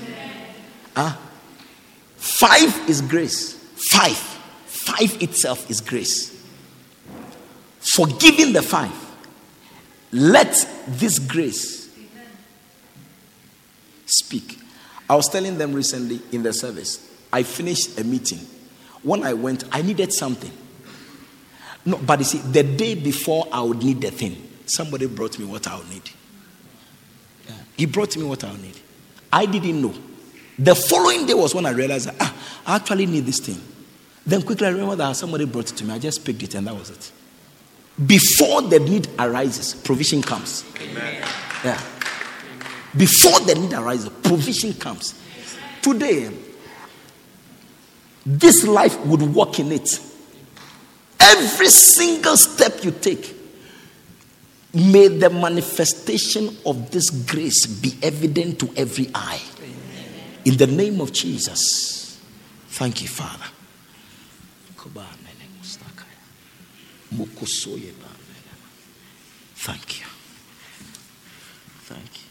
Ah, 0.96 1.18
five 2.16 2.88
is 2.88 3.00
grace. 3.02 3.54
Five. 3.90 4.16
Five 4.16 5.22
itself 5.22 5.70
is 5.70 5.80
grace. 5.80 6.37
Forgiving 7.80 8.52
the 8.52 8.62
five. 8.62 8.92
Let 10.12 10.66
this 10.86 11.18
grace 11.18 11.88
speak. 14.06 14.58
I 15.08 15.16
was 15.16 15.28
telling 15.28 15.58
them 15.58 15.72
recently 15.72 16.20
in 16.32 16.42
the 16.42 16.52
service, 16.52 17.06
I 17.32 17.42
finished 17.42 17.98
a 17.98 18.04
meeting. 18.04 18.40
When 19.02 19.22
I 19.22 19.32
went, 19.34 19.64
I 19.72 19.82
needed 19.82 20.12
something. 20.12 20.52
No, 21.84 21.96
but 21.98 22.18
you 22.18 22.24
see, 22.24 22.38
the 22.38 22.62
day 22.62 22.94
before 22.94 23.46
I 23.52 23.62
would 23.62 23.82
need 23.82 24.00
the 24.00 24.10
thing, 24.10 24.48
somebody 24.66 25.06
brought 25.06 25.38
me 25.38 25.44
what 25.46 25.66
I 25.66 25.76
would 25.76 25.88
need. 25.88 26.10
He 27.76 27.86
brought 27.86 28.16
me 28.16 28.24
what 28.24 28.42
I 28.44 28.50
would 28.50 28.60
need. 28.60 28.78
I 29.32 29.46
didn't 29.46 29.80
know. 29.80 29.94
The 30.58 30.74
following 30.74 31.26
day 31.26 31.34
was 31.34 31.54
when 31.54 31.64
I 31.64 31.70
realized, 31.70 32.10
ah, 32.18 32.34
I 32.66 32.76
actually 32.76 33.06
need 33.06 33.24
this 33.24 33.38
thing. 33.38 33.60
Then 34.26 34.42
quickly 34.42 34.66
I 34.66 34.70
remember 34.70 34.96
that 34.96 35.16
somebody 35.16 35.44
brought 35.44 35.70
it 35.70 35.76
to 35.76 35.84
me. 35.84 35.94
I 35.94 35.98
just 35.98 36.24
picked 36.24 36.42
it 36.42 36.54
and 36.54 36.66
that 36.66 36.74
was 36.74 36.90
it. 36.90 37.12
Before 38.06 38.62
the 38.62 38.78
need 38.78 39.08
arises, 39.18 39.74
provision 39.74 40.22
comes. 40.22 40.64
Amen. 40.80 41.24
Yeah. 41.64 41.80
Before 42.96 43.40
the 43.40 43.54
need 43.54 43.72
arises, 43.72 44.08
provision 44.08 44.74
comes. 44.74 45.20
Today, 45.82 46.30
this 48.24 48.64
life 48.64 48.98
would 49.06 49.22
walk 49.22 49.58
in 49.58 49.72
it. 49.72 50.00
Every 51.18 51.68
single 51.68 52.36
step 52.36 52.84
you 52.84 52.92
take, 52.92 53.34
may 54.72 55.08
the 55.08 55.30
manifestation 55.30 56.56
of 56.64 56.90
this 56.90 57.10
grace 57.10 57.66
be 57.66 57.94
evident 58.02 58.60
to 58.60 58.70
every 58.76 59.10
eye. 59.14 59.40
In 60.44 60.56
the 60.56 60.66
name 60.66 61.00
of 61.00 61.12
Jesus. 61.12 62.18
Thank 62.68 63.02
you, 63.02 63.08
Father. 63.08 63.44
Thank 69.54 70.00
you. 70.00 70.06
Thank 71.84 72.00
you. 72.00 72.28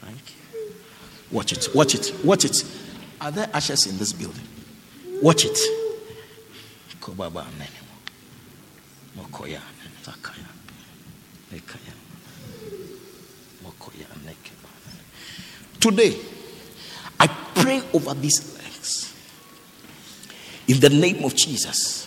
Thank 0.00 0.16
you. 0.16 0.72
Watch 1.30 1.52
it. 1.52 1.68
Watch 1.74 1.94
it. 1.94 2.12
Watch 2.24 2.44
it. 2.44 2.64
Are 3.20 3.30
there 3.30 3.48
ashes 3.52 3.86
in 3.86 3.98
this 3.98 4.12
building? 4.12 4.46
Watch 5.22 5.44
it. 5.44 5.58
Today, 15.80 16.16
I 17.20 17.26
pray 17.54 17.82
over 17.92 18.14
these 18.14 18.54
legs. 18.54 19.14
In 20.68 20.80
the 20.80 20.90
name 20.90 21.24
of 21.24 21.34
Jesus. 21.34 22.05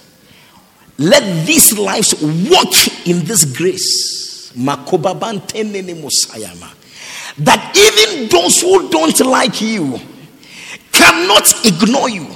Let 1.00 1.46
these 1.48 1.78
lives 1.78 2.14
walk 2.22 3.08
in 3.08 3.24
this 3.26 3.46
grace. 3.46 4.52
That 7.38 7.74
even 7.76 8.28
those 8.28 8.62
who 8.62 8.90
don't 8.90 9.20
like 9.22 9.62
you 9.62 9.98
cannot 10.92 11.66
ignore 11.66 12.10
you. 12.10 12.28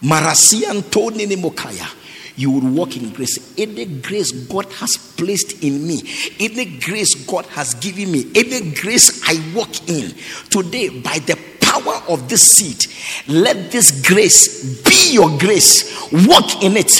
Marasian 0.00 0.88
Tony 0.90 1.26
Mokaya 1.26 1.88
you 2.36 2.50
will 2.50 2.70
walk 2.70 2.96
in 2.96 3.10
grace. 3.10 3.54
Any 3.58 3.84
grace 3.84 4.32
God 4.32 4.66
has 4.72 4.96
placed 4.96 5.62
in 5.62 5.86
me, 5.86 6.02
any 6.40 6.78
grace 6.78 7.14
God 7.26 7.46
has 7.46 7.74
given 7.74 8.10
me, 8.10 8.30
any 8.34 8.72
grace 8.72 9.22
I 9.28 9.54
walk 9.54 9.88
in 9.88 10.14
today 10.50 10.88
by 11.00 11.18
the 11.20 11.38
power 11.60 12.02
of 12.08 12.28
this 12.28 12.42
seed, 12.42 12.84
let 13.28 13.70
this 13.70 14.06
grace 14.06 14.82
be 14.82 15.14
your 15.14 15.38
grace. 15.38 16.10
Walk 16.12 16.62
in 16.62 16.76
it. 16.76 16.90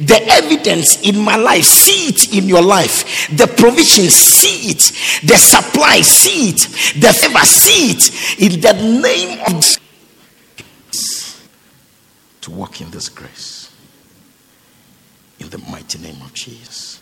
The 0.00 0.20
evidence 0.28 1.02
in 1.02 1.18
my 1.18 1.36
life, 1.36 1.64
see 1.64 2.08
it 2.08 2.36
in 2.36 2.48
your 2.48 2.62
life. 2.62 3.28
The 3.36 3.46
provision, 3.46 4.08
see 4.10 4.70
it. 4.70 5.26
The 5.26 5.36
supply, 5.36 6.00
see 6.02 6.50
it. 6.50 6.60
The 7.00 7.12
favor, 7.12 7.44
see 7.44 7.90
it. 7.92 8.52
In 8.54 8.60
the 8.60 9.00
name 9.00 9.40
of 9.46 9.64
to 12.40 12.50
walk 12.50 12.80
in 12.80 12.90
this 12.90 13.10
grace 13.10 13.59
in 15.40 15.48
the 15.50 15.58
mighty 15.70 15.98
name 15.98 16.20
of 16.22 16.32
Jesus. 16.32 17.00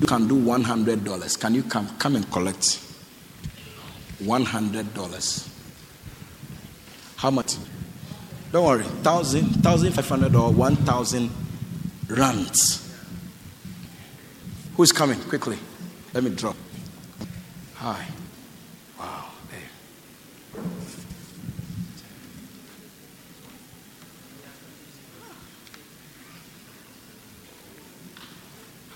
You 0.00 0.06
can 0.06 0.28
do 0.28 0.36
$100. 0.36 1.40
Can 1.40 1.54
you 1.54 1.62
come 1.62 1.88
come 1.98 2.16
and 2.16 2.30
collect 2.30 2.80
$100? 4.22 5.48
How 7.16 7.30
much? 7.30 7.56
Don't 8.52 8.64
worry, 8.64 8.84
thousand, 9.02 9.44
thousand 9.62 9.92
five 9.92 10.08
hundred 10.08 10.34
or 10.34 10.52
one 10.52 10.76
thousand 10.76 11.30
rands. 12.08 12.84
Who's 14.76 14.92
coming? 14.92 15.18
Quickly. 15.20 15.58
Let 16.14 16.24
me 16.24 16.30
drop. 16.30 16.56
Hi. 17.74 18.06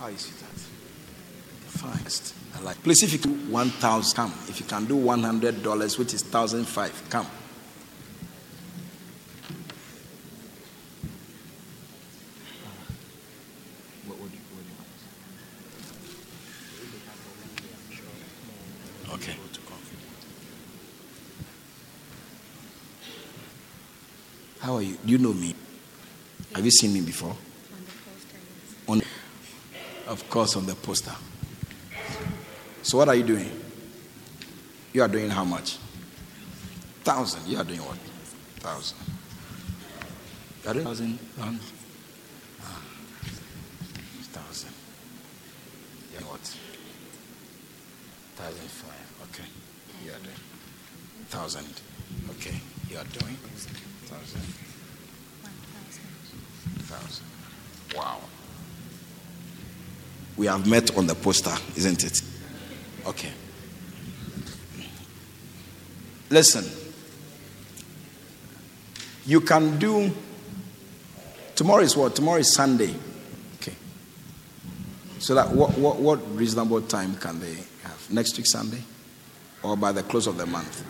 How 0.02 0.08
is 0.08 0.26
it 0.26 0.34
that? 0.40 0.58
Fast. 1.78 2.34
I 2.56 2.60
like. 2.62 2.82
Please, 2.82 3.04
if 3.04 3.12
you 3.12 3.20
do 3.20 3.30
one 3.52 3.70
thousand, 3.70 4.16
come. 4.16 4.34
If 4.48 4.58
you 4.58 4.66
can 4.66 4.84
do 4.86 4.96
one 4.96 5.22
hundred 5.22 5.62
dollars, 5.62 5.96
which 5.96 6.12
is 6.12 6.24
thousand 6.24 6.64
five, 6.64 6.90
come. 7.08 7.24
What 14.06 14.18
would 14.18 14.32
you, 14.32 14.40
what 14.50 14.64
do 19.14 19.14
you 19.14 19.14
Okay. 19.14 19.36
How 24.58 24.74
are 24.74 24.82
you? 24.82 24.96
Do 25.06 25.12
you 25.12 25.18
know 25.18 25.32
me? 25.32 25.54
Have 26.56 26.64
you 26.64 26.72
seen 26.72 26.92
me 26.92 27.02
before? 27.02 27.36
On 28.88 29.00
of 30.12 30.28
course, 30.28 30.56
on 30.56 30.66
the 30.66 30.74
poster. 30.74 31.14
So, 32.82 32.98
what 32.98 33.08
are 33.08 33.14
you 33.14 33.22
doing? 33.22 33.50
You 34.92 35.02
are 35.02 35.08
doing 35.08 35.30
how 35.30 35.44
much? 35.44 35.78
Thousand. 37.02 37.46
You 37.46 37.56
are 37.58 37.64
doing 37.64 37.80
what? 37.80 37.96
Thousand. 38.60 38.98
You 40.62 40.70
are 40.70 40.74
doing 40.74 40.84
thousand. 40.84 41.18
One. 41.36 41.58
Ah. 42.62 42.82
Thousand. 44.36 44.74
You 46.12 46.18
are 46.18 46.30
what? 46.30 46.56
Thousand 48.36 48.68
five. 48.68 49.28
Okay. 49.30 49.48
You 50.04 50.10
are 50.12 50.18
doing 50.18 50.36
thousand. 51.30 51.80
Okay. 52.32 52.60
You 52.90 52.98
are 52.98 53.04
doing 53.04 53.36
thousand. 54.04 54.42
Thousand. 56.84 57.26
Wow. 57.96 58.20
We 60.36 60.46
have 60.46 60.66
met 60.66 60.96
on 60.96 61.06
the 61.06 61.14
poster, 61.14 61.54
isn't 61.76 62.04
it? 62.04 62.22
Okay. 63.06 63.30
Listen. 66.30 66.64
You 69.26 69.40
can 69.40 69.78
do. 69.78 70.10
Tomorrow 71.54 71.82
is 71.82 71.96
what? 71.96 72.16
Tomorrow 72.16 72.38
is 72.38 72.52
Sunday. 72.52 72.94
Okay. 73.56 73.74
So 75.18 75.34
that 75.34 75.50
what, 75.50 75.76
what, 75.78 75.98
what 75.98 76.36
reasonable 76.36 76.80
time 76.82 77.14
can 77.16 77.38
they 77.38 77.54
have? 77.82 78.10
Next 78.10 78.36
week 78.36 78.46
Sunday? 78.46 78.82
Or 79.62 79.76
by 79.76 79.92
the 79.92 80.02
close 80.02 80.26
of 80.26 80.38
the 80.38 80.46
month? 80.46 80.84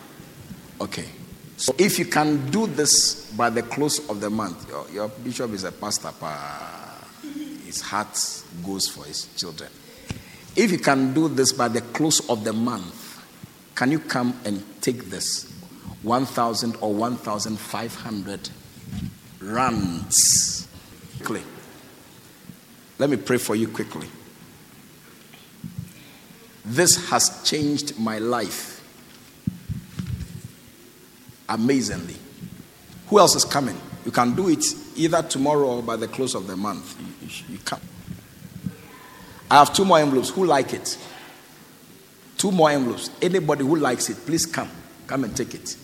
Okay. 0.81 1.05
So 1.57 1.75
if 1.79 1.99
you 1.99 2.07
can 2.07 2.51
do 2.51 2.67
this 2.67 3.31
by 3.33 3.51
the 3.51 3.63
close 3.63 4.09
of 4.09 4.21
the 4.21 4.31
month, 4.31 4.69
your, 4.69 4.91
your 4.91 5.09
bishop 5.09 5.53
is 5.53 5.65
a 5.65 5.73
pastor. 5.73 6.11
Pa, 6.19 6.82
his 7.73 7.81
heart 7.81 8.45
goes 8.67 8.87
for 8.89 9.05
his 9.05 9.27
children. 9.35 9.71
If 10.55 10.71
you 10.71 10.79
can 10.79 11.15
do 11.15 11.29
this 11.29 11.53
by 11.53 11.69
the 11.69 11.81
close 11.81 12.29
of 12.29 12.45
the 12.45 12.53
month, 12.53 13.25
can 13.75 13.91
you 13.91 13.99
come 13.99 14.39
and 14.45 14.63
take 14.83 15.07
this 15.07 15.51
1,000 16.03 16.77
or 16.83 16.93
1,500 16.93 18.51
rands? 19.41 20.69
Quickly. 21.17 21.43
Let 22.99 23.09
me 23.09 23.17
pray 23.17 23.39
for 23.39 23.57
you 23.57 23.69
quickly. 23.69 24.09
This 26.65 27.09
has 27.09 27.43
changed 27.43 27.99
my 27.99 28.19
life 28.19 28.81
amazingly. 31.49 32.17
Who 33.09 33.19
else 33.19 33.35
is 33.35 33.45
coming? 33.45 33.81
You 34.05 34.11
can 34.11 34.35
do 34.35 34.51
it 34.51 34.65
either 34.97 35.23
tomorrow 35.23 35.77
or 35.77 35.83
by 35.83 35.97
the 35.97 36.09
close 36.09 36.35
of 36.35 36.47
the 36.47 36.57
month. 36.57 36.99
You, 37.49 37.59
come. 37.59 37.81
I 39.51 39.59
have 39.59 39.73
two 39.73 39.85
more 39.85 39.99
envelopes. 39.99 40.31
Who 40.31 40.45
like 40.47 40.73
it? 40.73 40.99
Two 42.39 42.51
more 42.51 42.71
envelopes. 42.71 43.11
Anybody 43.21 43.65
who 43.65 43.77
likes 43.77 44.09
it, 44.11 44.17
please 44.27 44.47
come. 44.47 44.71
Come 45.07 45.25
and 45.25 45.37
take 45.37 45.55
it. 45.55 45.77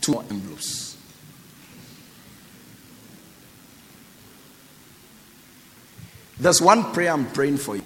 Two 0.00 0.12
more 0.12 0.24
envelopes. 0.30 0.96
There's 6.40 6.60
one 6.60 6.92
prayer 6.92 7.12
I'm 7.12 7.26
praying 7.30 7.58
for 7.58 7.76
you. 7.76 7.84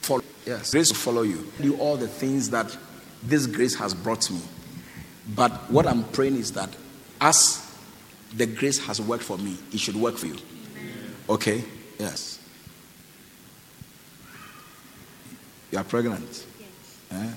Follow, 0.00 0.22
yes, 0.44 0.72
grace 0.72 0.90
will 0.90 0.96
follow 0.96 1.22
you. 1.22 1.50
Do 1.60 1.74
all 1.78 1.96
the 1.96 2.08
things 2.08 2.50
that 2.50 2.76
this 3.22 3.46
grace 3.46 3.74
has 3.76 3.94
brought 3.94 4.30
me. 4.30 4.40
But 5.34 5.52
what 5.70 5.86
I'm 5.86 6.04
praying 6.04 6.36
is 6.36 6.52
that 6.52 6.68
as 7.20 7.66
the 8.34 8.46
grace 8.46 8.78
has 8.86 9.00
worked 9.00 9.22
for 9.22 9.38
me, 9.38 9.56
it 9.72 9.80
should 9.80 9.96
work 9.96 10.16
for 10.16 10.26
you. 10.26 10.36
Okay? 11.28 11.64
Yes. 12.00 12.38
You 15.70 15.78
are 15.78 15.84
pregnant? 15.84 16.46
Yes. 16.58 16.98
Ah. 17.12 17.34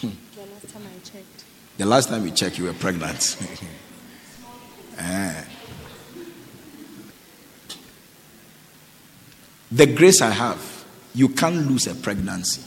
The 0.00 0.46
last 0.46 0.68
time 0.72 0.82
I 0.86 0.98
checked. 1.04 1.44
The 1.76 1.84
last 1.84 2.08
time 2.08 2.24
you 2.24 2.30
checked, 2.30 2.58
you 2.58 2.64
were 2.64 2.72
pregnant. 2.72 3.36
Ah. 4.98 5.44
The 9.72 9.86
grace 9.86 10.20
I 10.22 10.30
have, 10.30 10.84
you 11.14 11.30
can't 11.30 11.68
lose 11.68 11.88
a 11.88 11.96
pregnancy. 11.96 12.62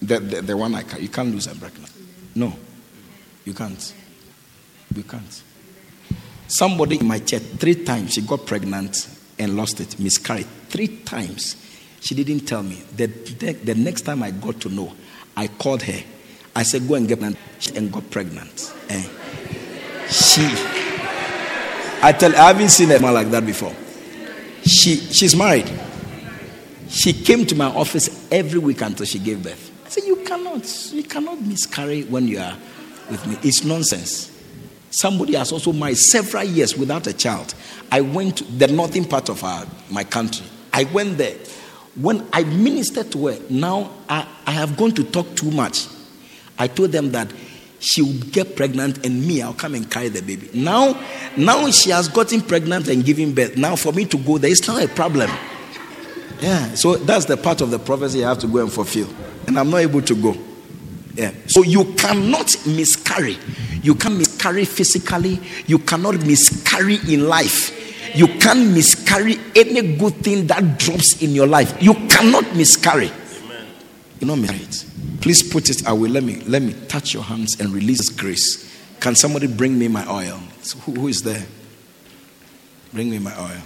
The, 0.00 0.20
the, 0.20 0.40
the 0.40 0.56
one 0.56 0.74
I 0.74 0.82
can, 0.82 1.02
you 1.02 1.08
can't 1.08 1.30
lose 1.30 1.46
a 1.46 1.54
pregnancy. 1.54 2.00
No, 2.34 2.54
you 3.44 3.52
can't. 3.52 3.94
You 4.94 5.02
can't. 5.02 5.42
Somebody 6.48 6.98
in 6.98 7.06
my 7.06 7.18
church, 7.18 7.42
three 7.42 7.84
times 7.84 8.14
she 8.14 8.22
got 8.22 8.46
pregnant 8.46 9.13
and 9.38 9.56
lost 9.56 9.80
it, 9.80 9.98
miscarried. 9.98 10.46
Three 10.68 10.88
times. 10.88 11.56
She 12.00 12.14
didn't 12.14 12.40
tell 12.40 12.62
me. 12.62 12.82
The, 12.96 13.06
the, 13.06 13.52
the 13.52 13.74
next 13.74 14.02
time 14.02 14.22
I 14.22 14.30
got 14.30 14.60
to 14.60 14.68
know, 14.68 14.92
I 15.36 15.48
called 15.48 15.82
her. 15.82 16.00
I 16.54 16.62
said, 16.62 16.86
Go 16.86 16.94
and 16.94 17.08
get 17.08 17.18
pregnant. 17.18 17.76
And 17.76 17.92
got 17.92 18.10
pregnant. 18.10 18.72
Eh. 18.88 19.08
She, 20.08 20.42
I 22.02 22.14
tell 22.18 22.34
I 22.36 22.48
haven't 22.48 22.68
seen 22.68 22.90
a 22.90 23.00
man 23.00 23.14
like 23.14 23.30
that 23.30 23.46
before. 23.46 23.74
She, 24.64 24.96
she's 24.96 25.34
married. 25.34 25.70
She 26.88 27.12
came 27.12 27.46
to 27.46 27.54
my 27.54 27.66
office 27.66 28.28
every 28.30 28.58
week 28.58 28.82
until 28.82 29.06
she 29.06 29.18
gave 29.18 29.42
birth. 29.42 29.72
I 29.86 29.88
said, 29.88 30.04
You 30.04 30.16
cannot, 30.16 30.92
you 30.92 31.02
cannot 31.02 31.40
miscarry 31.40 32.02
when 32.02 32.28
you 32.28 32.38
are 32.38 32.56
with 33.10 33.26
me. 33.26 33.36
It's 33.42 33.64
nonsense. 33.64 34.30
Somebody 34.94 35.34
has 35.34 35.50
also 35.50 35.72
married 35.72 35.98
several 35.98 36.44
years 36.44 36.76
without 36.76 37.08
a 37.08 37.12
child. 37.12 37.52
I 37.90 38.00
went 38.00 38.36
to 38.36 38.44
the 38.44 38.68
northern 38.68 39.04
part 39.04 39.28
of 39.28 39.42
our, 39.42 39.66
my 39.90 40.04
country. 40.04 40.46
I 40.72 40.84
went 40.84 41.18
there. 41.18 41.36
When 41.96 42.24
I 42.32 42.44
ministered 42.44 43.10
to 43.10 43.26
her, 43.26 43.38
now 43.50 43.90
I, 44.08 44.24
I 44.46 44.52
have 44.52 44.76
gone 44.76 44.92
to 44.92 45.02
talk 45.02 45.34
too 45.34 45.50
much. 45.50 45.88
I 46.56 46.68
told 46.68 46.92
them 46.92 47.10
that 47.10 47.32
she 47.80 48.02
will 48.02 48.20
get 48.30 48.54
pregnant 48.54 49.04
and 49.04 49.26
me, 49.26 49.42
I'll 49.42 49.52
come 49.52 49.74
and 49.74 49.90
carry 49.90 50.10
the 50.10 50.22
baby. 50.22 50.48
Now, 50.54 50.96
now 51.36 51.68
she 51.72 51.90
has 51.90 52.08
gotten 52.08 52.40
pregnant 52.40 52.86
and 52.86 53.04
giving 53.04 53.34
birth. 53.34 53.56
Now 53.56 53.74
for 53.74 53.92
me 53.92 54.04
to 54.04 54.16
go 54.16 54.38
there, 54.38 54.52
it's 54.52 54.68
not 54.68 54.80
a 54.80 54.86
problem. 54.86 55.28
Yeah, 56.38 56.72
so 56.74 56.94
that's 56.94 57.24
the 57.24 57.36
part 57.36 57.60
of 57.62 57.72
the 57.72 57.80
prophecy 57.80 58.24
I 58.24 58.28
have 58.28 58.38
to 58.38 58.46
go 58.46 58.58
and 58.58 58.72
fulfill. 58.72 59.08
And 59.48 59.58
I'm 59.58 59.70
not 59.70 59.78
able 59.78 60.02
to 60.02 60.14
go. 60.14 60.36
Yeah. 61.14 61.32
So 61.46 61.62
you 61.62 61.94
cannot 61.94 62.56
miscarry. 62.66 63.38
You 63.82 63.94
can 63.94 64.18
miscarry 64.18 64.64
physically. 64.64 65.40
You 65.66 65.78
cannot 65.78 66.24
miscarry 66.26 66.98
in 67.08 67.28
life. 67.28 68.16
You 68.16 68.28
can't 68.28 68.70
miscarry 68.72 69.38
any 69.56 69.96
good 69.96 70.14
thing 70.16 70.46
that 70.46 70.78
drops 70.78 71.22
in 71.22 71.30
your 71.30 71.46
life. 71.46 71.82
You 71.82 71.94
cannot 72.08 72.54
miscarry. 72.56 73.10
Amen. 73.10 73.66
You 74.20 74.26
know 74.26 74.36
miscarry. 74.36 74.90
Please 75.20 75.42
put 75.42 75.70
it 75.70 75.88
away. 75.88 76.08
Let 76.08 76.22
me 76.22 76.40
let 76.46 76.62
me 76.62 76.74
touch 76.86 77.14
your 77.14 77.22
hands 77.22 77.58
and 77.60 77.70
release 77.70 78.08
grace. 78.10 78.70
Can 79.00 79.14
somebody 79.14 79.46
bring 79.46 79.78
me 79.78 79.88
my 79.88 80.06
oil? 80.10 80.40
So 80.62 80.78
who, 80.78 80.92
who 80.92 81.08
is 81.08 81.22
there? 81.22 81.44
Bring 82.92 83.10
me 83.10 83.18
my 83.18 83.34
oil. 83.40 83.62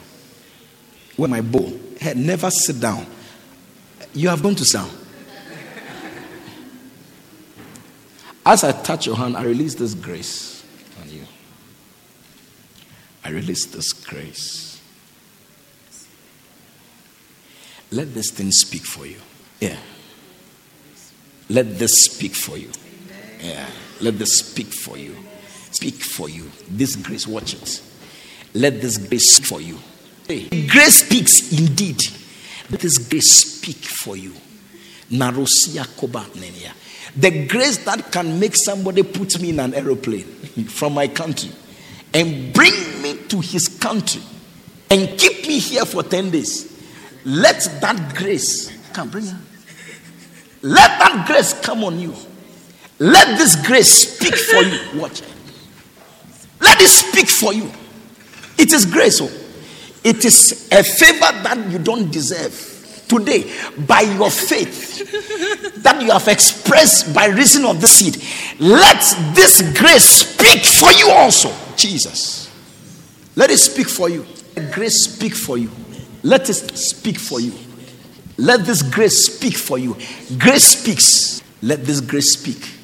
Where 1.16 1.28
my 1.28 1.40
bowl? 1.40 1.72
Hey, 2.00 2.14
never 2.14 2.50
sit 2.50 2.80
down. 2.80 3.06
You 4.14 4.28
have 4.28 4.42
gone 4.42 4.54
to 4.54 4.64
sound. 4.64 4.90
As 8.48 8.64
I 8.64 8.72
touch 8.72 9.04
your 9.04 9.14
hand, 9.14 9.36
I 9.36 9.44
release 9.44 9.74
this 9.74 9.92
grace 9.92 10.64
on 11.02 11.10
you. 11.10 11.22
I 13.22 13.28
release 13.28 13.66
this 13.66 13.92
grace. 13.92 14.80
Let 17.90 18.14
this 18.14 18.30
thing 18.30 18.50
speak 18.50 18.86
for 18.86 19.04
you. 19.04 19.18
Yeah. 19.60 19.76
Let 21.50 21.78
this 21.78 21.90
speak 22.06 22.34
for 22.34 22.56
you. 22.56 22.70
Yeah. 23.42 23.66
Let 24.00 24.18
this 24.18 24.38
speak 24.38 24.68
for 24.68 24.96
you. 24.96 25.14
Speak 25.70 25.96
for 25.96 26.30
you. 26.30 26.50
This 26.70 26.96
grace, 26.96 27.26
watch 27.26 27.52
it. 27.52 27.82
Let 28.54 28.80
this 28.80 28.96
grace 28.96 29.36
speak 29.36 29.46
for 29.46 29.60
you. 29.60 29.78
Hey, 30.26 30.48
grace 30.66 31.04
speaks 31.04 31.52
indeed. 31.52 32.00
Let 32.70 32.80
this 32.80 32.96
grace 32.96 33.30
speak 33.30 33.76
for 33.76 34.16
you. 34.16 34.32
Narosia 35.10 35.86
koba 35.98 36.20
nenia. 36.34 36.72
The 37.16 37.46
grace 37.46 37.78
that 37.84 38.12
can 38.12 38.38
make 38.38 38.54
somebody 38.56 39.02
put 39.02 39.40
me 39.40 39.50
in 39.50 39.60
an 39.60 39.74
aeroplane 39.74 40.24
from 40.66 40.94
my 40.94 41.08
country 41.08 41.50
and 42.14 42.52
bring 42.52 43.02
me 43.02 43.16
to 43.28 43.40
his 43.40 43.68
country 43.68 44.22
and 44.90 45.18
keep 45.18 45.46
me 45.46 45.58
here 45.58 45.84
for 45.84 46.02
10 46.02 46.30
days. 46.30 46.74
Let 47.24 47.60
that 47.80 48.14
grace 48.14 48.70
come, 48.92 49.10
bring 49.10 49.26
her. 49.26 49.40
Let 50.62 50.98
that 50.98 51.26
grace 51.26 51.54
come 51.60 51.84
on 51.84 51.98
you. 51.98 52.14
Let 52.98 53.38
this 53.38 53.54
grace 53.66 54.16
speak 54.16 54.34
for 54.34 54.62
you. 54.62 55.00
Watch. 55.00 55.22
Let 56.60 56.80
it 56.80 56.88
speak 56.88 57.28
for 57.28 57.52
you. 57.52 57.70
It 58.58 58.72
is 58.72 58.84
grace. 58.84 59.20
Oh. 59.20 59.30
It 60.02 60.24
is 60.24 60.68
a 60.72 60.82
favor 60.82 61.42
that 61.42 61.70
you 61.70 61.78
don't 61.78 62.10
deserve. 62.10 62.52
Today, 63.08 63.50
by 63.86 64.02
your 64.02 64.30
faith 64.30 65.82
that 65.82 66.02
you 66.02 66.10
have 66.10 66.28
expressed 66.28 67.14
by 67.14 67.26
reason 67.26 67.64
of 67.64 67.80
the 67.80 67.88
seed, 67.88 68.22
let 68.60 69.00
this 69.34 69.62
grace 69.78 70.04
speak 70.04 70.64
for 70.64 70.92
you 70.92 71.10
also. 71.10 71.50
Jesus. 71.76 72.50
Let 73.34 73.50
it 73.50 73.58
speak 73.58 73.88
for 73.88 74.08
you. 74.08 74.26
Let 74.56 74.72
grace 74.72 75.04
speak 75.04 75.34
for 75.34 75.56
you. 75.56 75.70
Let 76.22 76.50
it 76.50 76.54
speak 76.54 77.18
for 77.18 77.40
you. 77.40 77.52
Let 78.36 78.66
this 78.66 78.82
grace 78.82 79.26
speak 79.26 79.54
for 79.56 79.78
you. 79.78 79.96
Grace 80.38 80.78
speaks. 80.78 81.42
Let 81.62 81.84
this 81.84 82.00
grace 82.00 82.32
speak. 82.32 82.78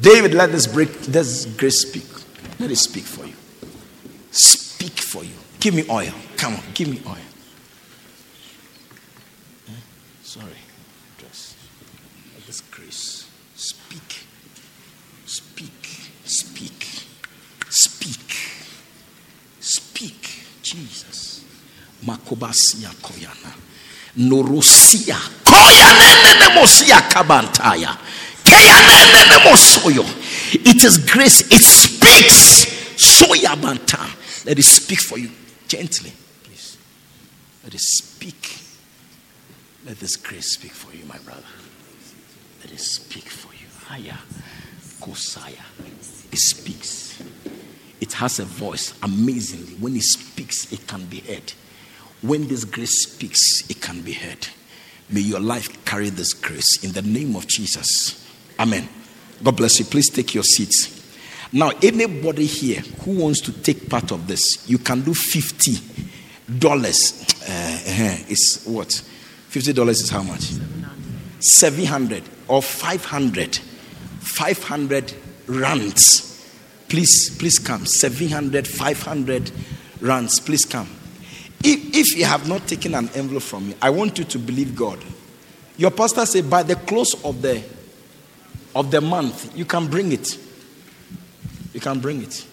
David, 0.00 0.34
let 0.34 0.52
this 0.52 0.66
break 0.66 0.92
this 1.02 1.46
grace 1.46 1.82
speak. 1.82 2.04
Let 2.60 2.70
it 2.70 2.76
speak 2.76 3.04
for 3.04 3.24
you. 3.26 3.34
Speak 4.30 5.00
for 5.00 5.24
you. 5.24 5.32
Give 5.60 5.74
me 5.74 5.84
oil. 5.88 6.12
Come 6.36 6.54
on, 6.54 6.62
give 6.74 6.88
me 6.88 7.00
oil. 7.06 7.16
Eh? 9.68 9.72
Sorry. 10.34 10.50
Let 12.34 12.46
this 12.48 12.60
grace 12.62 13.30
speak. 13.54 14.26
Speak. 15.26 15.86
Speak. 16.24 16.86
Speak. 17.70 18.34
Speak. 19.60 20.30
Jesus. 20.60 21.44
Makobasia 22.04 22.90
koyana. 23.00 23.54
Norosia. 24.16 25.16
Koyanenenemosia 25.44 27.00
kabantaya. 27.02 27.96
Keyanenenemosoyo. 28.42 30.04
It 30.52 30.82
is 30.82 30.98
grace. 30.98 31.42
It 31.42 31.62
speaks. 31.62 32.66
Soyabanta. 32.96 34.02
Let 34.46 34.58
it 34.58 34.64
speak 34.64 34.98
for 34.98 35.16
you 35.16 35.30
gently, 35.68 36.12
please. 36.42 36.76
Let 37.62 37.72
it 37.72 37.80
speak. 37.80 38.63
Let 39.86 40.00
this 40.00 40.16
grace 40.16 40.52
speak 40.52 40.72
for 40.72 40.94
you, 40.96 41.04
my 41.04 41.18
brother. 41.18 41.42
Let 42.62 42.72
it 42.72 42.80
speak 42.80 43.24
for 43.24 43.52
you. 43.52 43.66
Aya. 43.90 44.16
Kosaya. 45.00 45.62
It 46.32 46.38
speaks. 46.38 47.22
It 48.00 48.12
has 48.14 48.38
a 48.38 48.44
voice 48.44 48.94
amazingly. 49.02 49.74
When 49.74 49.94
it 49.96 50.02
speaks, 50.02 50.72
it 50.72 50.86
can 50.86 51.04
be 51.04 51.20
heard. 51.20 51.52
When 52.22 52.48
this 52.48 52.64
grace 52.64 53.02
speaks, 53.02 53.68
it 53.68 53.82
can 53.82 54.00
be 54.00 54.14
heard. 54.14 54.48
May 55.10 55.20
your 55.20 55.40
life 55.40 55.84
carry 55.84 56.08
this 56.08 56.32
grace 56.32 56.82
in 56.82 56.92
the 56.92 57.02
name 57.02 57.36
of 57.36 57.46
Jesus. 57.46 58.26
Amen. 58.58 58.88
God 59.42 59.56
bless 59.56 59.78
you. 59.78 59.84
Please 59.84 60.08
take 60.08 60.34
your 60.34 60.44
seats. 60.44 61.02
Now, 61.52 61.72
anybody 61.82 62.46
here 62.46 62.80
who 63.02 63.18
wants 63.20 63.42
to 63.42 63.52
take 63.52 63.90
part 63.90 64.10
of 64.10 64.26
this, 64.26 64.68
you 64.68 64.78
can 64.78 65.02
do 65.02 65.12
fifty 65.12 65.76
dollars. 66.58 67.26
Uh, 67.46 68.18
is 68.28 68.64
what? 68.66 69.02
Fifty 69.54 69.72
dollars 69.72 70.00
is 70.00 70.10
how 70.10 70.24
much? 70.24 70.50
Seven 71.38 71.84
hundred 71.84 72.24
or 72.48 72.60
five 72.60 73.04
hundred. 73.04 73.56
Five 74.18 74.60
hundred 74.64 75.14
rands. 75.46 76.44
Please, 76.88 77.36
please 77.38 77.60
come. 77.60 77.86
700, 77.86 78.66
500 78.66 79.52
rands. 80.00 80.40
Please 80.40 80.64
come. 80.64 80.88
If, 81.62 81.94
if 81.94 82.18
you 82.18 82.24
have 82.24 82.48
not 82.48 82.66
taken 82.66 82.96
an 82.96 83.08
envelope 83.14 83.44
from 83.44 83.68
me, 83.68 83.76
I 83.80 83.90
want 83.90 84.18
you 84.18 84.24
to 84.24 84.38
believe 84.40 84.74
God. 84.74 84.98
Your 85.76 85.92
pastor 85.92 86.26
said 86.26 86.50
by 86.50 86.64
the 86.64 86.74
close 86.74 87.14
of 87.24 87.40
the 87.40 87.62
of 88.74 88.90
the 88.90 89.00
month, 89.00 89.56
you 89.56 89.66
can 89.66 89.86
bring 89.86 90.10
it. 90.10 90.36
You 91.72 91.78
can 91.78 92.00
bring 92.00 92.22
it. 92.24 92.44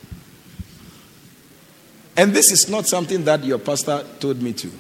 And 2.16 2.32
this 2.32 2.52
is 2.52 2.70
not 2.70 2.86
something 2.86 3.24
that 3.24 3.44
your 3.44 3.58
pastor 3.58 4.06
told 4.20 4.40
me 4.40 4.54
to. 4.54 4.72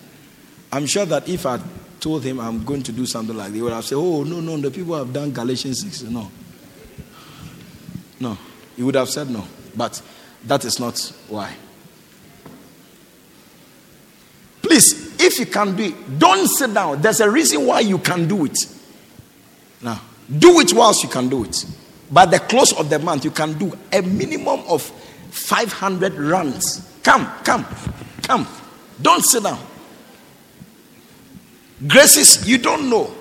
I'm 0.71 0.85
sure 0.85 1.05
that 1.05 1.27
if 1.27 1.47
I 1.47 1.59
told 2.01 2.23
him 2.23 2.39
I'm 2.39 2.65
going 2.65 2.83
to 2.83 2.91
do 2.91 3.05
something 3.05 3.37
like 3.37 3.49
that, 3.49 3.55
he 3.55 3.61
would 3.61 3.71
have 3.71 3.85
said, 3.85 3.95
Oh, 3.95 4.23
no, 4.23 4.41
no, 4.41 4.57
the 4.57 4.71
people 4.71 4.97
have 4.97 5.13
done 5.13 5.31
Galatians 5.31 5.81
6. 5.81 6.03
No. 6.03 6.29
No. 8.19 8.37
He 8.75 8.83
would 8.83 8.95
have 8.95 9.09
said 9.09 9.29
no. 9.29 9.45
But 9.75 10.01
that 10.45 10.65
is 10.65 10.79
not 10.79 10.99
why. 11.29 11.55
Please, 14.61 15.15
if 15.19 15.39
you 15.39 15.45
can 15.45 15.75
do 15.75 15.83
it, 15.83 16.19
don't 16.19 16.47
sit 16.47 16.73
down. 16.73 17.01
There's 17.01 17.19
a 17.19 17.29
reason 17.29 17.65
why 17.65 17.81
you 17.81 17.97
can 17.99 18.27
do 18.27 18.45
it. 18.45 18.57
Now, 19.81 20.01
do 20.37 20.59
it 20.59 20.73
whilst 20.73 21.03
you 21.03 21.09
can 21.09 21.29
do 21.29 21.43
it. 21.43 21.65
By 22.11 22.25
the 22.25 22.39
close 22.39 22.73
of 22.73 22.89
the 22.89 22.99
month, 22.99 23.25
you 23.25 23.31
can 23.31 23.57
do 23.57 23.77
a 23.91 24.01
minimum 24.01 24.61
of 24.67 24.81
500 24.81 26.13
rands. 26.13 26.99
Come, 27.03 27.25
come, 27.43 27.65
come. 28.21 28.47
Don't 29.01 29.23
sit 29.23 29.43
down. 29.43 29.59
Graces, 31.87 32.47
you 32.47 32.57
don't 32.57 32.89
know. 32.89 33.13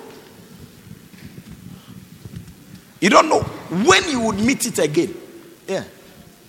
You 2.99 3.09
don't 3.09 3.29
know 3.29 3.41
when 3.41 4.07
you 4.09 4.19
would 4.21 4.39
meet 4.39 4.65
it 4.67 4.77
again. 4.77 5.15
Yeah. 5.67 5.83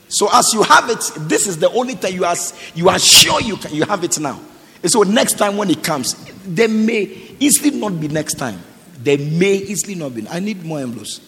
So 0.08 0.28
as 0.30 0.52
you 0.52 0.62
have 0.62 0.90
it, 0.90 1.00
this 1.20 1.46
is 1.46 1.58
the 1.58 1.70
only 1.70 1.94
time 1.94 2.12
you 2.12 2.26
are 2.26 2.36
you 2.74 2.90
are 2.90 2.98
sure 2.98 3.40
you 3.40 3.56
can, 3.56 3.74
you 3.74 3.84
have 3.84 4.04
it 4.04 4.20
now. 4.20 4.38
And 4.82 4.90
so 4.90 5.02
next 5.02 5.38
time 5.38 5.56
when 5.56 5.70
it 5.70 5.82
comes, 5.82 6.14
there 6.44 6.68
may 6.68 7.02
easily 7.40 7.70
not 7.78 7.98
be 7.98 8.08
next 8.08 8.34
time. 8.34 8.60
There 8.98 9.16
may 9.16 9.54
easily 9.54 9.94
not 9.94 10.14
be. 10.14 10.28
I 10.28 10.40
need 10.40 10.62
more 10.64 10.80
envelopes. 10.80 11.20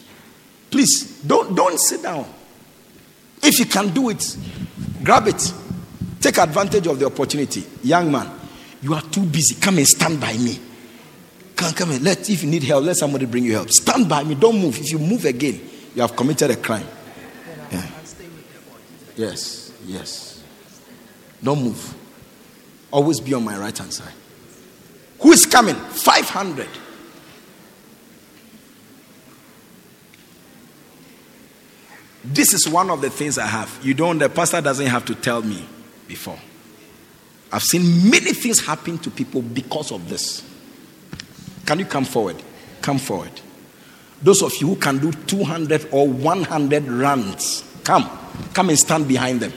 Please 0.71 1.23
don't 1.23 1.55
don't 1.55 1.81
sit 1.81 2.03
down. 2.03 2.27
If 3.43 3.59
you 3.59 3.65
can 3.65 3.89
do 3.95 4.11
it, 4.11 4.37
grab 5.03 5.27
it. 5.29 5.53
Take 6.21 6.37
advantage 6.39 6.87
of 6.87 6.99
the 6.99 7.07
opportunity. 7.07 7.65
Young 7.83 8.13
man, 8.13 8.31
you 8.83 8.93
are 8.93 9.03
too 9.03 9.25
busy. 9.25 9.55
Come 9.55 9.79
and 9.79 9.87
stand 9.87 10.21
by 10.21 10.37
me. 10.37 10.59
Come, 11.57 11.73
come 11.73 11.91
and 11.93 12.03
let 12.03 12.29
if 12.29 12.43
you 12.43 12.51
need 12.51 12.65
help, 12.65 12.85
let 12.85 12.97
somebody 12.97 13.27
bring 13.27 13.45
you 13.45 13.53
help. 13.53 13.71
Stand 13.71 14.09
by 14.09 14.25
me. 14.25 14.35
Don't 14.35 14.61
move. 14.61 14.79
If 14.79 14.91
you 14.91 14.99
move 14.99 15.25
again, 15.25 15.61
you 15.95 16.03
have 16.03 16.17
committed 16.17 16.51
a 16.51 16.57
crime. 16.57 16.87
Yeah. 17.71 17.87
Yes, 19.17 19.73
yes. 19.87 20.43
Don't 21.43 21.63
move. 21.63 21.95
Always 22.91 23.21
be 23.21 23.35
on 23.35 23.45
my 23.45 23.57
right 23.59 23.77
hand 23.77 23.93
side. 23.93 24.13
Who 25.21 25.33
is 25.33 25.47
coming? 25.47 25.75
500. 25.75 26.69
This 32.25 32.55
is 32.55 32.67
one 32.67 32.91
of 32.91 33.03
the 33.03 33.11
things 33.11 33.37
I 33.37 33.47
have. 33.47 33.79
You 33.83 33.95
don't, 33.95 34.19
the 34.19 34.31
pastor 34.31 34.61
doesn't 34.61 34.87
have 34.87 35.05
to 35.07 35.15
tell 35.15 35.43
me 35.43 35.65
before. 36.09 36.39
I've 37.53 37.63
seen 37.63 38.11
many 38.11 38.33
things 38.33 38.65
happen 38.65 38.99
to 38.99 39.11
people 39.11 39.43
because 39.43 39.93
of 39.93 40.09
this. 40.09 40.43
Can 41.67 41.79
you 41.79 41.87
come 41.87 42.05
forward? 42.05 42.37
Come 42.83 42.99
forward. 42.99 43.33
Those 44.23 44.43
of 44.43 44.55
you 44.57 44.69
who 44.69 44.77
can 44.77 44.99
do 44.99 45.13
200 45.13 45.89
or 45.93 46.09
100 46.09 46.89
rands, 46.89 47.65
come. 47.85 48.09
Come 48.53 48.71
and 48.71 48.79
stand 48.79 49.07
behind 49.09 49.41
them. 49.41 49.53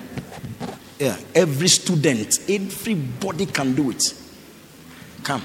Yeah, 0.99 1.17
every 1.35 1.67
student, 1.67 2.39
everybody 2.49 3.45
can 3.45 3.75
do 3.75 3.91
it. 3.91 4.13
Come. 5.23 5.41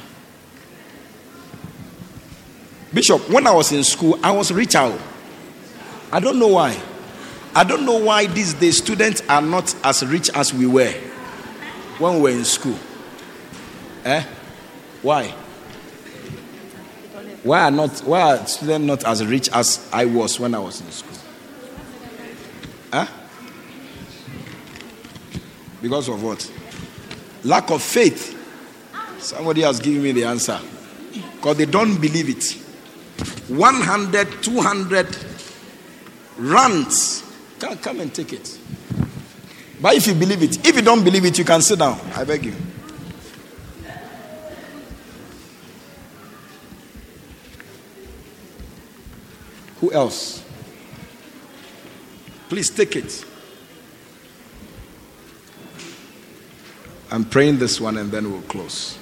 Bishop, 2.93 3.29
when 3.31 3.47
I 3.47 3.53
was 3.53 3.73
in 3.73 3.85
school, 3.85 4.19
I 4.23 4.33
was 4.33 4.53
rich 4.53 4.75
out. 4.75 4.99
I 6.11 6.21
don't 6.21 6.39
know 6.39 6.49
why. 6.49 6.81
I 7.55 7.65
don't 7.65 7.85
know 7.85 7.99
why 7.99 8.27
these 8.27 8.55
days 8.55 8.79
students 8.79 9.23
are 9.29 9.43
not 9.43 9.75
as 9.85 10.05
rich 10.07 10.31
as 10.35 10.55
we 10.55 10.67
were 10.67 10.93
when 11.99 12.17
we 12.17 12.21
were 12.23 12.31
in 12.31 12.45
school. 12.45 12.79
Eh? 14.05 14.25
Why? 15.03 15.35
Why 17.43 17.65
are 17.65 17.71
not 17.71 18.01
why 18.01 18.21
are 18.21 18.47
students 18.47 18.87
not 18.87 19.05
as 19.05 19.25
rich 19.27 19.49
as 19.53 19.89
I 19.93 20.05
was 20.05 20.39
when 20.39 20.55
I 20.55 20.61
was 20.61 20.81
in 20.81 20.91
school? 20.91 21.19
Huh? 22.93 23.07
Because 25.81 26.09
of 26.09 26.23
what? 26.23 26.51
Lack 27.43 27.71
of 27.71 27.83
faith. 27.83 28.39
Somebody 29.19 29.63
has 29.63 29.81
given 29.81 30.03
me 30.03 30.13
the 30.13 30.25
answer. 30.25 30.61
Because 31.37 31.57
they 31.57 31.67
don't 31.67 32.01
believe 32.01 32.29
it. 32.29 32.59
100, 33.49 34.43
200 34.43 35.17
rands. 36.39 37.25
Come, 37.59 37.79
come 37.79 38.01
and 38.01 38.15
take 38.15 38.33
it. 38.33 38.59
But 39.81 39.95
if 39.95 40.07
you 40.07 40.15
believe 40.15 40.43
it, 40.43 40.67
if 40.67 40.77
you 40.77 40.83
don't 40.83 41.03
believe 41.03 41.25
it, 41.25 41.37
you 41.39 41.45
can 41.45 41.61
sit 41.61 41.81
down. 41.81 41.99
I 42.15 42.23
beg 42.25 42.45
you. 42.45 42.55
Who 49.83 49.93
else? 49.93 50.45
Please 52.49 52.71
take 52.71 52.95
it. 52.95 53.25
I'm 57.11 57.25
praying 57.25 57.59
this 57.59 57.81
one 57.81 57.97
and 57.97 58.13
then 58.13 58.31
we'll 58.31 58.43
close. 58.43 58.97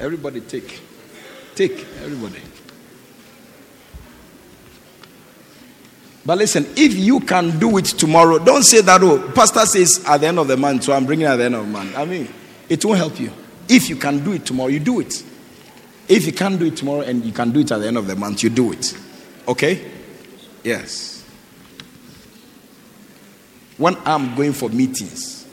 Everybody 0.00 0.40
take. 0.40 0.82
Take, 1.54 1.86
everybody. 2.02 2.51
But 6.24 6.38
listen, 6.38 6.66
if 6.76 6.94
you 6.94 7.20
can 7.20 7.58
do 7.58 7.78
it 7.78 7.86
tomorrow, 7.86 8.38
don't 8.38 8.62
say 8.62 8.80
that, 8.80 9.02
oh, 9.02 9.32
pastor 9.34 9.66
says 9.66 10.04
at 10.06 10.20
the 10.20 10.28
end 10.28 10.38
of 10.38 10.46
the 10.46 10.56
month, 10.56 10.84
so 10.84 10.92
I'm 10.92 11.04
bringing 11.04 11.26
at 11.26 11.36
the 11.36 11.44
end 11.44 11.56
of 11.56 11.66
the 11.66 11.72
month. 11.72 11.96
I 11.96 12.04
mean, 12.04 12.28
it 12.68 12.84
won't 12.84 12.98
help 12.98 13.18
you. 13.18 13.32
If 13.68 13.88
you 13.88 13.96
can 13.96 14.22
do 14.22 14.32
it 14.32 14.46
tomorrow, 14.46 14.68
you 14.68 14.78
do 14.78 15.00
it. 15.00 15.22
If 16.08 16.26
you 16.26 16.32
can't 16.32 16.58
do 16.58 16.66
it 16.66 16.76
tomorrow 16.76 17.00
and 17.00 17.24
you 17.24 17.32
can 17.32 17.50
do 17.50 17.60
it 17.60 17.72
at 17.72 17.78
the 17.78 17.86
end 17.86 17.96
of 17.96 18.06
the 18.06 18.14
month, 18.14 18.42
you 18.42 18.50
do 18.50 18.72
it. 18.72 18.96
Okay? 19.48 19.90
Yes. 20.62 21.24
When 23.76 23.96
I'm 24.04 24.36
going 24.36 24.52
for 24.52 24.68
meetings, 24.68 25.46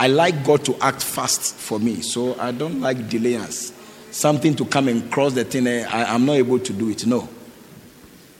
I 0.00 0.08
like 0.08 0.44
God 0.44 0.64
to 0.64 0.76
act 0.80 1.02
fast 1.02 1.54
for 1.54 1.78
me, 1.78 2.00
so 2.00 2.38
I 2.40 2.50
don't 2.50 2.80
like 2.80 3.08
delays. 3.08 3.72
Something 4.10 4.56
to 4.56 4.64
come 4.64 4.88
and 4.88 5.10
cross 5.12 5.32
the 5.34 5.44
thing, 5.44 5.66
eh, 5.66 5.86
I, 5.88 6.14
I'm 6.14 6.26
not 6.26 6.34
able 6.34 6.58
to 6.58 6.72
do 6.72 6.88
it. 6.90 7.06
No. 7.06 7.28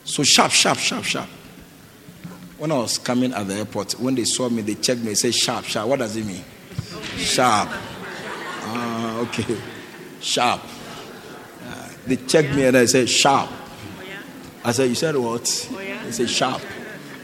So 0.05 0.23
sharp, 0.23 0.53
sharp, 0.53 0.79
sharp, 0.79 1.05
sharp. 1.05 1.29
When 2.59 2.73
I 2.73 2.79
was 2.79 2.99
coming 2.99 3.33
at 3.33 3.47
the 3.47 3.55
airport, 3.55 3.93
when 4.01 4.15
they 4.15 4.25
saw 4.25 4.49
me, 4.49 4.63
they 4.63 4.75
checked 4.75 5.01
me, 5.01 5.09
they 5.09 5.15
said 5.15 5.35
sharp, 5.35 5.65
sharp. 5.67 5.89
What 5.89 5.99
does 5.99 6.17
it 6.17 6.25
mean? 6.25 6.43
Sharp. 7.17 7.69
Ah, 7.71 9.19
okay. 9.21 9.57
Sharp. 10.21 10.63
Uh, 11.63 11.89
they 12.07 12.17
checked 12.17 12.55
me 12.55 12.65
and 12.65 12.77
I 12.77 12.87
said 12.87 13.09
sharp. 13.09 13.51
I 14.65 14.73
said, 14.73 14.89
You 14.89 14.95
said 14.95 15.17
what? 15.17 15.71
Oh, 15.73 15.81
yeah? 15.81 16.03
He 16.05 16.13
said, 16.13 16.29
Sharp. 16.29 16.63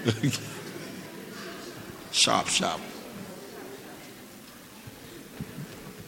sharp, 2.13 2.47
sharp. 2.47 2.81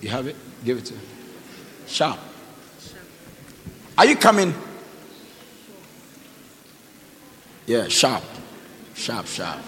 You 0.00 0.10
have 0.10 0.26
it? 0.26 0.36
Give 0.64 0.78
it 0.78 0.84
to 0.84 0.94
him. 0.94 1.00
Sharp. 1.86 2.18
Are 3.96 4.06
you 4.06 4.16
coming? 4.16 4.54
Yeah, 7.66 7.88
sharp. 7.88 8.22
Sharp, 8.94 9.26
sharp. 9.26 9.60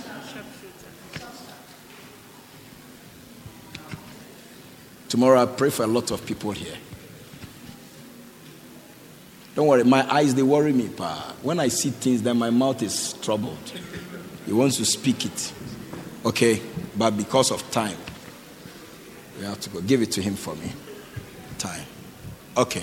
Tomorrow 5.08 5.42
I 5.42 5.46
pray 5.46 5.70
for 5.70 5.84
a 5.84 5.86
lot 5.86 6.10
of 6.10 6.24
people 6.26 6.52
here. 6.52 6.76
Don't 9.54 9.66
worry, 9.66 9.84
my 9.84 10.06
eyes 10.12 10.34
they 10.34 10.42
worry 10.42 10.72
me. 10.72 10.88
Pa. 10.88 11.34
When 11.42 11.60
I 11.60 11.68
see 11.68 11.90
things, 11.90 12.22
then 12.22 12.36
my 12.36 12.50
mouth 12.50 12.82
is 12.82 13.14
troubled. 13.14 13.72
He 14.44 14.52
wants 14.52 14.76
to 14.76 14.84
speak 14.84 15.24
it. 15.24 15.52
Okay? 16.24 16.60
But 16.96 17.16
because 17.16 17.50
of 17.50 17.68
time, 17.70 17.96
we 19.38 19.44
have 19.44 19.60
to 19.60 19.70
go. 19.70 19.80
Give 19.80 20.02
it 20.02 20.12
to 20.12 20.22
him 20.22 20.34
for 20.34 20.54
me. 20.56 20.72
Time. 21.58 21.86
Okay. 22.56 22.82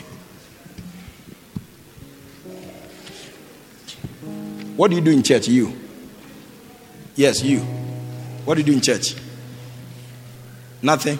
What 4.76 4.90
do 4.90 4.96
you 4.96 5.02
do 5.02 5.12
in 5.12 5.22
church? 5.22 5.48
You? 5.48 5.83
Yes, 7.16 7.43
you. 7.43 7.59
What 8.45 8.56
do 8.56 8.61
you 8.61 8.66
do 8.66 8.74
in 8.74 8.82
church? 8.82 9.16
Nothing. 10.82 11.19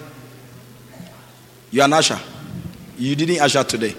You 1.70 1.80
are 1.80 1.84
an 1.84 1.92
usher. 1.92 2.18
You 2.98 3.16
didn't 3.16 3.40
usher 3.40 3.64
today. 3.64 3.94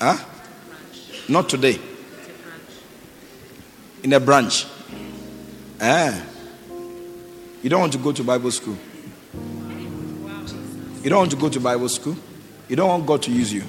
Huh? 0.00 0.16
Not 1.28 1.48
today. 1.48 1.78
In 4.02 4.12
a 4.12 4.20
branch. 4.20 4.66
Ah. 5.80 6.22
You 7.62 7.70
don't 7.70 7.80
want 7.80 7.92
to 7.94 7.98
go 7.98 8.12
to 8.12 8.22
Bible 8.22 8.50
school. 8.50 8.76
You 11.02 11.10
don't 11.10 11.18
want 11.18 11.30
to 11.30 11.36
go 11.36 11.48
to 11.48 11.60
Bible 11.60 11.88
school. 11.88 12.16
You 12.68 12.76
don't 12.76 12.88
want 12.88 13.06
God 13.06 13.22
to 13.22 13.30
use 13.30 13.52
you. 13.52 13.62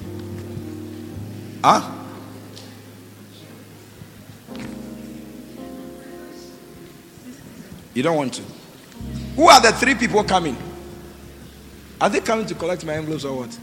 Huh? 1.64 1.95
You 7.96 8.04
don't 8.04 8.18
want 8.18 8.34
to. 8.36 8.44
Who 9.36 9.48
are 9.48 9.62
the 9.62 9.72
three 9.72 9.96
people 9.96 10.24
coming? 10.24 10.56
Are 12.00 12.10
they 12.10 12.20
coming 12.20 12.46
to 12.46 12.54
collect 12.54 12.86
my 12.86 12.94
envelopes 12.94 13.24
or 13.24 13.38
what? 13.40 13.60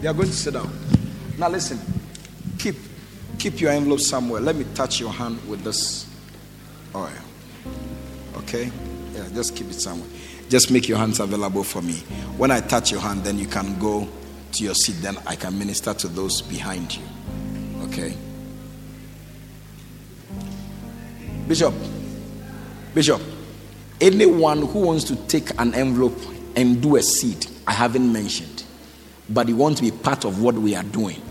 They 0.00 0.08
are 0.08 0.12
going 0.12 0.28
to 0.28 0.34
sit 0.34 0.54
down. 0.54 0.70
Now 1.38 1.48
listen. 1.48 1.78
Keep 2.58 2.74
keep 3.38 3.60
your 3.60 3.70
envelope 3.70 4.00
somewhere. 4.00 4.40
Let 4.40 4.56
me 4.56 4.66
touch 4.74 5.00
your 5.00 5.10
hand 5.10 5.38
with 5.48 5.62
this 5.62 6.10
oil. 6.94 7.10
Okay? 8.38 8.70
Yeah, 9.14 9.28
just 9.32 9.54
keep 9.54 9.70
it 9.70 9.80
somewhere. 9.80 10.08
Just 10.48 10.70
make 10.70 10.88
your 10.88 10.98
hands 10.98 11.20
available 11.20 11.62
for 11.62 11.80
me. 11.80 11.94
When 12.36 12.50
I 12.50 12.60
touch 12.60 12.90
your 12.90 13.00
hand, 13.00 13.22
then 13.22 13.38
you 13.38 13.46
can 13.46 13.78
go 13.78 14.08
to 14.52 14.64
your 14.64 14.74
seat. 14.74 14.96
Then 15.00 15.16
I 15.26 15.36
can 15.36 15.56
minister 15.56 15.94
to 15.94 16.08
those 16.08 16.42
behind 16.42 16.96
you. 16.96 17.04
Okay? 17.84 18.16
Bishop. 21.46 21.74
Bishop. 22.94 23.20
Anyone 24.04 24.66
who 24.66 24.80
wants 24.80 25.04
to 25.04 25.16
take 25.28 25.58
an 25.58 25.72
envelope 25.72 26.18
and 26.56 26.82
do 26.82 26.96
a 26.96 27.02
seed, 27.02 27.46
I 27.66 27.72
haven't 27.72 28.12
mentioned, 28.12 28.62
but 29.30 29.48
you 29.48 29.56
want 29.56 29.78
to 29.78 29.82
be 29.82 29.92
part 29.92 30.26
of 30.26 30.42
what 30.42 30.54
we 30.56 30.74
are 30.74 30.82
doing, 30.82 31.22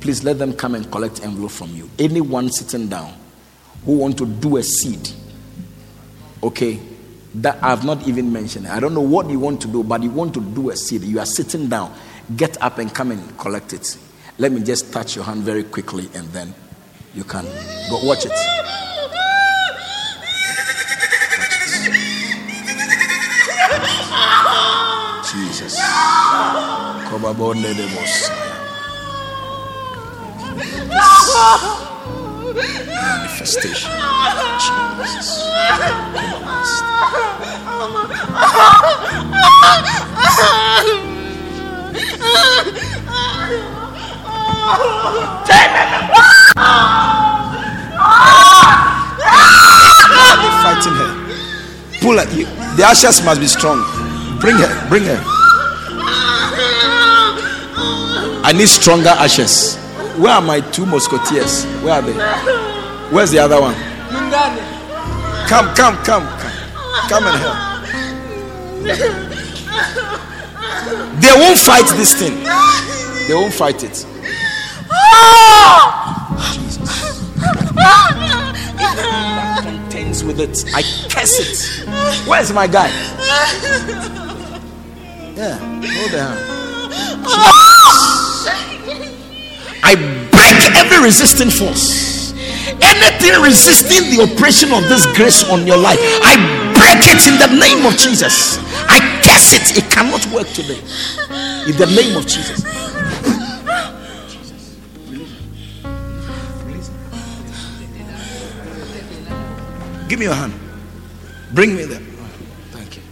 please 0.00 0.24
let 0.24 0.38
them 0.38 0.54
come 0.54 0.74
and 0.74 0.90
collect 0.90 1.22
envelope 1.22 1.50
from 1.50 1.76
you. 1.76 1.90
Anyone 1.98 2.50
sitting 2.50 2.88
down 2.88 3.12
who 3.84 3.98
want 3.98 4.16
to 4.16 4.24
do 4.24 4.56
a 4.56 4.62
seed, 4.62 5.10
okay, 6.42 6.80
that 7.34 7.62
I've 7.62 7.84
not 7.84 8.08
even 8.08 8.32
mentioned. 8.32 8.66
I 8.66 8.80
don't 8.80 8.94
know 8.94 9.02
what 9.02 9.28
you 9.28 9.38
want 9.38 9.60
to 9.60 9.68
do, 9.68 9.84
but 9.84 10.02
you 10.02 10.10
want 10.10 10.32
to 10.32 10.40
do 10.40 10.70
a 10.70 10.76
seed. 10.76 11.02
You 11.02 11.18
are 11.18 11.26
sitting 11.26 11.68
down. 11.68 11.94
Get 12.34 12.56
up 12.62 12.78
and 12.78 12.94
come 12.94 13.10
and 13.10 13.38
collect 13.38 13.74
it. 13.74 13.98
Let 14.38 14.52
me 14.52 14.62
just 14.62 14.90
touch 14.90 15.16
your 15.16 15.26
hand 15.26 15.42
very 15.42 15.64
quickly, 15.64 16.08
and 16.14 16.26
then 16.28 16.54
you 17.14 17.24
can 17.24 17.44
go 17.90 18.00
watch 18.04 18.24
it. 18.24 18.91
Jesus. 25.52 25.78
Manifestation. 32.88 33.90
Jesus. 34.56 35.42
Fighting 50.62 50.96
her. 50.96 51.12
Pull 52.00 52.16
her. 52.16 52.24
The 52.76 52.84
ashes 52.84 53.22
must 53.22 53.40
be 53.40 53.46
strong. 53.46 53.84
Bring 54.40 54.56
her. 54.56 54.88
Bring 54.88 55.04
her. 55.04 55.41
I 58.44 58.52
need 58.52 58.68
stronger 58.68 59.10
ashes. 59.10 59.76
Where 60.18 60.32
are 60.32 60.42
my 60.42 60.60
two 60.60 60.84
musketeers? 60.84 61.64
Where 61.82 61.94
are 61.94 62.02
they? 62.02 62.12
Where's 63.14 63.30
the 63.30 63.38
other 63.38 63.60
one? 63.60 63.74
Come, 65.48 65.74
come, 65.74 65.96
come, 66.04 66.26
come. 66.38 66.52
Come 67.08 67.24
and 67.26 67.38
help. 67.38 67.56
They 71.20 71.32
won't 71.38 71.58
fight 71.58 71.86
this 71.96 72.14
thing. 72.18 72.34
They 73.28 73.34
won't 73.34 73.54
fight 73.54 73.84
it. 73.84 74.06
Jesus. 76.52 77.20
That 77.74 79.60
contends 79.62 80.24
with 80.24 80.40
it. 80.40 80.64
I 80.74 80.82
curse 81.08 81.38
it. 81.38 81.86
Where's 82.28 82.52
my 82.52 82.66
guy? 82.66 82.88
Yeah, 85.36 85.58
hold 85.58 86.10
the 86.10 86.20
hand. 86.20 86.38
Ah! 87.24 87.71
I 89.82 89.94
break 89.94 90.76
every 90.76 91.04
resisting 91.04 91.50
force. 91.50 92.32
Anything 92.80 93.42
resisting 93.42 94.16
the 94.16 94.22
operation 94.22 94.72
of 94.72 94.88
this 94.88 95.06
grace 95.16 95.48
on 95.50 95.66
your 95.66 95.76
life, 95.76 95.98
I 96.22 96.36
break 96.74 97.02
it 97.06 97.26
in 97.26 97.38
the 97.38 97.60
name 97.60 97.86
of 97.86 97.96
Jesus. 97.96 98.58
I 98.88 98.98
curse 99.22 99.52
it. 99.52 99.78
It 99.78 99.90
cannot 99.90 100.26
work 100.32 100.48
today. 100.48 100.78
In 101.66 101.76
the 101.76 101.86
name 101.94 102.16
of 102.16 102.26
Jesus. 102.26 102.62
Give 110.08 110.18
me 110.18 110.26
your 110.26 110.34
hand. 110.34 110.52
Bring 111.54 111.74
me 111.74 111.84
there. 111.84 112.00
Thank 112.70 112.96
you. 112.96 113.02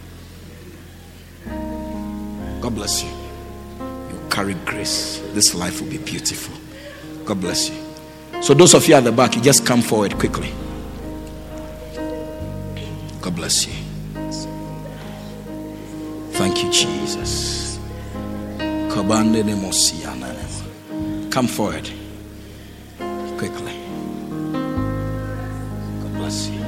God 2.61 2.75
bless 2.75 3.01
you. 3.03 3.09
You 3.09 4.19
carry 4.29 4.53
grace. 4.65 5.19
This 5.33 5.55
life 5.55 5.81
will 5.81 5.89
be 5.89 5.97
beautiful. 5.97 6.60
God 7.31 7.39
bless 7.39 7.69
you. 7.69 7.77
So, 8.41 8.53
those 8.53 8.73
of 8.73 8.85
you 8.89 8.95
at 8.95 9.05
the 9.05 9.11
back, 9.13 9.37
you 9.37 9.41
just 9.41 9.65
come 9.65 9.81
forward 9.81 10.19
quickly. 10.19 10.51
God 13.21 13.37
bless 13.37 13.65
you. 13.65 13.71
Thank 16.31 16.61
you, 16.61 16.69
Jesus. 16.69 17.79
Come 21.29 21.47
forward 21.47 21.89
quickly. 23.37 23.79
God 26.01 26.13
bless 26.15 26.49
you. 26.49 26.61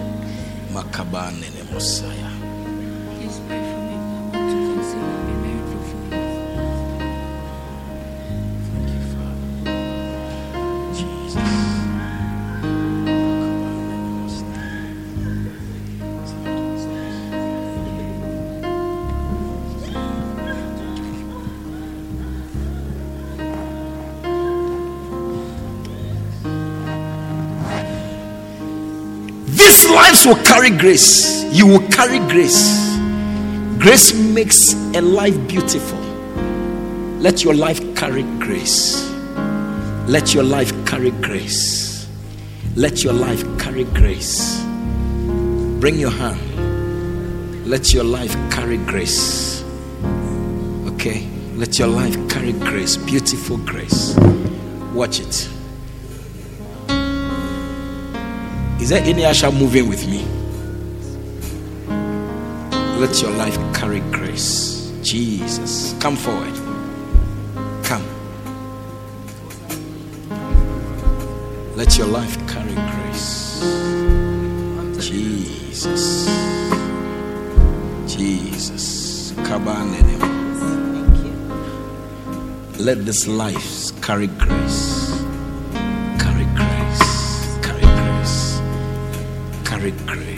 Will 30.26 30.36
carry 30.36 30.70
grace. 30.70 31.44
You 31.54 31.68
will 31.68 31.86
carry 31.90 32.20
grace. 32.32 32.96
Grace 33.78 34.14
makes 34.14 34.72
a 34.96 35.02
life 35.02 35.36
beautiful. 35.50 36.00
Let 37.20 37.44
your 37.44 37.54
life 37.54 37.82
carry 37.94 38.24
grace. 38.40 39.06
Let 40.08 40.34
your 40.34 40.44
life 40.44 40.72
carry 40.86 41.12
grace. 41.12 42.08
Let 42.78 43.04
your 43.04 43.12
life 43.12 43.44
carry 43.60 43.84
grace. 43.84 44.64
Bring 45.82 46.00
your 46.00 46.12
hand. 46.12 47.68
Let 47.68 47.94
your 47.94 48.06
life 48.06 48.34
carry 48.50 48.78
grace. 48.78 49.62
Okay? 50.86 51.28
Let 51.56 51.78
your 51.80 51.90
life 51.90 52.16
carry 52.30 52.54
grace, 52.54 52.96
beautiful 52.96 53.58
grace. 53.58 54.16
Watch 54.94 55.20
it. 55.20 55.50
Is 58.84 58.90
there 58.90 59.02
any 59.06 59.24
usher 59.24 59.50
moving 59.50 59.88
with 59.88 60.06
me? 60.10 60.26
Let 63.00 63.22
your 63.22 63.32
life 63.32 63.56
carry 63.74 64.02
grace. 64.12 64.92
Jesus. 65.02 65.96
Come 66.02 66.18
forward. 66.18 66.54
Come. 67.86 68.04
Let 71.78 71.98
your 71.98 72.08
life 72.08 72.36
carry 72.46 72.76
grace. 72.92 73.62
Jesus. 75.00 76.28
Jesus. 78.06 79.32
Kabanene. 79.48 80.20
Let 82.80 83.06
this 83.06 83.30
life 83.30 84.02
carry 84.02 84.28
grace. 84.28 84.83
Carry 89.84 90.33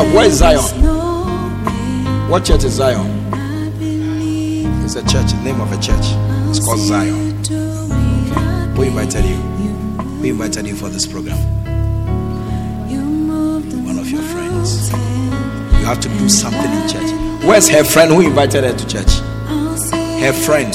Bishop, 0.00 0.14
where 0.14 0.26
is 0.26 0.38
Zion? 0.38 2.30
What 2.30 2.44
church 2.44 2.64
is 2.64 2.74
Zion? 2.74 3.06
It's 4.82 4.94
a 4.94 5.02
church, 5.02 5.34
name 5.44 5.60
of 5.60 5.70
a 5.72 5.76
church. 5.76 6.04
It's 6.48 6.64
called 6.64 6.78
Zion. 6.78 7.44
Who 8.74 8.82
invited 8.82 9.24
you? 9.26 9.36
Who 9.36 10.24
invited 10.24 10.66
you 10.66 10.74
for 10.74 10.88
this 10.88 11.06
program? 11.06 11.36
One 13.84 13.98
of 13.98 14.10
your 14.10 14.22
friends. 14.22 14.90
You 14.90 15.84
have 15.84 16.00
to 16.00 16.08
do 16.08 16.28
something 16.30 16.60
in 16.60 16.88
church. 16.88 17.44
Where's 17.44 17.68
her 17.68 17.84
friend 17.84 18.10
who 18.10 18.20
invited 18.22 18.64
her 18.64 18.72
to 18.72 18.86
church? 18.86 19.18
Her 20.20 20.32
friend. 20.32 20.74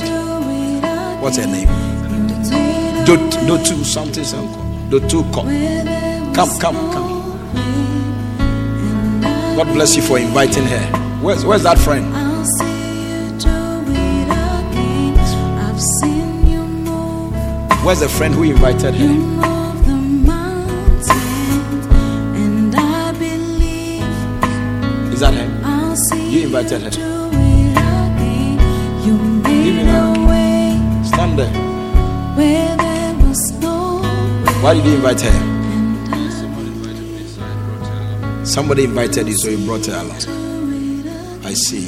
What's 1.21 1.37
her 1.37 1.47
name? 1.47 1.67
Do, 3.05 3.17
do 3.17 3.57
Dotu 3.57 3.83
something 3.83 4.23
something. 4.23 4.89
Dotu 4.89 5.23
come. 5.33 6.33
Come, 6.35 6.59
come, 6.59 6.91
come. 6.91 7.14
God 9.55 9.73
bless 9.73 9.95
you 9.95 10.01
for 10.01 10.19
inviting 10.19 10.65
her. 10.65 10.85
Where's 11.21 11.45
where's 11.45 11.63
that 11.63 11.77
friend? 11.77 12.13
Where's 17.85 18.01
the 18.01 18.09
friend 18.09 18.33
who 18.33 18.43
invited 18.43 18.95
her? 18.95 19.05
Is 25.13 25.19
that 25.21 25.33
her? 25.33 25.47
You 26.29 26.47
invited 26.47 26.81
her. 26.81 26.89
Give 29.63 29.75
her. 29.87 31.05
Stand 31.05 31.39
there. 31.39 31.53
Why 34.61 34.73
did 34.73 34.85
you 34.85 34.95
invite 34.95 35.21
her? 35.21 35.54
Somebody 38.55 38.85
invited 38.85 39.27
you, 39.27 39.33
so 39.33 39.49
you 39.49 39.65
brought 39.65 39.85
her 39.87 39.95
along. 39.99 40.15
I 41.43 41.53
see. 41.53 41.87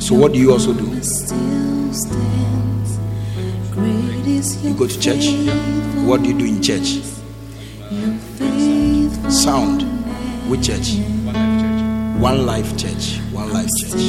So 0.00 0.16
what 0.16 0.32
do 0.32 0.38
you 0.40 0.50
also 0.50 0.72
do? 0.74 0.82
You 4.66 4.74
go 4.74 4.88
to 4.88 4.98
church. 5.00 5.26
What 6.04 6.24
do 6.24 6.30
you 6.30 6.36
do 6.36 6.44
in 6.44 6.60
church? 6.60 6.98
Sound. 9.32 9.82
Which 10.50 10.66
church? 10.66 10.96
One 12.18 12.46
Life 12.46 12.76
Church. 12.76 13.20
One 13.30 13.52
Life 13.52 13.70
Church. 13.78 14.02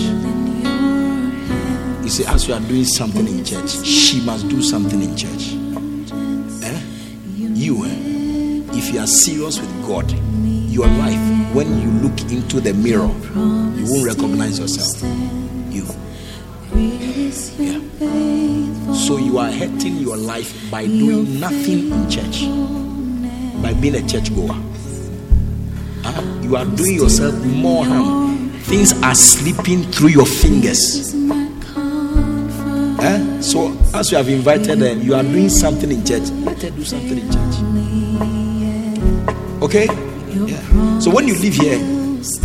You 2.03 2.09
see, 2.09 2.25
as 2.25 2.47
you 2.47 2.55
are 2.55 2.59
doing 2.61 2.85
something 2.85 3.27
in 3.27 3.45
church, 3.45 3.69
she 3.85 4.19
must 4.21 4.49
do 4.49 4.63
something 4.63 4.99
in 4.99 5.15
church. 5.15 5.53
Eh? 6.63 6.81
You, 7.37 7.85
eh? 7.85 8.15
if 8.75 8.91
you 8.91 8.99
are 8.99 9.05
serious 9.05 9.59
with 9.61 9.87
God, 9.87 10.11
your 10.75 10.87
life, 10.87 11.55
when 11.55 11.79
you 11.79 11.89
look 12.03 12.19
into 12.29 12.59
the 12.59 12.73
mirror, 12.73 13.07
you 13.77 13.85
won't 13.87 14.05
recognize 14.05 14.59
yourself. 14.59 15.01
You. 15.71 15.85
Yeah. 17.57 17.79
So 18.93 19.15
you 19.15 19.37
are 19.37 19.49
hurting 19.49 19.95
your 19.95 20.17
life 20.17 20.69
by 20.69 20.85
doing 20.85 21.39
nothing 21.39 21.93
in 21.93 22.09
church, 22.09 22.41
by 23.63 23.73
being 23.79 23.95
a 23.95 24.05
church 24.05 24.35
goer. 24.35 24.49
Ah, 26.03 26.41
you 26.41 26.57
are 26.57 26.65
doing 26.65 26.95
yourself 26.95 27.33
more 27.45 27.85
harm. 27.85 28.49
Things 28.63 29.01
are 29.01 29.15
slipping 29.15 29.83
through 29.93 30.09
your 30.09 30.25
fingers. 30.25 31.15
Eh? 32.99 33.39
So 33.39 33.71
as 33.93 34.11
you 34.11 34.17
have 34.17 34.27
invited 34.27 34.79
them, 34.79 35.01
you 35.03 35.15
are 35.15 35.23
doing 35.23 35.47
something 35.47 35.89
in 35.89 36.03
church. 36.05 36.29
Let 36.43 36.61
her 36.63 36.69
do 36.71 36.83
something 36.83 37.17
in 37.17 37.31
church. 37.31 37.55
Okay? 39.63 40.04
Yeah. 40.35 40.99
So 40.99 41.11
when 41.11 41.27
you 41.27 41.35
leave 41.35 41.55
here, 41.55 41.77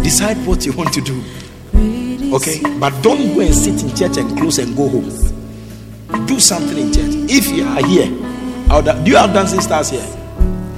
decide 0.02 0.36
what 0.46 0.64
you 0.64 0.72
want 0.72 0.92
to 0.94 1.00
do. 1.00 1.22
Okay? 2.34 2.60
But 2.78 3.02
don't 3.02 3.34
go 3.34 3.40
and 3.40 3.54
sit 3.54 3.82
in 3.82 3.94
church 3.96 4.16
and 4.16 4.38
close 4.38 4.58
and 4.58 4.76
go 4.76 4.88
home. 4.88 6.26
Do 6.26 6.38
something 6.38 6.78
in 6.78 6.92
church. 6.92 7.30
If 7.30 7.50
you 7.50 7.64
are 7.64 7.84
here, 7.84 8.06
I 8.70 8.76
would 8.76 8.86
have- 8.86 9.04
do 9.04 9.10
you 9.10 9.16
have 9.16 9.32
dancing 9.32 9.60
stars 9.60 9.90
here? 9.90 10.06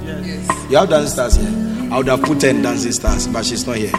Yes. 0.03 0.49
You 0.69 0.77
have 0.77 0.89
dancing 0.89 1.13
stars 1.13 1.35
here. 1.35 1.87
I 1.91 1.97
would 1.97 2.07
have 2.07 2.23
put 2.23 2.41
her 2.41 2.49
in 2.49 2.63
dancing 2.63 2.91
stars, 2.91 3.27
but 3.27 3.45
she's 3.45 3.67
not 3.67 3.77
here. 3.77 3.91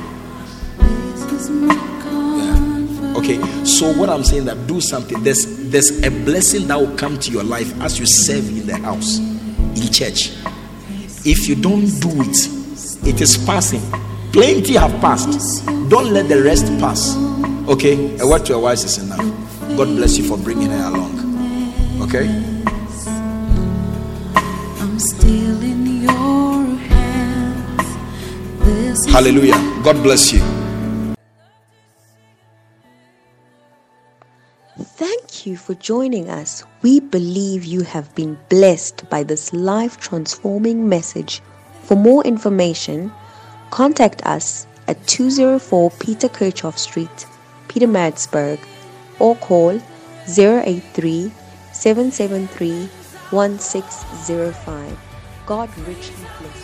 Okay. 3.17 3.39
So 3.65 3.93
what 3.95 4.11
I'm 4.11 4.25
saying 4.25 4.47
that 4.47 4.67
do 4.67 4.81
something. 4.81 5.23
There's 5.23 5.47
there's 5.71 6.03
a 6.03 6.11
blessing 6.11 6.67
that 6.69 6.81
will 6.81 6.97
come 6.97 7.19
to 7.19 7.31
your 7.31 7.45
life 7.45 7.73
as 7.81 7.99
you 7.99 8.07
serve 8.07 8.49
in 8.49 8.67
the 8.67 8.77
house, 8.77 9.19
in 9.19 9.93
church. 9.93 10.33
If 11.25 11.49
you 11.49 11.55
don't 11.55 11.87
do 12.01 12.11
it, 12.23 12.49
it 13.07 13.21
is 13.21 13.37
passing. 13.37 13.83
Plenty 14.33 14.75
have 14.75 15.01
passed. 15.01 15.65
Don't 15.89 16.13
let 16.13 16.29
the 16.29 16.43
rest 16.43 16.67
pass. 16.81 17.17
Okay? 17.69 18.19
A 18.19 18.27
word 18.27 18.45
to 18.47 18.55
a 18.55 18.59
wise 18.59 18.85
is 18.85 18.99
enough. 18.99 19.25
God 19.77 19.89
bless 19.97 20.19
you 20.19 20.25
for 20.25 20.37
bringing 20.37 20.71
her 20.71 20.89
along. 20.89 21.15
Okay? 22.03 22.27
I'm 24.81 24.99
still 24.99 25.63
in 25.63 26.03
your 26.03 26.77
hands. 26.89 27.87
This 28.65 29.05
Hallelujah. 29.07 29.61
God 29.85 30.03
bless 30.03 30.33
you. 30.33 30.41
Thank 34.97 35.47
you 35.47 35.57
for 35.57 35.75
joining 35.75 36.29
us. 36.29 36.65
We 36.83 37.01
believe 37.01 37.65
you 37.65 37.83
have 37.83 38.15
been 38.15 38.39
blessed 38.49 39.09
by 39.11 39.23
this 39.23 39.53
life 39.53 39.99
transforming 39.99 40.89
message. 40.89 41.43
For 41.85 41.97
more 41.97 42.25
information, 42.25 43.13
contact 43.71 44.25
us 44.25 44.67
at 44.89 45.07
204 45.07 45.91
Peter 46.01 46.29
Kerchhoff 46.29 46.79
Street, 46.79 47.27
Pietermaritzburg, 47.69 48.59
or 49.19 49.37
call 49.37 49.81
083 50.27 51.31
773 51.73 52.87
1605. 53.31 54.99
God 55.47 55.69
richly 55.87 56.27
bless. 56.39 56.64